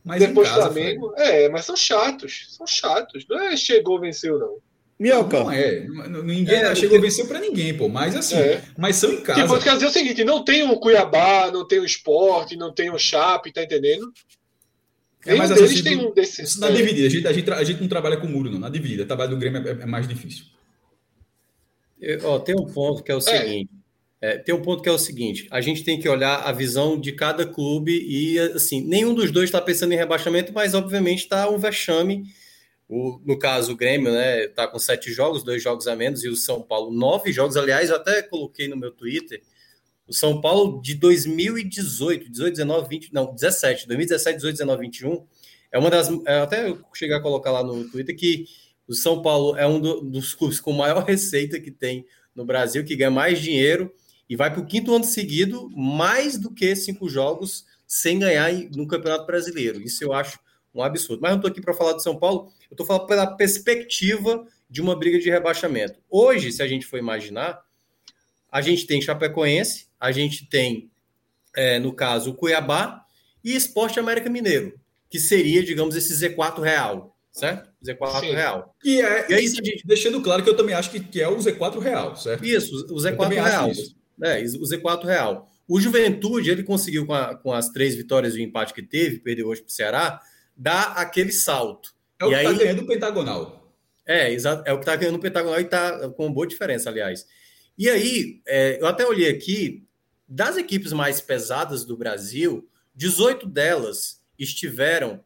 Mas 0.03 0.19
Depois 0.19 0.47
casa, 0.47 0.61
Flamengo. 0.61 1.11
É, 1.17 1.49
mas 1.49 1.65
são 1.65 1.75
chatos. 1.75 2.49
São 2.51 2.67
chatos. 2.67 3.25
Não 3.27 3.39
é 3.39 3.57
chegou, 3.57 3.99
venceu, 3.99 4.37
não. 4.37 4.57
Minhoca. 5.01 5.43
Não, 5.43 5.51
é. 5.51 5.79
Ninguém 6.23 6.57
é, 6.57 6.75
chegou 6.75 6.99
a 6.99 7.01
vencer 7.01 7.27
para 7.27 7.39
ninguém, 7.39 7.75
pô. 7.75 7.89
Mas 7.89 8.15
assim, 8.15 8.35
é. 8.35 8.61
mas 8.77 8.97
são 8.97 9.11
em 9.11 9.21
casa. 9.21 9.41
Tipo, 9.41 9.59
quer 9.59 9.73
dizer 9.73 9.87
o 9.87 9.91
seguinte: 9.91 10.23
não 10.23 10.45
tem 10.45 10.61
o 10.63 10.79
Cuiabá, 10.79 11.49
não 11.51 11.67
tem 11.67 11.79
o 11.79 11.85
esporte, 11.85 12.55
não 12.55 12.71
tem 12.71 12.91
o 12.91 12.99
Chape, 12.99 13.51
tá 13.51 13.63
entendendo? 13.63 14.13
É, 15.25 15.33
mas 15.33 15.49
assim, 15.49 15.63
deles 15.63 15.81
tem 15.81 15.97
um 15.97 16.13
desses. 16.13 16.59
Na 16.59 16.69
é. 16.69 16.73
dividida, 16.73 17.07
a 17.07 17.09
gente, 17.09 17.27
a, 17.27 17.33
gente, 17.33 17.51
a 17.51 17.63
gente 17.63 17.81
não 17.81 17.87
trabalha 17.87 18.15
com 18.17 18.27
muro, 18.27 18.51
não. 18.51 18.59
Na 18.59 18.69
dividida, 18.69 19.01
o 19.01 19.07
trabalho 19.07 19.31
do 19.31 19.37
Grêmio 19.37 19.67
é, 19.67 19.71
é 19.71 19.85
mais 19.87 20.07
difícil. 20.07 20.45
Eu, 21.99 22.19
ó, 22.25 22.37
tem 22.37 22.53
um 22.53 22.67
ponto 22.67 23.01
que 23.01 23.11
é 23.11 23.15
o 23.15 23.17
é. 23.17 23.21
seguinte. 23.21 23.71
É, 24.21 24.37
tem 24.37 24.53
um 24.53 24.61
ponto 24.61 24.83
que 24.83 24.89
é 24.89 24.91
o 24.91 24.99
seguinte: 24.99 25.47
a 25.49 25.61
gente 25.61 25.83
tem 25.83 25.99
que 25.99 26.07
olhar 26.07 26.43
a 26.43 26.51
visão 26.51 26.99
de 26.99 27.11
cada 27.11 27.43
clube 27.43 28.05
e, 28.07 28.37
assim, 28.37 28.81
nenhum 28.81 29.15
dos 29.15 29.31
dois 29.31 29.45
está 29.45 29.59
pensando 29.59 29.93
em 29.93 29.97
rebaixamento, 29.97 30.53
mas 30.53 30.75
obviamente 30.75 31.21
está 31.21 31.49
um 31.49 31.57
vexame 31.57 32.23
o, 32.91 33.21
no 33.25 33.39
caso, 33.39 33.71
o 33.71 33.75
Grêmio 33.77 34.11
né, 34.11 34.43
está 34.43 34.67
com 34.67 34.77
sete 34.77 35.13
jogos, 35.13 35.45
dois 35.45 35.63
jogos 35.63 35.87
a 35.87 35.95
menos, 35.95 36.25
e 36.25 36.27
o 36.27 36.35
São 36.35 36.61
Paulo, 36.61 36.91
nove 36.91 37.31
jogos. 37.31 37.55
Aliás, 37.55 37.89
eu 37.89 37.95
até 37.95 38.21
coloquei 38.21 38.67
no 38.67 38.75
meu 38.75 38.91
Twitter. 38.91 39.41
O 40.05 40.13
São 40.13 40.41
Paulo 40.41 40.81
de 40.81 40.95
2018, 40.95 42.29
18, 42.29 42.51
19, 42.51 42.89
20, 42.89 43.13
não, 43.13 43.33
17, 43.33 43.87
2017, 43.87 44.35
18, 44.35 44.53
19, 44.55 44.81
21, 44.81 45.25
é 45.71 45.79
uma 45.79 45.89
das. 45.89 46.09
É, 46.25 46.39
até 46.39 46.67
eu 46.67 46.83
cheguei 46.93 47.15
a 47.15 47.21
colocar 47.21 47.49
lá 47.49 47.63
no 47.63 47.89
Twitter 47.89 48.13
que 48.13 48.43
o 48.85 48.93
São 48.93 49.21
Paulo 49.21 49.55
é 49.55 49.65
um 49.65 49.79
do, 49.79 50.01
dos 50.01 50.33
clubes 50.33 50.59
com 50.59 50.73
maior 50.73 51.01
receita 51.07 51.61
que 51.61 51.71
tem 51.71 52.05
no 52.35 52.43
Brasil, 52.43 52.83
que 52.83 52.97
ganha 52.97 53.09
mais 53.09 53.39
dinheiro 53.39 53.89
e 54.29 54.35
vai 54.35 54.51
para 54.51 54.59
o 54.61 54.65
quinto 54.65 54.93
ano 54.93 55.05
seguido, 55.05 55.69
mais 55.69 56.37
do 56.37 56.53
que 56.53 56.75
cinco 56.75 57.07
jogos 57.07 57.63
sem 57.87 58.19
ganhar 58.19 58.51
no 58.75 58.85
Campeonato 58.85 59.25
Brasileiro. 59.25 59.81
Isso 59.81 60.03
eu 60.03 60.11
acho 60.11 60.37
um 60.73 60.83
absurdo. 60.83 61.21
Mas 61.21 61.31
não 61.31 61.37
estou 61.37 61.51
aqui 61.51 61.61
para 61.61 61.73
falar 61.73 61.93
do 61.93 62.01
São 62.01 62.17
Paulo, 62.17 62.51
eu 62.69 62.73
estou 62.73 62.85
falando 62.85 63.07
pela 63.07 63.27
perspectiva 63.35 64.45
de 64.69 64.81
uma 64.81 64.95
briga 64.95 65.19
de 65.19 65.29
rebaixamento. 65.29 65.99
Hoje, 66.09 66.51
se 66.51 66.63
a 66.63 66.67
gente 66.67 66.85
for 66.85 66.97
imaginar, 66.97 67.61
a 68.51 68.61
gente 68.61 68.85
tem 68.85 69.01
Chapecoense, 69.01 69.87
a 69.99 70.11
gente 70.11 70.45
tem, 70.47 70.89
é, 71.55 71.79
no 71.79 71.93
caso, 71.93 72.31
o 72.31 72.33
Cuiabá 72.33 73.05
e 73.43 73.55
Esporte 73.55 73.99
América 73.99 74.29
Mineiro, 74.29 74.79
que 75.09 75.19
seria, 75.19 75.63
digamos, 75.63 75.95
esse 75.95 76.13
Z4 76.13 76.61
real, 76.61 77.17
certo? 77.31 77.69
Z4 77.83 78.19
Sim. 78.19 78.31
real. 78.31 78.75
E, 78.83 79.01
é, 79.01 79.31
e 79.31 79.33
aí, 79.33 79.47
gente... 79.47 79.85
deixando 79.85 80.21
claro 80.21 80.43
que 80.43 80.49
eu 80.49 80.55
também 80.55 80.75
acho 80.75 80.91
que, 80.91 80.99
que 80.99 81.21
é 81.21 81.27
o 81.27 81.37
Z4 81.37 81.79
real, 81.79 82.15
certo? 82.15 82.45
Isso, 82.45 82.87
o 82.93 82.97
Z4 82.97 83.29
real. 83.29 83.71
É, 84.23 84.41
o 84.43 84.63
Z4 84.63 85.03
real. 85.05 85.49
O 85.67 85.79
Juventude, 85.79 86.49
ele 86.49 86.63
conseguiu, 86.63 87.05
com, 87.05 87.13
a, 87.13 87.35
com 87.35 87.53
as 87.53 87.69
três 87.69 87.95
vitórias 87.95 88.35
e 88.35 88.39
o 88.39 88.41
empate 88.41 88.73
que 88.73 88.83
teve, 88.83 89.19
perdeu 89.19 89.47
hoje 89.47 89.61
para 89.61 89.69
o 89.69 89.73
Ceará, 89.73 90.21
dar 90.61 90.93
aquele 90.95 91.31
salto. 91.31 91.91
É 92.19 92.25
o 92.25 92.31
e 92.31 92.35
que 92.35 92.41
está 92.41 92.53
ganhando 92.53 92.81
o 92.83 92.87
Pentagonal. 92.87 93.73
É, 94.05 94.31
exato, 94.31 94.63
é 94.67 94.71
o 94.71 94.77
que 94.77 94.83
está 94.83 94.95
ganhando 94.95 95.15
o 95.15 95.19
Pentagonal 95.19 95.59
e 95.59 95.63
está 95.63 96.09
com 96.09 96.25
uma 96.25 96.33
boa 96.33 96.45
diferença, 96.45 96.89
aliás. 96.89 97.25
E 97.75 97.89
aí, 97.89 98.41
é, 98.45 98.79
eu 98.79 98.85
até 98.85 99.05
olhei 99.05 99.27
aqui, 99.27 99.87
das 100.27 100.57
equipes 100.57 100.93
mais 100.93 101.19
pesadas 101.19 101.83
do 101.83 101.97
Brasil, 101.97 102.69
18 102.93 103.47
delas 103.47 104.21
estiveram 104.37 105.23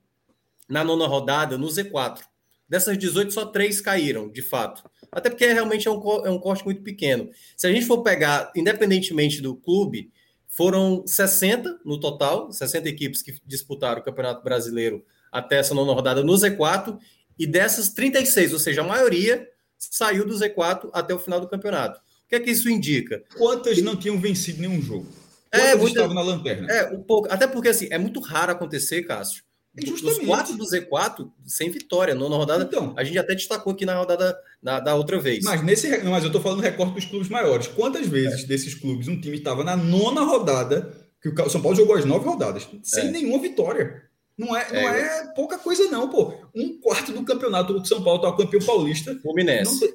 na 0.70 0.86
nona 0.86 1.06
rodada 1.06 1.58
no 1.58 1.68
Z4. 1.68 2.22
Dessas 2.68 2.98
18, 2.98 3.34
só 3.34 3.46
três 3.46 3.82
caíram, 3.82 4.30
de 4.32 4.42
fato. 4.42 4.90
Até 5.12 5.30
porque 5.30 5.46
realmente 5.48 5.88
é 5.88 5.92
um, 5.92 6.26
é 6.26 6.30
um 6.30 6.40
corte 6.40 6.64
muito 6.64 6.82
pequeno. 6.82 7.30
Se 7.58 7.68
a 7.68 7.72
gente 7.72 7.86
for 7.86 8.02
pegar, 8.02 8.52
independentemente 8.56 9.42
do 9.42 9.56
clube, 9.56 10.12
foram 10.48 11.06
60 11.06 11.82
no 11.84 12.00
total, 12.00 12.52
60 12.52 12.88
equipes 12.88 13.22
que 13.22 13.38
disputaram 13.46 14.02
o 14.02 14.04
Campeonato 14.04 14.42
Brasileiro 14.44 15.06
até 15.36 15.58
essa 15.58 15.74
nona 15.74 15.94
rodada 15.94 16.24
no 16.24 16.34
Z4, 16.34 16.98
e 17.38 17.46
dessas 17.46 17.90
36, 17.90 18.54
ou 18.54 18.60
seja, 18.60 18.82
a 18.82 18.86
maioria 18.86 19.48
saiu 19.78 20.26
do 20.26 20.34
Z4 20.34 20.90
até 20.94 21.14
o 21.14 21.20
final 21.20 21.42
do 21.42 21.50
campeonato. 21.50 22.00
O 22.00 22.30
que 22.30 22.36
é 22.36 22.40
que 22.40 22.52
isso 22.52 22.70
indica? 22.70 23.22
Quantas 23.38 23.82
não 23.82 23.96
tinham 23.96 24.20
vencido 24.20 24.62
nenhum 24.62 24.82
jogo? 24.82 25.08
É, 25.52 25.72
Quantas 25.72 25.82
é, 25.82 25.88
estavam 25.88 26.16
na 26.16 26.22
lanterna? 26.22 26.72
É, 26.72 26.92
um 26.92 27.04
pouco. 27.04 27.28
Até 27.32 27.46
porque 27.46 27.70
assim, 27.70 27.88
é 27.92 27.98
muito 27.98 28.20
raro 28.20 28.52
acontecer, 28.52 29.04
Cássio, 29.04 29.44
Justamente. 29.78 30.22
Os 30.22 30.28
quatro 30.28 30.56
do 30.56 30.64
Z4 30.64 31.30
sem 31.46 31.70
vitória, 31.70 32.16
nona 32.16 32.38
rodada. 32.38 32.64
Então, 32.64 32.94
a 32.96 33.04
gente 33.04 33.20
até 33.20 33.36
destacou 33.36 33.74
aqui 33.74 33.86
na 33.86 33.98
rodada 33.98 34.38
na, 34.64 34.80
da 34.80 34.96
outra 34.96 35.20
vez. 35.20 35.44
Mas 35.44 35.62
nesse, 35.62 35.90
mas 36.04 36.24
eu 36.24 36.28
estou 36.28 36.42
falando 36.42 36.62
recorte 36.62 36.94
dos 36.94 37.06
clubes 37.06 37.28
maiores. 37.28 37.68
Quantas 37.68 38.08
vezes 38.08 38.44
é. 38.44 38.48
desses 38.48 38.74
clubes 38.74 39.10
um 39.10 39.20
time 39.20 39.36
estava 39.36 39.66
na 39.66 39.76
nona 39.76 40.22
rodada, 40.22 40.94
que 41.22 41.28
o 41.28 41.50
São 41.50 41.62
Paulo 41.62 41.76
jogou 41.76 41.96
as 41.96 42.06
nove 42.06 42.26
rodadas, 42.26 42.66
sem 42.84 43.10
é. 43.10 43.12
nenhuma 43.12 43.42
vitória? 43.42 44.05
Não 44.38 44.56
é, 44.56 44.72
não 44.72 44.80
é, 44.80 45.20
é 45.20 45.28
pouca 45.34 45.58
coisa, 45.58 45.90
não, 45.90 46.10
pô. 46.10 46.34
Um 46.54 46.80
quarto 46.80 47.12
do 47.12 47.24
campeonato 47.24 47.74
do 47.74 47.88
São 47.88 48.04
Paulo 48.04 48.22
tá 48.22 48.30
o 48.30 48.36
campeão 48.36 48.62
paulista. 48.62 49.18
Fluminense. 49.22 49.80
Tem... 49.80 49.94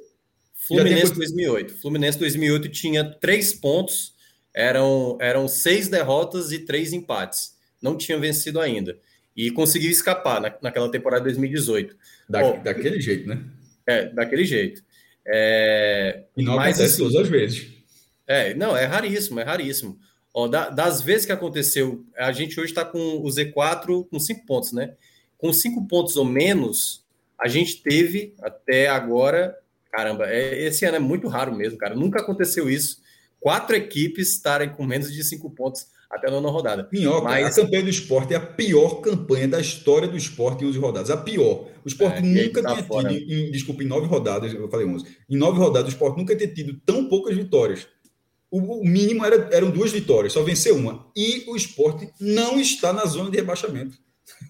Fluminense 0.67 1.15
2008. 1.15 1.75
Fluminense 1.79 2.19
2008 2.19 2.69
tinha 2.71 3.05
três 3.05 3.53
pontos, 3.53 4.15
eram, 4.55 5.19
eram 5.21 5.47
seis 5.47 5.89
derrotas 5.89 6.53
e 6.53 6.61
três 6.61 6.93
empates. 6.93 7.55
Não 7.83 7.97
tinha 7.97 8.19
vencido 8.19 8.61
ainda 8.61 8.99
e 9.37 9.51
conseguiu 9.51 9.91
escapar 9.91 10.41
na, 10.41 10.55
naquela 10.61 10.91
temporada 10.91 11.23
de 11.23 11.37
2018. 11.37 11.97
Da, 12.29 12.41
Bom, 12.41 12.62
daquele 12.62 13.01
jeito, 13.01 13.29
né? 13.29 13.43
É, 13.87 14.07
daquele 14.07 14.45
jeito. 14.45 14.83
É, 15.27 16.25
e 16.37 16.43
não 16.43 16.57
mas, 16.57 16.77
acontece 16.77 16.95
assim, 16.95 17.03
todas 17.03 17.23
as 17.23 17.29
vezes. 17.29 17.67
É, 18.27 18.55
não, 18.55 18.77
é 18.77 18.85
raríssimo, 18.85 19.41
é 19.41 19.43
raríssimo. 19.43 19.99
Ó, 20.32 20.47
da, 20.47 20.70
das 20.70 21.01
vezes 21.01 21.27
que 21.27 21.32
aconteceu, 21.32 22.05
a 22.16 22.31
gente 22.32 22.59
hoje 22.61 22.70
está 22.70 22.85
com 22.85 22.98
o 23.19 23.24
Z4 23.24 24.07
com 24.09 24.20
cinco 24.20 24.47
pontos, 24.47 24.73
né? 24.73 24.94
Com 25.36 25.52
cinco 25.52 25.86
pontos 25.86 26.16
ou 26.16 26.24
menos, 26.24 27.05
a 27.39 27.48
gente 27.48 27.82
teve 27.82 28.35
até 28.40 28.89
agora. 28.89 29.57
Caramba, 29.90 30.28
é, 30.28 30.66
esse 30.66 30.85
ano 30.85 30.97
é 30.97 31.01
muito 31.01 31.27
raro 31.27 31.55
mesmo, 31.55 31.78
cara. 31.78 31.94
Nunca 31.94 32.20
aconteceu 32.20 32.70
isso. 32.70 33.01
Quatro 33.40 33.74
equipes 33.74 34.32
estarem 34.32 34.69
com 34.70 34.85
menos 34.85 35.12
de 35.12 35.24
cinco 35.24 35.51
pontos 35.51 35.86
até 36.11 36.28
a 36.28 36.31
nona 36.31 36.51
rodada. 36.51 36.89
Minhoca, 36.93 37.24
Mas... 37.24 37.57
a 37.57 37.62
campanha 37.62 37.85
do 37.85 37.89
esporte 37.89 38.35
é 38.35 38.36
a 38.36 38.40
pior 38.40 39.01
campanha 39.01 39.47
da 39.47 39.61
história 39.61 40.09
do 40.09 40.16
esporte 40.16 40.65
em 40.65 40.69
11 40.69 40.78
rodadas. 40.78 41.11
A 41.11 41.16
pior. 41.16 41.69
O 41.85 41.89
esporte 41.89 42.19
é, 42.19 42.20
nunca 42.20 42.62
tá 42.62 42.73
tinha 42.73 42.85
fora. 42.85 43.09
tido, 43.09 43.32
em, 43.32 43.51
desculpa, 43.51 43.82
em 43.82 43.86
nove 43.86 44.07
rodadas, 44.07 44.52
eu 44.52 44.69
falei 44.69 44.86
11, 44.86 45.07
em 45.31 45.36
nove 45.36 45.59
rodadas 45.59 45.89
o 45.89 45.93
esporte 45.93 46.19
nunca 46.19 46.36
tinha 46.36 46.52
tido 46.52 46.78
tão 46.85 47.09
poucas 47.09 47.36
vitórias. 47.36 47.86
O, 48.51 48.85
mínimo 48.85 49.24
era, 49.24 49.48
eram 49.52 49.70
duas 49.70 49.93
vitórias, 49.93 50.32
só 50.32 50.43
venceu 50.43 50.77
uma. 50.77 51.06
E 51.14 51.44
o 51.47 51.55
esporte 51.55 52.12
não 52.20 52.59
está 52.59 52.93
na 52.93 53.05
zona 53.06 53.31
de 53.31 53.36
rebaixamento. 53.36 53.97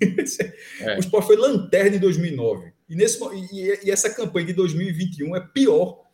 é. 0.80 0.96
O 0.96 1.00
esporte 1.00 1.26
foi 1.26 1.36
lanterna 1.36 1.96
em 1.96 2.00
2009. 2.00 2.72
E, 2.88 2.96
nesse, 2.96 3.22
e, 3.52 3.86
e 3.86 3.90
essa 3.90 4.08
campanha 4.08 4.46
de 4.46 4.52
2021 4.54 5.36
é 5.36 5.40
pior. 5.40 6.04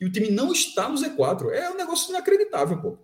E 0.00 0.04
o 0.04 0.12
time 0.12 0.30
não 0.30 0.52
está 0.52 0.88
no 0.88 0.96
Z4. 0.96 1.50
É 1.52 1.70
um 1.70 1.76
negócio 1.76 2.10
inacreditável, 2.10 2.80
pô. 2.80 2.98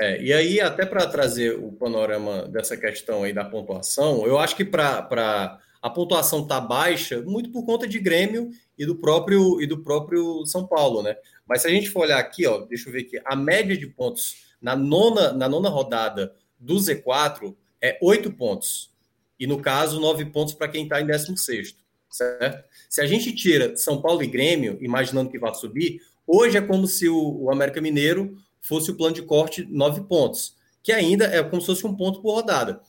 É, 0.00 0.22
e 0.22 0.32
aí, 0.32 0.60
até 0.60 0.86
para 0.86 1.06
trazer 1.08 1.58
o 1.58 1.72
panorama 1.72 2.46
dessa 2.48 2.76
questão 2.76 3.24
aí 3.24 3.32
da 3.32 3.44
pontuação, 3.44 4.24
eu 4.24 4.38
acho 4.38 4.54
que 4.54 4.64
para 4.64 5.58
a 5.82 5.90
pontuação 5.90 6.46
tá 6.46 6.60
baixa, 6.60 7.20
muito 7.22 7.50
por 7.50 7.66
conta 7.66 7.86
de 7.86 7.98
Grêmio 7.98 8.50
e 8.78 8.86
do 8.86 8.94
próprio 8.94 9.60
e 9.60 9.66
do 9.66 9.82
próprio 9.82 10.46
São 10.46 10.66
Paulo, 10.66 11.02
né? 11.02 11.16
Mas 11.48 11.62
se 11.62 11.68
a 11.68 11.70
gente 11.70 11.88
for 11.88 12.00
olhar 12.00 12.18
aqui, 12.18 12.46
ó, 12.46 12.58
deixa 12.58 12.88
eu 12.88 12.92
ver 12.92 13.00
aqui, 13.00 13.20
a 13.24 13.34
média 13.34 13.76
de 13.76 13.86
pontos 13.86 14.48
na 14.60 14.76
nona, 14.76 15.32
na 15.32 15.48
nona 15.48 15.68
rodada 15.68 16.34
do 16.58 16.74
Z4 16.74 17.54
é 17.80 17.98
oito 18.02 18.30
pontos. 18.32 18.92
E 19.38 19.46
no 19.46 19.60
caso, 19.60 20.00
nove 20.00 20.24
pontos 20.26 20.54
para 20.54 20.68
quem 20.68 20.82
está 20.82 21.00
em 21.00 21.06
16, 21.06 21.76
certo? 22.10 22.64
Se 22.88 23.00
a 23.00 23.06
gente 23.06 23.32
tira 23.32 23.76
São 23.76 24.02
Paulo 24.02 24.22
e 24.22 24.26
Grêmio, 24.26 24.76
imaginando 24.80 25.30
que 25.30 25.38
vai 25.38 25.54
subir, 25.54 26.00
hoje 26.26 26.58
é 26.58 26.60
como 26.60 26.86
se 26.86 27.08
o, 27.08 27.44
o 27.44 27.50
América 27.50 27.80
Mineiro 27.80 28.36
fosse 28.60 28.90
o 28.90 28.96
plano 28.96 29.14
de 29.14 29.22
corte 29.22 29.64
nove 29.70 30.00
pontos, 30.02 30.56
que 30.82 30.92
ainda 30.92 31.26
é 31.26 31.42
como 31.42 31.60
se 31.60 31.68
fosse 31.68 31.86
um 31.86 31.94
ponto 31.94 32.20
por 32.20 32.34
rodada. 32.34 32.80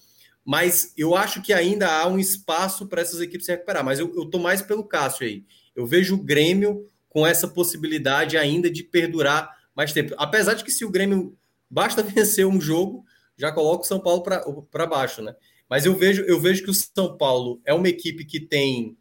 Mas 0.44 0.94
eu 0.98 1.15
acho 1.15 1.41
que 1.44 1.53
ainda 1.53 1.88
há 1.88 2.07
um 2.07 2.18
espaço 2.18 2.88
para 2.88 3.02
essas 3.02 3.22
equipes 3.22 3.45
se 3.45 3.52
recuperar. 3.52 3.84
Mas 3.84 3.99
eu 3.99 4.23
estou 4.23 4.41
mais 4.41 4.61
pelo 4.64 4.84
Cássio 4.84 5.27
aí. 5.27 5.44
Eu 5.76 5.86
vejo 5.86 6.15
o 6.15 6.23
Grêmio 6.23 6.88
com 7.10 7.26
essa 7.26 7.48
possibilidade 7.48 8.38
ainda 8.38 8.69
de 8.69 8.84
perdurar 8.84 9.49
mais 9.76 9.91
tempo. 9.91 10.14
Apesar 10.18 10.53
de 10.53 10.64
que 10.64 10.72
se 10.72 10.86
o 10.86 10.91
Grêmio 10.91 11.38
basta 11.69 12.02
vencer 12.03 12.45
um 12.45 12.61
jogo, 12.61 13.03
já 13.38 13.52
coloca 13.52 13.84
o 13.84 13.88
São 13.88 13.99
Paulo 13.99 14.23
para 14.23 14.86
baixo, 14.86 15.22
né? 15.22 15.36
Mas 15.69 15.86
eu 15.86 15.95
vejo, 15.95 16.23
eu 16.23 16.40
vejo 16.40 16.64
que 16.64 16.72
o 16.72 16.73
São 16.73 17.18
Paulo 17.18 17.61
é 17.64 17.73
uma 17.73 17.88
equipe 17.88 18.26
que 18.26 18.40
tem, 18.40 18.98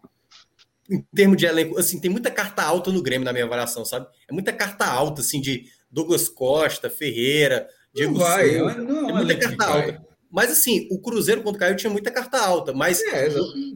em 0.91 1.03
termos 1.15 1.37
de 1.37 1.47
elenco, 1.47 1.79
assim, 1.79 1.99
tem 1.99 2.11
muita 2.11 2.31
carta 2.31 2.63
alta 2.63 2.93
no 2.93 3.03
Grêmio, 3.03 3.25
na 3.25 3.33
minha 3.33 3.45
avaliação, 3.45 3.85
sabe? 3.85 4.07
É 4.29 4.33
muita 4.33 4.53
carta 4.53 4.87
alta, 4.87 5.23
assim, 5.23 5.41
de 5.41 5.65
Douglas 5.91 6.29
Costa, 6.29 6.91
Ferreira, 6.91 7.69
Diego 7.93 8.13
não 8.13 8.21
vai, 8.21 8.59
Souza. 8.59 8.75
Não, 8.77 9.11
é 9.11 9.13
muita 9.13 9.37
carta 9.37 9.65
alta. 9.65 10.09
Mas 10.31 10.51
assim, 10.51 10.87
o 10.91 11.01
Cruzeiro 11.01 11.43
quando 11.43 11.59
caiu 11.59 11.75
tinha 11.75 11.91
muita 11.91 12.11
carta 12.11 12.39
alta, 12.39 12.73
mas, 12.73 13.01
é, 13.01 13.29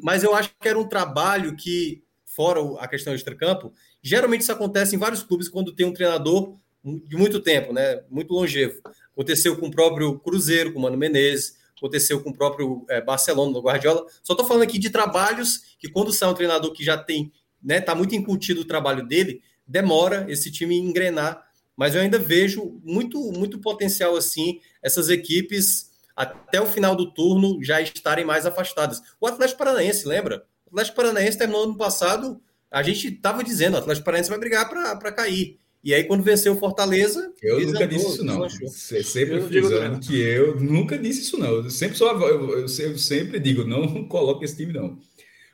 mas 0.02 0.22
eu 0.22 0.34
acho 0.34 0.50
que 0.60 0.68
era 0.68 0.78
um 0.78 0.86
trabalho 0.86 1.56
que, 1.56 2.04
fora 2.26 2.60
a 2.78 2.86
questão 2.86 3.14
extra-campo, 3.14 3.72
geralmente 4.02 4.42
isso 4.42 4.52
acontece 4.52 4.96
em 4.96 4.98
vários 4.98 5.22
clubes 5.22 5.48
quando 5.48 5.72
tem 5.72 5.86
um 5.86 5.92
treinador 5.92 6.56
de 6.84 7.16
muito 7.16 7.40
tempo, 7.40 7.72
né? 7.72 8.02
Muito 8.10 8.32
longevo. 8.34 8.80
Aconteceu 9.12 9.56
com 9.56 9.68
o 9.68 9.70
próprio 9.70 10.18
Cruzeiro, 10.18 10.72
com 10.72 10.78
o 10.78 10.82
Mano 10.82 10.96
Menezes, 10.96 11.56
aconteceu 11.76 12.22
com 12.22 12.30
o 12.30 12.34
próprio 12.34 12.84
é, 12.88 13.00
Barcelona, 13.00 13.52
no 13.52 13.60
Guardiola. 13.60 14.04
Só 14.22 14.32
estou 14.32 14.46
falando 14.46 14.64
aqui 14.64 14.78
de 14.78 14.90
trabalhos 14.90 15.76
que, 15.78 15.88
quando 15.88 16.12
sai 16.12 16.28
um 16.28 16.34
treinador 16.34 16.72
que 16.72 16.84
já 16.84 16.98
tem, 16.98 17.32
né, 17.62 17.80
tá 17.80 17.94
muito 17.94 18.14
incutido 18.14 18.62
o 18.62 18.64
trabalho 18.64 19.06
dele, 19.06 19.40
demora 19.66 20.26
esse 20.28 20.50
time 20.50 20.76
engrenar 20.76 21.44
mas 21.76 21.94
eu 21.94 22.00
ainda 22.00 22.18
vejo 22.18 22.80
muito, 22.84 23.18
muito 23.32 23.58
potencial 23.58 24.16
assim, 24.16 24.60
essas 24.82 25.08
equipes 25.08 25.90
até 26.14 26.60
o 26.60 26.66
final 26.66 26.94
do 26.94 27.10
turno 27.10 27.62
já 27.62 27.80
estarem 27.80 28.24
mais 28.24 28.44
afastadas. 28.44 29.00
O 29.20 29.26
Atlético 29.26 29.58
Paranaense, 29.58 30.06
lembra? 30.06 30.44
O 30.66 30.70
Atlético 30.70 30.96
Paranaense 30.96 31.38
terminou 31.38 31.64
ano 31.64 31.76
passado, 31.76 32.40
a 32.72 32.82
gente 32.82 33.08
estava 33.08 33.44
dizendo, 33.44 33.74
o 33.74 33.78
Atlético 33.78 34.04
Paranaense 34.04 34.30
vai 34.30 34.38
brigar 34.38 34.68
para 34.68 35.12
cair. 35.12 35.58
E 35.84 35.92
aí, 35.92 36.04
quando 36.04 36.22
venceu 36.22 36.52
o 36.52 36.58
Fortaleza. 36.58 37.32
Eu 37.42 37.60
nunca 37.60 37.86
disse 37.86 38.06
isso, 38.06 38.24
não. 38.24 38.48
Você 38.48 39.02
sempre 39.02 39.36
eu 39.38 39.48
frisando 39.48 39.98
que 40.00 40.20
eu 40.20 40.60
nunca 40.60 40.96
disse 40.96 41.22
isso, 41.22 41.38
não. 41.38 41.48
Eu 41.48 41.70
sempre, 41.70 41.96
sou, 41.96 42.08
eu, 42.08 42.50
eu, 42.50 42.66
eu 42.66 42.98
sempre 42.98 43.40
digo, 43.40 43.64
não 43.64 44.06
coloque 44.06 44.44
esse 44.44 44.56
time, 44.56 44.72
não. 44.72 44.98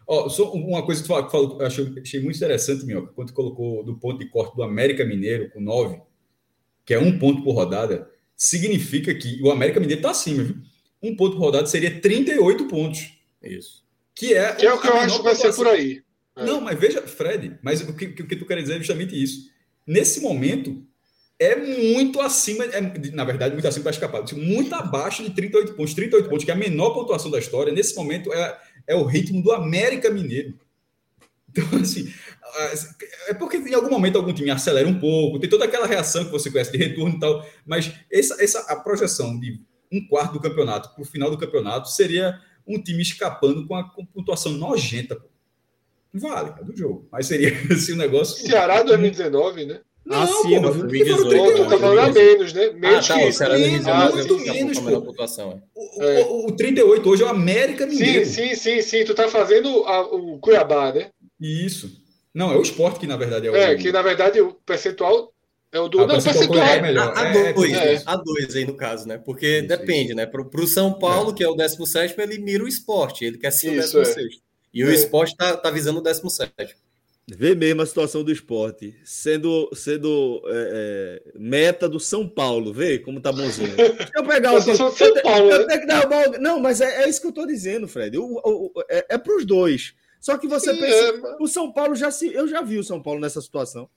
Ó, 0.06 0.28
só 0.28 0.52
uma 0.52 0.84
coisa 0.84 1.02
que 1.02 1.08
tu 1.08 1.30
falou, 1.30 1.60
achei, 1.62 1.92
achei 2.00 2.20
muito 2.20 2.36
interessante, 2.36 2.84
meu, 2.84 3.08
quando 3.08 3.28
tu 3.28 3.34
colocou 3.34 3.84
do 3.84 3.98
ponto 3.98 4.18
de 4.18 4.28
corte 4.30 4.56
do 4.56 4.62
América 4.62 5.04
Mineiro 5.04 5.50
com 5.50 5.60
9 5.60 6.00
que 6.88 6.94
é 6.94 6.98
um 6.98 7.18
ponto 7.18 7.42
por 7.42 7.52
rodada, 7.52 8.10
significa 8.34 9.14
que 9.14 9.42
o 9.42 9.50
América 9.50 9.78
Mineiro 9.78 9.98
está 9.98 10.10
acima, 10.10 10.42
viu? 10.42 10.56
Um 11.02 11.14
ponto 11.14 11.36
por 11.36 11.42
rodada 11.42 11.66
seria 11.66 12.00
38 12.00 12.64
pontos. 12.64 13.12
Isso. 13.42 13.84
Que 14.14 14.32
é, 14.32 14.54
que 14.54 14.64
é 14.64 14.72
o 14.72 14.80
que 14.80 14.88
eu 14.88 14.96
acho 14.96 15.18
que 15.18 15.22
vai 15.22 15.34
ser 15.34 15.54
por 15.54 15.66
aí. 15.66 16.02
É. 16.38 16.44
Não, 16.44 16.60
mas 16.60 16.78
veja, 16.78 17.02
Fred, 17.02 17.58
mas 17.62 17.80
o 17.80 17.92
que, 17.94 18.06
o 18.06 18.26
que 18.26 18.36
tu 18.36 18.46
quer 18.46 18.60
dizer 18.60 18.74
é 18.74 18.78
justamente 18.78 19.20
isso. 19.20 19.50
Nesse 19.86 20.20
momento, 20.20 20.86
é 21.38 21.56
muito 21.56 22.20
acima, 22.20 22.64
é, 22.64 22.80
na 23.12 23.24
verdade, 23.24 23.54
muito 23.54 23.66
acima 23.66 23.84
para 23.84 23.92
escapar, 23.92 24.24
muito 24.34 24.74
abaixo 24.74 25.22
de 25.22 25.30
38 25.30 25.74
pontos. 25.74 25.94
38 25.94 26.28
pontos, 26.28 26.44
que 26.44 26.50
é 26.50 26.54
a 26.54 26.56
menor 26.56 26.90
pontuação 26.90 27.30
da 27.30 27.38
história, 27.38 27.72
nesse 27.72 27.94
momento 27.96 28.32
é, 28.32 28.58
é 28.86 28.94
o 28.94 29.04
ritmo 29.04 29.42
do 29.42 29.52
América 29.52 30.10
Mineiro. 30.10 30.54
Então, 31.50 31.64
assim, 31.80 32.12
é 33.26 33.34
porque 33.34 33.56
em 33.56 33.74
algum 33.74 33.90
momento 33.90 34.16
algum 34.16 34.32
time 34.32 34.50
acelera 34.50 34.86
um 34.86 34.98
pouco, 34.98 35.38
tem 35.38 35.48
toda 35.48 35.64
aquela 35.64 35.86
reação 35.86 36.24
que 36.24 36.30
você 36.30 36.50
conhece 36.50 36.70
de 36.70 36.78
retorno 36.78 37.16
e 37.16 37.18
tal, 37.18 37.44
mas 37.64 37.92
essa, 38.12 38.42
essa 38.42 38.60
a 38.72 38.76
projeção 38.76 39.38
de 39.38 39.60
um 39.90 40.06
quarto 40.06 40.34
do 40.34 40.40
campeonato 40.40 40.94
para 40.94 41.02
o 41.02 41.06
final 41.06 41.30
do 41.30 41.38
campeonato 41.38 41.90
seria 41.90 42.38
um 42.66 42.80
time 42.80 43.02
escapando 43.02 43.66
com 43.66 43.74
a 43.74 43.84
pontuação 43.84 44.52
nojenta. 44.52 45.16
Pô. 45.16 45.26
Vale, 46.12 46.54
é 46.60 46.64
do 46.64 46.76
jogo. 46.76 47.08
Mas 47.12 47.26
seria 47.26 47.52
assim, 47.70 47.92
um 47.92 47.96
negócio. 47.96 48.46
Ceará 48.46 48.82
2019, 48.82 49.66
né? 49.66 49.80
Não, 50.08 50.22
Acima, 50.22 50.72
pô, 50.72 50.78
2018. 50.78 51.68
Tá 51.68 51.78
falando 51.78 51.98
a 51.98 52.12
menos, 52.12 52.52
né? 52.54 52.70
Menos 52.70 53.10
ah, 53.10 53.14
tá, 53.14 53.20
que 53.20 53.28
isso. 53.28 53.44
Ah, 53.44 54.10
muito 54.10 54.38
menos, 54.38 54.78
pô. 54.78 55.02
Pontuação, 55.02 55.52
é. 55.52 55.60
o, 55.74 56.02
é. 56.02 56.24
o, 56.24 56.46
o, 56.46 56.56
38 56.56 57.10
hoje 57.10 57.22
é 57.22 57.26
o 57.26 57.28
América 57.28 57.86
Mineiro. 57.86 58.24
Sim, 58.24 58.54
sim, 58.54 58.54
sim, 58.54 58.80
sim. 58.80 59.04
Tu 59.04 59.14
tá 59.14 59.28
fazendo 59.28 59.68
a, 59.84 60.00
o 60.00 60.38
Cuiabá, 60.38 60.92
né? 60.92 61.10
Isso. 61.38 61.90
Não, 62.34 62.50
é 62.50 62.56
o 62.56 62.62
esporte 62.62 63.00
que 63.00 63.06
na 63.06 63.16
verdade 63.18 63.48
é 63.48 63.50
o. 63.50 63.56
É, 63.56 63.74
que 63.74 63.92
na 63.92 64.00
verdade 64.00 64.40
o 64.40 64.54
percentual 64.54 65.30
é 65.70 65.78
o 65.78 65.88
do. 65.88 66.00
Ah, 66.00 66.06
não, 66.06 66.22
percentual 66.22 66.64
é 66.64 66.80
melhor. 66.80 67.12
A, 67.14 67.20
a, 67.20 67.36
é, 67.36 67.52
dois, 67.52 67.72
é. 67.72 68.02
a 68.06 68.16
dois 68.16 68.56
aí 68.56 68.64
no 68.64 68.74
caso, 68.74 69.06
né? 69.06 69.18
Porque 69.18 69.58
isso, 69.58 69.68
depende, 69.68 70.06
isso. 70.06 70.14
né? 70.14 70.24
Para 70.24 70.42
o 70.42 70.66
São 70.66 70.98
Paulo, 70.98 71.32
é. 71.32 71.34
que 71.34 71.44
é 71.44 71.48
o 71.48 71.54
17, 71.54 72.14
ele 72.18 72.38
mira 72.38 72.64
o 72.64 72.68
esporte, 72.68 73.26
ele 73.26 73.36
quer 73.36 73.50
ser 73.50 73.74
isso, 73.74 73.98
o 73.98 74.02
16. 74.02 74.47
É. 74.82 74.84
E 74.84 74.88
o 74.88 74.92
esporte 74.92 75.36
tá, 75.36 75.56
tá 75.56 75.70
visando 75.70 75.98
o 75.98 76.02
17. 76.02 76.76
Vê 77.30 77.54
mesmo 77.54 77.82
a 77.82 77.86
situação 77.86 78.24
do 78.24 78.32
esporte, 78.32 78.96
sendo, 79.04 79.68
sendo 79.74 80.40
é, 80.46 81.20
é, 81.34 81.38
meta 81.38 81.86
do 81.86 82.00
São 82.00 82.26
Paulo, 82.26 82.72
vê 82.72 82.98
como 82.98 83.20
tá 83.20 83.30
bonzinho. 83.30 83.76
Deixa 83.76 84.12
eu 84.16 84.24
pegar 84.24 84.54
o. 84.56 84.62
São 84.62 84.90
Paulo, 85.22 85.50
eu, 85.50 85.66
né? 85.66 85.84
eu 86.32 86.40
Não, 86.40 86.58
mas 86.58 86.80
é, 86.80 87.02
é, 87.02 87.08
isso 87.08 87.20
que 87.20 87.26
eu 87.26 87.32
tô 87.32 87.44
dizendo, 87.44 87.86
Fred. 87.86 88.16
O, 88.16 88.40
o, 88.42 88.72
é, 88.88 89.04
é 89.10 89.18
para 89.18 89.36
os 89.36 89.44
dois. 89.44 89.94
Só 90.18 90.38
que 90.38 90.48
você 90.48 90.72
Sim, 90.72 90.80
pensa, 90.80 91.04
é, 91.04 91.36
o 91.38 91.46
São 91.46 91.70
Paulo 91.70 91.94
já 91.94 92.10
se. 92.10 92.32
Eu 92.32 92.48
já 92.48 92.62
vi 92.62 92.78
o 92.78 92.84
São 92.84 93.02
Paulo 93.02 93.20
nessa 93.20 93.42
situação. 93.42 93.90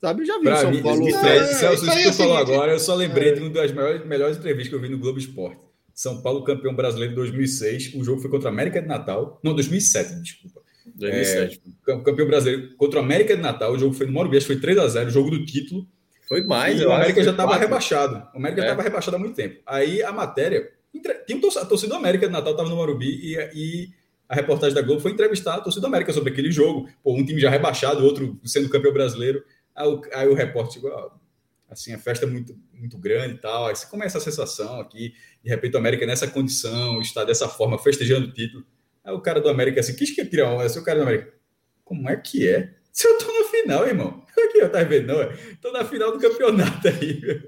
Sabe? 0.00 0.22
Eu 0.22 0.26
já 0.26 0.38
vi 0.38 0.44
pra 0.44 0.56
o 0.56 0.60
São 0.60 0.70
mim, 0.72 0.82
Paulo. 0.82 1.08
É, 1.08 1.54
Celso, 1.54 1.86
isso 1.86 1.96
que 1.96 2.02
tu 2.02 2.12
falou 2.12 2.36
agora, 2.36 2.72
eu 2.72 2.80
só 2.80 2.96
lembrei 2.96 3.28
é. 3.28 3.32
de 3.34 3.40
uma 3.40 3.50
das 3.50 3.70
melhores, 3.70 4.04
melhores 4.04 4.36
entrevistas 4.36 4.68
que 4.68 4.74
eu 4.74 4.80
vi 4.80 4.88
no 4.88 4.98
Globo 4.98 5.18
Esporte. 5.18 5.60
São 5.94 6.20
Paulo 6.20 6.42
campeão 6.42 6.74
brasileiro 6.74 7.12
em 7.12 7.16
2006. 7.16 7.94
O 7.94 8.04
jogo 8.04 8.20
foi 8.20 8.30
contra 8.30 8.48
a 8.48 8.52
América 8.52 8.82
de 8.82 8.88
Natal. 8.88 9.40
Não, 9.42 9.54
2007, 9.54 10.20
desculpa. 10.20 10.60
2007. 10.94 11.62
É, 11.88 11.96
campeão 11.98 12.26
brasileiro 12.26 12.76
contra 12.76 13.00
a 13.00 13.02
América 13.02 13.36
de 13.36 13.42
Natal. 13.42 13.72
O 13.72 13.78
jogo 13.78 13.94
foi 13.94 14.06
no 14.06 14.12
Morumbi, 14.12 14.40
foi 14.40 14.58
3 14.58 14.78
a 14.78 14.88
0 14.88 15.08
o 15.08 15.10
jogo 15.12 15.30
do 15.30 15.44
título. 15.44 15.86
Foi 16.28 16.42
mais, 16.42 16.80
e 16.80 16.84
o 16.84 16.92
América 16.92 17.22
já 17.22 17.30
estava 17.30 17.56
rebaixado. 17.56 18.26
O 18.34 18.38
América 18.38 18.62
estava 18.62 18.80
é. 18.80 18.84
rebaixado 18.84 19.16
há 19.16 19.20
muito 19.20 19.34
tempo. 19.34 19.60
Aí 19.66 20.02
a 20.02 20.12
matéria. 20.12 20.70
Tinha 21.26 21.38
a 21.60 21.64
torcida 21.66 21.92
do 21.92 21.98
América 21.98 22.26
de 22.26 22.32
Natal 22.32 22.52
estava 22.52 22.68
no 22.68 22.76
Morumbi 22.76 23.06
e, 23.06 23.36
e, 23.52 23.88
a 24.28 24.34
reportagem 24.34 24.74
da 24.74 24.80
Globo 24.80 25.00
foi 25.00 25.10
entrevistar 25.10 25.56
a 25.56 25.60
torcida 25.60 25.82
do 25.82 25.86
América 25.88 26.12
sobre 26.12 26.32
aquele 26.32 26.50
jogo. 26.50 26.88
Pô, 27.02 27.14
um 27.14 27.24
time 27.24 27.40
já 27.40 27.50
rebaixado, 27.50 28.04
outro 28.04 28.38
sendo 28.44 28.68
campeão 28.68 28.92
brasileiro. 28.92 29.44
Aí 29.74 29.88
o, 29.88 30.02
aí 30.12 30.28
o 30.28 30.34
repórter 30.34 30.74
chegou, 30.74 31.12
assim, 31.68 31.92
a 31.92 31.98
festa 31.98 32.24
é 32.24 32.28
muito, 32.28 32.56
muito 32.72 32.96
grande 32.96 33.34
e 33.34 33.38
tal. 33.38 33.66
Aí 33.66 33.76
você 33.76 33.86
começa 33.86 34.18
a 34.18 34.20
sensação 34.20 34.80
aqui, 34.80 35.12
de 35.44 35.50
repente 35.50 35.74
o 35.74 35.78
América 35.78 36.06
nessa 36.06 36.26
condição, 36.26 37.00
está 37.02 37.22
dessa 37.22 37.46
forma, 37.46 37.78
festejando 37.78 38.28
o 38.28 38.32
título. 38.32 38.64
Aí 39.04 39.12
o 39.12 39.20
cara 39.20 39.40
do 39.40 39.50
América 39.50 39.80
assim, 39.80 39.94
quis 39.94 40.10
que 40.10 40.24
tirar 40.24 40.50
onda, 40.50 40.64
assim, 40.64 40.78
o 40.78 40.84
cara 40.84 40.98
do 40.98 41.02
América, 41.02 41.34
como 41.84 42.08
é 42.08 42.16
que 42.16 42.48
é? 42.48 42.72
Se 42.90 43.06
eu 43.06 43.18
tô 43.18 43.26
na 43.26 43.48
final, 43.48 43.86
irmão. 43.86 44.24
Aqui, 44.38 44.58
eu 44.58 44.70
tá 44.70 44.82
vendo, 44.82 45.08
não, 45.08 45.20
é? 45.20 45.36
Tô 45.60 45.70
na 45.70 45.84
final 45.84 46.12
do 46.12 46.18
campeonato 46.18 46.88
aí. 46.88 47.20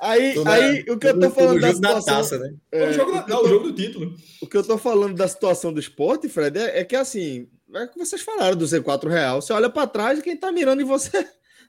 aí, 0.00 0.34
aí 0.46 0.84
o 0.88 0.96
que 0.96 1.08
eu 1.08 1.18
tô 1.18 1.30
falando 1.30 1.60
da 1.60 1.74
situação... 1.74 2.14
taça, 2.14 2.38
né? 2.38 2.54
É, 2.70 2.88
o 2.88 2.92
jogo, 2.92 3.12
não, 3.28 3.42
o 3.42 3.48
jogo 3.48 3.64
do 3.64 3.74
título. 3.74 4.14
O 4.40 4.46
que 4.46 4.56
eu 4.56 4.62
tô 4.62 4.78
falando 4.78 5.16
da 5.16 5.26
situação 5.26 5.72
do 5.72 5.80
esporte, 5.80 6.28
Fred, 6.28 6.58
é, 6.58 6.80
é 6.80 6.84
que 6.84 6.94
assim, 6.94 7.48
é 7.74 7.84
o 7.84 7.90
que 7.90 7.98
vocês 7.98 8.22
falaram 8.22 8.56
do 8.56 8.64
Z4 8.64 9.08
real. 9.08 9.42
Você 9.42 9.52
olha 9.52 9.68
para 9.68 9.86
trás 9.86 10.18
e 10.18 10.22
quem 10.22 10.36
tá 10.36 10.52
mirando 10.52 10.82
em 10.82 10.86
você 10.86 11.26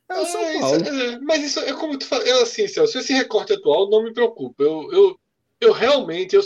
é 0.09 0.19
o 0.19 0.25
São 0.25 0.41
é, 0.41 0.59
Paulo. 0.59 0.81
Isso, 0.81 0.89
é, 0.89 1.19
mas 1.19 1.43
isso 1.43 1.59
é 1.59 1.73
como 1.73 1.97
tu 1.97 2.05
fala, 2.05 2.23
eu, 2.23 2.41
assim, 2.41 2.67
Celso, 2.67 2.97
esse 2.97 3.13
recorte 3.13 3.53
atual 3.53 3.89
não 3.89 4.03
me 4.03 4.13
preocupa. 4.13 4.63
Eu, 4.63 4.89
eu, 4.91 5.19
eu 5.59 5.71
realmente, 5.71 6.35
eu, 6.35 6.41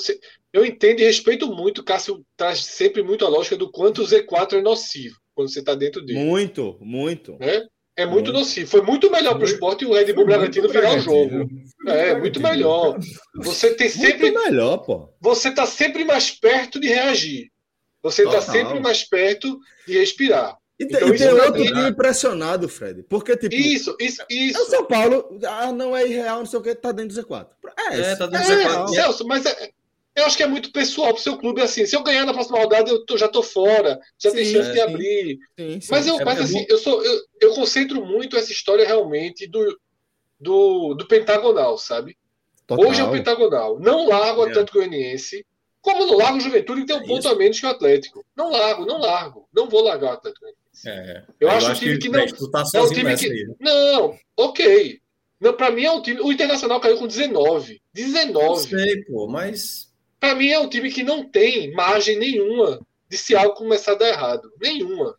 eu 0.51 0.65
entendo 0.65 0.99
e 0.99 1.05
respeito 1.05 1.47
muito, 1.47 1.81
o 1.81 1.83
Cássio 1.83 2.25
traz 2.35 2.65
sempre 2.65 3.03
muito 3.03 3.25
a 3.25 3.29
lógica 3.29 3.55
do 3.55 3.71
quanto 3.71 4.01
o 4.01 4.05
Z4 4.05 4.53
é 4.53 4.61
nocivo 4.61 5.21
quando 5.33 5.51
você 5.51 5.59
está 5.59 5.75
dentro 5.75 6.03
dele. 6.03 6.19
Muito, 6.19 6.77
muito. 6.81 7.38
É, 7.39 7.65
é 7.95 8.05
muito, 8.05 8.31
muito. 8.31 8.33
nocivo. 8.33 8.69
Foi 8.69 8.81
muito 8.81 9.11
melhor 9.11 9.35
para 9.35 9.43
o 9.43 9.49
esporte 9.49 9.85
o 9.85 9.93
Red 9.93 10.13
Bull 10.13 10.25
Bragantino 10.25 10.69
virar 10.69 10.95
o 10.95 10.99
jogo. 10.99 11.49
É, 11.88 12.15
muito 12.15 12.39
melhor. 12.39 12.97
Você 13.35 13.73
tem 13.73 13.89
sempre. 13.89 14.31
Muito 14.31 14.43
melhor, 14.43 14.77
pô. 14.77 15.09
Você 15.19 15.49
está 15.49 15.65
sempre 15.65 16.03
mais 16.03 16.31
perto 16.31 16.79
de 16.79 16.88
reagir. 16.88 17.51
Você 18.03 18.23
está 18.23 18.41
sempre 18.41 18.79
mais 18.79 19.03
perto 19.03 19.59
de 19.88 19.97
respirar. 19.97 20.57
E, 20.81 20.83
então, 20.83 21.13
e 21.13 21.17
tem 21.17 21.29
outro 21.29 21.63
time 21.63 21.89
impressionado, 21.89 22.67
Fred. 22.67 23.03
Porque, 23.03 23.37
tipo. 23.37 23.53
Isso, 23.53 23.95
isso, 23.99 24.23
isso. 24.29 24.57
É 24.57 24.61
o 24.61 24.65
São 24.65 24.85
Paulo, 24.85 25.39
ah, 25.47 25.71
não 25.71 25.95
é 25.95 26.07
irreal, 26.07 26.39
não 26.39 26.45
sei 26.45 26.59
o 26.59 26.63
que, 26.63 26.73
tá 26.73 26.91
dentro 26.91 27.15
do 27.15 27.21
Z4. 27.21 27.47
É, 27.91 27.99
é 27.99 28.15
tá 28.15 28.25
dentro 28.25 28.47
do 28.47 28.53
Z4. 28.53 28.83
É, 28.83 28.87
Celso, 28.87 29.27
mas 29.27 29.45
é, 29.45 29.69
eu 30.15 30.25
acho 30.25 30.35
que 30.35 30.43
é 30.43 30.47
muito 30.47 30.71
pessoal 30.71 31.13
pro 31.13 31.21
seu 31.21 31.37
clube, 31.37 31.61
assim. 31.61 31.85
Se 31.85 31.95
eu 31.95 32.01
ganhar 32.01 32.25
na 32.25 32.33
próxima 32.33 32.57
rodada, 32.57 32.89
eu 32.89 33.05
tô, 33.05 33.15
já 33.15 33.27
tô 33.27 33.43
fora, 33.43 33.99
já 34.17 34.31
sim, 34.31 34.37
tem 34.37 34.45
chance 34.45 34.69
é, 34.71 34.73
de 34.73 34.81
abrir. 34.81 35.39
Sim, 35.57 35.81
sim, 35.81 35.87
mas 35.91 36.07
eu, 36.07 36.19
é, 36.19 36.25
mas, 36.25 36.41
assim, 36.41 36.65
eu, 36.67 36.77
sou, 36.79 37.03
eu, 37.05 37.21
eu 37.39 37.53
concentro 37.53 38.03
muito 38.03 38.35
essa 38.35 38.51
história 38.51 38.85
realmente 38.85 39.47
do, 39.47 39.79
do, 40.39 40.95
do 40.95 41.07
pentagonal, 41.07 41.77
sabe? 41.77 42.17
Total. 42.65 42.87
Hoje 42.87 43.01
é 43.01 43.03
o 43.03 43.11
pentagonal. 43.11 43.79
Não 43.79 44.07
largo 44.07 44.41
o 44.41 44.47
é. 44.47 44.49
Atlético 44.49 44.79
Goianiense. 44.79 45.45
Como 45.79 46.05
não 46.05 46.17
largo 46.17 46.37
o 46.37 46.41
Juventude, 46.41 46.81
que 46.81 46.87
tem 46.87 46.95
um 46.95 47.05
ponto 47.07 47.27
a 47.27 47.35
menos 47.35 47.59
que 47.59 47.65
o 47.65 47.69
Atlético. 47.69 48.25
Não 48.35 48.51
largo, 48.51 48.85
não 48.85 48.99
largo. 48.99 49.47
Não 49.53 49.67
vou 49.67 49.83
largar 49.83 50.11
o 50.11 50.13
Atlético 50.13 50.41
Goianiense. 50.41 50.60
É, 50.85 51.23
eu, 51.39 51.48
eu 51.48 51.49
acho 51.49 51.72
um 51.72 51.76
time 51.76 51.98
que, 51.98 52.10
que 52.10 52.10
não. 52.10 52.52
Tá 52.52 52.64
é 52.73 52.81
um 52.81 52.89
time 52.89 53.15
que, 53.15 53.26
aí. 53.26 53.56
Não, 53.60 54.18
ok. 54.38 55.02
Não, 55.39 55.53
para 55.53 55.72
mim 55.72 55.84
é 55.84 55.91
um 55.91 56.02
time. 56.02 56.22
O 56.22 56.31
Internacional 56.31 56.80
caiu 56.80 56.98
com 56.98 57.07
19. 57.07 57.81
19. 57.93 58.34
Não 58.34 58.56
sei, 58.56 59.03
pô, 59.06 59.27
mas 59.27 59.91
para 60.19 60.35
mim 60.35 60.49
é 60.49 60.60
um 60.60 60.69
time 60.69 60.91
que 60.91 61.03
não 61.03 61.27
tem 61.27 61.72
margem 61.73 62.18
nenhuma 62.18 62.80
de 63.10 63.18
se 63.18 63.35
algo 63.35 63.56
começar 63.56 63.93
a 63.93 63.95
dar 63.95 64.10
errado. 64.10 64.53
Nenhuma. 64.61 65.18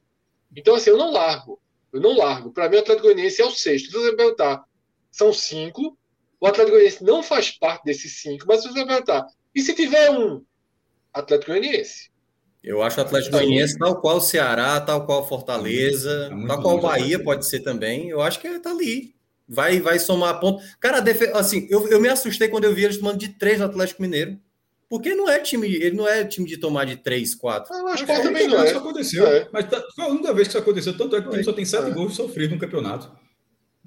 Então, 0.57 0.77
assim, 0.77 0.91
eu 0.91 0.97
não 0.97 1.11
largo. 1.11 1.61
Eu 1.93 2.01
não 2.01 2.17
largo. 2.17 2.53
Para 2.53 2.69
mim, 2.69 2.77
o 2.77 2.79
Atlético 2.79 3.09
Goianiense 3.09 3.43
é 3.43 3.45
o 3.45 3.51
sexto. 3.51 3.91
Se 3.91 3.93
você 3.93 4.15
perguntar, 4.15 4.65
são 5.11 5.33
cinco. 5.33 5.99
O 6.41 6.47
Atlético 6.47 6.77
Goianiense 6.77 7.05
não 7.05 7.23
faz 7.23 7.51
parte 7.51 7.85
desses 7.85 8.21
cinco. 8.21 8.47
Mas 8.47 8.63
se 8.63 8.69
você 8.69 8.87
perguntar, 8.87 9.27
e 9.53 9.61
se 9.61 9.75
tiver 9.75 10.11
um? 10.11 10.45
Atlético 11.13 11.51
Goianiense. 11.51 12.12
Eu 12.63 12.83
acho 12.83 12.99
o 12.99 13.03
Atlético 13.03 13.33
Goianiense 13.33 13.77
tal 13.77 14.01
qual 14.01 14.19
o 14.19 14.21
Ceará, 14.21 14.81
tal 14.81 15.05
qual 15.05 15.27
Fortaleza, 15.27 16.31
é 16.33 16.47
tal 16.47 16.63
qual 16.63 16.77
o 16.77 16.81
Bahia 16.81 17.19
pode 17.19 17.47
ser 17.47 17.61
também. 17.61 18.09
Eu 18.09 18.23
acho 18.23 18.41
que 18.41 18.59
tá 18.61 18.71
ali. 18.71 19.15
Vai, 19.49 19.81
vai 19.81 19.99
somar 19.99 20.39
ponto. 20.39 20.63
Cara, 20.79 21.03
assim, 21.35 21.67
eu, 21.69 21.89
eu 21.89 22.01
me 22.01 22.09
assustei 22.09 22.49
quando 22.49 22.65
eu 22.65 22.75
vi 22.75 22.85
eles 22.85 22.99
tomando 22.99 23.19
de 23.19 23.29
três 23.29 23.59
no 23.59 23.67
Atlético 23.67 24.01
Mineiro. 24.01 24.39
Porque 24.89 25.15
não 25.15 25.29
é 25.29 25.39
time, 25.39 25.67
ele 25.75 25.97
não 25.97 26.07
é 26.07 26.23
time 26.23 26.47
de 26.47 26.59
tomar 26.59 26.85
de 26.85 26.97
3, 26.97 27.35
4. 27.35 27.73
Ah, 27.73 27.93
acho 27.93 28.05
que 28.05 28.13
também 28.13 28.47
não 28.47 28.63
é. 28.63 28.67
Isso 28.67 28.77
aconteceu. 28.77 29.27
É. 29.27 29.49
Mas 29.51 29.65
tá, 29.71 29.83
foi 29.97 30.05
a 30.05 30.09
única 30.09 30.35
vez 30.35 30.49
que 30.49 30.53
isso 30.53 30.59
aconteceu, 30.59 30.95
tanto 30.95 31.17
é 31.17 31.23
que 31.23 31.29
o 31.29 31.31
time 31.31 31.43
só 31.45 31.53
tem 31.55 31.65
7 31.65 31.87
é. 31.87 31.91
gols 31.95 32.15
sofridos 32.15 32.53
no 32.53 32.61
campeonato. 32.61 33.11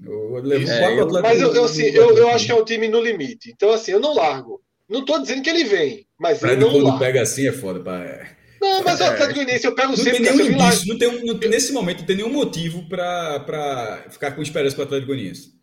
Eu, 0.04 0.38
eu 0.44 0.52
é, 0.52 1.00
eu, 1.00 1.08
mas 1.22 1.40
eu, 1.40 1.54
eu, 1.54 1.66
assim, 1.66 1.84
eu, 1.84 2.18
eu 2.18 2.30
acho 2.30 2.48
que 2.48 2.52
é 2.52 2.56
um 2.56 2.66
time 2.66 2.88
no 2.88 3.00
limite. 3.00 3.52
Então, 3.52 3.72
assim, 3.72 3.92
eu 3.92 4.00
não 4.00 4.16
largo. 4.16 4.62
Não 4.90 5.02
estou 5.02 5.22
dizendo 5.22 5.44
que 5.44 5.50
ele 5.50 5.64
vem, 5.64 6.08
mas 6.20 6.42
ele 6.44 6.56
não 6.56 6.72
quando 6.72 6.86
larga. 6.86 7.06
pega 7.06 7.22
assim 7.22 7.48
é 7.48 7.52
foda, 7.52 7.80
pá. 7.80 8.35
É. 8.66 8.74
Não, 8.74 8.84
mas 8.84 9.00
o 9.00 9.04
Atlético 9.04 9.36
Goianiense 9.36 9.66
eu 9.66 9.76
pego 9.76 9.90
não 9.90 9.98
sempre. 9.98 10.24
Tem 10.24 10.36
nenhum 10.36 10.52
indício, 10.52 10.88
não 10.88 10.98
tem, 10.98 11.08
um, 11.08 11.26
não 11.26 11.34
nesse 11.36 11.72
momento 11.72 12.00
não 12.00 12.06
tem 12.06 12.16
nenhum 12.16 12.32
motivo 12.32 12.88
para 12.90 14.06
ficar 14.10 14.32
com 14.32 14.42
esperança 14.42 14.76
para 14.76 14.84
o 14.84 14.86
Atlético 14.86 15.12
Goianiense. 15.12 15.56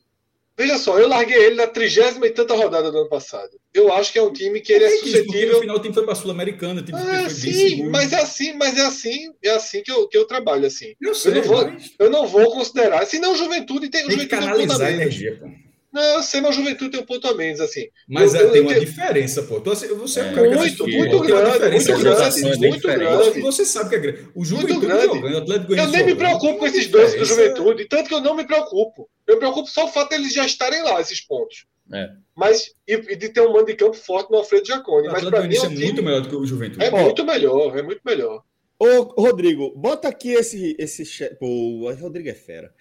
Veja 0.57 0.77
só, 0.77 0.99
eu 0.99 1.09
larguei 1.09 1.37
ele 1.37 1.55
na 1.55 1.67
trigésima 1.67 2.27
e 2.27 2.31
tanta 2.31 2.55
rodada 2.55 2.91
do 2.93 2.99
ano 2.99 3.09
passado. 3.09 3.51
Eu 3.73 3.91
acho 3.93 4.13
que 4.13 4.19
é 4.19 4.23
um 4.23 4.33
time 4.33 4.61
que 4.61 4.73
ele 4.73 4.85
é, 4.85 4.89
é 4.89 4.99
suscetível. 4.99 5.55
No 5.55 5.61
final 5.61 5.77
o 5.77 5.81
time 5.81 5.95
foi 5.95 6.05
para 6.05 6.13
a 6.13 6.17
Sul-Americana, 6.17 6.85
é, 7.25 7.29
sim, 7.31 7.89
mas 7.89 8.13
é 8.13 8.21
assim, 8.21 8.53
mas 8.53 8.77
é 8.77 8.83
assim, 8.83 9.33
é 9.43 9.51
assim 9.51 9.83
que 9.83 9.91
eu, 9.91 10.07
que 10.09 10.17
eu 10.17 10.27
trabalho 10.27 10.67
assim. 10.67 10.95
Eu, 11.01 11.15
sei, 11.15 11.33
eu 11.33 11.37
não 11.37 11.43
vou, 11.43 11.65
mas... 11.65 11.95
eu 11.99 12.11
não 12.11 12.27
vou 12.27 12.51
considerar. 12.53 13.07
Se 13.07 13.19
não, 13.19 13.35
juventude 13.35 13.89
tem, 13.89 14.03
tem 14.03 14.11
juventude 14.11 14.29
que 14.29 14.37
canalizar 14.37 14.89
a 14.89 14.93
energia, 14.93 15.39
pô. 15.41 15.49
Não, 15.93 16.03
eu 16.03 16.23
sei, 16.23 16.41
mas 16.41 16.57
juventude 16.57 16.91
tem 16.91 17.01
um 17.01 17.05
ponto 17.05 17.27
a 17.29 17.35
menos, 17.35 17.61
assim. 17.61 17.87
Mas 18.09 18.35
eu, 18.35 18.49
é, 18.49 18.51
tem 18.51 18.63
uma 18.63 18.81
diferença, 18.81 19.43
pô. 19.43 19.61
Você 19.61 20.21
é 20.21 20.25
um 20.25 20.35
cara 20.35 20.51
muito, 20.51 20.85
que 20.85 20.97
muito 20.97 21.21
grande, 21.21 21.71
muito 21.71 21.99
grande, 21.99 22.43
muito 22.67 22.89
grande. 22.89 23.41
Você 23.43 23.67
sabe 23.67 23.91
que 23.91 23.97
é 23.97 23.99
grande. 23.99 24.29
O 24.35 24.45
Juventude 24.45 24.87
jogando, 24.87 25.23
o 25.23 25.39
Atlético 25.39 25.75
Eu 25.75 25.89
nem 25.89 26.07
me 26.07 26.15
preocupo 26.15 26.59
com 26.59 26.67
esses 26.67 26.87
dois 26.87 27.15
do 27.15 27.25
Juventude, 27.25 27.85
tanto 27.87 28.09
que 28.09 28.15
eu 28.15 28.23
não 28.23 28.35
me 28.35 28.47
preocupo. 28.47 29.09
Eu 29.27 29.35
me 29.35 29.41
preocupo 29.41 29.69
só 29.69 29.85
o 29.85 29.89
fato 29.89 30.11
deles 30.11 30.33
já 30.33 30.47
estarem 30.47 30.83
lá, 30.83 31.01
esses 31.01 31.21
pontos. 31.21 31.67
É. 31.93 32.11
Mas, 32.35 32.73
e, 32.89 32.95
e, 32.95 33.17
de 33.17 33.29
ter 33.29 33.43
um 33.43 33.53
mando 33.53 33.67
de 33.67 33.75
campo 33.75 33.95
forte 33.95 34.31
no 34.31 34.39
Alfredo 34.39 34.67
Jaconi. 34.67 35.09
Mas 35.09 35.25
para 35.25 35.43
mim 35.43 35.55
é, 35.55 35.61
um 35.61 35.69
time, 35.69 35.85
muito 35.85 36.03
melhor 36.03 36.23
do 36.23 36.29
que 36.29 36.37
o 36.37 36.47
Juventude. 36.47 36.85
É 36.85 36.91
muito 36.91 37.25
melhor, 37.25 37.79
é 37.79 37.83
muito 37.83 38.01
melhor. 38.05 38.43
Ô, 38.79 39.03
Rodrigo, 39.21 39.73
bota 39.77 40.09
aqui 40.09 40.31
esse. 40.31 40.75
esse 40.79 41.05
Pô, 41.39 41.47
o 41.47 41.95
Rodrigo 41.95 42.29
é 42.29 42.35
fera. 42.35 42.73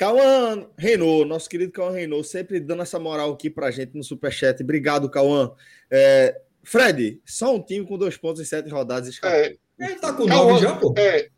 Cauã 0.00 0.66
Renault, 0.78 1.28
nosso 1.28 1.46
querido 1.46 1.72
Cauã 1.72 1.90
Renault, 1.90 2.26
sempre 2.26 2.58
dando 2.58 2.80
essa 2.80 2.98
moral 2.98 3.34
aqui 3.34 3.50
pra 3.50 3.70
gente 3.70 3.94
no 3.94 4.02
Superchat. 4.02 4.62
Obrigado, 4.62 5.10
Cauã. 5.10 5.52
É, 5.90 6.40
Fred, 6.62 7.20
só 7.22 7.54
um 7.54 7.62
time 7.62 7.86
com 7.86 7.98
dois 7.98 8.16
pontos 8.16 8.40
em 8.40 8.46
sete 8.46 8.70
rodadas. 8.70 9.20
É, 9.22 9.58
ele 9.78 9.96
tá 9.96 10.14
com 10.14 10.26
Cauã, 10.26 10.52
nove 10.52 10.62
já, 10.62 10.74
pô. 10.74 10.94
É, 10.96 11.28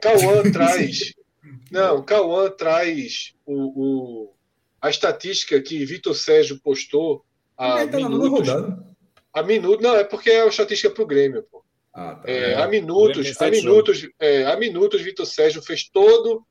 Cauã 0.00 0.42
traz. 0.50 1.14
Não, 1.70 2.02
Cauã 2.02 2.50
traz 2.50 3.34
o, 3.46 3.54
o, 3.54 4.34
a 4.80 4.90
estatística 4.90 5.62
que 5.62 5.84
Vitor 5.84 6.16
Sérgio 6.16 6.58
postou 6.60 7.24
a 7.56 7.86
tá 7.86 7.98
minutos. 7.98 8.48
A 9.32 9.44
minuto, 9.44 9.80
não, 9.80 9.94
é 9.94 10.02
porque 10.02 10.28
é 10.28 10.42
a 10.42 10.48
estatística 10.48 10.92
pro 10.92 11.06
Grêmio, 11.06 11.44
pô. 11.44 11.64
Ah, 11.94 12.16
tá. 12.16 12.28
é, 12.28 12.54
a 12.56 12.66
minutos, 12.66 13.40
a 13.40 13.48
minutos, 13.48 14.08
é, 14.18 14.44
a 14.44 14.56
minutos, 14.56 15.00
Vitor 15.02 15.24
Sérgio 15.24 15.62
fez 15.62 15.88
todo 15.88 16.44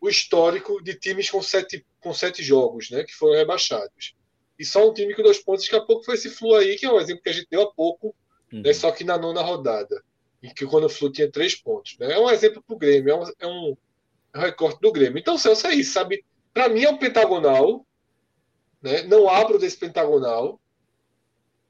o 0.00 0.08
histórico 0.08 0.82
de 0.82 0.94
times 0.94 1.30
com 1.30 1.42
sete, 1.42 1.84
com 2.00 2.12
sete 2.14 2.42
jogos, 2.42 2.90
né, 2.90 3.04
que 3.04 3.14
foram 3.14 3.34
rebaixados. 3.34 4.14
E 4.58 4.64
só 4.64 4.88
um 4.88 4.92
time 4.92 5.14
com 5.14 5.22
dois 5.22 5.38
pontos, 5.38 5.64
daqui 5.64 5.76
a 5.76 5.84
pouco 5.84 6.04
foi 6.04 6.14
esse 6.14 6.30
Flu 6.30 6.54
aí, 6.54 6.76
que 6.76 6.86
é 6.86 6.92
um 6.92 7.00
exemplo 7.00 7.22
que 7.22 7.28
a 7.28 7.32
gente 7.32 7.48
deu 7.50 7.62
há 7.62 7.72
pouco, 7.72 8.14
uhum. 8.52 8.62
né, 8.62 8.72
só 8.72 8.90
que 8.90 9.04
na 9.04 9.18
nona 9.18 9.42
rodada, 9.42 10.02
em 10.42 10.52
que 10.52 10.66
quando 10.66 10.84
o 10.84 10.88
Flu 10.88 11.10
tinha 11.10 11.30
três 11.30 11.54
pontos. 11.54 11.96
Né, 11.98 12.12
é 12.12 12.18
um 12.18 12.30
exemplo 12.30 12.62
para 12.62 12.74
o 12.74 12.78
Grêmio, 12.78 13.10
é 13.10 13.16
um, 13.16 13.32
é 13.40 13.46
um, 13.46 13.76
é 14.34 14.38
um 14.38 14.40
recorte 14.40 14.80
do 14.80 14.92
Grêmio. 14.92 15.18
Então, 15.18 15.38
Celso, 15.38 15.66
é 15.66 15.74
isso, 15.74 15.92
sabe? 15.92 16.24
Para 16.52 16.68
mim 16.68 16.82
é 16.82 16.90
um 16.90 16.98
pentagonal, 16.98 17.86
né, 18.80 19.02
não 19.02 19.28
abro 19.28 19.58
desse 19.58 19.76
pentagonal, 19.76 20.60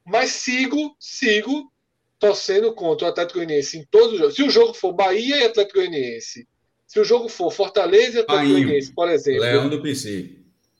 mas 0.05 0.31
sigo, 0.31 0.97
sigo 0.99 1.71
torcendo 2.19 2.75
contra 2.75 3.07
o 3.07 3.11
Atlético 3.11 3.39
Goianiense 3.39 3.79
em 3.79 3.85
todos 3.85 4.13
os 4.15 4.19
jogos. 4.19 4.35
Se 4.35 4.43
o 4.43 4.51
jogo 4.51 4.75
for 4.75 4.93
Bahia 4.93 5.39
e 5.39 5.45
Atlético 5.45 5.79
Goianiense 5.79 6.49
se 6.89 6.99
o 6.99 7.05
jogo 7.05 7.29
for 7.29 7.53
Fortaleza 7.53 8.19
e 8.19 8.23
Atlético 8.23 8.95
por 8.95 9.11
exemplo. 9.11 9.43
Leão 9.43 9.69
do 9.69 9.83
PC. 9.83 10.31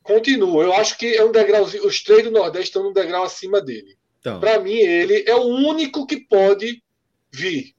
Continua. 0.03 0.65
Eu 0.65 0.73
acho 0.73 0.97
que 0.97 1.15
é 1.15 1.23
um 1.23 1.31
degrau. 1.31 1.65
Os 1.65 2.03
três 2.03 2.25
do 2.25 2.31
Nordeste 2.31 2.69
estão 2.69 2.83
num 2.83 2.95
degrau 2.95 3.25
acima 3.25 3.61
dele. 3.61 3.97
Então. 4.19 4.41
Para 4.41 4.59
mim, 4.59 4.79
ele 4.79 5.23
é 5.27 5.35
o 5.35 5.45
único 5.45 6.07
que 6.07 6.17
pode 6.17 6.83
vir. 7.31 7.75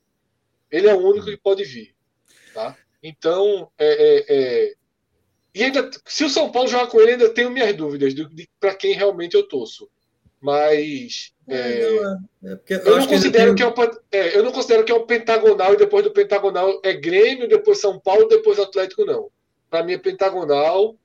Ele 0.72 0.88
é 0.88 0.94
o 0.94 1.00
único 1.00 1.26
que 1.26 1.38
pode 1.38 1.64
vir. 1.64 1.96
Tá? 2.54 2.78
Então, 3.02 3.72
é, 3.80 3.88
é, 3.88 4.26
é... 4.30 4.74
e 5.56 5.64
ainda, 5.64 5.90
se 6.06 6.24
o 6.24 6.30
São 6.30 6.52
Paulo 6.52 6.70
jogar 6.70 6.86
com 6.88 7.02
ele, 7.02 7.14
ainda 7.14 7.34
tenho 7.34 7.50
minhas 7.50 7.76
dúvidas 7.76 8.14
de, 8.14 8.30
de 8.30 8.48
para 8.60 8.76
quem 8.76 8.94
realmente 8.94 9.36
eu 9.36 9.48
torço. 9.48 9.90
Mas. 10.42 11.34
É, 11.48 11.82
é, 11.82 12.02
não, 12.02 12.52
é 12.52 12.60
eu, 12.70 12.98
não 12.98 13.08
considero 13.08 13.56
que, 13.56 13.64
que 13.64 13.82
é, 14.12 14.20
é, 14.20 14.38
eu 14.38 14.44
não 14.44 14.52
considero 14.52 14.84
que 14.84 14.92
é 14.92 14.96
um 14.96 15.06
pentagonal 15.06 15.74
e 15.74 15.78
depois 15.78 16.04
do 16.04 16.12
pentagonal 16.12 16.80
é 16.84 16.94
Grêmio, 16.94 17.48
depois 17.50 17.80
São 17.80 18.00
Paulo, 18.00 18.28
depois 18.28 18.60
Atlético, 18.60 19.06
não. 19.06 19.30
Para 19.70 19.84
mim 19.84 19.94
é 19.94 19.98
pentagonal, 19.98 20.96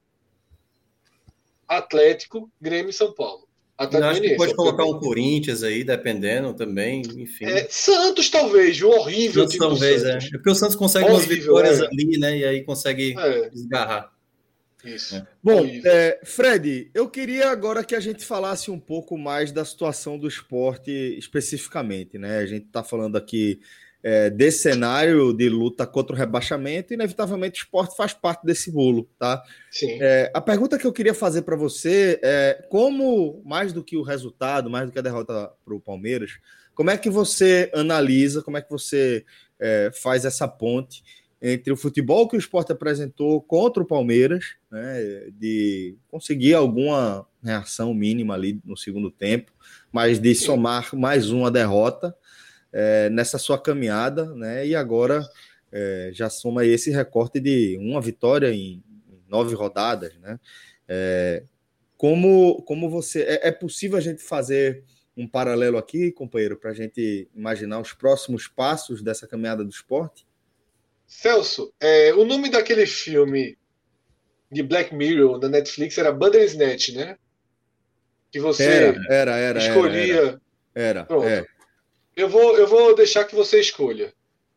Atlético, 1.66 2.50
Grêmio 2.60 2.90
e 2.90 2.92
São 2.92 3.12
Paulo. 3.12 3.44
Atlético 3.76 4.10
acho 4.10 4.20
que 4.20 4.36
pode 4.36 4.54
colocar 4.54 4.84
um 4.84 5.00
Corinthians 5.00 5.64
aí, 5.64 5.82
dependendo 5.82 6.54
também, 6.54 7.02
enfim. 7.16 7.46
É, 7.46 7.66
Santos, 7.68 8.30
talvez, 8.30 8.80
o 8.80 8.88
horrível. 8.88 9.42
Santos, 9.42 9.58
talvez, 9.58 10.04
é. 10.04 10.18
Porque 10.30 10.50
o 10.50 10.54
Santos 10.54 10.76
consegue 10.76 11.10
horrível, 11.10 11.26
umas 11.26 11.38
vitórias 11.38 11.80
é. 11.80 11.86
ali, 11.86 12.18
né? 12.18 12.38
E 12.38 12.44
aí 12.44 12.62
consegue 12.62 13.18
é. 13.18 13.50
desgarrar. 13.50 14.13
Isso. 14.84 15.16
É. 15.16 15.26
Bom, 15.42 15.66
é, 15.84 16.20
Fred, 16.24 16.90
eu 16.94 17.08
queria 17.08 17.50
agora 17.50 17.84
que 17.84 17.94
a 17.94 18.00
gente 18.00 18.24
falasse 18.24 18.70
um 18.70 18.78
pouco 18.78 19.16
mais 19.16 19.50
da 19.52 19.64
situação 19.64 20.18
do 20.18 20.28
esporte 20.28 20.90
especificamente, 21.18 22.18
né? 22.18 22.38
A 22.38 22.46
gente 22.46 22.66
está 22.66 22.82
falando 22.82 23.16
aqui 23.16 23.60
é, 24.04 24.28
desse 24.28 24.58
cenário 24.58 25.32
de 25.32 25.48
luta 25.48 25.86
contra 25.86 26.14
o 26.14 26.18
rebaixamento, 26.18 26.92
e 26.92 26.94
inevitavelmente 26.94 27.62
o 27.62 27.64
esporte 27.64 27.96
faz 27.96 28.12
parte 28.12 28.44
desse 28.44 28.70
bolo, 28.70 29.08
tá? 29.18 29.42
Sim. 29.70 29.98
É, 29.98 30.30
a 30.34 30.42
pergunta 30.42 30.78
que 30.78 30.86
eu 30.86 30.92
queria 30.92 31.14
fazer 31.14 31.42
para 31.42 31.56
você 31.56 32.20
é 32.22 32.66
como, 32.68 33.42
mais 33.46 33.72
do 33.72 33.82
que 33.82 33.96
o 33.96 34.02
resultado, 34.02 34.68
mais 34.68 34.86
do 34.86 34.92
que 34.92 34.98
a 34.98 35.02
derrota 35.02 35.50
para 35.64 35.74
o 35.74 35.80
Palmeiras, 35.80 36.32
como 36.74 36.90
é 36.90 36.98
que 36.98 37.08
você 37.08 37.70
analisa, 37.72 38.42
como 38.42 38.58
é 38.58 38.62
que 38.62 38.70
você 38.70 39.24
é, 39.58 39.90
faz 39.94 40.26
essa 40.26 40.46
ponte 40.46 41.02
entre 41.46 41.70
o 41.70 41.76
futebol 41.76 42.26
que 42.26 42.36
o 42.36 42.38
esporte 42.38 42.72
apresentou 42.72 43.38
contra 43.42 43.82
o 43.82 43.86
Palmeiras, 43.86 44.56
né, 44.70 45.30
de 45.38 45.94
conseguir 46.08 46.54
alguma 46.54 47.26
reação 47.42 47.92
mínima 47.92 48.32
ali 48.32 48.58
no 48.64 48.78
segundo 48.78 49.10
tempo, 49.10 49.52
mas 49.92 50.18
de 50.18 50.34
somar 50.34 50.96
mais 50.96 51.30
uma 51.30 51.50
derrota 51.50 52.16
é, 52.72 53.10
nessa 53.10 53.36
sua 53.36 53.60
caminhada, 53.60 54.34
né, 54.34 54.66
e 54.66 54.74
agora 54.74 55.22
é, 55.70 56.10
já 56.14 56.30
soma 56.30 56.64
esse 56.64 56.90
recorte 56.90 57.38
de 57.38 57.76
uma 57.78 58.00
vitória 58.00 58.50
em, 58.50 58.82
nove 59.28 59.54
rodadas, 59.54 60.16
né? 60.20 60.40
É, 60.88 61.42
como, 61.96 62.62
como 62.62 62.88
você. 62.88 63.22
É, 63.22 63.48
é 63.48 63.52
possível 63.52 63.98
a 63.98 64.00
gente 64.00 64.22
fazer 64.22 64.84
um 65.16 65.26
paralelo 65.26 65.76
aqui, 65.76 66.12
companheiro, 66.12 66.56
para 66.56 66.70
a 66.70 66.74
gente 66.74 67.28
imaginar 67.34 67.80
os 67.80 67.92
próximos 67.92 68.46
passos 68.46 69.02
dessa 69.02 69.26
caminhada 69.26 69.64
do 69.64 69.70
esporte? 69.70 70.26
Celso, 71.06 71.72
é, 71.80 72.12
o 72.14 72.24
nome 72.24 72.50
daquele 72.50 72.86
filme 72.86 73.56
de 74.50 74.62
Black 74.62 74.94
Mirror 74.94 75.38
da 75.38 75.48
Netflix 75.48 75.98
era 75.98 76.12
Bandersnatch, 76.12 76.90
né? 76.90 77.16
Que 78.30 78.40
você 78.40 78.64
era, 78.64 79.06
era, 79.10 79.36
era 79.36 79.58
escolhia. 79.58 80.40
Era, 80.74 81.06
era, 81.08 81.28
é. 81.28 81.46
Eu 82.16 82.28
vou, 82.28 82.56
eu 82.56 82.66
vou 82.66 82.94
deixar 82.94 83.24
que 83.24 83.34
você 83.34 83.60
escolha. 83.60 84.12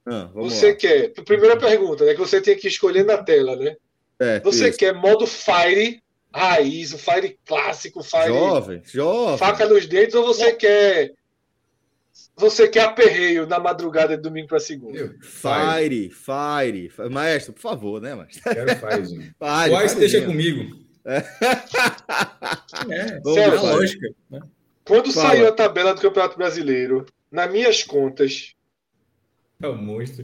Ah, 0.06 0.30
você 0.34 0.70
lá. 0.70 0.76
quer. 0.76 1.10
Primeira 1.26 1.58
pergunta, 1.58 2.06
né? 2.06 2.14
Que 2.14 2.20
você 2.20 2.40
tem 2.40 2.56
que 2.56 2.68
escolher 2.68 3.04
na 3.04 3.18
tela, 3.18 3.56
né? 3.56 3.76
É, 4.20 4.40
você 4.40 4.70
isso. 4.70 4.78
quer 4.78 4.94
modo 4.94 5.28
Fire 5.28 6.02
raiz, 6.34 6.94
o 6.94 6.98
Fire 6.98 7.38
clássico, 7.46 8.04
Fire. 8.04 8.28
Jovem, 8.28 8.82
jovem. 8.86 9.38
Faca 9.38 9.66
nos 9.66 9.86
dentes, 9.88 10.16
ou 10.16 10.26
você 10.26 10.54
quer 10.54 11.14
você 12.38 12.68
quer 12.68 12.84
aperreio 12.84 13.48
na 13.48 13.60
madrugada 13.60 14.16
de 14.16 14.22
domingo 14.22 14.48
para 14.48 14.60
segunda? 14.60 15.16
Fire, 15.22 16.10
fire, 16.12 16.90
fire. 16.90 17.10
Maestro, 17.10 17.54
por 17.54 17.62
favor, 17.62 18.00
né, 18.00 18.14
maestro? 18.14 18.44
Quero 18.44 18.76
fire. 18.76 19.34
fire 19.40 19.74
o 19.74 19.82
Ice 19.82 20.00
deixa 20.00 20.22
comigo. 20.26 20.86
É. 21.10 21.24
é, 22.90 23.22
Sério, 23.24 23.62
lógica. 23.62 24.10
Né? 24.30 24.42
Quando 24.84 25.14
Fala. 25.14 25.30
saiu 25.30 25.48
a 25.48 25.54
tabela 25.54 25.94
do 25.96 26.02
Campeonato 26.02 26.38
Brasileiro, 26.38 27.06
nas 27.32 27.50
minhas 27.50 27.82
contas. 27.82 28.57
É 29.60 29.68
um 29.68 29.76
monstro. 29.76 30.24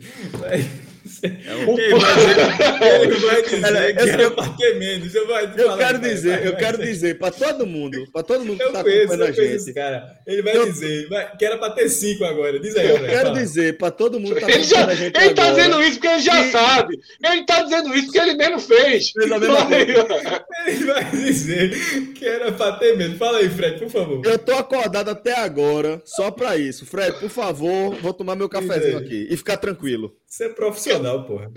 É 1.24 1.56
um... 1.66 1.78
Ele 1.78 3.16
vai 3.16 3.42
dizer 3.42 3.96
que 3.96 4.10
era 4.10 4.32
para 4.32 4.50
ter 4.52 4.76
menos. 4.78 5.14
Eu, 5.14 5.28
vai 5.28 5.52
eu 5.58 5.76
quero 5.76 6.00
dizer, 6.00 6.30
vai, 6.30 6.40
vai, 6.40 6.48
eu 6.48 6.56
quero 6.56 6.78
dizer 6.78 7.18
para 7.18 7.32
todo 7.32 7.66
mundo, 7.66 8.08
para 8.14 8.24
todo 8.24 8.46
mundo 8.46 8.58
que 8.60 8.64
está 8.64 8.80
acompanhando 8.82 9.24
a 9.24 9.32
gente. 9.32 9.74
cara. 9.74 10.18
Ele 10.28 10.42
vai 10.44 10.56
eu... 10.56 10.66
dizer 10.68 11.10
que 11.38 11.46
era 11.46 11.58
para 11.58 11.72
ter 11.72 11.90
cinco 11.90 12.24
agora. 12.24 12.60
Diz 12.60 12.76
aí, 12.78 12.88
Eu 12.88 13.00
quero 13.00 13.30
fala. 13.30 13.40
dizer 13.40 13.78
para 13.78 13.92
todo 13.92 14.20
mundo 14.20 14.36
que 14.36 14.46
está 14.46 14.54
acompanhando 14.54 14.90
a 14.92 14.96
gente. 14.96 15.18
Ele 15.18 15.26
está 15.26 15.50
dizendo 15.50 15.84
isso 15.84 15.94
porque 15.94 16.08
ele 16.08 16.22
já 16.22 16.52
sabe. 16.52 17.00
Ele 17.24 17.42
está 17.42 17.64
dizendo 17.64 17.96
isso 17.96 18.06
porque 18.06 18.20
ele 18.20 18.34
mesmo 18.36 18.60
fez. 18.60 19.14
Ele 19.16 20.86
vai 20.86 21.06
dizer 21.12 22.14
que 22.14 22.26
era 22.26 22.52
para 22.52 22.76
ter 22.78 22.96
menos. 22.96 23.18
Fala 23.18 23.40
aí, 23.40 23.50
Fred, 23.50 23.80
por 23.80 23.90
favor. 23.90 24.22
Eu 24.24 24.38
tô 24.38 24.54
acordado 24.54 25.10
até 25.10 25.38
agora 25.40 26.02
só 26.06 26.30
para 26.30 26.56
isso. 26.56 26.86
Fred, 26.86 27.20
por 27.20 27.30
favor, 27.30 27.96
vou 27.96 28.14
tomar 28.14 28.36
meu 28.36 28.48
cafezinho 28.48 29.00
aqui 29.00 29.23
e 29.30 29.38
ficar 29.38 29.58
tranquilo. 29.58 30.16
Você 30.26 30.46
é 30.46 30.50
profissional, 30.50 31.26
porra. 31.26 31.52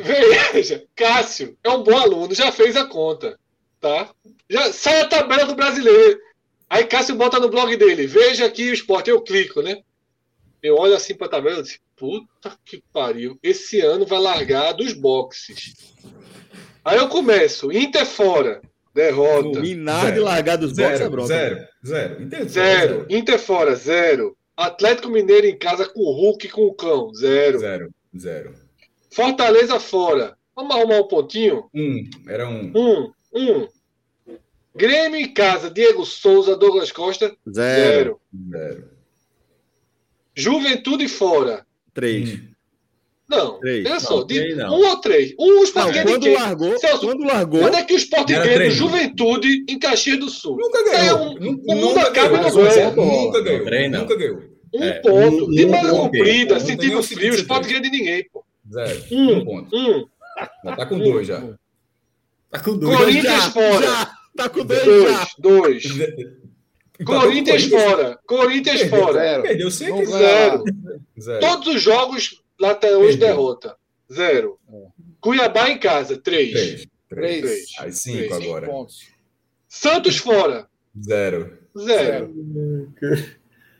Veja, 0.52 0.84
Cássio 0.94 1.56
é 1.62 1.70
um 1.70 1.82
bom 1.82 1.96
aluno, 1.96 2.34
já 2.34 2.52
fez 2.52 2.76
a 2.76 2.86
conta, 2.86 3.38
tá? 3.80 4.10
Já 4.48 4.72
sai 4.72 5.00
a 5.00 5.08
tabela 5.08 5.46
do 5.46 5.54
brasileiro. 5.54 6.18
Aí 6.68 6.84
Cássio 6.84 7.14
bota 7.14 7.38
no 7.38 7.48
blog 7.48 7.76
dele, 7.76 8.06
veja 8.06 8.46
aqui 8.46 8.70
o 8.70 8.74
esporte, 8.74 9.10
eu 9.10 9.20
clico, 9.20 9.62
né? 9.62 9.78
Eu 10.62 10.76
olho 10.76 10.94
assim 10.94 11.14
pra 11.14 11.28
tabela 11.28 11.60
e 11.60 11.62
digo, 11.62 11.82
puta 11.96 12.56
que 12.64 12.82
pariu, 12.92 13.38
esse 13.42 13.80
ano 13.80 14.04
vai 14.04 14.18
largar 14.18 14.72
dos 14.72 14.92
boxes. 14.92 15.74
Aí 16.84 16.98
eu 16.98 17.08
começo, 17.08 17.72
Inter 17.72 18.06
fora, 18.06 18.60
derrota. 18.94 19.60
Minar 19.60 20.12
de 20.12 20.20
largar 20.20 20.56
dos 20.56 20.72
boxes 20.72 21.00
é 21.00 21.08
bronca. 21.08 21.28
Zero, 21.28 21.68
zero. 21.86 22.22
Inter, 22.22 22.48
zero. 22.48 22.78
zero. 22.78 23.06
Inter 23.10 23.38
fora, 23.38 23.74
zero. 23.74 24.36
Atlético 24.56 25.10
Mineiro 25.10 25.46
em 25.46 25.58
casa 25.58 25.86
com 25.88 26.00
o 26.00 26.12
Hulk 26.12 26.46
e 26.46 26.50
com 26.50 26.66
o 26.66 26.74
Cão, 26.74 27.12
zero. 27.14 27.58
Zero, 27.58 27.94
zero. 28.16 28.54
Fortaleza 29.10 29.78
fora. 29.78 30.36
Vamos 30.54 30.74
arrumar 30.74 31.00
um 31.00 31.08
pontinho? 31.08 31.68
Um. 31.74 32.08
Era 32.26 32.48
um. 32.48 32.72
Um. 32.74 33.12
Um. 33.34 33.68
Grêmio 34.74 35.20
em 35.20 35.32
casa. 35.32 35.70
Diego 35.70 36.04
Souza, 36.06 36.56
Douglas 36.56 36.90
Costa. 36.90 37.36
Zero. 37.48 38.20
Zero. 38.34 38.50
zero. 38.50 38.90
Juventude 40.34 41.08
fora. 41.08 41.66
Três. 41.92 42.34
Hum. 42.34 42.55
Não, 43.28 43.58
três. 43.58 43.86
olha 43.86 44.00
só, 44.00 44.22
de 44.22 44.54
não. 44.54 44.68
um 44.68 44.88
ou 44.88 45.00
três. 45.00 45.34
Um 45.38 45.62
Sport 45.64 45.96
não, 45.96 46.04
quando 46.04 46.32
largou, 46.32 46.78
Celso, 46.78 47.06
quando 47.06 47.24
largou. 47.24 47.60
Quando 47.60 47.74
é 47.74 47.82
que 47.82 47.94
o 47.94 47.96
Sport 47.96 48.28
ganhou 48.28 48.70
Juventude 48.70 49.64
em 49.68 49.78
Caxias 49.78 50.20
do 50.20 50.30
Sul? 50.30 50.56
Nunca 50.56 50.84
ganhou. 50.84 51.18
É 51.18 51.40
um, 51.40 51.60
o 51.68 51.74
mundo 51.74 51.98
acaba 51.98 52.38
no 52.38 52.54
ganha. 52.54 52.90
Nunca 52.90 53.40
ganhou. 53.42 53.90
Nunca 53.90 54.16
ganhou. 54.16 54.42
Um 54.72 54.82
é, 54.82 54.92
ponto. 55.00 55.46
Um, 55.46 55.50
de 55.50 55.66
manga 55.66 55.90
comprida, 55.90 56.60
sentido 56.60 57.02
frio, 57.02 57.32
o 57.32 57.36
Sport 57.36 57.66
ganha 57.66 57.80
de 57.80 57.90
ninguém, 57.90 58.28
pô. 58.32 58.44
Zero. 58.72 59.02
Um, 59.10 59.32
um 59.32 59.44
ponto. 59.44 59.76
Um. 59.76 60.06
Já 60.64 60.76
tá 60.76 60.86
com 60.86 60.94
um. 60.94 60.98
dois 60.98 61.26
já. 61.26 61.42
Tá 62.50 62.60
com 62.60 62.76
dois. 62.76 62.96
Corinthians 62.96 63.24
já, 63.24 63.50
fora. 63.50 63.86
Já. 63.86 64.10
Tá 64.36 64.48
com 64.48 64.64
dois, 64.64 64.84
dois 64.84 65.10
já. 65.10 65.28
Dois. 65.38 65.84
Corinthians 67.04 67.64
fora. 67.64 68.18
Corinthians 68.26 68.82
fora. 68.82 69.12
Zero. 69.12 69.42
Perdeu 69.42 69.70
sempre. 69.70 70.06
Zero. 70.06 70.64
Todos 71.40 71.74
os 71.74 71.82
jogos 71.82 72.42
lá 72.60 72.70
até 72.70 72.96
hoje 72.96 73.18
Perdeu. 73.18 73.28
derrota. 73.28 73.76
Zero. 74.12 74.58
É. 74.72 74.86
Cuiabá 75.20 75.68
em 75.68 75.78
casa. 75.78 76.16
Três. 76.16 76.52
Três. 76.52 76.86
Três. 77.08 77.40
Três. 77.40 77.66
Aí 77.78 77.92
cinco 77.92 78.28
Três. 78.28 78.44
agora. 78.44 78.66
Pontos. 78.66 79.08
Santos 79.68 80.16
fora. 80.16 80.68
Zero. 81.00 81.58
Zero. 81.78 82.34
Zero. 83.00 83.36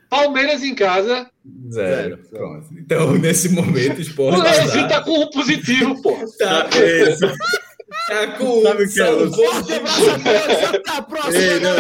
Palmeiras 0.08 0.62
em 0.62 0.74
casa. 0.74 1.30
Zero. 1.70 2.18
Pronto. 2.30 2.68
Então, 2.72 3.12
nesse 3.18 3.48
momento, 3.48 3.98
o 3.98 4.00
esporte. 4.00 4.38
O 4.38 4.42
Leozinho 4.42 4.88
tá 4.88 5.02
com 5.02 5.22
um 5.22 5.30
positivo, 5.30 6.00
pô. 6.02 6.16
Tá, 6.38 6.68
isso. 6.70 7.26
Tá 8.08 8.26
com 8.38 8.62
sabe 8.62 8.84
o 8.84 8.88
que 8.88 9.00
é. 9.00 9.06
Ei, 11.34 11.60
não, 11.60 11.74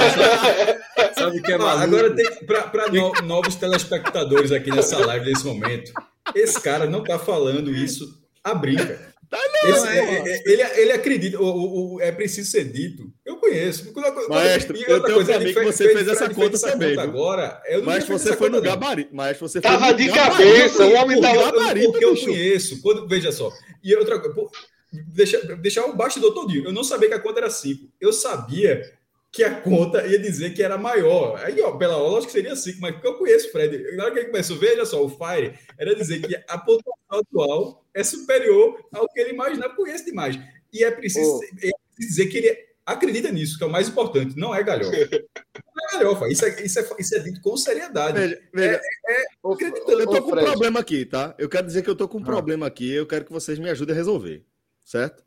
sabe, 1.14 1.38
o 1.38 1.42
que 1.42 1.52
é 1.52 1.58
maluco? 1.58 1.84
Agora 1.84 2.14
tem 2.14 2.26
para 2.44 2.88
no, 2.88 3.12
novos 3.22 3.54
telespectadores 3.56 4.50
aqui 4.52 4.70
nessa 4.70 5.04
live 5.04 5.26
nesse 5.26 5.44
momento. 5.44 5.92
Esse 6.34 6.60
cara 6.60 6.86
não 6.86 7.02
tá 7.02 7.18
falando 7.18 7.74
isso 7.74 8.20
a 8.42 8.54
brinca. 8.54 9.14
Tá 9.28 9.38
não, 9.38 9.70
Esse, 9.70 9.88
é, 9.88 9.98
é, 9.98 10.28
é, 10.28 10.42
ele, 10.46 10.62
ele 10.62 10.92
acredita, 10.92 11.40
o, 11.40 11.94
o, 11.94 12.00
é 12.00 12.12
preciso 12.12 12.48
ser 12.48 12.64
dito. 12.70 13.12
Eu 13.24 13.38
conheço. 13.38 13.92
Maestro, 14.28 14.76
eu 14.76 15.02
tenho 15.02 15.14
coisa, 15.16 15.34
amigo 15.34 15.58
que 15.58 15.64
você 15.64 15.92
fez, 15.92 16.06
essa 16.06 16.32
conta 16.32 16.58
também. 16.60 16.90
Conta 16.90 17.02
agora, 17.02 17.62
eu 17.66 17.82
mas 17.82 18.06
você 18.06 18.36
foi 18.36 18.48
no 18.50 18.60
gabarito. 18.60 19.10
Mas 19.12 19.36
você 19.38 19.60
tava 19.60 19.92
de 19.92 20.08
cabeça, 20.10 20.86
o 20.86 20.92
homem 20.94 21.20
tava 21.20 21.50
gabarito. 21.50 21.90
Porque 21.90 22.04
eu 22.04 22.16
conheço. 22.16 22.80
Quando, 22.80 23.08
veja 23.08 23.32
só. 23.32 23.52
E 23.82 23.94
outra 23.96 24.20
coisa, 24.20 24.48
deixar, 24.92 25.40
deixar 25.56 25.86
o 25.86 25.96
bastidor 25.96 26.32
todinho. 26.32 26.64
Eu 26.64 26.72
não 26.72 26.84
sabia 26.84 27.08
que 27.08 27.14
a 27.14 27.20
conta 27.20 27.40
era 27.40 27.50
5. 27.50 27.88
Eu 28.00 28.12
sabia 28.12 28.95
que 29.36 29.44
a 29.44 29.60
conta 29.60 30.06
ia 30.06 30.18
dizer 30.18 30.54
que 30.54 30.62
era 30.62 30.78
maior. 30.78 31.38
Aí, 31.44 31.60
ó, 31.60 31.76
pela 31.76 31.98
hora, 31.98 32.18
acho 32.18 32.26
que 32.28 32.32
seria 32.32 32.56
5, 32.56 32.80
mas 32.80 32.92
porque 32.92 33.06
eu 33.06 33.18
conheço 33.18 33.48
o 33.48 33.52
Fred. 33.52 33.94
Na 33.94 34.04
hora 34.04 34.12
que 34.14 34.20
ele 34.20 34.28
começou, 34.28 34.56
veja 34.56 34.86
só, 34.86 35.04
o 35.04 35.10
Fire 35.10 35.52
era 35.78 35.94
dizer 35.94 36.22
que 36.22 36.34
a 36.48 36.56
pontuação 36.56 36.96
atual 37.10 37.84
é 37.92 38.02
superior 38.02 38.82
ao 38.90 39.06
que 39.06 39.20
ele 39.20 39.34
imaginava, 39.34 39.76
conhece 39.76 40.06
demais. 40.06 40.38
E 40.72 40.82
é 40.82 40.90
preciso, 40.90 41.38
oh. 41.38 41.44
é 41.44 41.48
preciso 41.48 41.74
dizer 41.98 42.26
que 42.28 42.38
ele 42.38 42.66
acredita 42.86 43.30
nisso, 43.30 43.58
que 43.58 43.64
é 43.64 43.66
o 43.66 43.70
mais 43.70 43.88
importante, 43.88 44.38
não 44.38 44.54
é 44.54 44.62
galhofa. 44.62 44.96
Não 44.96 45.90
é 45.90 45.98
melhor, 45.98 46.30
isso 46.30 46.46
é, 46.46 46.62
isso, 46.64 46.78
é, 46.78 46.88
isso 46.98 47.14
é 47.14 47.18
dito 47.18 47.42
com 47.42 47.58
seriedade. 47.58 48.18
Veja, 48.18 48.42
veja 48.54 48.80
é, 49.06 49.12
é, 49.12 49.24
eu 49.42 50.06
tô 50.06 50.22
com 50.22 50.32
um 50.32 50.44
problema 50.44 50.80
aqui, 50.80 51.04
tá? 51.04 51.34
Eu 51.38 51.48
quero 51.50 51.66
dizer 51.66 51.82
que 51.82 51.90
eu 51.90 51.96
tô 51.96 52.08
com 52.08 52.16
um 52.16 52.22
ah. 52.22 52.24
problema 52.24 52.66
aqui, 52.66 52.90
eu 52.90 53.06
quero 53.06 53.26
que 53.26 53.32
vocês 53.32 53.58
me 53.58 53.68
ajudem 53.68 53.92
a 53.94 53.98
resolver, 53.98 54.46
certo? 54.82 55.22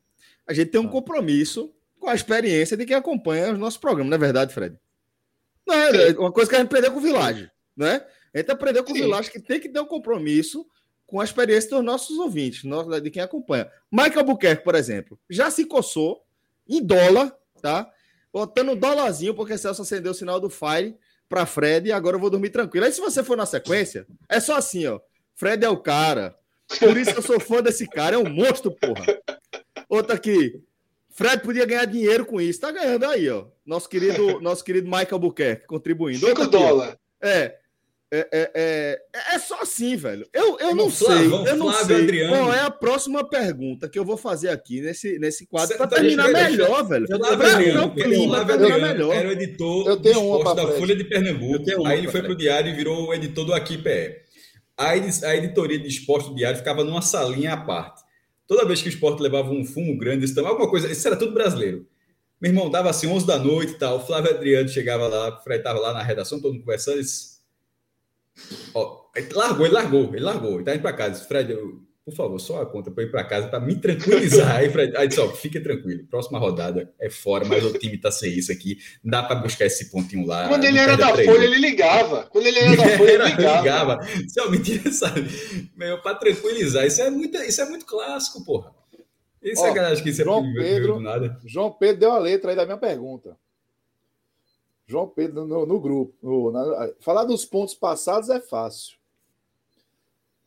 A 0.47 0.53
gente 0.53 0.71
tem 0.71 0.81
um 0.81 0.87
ah. 0.87 0.91
compromisso 0.91 1.71
com 1.99 2.09
a 2.09 2.15
experiência 2.15 2.77
de 2.77 2.85
quem 2.85 2.95
acompanha 2.95 3.51
os 3.51 3.59
nossos 3.59 3.77
programas, 3.77 4.09
não 4.09 4.15
é 4.15 4.19
verdade, 4.19 4.53
Fred? 4.53 4.77
Não, 5.67 5.75
é 5.75 6.11
uma 6.17 6.31
coisa 6.31 6.49
que 6.49 6.55
a 6.55 6.59
gente 6.59 6.67
aprendeu 6.67 6.91
com 6.91 6.99
o 6.99 7.01
Village, 7.01 7.51
né? 7.75 8.05
A 8.33 8.37
gente 8.37 8.51
aprendeu 8.51 8.83
com 8.83 8.93
Sim. 8.93 9.01
o 9.01 9.03
Village 9.03 9.31
que 9.31 9.39
tem 9.39 9.59
que 9.59 9.69
ter 9.69 9.79
um 9.79 9.85
compromisso 9.85 10.65
com 11.05 11.19
a 11.19 11.23
experiência 11.23 11.69
dos 11.71 11.83
nossos 11.83 12.17
ouvintes, 12.17 12.63
de 13.01 13.09
quem 13.09 13.21
acompanha. 13.21 13.69
Michael 13.91 14.23
Buquerque, 14.23 14.63
por 14.63 14.75
exemplo, 14.75 15.19
já 15.29 15.49
se 15.49 15.65
coçou 15.65 16.23
em 16.67 16.83
dólar, 16.83 17.35
tá? 17.61 17.91
Botando 18.31 18.73
um 18.73 18.75
dólarzinho, 18.75 19.33
porque 19.33 19.57
Celso 19.57 19.81
acendeu 19.81 20.11
o 20.11 20.15
sinal 20.15 20.39
do 20.39 20.51
Fire 20.51 20.95
para 21.27 21.47
Fred 21.47 21.89
e 21.89 21.91
agora 21.91 22.15
eu 22.15 22.19
vou 22.19 22.29
dormir 22.29 22.49
tranquilo. 22.49 22.85
Aí 22.85 22.91
se 22.91 23.01
você 23.01 23.23
for 23.23 23.35
na 23.35 23.45
sequência, 23.45 24.05
é 24.27 24.39
só 24.39 24.55
assim, 24.55 24.85
ó. 24.85 24.99
Fred 25.35 25.65
é 25.65 25.69
o 25.69 25.77
cara. 25.77 26.37
Por 26.77 26.95
isso 26.95 27.11
eu 27.11 27.21
sou 27.23 27.39
fã 27.39 27.61
desse 27.63 27.87
cara, 27.87 28.15
é 28.15 28.19
um 28.19 28.29
monstro, 28.29 28.71
porra. 28.71 29.03
Outra 29.87 30.15
aqui. 30.15 30.61
Fred 31.19 31.43
podia 31.43 31.65
ganhar 31.65 31.83
dinheiro 31.83 32.25
com 32.25 32.39
isso. 32.39 32.61
Tá 32.61 32.71
ganhando 32.71 33.03
aí, 33.03 33.29
ó. 33.29 33.43
Nosso 33.65 33.89
querido, 33.89 34.39
nosso 34.39 34.63
querido 34.63 34.89
Michael 34.89 35.19
Buquerque 35.19 35.67
contribuindo. 35.67 36.25
5 36.25 36.47
dólares. 36.47 36.95
É. 37.21 37.57
É, 38.11 38.27
é, 38.31 38.51
é, 38.55 39.35
é, 39.35 39.39
só 39.39 39.61
assim, 39.61 39.97
velho. 39.97 40.25
Eu, 40.33 40.57
eu 40.59 40.73
não 40.73 40.89
sei. 40.89 41.25
eu 41.27 41.57
não 41.57 41.73
sei 41.73 42.03
Adriano. 42.03 42.33
qual 42.33 42.53
é 42.53 42.61
a 42.61 42.71
próxima 42.71 43.29
pergunta 43.29 43.89
que 43.89 43.99
eu 43.99 44.05
vou 44.05 44.15
fazer 44.15 44.47
aqui 44.49 44.81
nesse, 44.81 45.19
nesse 45.19 45.45
quadro 45.45 45.77
para 45.77 45.87
terminar 45.87 46.29
melhor, 46.29 46.87
velho. 46.87 47.05
Flávio 47.05 47.91
clima, 47.91 48.45
melhor. 48.45 49.13
Era 49.13 49.27
o 49.27 49.31
editor 49.33 49.89
eu 49.89 50.01
tenho 50.01 50.21
uma 50.21 50.55
da 50.55 50.67
Folha 50.69 50.95
de 50.95 51.03
Pernambuco. 51.03 51.85
Aí 51.85 51.99
ele 51.99 52.07
foi 52.07 52.21
para 52.21 52.31
o 52.31 52.35
diário 52.35 52.71
e 52.71 52.75
virou 52.75 53.09
o 53.09 53.13
editor 53.13 53.45
do 53.45 53.53
Aqui 53.53 53.77
PE. 53.77 54.21
A, 54.77 54.91
a 54.91 55.35
editoria 55.35 55.77
de 55.77 55.87
esporte 55.87 56.29
do 56.29 56.35
diário 56.35 56.57
ficava 56.57 56.83
numa 56.85 57.01
salinha 57.01 57.53
à 57.53 57.57
parte. 57.57 58.08
Toda 58.49 58.65
vez 58.65 58.81
que 58.81 58.87
o 58.87 58.89
esporte 58.89 59.21
levava 59.21 59.51
um 59.51 59.63
fumo 59.63 59.95
grande, 59.95 60.25
isso, 60.25 60.39
alguma 60.39 60.67
coisa, 60.67 60.91
isso 60.91 61.07
era 61.07 61.15
tudo 61.15 61.33
brasileiro. 61.33 61.85
Meu 62.41 62.51
irmão 62.51 62.67
dava 62.67 62.89
assim 62.89 63.05
11 63.05 63.27
da 63.27 63.37
noite 63.37 63.73
e 63.73 63.77
tal. 63.77 63.97
O 63.97 63.99
Flávio 63.99 64.31
Adriano 64.31 64.67
chegava 64.67 65.07
lá, 65.07 65.39
estava 65.51 65.79
lá 65.79 65.93
na 65.93 66.01
redação, 66.01 66.41
todo 66.41 66.53
mundo 66.53 66.61
conversando. 66.61 66.99
Disse, 66.99 67.37
Ó, 68.73 69.05
ele 69.15 69.31
largou, 69.33 69.65
ele 69.67 69.75
largou, 69.75 70.15
ele 70.15 70.23
largou. 70.23 70.55
Ele 70.55 70.63
tá 70.63 70.73
indo 70.73 70.81
para 70.81 70.93
casa. 70.93 71.23
Fred, 71.25 71.51
eu, 71.51 71.79
por 72.05 72.15
favor, 72.15 72.39
só 72.39 72.61
a 72.61 72.65
conta 72.65 72.89
para 72.89 73.03
ir 73.03 73.11
para 73.11 73.23
casa 73.23 73.47
para 73.47 73.59
me 73.59 73.75
tranquilizar. 73.75 74.55
aí, 74.57 74.69
Fred, 74.69 74.95
aí 74.97 75.07
disse, 75.07 75.19
ó, 75.19 75.29
fica 75.29 75.61
tranquilo. 75.61 76.05
Próxima 76.09 76.39
rodada 76.39 76.91
é 76.99 77.09
fora, 77.09 77.45
mas 77.45 77.63
o 77.63 77.77
time 77.77 77.97
tá 77.97 78.11
sem 78.11 78.33
isso 78.33 78.51
aqui. 78.51 78.77
Dá 79.03 79.21
para 79.21 79.35
buscar 79.39 79.65
esse 79.65 79.91
pontinho 79.91 80.25
lá. 80.25 80.47
Quando 80.47 80.63
ele 80.63 80.79
era 80.79 80.97
da 80.97 81.09
Folha, 81.09 81.43
ele 81.43 81.59
ligava. 81.59 82.23
Quando 82.23 82.47
ele 82.47 82.59
era 82.59 82.75
da 82.75 82.89
Folha, 82.97 83.11
ele 83.11 83.23
ligava. 83.25 83.61
ligava. 83.61 83.99
Isso 84.25 84.39
é 84.39 84.49
mentira, 84.49 84.91
sabe? 84.91 85.71
Meu, 85.75 86.01
para 86.01 86.15
tranquilizar. 86.15 86.85
Isso 86.85 87.01
é, 87.01 87.09
muito, 87.09 87.37
isso 87.37 87.61
é 87.61 87.65
muito 87.65 87.85
clássico, 87.85 88.43
porra. 88.43 88.73
Isso 89.41 89.65
é 89.65 89.73
galera 89.73 89.95
que 90.01 90.11
você 90.11 90.23
João 90.23 90.53
Pedro, 90.53 90.99
nada. 90.99 91.39
João 91.45 91.71
Pedro 91.71 91.99
deu 91.99 92.11
a 92.11 92.17
letra 92.17 92.51
aí 92.51 92.55
da 92.55 92.65
minha 92.65 92.77
pergunta. 92.77 93.37
João 94.85 95.07
Pedro 95.07 95.45
no, 95.45 95.65
no 95.65 95.79
grupo. 95.79 96.13
No, 96.21 96.51
na, 96.51 96.89
falar 96.99 97.23
dos 97.23 97.45
pontos 97.45 97.73
passados 97.73 98.29
é 98.29 98.41
fácil. 98.41 98.98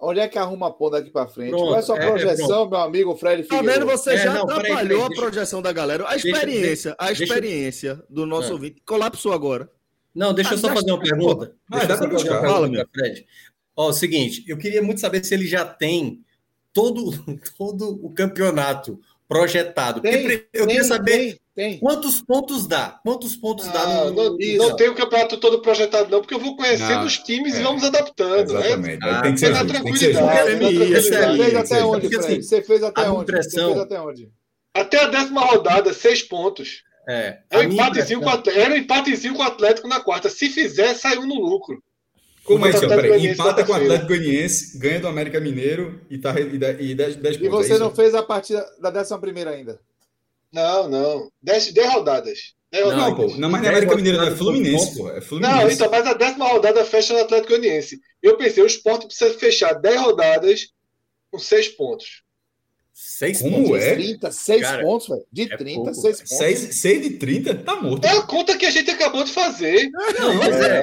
Onde 0.05 0.19
é 0.19 0.27
que 0.27 0.37
arruma 0.37 0.69
ponto 0.69 0.91
daqui 0.91 1.11
para 1.11 1.29
frente? 1.29 1.51
Pronto, 1.51 1.67
Qual 1.67 1.77
é 1.77 1.79
a 1.79 1.83
sua 1.83 1.97
é, 1.97 2.11
projeção, 2.11 2.65
é, 2.65 2.69
meu 2.69 2.79
amigo 2.79 3.15
Fred 3.15 3.45
Figueiredo? 3.45 3.69
Tá 3.69 3.79
vendo? 3.79 3.87
Você 3.87 4.17
já 4.17 4.35
não, 4.35 4.43
atrapalhou 4.43 4.75
peraí, 4.75 4.89
peraí, 4.89 5.03
a 5.03 5.11
projeção 5.11 5.63
da 5.63 5.73
galera. 5.73 6.09
A 6.09 6.17
experiência, 6.17 6.91
deixa, 6.91 6.97
a 6.99 7.13
experiência 7.13 7.95
deixa, 7.95 8.07
do 8.11 8.27
nosso 8.27 8.49
é. 8.49 8.53
ouvinte 8.53 8.83
colapsou 8.85 9.33
agora. 9.33 9.71
Não, 10.13 10.35
deixa 10.35 10.51
ah, 10.51 10.55
eu 10.55 10.59
só 10.59 10.75
fazer 10.75 10.91
uma 10.91 11.01
pergunta. 11.01 11.55
Para 11.71 12.09
buscar. 12.09 12.41
Fala, 12.41 12.69
meu. 12.69 12.85
Fred. 12.93 13.25
Ó, 13.77 13.91
o 13.91 13.93
seguinte, 13.93 14.45
eu 14.49 14.59
queria 14.59 14.83
muito 14.83 15.01
saber 15.01 15.25
se 15.25 15.35
ele 15.35 15.47
já 15.47 15.65
tem 15.65 16.25
todo, 16.73 17.13
todo 17.57 18.05
o 18.05 18.11
campeonato 18.13 19.01
projetado. 19.29 20.01
Tem, 20.01 20.15
eu 20.53 20.67
tem, 20.67 20.67
queria 20.67 20.83
saber 20.83 21.17
tem, 21.17 21.41
tem. 21.55 21.79
Quantos 21.79 22.23
pontos 22.23 22.67
dá? 22.67 22.99
Quantos 23.05 23.37
pontos 23.37 23.69
ah, 23.69 23.73
dá? 23.73 23.87
No... 23.87 24.13
Não, 24.13 24.39
não 24.57 24.77
tem 24.77 24.89
o 24.89 24.95
campeonato 24.95 25.37
todo 25.37 25.61
projetado, 25.61 26.11
não, 26.11 26.21
porque 26.21 26.35
eu 26.35 26.39
vou 26.39 26.57
conhecendo 26.57 27.05
os 27.05 27.19
times 27.19 27.55
é, 27.55 27.61
e 27.61 27.63
vamos 27.63 27.85
adaptando. 27.85 28.55
Né? 28.55 28.61
Exatamente. 28.61 29.01
Né? 29.01 29.11
Ah, 29.11 29.23
tem 29.23 29.35
que 29.35 29.41
ser 29.41 29.51
na 29.51 29.65
tranquilidade. 29.65 30.93
Você 30.95 31.37
fez 31.37 31.55
até 31.55 31.85
onde, 31.85 32.09
Fred? 32.09 32.43
Você 32.43 32.63
fez 32.63 32.83
até 32.83 33.11
onde? 33.11 33.33
Você 33.33 33.51
fez 33.51 33.79
até 33.79 34.01
onde? 34.01 34.31
Até 34.75 35.03
a 35.03 35.07
décima 35.09 35.43
rodada, 35.43 35.93
seis 35.93 36.23
pontos. 36.23 36.83
É, 37.07 37.41
era, 37.51 37.69
um 37.69 37.73
empatezinho 37.73 38.21
com, 38.21 38.51
era 38.51 38.73
um 38.73 38.77
empatezinho 38.77 39.35
com 39.35 39.43
o 39.43 39.47
Atlético 39.47 39.89
na 39.89 40.01
quarta. 40.01 40.31
Se 40.31 40.49
fizer, 40.49 40.95
saiu 40.95 41.27
no 41.27 41.35
lucro. 41.35 41.83
Como 42.45 42.65
é 42.67 42.71
isso? 42.71 42.85
Empata 42.87 43.65
com 43.65 43.73
o 43.73 43.77
Atlético 43.77 44.09
Goianiense, 44.09 44.79
ganha 44.79 45.01
do 45.01 45.09
América 45.09 45.39
Mineiro 45.39 46.01
e, 46.09 46.19
tá, 46.19 46.33
e 46.41 46.95
10 46.95 47.17
pontos. 47.17 47.41
E 47.41 47.49
você 47.49 47.75
é 47.75 47.79
não 47.79 47.95
fez 47.95 48.15
a 48.15 48.23
partida 48.23 48.65
da 48.81 48.91
décima 48.91 49.21
primeira 49.21 49.51
ainda? 49.51 49.79
Não, 50.53 50.89
não. 50.89 51.31
10 51.43 51.73
rodadas. 51.89 52.39
Dez 52.71 52.87
não, 52.87 52.91
rodadas. 52.93 53.33
pô. 53.33 53.39
Não, 53.39 53.51
mas 53.51 53.61
não 53.61 53.69
é 53.69 53.71
América 53.71 53.97
Mineiro, 53.97 54.19
não 54.19 54.27
é 54.29 54.31
Fluminense, 54.37 54.97
pô. 54.97 55.11
É 55.11 55.21
Fluminense. 55.21 55.57
Não, 55.57 55.71
então, 55.71 55.91
mas 55.91 56.07
a 56.07 56.15
décima 56.15 56.49
rodada 56.49 56.85
fecha 56.85 57.15
no 57.15 57.21
Atlético 57.21 57.51
Goianiense. 57.51 58.01
Eu 58.23 58.37
pensei, 58.37 58.63
o 58.63 58.67
esporte 58.67 59.07
precisa 59.07 59.33
fechar 59.39 59.75
10 59.75 60.01
rodadas 60.01 60.69
com 61.31 61.39
6 61.39 61.69
pontos. 61.69 62.23
6 62.95 63.43
Como 63.43 63.77
é? 63.77 63.95
30, 63.95 64.31
6 64.31 64.63
Cara, 64.63 64.83
pontos, 64.83 65.09
velho. 65.09 65.27
De 65.33 65.43
é 65.53 65.57
30, 65.57 65.75
pouco, 65.75 65.95
6 65.95 66.17
pontos. 66.19 66.39
6, 66.39 66.81
6 66.81 67.03
de 67.03 67.11
30? 67.11 67.55
Tá 67.57 67.77
morto. 67.77 68.05
É 68.05 68.11
a 68.11 68.23
conta 68.23 68.57
que 68.57 68.67
a 68.67 68.71
gente 68.71 68.91
acabou 68.91 69.25
de 69.25 69.33
fazer. 69.33 69.91
Não, 69.91 70.35
mas 70.35 70.57
é. 70.57 70.83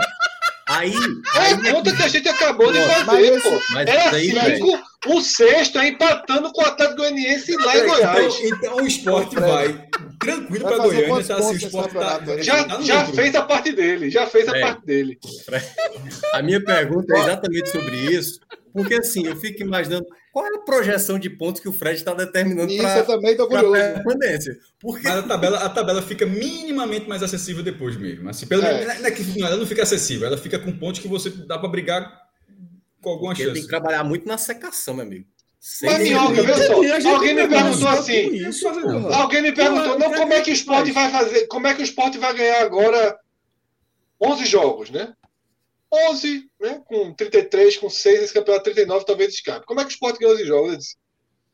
É. 0.70 0.78
Aí, 0.78 0.94
é 0.94 1.52
a 1.52 1.74
conta 1.74 1.96
que 1.96 2.04
a 2.04 2.08
gente 2.08 2.30
acabou 2.30 2.72
de 2.72 2.80
fazer, 2.82 3.42
pô. 3.42 3.62
Era 3.78 4.20
5, 4.20 4.82
o 5.08 5.22
sexto 5.22 5.80
é 5.80 5.88
empatando 5.88 6.52
com 6.52 6.62
o 6.62 6.66
Atlético 6.66 6.98
Goianiense 6.98 7.56
lá 7.56 7.78
em 7.78 7.88
Goiás. 7.88 8.36
Então, 8.36 8.58
então 8.58 8.76
o 8.76 8.88
esporte 8.88 9.36
vai 9.36 9.88
tranquilo 10.20 10.66
para 10.66 10.78
Goiânia. 10.78 11.24
Tá, 11.24 11.38
assim, 11.38 11.54
o 11.54 11.56
esporte 11.56 11.94
tá, 11.94 12.22
já 12.42 12.64
tá 12.66 12.82
já 12.82 13.06
fez 13.06 13.36
a 13.36 13.42
parte 13.42 13.72
dele, 13.72 14.10
já 14.10 14.28
fez 14.28 14.48
a 14.50 14.58
é. 14.58 14.62
parte 14.62 14.86
dele. 14.86 15.18
A 16.34 16.42
minha 16.42 16.64
pergunta 16.64 17.16
é 17.16 17.20
exatamente 17.20 17.70
sobre 17.70 17.96
isso, 17.96 18.40
porque 18.74 18.96
assim, 18.96 19.26
eu 19.26 19.36
fico 19.36 19.62
imaginando 19.62 20.06
qual 20.32 20.46
é 20.46 20.56
a 20.56 20.60
projeção 20.60 21.18
de 21.18 21.30
pontos 21.30 21.62
que 21.62 21.68
o 21.68 21.74
Fred 21.74 21.98
está 21.98 22.14
determinando 22.14 22.76
para 22.76 22.88
Isso 22.88 22.98
eu 23.00 23.06
também 23.06 23.32
estou 23.32 23.48
curioso. 23.48 23.74
Permanência. 23.74 24.58
Porque... 24.80 25.08
Mas 25.08 25.18
a 25.18 25.24
tabela, 25.24 25.58
a 25.60 25.70
tabela 25.70 26.02
fica 26.02 26.26
minimamente 26.26 27.08
mais 27.08 27.24
acessível 27.24 27.64
depois 27.64 27.98
mesmo. 27.98 28.30
Assim, 28.30 28.46
pelo 28.46 28.64
é. 28.64 29.00
Não 29.00 29.06
é 29.08 29.12
que 29.12 29.42
ela 29.42 29.58
não 29.58 29.66
fica 29.66 29.84
acessível, 29.84 30.28
ela 30.28 30.38
fica 30.38 30.60
com 30.60 30.72
pontos 30.78 31.02
que 31.02 31.08
você 31.08 31.30
dá 31.30 31.58
para 31.58 31.70
brigar 31.70 32.30
com 33.02 33.10
alguma 33.10 33.32
Porque 33.32 33.44
chance. 33.44 33.54
Tem 33.54 33.64
que 33.64 33.70
trabalhar 33.70 34.04
muito 34.04 34.28
na 34.28 34.38
secação, 34.38 34.96
meu 34.96 35.06
amigo. 35.06 35.26
Mas, 35.84 36.00
Minhoca, 36.00 36.42
vê 36.42 36.54
só, 36.56 37.16
alguém 37.16 37.34
me 37.34 37.48
perguntou 37.48 37.88
assim. 37.90 38.34
Isso, 38.48 38.68
alguém 38.68 39.42
me 39.42 39.52
perguntou, 39.52 40.00
não, 40.00 40.14
como 40.14 40.34
é 40.34 40.42
que 40.42 40.52
o 40.52 40.54
esporte 40.54 40.92
vai 40.92 41.12
fazer? 41.12 41.48
Como 41.48 41.68
é 41.68 41.74
que 41.74 41.82
o 41.82 41.84
esporte 41.84 42.18
vai 42.18 42.34
ganhar 42.34 42.62
agora 42.62 43.18
11 44.22 44.46
jogos, 44.46 44.90
né? 44.90 45.14
11, 45.92 46.45
né? 46.59 46.82
Com 46.85 47.14
33, 47.14 47.77
com 47.77 47.90
6, 47.90 48.24
esse 48.24 48.34
campeonato 48.34 48.66
39 48.66 49.06
talvez 49.06 49.34
escape. 49.34 49.66
Como 49.66 49.80
é 49.80 49.84
que 49.84 49.90
o 49.90 49.93
Sport 49.93 50.19
ganha 50.19 50.34
11 50.34 50.45
jogos? 50.45 50.72
Eu 50.72 50.77
disse, 50.77 50.95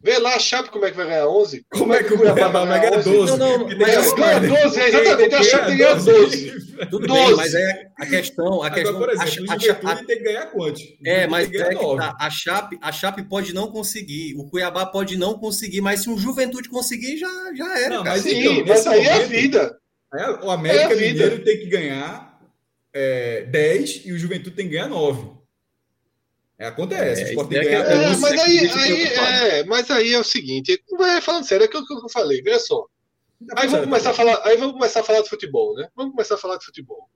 Vê 0.05 0.19
lá 0.19 0.35
a 0.35 0.39
Chape 0.39 0.69
como 0.69 0.85
é 0.85 0.91
que 0.91 0.97
vai 0.97 1.07
ganhar 1.07 1.27
11. 1.27 1.65
Como, 1.71 1.85
como 1.85 1.93
é 1.95 2.03
que 2.03 2.13
o 2.13 2.17
Cuiabá 2.19 2.63
vai 2.63 2.79
ganhar 2.79 3.01
12? 3.01 3.37
Não, 3.39 3.57
não, 3.57 3.67
mas 3.79 4.13
ganha 4.13 4.39
12, 4.39 4.79
é, 4.79 4.87
exatamente. 4.89 5.35
A 5.35 5.43
Chape 5.43 5.75
ganha 5.75 5.95
12. 5.95 6.51
Tudo 6.91 7.07
12. 7.07 7.25
bem, 7.25 7.35
mas 7.35 7.55
é 7.55 7.87
a 7.97 8.05
questão. 8.05 8.61
A 8.61 8.69
questão 8.69 8.95
Agora, 8.95 9.15
por 9.15 9.23
exemplo, 9.23 9.45
a, 9.49 9.89
a, 9.89 9.93
a, 9.93 9.95
tem 9.95 10.17
que 10.17 10.23
ganhar 10.23 10.45
quantos? 10.51 10.83
É, 11.03 11.25
mas 11.25 11.51
é 11.51 11.69
que 11.73 11.95
tá, 11.97 12.15
a, 12.19 12.29
Chape, 12.29 12.77
a 12.81 12.91
Chape 12.91 13.23
pode 13.23 13.51
não 13.51 13.71
conseguir, 13.71 14.35
o 14.37 14.47
Cuiabá 14.47 14.85
pode 14.85 15.17
não 15.17 15.39
conseguir, 15.39 15.81
mas 15.81 16.03
se 16.03 16.09
o 16.11 16.17
Juventude 16.17 16.69
conseguir, 16.69 17.17
já, 17.17 17.29
já 17.55 17.79
era. 17.79 17.95
Não, 17.95 18.03
mas, 18.03 18.21
Sim, 18.21 18.37
então, 18.37 18.65
mas 18.67 18.85
aí 18.85 18.99
momento, 18.99 19.09
é 19.09 19.23
a 19.23 19.27
vida. 19.27 19.77
É, 20.13 20.29
o 20.45 20.51
América 20.51 20.93
é 20.93 20.95
Mineiro 20.95 21.43
tem 21.43 21.57
que 21.57 21.65
ganhar 21.65 22.34
é, 22.95 23.43
10 23.43 24.05
e 24.05 24.13
o 24.13 24.17
Juventude 24.17 24.55
tem 24.55 24.67
que 24.67 24.73
ganhar 24.75 24.87
9. 24.87 25.35
É, 26.57 26.67
acontece. 26.67 27.23
É, 27.23 27.31
é, 27.33 27.35
ganhar, 27.35 27.85
é, 27.91 28.15
mas, 28.15 28.39
aí, 28.39 28.69
aí 28.69 29.03
é, 29.03 29.63
mas 29.65 29.91
aí 29.91 30.13
é 30.13 30.19
o 30.19 30.23
seguinte, 30.23 30.81
falando 31.21 31.43
sério, 31.43 31.65
é 31.65 31.67
aquilo 31.67 31.85
que 31.85 31.93
eu 31.93 32.09
falei, 32.09 32.41
veja 32.41 32.59
só. 32.59 32.87
Aí 33.57 33.67
vamos, 33.67 33.85
começar 33.85 34.11
a 34.11 34.13
falar, 34.13 34.41
aí 34.47 34.55
vamos 34.55 34.73
começar 34.73 35.01
a 35.01 35.03
falar 35.03 35.21
de 35.21 35.29
futebol, 35.29 35.75
né? 35.75 35.89
Vamos 35.93 36.13
começar 36.13 36.35
a 36.35 36.37
falar 36.37 36.57
de 36.57 36.63
futebol. 36.63 37.09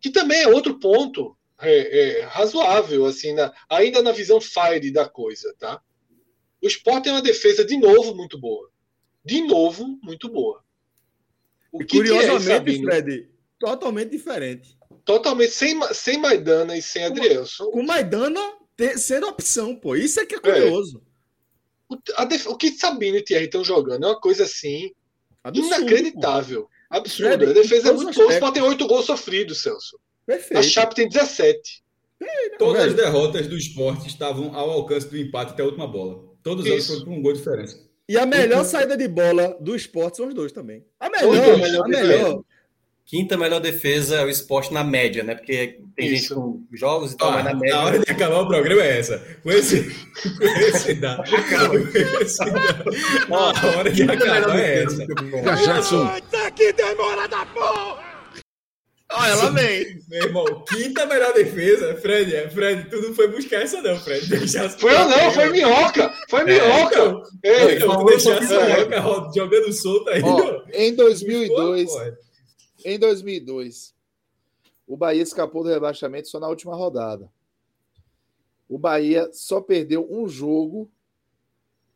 Que 0.00 0.08
também 0.08 0.42
é 0.42 0.48
outro 0.48 0.80
ponto 0.80 1.36
é, 1.60 2.20
é, 2.20 2.22
razoável, 2.22 3.04
assim, 3.04 3.34
na, 3.34 3.52
ainda 3.68 4.00
na 4.00 4.12
visão 4.12 4.40
fire 4.40 4.90
da 4.90 5.06
coisa, 5.06 5.54
tá? 5.58 5.82
O 6.62 6.66
Sport 6.66 7.04
tem 7.04 7.12
uma 7.12 7.20
defesa, 7.20 7.62
de 7.62 7.76
novo, 7.76 8.14
muito 8.14 8.40
boa. 8.40 8.70
De 9.22 9.42
novo, 9.42 9.98
muito 10.02 10.30
boa. 10.30 10.64
O 11.70 11.80
que 11.80 11.98
curiosamente, 11.98 12.80
que 12.80 12.88
é, 12.88 12.90
Fred, 12.90 13.30
totalmente 13.60 14.10
diferente. 14.10 14.75
Totalmente, 15.06 15.52
sem, 15.52 15.80
sem 15.94 16.18
Maidana 16.18 16.76
e 16.76 16.82
sem 16.82 17.04
Adrielson. 17.04 17.70
Com 17.70 17.84
Maidana 17.84 18.40
ter, 18.76 18.98
ser 18.98 19.22
opção, 19.22 19.76
pô. 19.76 19.94
Isso 19.94 20.18
é 20.18 20.26
que 20.26 20.34
é 20.34 20.40
curioso. 20.40 21.00
É. 21.88 22.22
O, 22.22 22.24
def... 22.26 22.46
o, 22.48 22.56
que 22.56 22.72
Sabino 22.72 23.16
e 23.16 23.22
Thierry 23.22 23.44
estão 23.44 23.62
jogando 23.62 24.04
é 24.04 24.08
uma 24.08 24.20
coisa 24.20 24.42
assim 24.42 24.90
Absurdo, 25.44 25.68
inacreditável. 25.68 26.62
Pô. 26.62 26.70
Absurdo. 26.90 27.36
Fred, 27.36 27.50
a 27.50 27.62
defesa 27.62 27.88
é 27.90 27.92
muito 27.92 28.18
boa. 28.18 28.40
Pode 28.40 28.54
ter 28.54 28.62
oito 28.62 28.86
gols 28.88 29.06
sofridos, 29.06 29.62
Celso. 29.62 29.96
Perfeito. 30.26 30.58
A 30.58 30.62
Chape 30.62 30.96
tem 30.96 31.08
17. 31.08 31.84
É, 32.20 32.56
Todas 32.58 32.82
velho. 32.82 32.90
as 32.90 32.96
derrotas 32.96 33.46
do 33.46 33.56
esporte 33.56 34.08
estavam 34.08 34.56
ao 34.56 34.70
alcance 34.70 35.08
do 35.08 35.16
empate 35.16 35.52
até 35.52 35.62
a 35.62 35.66
última 35.66 35.86
bola. 35.86 36.24
Todas 36.42 36.66
elas 36.66 36.84
foram 36.84 37.04
com 37.04 37.16
um 37.16 37.22
gol 37.22 37.32
de 37.32 37.38
diferença. 37.38 37.78
E 38.08 38.18
a 38.18 38.26
melhor 38.26 38.46
então... 38.46 38.64
saída 38.64 38.96
de 38.96 39.06
bola 39.06 39.56
do 39.60 39.76
esporte 39.76 40.16
são 40.16 40.26
os 40.26 40.34
dois 40.34 40.50
também. 40.50 40.84
A 40.98 41.08
melhor, 41.08 41.54
a 41.54 41.56
melhor. 41.56 41.84
A 41.84 41.88
melhor. 41.88 42.44
Quinta 43.06 43.36
melhor 43.36 43.60
defesa 43.60 44.16
é 44.16 44.24
o 44.24 44.28
esporte 44.28 44.74
na 44.74 44.82
média, 44.82 45.22
né? 45.22 45.36
Porque 45.36 45.78
tem 45.94 46.12
Isso. 46.12 46.16
gente 46.16 46.34
com 46.34 46.66
jogos 46.72 47.12
e 47.12 47.16
tal, 47.16 47.28
ah, 47.28 47.32
mas 47.34 47.44
na 47.44 47.54
média. 47.54 47.76
A 47.76 47.84
hora 47.84 47.98
de 48.00 48.10
acabar 48.10 48.40
o 48.40 48.48
programa 48.48 48.82
é 48.82 48.98
essa. 48.98 49.24
Com 49.44 49.52
esse. 49.52 49.84
Com 49.84 50.44
esse 50.44 50.94
dá. 50.94 51.14
Acaba. 51.22 51.78
Com 51.78 51.98
esse 52.20 52.44
dá. 52.44 52.84
A 53.30 53.78
hora 53.78 53.92
de 53.92 54.02
acabar 54.02 54.58
é 54.58 54.82
essa. 54.82 55.06
Jackson. 55.06 56.08
Puta 56.08 56.50
que 56.50 56.72
demora 56.72 57.28
da 57.28 57.46
porra! 57.46 58.16
Olha, 59.12 59.30
ela 59.30 59.50
vem. 59.52 60.00
Meu 60.08 60.24
irmão, 60.24 60.64
quinta 60.68 61.06
melhor 61.06 61.32
defesa. 61.32 61.94
Fred, 62.02 62.34
é, 62.34 62.50
Fred, 62.50 62.90
tu 62.90 63.00
não 63.00 63.14
foi 63.14 63.28
buscar 63.28 63.62
essa, 63.62 63.80
não, 63.80 63.96
Fred. 64.00 64.26
Deixasse 64.28 64.80
foi 64.80 64.92
eu 64.92 65.08
não, 65.08 65.30
foi 65.30 65.50
minhoca. 65.50 66.12
Foi 66.28 66.42
minhoca. 66.42 67.22
É, 67.44 67.54
então, 67.54 67.68
Ei, 67.68 67.76
então, 67.76 67.98
tu 67.98 68.04
deixasse 68.06 68.52
é. 68.52 68.84
minhoca 68.84 69.30
jogando 69.32 69.72
solta 69.72 70.10
aí. 70.10 70.22
Ó, 70.24 70.62
em 70.72 70.94
2002. 70.96 71.88
Em 72.88 73.00
2002, 73.00 73.92
o 74.86 74.96
Bahia 74.96 75.20
escapou 75.20 75.64
do 75.64 75.68
rebaixamento 75.68 76.28
só 76.28 76.38
na 76.38 76.46
última 76.46 76.76
rodada. 76.76 77.28
O 78.68 78.78
Bahia 78.78 79.28
só 79.32 79.60
perdeu 79.60 80.06
um 80.08 80.28
jogo 80.28 80.88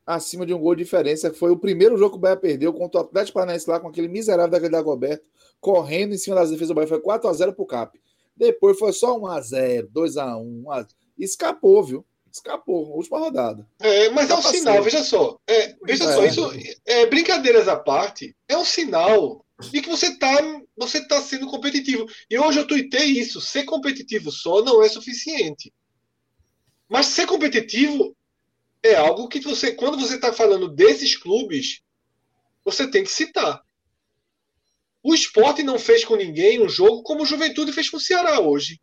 acima 0.05 0.45
de 0.45 0.53
um 0.53 0.59
gol 0.59 0.75
de 0.75 0.83
diferença. 0.83 1.33
Foi 1.33 1.53
o 1.53 1.57
primeiro 1.57 1.97
jogo 1.97 2.15
que 2.15 2.17
o 2.17 2.21
Bahia 2.21 2.37
perdeu 2.37 2.73
contra 2.73 3.01
o 3.01 3.05
Atlético 3.05 3.35
Paranaense 3.35 3.71
lá 3.71 3.79
com 3.79 3.87
aquele 3.87 4.09
miserável 4.09 4.51
daquele 4.51 4.73
Dagoberto, 4.73 5.25
correndo 5.61 6.13
em 6.13 6.19
cima 6.19 6.35
das 6.35 6.51
defesas 6.51 6.71
do 6.71 6.75
Bahia. 6.75 6.89
Foi 6.89 7.01
4x0 7.01 7.55
pro 7.55 7.67
Cap. 7.67 7.97
Depois 8.37 8.77
foi 8.77 8.93
só 8.93 9.17
1x0, 9.17 9.93
2x1. 9.93 10.65
1x... 10.65 10.89
Escapou, 11.17 11.85
viu? 11.85 12.05
Escapou, 12.33 12.97
última 12.97 13.21
rodada. 13.21 13.65
É, 13.81 14.11
mas 14.11 14.27
tá 14.27 14.35
é 14.35 14.39
um 14.39 14.43
sinal, 14.43 14.83
veja 14.83 15.05
só. 15.05 15.39
É, 15.47 15.77
veja 15.85 16.03
é. 16.03 16.15
só, 16.15 16.25
isso 16.25 16.51
é, 16.85 17.07
brincadeiras 17.07 17.69
à 17.69 17.77
parte, 17.77 18.37
é 18.49 18.57
um 18.57 18.65
sinal 18.65 19.45
de 19.69 19.83
que 19.83 19.89
você 19.89 20.07
está 20.07 20.31
você 20.77 21.07
tá 21.07 21.21
sendo 21.21 21.47
competitivo. 21.47 22.07
E 22.29 22.39
hoje 22.39 22.59
eu 22.59 22.67
tuitei 22.67 23.07
isso. 23.07 23.41
Ser 23.41 23.65
competitivo 23.65 24.33
só 24.33 24.63
não 24.63 24.83
é 24.83 24.89
suficiente. 24.89 25.73
Mas 26.89 27.07
ser 27.07 27.27
competitivo 27.27 28.17
é 28.83 28.95
algo 28.95 29.29
que 29.29 29.41
você, 29.41 29.73
quando 29.73 29.99
você 29.99 30.15
está 30.15 30.33
falando 30.33 30.69
desses 30.69 31.17
clubes, 31.17 31.83
você 32.65 32.91
tem 32.91 33.05
que 33.05 33.11
citar. 33.11 33.63
O 35.03 35.15
esporte 35.15 35.63
não 35.63 35.79
fez 35.79 36.05
com 36.05 36.17
ninguém 36.17 36.63
um 36.63 36.69
jogo 36.69 37.03
como 37.03 37.23
o 37.23 37.27
Juventude 37.27 37.73
fez 37.73 37.89
com 37.89 37.97
o 37.97 38.01
Ceará 38.01 38.41
hoje. 38.41 38.81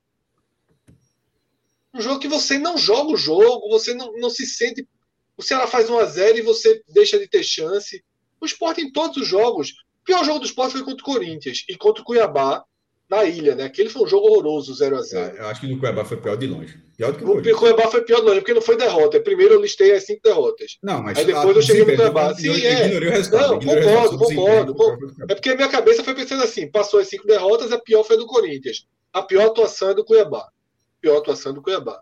Um 1.94 2.02
jogo 2.02 2.20
que 2.20 2.28
você 2.28 2.58
não 2.60 2.78
joga 2.78 3.12
o 3.12 3.18
jogo, 3.18 3.70
você 3.70 3.94
não, 3.94 4.14
não 4.14 4.30
se 4.30 4.46
sente. 4.46 4.88
O 5.36 5.42
Ceará 5.42 5.68
faz 5.68 5.90
1 5.90 5.98
a 5.98 6.06
0 6.06 6.38
e 6.38 6.42
você 6.42 6.84
deixa 6.88 7.18
de 7.18 7.28
ter 7.28 7.44
chance. 7.44 8.04
O 8.40 8.46
esporte 8.46 8.82
em 8.82 8.92
todos 8.92 9.18
os 9.18 9.28
jogos 9.28 9.74
pior 10.08 10.24
jogo 10.24 10.40
do 10.40 10.45
esporte 10.45 10.72
foi 10.72 10.84
contra 10.84 11.03
o 11.03 11.06
Corinthians 11.06 11.66
e 11.69 11.76
contra 11.76 12.02
o 12.02 12.06
Cuiabá 12.06 12.64
na 13.10 13.26
ilha, 13.26 13.56
né? 13.56 13.66
Aquele 13.66 13.90
foi 13.90 14.03
um 14.03 14.08
jogo 14.08 14.27
horroroso, 14.27 14.74
0x0. 14.74 15.14
É, 15.14 15.40
eu 15.40 15.48
acho 15.48 15.61
que 15.61 15.68
no 15.68 15.80
Cuiabá 15.80 16.03
foi 16.03 16.18
pior 16.18 16.36
de 16.38 16.48
longe. 16.48 16.77
Pior 16.98 17.11
do 17.11 17.18
que 17.18 17.24
o 17.24 17.27
Corinthians. 17.27 17.56
O 17.56 17.60
Cuiabá 17.60 17.88
foi 17.90 18.02
pior 18.03 18.19
de 18.19 18.26
longe, 18.26 18.40
porque 18.40 18.53
não 18.53 18.61
foi 18.61 18.77
derrota. 18.77 19.19
Primeiro 19.19 19.53
eu 19.56 19.61
listei 19.61 19.94
as 19.94 20.06
cinco 20.06 20.22
derrotas. 20.24 20.77
Não, 20.82 21.03
mas 21.03 21.18
Aí 21.18 21.26
depois 21.26 21.56
eu 21.56 21.61
cheguei 21.61 21.86
no 21.86 21.95
Cuiabá. 21.95 22.34
Sim, 22.34 22.66
é. 22.66 22.88
Não, 22.88 23.60
concordo, 23.60 24.18
concordo. 24.18 24.76
concordo. 24.76 25.16
É 25.30 25.36
porque 25.36 25.50
a 25.50 25.56
minha 25.56 25.69
cabeça 25.69 26.03
foi 26.03 26.16
pensando 26.16 26.44
assim: 26.44 26.72
passou 26.72 27.00
as 27.00 27.08
cinco 27.08 27.27
derrotas, 27.27 27.72
a 27.72 27.80
pior 27.80 28.03
foi 28.03 28.16
a 28.16 28.19
do 28.19 28.26
Corinthians. 28.26 28.88
A 29.14 29.22
pior 29.22 29.48
atuação 29.48 29.90
é 29.90 29.94
do 29.94 30.06
Cuiabá. 30.06 30.42
A 30.42 31.02
pior 31.02 31.18
atuação 31.18 31.52
é 31.52 31.56
do 31.56 31.61
Cuiabá. 31.61 32.02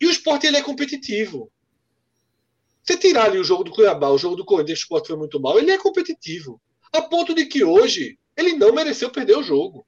E 0.00 0.06
o 0.06 0.10
esporte 0.10 0.46
ele 0.46 0.56
é 0.56 0.62
competitivo. 0.62 1.50
Você 2.82 2.96
tirar 2.96 3.26
ali 3.26 3.38
o 3.38 3.44
jogo 3.44 3.62
do 3.62 3.70
Cuiabá, 3.70 4.08
o 4.08 4.18
jogo 4.18 4.34
do 4.34 4.44
Corinthians, 4.44 4.80
o 4.80 4.82
esporte 4.82 5.08
foi 5.08 5.16
muito 5.16 5.40
mal, 5.40 5.58
ele 5.58 5.70
é 5.70 5.78
competitivo. 5.78 6.60
A 6.92 7.02
ponto 7.02 7.34
de 7.34 7.46
que 7.46 7.64
hoje 7.64 8.18
ele 8.36 8.52
não 8.52 8.72
mereceu 8.72 9.10
perder 9.10 9.36
o 9.36 9.42
jogo. 9.42 9.86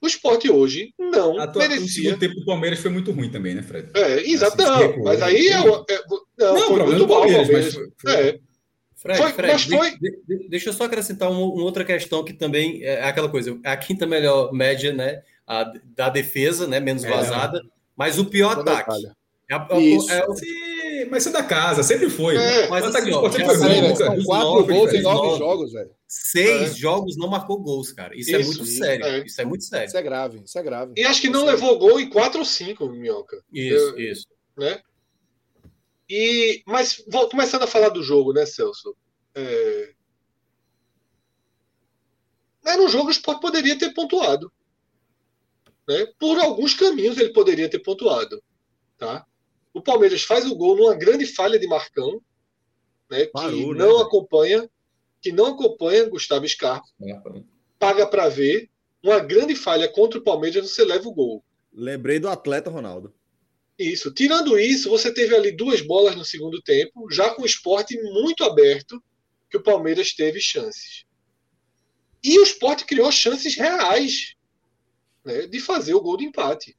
O 0.00 0.06
esporte 0.06 0.50
hoje 0.50 0.92
não 0.98 1.40
a 1.40 1.46
tua, 1.46 1.66
merecia. 1.66 2.14
O 2.14 2.18
tempo 2.18 2.34
do 2.34 2.44
Palmeiras 2.44 2.78
foi 2.80 2.90
muito 2.90 3.10
ruim 3.12 3.30
também, 3.30 3.54
né, 3.54 3.62
Fred? 3.62 3.90
É, 3.94 4.20
exato. 4.30 4.56
Não, 4.58 5.02
mas 5.02 5.22
aí 5.22 5.48
é, 5.48 5.52
é, 5.52 5.64
não, 5.64 5.84
não, 6.38 6.66
foi 6.66 6.84
muito 6.84 7.08
mal 7.08 7.20
Palmeiras. 7.20 7.48
Palmeiras. 7.48 7.74
Foi, 7.74 7.90
foi... 7.98 8.12
É. 8.12 8.38
Fred, 8.94 9.18
foi, 9.18 9.32
Fred, 9.32 9.52
mas 9.52 9.64
foi... 9.64 9.98
De, 9.98 10.18
de, 10.26 10.48
deixa 10.48 10.68
eu 10.68 10.72
só 10.72 10.84
acrescentar 10.84 11.30
uma, 11.30 11.40
uma, 11.40 11.62
outra 11.62 11.84
questão 11.84 12.24
que 12.24 12.32
também 12.32 12.82
é 12.82 13.04
aquela 13.04 13.28
coisa. 13.28 13.58
A 13.64 13.76
quinta 13.76 14.06
melhor 14.06 14.52
média, 14.52 14.92
né? 14.92 15.22
A, 15.46 15.72
da 15.94 16.08
defesa, 16.08 16.66
né? 16.66 16.80
Menos 16.80 17.04
é. 17.04 17.10
vazada, 17.10 17.60
mas 17.96 18.18
o 18.18 18.26
pior 18.26 18.58
ataque. 18.58 19.06
É, 19.48 19.54
é, 19.54 19.56
é, 19.56 20.34
Sim, 20.34 20.75
mas 21.04 21.22
isso 21.24 21.28
é 21.28 21.32
da 21.32 21.44
casa, 21.44 21.82
sempre 21.82 22.08
foi. 22.08 22.36
É, 22.36 22.68
mas 22.68 22.84
assim, 22.84 23.12
ó, 23.12 23.30
foi 23.30 23.44
são 23.44 24.24
quatro 24.24 24.66
gols 24.66 24.94
em 24.94 25.02
nove 25.02 25.38
jogos, 25.38 25.72
velho. 25.72 25.90
Seis 26.08 26.70
é. 26.70 26.74
jogos 26.74 27.16
não 27.16 27.28
marcou 27.28 27.60
gols, 27.60 27.92
cara. 27.92 28.16
Isso, 28.16 28.34
é 28.34 28.40
isso 28.40 28.52
é 28.52 28.54
muito 28.54 28.66
sério. 28.66 29.06
É. 29.06 29.26
Isso 29.26 29.40
é 29.40 29.44
muito 29.44 29.64
sério. 29.64 29.86
Isso 29.86 29.96
é 29.96 30.02
grave, 30.02 30.42
isso 30.44 30.58
é 30.58 30.62
grave. 30.62 30.92
E 30.96 31.04
acho 31.04 31.20
que 31.20 31.28
não 31.28 31.44
levou 31.44 31.78
gol 31.78 32.00
em 32.00 32.08
quatro 32.08 32.38
ou 32.38 32.44
cinco, 32.44 32.88
Minhoca. 32.88 33.42
Isso, 33.52 33.74
Eu, 33.74 33.98
isso. 33.98 34.26
Né? 34.56 34.80
E, 36.08 36.62
mas 36.66 37.02
vou, 37.08 37.28
começando 37.28 37.64
a 37.64 37.66
falar 37.66 37.88
do 37.88 38.02
jogo, 38.02 38.32
né, 38.32 38.46
Celso? 38.46 38.96
É... 39.34 39.92
Era 42.64 42.82
um 42.82 42.88
jogo 42.88 43.04
que 43.04 43.10
o 43.10 43.18
Sport 43.18 43.40
poderia 43.40 43.78
ter 43.78 43.92
pontuado. 43.92 44.52
Né? 45.88 46.06
Por 46.18 46.38
alguns 46.38 46.74
caminhos 46.74 47.18
ele 47.18 47.32
poderia 47.32 47.68
ter 47.68 47.80
pontuado. 47.80 48.42
Tá? 48.98 49.26
O 49.76 49.82
Palmeiras 49.82 50.22
faz 50.22 50.46
o 50.46 50.56
gol 50.56 50.74
numa 50.74 50.94
grande 50.94 51.26
falha 51.26 51.58
de 51.58 51.66
Marcão, 51.66 52.18
né, 53.10 53.26
Parou, 53.26 53.50
que 53.50 53.74
né, 53.74 53.84
não 53.84 53.98
acompanha, 54.00 54.70
que 55.20 55.30
não 55.30 55.48
acompanha 55.48 56.08
Gustavo 56.08 56.48
Scarpa. 56.48 56.88
Paga 57.78 58.06
para 58.06 58.26
ver. 58.30 58.70
Uma 59.02 59.18
grande 59.18 59.54
falha 59.54 59.86
contra 59.86 60.18
o 60.18 60.22
Palmeiras, 60.22 60.70
você 60.70 60.82
leva 60.82 61.06
o 61.06 61.12
gol. 61.12 61.44
Lembrei 61.70 62.18
do 62.18 62.26
atleta 62.26 62.70
Ronaldo. 62.70 63.12
Isso. 63.78 64.10
Tirando 64.10 64.58
isso, 64.58 64.88
você 64.88 65.12
teve 65.12 65.36
ali 65.36 65.52
duas 65.52 65.82
bolas 65.82 66.16
no 66.16 66.24
segundo 66.24 66.62
tempo, 66.62 67.10
já 67.10 67.34
com 67.34 67.42
o 67.42 67.46
esporte 67.46 68.00
muito 68.00 68.44
aberto, 68.44 68.98
que 69.50 69.58
o 69.58 69.62
Palmeiras 69.62 70.14
teve 70.14 70.40
chances. 70.40 71.04
E 72.24 72.38
o 72.38 72.42
esporte 72.42 72.86
criou 72.86 73.12
chances 73.12 73.54
reais 73.56 74.36
né, 75.22 75.46
de 75.46 75.60
fazer 75.60 75.92
o 75.92 76.00
gol 76.00 76.16
de 76.16 76.24
empate. 76.24 76.74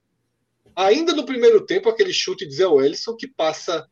Ainda 0.77 1.11
no 1.11 1.25
primeiro 1.25 1.65
tempo, 1.65 1.89
aquele 1.89 2.13
chute 2.13 2.45
de 2.45 2.53
Zé 2.53 2.67
Wellison 2.67 3.15
que 3.15 3.27
passa 3.27 3.87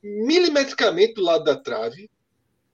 milimetricamente 0.00 1.14
do 1.14 1.22
lado 1.24 1.42
da 1.42 1.56
trave. 1.56 2.08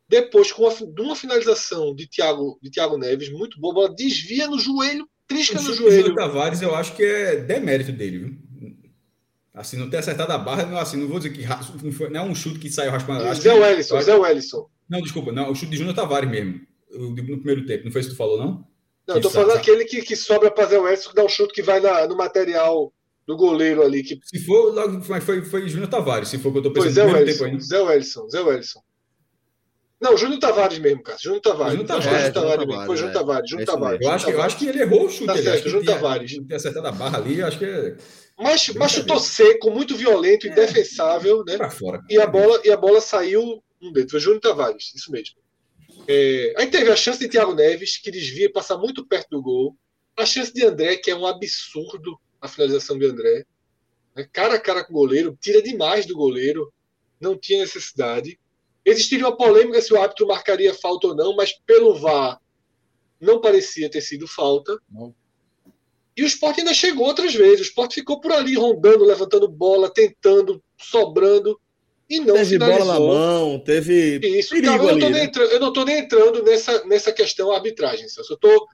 Depois, 0.07 0.53
com 0.53 0.65
uma, 0.65 0.75
uma 0.99 1.17
finalização 1.17 1.95
de 1.95 2.07
Thiago, 2.07 2.59
de 2.63 2.71
Thiago 2.71 2.99
Neves, 2.99 3.33
muito 3.33 3.59
boa, 3.59 3.73
bola 3.73 3.95
desvia 3.95 4.47
no 4.47 4.59
joelho, 4.59 5.09
trisca 5.27 5.59
no 5.59 5.73
joelho. 5.73 6.13
O 6.13 6.15
Tavares, 6.15 6.61
eu 6.61 6.75
acho 6.75 6.95
que 6.95 7.03
é 7.03 7.37
demérito 7.37 7.93
dele, 7.93 8.19
viu? 8.19 8.49
Assim, 9.55 9.79
não 9.79 9.89
ter 9.89 9.97
acertado 9.97 10.31
a 10.31 10.39
barra, 10.39 10.67
não, 10.67 10.79
assim, 10.79 10.99
não 10.99 11.09
vou 11.09 11.19
dizer 11.19 11.31
que 11.31 11.47
não, 11.83 11.93
foi, 11.93 12.11
não 12.11 12.21
é 12.21 12.25
um 12.25 12.35
chute 12.35 12.59
que 12.59 12.71
saiu 12.71 12.91
raspando. 12.91 13.35
Zé 13.35 13.55
Wellison, 13.55 14.01
Zé 14.03 14.15
Wellison. 14.15 14.69
Não, 14.89 15.01
desculpa, 15.01 15.33
não, 15.33 15.51
o 15.51 15.55
chute 15.55 15.71
de 15.71 15.79
Júnior 15.79 15.97
Tavares 15.97 16.31
mesmo. 16.31 16.61
No 16.91 17.15
primeiro 17.15 17.65
tempo, 17.65 17.87
não 17.87 17.93
foi 17.93 18.03
isso 18.03 18.11
que 18.11 18.17
tu 18.17 18.19
falou, 18.19 18.39
não? 18.39 18.69
Não, 19.07 19.17
eu 19.17 19.23
tô 19.23 19.31
falando 19.31 19.57
aquele 19.57 19.87
que, 19.87 20.03
que 20.03 20.15
sobra 20.15 20.51
para 20.51 20.67
Zé 20.67 20.79
Wellison, 20.79 21.09
que 21.09 21.17
dá 21.17 21.25
um 21.25 21.29
chute 21.29 21.55
que 21.55 21.63
vai 21.63 21.81
na, 21.81 22.07
no 22.07 22.17
material 22.17 22.93
do 23.29 23.37
goleiro 23.37 23.83
ali. 23.83 24.03
Que... 24.03 24.19
Se 24.25 24.41
for, 24.41 24.75
foi, 25.03 25.21
foi, 25.21 25.45
foi 25.45 25.69
Júnior 25.69 25.91
Tavares, 25.91 26.31
se 26.31 26.39
for 26.39 26.51
que 26.51 26.59
eu 26.59 26.63
tô 26.63 26.73
pensando. 26.73 26.95
Zé 26.95 27.05
Wellison, 27.05 27.61
Zé 27.61 27.81
Wellison, 27.83 28.29
Zé 28.31 28.41
Wellison. 28.41 28.81
Não, 30.01 30.17
Júnior 30.17 30.41
Tavares 30.41 30.79
mesmo, 30.79 31.03
cara. 31.03 31.19
Júnior 31.21 31.43
Tavares. 31.43 31.73
Júnior 31.73 31.89
Tavares. 31.89 32.07
É, 32.07 32.31
Tavares, 32.31 32.67
Tavares 32.67 32.87
foi 32.87 32.97
Júnior 32.97 33.11
é. 33.11 33.19
Tavares. 33.19 33.51
Júnior 33.51 33.67
Tavares. 33.67 34.01
Eu 34.01 34.11
acho, 34.11 34.31
eu 34.31 34.43
acho 34.43 34.57
que 34.57 34.67
ele 34.67 34.81
errou 34.81 35.05
o 35.05 35.11
chute. 35.11 35.27
Tá 35.27 35.37
certo, 35.37 35.69
Júnior 35.69 35.85
Tavares. 35.85 36.39
Ter 36.47 36.55
acertado 36.55 36.87
a 36.87 36.93
barra 36.93 37.19
ali, 37.19 37.43
acho 37.43 37.59
que 37.59 37.65
é... 37.67 37.97
Mas, 38.39 38.69
mas 38.69 38.93
chutou 38.93 39.19
seco, 39.19 39.71
muito 39.71 39.97
violento, 39.97 40.47
é, 40.47 40.51
indefensável, 40.51 41.45
né? 41.45 41.59
Fora, 41.71 42.01
e, 42.09 42.19
a 42.19 42.27
bola, 42.27 42.61
e 42.65 42.71
a 42.71 42.77
bola 42.77 43.01
saiu 43.01 43.63
um 43.83 43.93
dedo. 43.93 44.11
Foi 44.11 44.21
Júnior 44.21 44.41
Tavares, 44.41 44.95
isso 44.95 45.11
mesmo. 45.11 45.37
É, 46.07 46.55
aí 46.57 46.69
teve 46.69 46.91
a 46.91 46.97
chance 46.97 47.19
de 47.19 47.29
Thiago 47.29 47.55
Neves, 47.55 47.99
que 47.99 48.11
desvia, 48.11 48.51
passar 48.51 48.79
muito 48.79 49.05
perto 49.05 49.29
do 49.31 49.43
gol. 49.43 49.77
A 50.17 50.25
chance 50.25 50.55
de 50.55 50.65
André, 50.65 50.97
que 50.97 51.11
é 51.11 51.17
um 51.17 51.27
absurdo 51.27 52.19
a 52.41 52.49
finalização 52.49 52.99
de 52.99 53.07
André 53.07 53.45
né, 54.19 54.29
cara 54.33 54.55
a 54.55 54.61
cara 54.61 54.85
com 54.85 54.93
o 54.93 54.97
goleiro, 54.97 55.39
tira 55.41 55.63
demais 55.63 56.05
do 56.05 56.15
goleiro, 56.15 56.73
não 57.21 57.37
tinha 57.39 57.61
necessidade. 57.61 58.39
Existiria 58.85 59.27
uma 59.27 59.37
polêmica 59.37 59.81
se 59.81 59.93
o 59.95 60.01
árbitro 60.01 60.27
marcaria 60.27 60.75
falta 60.75 61.09
ou 61.09 61.15
não, 61.15 61.37
mas 61.37 61.53
pelo 61.67 61.95
VAR 61.95 62.41
não 63.21 63.41
parecia 63.41 63.91
ter 63.91 64.01
sido 64.01 64.27
falta. 64.27 64.77
Não. 64.91 65.15
E 66.17 66.23
o 66.23 66.27
esporte 66.27 66.61
ainda 66.61 66.75
chegou 66.75 67.07
outras 67.07 67.33
vezes. 67.33 67.61
O 67.61 67.63
esporte 67.63 67.95
ficou 67.95 68.21
por 68.21 68.33
ali 68.33 68.57
rondando, 68.57 69.05
levantando 69.05 69.47
bola, 69.47 69.93
tentando, 69.93 70.63
sobrando. 70.77 71.61
E 72.11 72.19
não 72.19 72.35
teve 72.35 72.51
finalizou. 72.51 72.87
bola 72.87 72.95
na 72.95 73.01
mão, 73.01 73.59
teve. 73.61 74.19
Isso, 74.39 74.57
eu, 74.57 74.63
não 74.63 75.11
né? 75.11 75.25
estou 75.25 75.85
nem 75.85 75.99
entrando 75.99 76.43
nessa, 76.43 76.85
nessa 76.87 77.13
questão 77.13 77.53
arbitragem. 77.53 78.07
Eu 78.17 78.35
estou 78.35 78.67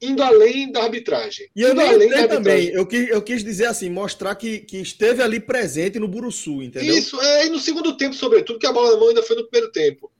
indo 0.00 0.22
além 0.22 0.70
da 0.70 0.82
arbitragem. 0.82 1.48
E 1.54 1.62
eu 1.62 1.74
não 1.74 1.86
além 1.86 2.08
da 2.08 2.28
também. 2.28 2.68
Eu 2.68 2.86
quis, 2.86 3.08
eu 3.08 3.20
quis 3.20 3.42
dizer 3.42 3.66
assim, 3.66 3.90
mostrar 3.90 4.34
que, 4.36 4.60
que 4.60 4.78
esteve 4.78 5.22
ali 5.22 5.40
presente 5.40 5.98
no 5.98 6.08
Buruçu, 6.08 6.62
entendeu? 6.62 6.96
Isso, 6.96 7.20
é, 7.20 7.46
e 7.46 7.50
no 7.50 7.58
segundo 7.58 7.96
tempo, 7.96 8.14
sobretudo, 8.14 8.58
que 8.58 8.66
a 8.66 8.72
bola 8.72 8.92
na 8.92 8.96
mão 8.96 9.08
ainda 9.08 9.22
foi 9.22 9.36
no 9.36 9.48
primeiro 9.48 9.72
tempo. 9.72 10.10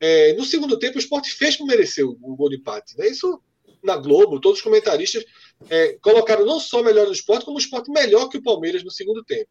É, 0.00 0.32
no 0.34 0.44
segundo 0.44 0.78
tempo, 0.78 0.96
o 0.96 1.00
esporte 1.00 1.32
fez 1.32 1.56
como 1.56 1.70
mereceu 1.70 2.16
o 2.22 2.36
gol 2.36 2.48
de 2.48 2.56
empate. 2.56 2.96
Né? 2.96 3.08
Isso 3.08 3.40
na 3.82 3.96
Globo, 3.96 4.40
todos 4.40 4.58
os 4.58 4.64
comentaristas 4.64 5.24
é, 5.70 5.96
colocaram 6.00 6.44
não 6.44 6.58
só 6.58 6.82
melhor 6.82 7.06
do 7.06 7.12
esporte, 7.12 7.44
como 7.44 7.56
o 7.56 7.60
esporte 7.60 7.90
melhor 7.90 8.28
que 8.28 8.38
o 8.38 8.42
Palmeiras 8.42 8.82
no 8.82 8.90
segundo 8.90 9.24
tempo. 9.24 9.48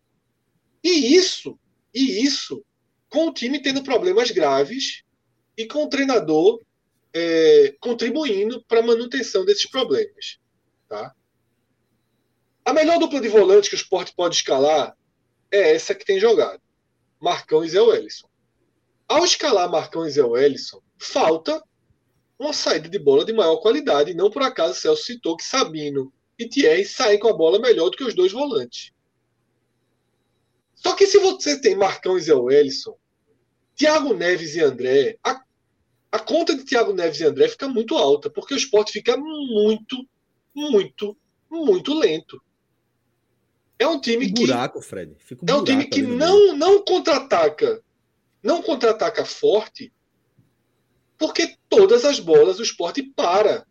E 0.83 1.15
isso, 1.15 1.57
e 1.93 2.23
isso, 2.23 2.63
com 3.09 3.27
o 3.27 3.33
time 3.33 3.61
tendo 3.61 3.81
problemas 3.81 4.29
graves 4.29 5.03
e 5.57 5.65
com 5.65 5.85
o 5.85 5.89
treinador 5.89 6.61
é, 7.17 7.73
contribuindo 7.79 8.61
para 8.65 8.81
a 8.81 8.83
manutenção 8.83 9.45
desses 9.45 9.65
problemas. 9.65 10.37
Tá? 10.89 11.15
A 12.65 12.73
melhor 12.73 12.99
dupla 12.99 13.21
de 13.21 13.29
volante 13.29 13.69
que 13.69 13.75
o 13.75 13.77
esporte 13.77 14.13
pode 14.13 14.35
escalar 14.35 14.93
é 15.49 15.75
essa 15.75 15.95
que 15.95 16.03
tem 16.03 16.19
jogado. 16.19 16.61
Marcão 17.17 17.63
e 17.63 17.69
Zé 17.69 17.81
Wellison. 17.81 18.27
Ao 19.07 19.23
escalar 19.23 19.71
Marcão 19.71 20.05
e 20.05 20.11
Zé 20.11 20.23
Wellison, 20.23 20.81
falta 20.97 21.63
uma 22.37 22.51
saída 22.51 22.89
de 22.89 22.99
bola 22.99 23.23
de 23.23 23.31
maior 23.31 23.57
qualidade. 23.57 24.13
Não 24.13 24.29
por 24.29 24.41
acaso 24.41 24.77
Celso 24.77 25.05
citou 25.05 25.37
que 25.37 25.43
Sabino 25.45 26.11
e 26.37 26.49
Thierry 26.49 26.83
saem 26.83 27.17
com 27.17 27.29
a 27.29 27.33
bola 27.33 27.59
melhor 27.59 27.89
do 27.91 27.95
que 27.95 28.03
os 28.03 28.13
dois 28.13 28.33
volantes. 28.33 28.91
Só 30.75 30.93
que 30.93 31.07
se 31.07 31.17
você 31.19 31.61
tem 31.61 31.75
Marcão 31.75 32.17
e 32.17 32.21
Zé 32.21 32.33
Wellison, 32.33 32.97
Thiago 33.73 34.13
Neves 34.13 34.55
e 34.55 34.61
André, 34.61 35.17
a 35.23 35.44
a 36.15 36.19
conta 36.19 36.55
de 36.55 36.63
Thiago 36.63 36.93
Neves 36.93 37.19
e 37.19 37.25
André 37.25 37.49
fica 37.49 37.67
muito 37.67 37.97
alta, 37.97 38.29
porque 38.29 38.53
o 38.53 38.57
esporte 38.57 38.93
fica 38.93 39.17
muito, 39.17 40.07
muito, 40.55 41.17
muito 41.51 41.93
lento. 41.93 42.41
É 43.77 43.85
um 43.85 43.99
time 43.99 44.31
que. 44.31 44.45
Buraco, 44.45 44.81
Fred. 44.81 45.13
Fica 45.19 45.43
um 45.43 45.53
é 45.53 45.57
um 45.59 45.63
time 45.65 45.85
que 45.85 46.01
não, 46.01 46.55
não 46.55 46.81
contra-ataca. 46.85 47.83
Não 48.41 48.61
contra-ataca 48.61 49.25
forte, 49.25 49.91
porque 51.17 51.57
todas 51.67 52.05
as 52.05 52.17
bolas 52.17 52.59
o 52.59 52.63
esporte 52.63 53.03
para. 53.03 53.67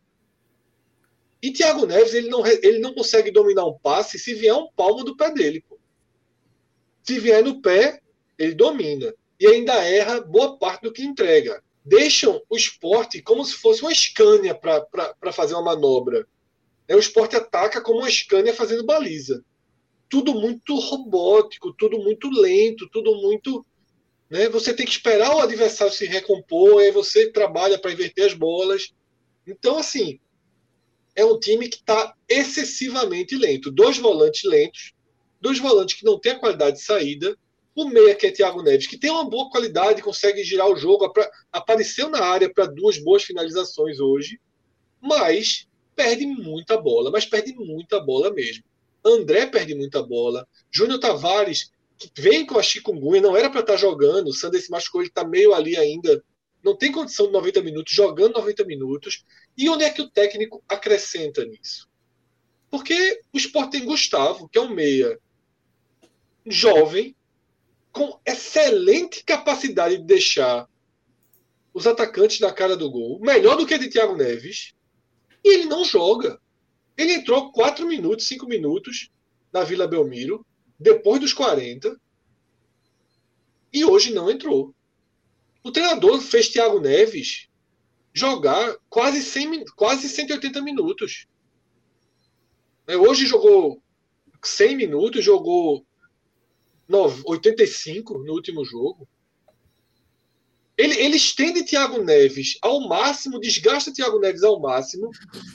E 1.40 1.50
Thiago 1.50 1.86
Neves 1.86 2.12
ele 2.12 2.28
não, 2.28 2.44
ele 2.46 2.78
não 2.78 2.92
consegue 2.92 3.30
dominar 3.30 3.64
um 3.64 3.78
passe 3.78 4.18
se 4.18 4.34
vier 4.34 4.54
um 4.54 4.68
palmo 4.76 5.02
do 5.02 5.16
pé 5.16 5.30
dele. 5.30 5.64
Pô. 5.66 5.78
Se 7.04 7.18
vier 7.18 7.42
no 7.42 7.62
pé, 7.62 8.02
ele 8.38 8.54
domina. 8.54 9.14
E 9.40 9.46
ainda 9.46 9.74
erra 9.82 10.20
boa 10.20 10.58
parte 10.58 10.82
do 10.82 10.92
que 10.92 11.02
entrega 11.02 11.63
deixam 11.84 12.40
o 12.48 12.56
esporte 12.56 13.20
como 13.20 13.44
se 13.44 13.54
fosse 13.54 13.82
uma 13.82 13.94
Scania 13.94 14.54
para 14.54 15.32
fazer 15.32 15.54
uma 15.54 15.62
manobra. 15.62 16.26
O 16.88 16.98
esporte 16.98 17.36
ataca 17.36 17.80
como 17.80 18.00
uma 18.00 18.10
Scania 18.10 18.54
fazendo 18.54 18.84
baliza. 18.84 19.44
Tudo 20.08 20.34
muito 20.34 20.74
robótico, 20.78 21.72
tudo 21.72 21.98
muito 21.98 22.30
lento, 22.30 22.88
tudo 22.90 23.14
muito. 23.16 23.64
Né? 24.30 24.48
Você 24.48 24.72
tem 24.72 24.86
que 24.86 24.92
esperar 24.92 25.34
o 25.34 25.40
adversário 25.40 25.92
se 25.92 26.06
recompor, 26.06 26.80
aí 26.80 26.90
você 26.90 27.30
trabalha 27.30 27.78
para 27.78 27.92
inverter 27.92 28.26
as 28.26 28.34
bolas. 28.34 28.94
Então, 29.46 29.76
assim, 29.76 30.18
é 31.14 31.24
um 31.24 31.38
time 31.38 31.68
que 31.68 31.76
está 31.76 32.14
excessivamente 32.28 33.36
lento. 33.36 33.70
Dois 33.70 33.98
volantes 33.98 34.44
lentos, 34.44 34.92
dois 35.40 35.58
volantes 35.58 35.96
que 35.96 36.04
não 36.04 36.18
têm 36.18 36.32
a 36.32 36.38
qualidade 36.38 36.76
de 36.76 36.82
saída, 36.82 37.36
o 37.74 37.88
meia, 37.88 38.14
que 38.14 38.26
é 38.26 38.30
Thiago 38.30 38.62
Neves, 38.62 38.86
que 38.86 38.96
tem 38.96 39.10
uma 39.10 39.28
boa 39.28 39.50
qualidade, 39.50 40.02
consegue 40.02 40.44
girar 40.44 40.68
o 40.68 40.76
jogo, 40.76 41.12
apareceu 41.52 42.08
na 42.08 42.24
área 42.24 42.52
para 42.52 42.66
duas 42.66 42.98
boas 42.98 43.24
finalizações 43.24 43.98
hoje, 43.98 44.40
mas 45.00 45.66
perde 45.96 46.24
muita 46.26 46.76
bola, 46.76 47.10
mas 47.10 47.26
perde 47.26 47.52
muita 47.54 48.00
bola 48.00 48.32
mesmo. 48.32 48.64
André 49.04 49.46
perde 49.46 49.74
muita 49.74 50.02
bola. 50.02 50.46
Júnior 50.70 50.98
Tavares, 50.98 51.70
que 51.98 52.10
vem 52.16 52.46
com 52.46 52.58
a 52.58 52.62
chikungunya, 52.62 53.20
não 53.20 53.36
era 53.36 53.50
para 53.50 53.60
estar 53.60 53.74
tá 53.74 53.78
jogando. 53.78 54.28
O 54.28 54.32
Sander 54.32 54.60
se 54.60 54.70
machucou, 54.70 55.02
ele 55.02 55.08
está 55.08 55.24
meio 55.24 55.52
ali 55.52 55.76
ainda. 55.76 56.24
Não 56.62 56.74
tem 56.74 56.90
condição 56.90 57.26
de 57.26 57.32
90 57.32 57.60
minutos, 57.60 57.92
jogando 57.92 58.34
90 58.34 58.64
minutos. 58.64 59.24
E 59.56 59.68
onde 59.68 59.84
é 59.84 59.90
que 59.90 60.00
o 60.00 60.08
técnico 60.08 60.62
acrescenta 60.68 61.44
nisso? 61.44 61.88
Porque 62.70 63.20
o 63.32 63.36
Sport 63.36 63.70
tem 63.70 63.84
Gustavo, 63.84 64.48
que 64.48 64.58
é 64.58 64.60
um 64.60 64.70
meia 64.70 65.18
jovem, 66.46 67.14
com 67.94 68.20
excelente 68.26 69.22
capacidade 69.22 69.96
de 69.98 70.02
deixar 70.02 70.68
os 71.72 71.86
atacantes 71.86 72.40
na 72.40 72.52
cara 72.52 72.76
do 72.76 72.90
gol, 72.90 73.20
melhor 73.20 73.56
do 73.56 73.64
que 73.64 73.72
a 73.72 73.78
de 73.78 73.88
Thiago 73.88 74.16
Neves, 74.16 74.74
e 75.44 75.54
ele 75.54 75.66
não 75.66 75.84
joga. 75.84 76.40
Ele 76.96 77.14
entrou 77.14 77.52
4 77.52 77.86
minutos, 77.86 78.26
5 78.26 78.46
minutos 78.46 79.10
na 79.52 79.62
Vila 79.62 79.86
Belmiro, 79.86 80.44
depois 80.78 81.20
dos 81.20 81.32
40, 81.32 81.96
e 83.72 83.84
hoje 83.84 84.12
não 84.12 84.28
entrou. 84.28 84.74
O 85.62 85.70
treinador 85.70 86.20
fez 86.20 86.48
Thiago 86.48 86.80
Neves 86.80 87.48
jogar 88.12 88.76
quase, 88.88 89.22
100, 89.22 89.66
quase 89.76 90.08
180 90.08 90.60
minutos. 90.62 91.28
É, 92.88 92.96
hoje 92.96 93.24
jogou 93.26 93.80
100 94.42 94.76
minutos, 94.76 95.24
jogou 95.24 95.86
85 97.24 98.18
no 98.18 98.32
último 98.32 98.64
jogo. 98.64 99.08
Ele, 100.76 100.94
ele 100.98 101.16
estende 101.16 101.64
Thiago 101.64 102.02
Neves 102.02 102.58
ao 102.60 102.88
máximo, 102.88 103.38
desgasta 103.38 103.92
Thiago 103.92 104.18
Neves 104.18 104.42
ao 104.42 104.58
máximo. 104.60 105.10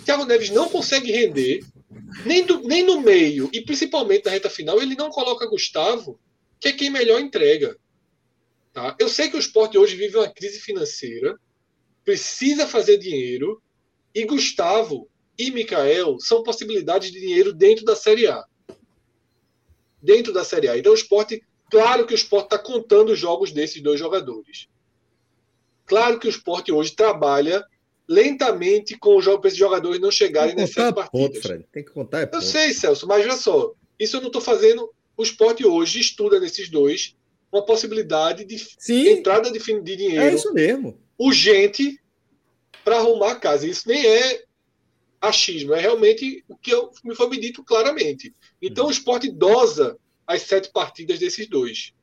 Thiago 0.06 0.26
Neves 0.26 0.50
não 0.50 0.70
consegue 0.70 1.12
render, 1.12 1.60
nem, 2.26 2.46
do, 2.46 2.62
nem 2.62 2.84
no 2.84 3.02
meio, 3.02 3.50
e 3.52 3.62
principalmente 3.62 4.26
na 4.26 4.32
reta 4.32 4.50
final, 4.50 4.82
ele 4.82 4.96
não 4.96 5.10
coloca 5.10 5.50
Gustavo, 5.50 6.18
que 6.60 6.70
é 6.70 6.72
quem 6.72 6.90
melhor 6.90 7.20
entrega. 7.20 7.78
Tá? 8.72 8.96
Eu 8.98 9.10
sei 9.10 9.30
que 9.30 9.36
o 9.36 9.40
esporte 9.40 9.78
hoje 9.78 9.96
vive 9.96 10.16
uma 10.16 10.30
crise 10.30 10.60
financeira, 10.60 11.38
precisa 12.06 12.66
fazer 12.66 12.98
dinheiro, 12.98 13.62
e 14.16 14.24
Gustavo 14.26 15.10
e 15.38 15.52
Mikael 15.52 16.18
são 16.20 16.44
possibilidades 16.44 17.12
de 17.12 17.20
dinheiro 17.20 17.54
dentro 17.54 17.84
da 17.84 17.96
Série 17.96 18.28
A 18.28 18.44
dentro 20.02 20.34
da 20.34 20.44
Série 20.44 20.68
A. 20.68 20.78
Então 20.78 20.92
o 20.92 20.96
esporte, 20.96 21.44
claro 21.70 22.06
que 22.06 22.14
o 22.14 22.16
esporte 22.16 22.46
está 22.46 22.60
contando 22.60 23.12
os 23.12 23.20
jogos 23.20 23.52
desses 23.52 23.82
dois 23.82 24.00
jogadores. 24.00 24.68
Claro 25.86 26.20
que 26.20 26.28
o 26.28 26.30
esporte 26.30 26.72
hoje 26.72 26.92
trabalha 26.92 27.66
lentamente 28.08 28.98
com 28.98 29.18
os 29.18 29.24
jogos 29.24 29.42
para 29.42 29.48
esses 29.50 29.60
jogadores 29.60 30.02
não 30.02 30.12
chegarem 30.12 30.56
nessas 30.56 30.92
partidas. 30.94 31.10
Ponto, 31.10 31.42
Fred. 31.42 31.66
Tem 31.72 31.84
que 31.84 31.92
contar. 31.92 32.22
É 32.22 32.26
ponto. 32.26 32.44
Eu 32.44 32.48
sei, 32.48 32.74
Celso, 32.74 33.08
mas 33.08 33.24
olha 33.24 33.36
só. 33.36 33.74
Isso 34.00 34.18
eu 34.18 34.22
não 34.22 34.28
estou 34.28 34.42
fazendo. 34.42 34.92
O 35.16 35.24
esporte 35.24 35.66
hoje 35.66 36.00
estuda 36.00 36.40
nesses 36.40 36.70
dois 36.70 37.16
uma 37.52 37.66
possibilidade 37.66 38.46
de 38.46 38.58
Sim, 38.78 39.10
entrada 39.10 39.52
de, 39.52 39.60
de 39.60 39.96
dinheiro. 39.96 40.22
É 40.22 40.34
isso 40.34 40.54
mesmo. 40.54 41.00
Urgente 41.18 42.00
para 42.84 42.98
arrumar 42.98 43.32
a 43.32 43.36
casa. 43.36 43.68
Isso 43.68 43.88
nem 43.88 44.06
é 44.06 44.44
achismo, 45.22 45.74
é 45.74 45.80
realmente 45.80 46.44
o 46.48 46.56
que 46.56 46.72
eu, 46.72 46.92
me 47.04 47.14
foi 47.14 47.30
me 47.30 47.40
dito 47.40 47.64
claramente. 47.64 48.34
Então 48.62 48.88
o 48.88 48.92
esporte 48.92 49.30
dosa 49.30 49.98
as 50.26 50.44
sete 50.44 50.72
partidas 50.72 51.20
desses 51.20 51.48
dois. 51.48 51.94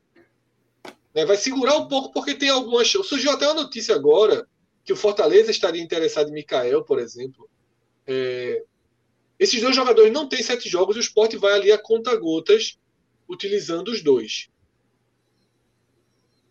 Né, 1.15 1.25
vai 1.25 1.37
segurar 1.37 1.77
um 1.77 1.89
pouco 1.89 2.13
porque 2.13 2.35
tem 2.35 2.51
algumas. 2.51 2.89
Surgiu 2.89 3.31
até 3.31 3.47
uma 3.47 3.63
notícia 3.63 3.95
agora 3.95 4.47
que 4.85 4.93
o 4.93 4.97
Fortaleza 4.97 5.51
estaria 5.51 5.83
interessado 5.83 6.29
em 6.29 6.35
Mikael, 6.35 6.85
por 6.85 6.99
exemplo. 6.99 7.49
É... 8.07 8.63
Esses 9.39 9.61
dois 9.61 9.75
jogadores 9.75 10.13
não 10.13 10.29
têm 10.29 10.43
sete 10.43 10.69
jogos 10.69 10.97
e 10.97 10.99
o 10.99 11.01
esporte 11.01 11.37
vai 11.37 11.55
ali 11.55 11.73
a 11.73 11.79
conta-gotas 11.79 12.79
utilizando 13.29 13.89
os 13.89 14.03
dois. 14.03 14.49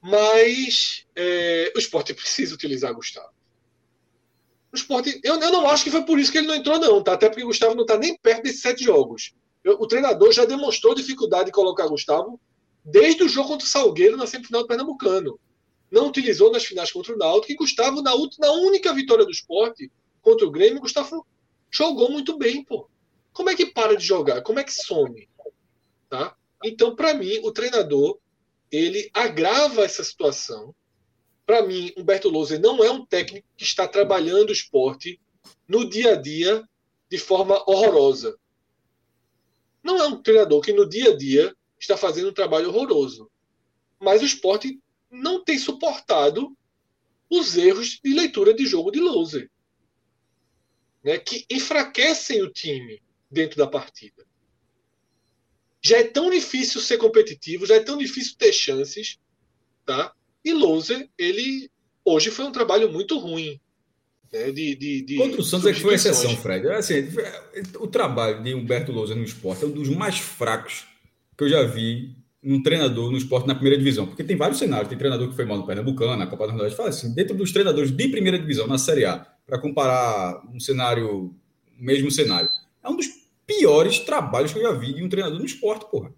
Mas 0.02 1.06
é... 1.16 1.72
o 1.76 1.80
esporte 1.80 2.14
precisa 2.14 2.56
utilizar 2.56 2.94
Gustavo. 2.94 3.35
O 4.76 4.78
esporte, 4.78 5.22
eu, 5.24 5.40
eu 5.40 5.52
não 5.54 5.70
acho 5.70 5.86
que 5.86 5.90
foi 5.90 6.04
por 6.04 6.20
isso 6.20 6.30
que 6.30 6.38
ele 6.38 6.48
não 6.48 6.56
entrou, 6.56 6.78
não, 6.78 7.02
tá? 7.02 7.14
Até 7.14 7.30
porque 7.30 7.44
o 7.44 7.48
Gustavo 7.48 7.76
não 7.76 7.84
está 7.84 7.98
nem 7.98 8.18
perto 8.18 8.44
desses 8.44 8.62
sete 8.62 8.84
jogos. 8.84 9.34
Eu, 9.64 9.80
o 9.80 9.88
treinador 9.88 10.34
já 10.34 10.44
demonstrou 10.44 10.94
dificuldade 10.94 11.46
de 11.46 11.54
colocar 11.54 11.88
Gustavo 11.88 12.38
desde 12.84 13.24
o 13.24 13.30
jogo 13.30 13.48
contra 13.48 13.66
o 13.66 13.70
Salgueiro 13.70 14.18
na 14.18 14.28
semifinal 14.28 14.64
do 14.64 14.68
Pernambucano. 14.68 15.40
Não 15.90 16.08
utilizou 16.08 16.52
nas 16.52 16.66
finais 16.66 16.92
contra 16.92 17.16
o 17.16 17.18
Náutico 17.18 17.54
e 17.54 17.56
Gustavo, 17.56 18.02
na, 18.02 18.12
na 18.38 18.52
única 18.52 18.94
vitória 18.94 19.24
do 19.24 19.32
esporte 19.32 19.90
contra 20.22 20.46
o 20.46 20.52
Grêmio, 20.52 20.82
Gustavo 20.82 21.26
jogou 21.72 22.12
muito 22.12 22.38
bem, 22.38 22.62
pô. 22.62 22.90
Como 23.32 23.50
é 23.50 23.56
que 23.56 23.68
para 23.68 23.96
de 23.96 24.06
jogar? 24.06 24.42
Como 24.42 24.60
é 24.60 24.64
que 24.66 24.74
some? 24.74 25.30
Tá? 26.10 26.36
Então, 26.66 26.94
para 26.98 27.14
mim, 27.14 27.40
o 27.44 27.52
treinador 27.52 28.18
ele 28.70 29.10
agrava 29.14 29.86
essa 29.86 30.04
situação 30.04 30.76
para 31.46 31.66
mim, 31.66 31.94
Humberto 31.96 32.30
Louser 32.30 32.60
não 32.60 32.84
é 32.84 32.90
um 32.90 33.06
técnico 33.06 33.48
que 33.56 33.64
está 33.64 33.88
trabalhando 33.88 34.50
o 34.50 34.54
esporte 34.54 35.20
no 35.68 35.88
dia 35.88 36.14
a 36.14 36.16
dia 36.16 36.68
de 37.10 37.18
forma 37.18 37.64
horrorosa. 37.68 38.38
Não 39.84 39.98
é 39.98 40.08
um 40.08 40.22
treinador 40.22 40.62
que 40.62 40.74
no 40.74 40.88
dia 40.88 41.12
a 41.12 41.18
dia 41.18 41.56
está 41.80 41.96
fazendo 41.96 42.30
um 42.30 42.34
trabalho 42.34 42.70
horroroso. 42.70 43.30
Mas 44.00 44.22
o 44.22 44.26
esporte 44.26 44.80
não 45.12 45.44
tem 45.44 45.60
suportado 45.60 46.58
os 47.30 47.56
erros 47.56 48.00
de 48.04 48.14
leitura 48.14 48.54
de 48.54 48.66
jogo 48.66 48.92
de 48.92 49.00
Louser. 49.00 49.50
né, 51.04 51.20
que 51.20 51.46
enfraquecem 51.52 52.42
o 52.42 52.52
time 52.52 53.00
dentro 53.30 53.58
da 53.58 53.68
partida. 53.68 54.26
Já 55.80 56.00
é 56.00 56.04
tão 56.04 56.32
difícil 56.32 56.82
ser 56.82 56.98
competitivo, 56.98 57.68
já 57.68 57.76
é 57.76 57.80
tão 57.80 57.96
difícil 57.96 58.36
ter 58.36 58.52
chances, 58.52 59.20
tá? 59.86 60.16
E 60.46 60.54
Loser, 60.54 61.10
ele 61.18 61.70
hoje 62.06 62.30
foi 62.30 62.46
um 62.46 62.52
trabalho 62.52 62.92
muito 62.94 63.18
ruim. 63.18 63.60
Né, 64.32 64.52
de, 64.52 64.76
de, 64.76 65.02
de 65.02 65.16
Contra 65.18 65.42
o 65.42 65.44
Santos 65.44 65.68
é 65.68 65.74
que 65.74 65.82
foi 65.82 65.96
exceção, 65.96 66.36
Fred. 66.38 66.68
É 66.68 66.76
assim, 66.76 67.08
o 67.80 67.88
trabalho 67.88 68.44
de 68.44 68.54
Humberto 68.54 68.92
Loser 68.92 69.18
no 69.18 69.24
esporte 69.24 69.64
é 69.64 69.68
um 69.68 69.72
dos 69.72 69.90
mais 69.90 70.20
fracos 70.20 70.86
que 71.36 71.44
eu 71.44 71.50
já 71.50 71.64
vi 71.64 72.16
num 72.46 72.62
treinador 72.62 73.12
no 73.12 73.18
esporte 73.18 73.48
na 73.48 73.56
primeira 73.56 73.76
divisão. 73.76 74.06
Porque 74.06 74.24
tem 74.24 74.38
vários 74.38 74.60
cenários. 74.60 74.88
Tem 74.88 74.98
treinador 74.98 75.28
que 75.30 75.36
foi 75.36 75.46
mal 75.46 75.58
no 75.58 75.66
Pernambucano, 75.66 76.16
na 76.16 76.28
Copa 76.28 76.46
do 76.46 76.54
Nordeste. 76.54 76.78
Fala 76.78 76.90
assim, 76.90 77.12
dentro 77.12 77.36
dos 77.36 77.52
treinadores 77.52 77.92
de 77.92 78.08
primeira 78.08 78.38
divisão, 78.38 78.68
na 78.68 78.78
Série 78.78 79.04
A, 79.04 79.26
para 79.48 79.60
comparar 79.60 80.44
um 80.54 80.60
cenário, 80.60 81.10
o 81.10 81.36
mesmo 81.84 82.12
cenário. 82.12 82.48
É 82.84 82.88
um 82.88 82.96
dos 82.96 83.08
piores 83.48 83.98
trabalhos 84.00 84.54
que 84.54 84.60
eu 84.60 84.64
já 84.64 84.72
vi 84.74 84.94
de 84.94 85.04
um 85.04 85.10
treinador 85.10 85.40
no 85.40 85.46
esporte, 85.46 85.90
porra. 85.90 86.14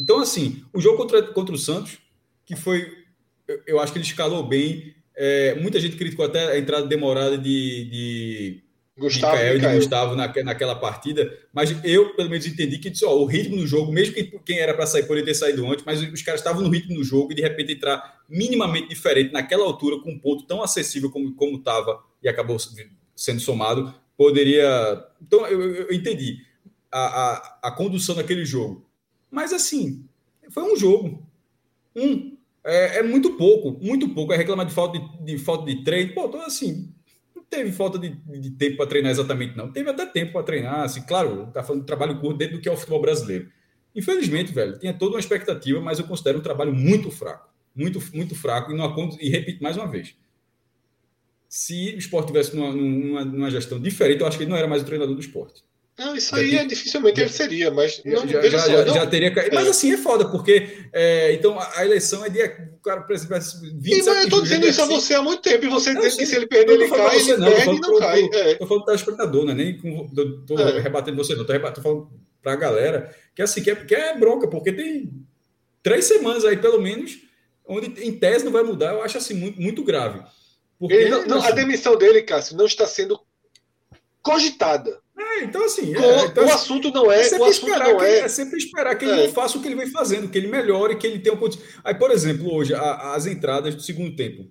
Então, 0.00 0.20
assim, 0.20 0.64
o 0.72 0.80
jogo 0.80 0.96
contra, 0.96 1.22
contra 1.22 1.54
o 1.54 1.58
Santos, 1.58 1.98
que 2.46 2.54
foi. 2.54 3.03
Eu, 3.46 3.62
eu 3.66 3.80
acho 3.80 3.92
que 3.92 3.98
ele 3.98 4.06
escalou 4.06 4.42
bem. 4.42 4.94
É, 5.16 5.54
muita 5.56 5.78
gente 5.78 5.96
criticou 5.96 6.24
até 6.24 6.52
a 6.52 6.58
entrada 6.58 6.86
demorada 6.86 7.38
de, 7.38 7.84
de 7.84 8.62
Gustavo 8.98 9.32
Micael 9.32 9.56
e 9.56 9.76
Gustavo 9.76 10.16
na, 10.16 10.32
naquela 10.42 10.74
partida, 10.74 11.36
mas 11.52 11.76
eu, 11.84 12.14
pelo 12.16 12.30
menos, 12.30 12.46
entendi 12.46 12.78
que 12.78 12.92
ó, 13.04 13.14
o 13.16 13.26
ritmo 13.26 13.56
do 13.56 13.66
jogo, 13.66 13.92
mesmo 13.92 14.14
que 14.14 14.24
quem 14.44 14.58
era 14.58 14.74
para 14.74 14.86
sair 14.86 15.02
poderia 15.02 15.26
ter 15.26 15.34
saído 15.34 15.66
antes, 15.70 15.84
mas 15.84 16.00
os 16.00 16.22
caras 16.22 16.40
estavam 16.40 16.62
no 16.62 16.68
ritmo 16.68 16.96
do 16.96 17.04
jogo 17.04 17.32
e 17.32 17.34
de 17.34 17.42
repente 17.42 17.72
entrar 17.72 18.22
minimamente 18.28 18.88
diferente 18.88 19.32
naquela 19.32 19.64
altura, 19.64 20.00
com 20.00 20.10
um 20.10 20.18
ponto 20.18 20.44
tão 20.46 20.62
acessível 20.62 21.10
como 21.10 21.56
estava 21.56 22.02
e 22.22 22.28
acabou 22.28 22.56
sendo 23.16 23.40
somado, 23.40 23.94
poderia. 24.16 25.04
Então, 25.20 25.46
eu, 25.46 25.60
eu 25.60 25.92
entendi 25.92 26.38
a, 26.90 26.98
a, 27.00 27.58
a, 27.64 27.70
condução 27.72 28.14
daquele 28.14 28.44
jogo. 28.44 28.88
Mas, 29.30 29.52
assim, 29.52 30.04
foi 30.50 30.62
um 30.62 30.76
jogo. 30.76 31.26
Um. 31.94 32.36
É, 32.64 32.98
é 32.98 33.02
muito 33.02 33.36
pouco, 33.36 33.78
muito 33.84 34.08
pouco. 34.08 34.32
É 34.32 34.36
reclamar 34.36 34.66
de 34.66 34.72
falta 34.72 34.98
de, 34.98 35.24
de 35.24 35.38
falta 35.38 35.64
de 35.66 35.84
treino. 35.84 36.14
Pô, 36.14 36.26
então, 36.26 36.40
assim, 36.42 36.92
teve 37.54 37.70
falta 37.72 37.98
de, 37.98 38.10
de 38.10 38.50
tempo 38.50 38.78
para 38.78 38.86
treinar 38.86 39.12
exatamente, 39.12 39.56
não. 39.56 39.70
Teve 39.70 39.90
até 39.90 40.06
tempo 40.06 40.32
para 40.32 40.42
treinar, 40.42 40.80
assim, 40.80 41.02
claro, 41.02 41.48
tá 41.52 41.62
falando 41.62 41.82
de 41.82 41.86
trabalho 41.86 42.20
curto 42.20 42.38
dentro 42.38 42.56
do 42.56 42.60
que 42.60 42.68
é 42.68 42.72
o 42.72 42.76
futebol 42.76 43.00
brasileiro. 43.00 43.48
Infelizmente, 43.94 44.52
velho, 44.52 44.78
tinha 44.78 44.92
toda 44.92 45.14
uma 45.14 45.20
expectativa, 45.20 45.80
mas 45.80 45.98
eu 45.98 46.06
considero 46.06 46.38
um 46.38 46.42
trabalho 46.42 46.74
muito 46.74 47.10
fraco. 47.10 47.48
Muito, 47.74 48.02
muito 48.12 48.34
fraco. 48.34 48.72
E, 48.72 48.76
não, 48.76 49.16
e 49.20 49.28
repito 49.28 49.62
mais 49.62 49.76
uma 49.76 49.86
vez: 49.86 50.16
se 51.48 51.94
o 51.94 51.98
esporte 51.98 52.28
tivesse 52.28 52.56
numa, 52.56 52.72
numa, 52.72 53.24
numa, 53.24 53.50
gestão 53.50 53.80
diferente, 53.80 54.20
eu 54.20 54.26
acho 54.26 54.36
que 54.36 54.44
ele 54.44 54.50
não 54.50 54.56
era 54.56 54.66
mais 54.66 54.82
o 54.82 54.86
treinador 54.86 55.14
do 55.14 55.20
esporte. 55.20 55.62
Não, 55.96 56.16
isso 56.16 56.34
aí 56.34 56.56
é, 56.56 56.64
dificilmente 56.64 57.20
ele 57.20 57.30
seria, 57.30 57.70
mas 57.70 58.02
não, 58.04 58.26
já, 58.26 58.42
já, 58.42 58.58
só, 58.58 58.68
já, 58.68 58.84
não. 58.84 58.94
já, 58.94 59.06
teria 59.06 59.32
caído. 59.32 59.54
Mas 59.54 59.68
assim 59.68 59.92
é 59.92 59.96
foda, 59.96 60.28
porque 60.28 60.88
é, 60.92 61.32
então 61.32 61.56
a, 61.56 61.84
eleição 61.84 62.24
é 62.24 62.28
de 62.28 62.40
cara, 62.82 63.06
20 63.08 63.28
Mas 63.28 64.06
eu 64.06 64.28
tô 64.28 64.40
dizendo 64.40 64.66
isso 64.66 64.82
a 64.82 64.86
você 64.86 65.14
há 65.14 65.22
muito 65.22 65.42
tempo, 65.42 65.64
e 65.64 65.68
você 65.68 65.94
dizendo 65.94 66.16
que 66.16 66.26
se 66.26 66.34
ele 66.34 66.48
perder, 66.48 66.72
ele 66.72 66.88
cai, 66.88 67.16
ele 67.20 67.36
não, 67.36 67.48
perde 67.48 67.76
e 67.76 67.80
não 67.80 67.98
cai. 68.00 68.28
Tô, 68.28 68.36
é. 68.36 68.66
falando 68.66 68.84
do 68.84 68.94
espectador, 68.94 69.44
né? 69.44 69.54
Nem 69.54 69.78
tô, 70.44 70.58
é. 70.58 70.80
rebatendo 70.80 71.16
você, 71.16 71.36
não. 71.36 71.44
Tô 71.44 71.80
falando 71.80 72.10
pra 72.42 72.56
galera 72.56 73.14
que 73.32 73.42
assim, 73.42 73.62
que 73.62 73.70
é, 73.70 73.76
que 73.76 73.94
é 73.94 74.18
bronca, 74.18 74.48
porque 74.48 74.72
tem 74.72 75.12
três 75.80 76.06
semanas 76.06 76.44
aí, 76.44 76.56
pelo 76.56 76.80
menos, 76.80 77.18
onde 77.64 78.04
em 78.04 78.18
tese 78.18 78.44
não 78.44 78.50
vai 78.50 78.64
mudar, 78.64 78.94
eu 78.94 79.02
acho 79.02 79.18
assim 79.18 79.34
muito, 79.34 79.60
muito 79.60 79.84
grave. 79.84 80.20
Porque, 80.76 81.08
não, 81.08 81.24
não, 81.24 81.42
a 81.42 81.52
demissão 81.52 81.96
dele, 81.96 82.22
Cássio, 82.22 82.56
não 82.56 82.66
está 82.66 82.84
sendo 82.84 83.20
cogitada. 84.20 85.03
É, 85.34 85.44
então 85.44 85.64
assim, 85.64 85.94
é, 85.94 86.26
então, 86.26 86.46
o 86.46 86.52
assunto 86.52 86.90
não 86.90 87.10
é, 87.10 87.20
é 87.20 87.24
sempre 87.24 87.48
esperar 87.48 87.88
não 87.88 87.98
que, 87.98 88.04
é... 88.04 88.18
é 88.20 88.28
sempre 88.28 88.58
esperar 88.58 88.94
que 88.96 89.04
ele 89.04 89.20
é. 89.20 89.26
não 89.26 89.32
faça 89.32 89.58
o 89.58 89.60
que 89.60 89.68
ele 89.68 89.74
vem 89.74 89.90
fazendo, 89.90 90.28
que 90.28 90.38
ele 90.38 90.46
melhore, 90.46 90.96
que 90.96 91.06
ele 91.06 91.18
tenha 91.18 91.34
um 91.34 91.50
Aí, 91.82 91.94
por 91.94 92.10
exemplo, 92.10 92.52
hoje 92.52 92.74
a, 92.74 93.14
as 93.14 93.26
entradas 93.26 93.74
do 93.74 93.82
segundo 93.82 94.14
tempo, 94.14 94.48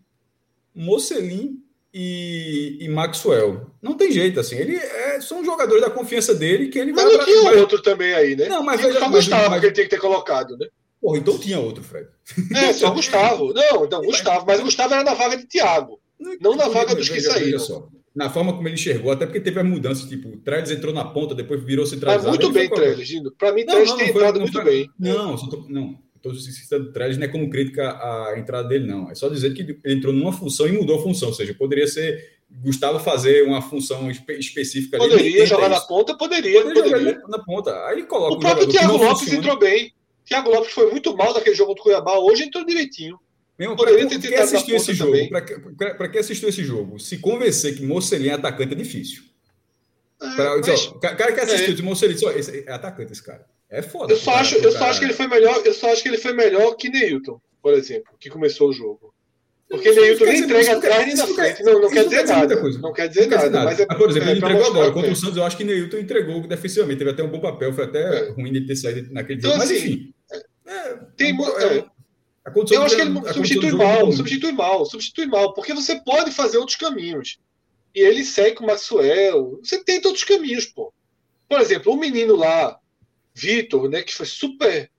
Mocelin 0.76 1.60
e, 1.94 2.78
e, 2.82 2.90
Maxwell, 2.90 3.68
não 3.82 3.94
tem 3.94 4.12
jeito 4.12 4.40
assim. 4.40 4.56
Ele 4.56 4.76
é, 4.76 5.22
são 5.22 5.46
jogadores 5.46 5.82
da 5.82 5.92
confiança 5.92 6.34
dele 6.34 6.70
que 6.70 6.80
ele 6.80 6.92
mas 6.92 7.04
vai. 7.04 7.18
Mas 7.18 7.28
não 7.28 7.42
tinha 7.42 7.62
outro 7.62 7.82
também 7.82 8.14
aí, 8.14 8.36
né? 8.36 8.50
Não, 8.50 8.64
mas 8.64 8.82
veja, 8.82 9.00
só 9.00 9.10
Gustavo 9.10 9.50
mas... 9.52 9.60
que 9.60 9.66
ele 9.68 9.74
tinha 9.74 9.86
que 9.86 9.92
ter 9.92 10.02
colocado, 10.02 10.58
né? 10.58 10.68
Porra, 11.00 11.20
então 11.20 11.38
tinha 11.38 11.60
outro, 11.60 11.84
Fred. 11.84 12.08
É, 12.56 12.74
só 12.74 12.90
Gustavo. 12.96 13.54
Não, 13.54 13.86
então 13.86 14.02
Gustavo, 14.02 14.46
mas 14.46 14.60
o 14.60 14.64
Gustavo 14.64 14.94
era 14.94 15.04
na 15.04 15.14
vaga 15.14 15.38
de 15.38 15.46
Thiago, 15.46 16.00
não, 16.20 16.36
não 16.40 16.56
na 16.56 16.68
vaga 16.68 16.96
dos 16.96 17.10
que 17.10 17.22
saíram. 17.22 17.60
Só 17.60 17.88
na 18.16 18.30
forma 18.30 18.54
como 18.54 18.68
ele 18.68 18.76
enchegou, 18.76 19.12
até 19.12 19.26
porque 19.26 19.40
teve 19.40 19.60
a 19.60 19.64
mudança, 19.64 20.08
tipo, 20.08 20.30
o 20.30 20.38
Trellis 20.38 20.72
entrou 20.72 20.94
na 20.94 21.04
ponta, 21.04 21.34
depois 21.34 21.64
virou 21.64 21.86
centralizado. 21.86 22.30
Mas 22.30 22.38
muito 22.38 22.54
bem, 22.54 22.70
Trellis, 22.70 23.12
Para 23.38 23.52
mim, 23.54 23.66
Trellis 23.66 23.94
tem 23.94 24.10
entrado 24.10 24.40
muito 24.40 24.54
foi, 24.54 24.64
bem. 24.64 24.90
Não, 25.00 25.38
só 25.38 25.48
tô, 25.48 25.66
não. 25.68 25.98
Estou 26.16 26.34
citando 26.36 26.90
o 26.90 26.94
Trellis 26.94 27.18
não 27.18 27.26
é 27.26 27.28
como 27.28 27.50
crítica 27.50 27.90
à 27.92 28.36
entrada 28.38 28.70
dele, 28.70 28.88
não. 28.88 29.12
É 29.12 29.16
só 29.16 29.28
dizer 29.28 29.54
que 29.54 29.62
ele 29.62 29.80
entrou 29.86 30.14
numa 30.14 30.32
função 30.32 30.68
e 30.68 30.72
mudou 30.72 30.98
a 30.98 31.04
função. 31.04 31.28
Ou 31.30 31.34
seja, 31.34 31.54
poderia 31.54 31.86
ser 31.86 32.40
Gustavo 32.62 33.00
fazer 33.00 33.44
uma 33.44 33.62
função 33.62 34.10
espe 34.10 34.34
específica 34.40 34.98
ali. 34.98 35.10
Poderia 35.10 35.46
jogar 35.46 35.70
na 35.70 35.82
ponta? 35.82 36.16
Poderia. 36.16 36.62
Poderia, 36.62 36.84
poderia. 36.84 37.20
Na, 37.20 37.28
na, 37.28 37.44
ponta. 37.44 37.86
Aí 37.88 38.04
coloca 38.04 38.36
o 38.36 38.40
próprio 38.40 38.68
Thiago 38.68 38.98
Lopes 38.98 39.20
funciona. 39.20 39.40
entrou 39.40 39.60
bem. 39.60 39.94
Thiago 40.24 40.50
Lopes 40.50 40.72
foi 40.72 40.90
muito 40.92 41.18
mal 41.18 41.34
naquele 41.34 41.56
jogo 41.56 41.74
do 41.74 41.82
Cuiabá. 41.82 42.18
Hoje 42.20 42.44
entrou 42.44 42.66
direitinho. 42.66 43.20
Mesmo 43.58 43.76
para 43.76 43.92
quem 43.96 44.36
assistiu 44.36 44.76
esse 44.76 44.94
jogo, 44.94 45.14
para 45.78 46.10
quem 46.10 46.20
assistiu 46.20 46.50
esse 46.50 46.64
jogo, 46.64 47.00
se 47.00 47.18
convencer 47.20 47.76
que 47.76 47.86
Mocelin 47.86 48.30
é 48.30 48.34
atacante 48.34 48.74
é 48.74 48.76
difícil. 48.76 49.24
É, 50.22 50.36
pra, 50.36 50.58
mas, 50.58 50.88
ó, 50.88 51.00
cara 51.00 51.32
que 51.34 51.40
assistiu 51.40 51.74
é. 51.74 51.76
de 51.76 51.84
Mocelin, 51.84 52.18
só, 52.18 52.32
esse 52.32 52.64
é 52.68 52.72
atacante 52.72 53.12
esse 53.12 53.24
cara. 53.24 53.46
É 53.70 53.82
foda. 53.82 54.14
Eu 54.14 54.18
só, 54.18 54.36
acho, 54.36 54.56
eu 54.56 54.72
só 54.72 54.86
acho 54.86 55.00
que 55.00 55.06
ele 55.06 55.14
foi 55.14 55.28
melhor, 55.28 55.62
eu 55.66 55.74
só 55.74 55.92
acho 55.92 56.02
que 56.02 56.10
ele 56.10 56.18
foi 56.18 56.34
melhor 56.34 56.76
que 56.76 56.90
Neilton, 56.90 57.40
por 57.62 57.74
exemplo, 57.74 58.14
que 58.20 58.30
começou 58.30 58.70
o 58.70 58.74
jogo. 58.74 59.14
Porque 59.70 59.92
Neilton 59.92 60.26
nem 60.26 60.40
entrega 60.40 60.78
atrás 60.78 61.08
nem 61.08 61.16
na 61.16 61.28
frente. 61.28 61.64
Não, 61.64 61.82
não 61.82 61.90
quer 61.90 62.04
dizer 62.04 62.26
nada. 62.26 62.56
Não 62.56 62.94
quer 62.94 63.08
dizer 63.08 63.28
nada. 63.28 63.64
Mas, 63.64 63.80
é, 63.80 63.86
por 63.88 64.10
exemplo, 64.10 64.30
ele 64.30 64.40
entregou 64.40 64.66
agora. 64.66 64.92
Contra 64.92 65.12
o 65.12 65.16
Santos, 65.16 65.38
eu 65.38 65.44
acho 65.44 65.58
que 65.58 65.64
Neilton 65.64 65.98
entregou 65.98 66.48
defensivamente. 66.48 67.00
Teve 67.00 67.10
até 67.10 67.24
um 67.24 67.30
bom 67.30 67.40
papel. 67.40 67.74
Foi 67.74 67.86
até 67.86 68.30
ruim 68.30 68.54
de 68.54 68.68
ter 68.68 68.76
saído 68.76 69.12
naquele 69.12 69.40
então, 69.40 69.50
jogo. 69.50 69.64
Mas 69.64 69.72
assim, 69.72 69.88
enfim. 69.88 70.14
Tem, 71.18 71.36
é, 71.36 71.86
eu 72.72 72.84
acho 72.84 72.96
que 72.96 73.02
ele 73.02 73.34
substitui 73.34 73.72
mal, 73.72 74.12
substitui 74.12 74.52
mal, 74.52 74.86
substitui 74.86 75.26
mal, 75.26 75.54
porque 75.54 75.74
você 75.74 76.02
pode 76.02 76.32
fazer 76.32 76.58
outros 76.58 76.78
caminhos. 76.78 77.38
E 77.96 78.02
ele 78.02 78.24
segue 78.24 78.56
com 78.56 78.64
o 78.64 78.68
Maxwell. 78.68 79.60
Você 79.64 79.84
tenta 79.84 80.08
outros 80.08 80.26
caminhos, 80.26 80.66
pô. 80.66 80.92
Por 81.48 81.62
exemplo, 81.62 81.94
o 81.94 81.98
menino 81.98 82.36
lá, 82.36 82.78
Vitor, 83.34 83.88
né, 83.90 84.02
que 84.02 84.14
foi 84.14 84.26
super. 84.26 84.90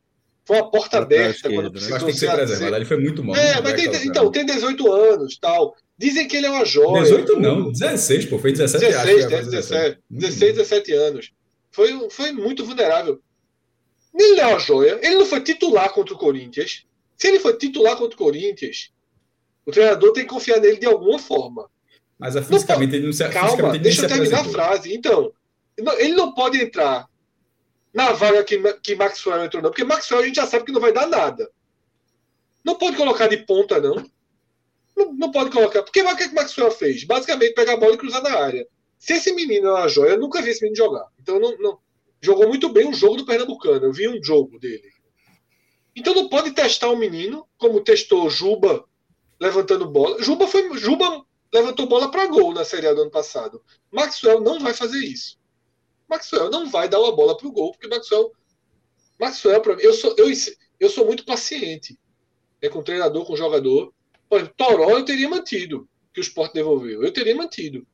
Foi 0.47 0.59
uma 0.59 0.71
porta 0.71 0.99
aberta 0.99 1.37
esquerda, 1.37 1.57
quando 1.57 1.71
precisou. 1.71 1.99
Né? 1.99 2.05
Mas 2.05 2.05
tem 2.05 2.15
que 2.15 2.21
ser 2.21 2.37
preservado, 2.37 2.77
ele 2.77 2.85
foi 2.85 3.01
muito 3.01 3.25
mal. 3.25 3.35
É, 3.35 3.61
mas 3.61 3.75
tem, 3.75 4.07
então, 4.07 4.31
tem 4.31 4.45
18 4.45 4.93
anos 4.93 5.39
tal. 5.39 5.75
Dizem 5.97 6.29
que 6.29 6.37
ele 6.37 6.47
é 6.47 6.51
uma 6.51 6.65
joia. 6.65 7.03
18 7.03 7.41
não, 7.41 7.73
16, 7.73 8.27
pô, 8.27 8.39
foi 8.39 8.53
17 8.53 8.85
16, 8.85 9.25
acho, 9.25 9.29
16, 9.29 9.51
17, 9.51 9.99
16, 10.11 10.57
17 10.57 10.93
anos. 10.93 11.33
Foi, 11.71 12.11
foi 12.11 12.33
muito 12.33 12.65
vulnerável. 12.65 13.21
Ele 14.15 14.39
é 14.39 14.47
uma 14.47 14.59
joia. 14.59 14.99
Ele 15.03 15.17
não 15.17 15.27
foi 15.27 15.41
titular 15.41 15.93
contra 15.93 16.15
o 16.15 16.19
Corinthians. 16.19 16.85
Se 17.17 17.29
ele 17.29 17.41
for 17.41 17.57
titular 17.57 17.97
contra 17.97 18.15
o 18.15 18.19
Corinthians, 18.19 18.93
o 19.67 19.71
treinador 19.71 20.13
tem 20.13 20.25
que 20.25 20.31
confiar 20.31 20.61
nele 20.61 20.77
de 20.77 20.87
alguma 20.87 21.19
forma. 21.19 21.71
Mas 22.19 22.35
fisicamente 22.47 22.91
não, 22.91 22.97
ele 22.99 23.07
não 23.07 23.13
se 23.13 23.29
Calma, 23.29 23.79
deixa 23.79 24.03
eu 24.03 24.09
terminar 24.09 24.41
a 24.41 24.45
frase. 24.45 24.95
Então, 24.95 25.33
ele 25.99 26.15
não 26.15 26.35
pode 26.35 26.61
entrar 26.61 27.09
na 27.93 28.13
vaga 28.13 28.43
que, 28.45 28.61
que 28.83 28.95
Maxwell 28.95 29.45
entrou, 29.45 29.63
não, 29.63 29.71
porque 29.71 29.85
Maxwell 29.85 30.21
a 30.21 30.27
gente 30.27 30.37
já 30.37 30.47
sabe 30.47 30.65
que 30.65 30.73
não 30.73 30.81
vai 30.81 30.93
dar 30.93 31.07
nada. 31.07 31.51
Não 32.65 32.77
pode 32.77 32.97
colocar 32.97 33.29
de 33.29 33.39
ponta, 33.39 33.81
não. 33.81 33.95
Não, 34.97 35.13
não 35.13 35.31
pode 35.31 35.51
colocar. 35.51 35.83
Porque 35.83 36.03
o 36.03 36.17
que, 36.17 36.29
que 36.29 36.35
Maxwell 36.35 36.71
fez? 36.71 37.05
Basicamente 37.05 37.55
pegar 37.55 37.75
a 37.75 37.77
bola 37.77 37.95
e 37.95 37.99
cruzar 37.99 38.23
na 38.23 38.33
área. 38.39 38.67
Se 38.99 39.15
esse 39.15 39.33
menino 39.35 39.69
é 39.69 39.73
uma 39.73 39.89
joia, 39.89 40.11
eu 40.11 40.21
nunca 40.21 40.41
vi 40.41 40.51
esse 40.51 40.63
menino 40.63 40.77
jogar. 40.77 41.07
Então 41.21 41.39
não, 41.39 41.57
não. 41.59 41.79
Jogou 42.23 42.49
muito 42.49 42.71
bem 42.71 42.89
o 42.89 42.95
jogo 42.95 43.17
do 43.17 43.27
Pernambucano. 43.27 43.85
Eu 43.85 43.93
vi 43.93 44.09
um 44.09 44.23
jogo 44.23 44.59
dele. 44.59 44.94
Então 45.97 46.15
não 46.15 46.29
pode 46.29 46.53
testar 46.53 46.91
o 46.91 46.97
menino, 46.97 47.47
como 47.57 47.81
testou 47.81 48.29
Juba 48.29 48.85
levantando 49.41 49.89
bola. 49.89 50.23
Juba, 50.23 50.47
foi, 50.47 50.77
Juba 50.77 51.25
levantou 51.53 51.87
bola 51.87 52.11
para 52.11 52.27
gol 52.27 52.53
na 52.53 52.65
Série 52.65 52.89
A 52.89 52.93
do 52.93 53.03
ano 53.03 53.11
passado. 53.11 53.63
Maxwell 53.91 54.41
não 54.41 54.59
vai 54.59 54.75
fazer 54.75 54.99
isso. 54.99 55.39
Maxwell 56.09 56.51
não 56.51 56.69
vai 56.69 56.89
dar 56.89 57.01
uma 57.01 57.15
bola 57.15 57.37
para 57.37 57.47
o 57.47 57.53
gol, 57.53 57.73
porque 57.73 57.87
Maxwell. 57.87 58.33
Maxwell, 59.19 59.61
para 59.61 59.75
eu 59.75 59.93
sou, 59.93 60.15
eu, 60.19 60.27
eu 60.81 60.91
sou 60.91 61.07
muito 61.07 61.25
paciente 61.25 61.99
é, 62.61 62.69
com 62.69 62.81
o 62.81 62.85
treinador, 62.85 63.25
com 63.25 63.37
jogador. 63.37 63.93
Por 64.29 64.39
exemplo, 64.39 64.55
Toró 64.57 64.91
eu 64.91 65.05
teria 65.05 65.29
mantido, 65.29 65.89
que 66.13 66.21
o 66.21 66.23
Sport 66.23 66.53
devolveu. 66.53 67.05
Eu 67.05 67.13
teria 67.13 67.37
mantido. 67.37 67.87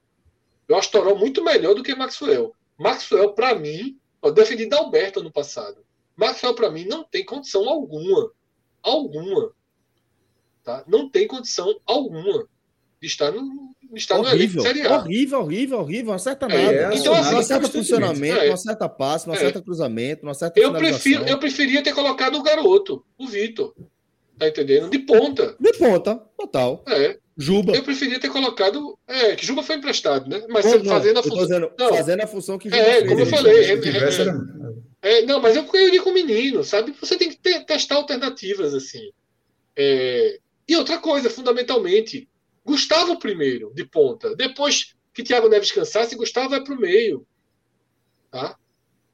Eu 0.67 0.77
acho 0.77 0.91
Toró 0.91 1.15
muito 1.15 1.45
melhor 1.45 1.75
do 1.75 1.83
que 1.83 1.95
Maxwell. 1.95 2.55
Maxwell, 2.79 3.35
para 3.35 3.55
mim, 3.55 3.99
eu 4.23 4.33
defendi 4.33 4.67
Dalberto 4.67 5.23
no 5.23 5.31
passado. 5.31 5.85
Maxwell, 6.21 6.55
para 6.55 6.71
mim, 6.71 6.85
não 6.85 7.03
tem 7.03 7.25
condição 7.25 7.69
alguma. 7.69 8.31
Alguma. 8.83 9.53
Tá? 10.63 10.85
Não 10.87 11.09
tem 11.09 11.27
condição 11.27 11.81
alguma 11.87 12.47
de 13.01 13.07
estar 13.07 13.33
no, 13.33 13.75
está 13.95 14.19
horrível, 14.19 14.63
no 14.63 14.69
Horrível, 14.95 15.41
horrível, 15.41 15.79
horrível, 15.79 16.07
não 16.09 16.15
acerta 16.15 16.47
nada. 16.47 16.61
É, 16.61 16.95
então, 16.95 17.15
assim, 17.15 17.33
não 17.33 17.39
acerta 17.39 17.69
funcionamento, 17.69 18.41
é. 18.41 18.47
não 18.49 18.55
acerta 18.55 18.89
passe, 18.89 19.27
não 19.27 19.35
é. 19.35 19.39
acerta 19.39 19.63
cruzamento, 19.63 20.25
não 20.25 20.33
acerta 20.33 20.61
eu 20.61 20.73
prefiro 20.75 21.25
Eu 21.25 21.39
preferia 21.39 21.83
ter 21.83 21.95
colocado 21.95 22.37
o 22.37 22.43
garoto, 22.43 23.03
o 23.17 23.27
Vitor. 23.27 23.75
Tá 24.39 24.49
entendendo? 24.49 24.91
De 24.91 24.99
ponta. 24.99 25.57
De 25.59 25.73
ponta, 25.73 26.17
total. 26.39 26.85
É. 26.89 27.19
Juba. 27.37 27.75
Eu 27.75 27.83
preferia 27.83 28.21
ter 28.21 28.29
colocado. 28.29 28.99
É, 29.09 29.35
que 29.35 29.47
Juba 29.47 29.63
foi 29.63 29.77
emprestado, 29.77 30.29
né? 30.29 30.45
Mas 30.49 30.65
não, 30.65 30.85
fazendo 30.85 31.21
a 31.21 31.23
função. 31.23 31.39
Dizendo, 31.39 31.73
não, 31.79 31.89
fazendo 31.89 32.21
a 32.23 32.27
função 32.27 32.59
que 32.59 32.69
Juba 32.69 32.83
É, 32.83 32.99
fez. 32.99 33.09
como 33.09 33.21
eu 33.21 33.27
falei. 33.27 33.65
É, 33.65 33.73
é, 33.73 33.77
é, 35.03 35.23
não, 35.23 35.41
mas 35.41 35.57
eu 35.57 35.67
iria 35.75 36.03
com 36.03 36.11
o 36.11 36.15
menino, 36.15 36.63
sabe? 36.63 36.93
Você 37.01 37.17
tem 37.17 37.31
que 37.31 37.39
ter, 37.39 37.65
testar 37.65 37.97
alternativas, 37.97 38.75
assim. 38.75 39.11
É, 39.77 40.39
e 40.69 40.77
outra 40.77 40.99
coisa, 40.99 41.31
fundamentalmente, 41.31 42.29
Gustavo 42.65 43.19
primeiro, 43.19 43.73
de 43.75 43.85
ponta. 43.85 44.37
Depois 44.37 44.95
que 45.13 45.23
Thiago 45.23 45.49
Neves 45.49 45.73
cansasse, 45.73 46.17
Gustavo 46.17 46.51
vai 46.51 46.63
para 46.63 46.75
o 46.75 46.81
meio. 46.81 47.27
Tá? 48.31 48.57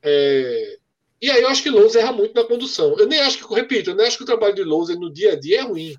É... 0.03 0.79
E 1.23 1.31
aí 1.31 1.41
eu 1.41 1.49
acho 1.49 1.63
que 1.63 1.71
Lousa 1.71 2.01
erra 2.01 2.13
muito 2.13 2.35
na 2.35 2.45
condução. 2.45 2.97
Eu 2.99 3.07
nem 3.07 3.21
acho 3.21 3.39
que, 3.39 3.55
repito, 3.55 3.91
eu 3.91 3.95
nem 3.95 4.07
acho 4.07 4.19
que 4.19 4.25
o 4.25 4.27
trabalho 4.27 4.55
de 4.55 4.63
Lousa 4.63 4.95
no 4.95 5.11
dia 5.11 5.33
a 5.33 5.41
dia 5.41 5.61
é 5.61 5.63
ruim. 5.63 5.97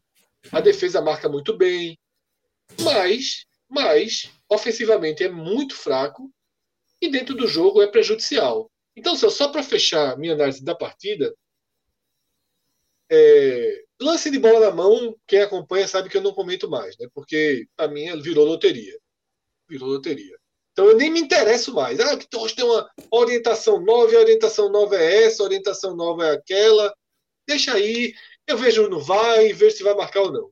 A 0.52 0.62
defesa 0.62 1.02
marca 1.02 1.28
muito 1.28 1.58
bem. 1.58 1.98
Mas, 2.82 3.46
mas, 3.68 4.30
ofensivamente 4.48 5.24
é 5.24 5.30
muito 5.30 5.76
fraco 5.76 6.32
e 7.02 7.10
dentro 7.10 7.36
do 7.36 7.48
jogo 7.48 7.82
é 7.82 7.88
prejudicial. 7.88 8.70
Então, 8.98 9.16
só 9.16 9.50
para 9.50 9.62
fechar 9.62 10.18
minha 10.18 10.34
análise 10.34 10.64
da 10.64 10.74
partida, 10.74 11.32
é, 13.12 13.84
lance 14.02 14.32
de 14.32 14.40
bola 14.40 14.60
na 14.60 14.72
mão, 14.72 15.16
quem 15.28 15.40
acompanha 15.40 15.88
sabe 15.88 16.10
que 16.10 16.18
eu 16.18 16.22
não 16.22 16.34
comento 16.34 16.68
mais, 16.68 16.98
né? 16.98 17.08
Porque 17.14 17.68
a 17.78 17.88
minha 17.88 18.18
virou 18.20 18.44
loteria. 18.44 18.98
Virou 19.70 19.88
loteria. 19.90 20.36
Então 20.72 20.86
eu 20.88 20.98
nem 20.98 21.12
me 21.12 21.20
interesso 21.20 21.76
mais. 21.76 22.00
Ah, 22.00 22.18
que 22.18 22.28
hoje 22.36 22.56
tem 22.56 22.66
uma 22.66 22.90
orientação 23.12 23.80
nova, 23.80 24.16
a 24.16 24.20
orientação 24.20 24.72
nova 24.72 24.96
é 24.96 25.26
essa, 25.26 25.44
a 25.44 25.46
orientação 25.46 25.96
nova 25.96 26.26
é 26.26 26.32
aquela. 26.32 26.92
Deixa 27.48 27.74
aí, 27.74 28.16
eu 28.48 28.58
vejo 28.58 28.90
no 28.90 29.00
vai, 29.00 29.54
vejo 29.54 29.78
se 29.78 29.84
vai 29.84 29.94
marcar 29.94 30.22
ou 30.22 30.32
não. 30.32 30.52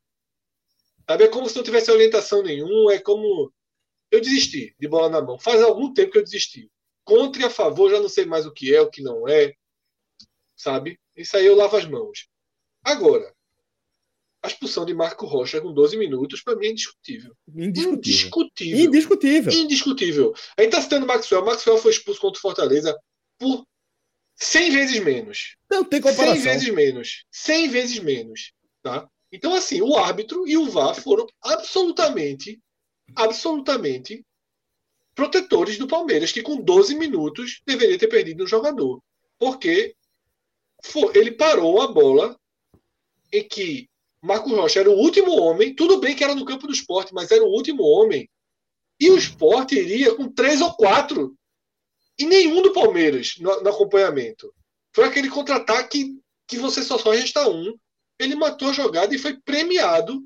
Sabe? 1.10 1.24
É 1.26 1.28
como 1.30 1.50
se 1.50 1.56
não 1.56 1.64
tivesse 1.64 1.92
orientação 1.92 2.44
nenhuma, 2.44 2.94
é 2.94 3.00
como. 3.00 3.52
Eu 4.12 4.22
desisti 4.22 4.76
de 4.80 4.88
bola 4.88 5.10
na 5.10 5.22
mão. 5.22 5.40
Faz 5.40 5.64
algum 5.64 5.92
tempo 5.94 6.12
que 6.12 6.20
eu 6.20 6.24
desisti. 6.24 6.70
Contra 7.06 7.44
e 7.44 7.46
a 7.46 7.50
favor, 7.50 7.90
já 7.90 8.00
não 8.00 8.10
sei 8.10 8.26
mais 8.26 8.46
o 8.46 8.52
que 8.52 8.76
é, 8.76 8.82
o 8.82 8.90
que 8.90 9.02
não 9.02 9.28
é. 9.28 9.54
Sabe? 10.58 11.00
Isso 11.16 11.38
aí 11.38 11.46
eu 11.46 11.56
lavo 11.56 11.78
as 11.78 11.86
mãos. 11.86 12.28
Agora, 12.84 13.34
a 14.44 14.48
expulsão 14.48 14.86
de 14.86 14.94
Marco 14.94 15.26
Rocha 15.26 15.62
com 15.62 15.74
12 15.74 15.98
minutos, 15.98 16.42
para 16.42 16.56
mim, 16.56 16.68
é 16.68 16.72
indiscutível. 16.72 17.36
Indiscutível. 17.48 18.80
Indiscutível. 18.80 19.54
Indiscutível. 19.54 20.34
A 20.58 20.62
gente 20.62 20.72
está 20.72 20.82
citando 20.82 21.08
Maxwell. 21.08 21.46
Maxwell 21.46 21.78
foi 21.78 21.92
expulso 21.92 22.20
contra 22.20 22.38
o 22.38 22.42
Fortaleza 22.42 22.98
por 23.40 23.66
100 24.36 24.72
vezes 24.72 25.00
menos. 25.04 25.58
Não 25.70 25.84
tem 25.84 26.02
comparação. 26.02 26.36
100 26.36 26.44
vezes 26.44 26.70
menos. 26.70 27.26
100 27.32 27.70
vezes 27.70 28.00
menos. 28.00 28.52
Tá? 28.82 29.10
Então, 29.32 29.54
assim, 29.54 29.82
o 29.82 29.98
árbitro 29.98 30.48
e 30.48 30.58
o 30.58 30.70
VAR 30.70 30.96
foram 30.96 31.26
absolutamente, 31.42 32.60
absolutamente 33.16 34.24
protetores 35.16 35.78
do 35.78 35.88
Palmeiras, 35.88 36.32
que 36.32 36.44
com 36.44 36.62
12 36.62 36.96
minutos 36.96 37.62
deveria 37.66 37.98
ter 37.98 38.08
perdido 38.08 38.44
um 38.44 38.48
jogador. 38.48 39.02
Porque 39.40 39.96
ele 41.14 41.32
parou 41.32 41.82
a 41.82 41.88
bola 41.88 42.38
em 43.32 43.48
que 43.48 43.90
Marcos 44.22 44.52
Rocha 44.52 44.80
era 44.82 44.90
o 44.90 44.98
último 44.98 45.32
homem, 45.32 45.74
tudo 45.74 46.00
bem 46.00 46.16
que 46.16 46.24
era 46.24 46.36
no 46.36 46.46
campo 46.46 46.68
do 46.68 46.74
esporte, 46.74 47.14
mas 47.14 47.32
era 47.32 47.44
o 47.44 47.50
último 47.50 47.84
homem, 47.84 48.30
e 49.00 49.10
o 49.10 49.18
esporte 49.18 49.76
iria 49.76 50.16
com 50.16 50.30
três 50.30 50.62
ou 50.62 50.74
quatro, 50.74 51.36
e 52.18 52.26
nenhum 52.26 52.62
do 52.62 52.74
Palmeiras 52.74 53.36
no, 53.40 53.62
no 53.62 53.70
acompanhamento. 53.70 54.54
Foi 54.94 55.06
aquele 55.06 55.30
contra-ataque 55.30 56.18
que 56.48 56.58
você 56.58 56.82
só 56.82 56.98
só 56.98 57.12
resta 57.12 57.50
um. 57.50 57.78
Ele 58.18 58.36
matou 58.36 58.70
a 58.70 58.74
jogada 58.74 59.14
e 59.14 59.20
foi 59.20 59.38
premiado 59.38 60.24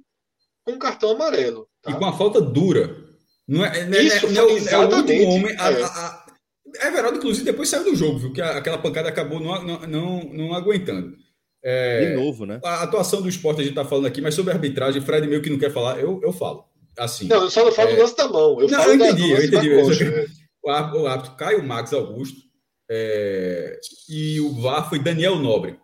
com 0.64 0.74
um 0.74 0.80
cartão 0.80 1.10
amarelo. 1.10 1.68
Tá? 1.82 1.90
E 1.90 1.94
com 1.96 2.00
uma 2.00 2.16
falta 2.16 2.40
dura. 2.40 3.09
Não 3.50 3.66
é, 3.66 3.84
não 3.88 3.98
é, 3.98 4.04
Isso, 4.04 4.30
não 4.30 4.48
é, 4.48 4.74
é, 4.74 4.78
o 4.78 4.96
último 4.96 5.28
homem. 5.30 5.56
A, 5.58 5.72
é. 5.72 5.82
A, 5.82 5.88
a, 5.88 6.88
Everaldo, 6.88 7.18
inclusive, 7.18 7.44
depois 7.44 7.68
saiu 7.68 7.84
do 7.84 7.96
jogo, 7.96 8.20
viu? 8.20 8.32
Que 8.32 8.44
aquela 8.44 8.78
pancada 8.78 9.10
acabou 9.10 9.40
não, 9.40 9.64
não, 9.64 9.80
não, 9.88 10.24
não 10.32 10.54
aguentando. 10.54 11.18
É, 11.64 12.12
de 12.12 12.16
novo, 12.16 12.46
né? 12.46 12.62
A 12.64 12.84
atuação 12.84 13.24
do 13.24 13.28
esporte 13.28 13.62
a 13.62 13.64
gente 13.64 13.72
está 13.72 13.84
falando 13.84 14.06
aqui, 14.06 14.22
mas 14.22 14.36
sobre 14.36 14.52
a 14.52 14.56
arbitragem, 14.56 15.02
Fred 15.02 15.28
meio 15.28 15.42
que 15.42 15.50
não 15.50 15.58
quer 15.58 15.74
falar, 15.74 16.00
eu, 16.00 16.22
eu 16.22 16.32
falo. 16.32 16.64
Assim, 16.96 17.28
não, 17.28 17.42
eu 17.42 17.50
só 17.50 17.66
não 17.66 17.72
falo 17.72 17.90
é... 17.90 17.96
do 17.96 18.02
lance 18.02 18.16
da 18.16 18.28
mão. 18.30 18.62
Eu 18.62 18.68
não, 18.70 18.84
eu 18.84 18.94
entendi, 18.94 19.32
eu 19.32 19.44
entendi. 19.44 19.82
Coxa, 19.82 20.28
o 20.64 21.08
árbitro 21.08 21.36
Caio 21.36 21.64
Max 21.64 21.92
Augusto 21.92 22.40
é... 22.88 23.80
e 24.08 24.40
o 24.42 24.62
VAR 24.62 24.88
foi 24.88 25.00
Daniel 25.00 25.38
Nobre. 25.38 25.76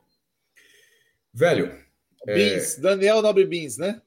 Velho. 1.34 1.76
Beans, 2.28 2.78
é... 2.78 2.82
Daniel 2.82 3.24
Nobre 3.24 3.46
Beans, 3.46 3.78
né? 3.78 4.02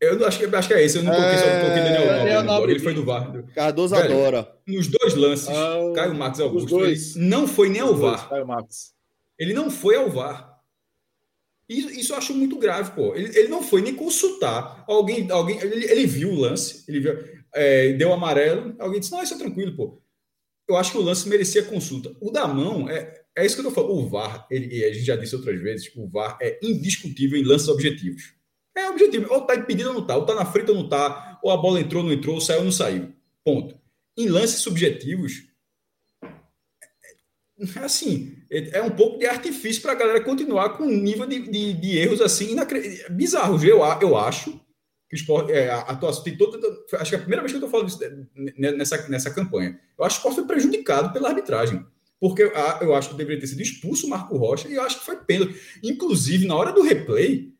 Eu 0.00 0.26
acho 0.26 0.38
que, 0.38 0.56
acho 0.56 0.68
que 0.68 0.74
é 0.74 0.82
esse, 0.82 0.96
eu 0.96 1.02
não 1.02 1.12
coloquei, 1.12 1.36
só 1.36 1.44
coloquei 1.44 1.82
Daniel, 1.82 2.06
Daniel 2.06 2.42
Nobre, 2.42 2.46
Nobre. 2.46 2.72
Ele 2.72 2.80
foi 2.80 2.94
do 2.94 3.04
VAR. 3.04 3.44
Cardoso 3.54 3.94
Velho, 3.94 4.14
adora. 4.14 4.56
Nos 4.66 4.88
dois 4.88 5.14
lances, 5.14 5.48
ah, 5.48 5.92
Caio 5.94 6.14
Max 6.14 6.40
Augusto 6.40 6.78
não 7.16 7.46
foi 7.46 7.68
nem 7.68 7.82
ao 7.82 7.94
VAR. 7.94 8.30
Caio 8.30 8.46
Max. 8.46 8.94
Ele 9.38 9.52
não 9.52 9.70
foi 9.70 9.96
ao 9.96 10.08
VAR. 10.08 10.58
Isso, 11.68 11.90
isso 11.90 12.12
eu 12.14 12.16
acho 12.16 12.34
muito 12.34 12.58
grave, 12.58 12.92
pô. 12.92 13.14
Ele, 13.14 13.28
ele 13.38 13.48
não 13.48 13.62
foi 13.62 13.82
nem 13.82 13.94
consultar. 13.94 14.84
Alguém, 14.88 15.30
alguém 15.30 15.60
ele, 15.60 15.84
ele 15.84 16.06
viu 16.06 16.30
o 16.30 16.34
lance, 16.34 16.82
ele 16.88 17.00
viu, 17.00 17.16
é, 17.54 17.92
deu 17.92 18.12
amarelo, 18.12 18.74
alguém 18.78 19.00
disse: 19.00 19.12
Não, 19.12 19.22
isso 19.22 19.34
é 19.34 19.38
tranquilo, 19.38 19.76
pô. 19.76 20.02
Eu 20.66 20.76
acho 20.76 20.92
que 20.92 20.98
o 20.98 21.02
lance 21.02 21.28
merecia 21.28 21.62
consulta. 21.62 22.16
O 22.20 22.30
da 22.30 22.48
mão, 22.48 22.88
é, 22.88 23.22
é 23.36 23.44
isso 23.44 23.54
que 23.54 23.60
eu 23.60 23.66
tô 23.66 23.70
falando. 23.70 23.92
O 23.92 24.08
VAR, 24.08 24.46
ele, 24.50 24.82
a 24.82 24.92
gente 24.92 25.04
já 25.04 25.14
disse 25.14 25.36
outras 25.36 25.60
vezes, 25.60 25.90
o 25.94 26.08
VAR 26.08 26.38
é 26.40 26.58
indiscutível 26.62 27.38
em 27.38 27.44
lances 27.44 27.68
objetivos. 27.68 28.39
É 28.76 28.88
objetivo. 28.88 29.32
Ou 29.32 29.42
tá 29.42 29.54
impedido 29.56 29.90
ou 29.90 29.94
não 29.94 30.06
tá, 30.06 30.16
ou 30.16 30.24
tá 30.24 30.34
na 30.34 30.44
frente 30.44 30.70
ou 30.70 30.76
não 30.76 30.88
tá, 30.88 31.38
ou 31.42 31.50
a 31.50 31.56
bola 31.56 31.80
entrou, 31.80 32.02
não 32.02 32.12
entrou, 32.12 32.34
ou 32.34 32.40
saiu 32.40 32.58
ou 32.60 32.64
não 32.64 32.72
saiu. 32.72 33.12
Ponto. 33.44 33.78
Em 34.16 34.28
lances 34.28 34.60
subjetivos, 34.60 35.50
assim, 37.82 38.36
é 38.50 38.82
um 38.82 38.90
pouco 38.90 39.18
de 39.18 39.26
artifício 39.26 39.82
para 39.82 39.92
a 39.92 39.96
galera 39.96 40.20
continuar 40.22 40.70
com 40.70 40.84
um 40.84 41.00
nível 41.00 41.26
de, 41.26 41.40
de, 41.40 41.72
de 41.74 41.98
erros 41.98 42.20
assim 42.20 42.56
bizarros. 43.10 43.62
Eu, 43.62 43.80
eu 44.00 44.16
acho 44.16 44.52
que 45.08 45.14
o 45.14 45.16
esporte, 45.16 45.52
é, 45.52 45.68
a 45.68 45.80
atuação 45.80 46.22
tem 46.22 46.36
toda. 46.36 46.58
Acho 46.94 47.10
que 47.10 47.16
é 47.16 47.18
a 47.18 47.22
primeira 47.22 47.42
vez 47.42 47.52
que 47.52 47.56
eu 47.56 47.66
estou 47.66 47.70
falando 47.70 47.88
isso, 47.88 48.00
né, 48.58 48.72
nessa, 48.72 49.08
nessa 49.08 49.30
campanha. 49.30 49.78
Eu 49.98 50.04
acho 50.04 50.20
que 50.20 50.26
o 50.26 50.30
esporte 50.30 50.46
foi 50.46 50.54
prejudicado 50.54 51.12
pela 51.12 51.28
arbitragem. 51.28 51.84
Porque 52.20 52.42
eu 52.82 52.94
acho 52.94 53.10
que 53.10 53.16
deveria 53.16 53.40
ter 53.40 53.46
sido 53.46 53.62
expulso 53.62 54.06
o 54.06 54.10
Marco 54.10 54.36
Rocha 54.36 54.68
e 54.68 54.74
eu 54.74 54.82
acho 54.82 54.98
que 54.98 55.06
foi 55.06 55.16
pênalti. 55.16 55.58
Inclusive, 55.82 56.46
na 56.46 56.54
hora 56.54 56.70
do 56.70 56.82
replay, 56.82 57.50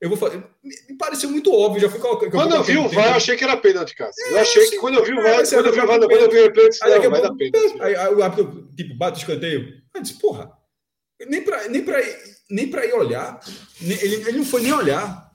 eu 0.00 0.08
vou 0.08 0.16
fazer. 0.16 0.42
Me 0.62 0.96
pareceu 0.96 1.28
muito 1.28 1.52
óbvio. 1.52 1.82
Já 1.82 1.90
fui 1.90 2.00
colocando. 2.00 2.30
Quando 2.30 2.54
eu 2.54 2.62
vi 2.62 2.78
o 2.78 2.88
VAR, 2.88 3.08
eu 3.08 3.16
achei 3.16 3.36
que 3.36 3.44
era 3.44 3.56
pênalti, 3.56 3.94
cara. 3.94 4.10
Eu 4.30 4.38
é, 4.38 4.40
achei 4.40 4.66
que 4.70 4.78
quando 4.78 4.94
eu 4.98 5.04
vi 5.04 5.12
o 5.12 5.22
VAR, 5.22 5.46
quando 5.46 5.66
eu 5.66 5.72
vi 5.72 5.80
o 5.80 5.86
VAR, 5.86 5.98
quando 5.98 6.12
eu 6.12 6.30
vi 6.30 6.38
o 6.38 6.52
disse, 6.70 6.80
não, 6.80 7.10
vai 7.10 7.22
dar 7.22 7.34
pênalti. 7.34 7.82
Aí, 7.82 7.94
aí 7.94 8.14
o 8.14 8.22
árbitro, 8.22 8.68
tipo, 8.74 8.94
bate 8.94 9.18
o 9.18 9.20
escanteio. 9.20 9.82
Eu 9.94 10.00
disse, 10.00 10.18
porra, 10.18 10.50
nem 11.28 11.42
para 11.42 11.68
nem 11.68 11.82
pra, 11.82 12.00
nem 12.50 12.68
pra 12.68 12.86
ir 12.86 12.94
olhar, 12.94 13.40
ele, 13.82 14.14
ele 14.14 14.38
não 14.38 14.44
foi 14.44 14.62
nem 14.62 14.72
olhar. 14.72 15.28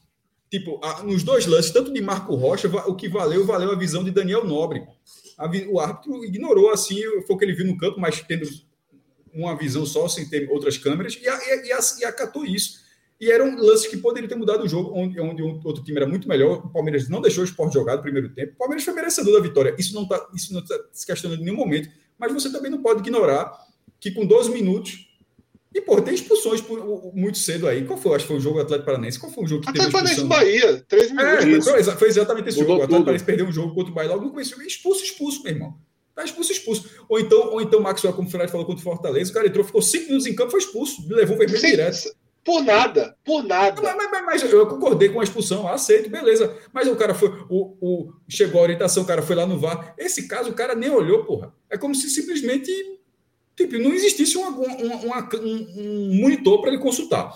Tipo, 0.50 0.80
a, 0.84 1.04
nos 1.04 1.22
dois 1.22 1.46
lances, 1.46 1.72
tanto 1.72 1.94
de 1.94 2.02
Marco 2.02 2.34
Rocha, 2.34 2.68
o 2.88 2.96
que 2.96 3.10
valeu, 3.10 3.46
valeu 3.46 3.72
a 3.72 3.78
visão 3.78 4.04
de 4.04 4.12
Daniel 4.12 4.46
Nobre. 4.46 4.84
A, 5.38 5.48
o 5.70 5.80
árbitro 5.80 6.24
ignorou, 6.24 6.72
assim, 6.72 7.02
foi 7.28 7.36
o 7.36 7.38
que 7.38 7.46
ele 7.46 7.54
viu 7.54 7.66
no 7.66 7.78
campo, 7.78 8.00
mas 8.00 8.22
tendo 8.22 8.48
uma 9.34 9.56
visão 9.56 9.86
só, 9.86 10.08
sem 10.08 10.28
ter 10.28 10.50
outras 10.50 10.78
câmeras, 10.78 11.16
e, 11.16 11.28
e, 11.28 11.72
e, 11.72 12.00
e 12.00 12.06
acatou 12.06 12.46
isso. 12.46 12.85
E 13.20 13.32
eram 13.32 13.56
lances 13.56 13.88
que 13.88 13.98
poderiam 13.98 14.28
ter 14.28 14.36
mudado 14.36 14.64
o 14.64 14.68
jogo, 14.68 14.92
onde, 14.94 15.20
onde 15.20 15.42
um 15.42 15.60
outro 15.64 15.84
time 15.84 15.98
era 15.98 16.08
muito 16.08 16.28
melhor. 16.28 16.66
O 16.66 16.70
Palmeiras 16.70 17.08
não 17.08 17.22
deixou 17.22 17.44
o 17.44 17.46
esporte 17.46 17.74
jogar 17.74 17.96
no 17.96 18.02
primeiro 18.02 18.30
tempo. 18.30 18.54
O 18.54 18.58
Palmeiras 18.58 18.84
foi 18.84 18.94
merecedor 18.94 19.34
da 19.34 19.40
vitória. 19.40 19.74
Isso 19.78 19.94
não 19.94 20.04
está 20.04 20.20
tá 20.20 20.84
se 20.92 21.06
questionando 21.06 21.40
em 21.40 21.46
nenhum 21.46 21.58
momento. 21.58 21.90
Mas 22.18 22.34
você 22.34 22.52
também 22.52 22.70
não 22.70 22.82
pode 22.82 23.00
ignorar 23.00 23.52
que 24.00 24.12
com 24.12 24.26
12 24.26 24.52
minutos. 24.52 25.10
E, 25.74 25.82
pô, 25.82 26.02
tem 26.02 26.14
expulsões 26.14 26.62
por, 26.62 27.14
muito 27.14 27.38
cedo 27.38 27.68
aí. 27.68 27.86
Qual 27.86 27.98
foi? 27.98 28.16
Acho 28.16 28.26
que 28.26 28.28
foi 28.30 28.38
o 28.38 28.42
jogo 28.42 28.56
do 28.56 28.62
Atlético 28.62 28.86
Paranaense. 28.86 29.20
Qual 29.20 29.32
foi 29.32 29.44
o 29.44 29.48
jogo 29.48 29.62
que 29.64 29.70
Atlético 29.70 29.98
teve 29.98 30.12
expulsão? 30.12 30.28
Bahia, 30.28 30.86
13 30.88 31.14
minutos. 31.14 31.68
É, 31.68 31.84
foi, 31.84 31.84
foi, 31.96 32.08
exatamente 32.08 32.50
esse 32.50 32.60
Mudou 32.60 32.76
jogo. 32.76 32.82
O 32.82 32.84
Atlético 32.84 33.06
Paranaense 33.06 33.26
perdeu 33.26 33.46
um 33.46 33.52
jogo 33.52 33.74
contra 33.74 33.92
o 33.92 33.96
Bahia 33.96 34.12
logo 34.12 34.26
no 34.26 34.32
começo. 34.32 34.62
Expulso, 34.62 35.04
expulso, 35.04 35.44
meu 35.44 35.54
irmão. 35.54 35.78
Tá 36.14 36.24
expulso, 36.24 36.52
expulso. 36.52 36.90
Ou 37.10 37.20
então, 37.20 37.50
ou 37.52 37.62
então 37.62 37.82
Maxwell, 37.82 38.14
como 38.14 38.28
o 38.28 38.32
Fred 38.32 38.50
falou 38.50 38.66
contra 38.66 38.80
o 38.80 38.84
Fortaleza, 38.84 39.32
o 39.32 39.34
cara 39.34 39.48
entrou, 39.48 39.66
ficou 39.66 39.82
5 39.82 40.06
minutos 40.06 40.26
em 40.28 40.34
campo, 40.34 40.52
foi 40.52 40.62
expulso. 40.62 41.06
Levou 41.10 41.36
o 41.36 41.40
vermelho 41.40 41.60
Sim. 41.60 41.72
direto. 41.72 42.16
Por 42.46 42.64
nada, 42.64 43.18
por 43.26 43.44
nada. 43.44 43.82
Mas, 43.82 44.12
mas, 44.12 44.26
mas, 44.26 44.44
eu 44.54 44.68
concordei 44.68 45.10
com 45.10 45.20
a 45.20 45.24
expulsão, 45.24 45.68
aceito, 45.68 46.10
beleza. 46.10 46.56
Mas 46.72 46.88
o 46.88 46.96
cara 46.96 47.16
foi, 47.16 47.30
o, 47.50 47.76
o, 47.82 48.14
chegou 48.30 48.62
a 48.62 48.64
orientação, 48.64 49.04
o 49.04 49.06
cara 49.06 49.24
foi 49.24 49.36
lá 49.36 49.46
no 49.46 49.60
VAR. 49.60 49.96
Esse 49.98 50.28
caso, 50.28 50.52
o 50.52 50.54
cara 50.54 50.76
nem 50.76 50.92
olhou, 50.92 51.26
porra. 51.26 51.54
É 51.70 51.78
como 51.78 51.96
se 51.96 52.08
simplesmente 52.10 52.72
Tipo, 53.56 53.78
não 53.78 53.94
existisse 53.94 54.38
uma, 54.38 54.50
uma, 54.50 54.96
uma, 54.98 55.30
um, 55.42 56.20
monitor 56.20 56.60
para 56.60 56.72
ele 56.72 56.82
consultar. 56.82 57.34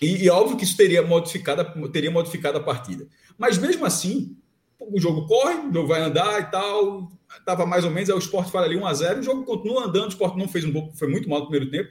E, 0.00 0.24
e, 0.24 0.30
óbvio 0.30 0.56
que 0.56 0.64
isso 0.64 0.76
teria 0.76 1.02
modificado, 1.02 1.90
teria 1.90 2.10
modificado 2.10 2.58
a 2.58 2.62
partida. 2.62 3.08
Mas 3.36 3.58
mesmo 3.58 3.84
assim, 3.84 4.36
o 4.78 5.00
jogo 5.00 5.26
corre, 5.26 5.54
o 5.68 5.72
jogo 5.72 5.88
vai 5.88 6.00
andar 6.00 6.40
e 6.40 6.50
tal. 6.50 7.10
Tava 7.44 7.66
mais 7.66 7.84
ou 7.84 7.90
menos, 7.90 8.08
aí 8.08 8.14
o 8.14 8.20
Sport 8.20 8.50
fala 8.50 8.66
ali 8.66 8.76
1x0, 8.76 9.18
o 9.18 9.22
jogo 9.22 9.44
continua 9.44 9.84
andando, 9.86 10.06
o 10.06 10.08
Sport 10.08 10.36
não 10.36 10.46
fez 10.46 10.64
um 10.64 10.72
pouco, 10.72 10.96
foi 10.96 11.08
muito 11.08 11.28
mal 11.28 11.40
no 11.40 11.48
primeiro 11.48 11.70
tempo. 11.70 11.90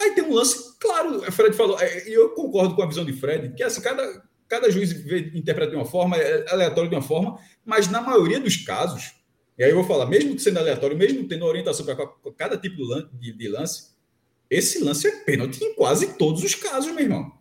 Aí 0.00 0.14
tem 0.14 0.24
um 0.24 0.34
lance, 0.34 0.76
claro, 0.78 1.18
o 1.18 1.32
Fred 1.32 1.56
falou, 1.56 1.78
é, 1.80 2.08
e 2.08 2.12
eu 2.12 2.30
concordo 2.30 2.74
com 2.74 2.82
a 2.82 2.86
visão 2.86 3.04
de 3.04 3.12
Fred, 3.12 3.54
que 3.54 3.62
assim, 3.62 3.80
cada, 3.80 4.22
cada 4.48 4.70
juiz 4.70 4.92
interpreta 5.34 5.70
de 5.70 5.76
uma 5.76 5.84
forma, 5.84 6.16
é 6.16 6.50
aleatório 6.50 6.90
de 6.90 6.96
uma 6.96 7.02
forma, 7.02 7.38
mas 7.64 7.88
na 7.88 8.00
maioria 8.00 8.40
dos 8.40 8.56
casos, 8.56 9.14
e 9.56 9.64
aí 9.64 9.70
eu 9.70 9.76
vou 9.76 9.84
falar, 9.84 10.06
mesmo 10.06 10.38
sendo 10.38 10.58
aleatório, 10.58 10.96
mesmo 10.96 11.28
tendo 11.28 11.44
orientação 11.44 11.86
para 11.86 11.96
cada 12.36 12.56
tipo 12.56 12.76
de 12.76 13.48
lance, 13.48 13.92
esse 14.50 14.82
lance 14.82 15.08
é 15.08 15.24
pênalti 15.24 15.62
em 15.62 15.74
quase 15.74 16.18
todos 16.18 16.42
os 16.42 16.54
casos, 16.54 16.92
meu 16.92 17.04
irmão. 17.04 17.32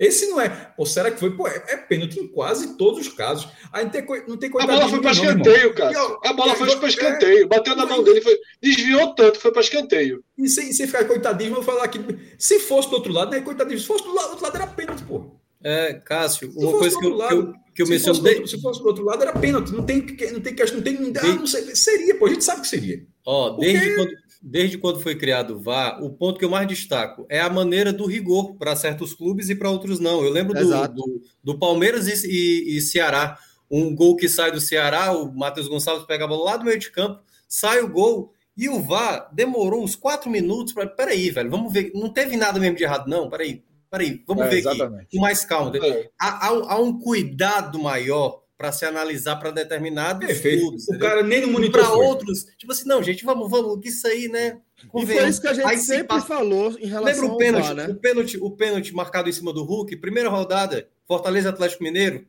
Esse 0.00 0.28
não 0.28 0.40
é. 0.40 0.48
Pô, 0.48 0.86
será 0.86 1.10
que 1.10 1.20
foi? 1.20 1.36
Pô, 1.36 1.46
é, 1.46 1.62
é 1.68 1.76
pênalti 1.76 2.18
em 2.18 2.26
quase 2.26 2.78
todos 2.78 3.06
os 3.06 3.12
casos. 3.12 3.46
Aí 3.70 3.84
não 3.84 3.90
tem, 3.90 4.06
não 4.26 4.36
tem 4.38 4.50
A 4.58 4.66
bola 4.66 4.88
foi 4.88 5.02
para 5.02 5.10
escanteio, 5.10 5.74
cara. 5.74 6.18
A 6.24 6.32
bola 6.32 6.54
foi 6.54 6.74
para 6.74 6.88
escanteio. 6.88 7.46
Bateu 7.46 7.76
na 7.76 7.84
mão 7.84 8.02
dele, 8.02 8.22
foi, 8.22 8.34
desviou 8.62 9.14
tanto, 9.14 9.38
foi 9.38 9.52
para 9.52 9.60
escanteio. 9.60 10.24
E 10.38 10.48
sem, 10.48 10.72
sem 10.72 10.86
ficar 10.86 11.04
coitadismo, 11.04 11.56
eu 11.56 11.62
vou 11.62 11.74
falar 11.74 11.84
aqui. 11.84 12.00
Se 12.38 12.58
fosse 12.60 12.88
do 12.88 12.94
outro 12.94 13.12
lado, 13.12 13.30
não 13.30 13.36
é 13.36 13.42
coitadismo. 13.42 13.80
Se 13.80 13.86
fosse 13.86 14.04
do, 14.04 14.14
lado, 14.14 14.28
do 14.28 14.30
outro 14.30 14.44
lado, 14.44 14.56
era 14.56 14.66
pênalti, 14.68 15.04
pô. 15.04 15.38
É, 15.62 15.92
Cássio, 15.92 16.50
uma 16.56 16.78
coisa 16.78 16.98
que 16.98 17.04
eu, 17.04 17.14
lado, 17.14 17.28
que 17.28 17.34
eu, 17.34 17.54
que 17.74 17.82
eu 17.82 17.86
se 17.86 17.92
mencionei. 17.92 18.40
Fosse, 18.40 18.56
se 18.56 18.62
fosse 18.62 18.80
do 18.80 18.86
outro 18.86 19.04
lado, 19.04 19.22
era 19.22 19.34
pênalti. 19.34 19.70
Não 19.70 19.84
tem, 19.84 19.98
não 20.32 20.40
tem 20.40 20.54
questão, 20.54 20.78
não 20.78 20.84
tem. 20.84 20.96
Ah, 21.22 21.26
não 21.34 21.46
sei, 21.46 21.76
seria, 21.76 22.14
pô. 22.14 22.24
A 22.24 22.30
gente 22.30 22.42
sabe 22.42 22.62
que 22.62 22.68
seria. 22.68 23.04
Ó, 23.26 23.50
desde 23.50 23.94
quando 23.96 24.12
desde 24.40 24.78
quando 24.78 25.00
foi 25.00 25.14
criado 25.14 25.56
o 25.56 25.58
VAR, 25.58 26.02
o 26.02 26.10
ponto 26.10 26.38
que 26.38 26.44
eu 26.44 26.50
mais 26.50 26.66
destaco 26.66 27.26
é 27.28 27.40
a 27.40 27.50
maneira 27.50 27.92
do 27.92 28.06
rigor 28.06 28.54
para 28.54 28.74
certos 28.74 29.14
clubes 29.14 29.50
e 29.50 29.54
para 29.54 29.70
outros 29.70 30.00
não. 30.00 30.24
Eu 30.24 30.30
lembro 30.30 30.54
do, 30.54 30.88
do, 30.88 31.22
do, 31.44 31.58
Palmeiras 31.58 32.06
e, 32.06 32.26
e, 32.26 32.76
e, 32.76 32.80
Ceará. 32.80 33.38
Um 33.70 33.94
gol 33.94 34.16
que 34.16 34.28
sai 34.28 34.50
do 34.50 34.60
Ceará, 34.60 35.12
o 35.12 35.32
Matheus 35.32 35.68
Gonçalves 35.68 36.06
pega 36.06 36.24
a 36.24 36.28
bola 36.28 36.52
lá 36.52 36.56
do 36.56 36.64
meio 36.64 36.78
de 36.78 36.90
campo, 36.90 37.22
sai 37.46 37.80
o 37.80 37.88
gol. 37.88 38.32
E 38.56 38.68
o 38.68 38.82
VAR 38.82 39.28
demorou 39.32 39.82
uns 39.82 39.94
quatro 39.94 40.28
minutos 40.28 40.72
para. 40.72 40.86
Peraí, 40.86 41.30
velho, 41.30 41.50
vamos 41.50 41.72
ver. 41.72 41.92
Não 41.94 42.12
teve 42.12 42.36
nada 42.36 42.58
mesmo 42.58 42.76
de 42.76 42.82
errado, 42.82 43.08
não? 43.08 43.30
Peraí, 43.30 43.62
peraí, 43.90 44.22
vamos 44.26 44.44
é, 44.44 44.48
ver 44.48 44.58
exatamente. 44.58 45.02
aqui. 45.02 45.16
Com 45.16 45.22
mais 45.22 45.44
calma. 45.44 45.72
É. 45.76 46.10
Há, 46.18 46.46
há, 46.46 46.48
há 46.48 46.80
um 46.80 46.98
cuidado 46.98 47.78
maior 47.78 48.39
para 48.60 48.72
se 48.72 48.84
analisar 48.84 49.36
para 49.36 49.50
determinados 49.50 50.26
Perfeito. 50.26 50.60
clubes. 50.60 50.86
O 50.86 50.98
cara 50.98 51.22
nem 51.22 51.40
no 51.40 51.48
monitor. 51.48 51.80
Para 51.80 51.94
outros, 51.94 52.44
tipo 52.58 52.70
assim, 52.70 52.86
não, 52.86 53.02
gente, 53.02 53.24
vamos, 53.24 53.50
vamos, 53.50 53.80
isso 53.86 54.06
aí, 54.06 54.28
né? 54.28 54.58
E 54.94 55.06
foi 55.06 55.28
isso 55.30 55.40
que 55.40 55.48
a 55.48 55.54
gente 55.54 55.66
aí 55.66 55.78
sempre 55.78 56.08
passa... 56.08 56.26
falou 56.26 56.76
em 56.78 56.86
relação 56.86 57.22
Lembra 57.22 57.34
o 57.34 57.38
pênalti, 57.38 57.64
VAR, 57.64 57.74
né? 57.74 57.88
o 57.88 57.94
pênalti, 57.94 58.36
o 58.38 58.50
pênalti 58.50 58.94
marcado 58.94 59.30
em 59.30 59.32
cima 59.32 59.50
do 59.50 59.64
Hulk, 59.64 59.96
primeira 59.96 60.28
rodada, 60.28 60.86
Fortaleza 61.06 61.48
Atlético 61.48 61.82
Mineiro, 61.82 62.26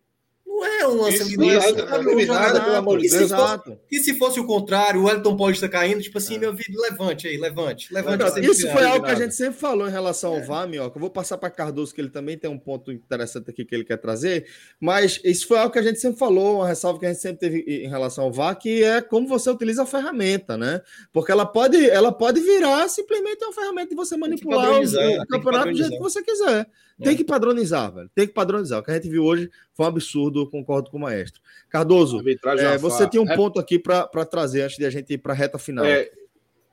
não 0.61 0.67
é 0.67 0.87
um 0.87 1.01
lance 1.01 1.21
isso, 1.23 2.33
nada, 2.33 2.61
pelo 2.61 2.75
amor 2.75 2.99
de 2.99 3.09
Deus. 3.09 3.23
Exato. 3.23 3.77
E 3.91 3.99
se 3.99 4.13
fosse 4.17 4.39
o 4.39 4.45
contrário, 4.45 5.03
o 5.03 5.09
Elton 5.09 5.35
pode 5.35 5.57
estar 5.57 5.69
caindo, 5.69 6.01
tipo 6.01 6.17
assim, 6.17 6.35
é. 6.35 6.39
meu 6.39 6.55
filho, 6.55 6.79
levante 6.79 7.27
aí, 7.27 7.37
levante, 7.37 7.91
levante. 7.93 8.45
isso 8.45 8.69
foi 8.69 8.85
algo 8.85 9.05
que 9.05 9.11
a 9.11 9.15
gente 9.15 9.35
sempre 9.35 9.59
falou 9.59 9.87
em 9.87 9.91
relação 9.91 10.33
ao 10.33 10.39
é. 10.39 10.41
VAR, 10.41 10.67
ó, 10.79 10.89
que 10.89 10.97
eu 10.97 11.01
vou 11.01 11.09
passar 11.09 11.37
para 11.37 11.49
Cardoso, 11.49 11.93
que 11.93 12.01
ele 12.01 12.09
também 12.09 12.37
tem 12.37 12.49
um 12.49 12.59
ponto 12.59 12.91
interessante 12.91 13.49
aqui 13.49 13.65
que 13.65 13.73
ele 13.73 13.83
quer 13.83 13.97
trazer, 13.97 14.45
mas 14.79 15.19
isso 15.23 15.47
foi 15.47 15.57
algo 15.57 15.71
que 15.71 15.79
a 15.79 15.83
gente 15.83 15.99
sempre 15.99 16.19
falou, 16.19 16.57
uma 16.57 16.67
ressalva 16.67 16.99
que 16.99 17.05
a 17.05 17.09
gente 17.09 17.21
sempre 17.21 17.39
teve 17.39 17.65
em 17.67 17.89
relação 17.89 18.25
ao 18.25 18.31
VAR, 18.31 18.55
que 18.57 18.83
é 18.83 19.01
como 19.01 19.27
você 19.27 19.49
utiliza 19.49 19.83
a 19.83 19.85
ferramenta, 19.85 20.57
né? 20.57 20.81
Porque 21.11 21.31
ela 21.31 21.45
pode, 21.45 21.89
ela 21.89 22.11
pode 22.11 22.39
virar 22.39 22.87
simplesmente 22.87 23.43
uma 23.43 23.53
ferramenta 23.53 23.89
de 23.89 23.95
você 23.95 24.15
manipular 24.15 24.79
o, 24.79 24.83
o 24.83 25.27
campeonato 25.27 25.71
do 25.71 25.77
jeito 25.77 25.91
que 25.91 25.99
você 25.99 26.21
quiser. 26.21 26.67
Tem 27.03 27.17
que 27.17 27.23
padronizar, 27.23 27.93
velho. 27.93 28.09
Tem 28.13 28.27
que 28.27 28.33
padronizar. 28.33 28.79
O 28.79 28.83
que 28.83 28.91
a 28.91 28.95
gente 28.95 29.09
viu 29.09 29.23
hoje 29.23 29.49
foi 29.73 29.85
um 29.85 29.89
absurdo, 29.89 30.49
concordo 30.49 30.89
com 30.89 30.97
o 30.97 31.01
maestro. 31.01 31.41
Cardoso, 31.69 32.21
é, 32.59 32.77
você 32.77 33.07
tem 33.07 33.19
um 33.19 33.29
é... 33.29 33.35
ponto 33.35 33.59
aqui 33.59 33.79
para 33.79 34.25
trazer 34.25 34.63
antes 34.63 34.77
de 34.77 34.85
a 34.85 34.89
gente 34.89 35.13
ir 35.13 35.17
para 35.17 35.33
a 35.33 35.35
reta 35.35 35.57
final. 35.57 35.85
É, 35.85 36.11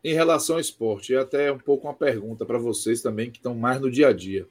em 0.03 0.15
relação 0.15 0.57
ao 0.57 0.61
esporte, 0.61 1.13
e 1.13 1.17
até 1.17 1.51
um 1.53 1.59
pouco 1.59 1.87
uma 1.87 1.95
pergunta 1.95 2.45
para 2.47 2.59
vocês 2.59 3.03
também 3.03 3.31
que 3.31 3.39
estão 3.39 3.55
mais 3.55 3.81
no 3.81 3.91
dia 3.91 4.09
a 4.09 4.13
dia. 4.13 4.47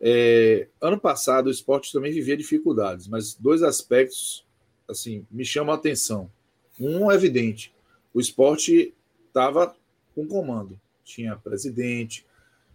É, 0.00 0.68
ano 0.80 0.98
passado 0.98 1.48
o 1.48 1.50
esporte 1.50 1.92
também 1.92 2.12
vivia 2.12 2.36
dificuldades, 2.36 3.06
mas 3.06 3.34
dois 3.34 3.62
aspectos 3.62 4.46
assim 4.88 5.26
me 5.30 5.44
chamam 5.44 5.74
a 5.74 5.76
atenção. 5.76 6.30
Um 6.78 7.10
é 7.10 7.14
evidente, 7.14 7.72
o 8.12 8.20
esporte 8.20 8.94
estava 9.26 9.74
com 10.14 10.26
comando, 10.26 10.80
tinha 11.04 11.36
presidente, 11.36 12.26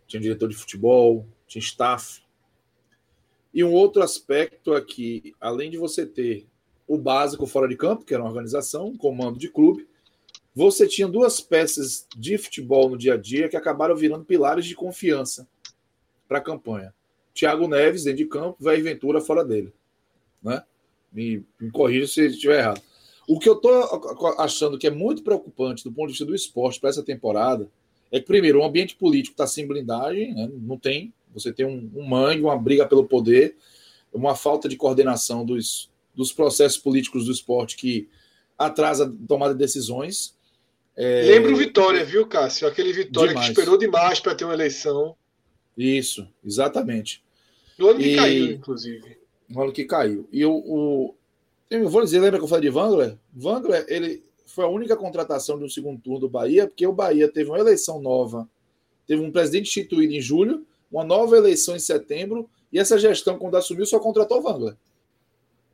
tinha 0.07 0.21
diretor 0.21 0.47
de 0.47 0.55
futebol, 0.55 1.25
tinha 1.55 1.61
staff. 1.61 2.21
E 3.53 3.63
um 3.63 3.71
outro 3.71 4.03
aspecto 4.03 4.73
aqui, 4.73 5.33
além 5.39 5.71
de 5.71 5.77
você 5.77 6.05
ter 6.05 6.45
o 6.87 6.97
básico 6.97 7.47
fora 7.47 7.67
de 7.67 7.77
campo, 7.77 8.05
que 8.05 8.13
era 8.13 8.21
uma 8.21 8.29
organização, 8.29 8.87
um 8.87 8.97
comando 8.97 9.39
de 9.39 9.49
clube, 9.49 9.87
você 10.53 10.87
tinha 10.87 11.07
duas 11.07 11.41
peças 11.41 12.07
de 12.15 12.37
futebol 12.37 12.89
no 12.89 12.97
dia 12.97 13.15
a 13.15 13.17
dia 13.17 13.49
que 13.49 13.57
acabaram 13.57 13.95
virando 13.95 14.25
pilares 14.25 14.65
de 14.65 14.75
confiança 14.75 15.47
para 16.27 16.37
a 16.37 16.41
campanha. 16.41 16.93
Thiago 17.33 17.67
Neves 17.67 18.03
dentro 18.03 18.19
de 18.19 18.25
campo, 18.25 18.57
Vai 18.59 18.81
Ventura 18.81 19.19
fora 19.19 19.43
dele. 19.43 19.73
Né? 20.41 20.63
Me, 21.11 21.43
me 21.59 21.71
corrija 21.71 22.07
se 22.07 22.27
estiver 22.27 22.59
errado. 22.59 22.81
O 23.27 23.39
que 23.39 23.49
eu 23.49 23.55
estou 23.55 24.35
achando 24.37 24.77
que 24.77 24.87
é 24.87 24.91
muito 24.91 25.23
preocupante 25.23 25.83
do 25.83 25.91
ponto 25.91 26.07
de 26.07 26.13
vista 26.13 26.25
do 26.25 26.35
esporte 26.35 26.79
para 26.79 26.89
essa 26.89 27.03
temporada 27.03 27.69
é 28.11 28.19
que, 28.19 28.25
primeiro, 28.25 28.59
o 28.59 28.63
ambiente 28.63 28.95
político 28.95 29.33
está 29.33 29.47
sem 29.47 29.67
blindagem, 29.67 30.33
né? 30.33 30.49
não 30.53 30.77
tem 30.77 31.13
você 31.35 31.53
tem 31.53 31.65
um, 31.65 31.91
um 31.93 32.07
mangue, 32.07 32.41
uma 32.41 32.57
briga 32.57 32.87
pelo 32.87 33.05
poder, 33.05 33.55
uma 34.11 34.35
falta 34.35 34.67
de 34.67 34.77
coordenação 34.77 35.45
dos, 35.45 35.91
dos 36.15 36.31
processos 36.31 36.77
políticos 36.77 37.25
do 37.25 37.31
esporte 37.31 37.75
que 37.75 38.09
atrasa 38.57 39.05
a 39.05 39.27
tomada 39.27 39.53
de 39.53 39.59
decisões. 39.59 40.33
É... 40.95 41.23
Lembra 41.23 41.51
o 41.51 41.57
Vitória, 41.57 42.03
viu, 42.05 42.25
Cássio? 42.25 42.67
Aquele 42.67 42.93
Vitória 42.93 43.29
demais. 43.29 43.47
que 43.47 43.51
esperou 43.51 43.77
demais 43.77 44.19
para 44.19 44.33
ter 44.33 44.45
uma 44.45 44.53
eleição. 44.53 45.15
Isso, 45.77 46.27
exatamente. 46.43 47.21
No 47.77 47.89
ano 47.89 47.99
que 47.99 48.13
e... 48.13 48.15
caiu, 48.15 48.45
inclusive. 48.53 49.17
No 49.49 49.61
ano 49.61 49.73
que 49.73 49.83
caiu. 49.83 50.27
E 50.31 50.45
o, 50.45 50.53
o... 50.53 51.15
Eu 51.69 51.89
vou 51.89 52.03
dizer, 52.03 52.19
lembra 52.19 52.39
que 52.39 52.45
eu 52.45 52.49
falei 52.49 52.69
de 52.69 52.73
Wangler? 52.73 53.17
Wangler, 53.35 53.85
ele 53.89 54.23
foi 54.45 54.63
a 54.63 54.69
única 54.69 54.95
contratação 54.95 55.57
de 55.57 55.65
um 55.65 55.69
segundo 55.69 55.99
turno 55.99 56.21
do 56.21 56.29
Bahia, 56.29 56.65
porque 56.65 56.87
o 56.87 56.93
Bahia 56.93 57.27
teve 57.27 57.49
uma 57.49 57.59
eleição 57.59 58.01
nova, 58.01 58.47
teve 59.05 59.21
um 59.21 59.31
presidente 59.31 59.67
instituído 59.67 60.13
em 60.13 60.21
julho, 60.21 60.65
uma 60.91 61.03
nova 61.03 61.35
eleição 61.35 61.75
em 61.75 61.79
setembro, 61.79 62.49
e 62.71 62.79
essa 62.79 62.97
gestão, 62.97 63.37
quando 63.37 63.55
assumiu, 63.55 63.85
só 63.85 63.99
contratou 63.99 64.39
o 64.39 64.41
Wangler. 64.41 64.75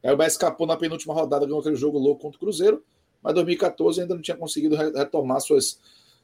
Aí 0.04 0.12
o 0.14 0.18
Bahia 0.18 0.28
escapou 0.28 0.66
na 0.66 0.78
penúltima 0.78 1.14
rodada, 1.14 1.46
ganhou 1.46 1.60
aquele 1.60 1.76
jogo 1.76 1.98
louco 1.98 2.22
contra 2.22 2.38
o 2.38 2.40
Cruzeiro, 2.40 2.84
mas 3.22 3.34
2014 3.36 4.02
ainda 4.02 4.16
não 4.16 4.22
tinha 4.22 4.36
conseguido 4.36 4.76
retomar 4.76 5.40
suas. 5.42 5.80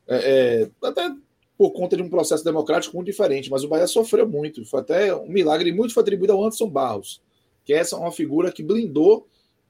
É, 0.07 0.15
é, 0.63 0.87
até 0.87 1.13
por 1.57 1.71
conta 1.71 1.95
de 1.95 2.03
um 2.03 2.09
processo 2.09 2.43
democrático 2.43 2.95
muito 2.95 3.07
diferente, 3.07 3.49
mas 3.49 3.63
o 3.63 3.67
Bahia 3.67 3.87
sofreu 3.87 4.27
muito. 4.27 4.63
Foi 4.65 4.79
até 4.79 5.15
um 5.15 5.27
milagre, 5.27 5.71
muito 5.71 5.93
foi 5.93 6.01
atribuído 6.01 6.33
ao 6.33 6.43
Anderson 6.43 6.69
Barros, 6.69 7.21
que 7.65 7.73
essa 7.73 7.95
é 7.95 7.99
uma 7.99 8.11
figura 8.11 8.51
que 8.51 8.63
blindou 8.63 9.27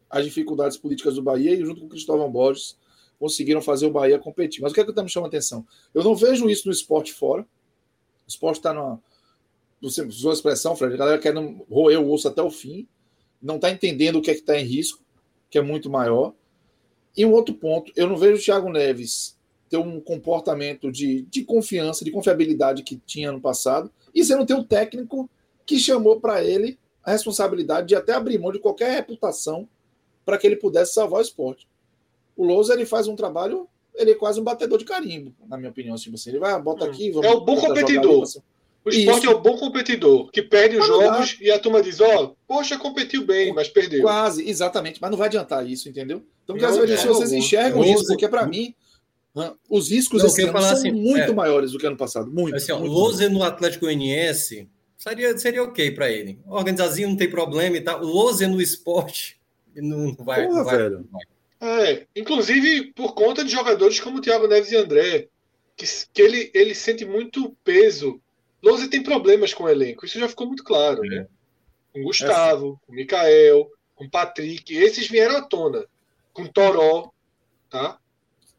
as 0.09 0.25
dificuldades 0.25 0.77
políticas 0.77 1.15
do 1.15 1.21
Bahia 1.21 1.53
e, 1.53 1.65
junto 1.65 1.81
com 1.81 1.87
o 1.87 1.89
Cristóvão 1.89 2.29
Borges, 2.29 2.77
conseguiram 3.19 3.61
fazer 3.61 3.87
o 3.87 3.91
Bahia 3.91 4.19
competir. 4.19 4.61
Mas 4.61 4.71
o 4.71 4.75
que 4.75 4.81
é 4.81 4.83
que 4.83 4.89
está 4.89 5.03
me 5.03 5.09
chamando 5.09 5.27
a 5.27 5.29
atenção? 5.29 5.65
Eu 5.93 6.03
não 6.03 6.15
vejo 6.15 6.49
isso 6.49 6.67
no 6.67 6.71
esporte 6.71 7.13
fora. 7.13 7.45
O 8.27 8.30
esporte 8.30 8.57
está 8.57 8.73
numa, 8.73 9.01
usou 9.81 10.31
a 10.31 10.33
expressão, 10.33 10.75
Fred, 10.75 10.93
a 10.93 10.97
galera 10.97 11.17
quer 11.19 11.33
roer 11.69 11.99
o 12.01 12.11
osso 12.11 12.27
até 12.27 12.41
o 12.41 12.51
fim, 12.51 12.88
não 13.41 13.56
está 13.56 13.72
entendendo 13.72 14.17
o 14.17 14.22
que 14.22 14.31
é 14.31 14.33
que 14.33 14.41
está 14.41 14.59
em 14.59 14.65
risco, 14.65 15.01
que 15.49 15.57
é 15.57 15.61
muito 15.61 15.89
maior. 15.89 16.33
E 17.15 17.25
um 17.25 17.31
outro 17.31 17.56
ponto, 17.56 17.91
eu 17.95 18.07
não 18.07 18.17
vejo 18.17 18.39
o 18.39 18.43
Thiago 18.43 18.69
Neves 18.69 19.38
ter 19.69 19.77
um 19.77 19.99
comportamento 19.99 20.91
de, 20.91 21.23
de 21.23 21.43
confiança, 21.43 22.03
de 22.03 22.11
confiabilidade 22.11 22.83
que 22.83 22.97
tinha 23.06 23.31
no 23.31 23.41
passado, 23.41 23.91
e 24.14 24.23
você 24.23 24.35
não 24.35 24.45
tem 24.45 24.56
um 24.56 24.64
técnico 24.64 25.30
que 25.65 25.80
chamou 25.80 26.19
para 26.19 26.43
ele 26.43 26.77
a 27.03 27.11
responsabilidade 27.11 27.88
de 27.88 27.95
até 27.95 28.14
abrir 28.14 28.38
mão 28.38 28.51
de 28.51 28.59
qualquer 28.59 28.91
reputação 28.91 29.67
para 30.25 30.38
que 30.38 30.45
ele 30.45 30.57
pudesse 30.57 30.93
salvar 30.93 31.19
o 31.19 31.23
esporte. 31.23 31.67
O 32.35 32.45
Lousa 32.45 32.73
ele 32.73 32.85
faz 32.85 33.07
um 33.07 33.15
trabalho, 33.15 33.67
ele 33.98 34.11
é 34.11 34.16
quase 34.16 34.40
um 34.40 34.43
batedor 34.43 34.77
de 34.77 34.85
carimbo, 34.85 35.34
na 35.48 35.58
minha 35.58 35.69
opinião. 35.69 35.95
Assim, 35.95 36.11
ele 36.27 36.40
vai, 36.40 36.59
bota 36.61 36.85
hum. 36.85 36.90
aqui. 36.90 37.11
é 37.11 37.30
o 37.30 37.42
bom 37.42 37.58
competidor. 37.58 38.24
O 38.85 38.90
esporte 38.90 39.24
Isso. 39.24 39.27
é 39.27 39.35
o 39.35 39.40
bom 39.40 39.58
competidor, 39.58 40.32
que 40.32 40.42
perde 40.42 40.77
os 40.77 40.88
jogos 40.88 41.38
e 41.42 41.51
a 41.51 41.59
turma 41.59 41.82
diz, 41.82 42.00
ó, 42.00 42.24
oh, 42.24 42.35
poxa, 42.48 42.77
competiu 42.77 43.26
bem, 43.26 43.53
mas 43.53 43.67
perdeu. 43.67 44.01
Quase, 44.01 44.50
exatamente, 44.50 45.01
mas 45.01 45.11
não 45.11 45.17
vai 45.17 45.27
adiantar 45.27 45.67
isso, 45.67 45.90
entendeu? 45.90 46.24
Então, 46.45 46.56
não, 46.56 46.84
é, 46.85 46.95
se 46.95 47.06
vocês 47.06 47.34
enxergam 47.34 47.84
isso, 47.84 48.08
porque 48.08 48.30
para 48.30 48.48
mim, 48.48 48.74
os 49.69 49.92
riscos 49.92 50.22
não, 50.22 50.30
esse 50.30 50.42
ano 50.42 50.61
são 50.61 50.72
assim, 50.72 50.92
muito 50.92 51.32
é, 51.32 51.34
maiores 51.34 51.74
do 51.74 51.80
que 51.80 51.85
ano 51.85 51.98
passado. 51.98 52.32
Muito. 52.32 52.56
Assim, 52.56 52.72
muito, 52.72 52.88
Lose 52.90 53.27
no 53.27 53.43
Atlético 53.43 53.85
Goianiense 53.85 54.69
seria, 54.95 55.38
seria 55.38 55.64
ok 55.64 55.92
para 55.92 56.09
ele. 56.09 56.40
Organizazinho 56.48 57.09
não 57.09 57.17
tem 57.17 57.30
problema 57.30 57.76
e 57.76 57.82
tal. 57.82 58.01
Lose 58.01 58.48
no 58.48 58.61
esporte 58.61 59.38
não 59.76 60.16
vai. 60.16 60.48
Porra, 60.48 60.58
não 60.58 60.66
vai, 60.66 60.77
velho. 60.77 60.98
Não 61.00 61.08
vai. 61.11 61.26
É, 61.60 62.06
inclusive 62.16 62.94
por 62.94 63.14
conta 63.14 63.44
de 63.44 63.52
jogadores 63.52 64.00
como 64.00 64.18
o 64.18 64.22
Thiago 64.22 64.48
Neves 64.48 64.72
e 64.72 64.76
André, 64.76 65.27
que, 65.76 65.86
que 66.14 66.22
ele, 66.22 66.52
ele 66.53 66.76
sente 66.76 67.06
muito 67.06 67.56
peso 67.64 68.22
Lousa 68.61 68.90
tem 68.90 69.03
problemas 69.03 69.53
com 69.53 69.64
o 69.64 69.69
elenco, 69.69 70.06
isso 70.06 70.19
já 70.19 70.27
ficou 70.27 70.48
muito 70.48 70.64
claro, 70.64 71.02
né? 71.03 71.27
Com 71.94 72.03
Gustavo, 72.03 72.80
com 72.86 72.92
o 72.92 72.95
Mikael, 72.95 73.72
com 73.95 74.10
Patrick, 74.10 74.76
esses 74.76 75.08
vieram 75.08 75.38
à 75.38 75.42
tona. 75.42 75.86
Com 76.34 76.45
Toró, 76.48 77.11
tá? 77.69 78.00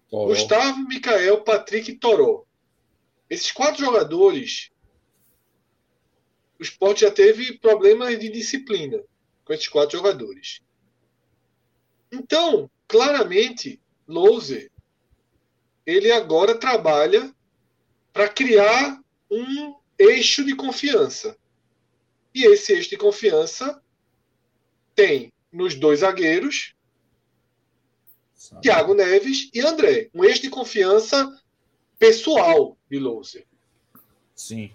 Toró. 0.09 0.27
Gustavo, 0.27 0.79
Micael, 0.89 1.43
Patrick 1.43 1.91
e 1.91 1.97
Toró. 1.97 2.45
Esses 3.29 3.53
quatro 3.53 3.85
jogadores, 3.85 4.71
o 6.59 6.63
esporte 6.63 7.03
já 7.03 7.11
teve 7.11 7.59
problemas 7.59 8.19
de 8.19 8.29
disciplina 8.31 9.03
com 9.45 9.53
esses 9.53 9.69
quatro 9.69 9.97
jogadores. 9.97 10.61
Então, 12.11 12.71
claramente, 12.89 13.81
Louser, 14.07 14.71
ele 15.87 16.11
agora 16.11 16.55
trabalha 16.55 17.33
para 18.13 18.29
criar 18.29 19.01
um 19.31 19.77
eixo 19.99 20.45
de 20.45 20.57
confiança. 20.57 21.37
E 22.35 22.45
esse 22.47 22.73
eixo 22.73 22.91
de 22.91 22.97
confiança 22.97 23.81
tem 24.95 25.33
nos 25.53 25.75
dois 25.75 26.01
zagueiros, 26.01 26.75
Sabe. 28.35 28.63
Thiago 28.63 28.95
Neves 28.95 29.51
e 29.53 29.61
André. 29.61 30.09
Um 30.15 30.25
eixo 30.25 30.43
de 30.43 30.51
confiança 30.51 31.41
pessoal 31.99 32.77
de 32.91 32.99
Louser. 32.99 33.45
Sim. 34.35 34.73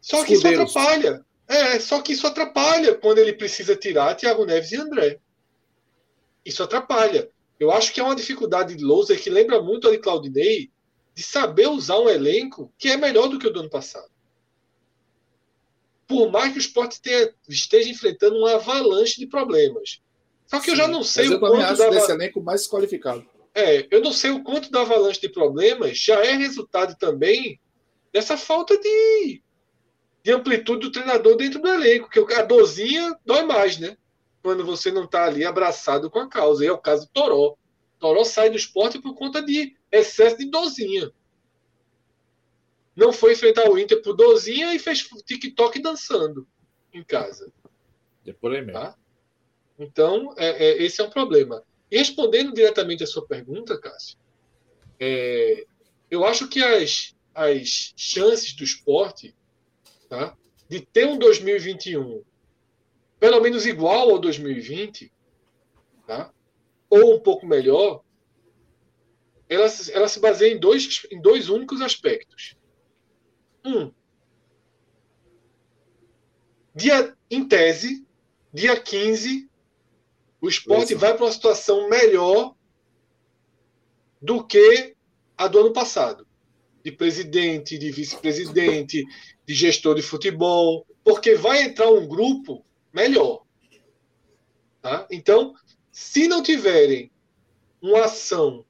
Só 0.00 0.24
que 0.24 0.34
isso 0.34 0.48
atrapalha. 0.48 1.24
É, 1.46 1.78
só 1.78 2.00
que 2.00 2.12
isso 2.12 2.26
atrapalha 2.26 2.94
quando 2.94 3.18
ele 3.18 3.32
precisa 3.32 3.76
tirar 3.76 4.14
Thiago 4.14 4.44
Neves 4.44 4.72
e 4.72 4.76
André. 4.76 5.20
Isso 6.44 6.62
atrapalha. 6.62 7.30
Eu 7.58 7.70
acho 7.70 7.92
que 7.92 8.00
é 8.00 8.02
uma 8.04 8.16
dificuldade 8.16 8.74
de 8.74 8.84
Louser 8.84 9.20
que 9.20 9.30
lembra 9.30 9.62
muito 9.62 9.88
a 9.88 9.90
de 9.90 9.98
Claudinei 9.98 10.70
de 11.14 11.22
saber 11.22 11.68
usar 11.68 11.98
um 11.98 12.08
elenco 12.08 12.72
que 12.78 12.88
é 12.88 12.96
melhor 12.96 13.28
do 13.28 13.38
que 13.38 13.46
o 13.46 13.52
do 13.52 13.60
ano 13.60 13.70
passado 13.70 14.10
por 16.06 16.30
mais 16.30 16.52
que 16.52 16.58
o 16.58 16.60
esporte 16.60 17.00
tenha, 17.00 17.32
esteja 17.48 17.90
enfrentando 17.90 18.36
uma 18.36 18.54
avalanche 18.54 19.18
de 19.18 19.26
problemas. 19.26 20.00
Só 20.46 20.58
que 20.58 20.66
Sim, 20.66 20.70
eu 20.72 20.76
já 20.76 20.88
não 20.88 21.02
sei 21.02 21.28
o 21.28 21.40
quanto 21.40 21.56
acho 21.56 21.78
da 21.78 21.90
desse 21.90 22.12
elenco 22.12 22.40
mais 22.40 22.68
qualificado. 22.68 23.26
É, 23.54 23.86
eu 23.90 24.00
não 24.00 24.12
sei 24.12 24.30
o 24.30 24.42
quanto 24.42 24.70
da 24.70 24.82
avalanche 24.82 25.20
de 25.20 25.28
problemas 25.28 25.98
já 25.98 26.24
é 26.24 26.32
resultado 26.32 26.96
também 26.96 27.58
dessa 28.12 28.36
falta 28.36 28.78
de, 28.78 29.42
de 30.22 30.32
amplitude 30.32 30.80
do 30.80 30.92
treinador 30.92 31.36
dentro 31.36 31.60
do 31.60 31.68
elenco, 31.68 32.08
que 32.08 32.34
a 32.34 32.42
dorzinha 32.42 33.18
dói 33.24 33.42
mais, 33.42 33.78
né? 33.78 33.96
Quando 34.46 34.64
você 34.64 34.92
não 34.92 35.04
está 35.04 35.24
ali 35.24 35.44
abraçado 35.44 36.08
com 36.08 36.20
a 36.20 36.28
causa. 36.28 36.64
E 36.64 36.68
é 36.68 36.72
o 36.72 36.78
caso 36.78 37.06
do 37.06 37.12
Toró. 37.12 37.56
Toró 37.98 38.22
sai 38.22 38.48
do 38.48 38.56
esporte 38.56 39.00
por 39.00 39.14
conta 39.14 39.42
de 39.42 39.76
excesso 39.90 40.38
de 40.38 40.48
dorzinha 40.48 41.12
não 42.96 43.12
foi 43.12 43.34
enfrentar 43.34 43.70
o 43.70 43.78
Inter 43.78 44.00
por 44.00 44.14
dozinha 44.14 44.74
e 44.74 44.78
fez 44.78 45.06
TikTok 45.26 45.80
dançando 45.80 46.48
em 46.92 47.04
casa. 47.04 47.52
É 48.26 48.32
por 48.32 48.52
aí 48.52 48.62
mesmo. 48.62 48.80
Tá? 48.80 48.96
Então, 49.78 50.34
é, 50.38 50.48
é, 50.48 50.82
esse 50.82 51.02
é 51.02 51.04
um 51.04 51.10
problema. 51.10 51.62
E 51.90 51.98
respondendo 51.98 52.54
diretamente 52.54 53.04
a 53.04 53.06
sua 53.06 53.26
pergunta, 53.26 53.78
Cássio, 53.78 54.18
é, 54.98 55.66
eu 56.10 56.24
acho 56.24 56.48
que 56.48 56.64
as, 56.64 57.14
as 57.34 57.92
chances 57.94 58.54
do 58.54 58.64
esporte 58.64 59.36
tá, 60.08 60.34
de 60.66 60.80
ter 60.80 61.06
um 61.06 61.18
2021 61.18 62.24
pelo 63.18 63.40
menos 63.40 63.66
igual 63.66 64.10
ao 64.10 64.18
2020, 64.18 65.12
tá, 66.06 66.32
ou 66.88 67.16
um 67.16 67.20
pouco 67.20 67.46
melhor, 67.46 68.02
ela, 69.48 69.66
ela 69.92 70.08
se 70.08 70.20
baseia 70.20 70.52
em 70.52 70.58
dois, 70.58 71.06
em 71.10 71.20
dois 71.20 71.48
únicos 71.48 71.80
aspectos. 71.80 72.56
Um, 73.64 73.92
dia, 76.74 77.16
em 77.30 77.46
tese, 77.46 78.06
dia 78.52 78.78
15, 78.78 79.48
o 80.40 80.48
esporte 80.48 80.92
Isso. 80.92 80.98
vai 80.98 81.14
para 81.14 81.24
uma 81.24 81.32
situação 81.32 81.88
melhor 81.88 82.54
do 84.20 84.44
que 84.44 84.94
a 85.36 85.48
do 85.48 85.60
ano 85.60 85.72
passado. 85.72 86.26
De 86.82 86.92
presidente, 86.92 87.78
de 87.78 87.90
vice-presidente, 87.90 89.04
de 89.44 89.54
gestor 89.54 89.94
de 89.94 90.02
futebol, 90.02 90.86
porque 91.02 91.34
vai 91.34 91.62
entrar 91.62 91.90
um 91.90 92.06
grupo 92.06 92.65
melhor. 92.96 93.42
Tá? 94.80 95.06
Então, 95.10 95.54
se 95.92 96.26
não 96.26 96.42
tiverem 96.42 97.10
uma 97.80 98.06
ação 98.06 98.64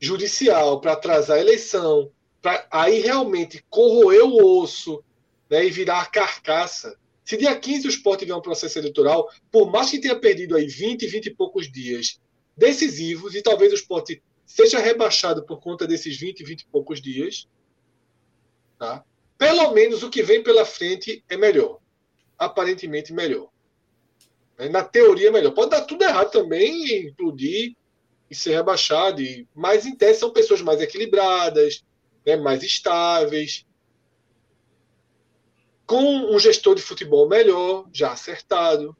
judicial 0.00 0.80
para 0.80 0.94
atrasar 0.94 1.36
a 1.36 1.40
eleição, 1.40 2.10
para 2.40 2.66
aí 2.70 3.00
realmente 3.00 3.62
corroer 3.68 4.24
o 4.24 4.62
osso 4.62 5.04
né, 5.50 5.66
e 5.66 5.70
virar 5.70 6.10
carcaça. 6.10 6.96
Se 7.22 7.36
dia 7.36 7.54
15 7.54 7.86
o 7.86 7.90
esporte 7.90 8.20
tiver 8.20 8.34
um 8.34 8.40
processo 8.40 8.78
eleitoral, 8.78 9.28
por 9.52 9.70
mais 9.70 9.90
que 9.90 10.00
tenha 10.00 10.18
perdido 10.18 10.56
aí 10.56 10.66
20, 10.66 11.06
20 11.06 11.26
e 11.26 11.34
poucos 11.34 11.70
dias 11.70 12.18
decisivos, 12.56 13.34
e 13.34 13.42
talvez 13.42 13.72
o 13.72 13.74
esporte 13.74 14.22
seja 14.46 14.78
rebaixado 14.78 15.44
por 15.44 15.60
conta 15.60 15.86
desses 15.86 16.18
20, 16.18 16.42
20 16.42 16.60
e 16.62 16.66
poucos 16.66 17.00
dias, 17.00 17.46
tá? 18.78 19.04
pelo 19.36 19.72
menos 19.72 20.02
o 20.02 20.10
que 20.10 20.22
vem 20.22 20.42
pela 20.42 20.64
frente 20.64 21.22
é 21.28 21.36
melhor. 21.36 21.78
Aparentemente 22.38 23.12
melhor. 23.12 23.49
Na 24.68 24.84
teoria 24.84 25.28
é 25.28 25.30
melhor. 25.30 25.52
Pode 25.52 25.70
dar 25.70 25.82
tudo 25.82 26.02
errado 26.02 26.30
também, 26.30 27.08
implodir 27.08 27.74
e 28.30 28.34
ser 28.34 28.54
rebaixado, 28.54 29.22
mas 29.54 29.86
em 29.86 29.96
tese 29.96 30.20
são 30.20 30.32
pessoas 30.32 30.60
mais 30.60 30.80
equilibradas, 30.80 31.84
né, 32.24 32.36
mais 32.36 32.62
estáveis, 32.62 33.66
com 35.84 36.32
um 36.32 36.38
gestor 36.38 36.76
de 36.76 36.82
futebol 36.82 37.28
melhor, 37.28 37.88
já 37.92 38.12
acertado, 38.12 38.96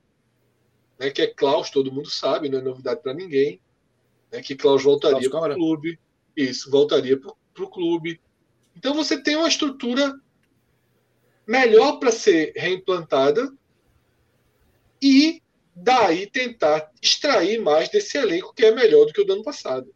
né, 0.98 1.10
que 1.10 1.22
é 1.22 1.28
Klaus, 1.28 1.70
todo 1.70 1.92
mundo 1.92 2.10
sabe, 2.10 2.48
não 2.48 2.58
é 2.58 2.62
novidade 2.62 3.00
para 3.00 3.14
ninguém, 3.14 3.60
né, 4.32 4.42
que 4.42 4.56
Klaus 4.56 4.82
voltaria 4.82 5.30
para 5.30 5.52
o 5.52 5.54
clube, 5.54 6.00
isso, 6.36 6.68
voltaria 6.68 7.16
para 7.16 7.64
o 7.64 7.70
clube. 7.70 8.20
Então 8.74 8.94
você 8.94 9.22
tem 9.22 9.36
uma 9.36 9.48
estrutura 9.48 10.18
melhor 11.46 11.98
para 11.98 12.10
ser 12.10 12.52
reimplantada 12.56 13.52
e 15.00 15.40
daí 15.74 16.26
tentar 16.26 16.90
extrair 17.00 17.60
mais 17.60 17.88
desse 17.88 18.18
elenco 18.18 18.54
que 18.54 18.64
é 18.64 18.74
melhor 18.74 19.06
do 19.06 19.12
que 19.12 19.20
o 19.20 19.24
do 19.24 19.32
ano 19.34 19.42
passado. 19.42 19.92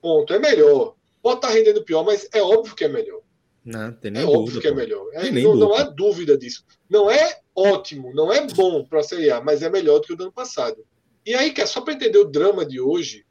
Ponto. 0.00 0.32
É 0.32 0.38
melhor. 0.38 0.96
Pode 1.22 1.36
estar 1.36 1.48
tá 1.48 1.54
rendendo 1.54 1.84
pior, 1.84 2.04
mas 2.04 2.28
é 2.32 2.42
óbvio 2.42 2.74
que 2.74 2.84
é 2.84 2.88
melhor. 2.88 3.20
Não, 3.64 3.92
tem 3.92 4.10
nem 4.10 4.22
é 4.22 4.26
dúvida, 4.26 4.42
óbvio 4.42 4.60
que 4.60 4.66
é 4.66 4.74
melhor. 4.74 5.06
É, 5.12 5.30
não, 5.30 5.54
não, 5.54 5.74
há 5.74 5.84
dúvida 5.84 6.36
disso. 6.36 6.64
Não 6.90 7.08
é 7.08 7.40
ótimo, 7.54 8.12
não 8.12 8.32
é 8.32 8.44
bom 8.48 8.84
para 8.84 9.00
a 9.00 9.04
Série 9.04 9.30
A, 9.30 9.40
mas 9.40 9.62
é 9.62 9.70
melhor 9.70 10.00
do 10.00 10.06
que 10.06 10.12
o 10.12 10.16
do 10.16 10.24
ano 10.24 10.32
passado. 10.32 10.84
E 11.24 11.34
aí, 11.34 11.52
que 11.52 11.60
é 11.60 11.66
só 11.66 11.80
para 11.80 11.94
entender 11.94 12.18
o 12.18 12.24
drama 12.24 12.66
de 12.66 12.80
hoje, 12.80 13.24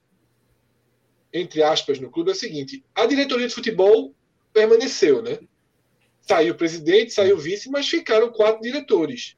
entre 1.34 1.62
aspas, 1.62 2.00
no 2.00 2.10
clube, 2.10 2.30
é 2.30 2.34
o 2.34 2.38
seguinte: 2.38 2.84
a 2.96 3.06
diretoria 3.06 3.48
de 3.48 3.54
futebol 3.54 4.16
permaneceu, 4.54 5.22
né? 5.22 5.40
Saiu 6.22 6.54
o 6.54 6.58
presidente, 6.58 7.12
saiu 7.12 7.36
o 7.36 7.40
vice, 7.40 7.70
mas 7.70 7.90
ficaram 7.90 8.32
quatro 8.32 8.62
diretores. 8.62 9.36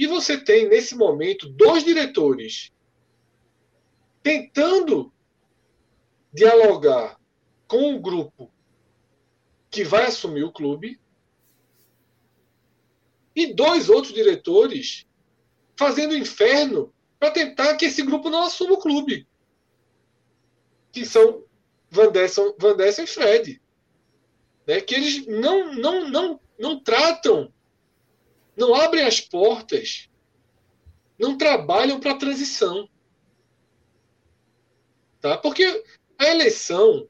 E 0.00 0.06
você 0.06 0.42
tem, 0.42 0.66
nesse 0.66 0.96
momento, 0.96 1.46
dois 1.46 1.84
diretores 1.84 2.72
tentando 4.22 5.12
dialogar 6.32 7.20
com 7.68 7.94
o 7.94 8.00
grupo 8.00 8.50
que 9.70 9.84
vai 9.84 10.06
assumir 10.06 10.42
o 10.42 10.52
clube 10.52 10.98
e 13.36 13.52
dois 13.52 13.90
outros 13.90 14.14
diretores 14.14 15.06
fazendo 15.76 16.16
inferno 16.16 16.94
para 17.18 17.30
tentar 17.30 17.76
que 17.76 17.84
esse 17.84 18.00
grupo 18.00 18.30
não 18.30 18.44
assuma 18.44 18.72
o 18.72 18.80
clube. 18.80 19.28
Que 20.90 21.04
são 21.04 21.44
Vanderson, 21.90 22.54
Vanderson 22.58 23.02
e 23.02 23.06
Fred. 23.06 23.62
Né? 24.66 24.80
Que 24.80 24.94
eles 24.94 25.26
não, 25.26 25.74
não, 25.74 26.08
não, 26.08 26.40
não 26.58 26.82
tratam, 26.82 27.52
não 28.60 28.74
abrem 28.74 29.04
as 29.04 29.20
portas, 29.20 30.08
não 31.18 31.36
trabalham 31.36 31.98
para 31.98 32.12
a 32.12 32.18
transição. 32.18 32.88
Tá? 35.20 35.36
Porque 35.36 35.82
a 36.18 36.26
eleição 36.28 37.08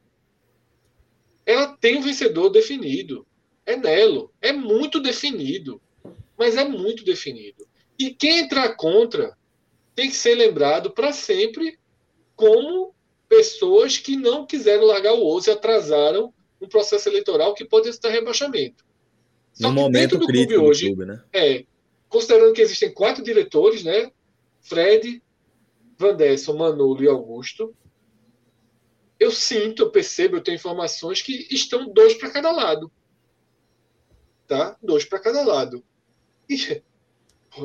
ela 1.44 1.76
tem 1.76 1.98
um 1.98 2.02
vencedor 2.02 2.48
definido. 2.50 3.26
É 3.66 3.76
Nelo. 3.76 4.32
É 4.40 4.52
muito 4.52 5.00
definido. 5.00 5.82
Mas 6.38 6.56
é 6.56 6.64
muito 6.64 7.04
definido. 7.04 7.66
E 7.98 8.14
quem 8.14 8.38
entrar 8.38 8.76
contra 8.76 9.36
tem 9.94 10.08
que 10.08 10.16
ser 10.16 10.36
lembrado 10.36 10.92
para 10.92 11.12
sempre 11.12 11.78
como 12.36 12.94
pessoas 13.28 13.98
que 13.98 14.16
não 14.16 14.46
quiseram 14.46 14.84
largar 14.84 15.12
o 15.12 15.26
osso 15.26 15.50
e 15.50 15.52
atrasaram 15.52 16.32
um 16.60 16.68
processo 16.68 17.08
eleitoral 17.08 17.54
que 17.54 17.64
pode 17.64 17.88
estar 17.88 18.08
rebaixamento. 18.08 18.84
Só 19.60 19.68
no 19.68 19.74
momento 19.74 20.18
do 20.18 20.26
clube 20.26 20.56
hoje, 20.56 20.88
do 20.88 20.96
clube, 20.96 21.12
né? 21.12 21.22
é, 21.32 21.64
considerando 22.08 22.52
que 22.52 22.62
existem 22.62 22.92
quatro 22.92 23.22
diretores, 23.22 23.84
né? 23.84 24.10
Fred, 24.60 25.22
Vanderson, 25.98 26.56
Manolo 26.56 27.02
e 27.02 27.08
Augusto, 27.08 27.74
eu 29.18 29.30
sinto, 29.30 29.82
eu 29.82 29.90
percebo, 29.90 30.36
eu 30.36 30.40
tenho 30.40 30.54
informações 30.56 31.20
que 31.20 31.46
estão 31.50 31.92
dois 31.92 32.14
para 32.14 32.30
cada 32.30 32.50
lado. 32.50 32.90
Tá? 34.46 34.76
Dois 34.82 35.04
para 35.04 35.20
cada 35.20 35.44
lado. 35.44 35.84
E 36.48 36.82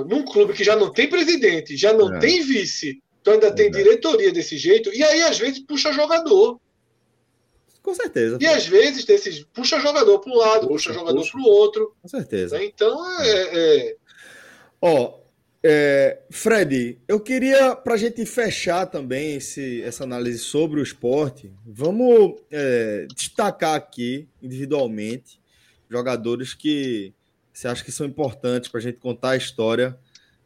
num 0.05 0.25
clube 0.25 0.53
que 0.53 0.63
já 0.63 0.75
não 0.75 0.91
tem 0.91 1.09
presidente, 1.09 1.77
já 1.77 1.93
não 1.93 2.13
é. 2.15 2.19
tem 2.19 2.43
vice, 2.43 3.01
então 3.21 3.33
ainda 3.33 3.53
tem 3.53 3.71
diretoria 3.71 4.31
desse 4.31 4.57
jeito, 4.57 4.93
e 4.93 5.03
aí 5.03 5.21
às 5.23 5.39
vezes 5.39 5.59
puxa 5.59 5.93
jogador. 5.93 6.59
Com 7.85 7.93
certeza. 7.93 8.39
E 8.41 8.47
às 8.47 8.65
vezes 8.65 9.05
desses, 9.05 9.45
puxa 9.53 9.79
jogador 9.79 10.17
para 10.17 10.33
um 10.33 10.37
lado, 10.37 10.67
puxa, 10.67 10.89
puxa 10.89 10.93
jogador 10.93 11.29
para 11.29 11.39
o 11.39 11.43
outro. 11.43 11.95
Com 12.01 12.07
certeza. 12.07 12.57
Né? 12.57 12.65
Então 12.65 13.21
é. 13.21 13.49
é... 13.53 13.95
Ó, 14.81 15.19
é, 15.63 16.19
Fred, 16.31 16.97
eu 17.07 17.19
queria, 17.19 17.75
para 17.75 17.93
a 17.93 17.97
gente 17.97 18.25
fechar 18.25 18.87
também 18.87 19.35
esse, 19.35 19.83
essa 19.83 20.03
análise 20.03 20.39
sobre 20.39 20.79
o 20.79 20.83
esporte, 20.83 21.51
vamos 21.63 22.41
é, 22.49 23.05
destacar 23.15 23.75
aqui 23.75 24.27
individualmente 24.41 25.39
jogadores 25.87 26.55
que 26.55 27.13
você 27.53 27.67
acha 27.67 27.83
que 27.83 27.91
são 27.91 28.07
importantes 28.07 28.67
para 28.67 28.79
a 28.79 28.83
gente 28.83 28.97
contar 28.97 29.31
a 29.31 29.37
história 29.37 29.95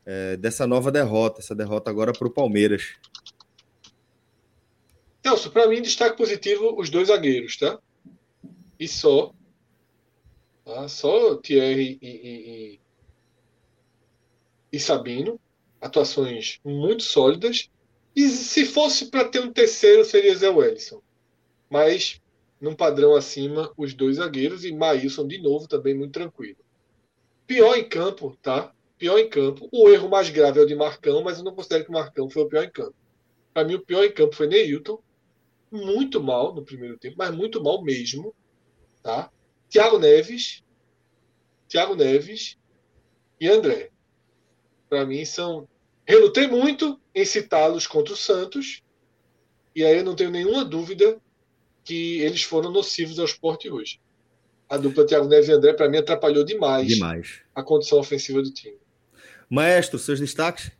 é, 0.06 0.36
dessa 0.36 0.68
nova 0.68 0.92
derrota, 0.92 1.40
essa 1.40 1.56
derrota 1.56 1.90
agora 1.90 2.12
para 2.12 2.28
o 2.28 2.32
Palmeiras. 2.32 2.96
Celso, 5.30 5.52
para 5.52 5.68
mim, 5.68 5.82
destaque 5.82 6.18
positivo 6.18 6.76
os 6.80 6.90
dois 6.90 7.10
zagueiros, 7.10 7.58
tá? 7.58 7.80
E 8.80 8.88
só. 8.88 9.32
Tá? 10.66 10.88
Só 10.88 11.36
Thierry 11.36 12.00
e, 12.02 12.08
e, 12.08 12.76
e 12.76 12.80
e 14.72 14.80
Sabino, 14.80 15.40
atuações 15.82 16.60
muito 16.64 17.04
sólidas. 17.04 17.70
E 18.16 18.28
se 18.28 18.66
fosse 18.66 19.10
para 19.10 19.28
ter 19.28 19.40
um 19.40 19.52
terceiro, 19.52 20.04
seria 20.06 20.36
Zé 20.36 20.50
Wellison. 20.50 21.02
Mas, 21.70 22.22
num 22.60 22.76
padrão 22.76 23.16
acima, 23.16 23.72
os 23.78 23.94
dois 23.94 24.18
zagueiros 24.18 24.66
e 24.66 24.72
Maílson, 24.72 25.28
de 25.28 25.40
novo, 25.42 25.68
também 25.68 25.94
muito 25.94 26.14
tranquilo. 26.14 26.58
Pior 27.48 27.76
em 27.76 27.88
campo, 27.88 28.38
tá? 28.42 28.74
Pior 28.98 29.18
em 29.18 29.30
campo. 29.30 29.68
O 29.72 29.90
erro 29.90 30.10
mais 30.10 30.30
grave 30.30 30.60
é 30.60 30.64
o 30.64 30.68
de 30.68 30.76
Marcão, 30.76 31.24
mas 31.24 31.38
eu 31.38 31.44
não 31.44 31.56
considero 31.56 31.84
que 31.86 31.90
o 31.90 31.94
Marcão 31.94 32.30
foi 32.30 32.44
o 32.44 32.48
pior 32.48 32.64
em 32.64 32.72
campo. 32.72 32.96
Para 33.54 33.68
mim, 33.68 33.76
o 33.76 33.86
pior 33.86 34.04
em 34.04 34.12
campo 34.12 34.36
foi 34.36 34.48
Neilton. 34.48 35.02
Muito 35.72 36.22
mal 36.22 36.54
no 36.54 36.64
primeiro 36.64 36.98
tempo, 36.98 37.16
mas 37.18 37.36
muito 37.36 37.64
mal 37.64 37.84
mesmo. 37.84 38.34
Tá? 39.04 39.32
Thiago 39.70 40.00
Neves. 40.00 40.64
Thiago 41.68 41.96
Neves 41.96 42.58
e 43.40 43.48
André 43.48 43.92
para 44.90 45.06
mim, 45.06 45.24
são. 45.24 45.68
Relutei 46.06 46.48
muito 46.48 47.00
em 47.14 47.24
citá-los 47.24 47.86
contra 47.86 48.14
o 48.14 48.18
Santos, 48.18 48.82
e 49.76 49.86
aí 49.86 49.98
eu 49.98 50.04
não 50.04 50.16
tenho 50.16 50.32
nenhuma 50.32 50.66
dúvida 50.66 51.22
que 51.84 52.20
eles 52.22 52.42
foram 52.42 52.72
nocivos 52.72 53.20
ao 53.20 53.26
esporte 53.26 53.70
hoje. 53.70 54.02
A 54.68 54.76
dupla 54.76 55.06
Thiago 55.06 55.28
Neves 55.28 55.50
e 55.50 55.52
André, 55.52 55.74
para 55.74 55.88
mim, 55.88 55.98
atrapalhou 55.98 56.44
demais, 56.44 56.88
demais 56.88 57.42
a 57.54 57.62
condição 57.62 58.00
ofensiva 58.00 58.42
do 58.42 58.52
time. 58.52 58.78
Maestro, 59.48 60.00
seus 60.00 60.20
destaques? 60.20 60.72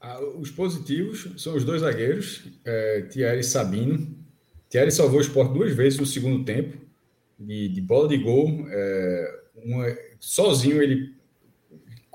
Ah, 0.00 0.18
os 0.38 0.50
positivos 0.50 1.28
são 1.36 1.54
os 1.54 1.62
dois 1.62 1.82
zagueiros, 1.82 2.44
é, 2.64 3.02
Thierry 3.02 3.40
e 3.40 3.44
Sabino. 3.44 4.16
Thierry 4.70 4.90
salvou 4.90 5.18
o 5.18 5.22
esporte 5.22 5.52
duas 5.52 5.74
vezes 5.74 5.98
no 5.98 6.06
segundo 6.06 6.42
tempo, 6.44 6.78
de, 7.38 7.68
de 7.68 7.80
bola 7.82 8.08
de 8.08 8.16
gol. 8.16 8.66
É, 8.70 9.40
uma, 9.62 9.86
sozinho 10.18 10.82
ele 10.82 11.14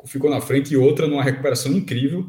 ficou 0.07 0.29
na 0.29 0.41
frente 0.41 0.73
e 0.73 0.77
outra 0.77 1.07
numa 1.07 1.23
recuperação 1.23 1.71
incrível. 1.73 2.25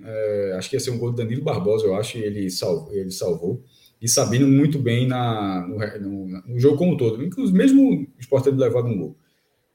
É, 0.00 0.54
acho 0.56 0.70
que 0.70 0.76
ia 0.76 0.80
ser 0.80 0.90
um 0.90 0.98
gol 0.98 1.10
do 1.10 1.16
Danilo 1.16 1.42
Barbosa, 1.42 1.86
eu 1.86 1.96
acho, 1.96 2.18
e 2.18 2.22
ele, 2.22 2.50
salvou, 2.50 2.92
ele 2.94 3.10
salvou. 3.10 3.64
E 4.00 4.08
Sabino 4.08 4.46
muito 4.46 4.78
bem 4.78 5.08
na, 5.08 5.66
no, 5.66 6.26
no, 6.26 6.42
no 6.46 6.58
jogo 6.58 6.76
como 6.76 6.92
um 6.92 6.96
todo, 6.96 7.18
mesmo 7.52 8.02
o 8.02 8.20
Sport 8.20 8.44
tendo 8.44 8.60
levado 8.60 8.86
um 8.86 8.98
gol. 8.98 9.16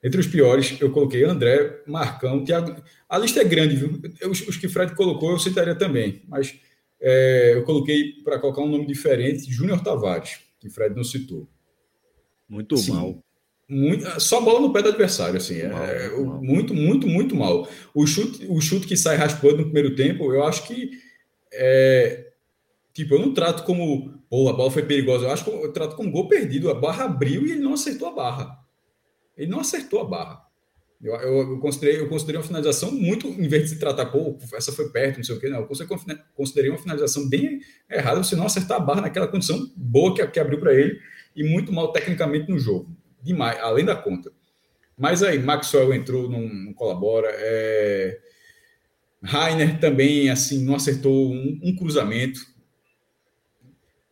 Entre 0.02 0.20
os 0.20 0.28
piores, 0.28 0.80
eu 0.80 0.92
coloquei 0.92 1.24
André, 1.26 1.82
Marcão, 1.86 2.44
Thiago. 2.44 2.82
A 3.08 3.18
lista 3.18 3.42
é 3.42 3.44
grande, 3.44 3.76
viu? 3.76 4.00
Os, 4.30 4.48
os 4.48 4.58
que 4.58 4.70
Fred 4.70 4.96
colocou, 4.96 5.32
eu 5.32 5.40
citaria 5.40 5.76
também, 5.76 6.22
mas 6.28 6.58
é, 7.02 7.54
eu 7.56 7.64
coloquei 7.64 8.14
para 8.24 8.40
colocar 8.40 8.62
um 8.62 8.70
nome 8.70 8.86
diferente, 8.86 9.52
Júnior 9.52 9.82
Tavares, 9.84 10.40
que 10.60 10.70
Fred 10.70 10.96
não 10.96 11.04
citou. 11.04 11.48
Muito 12.48 12.78
Sim. 12.78 12.94
mal. 12.94 13.24
Muito, 13.70 14.20
só 14.20 14.42
bola 14.42 14.60
no 14.60 14.74
pé 14.74 14.82
do 14.82 14.90
adversário, 14.90 15.38
assim. 15.38 15.62
Mal, 15.68 15.84
é, 15.84 16.10
mal. 16.10 16.42
Muito, 16.42 16.74
muito, 16.74 17.08
muito 17.08 17.36
mal. 17.36 17.70
O 17.94 18.08
chute, 18.08 18.48
o 18.50 18.60
chute 18.60 18.88
que 18.88 18.98
sai 18.98 19.16
raspando 19.16 19.58
no 19.58 19.66
primeiro 19.66 19.96
tempo, 19.96 20.34
eu 20.34 20.44
acho 20.44 20.66
que. 20.66 20.90
É, 21.54 22.32
tipo, 22.94 23.14
eu 23.14 23.20
não 23.20 23.34
trato 23.34 23.64
como. 23.64 24.12
Pô, 24.28 24.50
a 24.50 24.54
bola 24.54 24.72
foi 24.72 24.82
perigosa. 24.82 25.26
Eu 25.26 25.32
acho 25.32 25.44
que 25.44 25.52
eu 25.52 25.72
trato 25.72 25.96
como 25.96 26.10
gol 26.10 26.28
perdido. 26.28 26.72
A 26.72 26.74
barra 26.74 27.06
abriu 27.06 27.46
e 27.46 27.52
ele 27.52 27.62
não 27.62 27.74
acertou 27.74 28.08
a 28.08 28.12
barra. 28.12 28.60
Ele 29.40 29.50
não 29.50 29.62
acertou 29.62 30.02
a 30.02 30.06
barra. 30.06 30.46
Eu, 31.02 31.16
eu, 31.16 31.52
eu, 31.52 31.60
considerei, 31.60 32.02
eu 32.02 32.10
considerei 32.10 32.40
uma 32.40 32.46
finalização 32.46 32.92
muito, 32.92 33.28
em 33.28 33.48
vez 33.48 33.64
de 33.64 33.70
se 33.70 33.80
tratar, 33.80 34.08
pô, 34.08 34.38
essa 34.54 34.72
foi 34.72 34.90
perto, 34.90 35.18
não 35.18 35.24
sei 35.24 35.36
o 35.36 35.40
quê, 35.40 35.50
não. 35.50 35.62
Eu 35.62 35.70
considerei 36.36 36.70
uma 36.70 36.78
finalização 36.78 37.28
bem 37.28 37.62
errada, 37.90 38.22
você 38.22 38.36
não 38.36 38.46
acertar 38.46 38.78
a 38.78 38.82
barra 38.82 39.02
naquela 39.02 39.28
condição 39.28 39.72
boa 39.76 40.14
que, 40.14 40.28
que 40.28 40.40
abriu 40.40 40.60
para 40.60 40.74
ele 40.74 41.00
e 41.36 41.44
muito 41.44 41.72
mal 41.72 41.92
tecnicamente 41.92 42.52
no 42.52 42.60
jogo 42.60 42.96
demais, 43.22 43.60
além 43.60 43.86
da 43.86 43.96
conta. 43.96 44.32
Mas 44.98 45.24
aí, 45.24 45.40
Maxwell 45.40 45.94
entrou, 45.94 46.30
não, 46.30 46.42
não 46.42 46.74
colabora. 46.74 47.30
É... 47.32 48.20
Rainer 49.24 49.80
também, 49.80 50.30
assim, 50.30 50.64
não 50.66 50.76
acertou 50.76 51.32
um, 51.32 51.60
um, 51.64 51.76
cruzamento. 51.76 52.42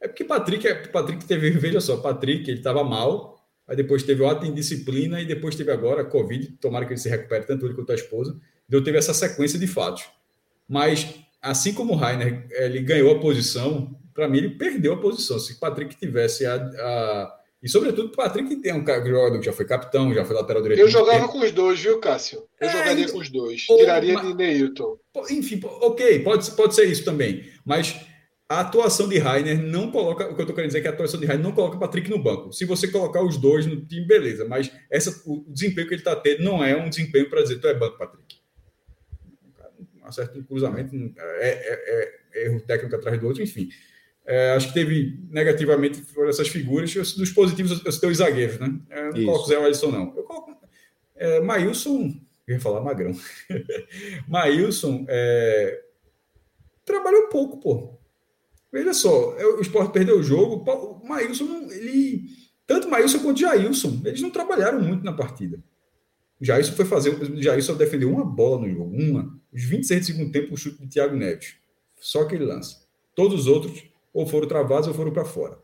É 0.02 0.08
porque 0.08 0.24
Patrick, 0.24 0.68
é, 0.68 0.74
Patrick 0.74 1.26
teve, 1.26 1.50
veja 1.52 1.82
só, 1.82 1.98
Patrick, 1.98 2.50
ele 2.50 2.60
estava 2.60 2.84
mal, 2.84 3.37
aí 3.68 3.76
depois 3.76 4.04
teve 4.04 4.22
o 4.22 4.28
ato 4.28 4.46
de 4.46 4.52
indisciplina 4.52 5.22
e 5.22 5.26
depois 5.26 5.56
teve 5.56 5.72
agora 5.72 6.02
a 6.02 6.06
Covid, 6.06 6.58
tomara 6.62 6.86
que 6.86 6.94
ele 6.94 7.00
se 7.00 7.10
recupere, 7.10 7.46
tanto 7.46 7.66
ele 7.66 7.74
quanto 7.74 7.92
a 7.92 7.96
esposa. 7.96 8.40
Então 8.68 8.84
teve 8.84 8.98
essa 8.98 9.14
sequência 9.14 9.60
de 9.60 9.68
fatos. 9.68 10.06
Mas, 10.68 11.16
assim 11.42 11.74
como 11.74 11.94
o 11.94 11.96
Rainer, 11.96 12.46
ele 12.52 12.80
ganhou 12.82 13.12
a 13.12 13.20
posição, 13.20 13.96
para 14.14 14.28
mim 14.28 14.38
ele 14.40 14.50
perdeu 14.52 14.94
a 14.94 14.98
posição. 14.98 15.40
Se 15.40 15.60
Patrick 15.60 15.96
tivesse 15.98 16.46
a, 16.46 16.56
a 16.56 17.38
e 17.62 17.68
sobretudo 17.68 18.08
o 18.08 18.12
Patrick 18.12 18.56
tem 18.58 18.74
um 18.74 18.86
jogador 18.86 19.40
que 19.40 19.46
já 19.46 19.52
foi 19.52 19.66
capitão, 19.66 20.14
já 20.14 20.24
foi 20.24 20.36
lateral 20.36 20.62
direito. 20.62 20.80
Eu 20.80 20.88
jogava 20.88 21.22
tempo. 21.22 21.32
com 21.32 21.40
os 21.40 21.52
dois, 21.52 21.80
viu, 21.80 22.00
Cássio? 22.00 22.44
Eu 22.62 22.68
é, 22.68 22.72
jogaria 22.72 23.04
então, 23.04 23.16
com 23.16 23.20
os 23.20 23.30
dois. 23.30 23.62
Tiraria 23.64 24.14
mas, 24.14 24.28
de 24.28 24.34
Neilton. 24.36 24.98
Enfim, 25.32 25.60
ok, 25.64 26.20
pode, 26.20 26.52
pode 26.52 26.76
ser 26.76 26.86
isso 26.86 27.04
também. 27.04 27.50
Mas 27.66 28.00
a 28.50 28.62
atuação 28.62 29.10
de 29.10 29.18
Rainer 29.18 29.62
não 29.62 29.92
coloca. 29.92 30.24
O 30.26 30.36
que 30.36 30.42
eu 30.42 30.44
estou 30.44 30.56
querendo 30.56 30.70
dizer 30.70 30.80
é 30.80 30.82
que 30.82 30.88
a 30.88 30.92
atuação 30.92 31.20
de 31.20 31.26
Rainer 31.26 31.44
não 31.44 31.52
coloca 31.52 31.76
o 31.76 31.80
Patrick 31.80 32.10
no 32.10 32.22
banco. 32.22 32.54
Se 32.54 32.64
você 32.64 32.88
colocar 32.88 33.22
os 33.22 33.38
dois 33.38 33.66
no 33.66 33.86
time, 33.86 34.06
beleza. 34.06 34.46
Mas 34.46 34.72
essa, 34.90 35.22
o 35.26 35.44
desempenho 35.50 35.88
que 35.88 35.94
ele 35.94 36.02
está 36.02 36.16
tendo 36.16 36.44
não 36.44 36.64
é 36.64 36.76
um 36.76 36.90
desempenho 36.90 37.30
para 37.30 37.42
dizer 37.42 37.60
tu 37.60 37.68
é 37.68 37.74
banco, 37.74 37.98
Patrick. 37.98 38.38
Acerta 40.04 40.40
um 40.40 40.44
cruzamento, 40.44 40.96
é, 41.18 41.50
é, 41.50 42.24
é 42.36 42.46
erro 42.46 42.62
técnico 42.62 42.96
atrás 42.96 43.20
do 43.20 43.28
outro, 43.28 43.44
enfim. 43.44 43.68
É, 44.26 44.52
acho 44.52 44.70
que 44.70 44.74
teve 44.74 45.20
negativamente 45.30 46.02
por 46.14 46.30
essas 46.30 46.48
figuras. 46.48 46.94
Dos 46.94 47.32
positivos, 47.32 47.84
eu 47.84 47.92
citei 47.92 48.10
os 48.10 48.18
zagueiros, 48.18 48.60
né? 48.60 48.80
Eu 48.90 49.04
não 49.04 49.18
Isso. 49.18 49.26
coloco 49.26 49.48
Zé 49.48 49.56
Alisson, 49.58 49.92
não. 49.92 50.14
Eu 50.16 50.24
coloco. 50.24 50.56
É, 51.16 51.42
Maílson. 51.42 52.14
Eu 52.48 52.56
ia 52.56 52.62
falar 52.62 52.80
magrão. 52.82 53.12
Maílson 54.28 55.06
é, 55.10 55.82
trabalhou 56.86 57.28
pouco, 57.28 57.60
pô. 57.60 57.98
Veja 58.72 58.94
só, 58.94 59.36
é, 59.38 59.46
o 59.46 59.62
Sport 59.62 59.92
perdeu 59.92 60.20
o 60.20 60.24
jogo. 60.24 60.64
O 60.70 61.08
Maílson, 61.08 61.68
ele. 61.72 62.26
Tanto 62.66 62.90
Maílson 62.90 63.20
quanto 63.20 63.40
Jailson, 63.40 64.02
eles 64.04 64.22
não 64.22 64.30
trabalharam 64.30 64.82
muito 64.82 65.04
na 65.04 65.14
partida. 65.14 65.64
O 66.40 66.46
Jailson 66.46 66.74
foi 66.74 66.86
fazer. 66.86 67.10
O 67.12 67.42
Jailson 67.42 67.76
defendeu 67.76 68.12
uma 68.12 68.26
bola 68.26 68.62
no 68.62 68.70
jogo, 68.70 68.96
uma. 68.96 69.40
Os 69.54 69.64
26 69.64 70.02
de 70.02 70.14
segundo 70.14 70.32
tempo, 70.32 70.54
o 70.54 70.58
chute 70.58 70.82
de 70.82 70.88
Thiago 70.88 71.16
Neves. 71.16 71.56
Só 72.00 72.26
que 72.26 72.36
ele 72.36 72.46
lança. 72.46 72.86
Todos 73.16 73.42
os 73.42 73.48
outros 73.48 73.84
ou 74.14 74.26
foram 74.28 74.48
travados 74.48 74.88
ou 74.88 74.94
foram 74.94 75.12
para 75.12 75.26
fora. 75.26 75.58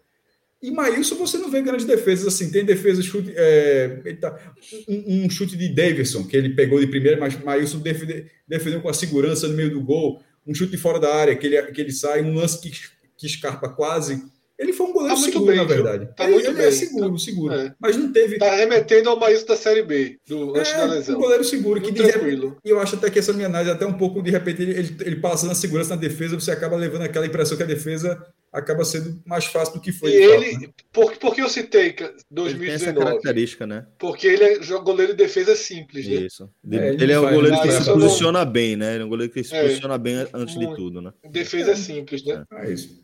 E 0.62 0.72
Maílson, 0.72 1.16
você 1.16 1.38
não 1.38 1.52
vê 1.52 1.62
grandes 1.62 1.86
defesas 1.86 2.26
assim. 2.26 2.50
Tem 2.50 2.64
defesa, 2.64 3.02
chute, 3.02 3.34
é, 3.36 4.14
tá, 4.14 4.56
um, 4.88 5.26
um, 5.26 5.30
chute 5.30 5.58
de 5.58 5.68
Davidson, 5.68 6.26
que 6.26 6.38
ele 6.38 6.56
pegou 6.56 6.80
de 6.80 6.88
primeira, 6.88 7.20
mas 7.20 7.38
Maílson 7.44 7.80
defendeu, 7.80 8.26
defendeu 8.48 8.80
com 8.80 8.88
a 8.88 8.94
segurança 8.94 9.46
no 9.48 9.56
meio 9.56 9.72
do 9.72 9.82
gol. 9.82 10.22
Um 10.46 10.54
chute 10.54 10.78
fora 10.78 11.00
da 11.00 11.16
área, 11.16 11.36
que 11.36 11.48
ele, 11.48 11.62
que 11.72 11.82
ele 11.82 11.92
sai, 11.92 12.22
um 12.22 12.36
lance 12.36 12.60
que, 12.60 12.72
que 13.18 13.26
escarpa 13.26 13.70
quase. 13.70 14.24
Ele 14.64 14.72
foi 14.72 14.88
um 14.88 14.94
goleiro 14.94 15.16
tá 15.16 15.22
seguro, 15.22 15.46
bem, 15.46 15.58
na 15.58 15.64
verdade. 15.66 16.10
Tá 16.16 16.24
ele, 16.24 16.34
muito 16.36 16.48
ele 16.48 16.56
é 16.56 16.62
bem. 16.62 16.68
é 16.68 16.72
seguro, 16.72 17.20
seguro. 17.20 17.54
É. 17.54 17.76
Mas 17.78 17.98
não 17.98 18.14
teve. 18.14 18.38
Tá 18.38 18.56
remetendo 18.56 19.10
ao 19.10 19.20
Maílson 19.20 19.46
da 19.46 19.58
Série 19.58 19.84
B, 19.84 20.18
do, 20.26 20.56
antes 20.56 20.72
é, 20.72 20.78
da 20.78 20.86
lesão. 20.86 21.18
Um 21.18 21.22
goleiro 21.22 21.44
seguro, 21.44 21.82
muito 21.82 21.94
que 21.94 22.02
tranquilo. 22.02 22.58
E 22.64 22.70
eu 22.70 22.80
acho 22.80 22.96
até 22.96 23.10
que 23.10 23.20
essa 23.20 23.34
minha 23.34 23.48
análise, 23.48 23.70
até 23.70 23.86
um 23.86 23.94
pouco 23.94 24.24
de 24.24 24.32
repente, 24.32 24.62
ele, 24.62 24.96
ele 25.02 25.16
passando 25.18 25.52
a 25.52 25.56
segurança 25.56 25.96
na 25.96 26.02
defesa, 26.02 26.40
você 26.40 26.52
acaba 26.52 26.78
levando 26.78 27.02
aquela 27.02 27.26
impressão 27.26 27.58
que 27.58 27.64
a 27.64 27.66
defesa 27.68 28.26
acaba 28.54 28.86
sendo 28.86 29.22
mais 29.26 29.46
fácil 29.46 29.74
do 29.74 29.82
que 29.82 29.92
foi. 29.92 30.12
E 30.12 30.16
ele, 30.16 30.52
fato, 30.52 30.62
né? 30.62 30.68
por, 30.94 31.18
por 31.18 31.36
que 31.36 31.42
eu 31.42 31.50
citei 31.50 31.94
2019? 32.32 32.50
Ele 32.50 32.66
tem 32.66 32.74
essa 32.74 32.94
característica, 32.94 33.68
né? 33.68 33.86
Porque 33.98 34.28
ele 34.28 34.44
é 34.44 34.60
goleiro 34.82 35.12
de 35.14 35.18
defesa 35.18 35.56
simples, 35.56 36.08
né? 36.08 36.14
Isso. 36.14 36.50
Ele 36.64 36.78
é, 36.78 36.94
ele 36.94 37.12
é 37.12 37.20
um 37.20 37.34
goleiro 37.34 37.62
que 37.62 37.72
se 37.72 37.84
posiciona 37.84 38.46
não... 38.46 38.52
bem, 38.52 38.78
né? 38.78 38.94
Ele 38.94 39.04
é 39.04 39.06
um 39.06 39.10
goleiro 39.10 39.34
que 39.34 39.44
se 39.44 39.54
é, 39.54 39.64
posiciona 39.64 39.98
bem 39.98 40.26
antes 40.34 40.58
de 40.58 40.76
tudo, 40.76 41.02
né? 41.02 41.12
Defesa 41.30 41.72
é. 41.72 41.76
simples, 41.76 42.24
né? 42.24 42.46
É 42.54 42.72
isso. 42.72 43.03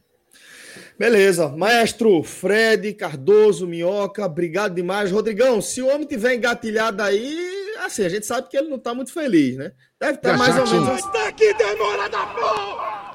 Beleza. 0.99 1.47
Maestro 1.47 2.21
Fred, 2.23 2.93
Cardoso, 2.93 3.65
Minhoca, 3.65 4.25
obrigado 4.25 4.75
demais. 4.75 5.09
Rodrigão, 5.09 5.61
se 5.61 5.81
o 5.81 5.87
homem 5.87 6.05
tiver 6.05 6.35
engatilhado 6.35 7.01
aí, 7.01 7.73
assim, 7.85 8.03
a 8.03 8.09
gente 8.09 8.25
sabe 8.25 8.49
que 8.49 8.57
ele 8.57 8.67
não 8.67 8.75
está 8.75 8.93
muito 8.93 9.13
feliz, 9.13 9.55
né? 9.55 9.71
Deve 9.97 10.15
estar 10.15 10.31
tá 10.31 10.37
mais 10.37 10.57
ou 10.57 10.67
menos. 10.67 10.89
Assim. 10.89 11.11
Tá 11.13 11.29
aqui, 11.29 11.53
demora 11.53 12.09
da 12.09 12.25
porra! 12.27 13.13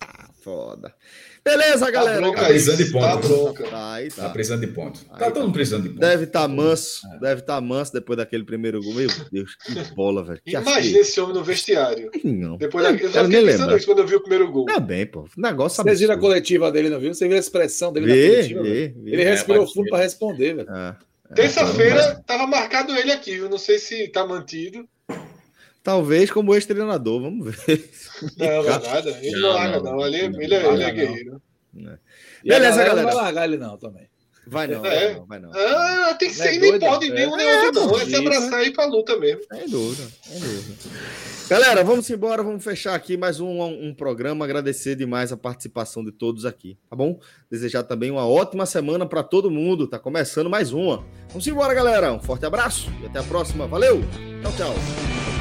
Ah, 0.00 0.30
foda. 0.42 0.94
Beleza, 1.44 1.90
galera. 1.90 2.16
Tá 2.16 2.22
bronca, 2.22 2.44
precisando 2.46 2.76
de 2.78 2.90
ponto. 2.90 3.04
Tá 3.04 3.16
bronca. 3.16 3.64
Tá, 3.64 3.92
aí, 3.92 4.08
tá. 4.08 4.22
tá 4.22 4.30
precisando 4.30 4.60
de 4.60 4.66
ponto. 4.68 5.00
Aí, 5.10 5.18
tá 5.18 5.30
todo 5.30 5.42
mundo 5.42 5.52
precisando 5.52 5.82
de 5.82 5.88
ponto. 5.90 6.00
Deve 6.00 6.24
estar 6.24 6.40
tá 6.40 6.48
manso. 6.48 7.06
É. 7.06 7.18
Deve 7.18 7.40
estar 7.40 7.54
tá 7.56 7.60
manso 7.60 7.92
depois 7.92 8.16
daquele 8.16 8.44
primeiro 8.44 8.82
gol. 8.82 8.94
Meu 8.94 9.08
Deus, 9.30 9.54
que 9.56 9.94
bola, 9.94 10.24
velho. 10.24 10.40
Imagina 10.46 11.00
esse 11.00 11.20
homem 11.20 11.34
no 11.34 11.44
vestiário. 11.44 12.10
Não. 12.24 12.56
Depois 12.56 12.82
da... 12.82 12.92
Eu 12.92 13.10
já 13.10 13.24
fiquei 13.24 13.44
pensando 13.44 13.76
isso 13.76 13.86
quando 13.86 13.98
eu 13.98 14.06
vi 14.06 14.14
o 14.16 14.20
primeiro 14.20 14.50
gol. 14.50 14.64
Tá 14.64 14.80
bem, 14.80 15.04
pô. 15.04 15.28
Negócio 15.36 15.82
Você 15.84 15.94
viu 15.94 16.12
a 16.12 16.16
coletiva 16.16 16.72
dele, 16.72 16.88
não 16.88 16.98
viu? 16.98 17.12
Você 17.12 17.28
viu 17.28 17.36
a 17.36 17.40
expressão 17.40 17.92
dele 17.92 18.06
vê, 18.06 18.26
na 18.26 18.34
coletiva? 18.34 18.62
Vê, 18.62 18.94
vê. 18.96 19.10
Ele 19.12 19.24
respirou 19.24 19.64
é, 19.64 19.66
fundo 19.66 19.90
para 19.90 19.98
responder, 19.98 20.54
velho. 20.54 20.70
É, 20.70 20.96
é, 21.30 21.34
Terça-feira 21.34 22.22
tava 22.26 22.46
marcado 22.46 22.96
ele 22.96 23.12
aqui, 23.12 23.32
eu 23.34 23.50
não 23.50 23.58
sei 23.58 23.78
se 23.78 24.08
tá 24.08 24.26
mantido. 24.26 24.88
Talvez 25.84 26.30
como 26.30 26.54
ex-treinador, 26.54 27.20
vamos 27.20 27.54
ver. 27.54 27.90
Não, 28.38 28.62
não 28.62 28.72
é 28.72 28.78
nada. 28.78 29.10
Ele 29.20 29.30
não, 29.32 29.40
não 29.40 29.52
larga, 29.52 29.80
não. 29.82 30.00
Ali, 30.00 30.18
ele, 30.20 30.54
é, 30.54 30.72
ele 30.72 30.82
é 30.82 30.90
guerreiro. 30.90 31.42
É. 31.76 31.98
Beleza, 32.42 32.84
galera. 32.84 33.02
Não 33.02 33.04
vai 33.04 33.14
largar 33.14 33.44
ele, 33.44 33.58
não, 33.58 33.76
também. 33.76 34.08
Vai 34.46 34.66
não, 34.66 34.84
é. 34.84 34.90
vai 34.90 35.14
não, 35.14 35.26
vai 35.26 35.38
não. 35.40 35.50
Ah, 35.54 36.16
tem 36.18 36.30
que 36.30 36.34
ser, 36.34 36.56
é 36.56 36.58
nem 36.58 36.78
pode 36.78 37.10
nem 37.10 37.26
um 37.26 37.36
nem 37.36 37.66
outro, 37.66 37.86
não. 37.86 37.98
É 37.98 38.04
se 38.06 38.16
abraçar 38.16 38.62
e 38.62 38.68
ir 38.68 38.72
pra 38.72 38.86
luta 38.86 39.18
mesmo. 39.18 39.42
É 39.52 39.66
dúvida, 39.66 40.08
é 40.30 40.38
dúvida. 40.38 40.74
Galera, 41.48 41.84
vamos 41.84 42.08
embora, 42.08 42.42
vamos 42.42 42.64
fechar 42.64 42.94
aqui 42.94 43.16
mais 43.16 43.38
um, 43.38 43.62
um 43.62 43.94
programa. 43.94 44.44
Agradecer 44.44 44.96
demais 44.96 45.32
a 45.32 45.36
participação 45.36 46.02
de 46.02 46.12
todos 46.12 46.46
aqui, 46.46 46.78
tá 46.88 46.96
bom? 46.96 47.20
Desejar 47.50 47.82
também 47.82 48.10
uma 48.10 48.26
ótima 48.26 48.64
semana 48.64 49.04
para 49.04 49.22
todo 49.22 49.50
mundo. 49.50 49.86
Tá 49.86 49.98
começando 49.98 50.48
mais 50.48 50.72
uma. 50.72 51.04
Vamos 51.28 51.46
embora, 51.46 51.74
galera. 51.74 52.12
Um 52.12 52.20
forte 52.20 52.46
abraço 52.46 52.90
e 53.02 53.06
até 53.06 53.18
a 53.18 53.24
próxima. 53.24 53.66
Valeu! 53.66 54.02
Tchau, 54.42 54.52
tchau. 54.56 55.33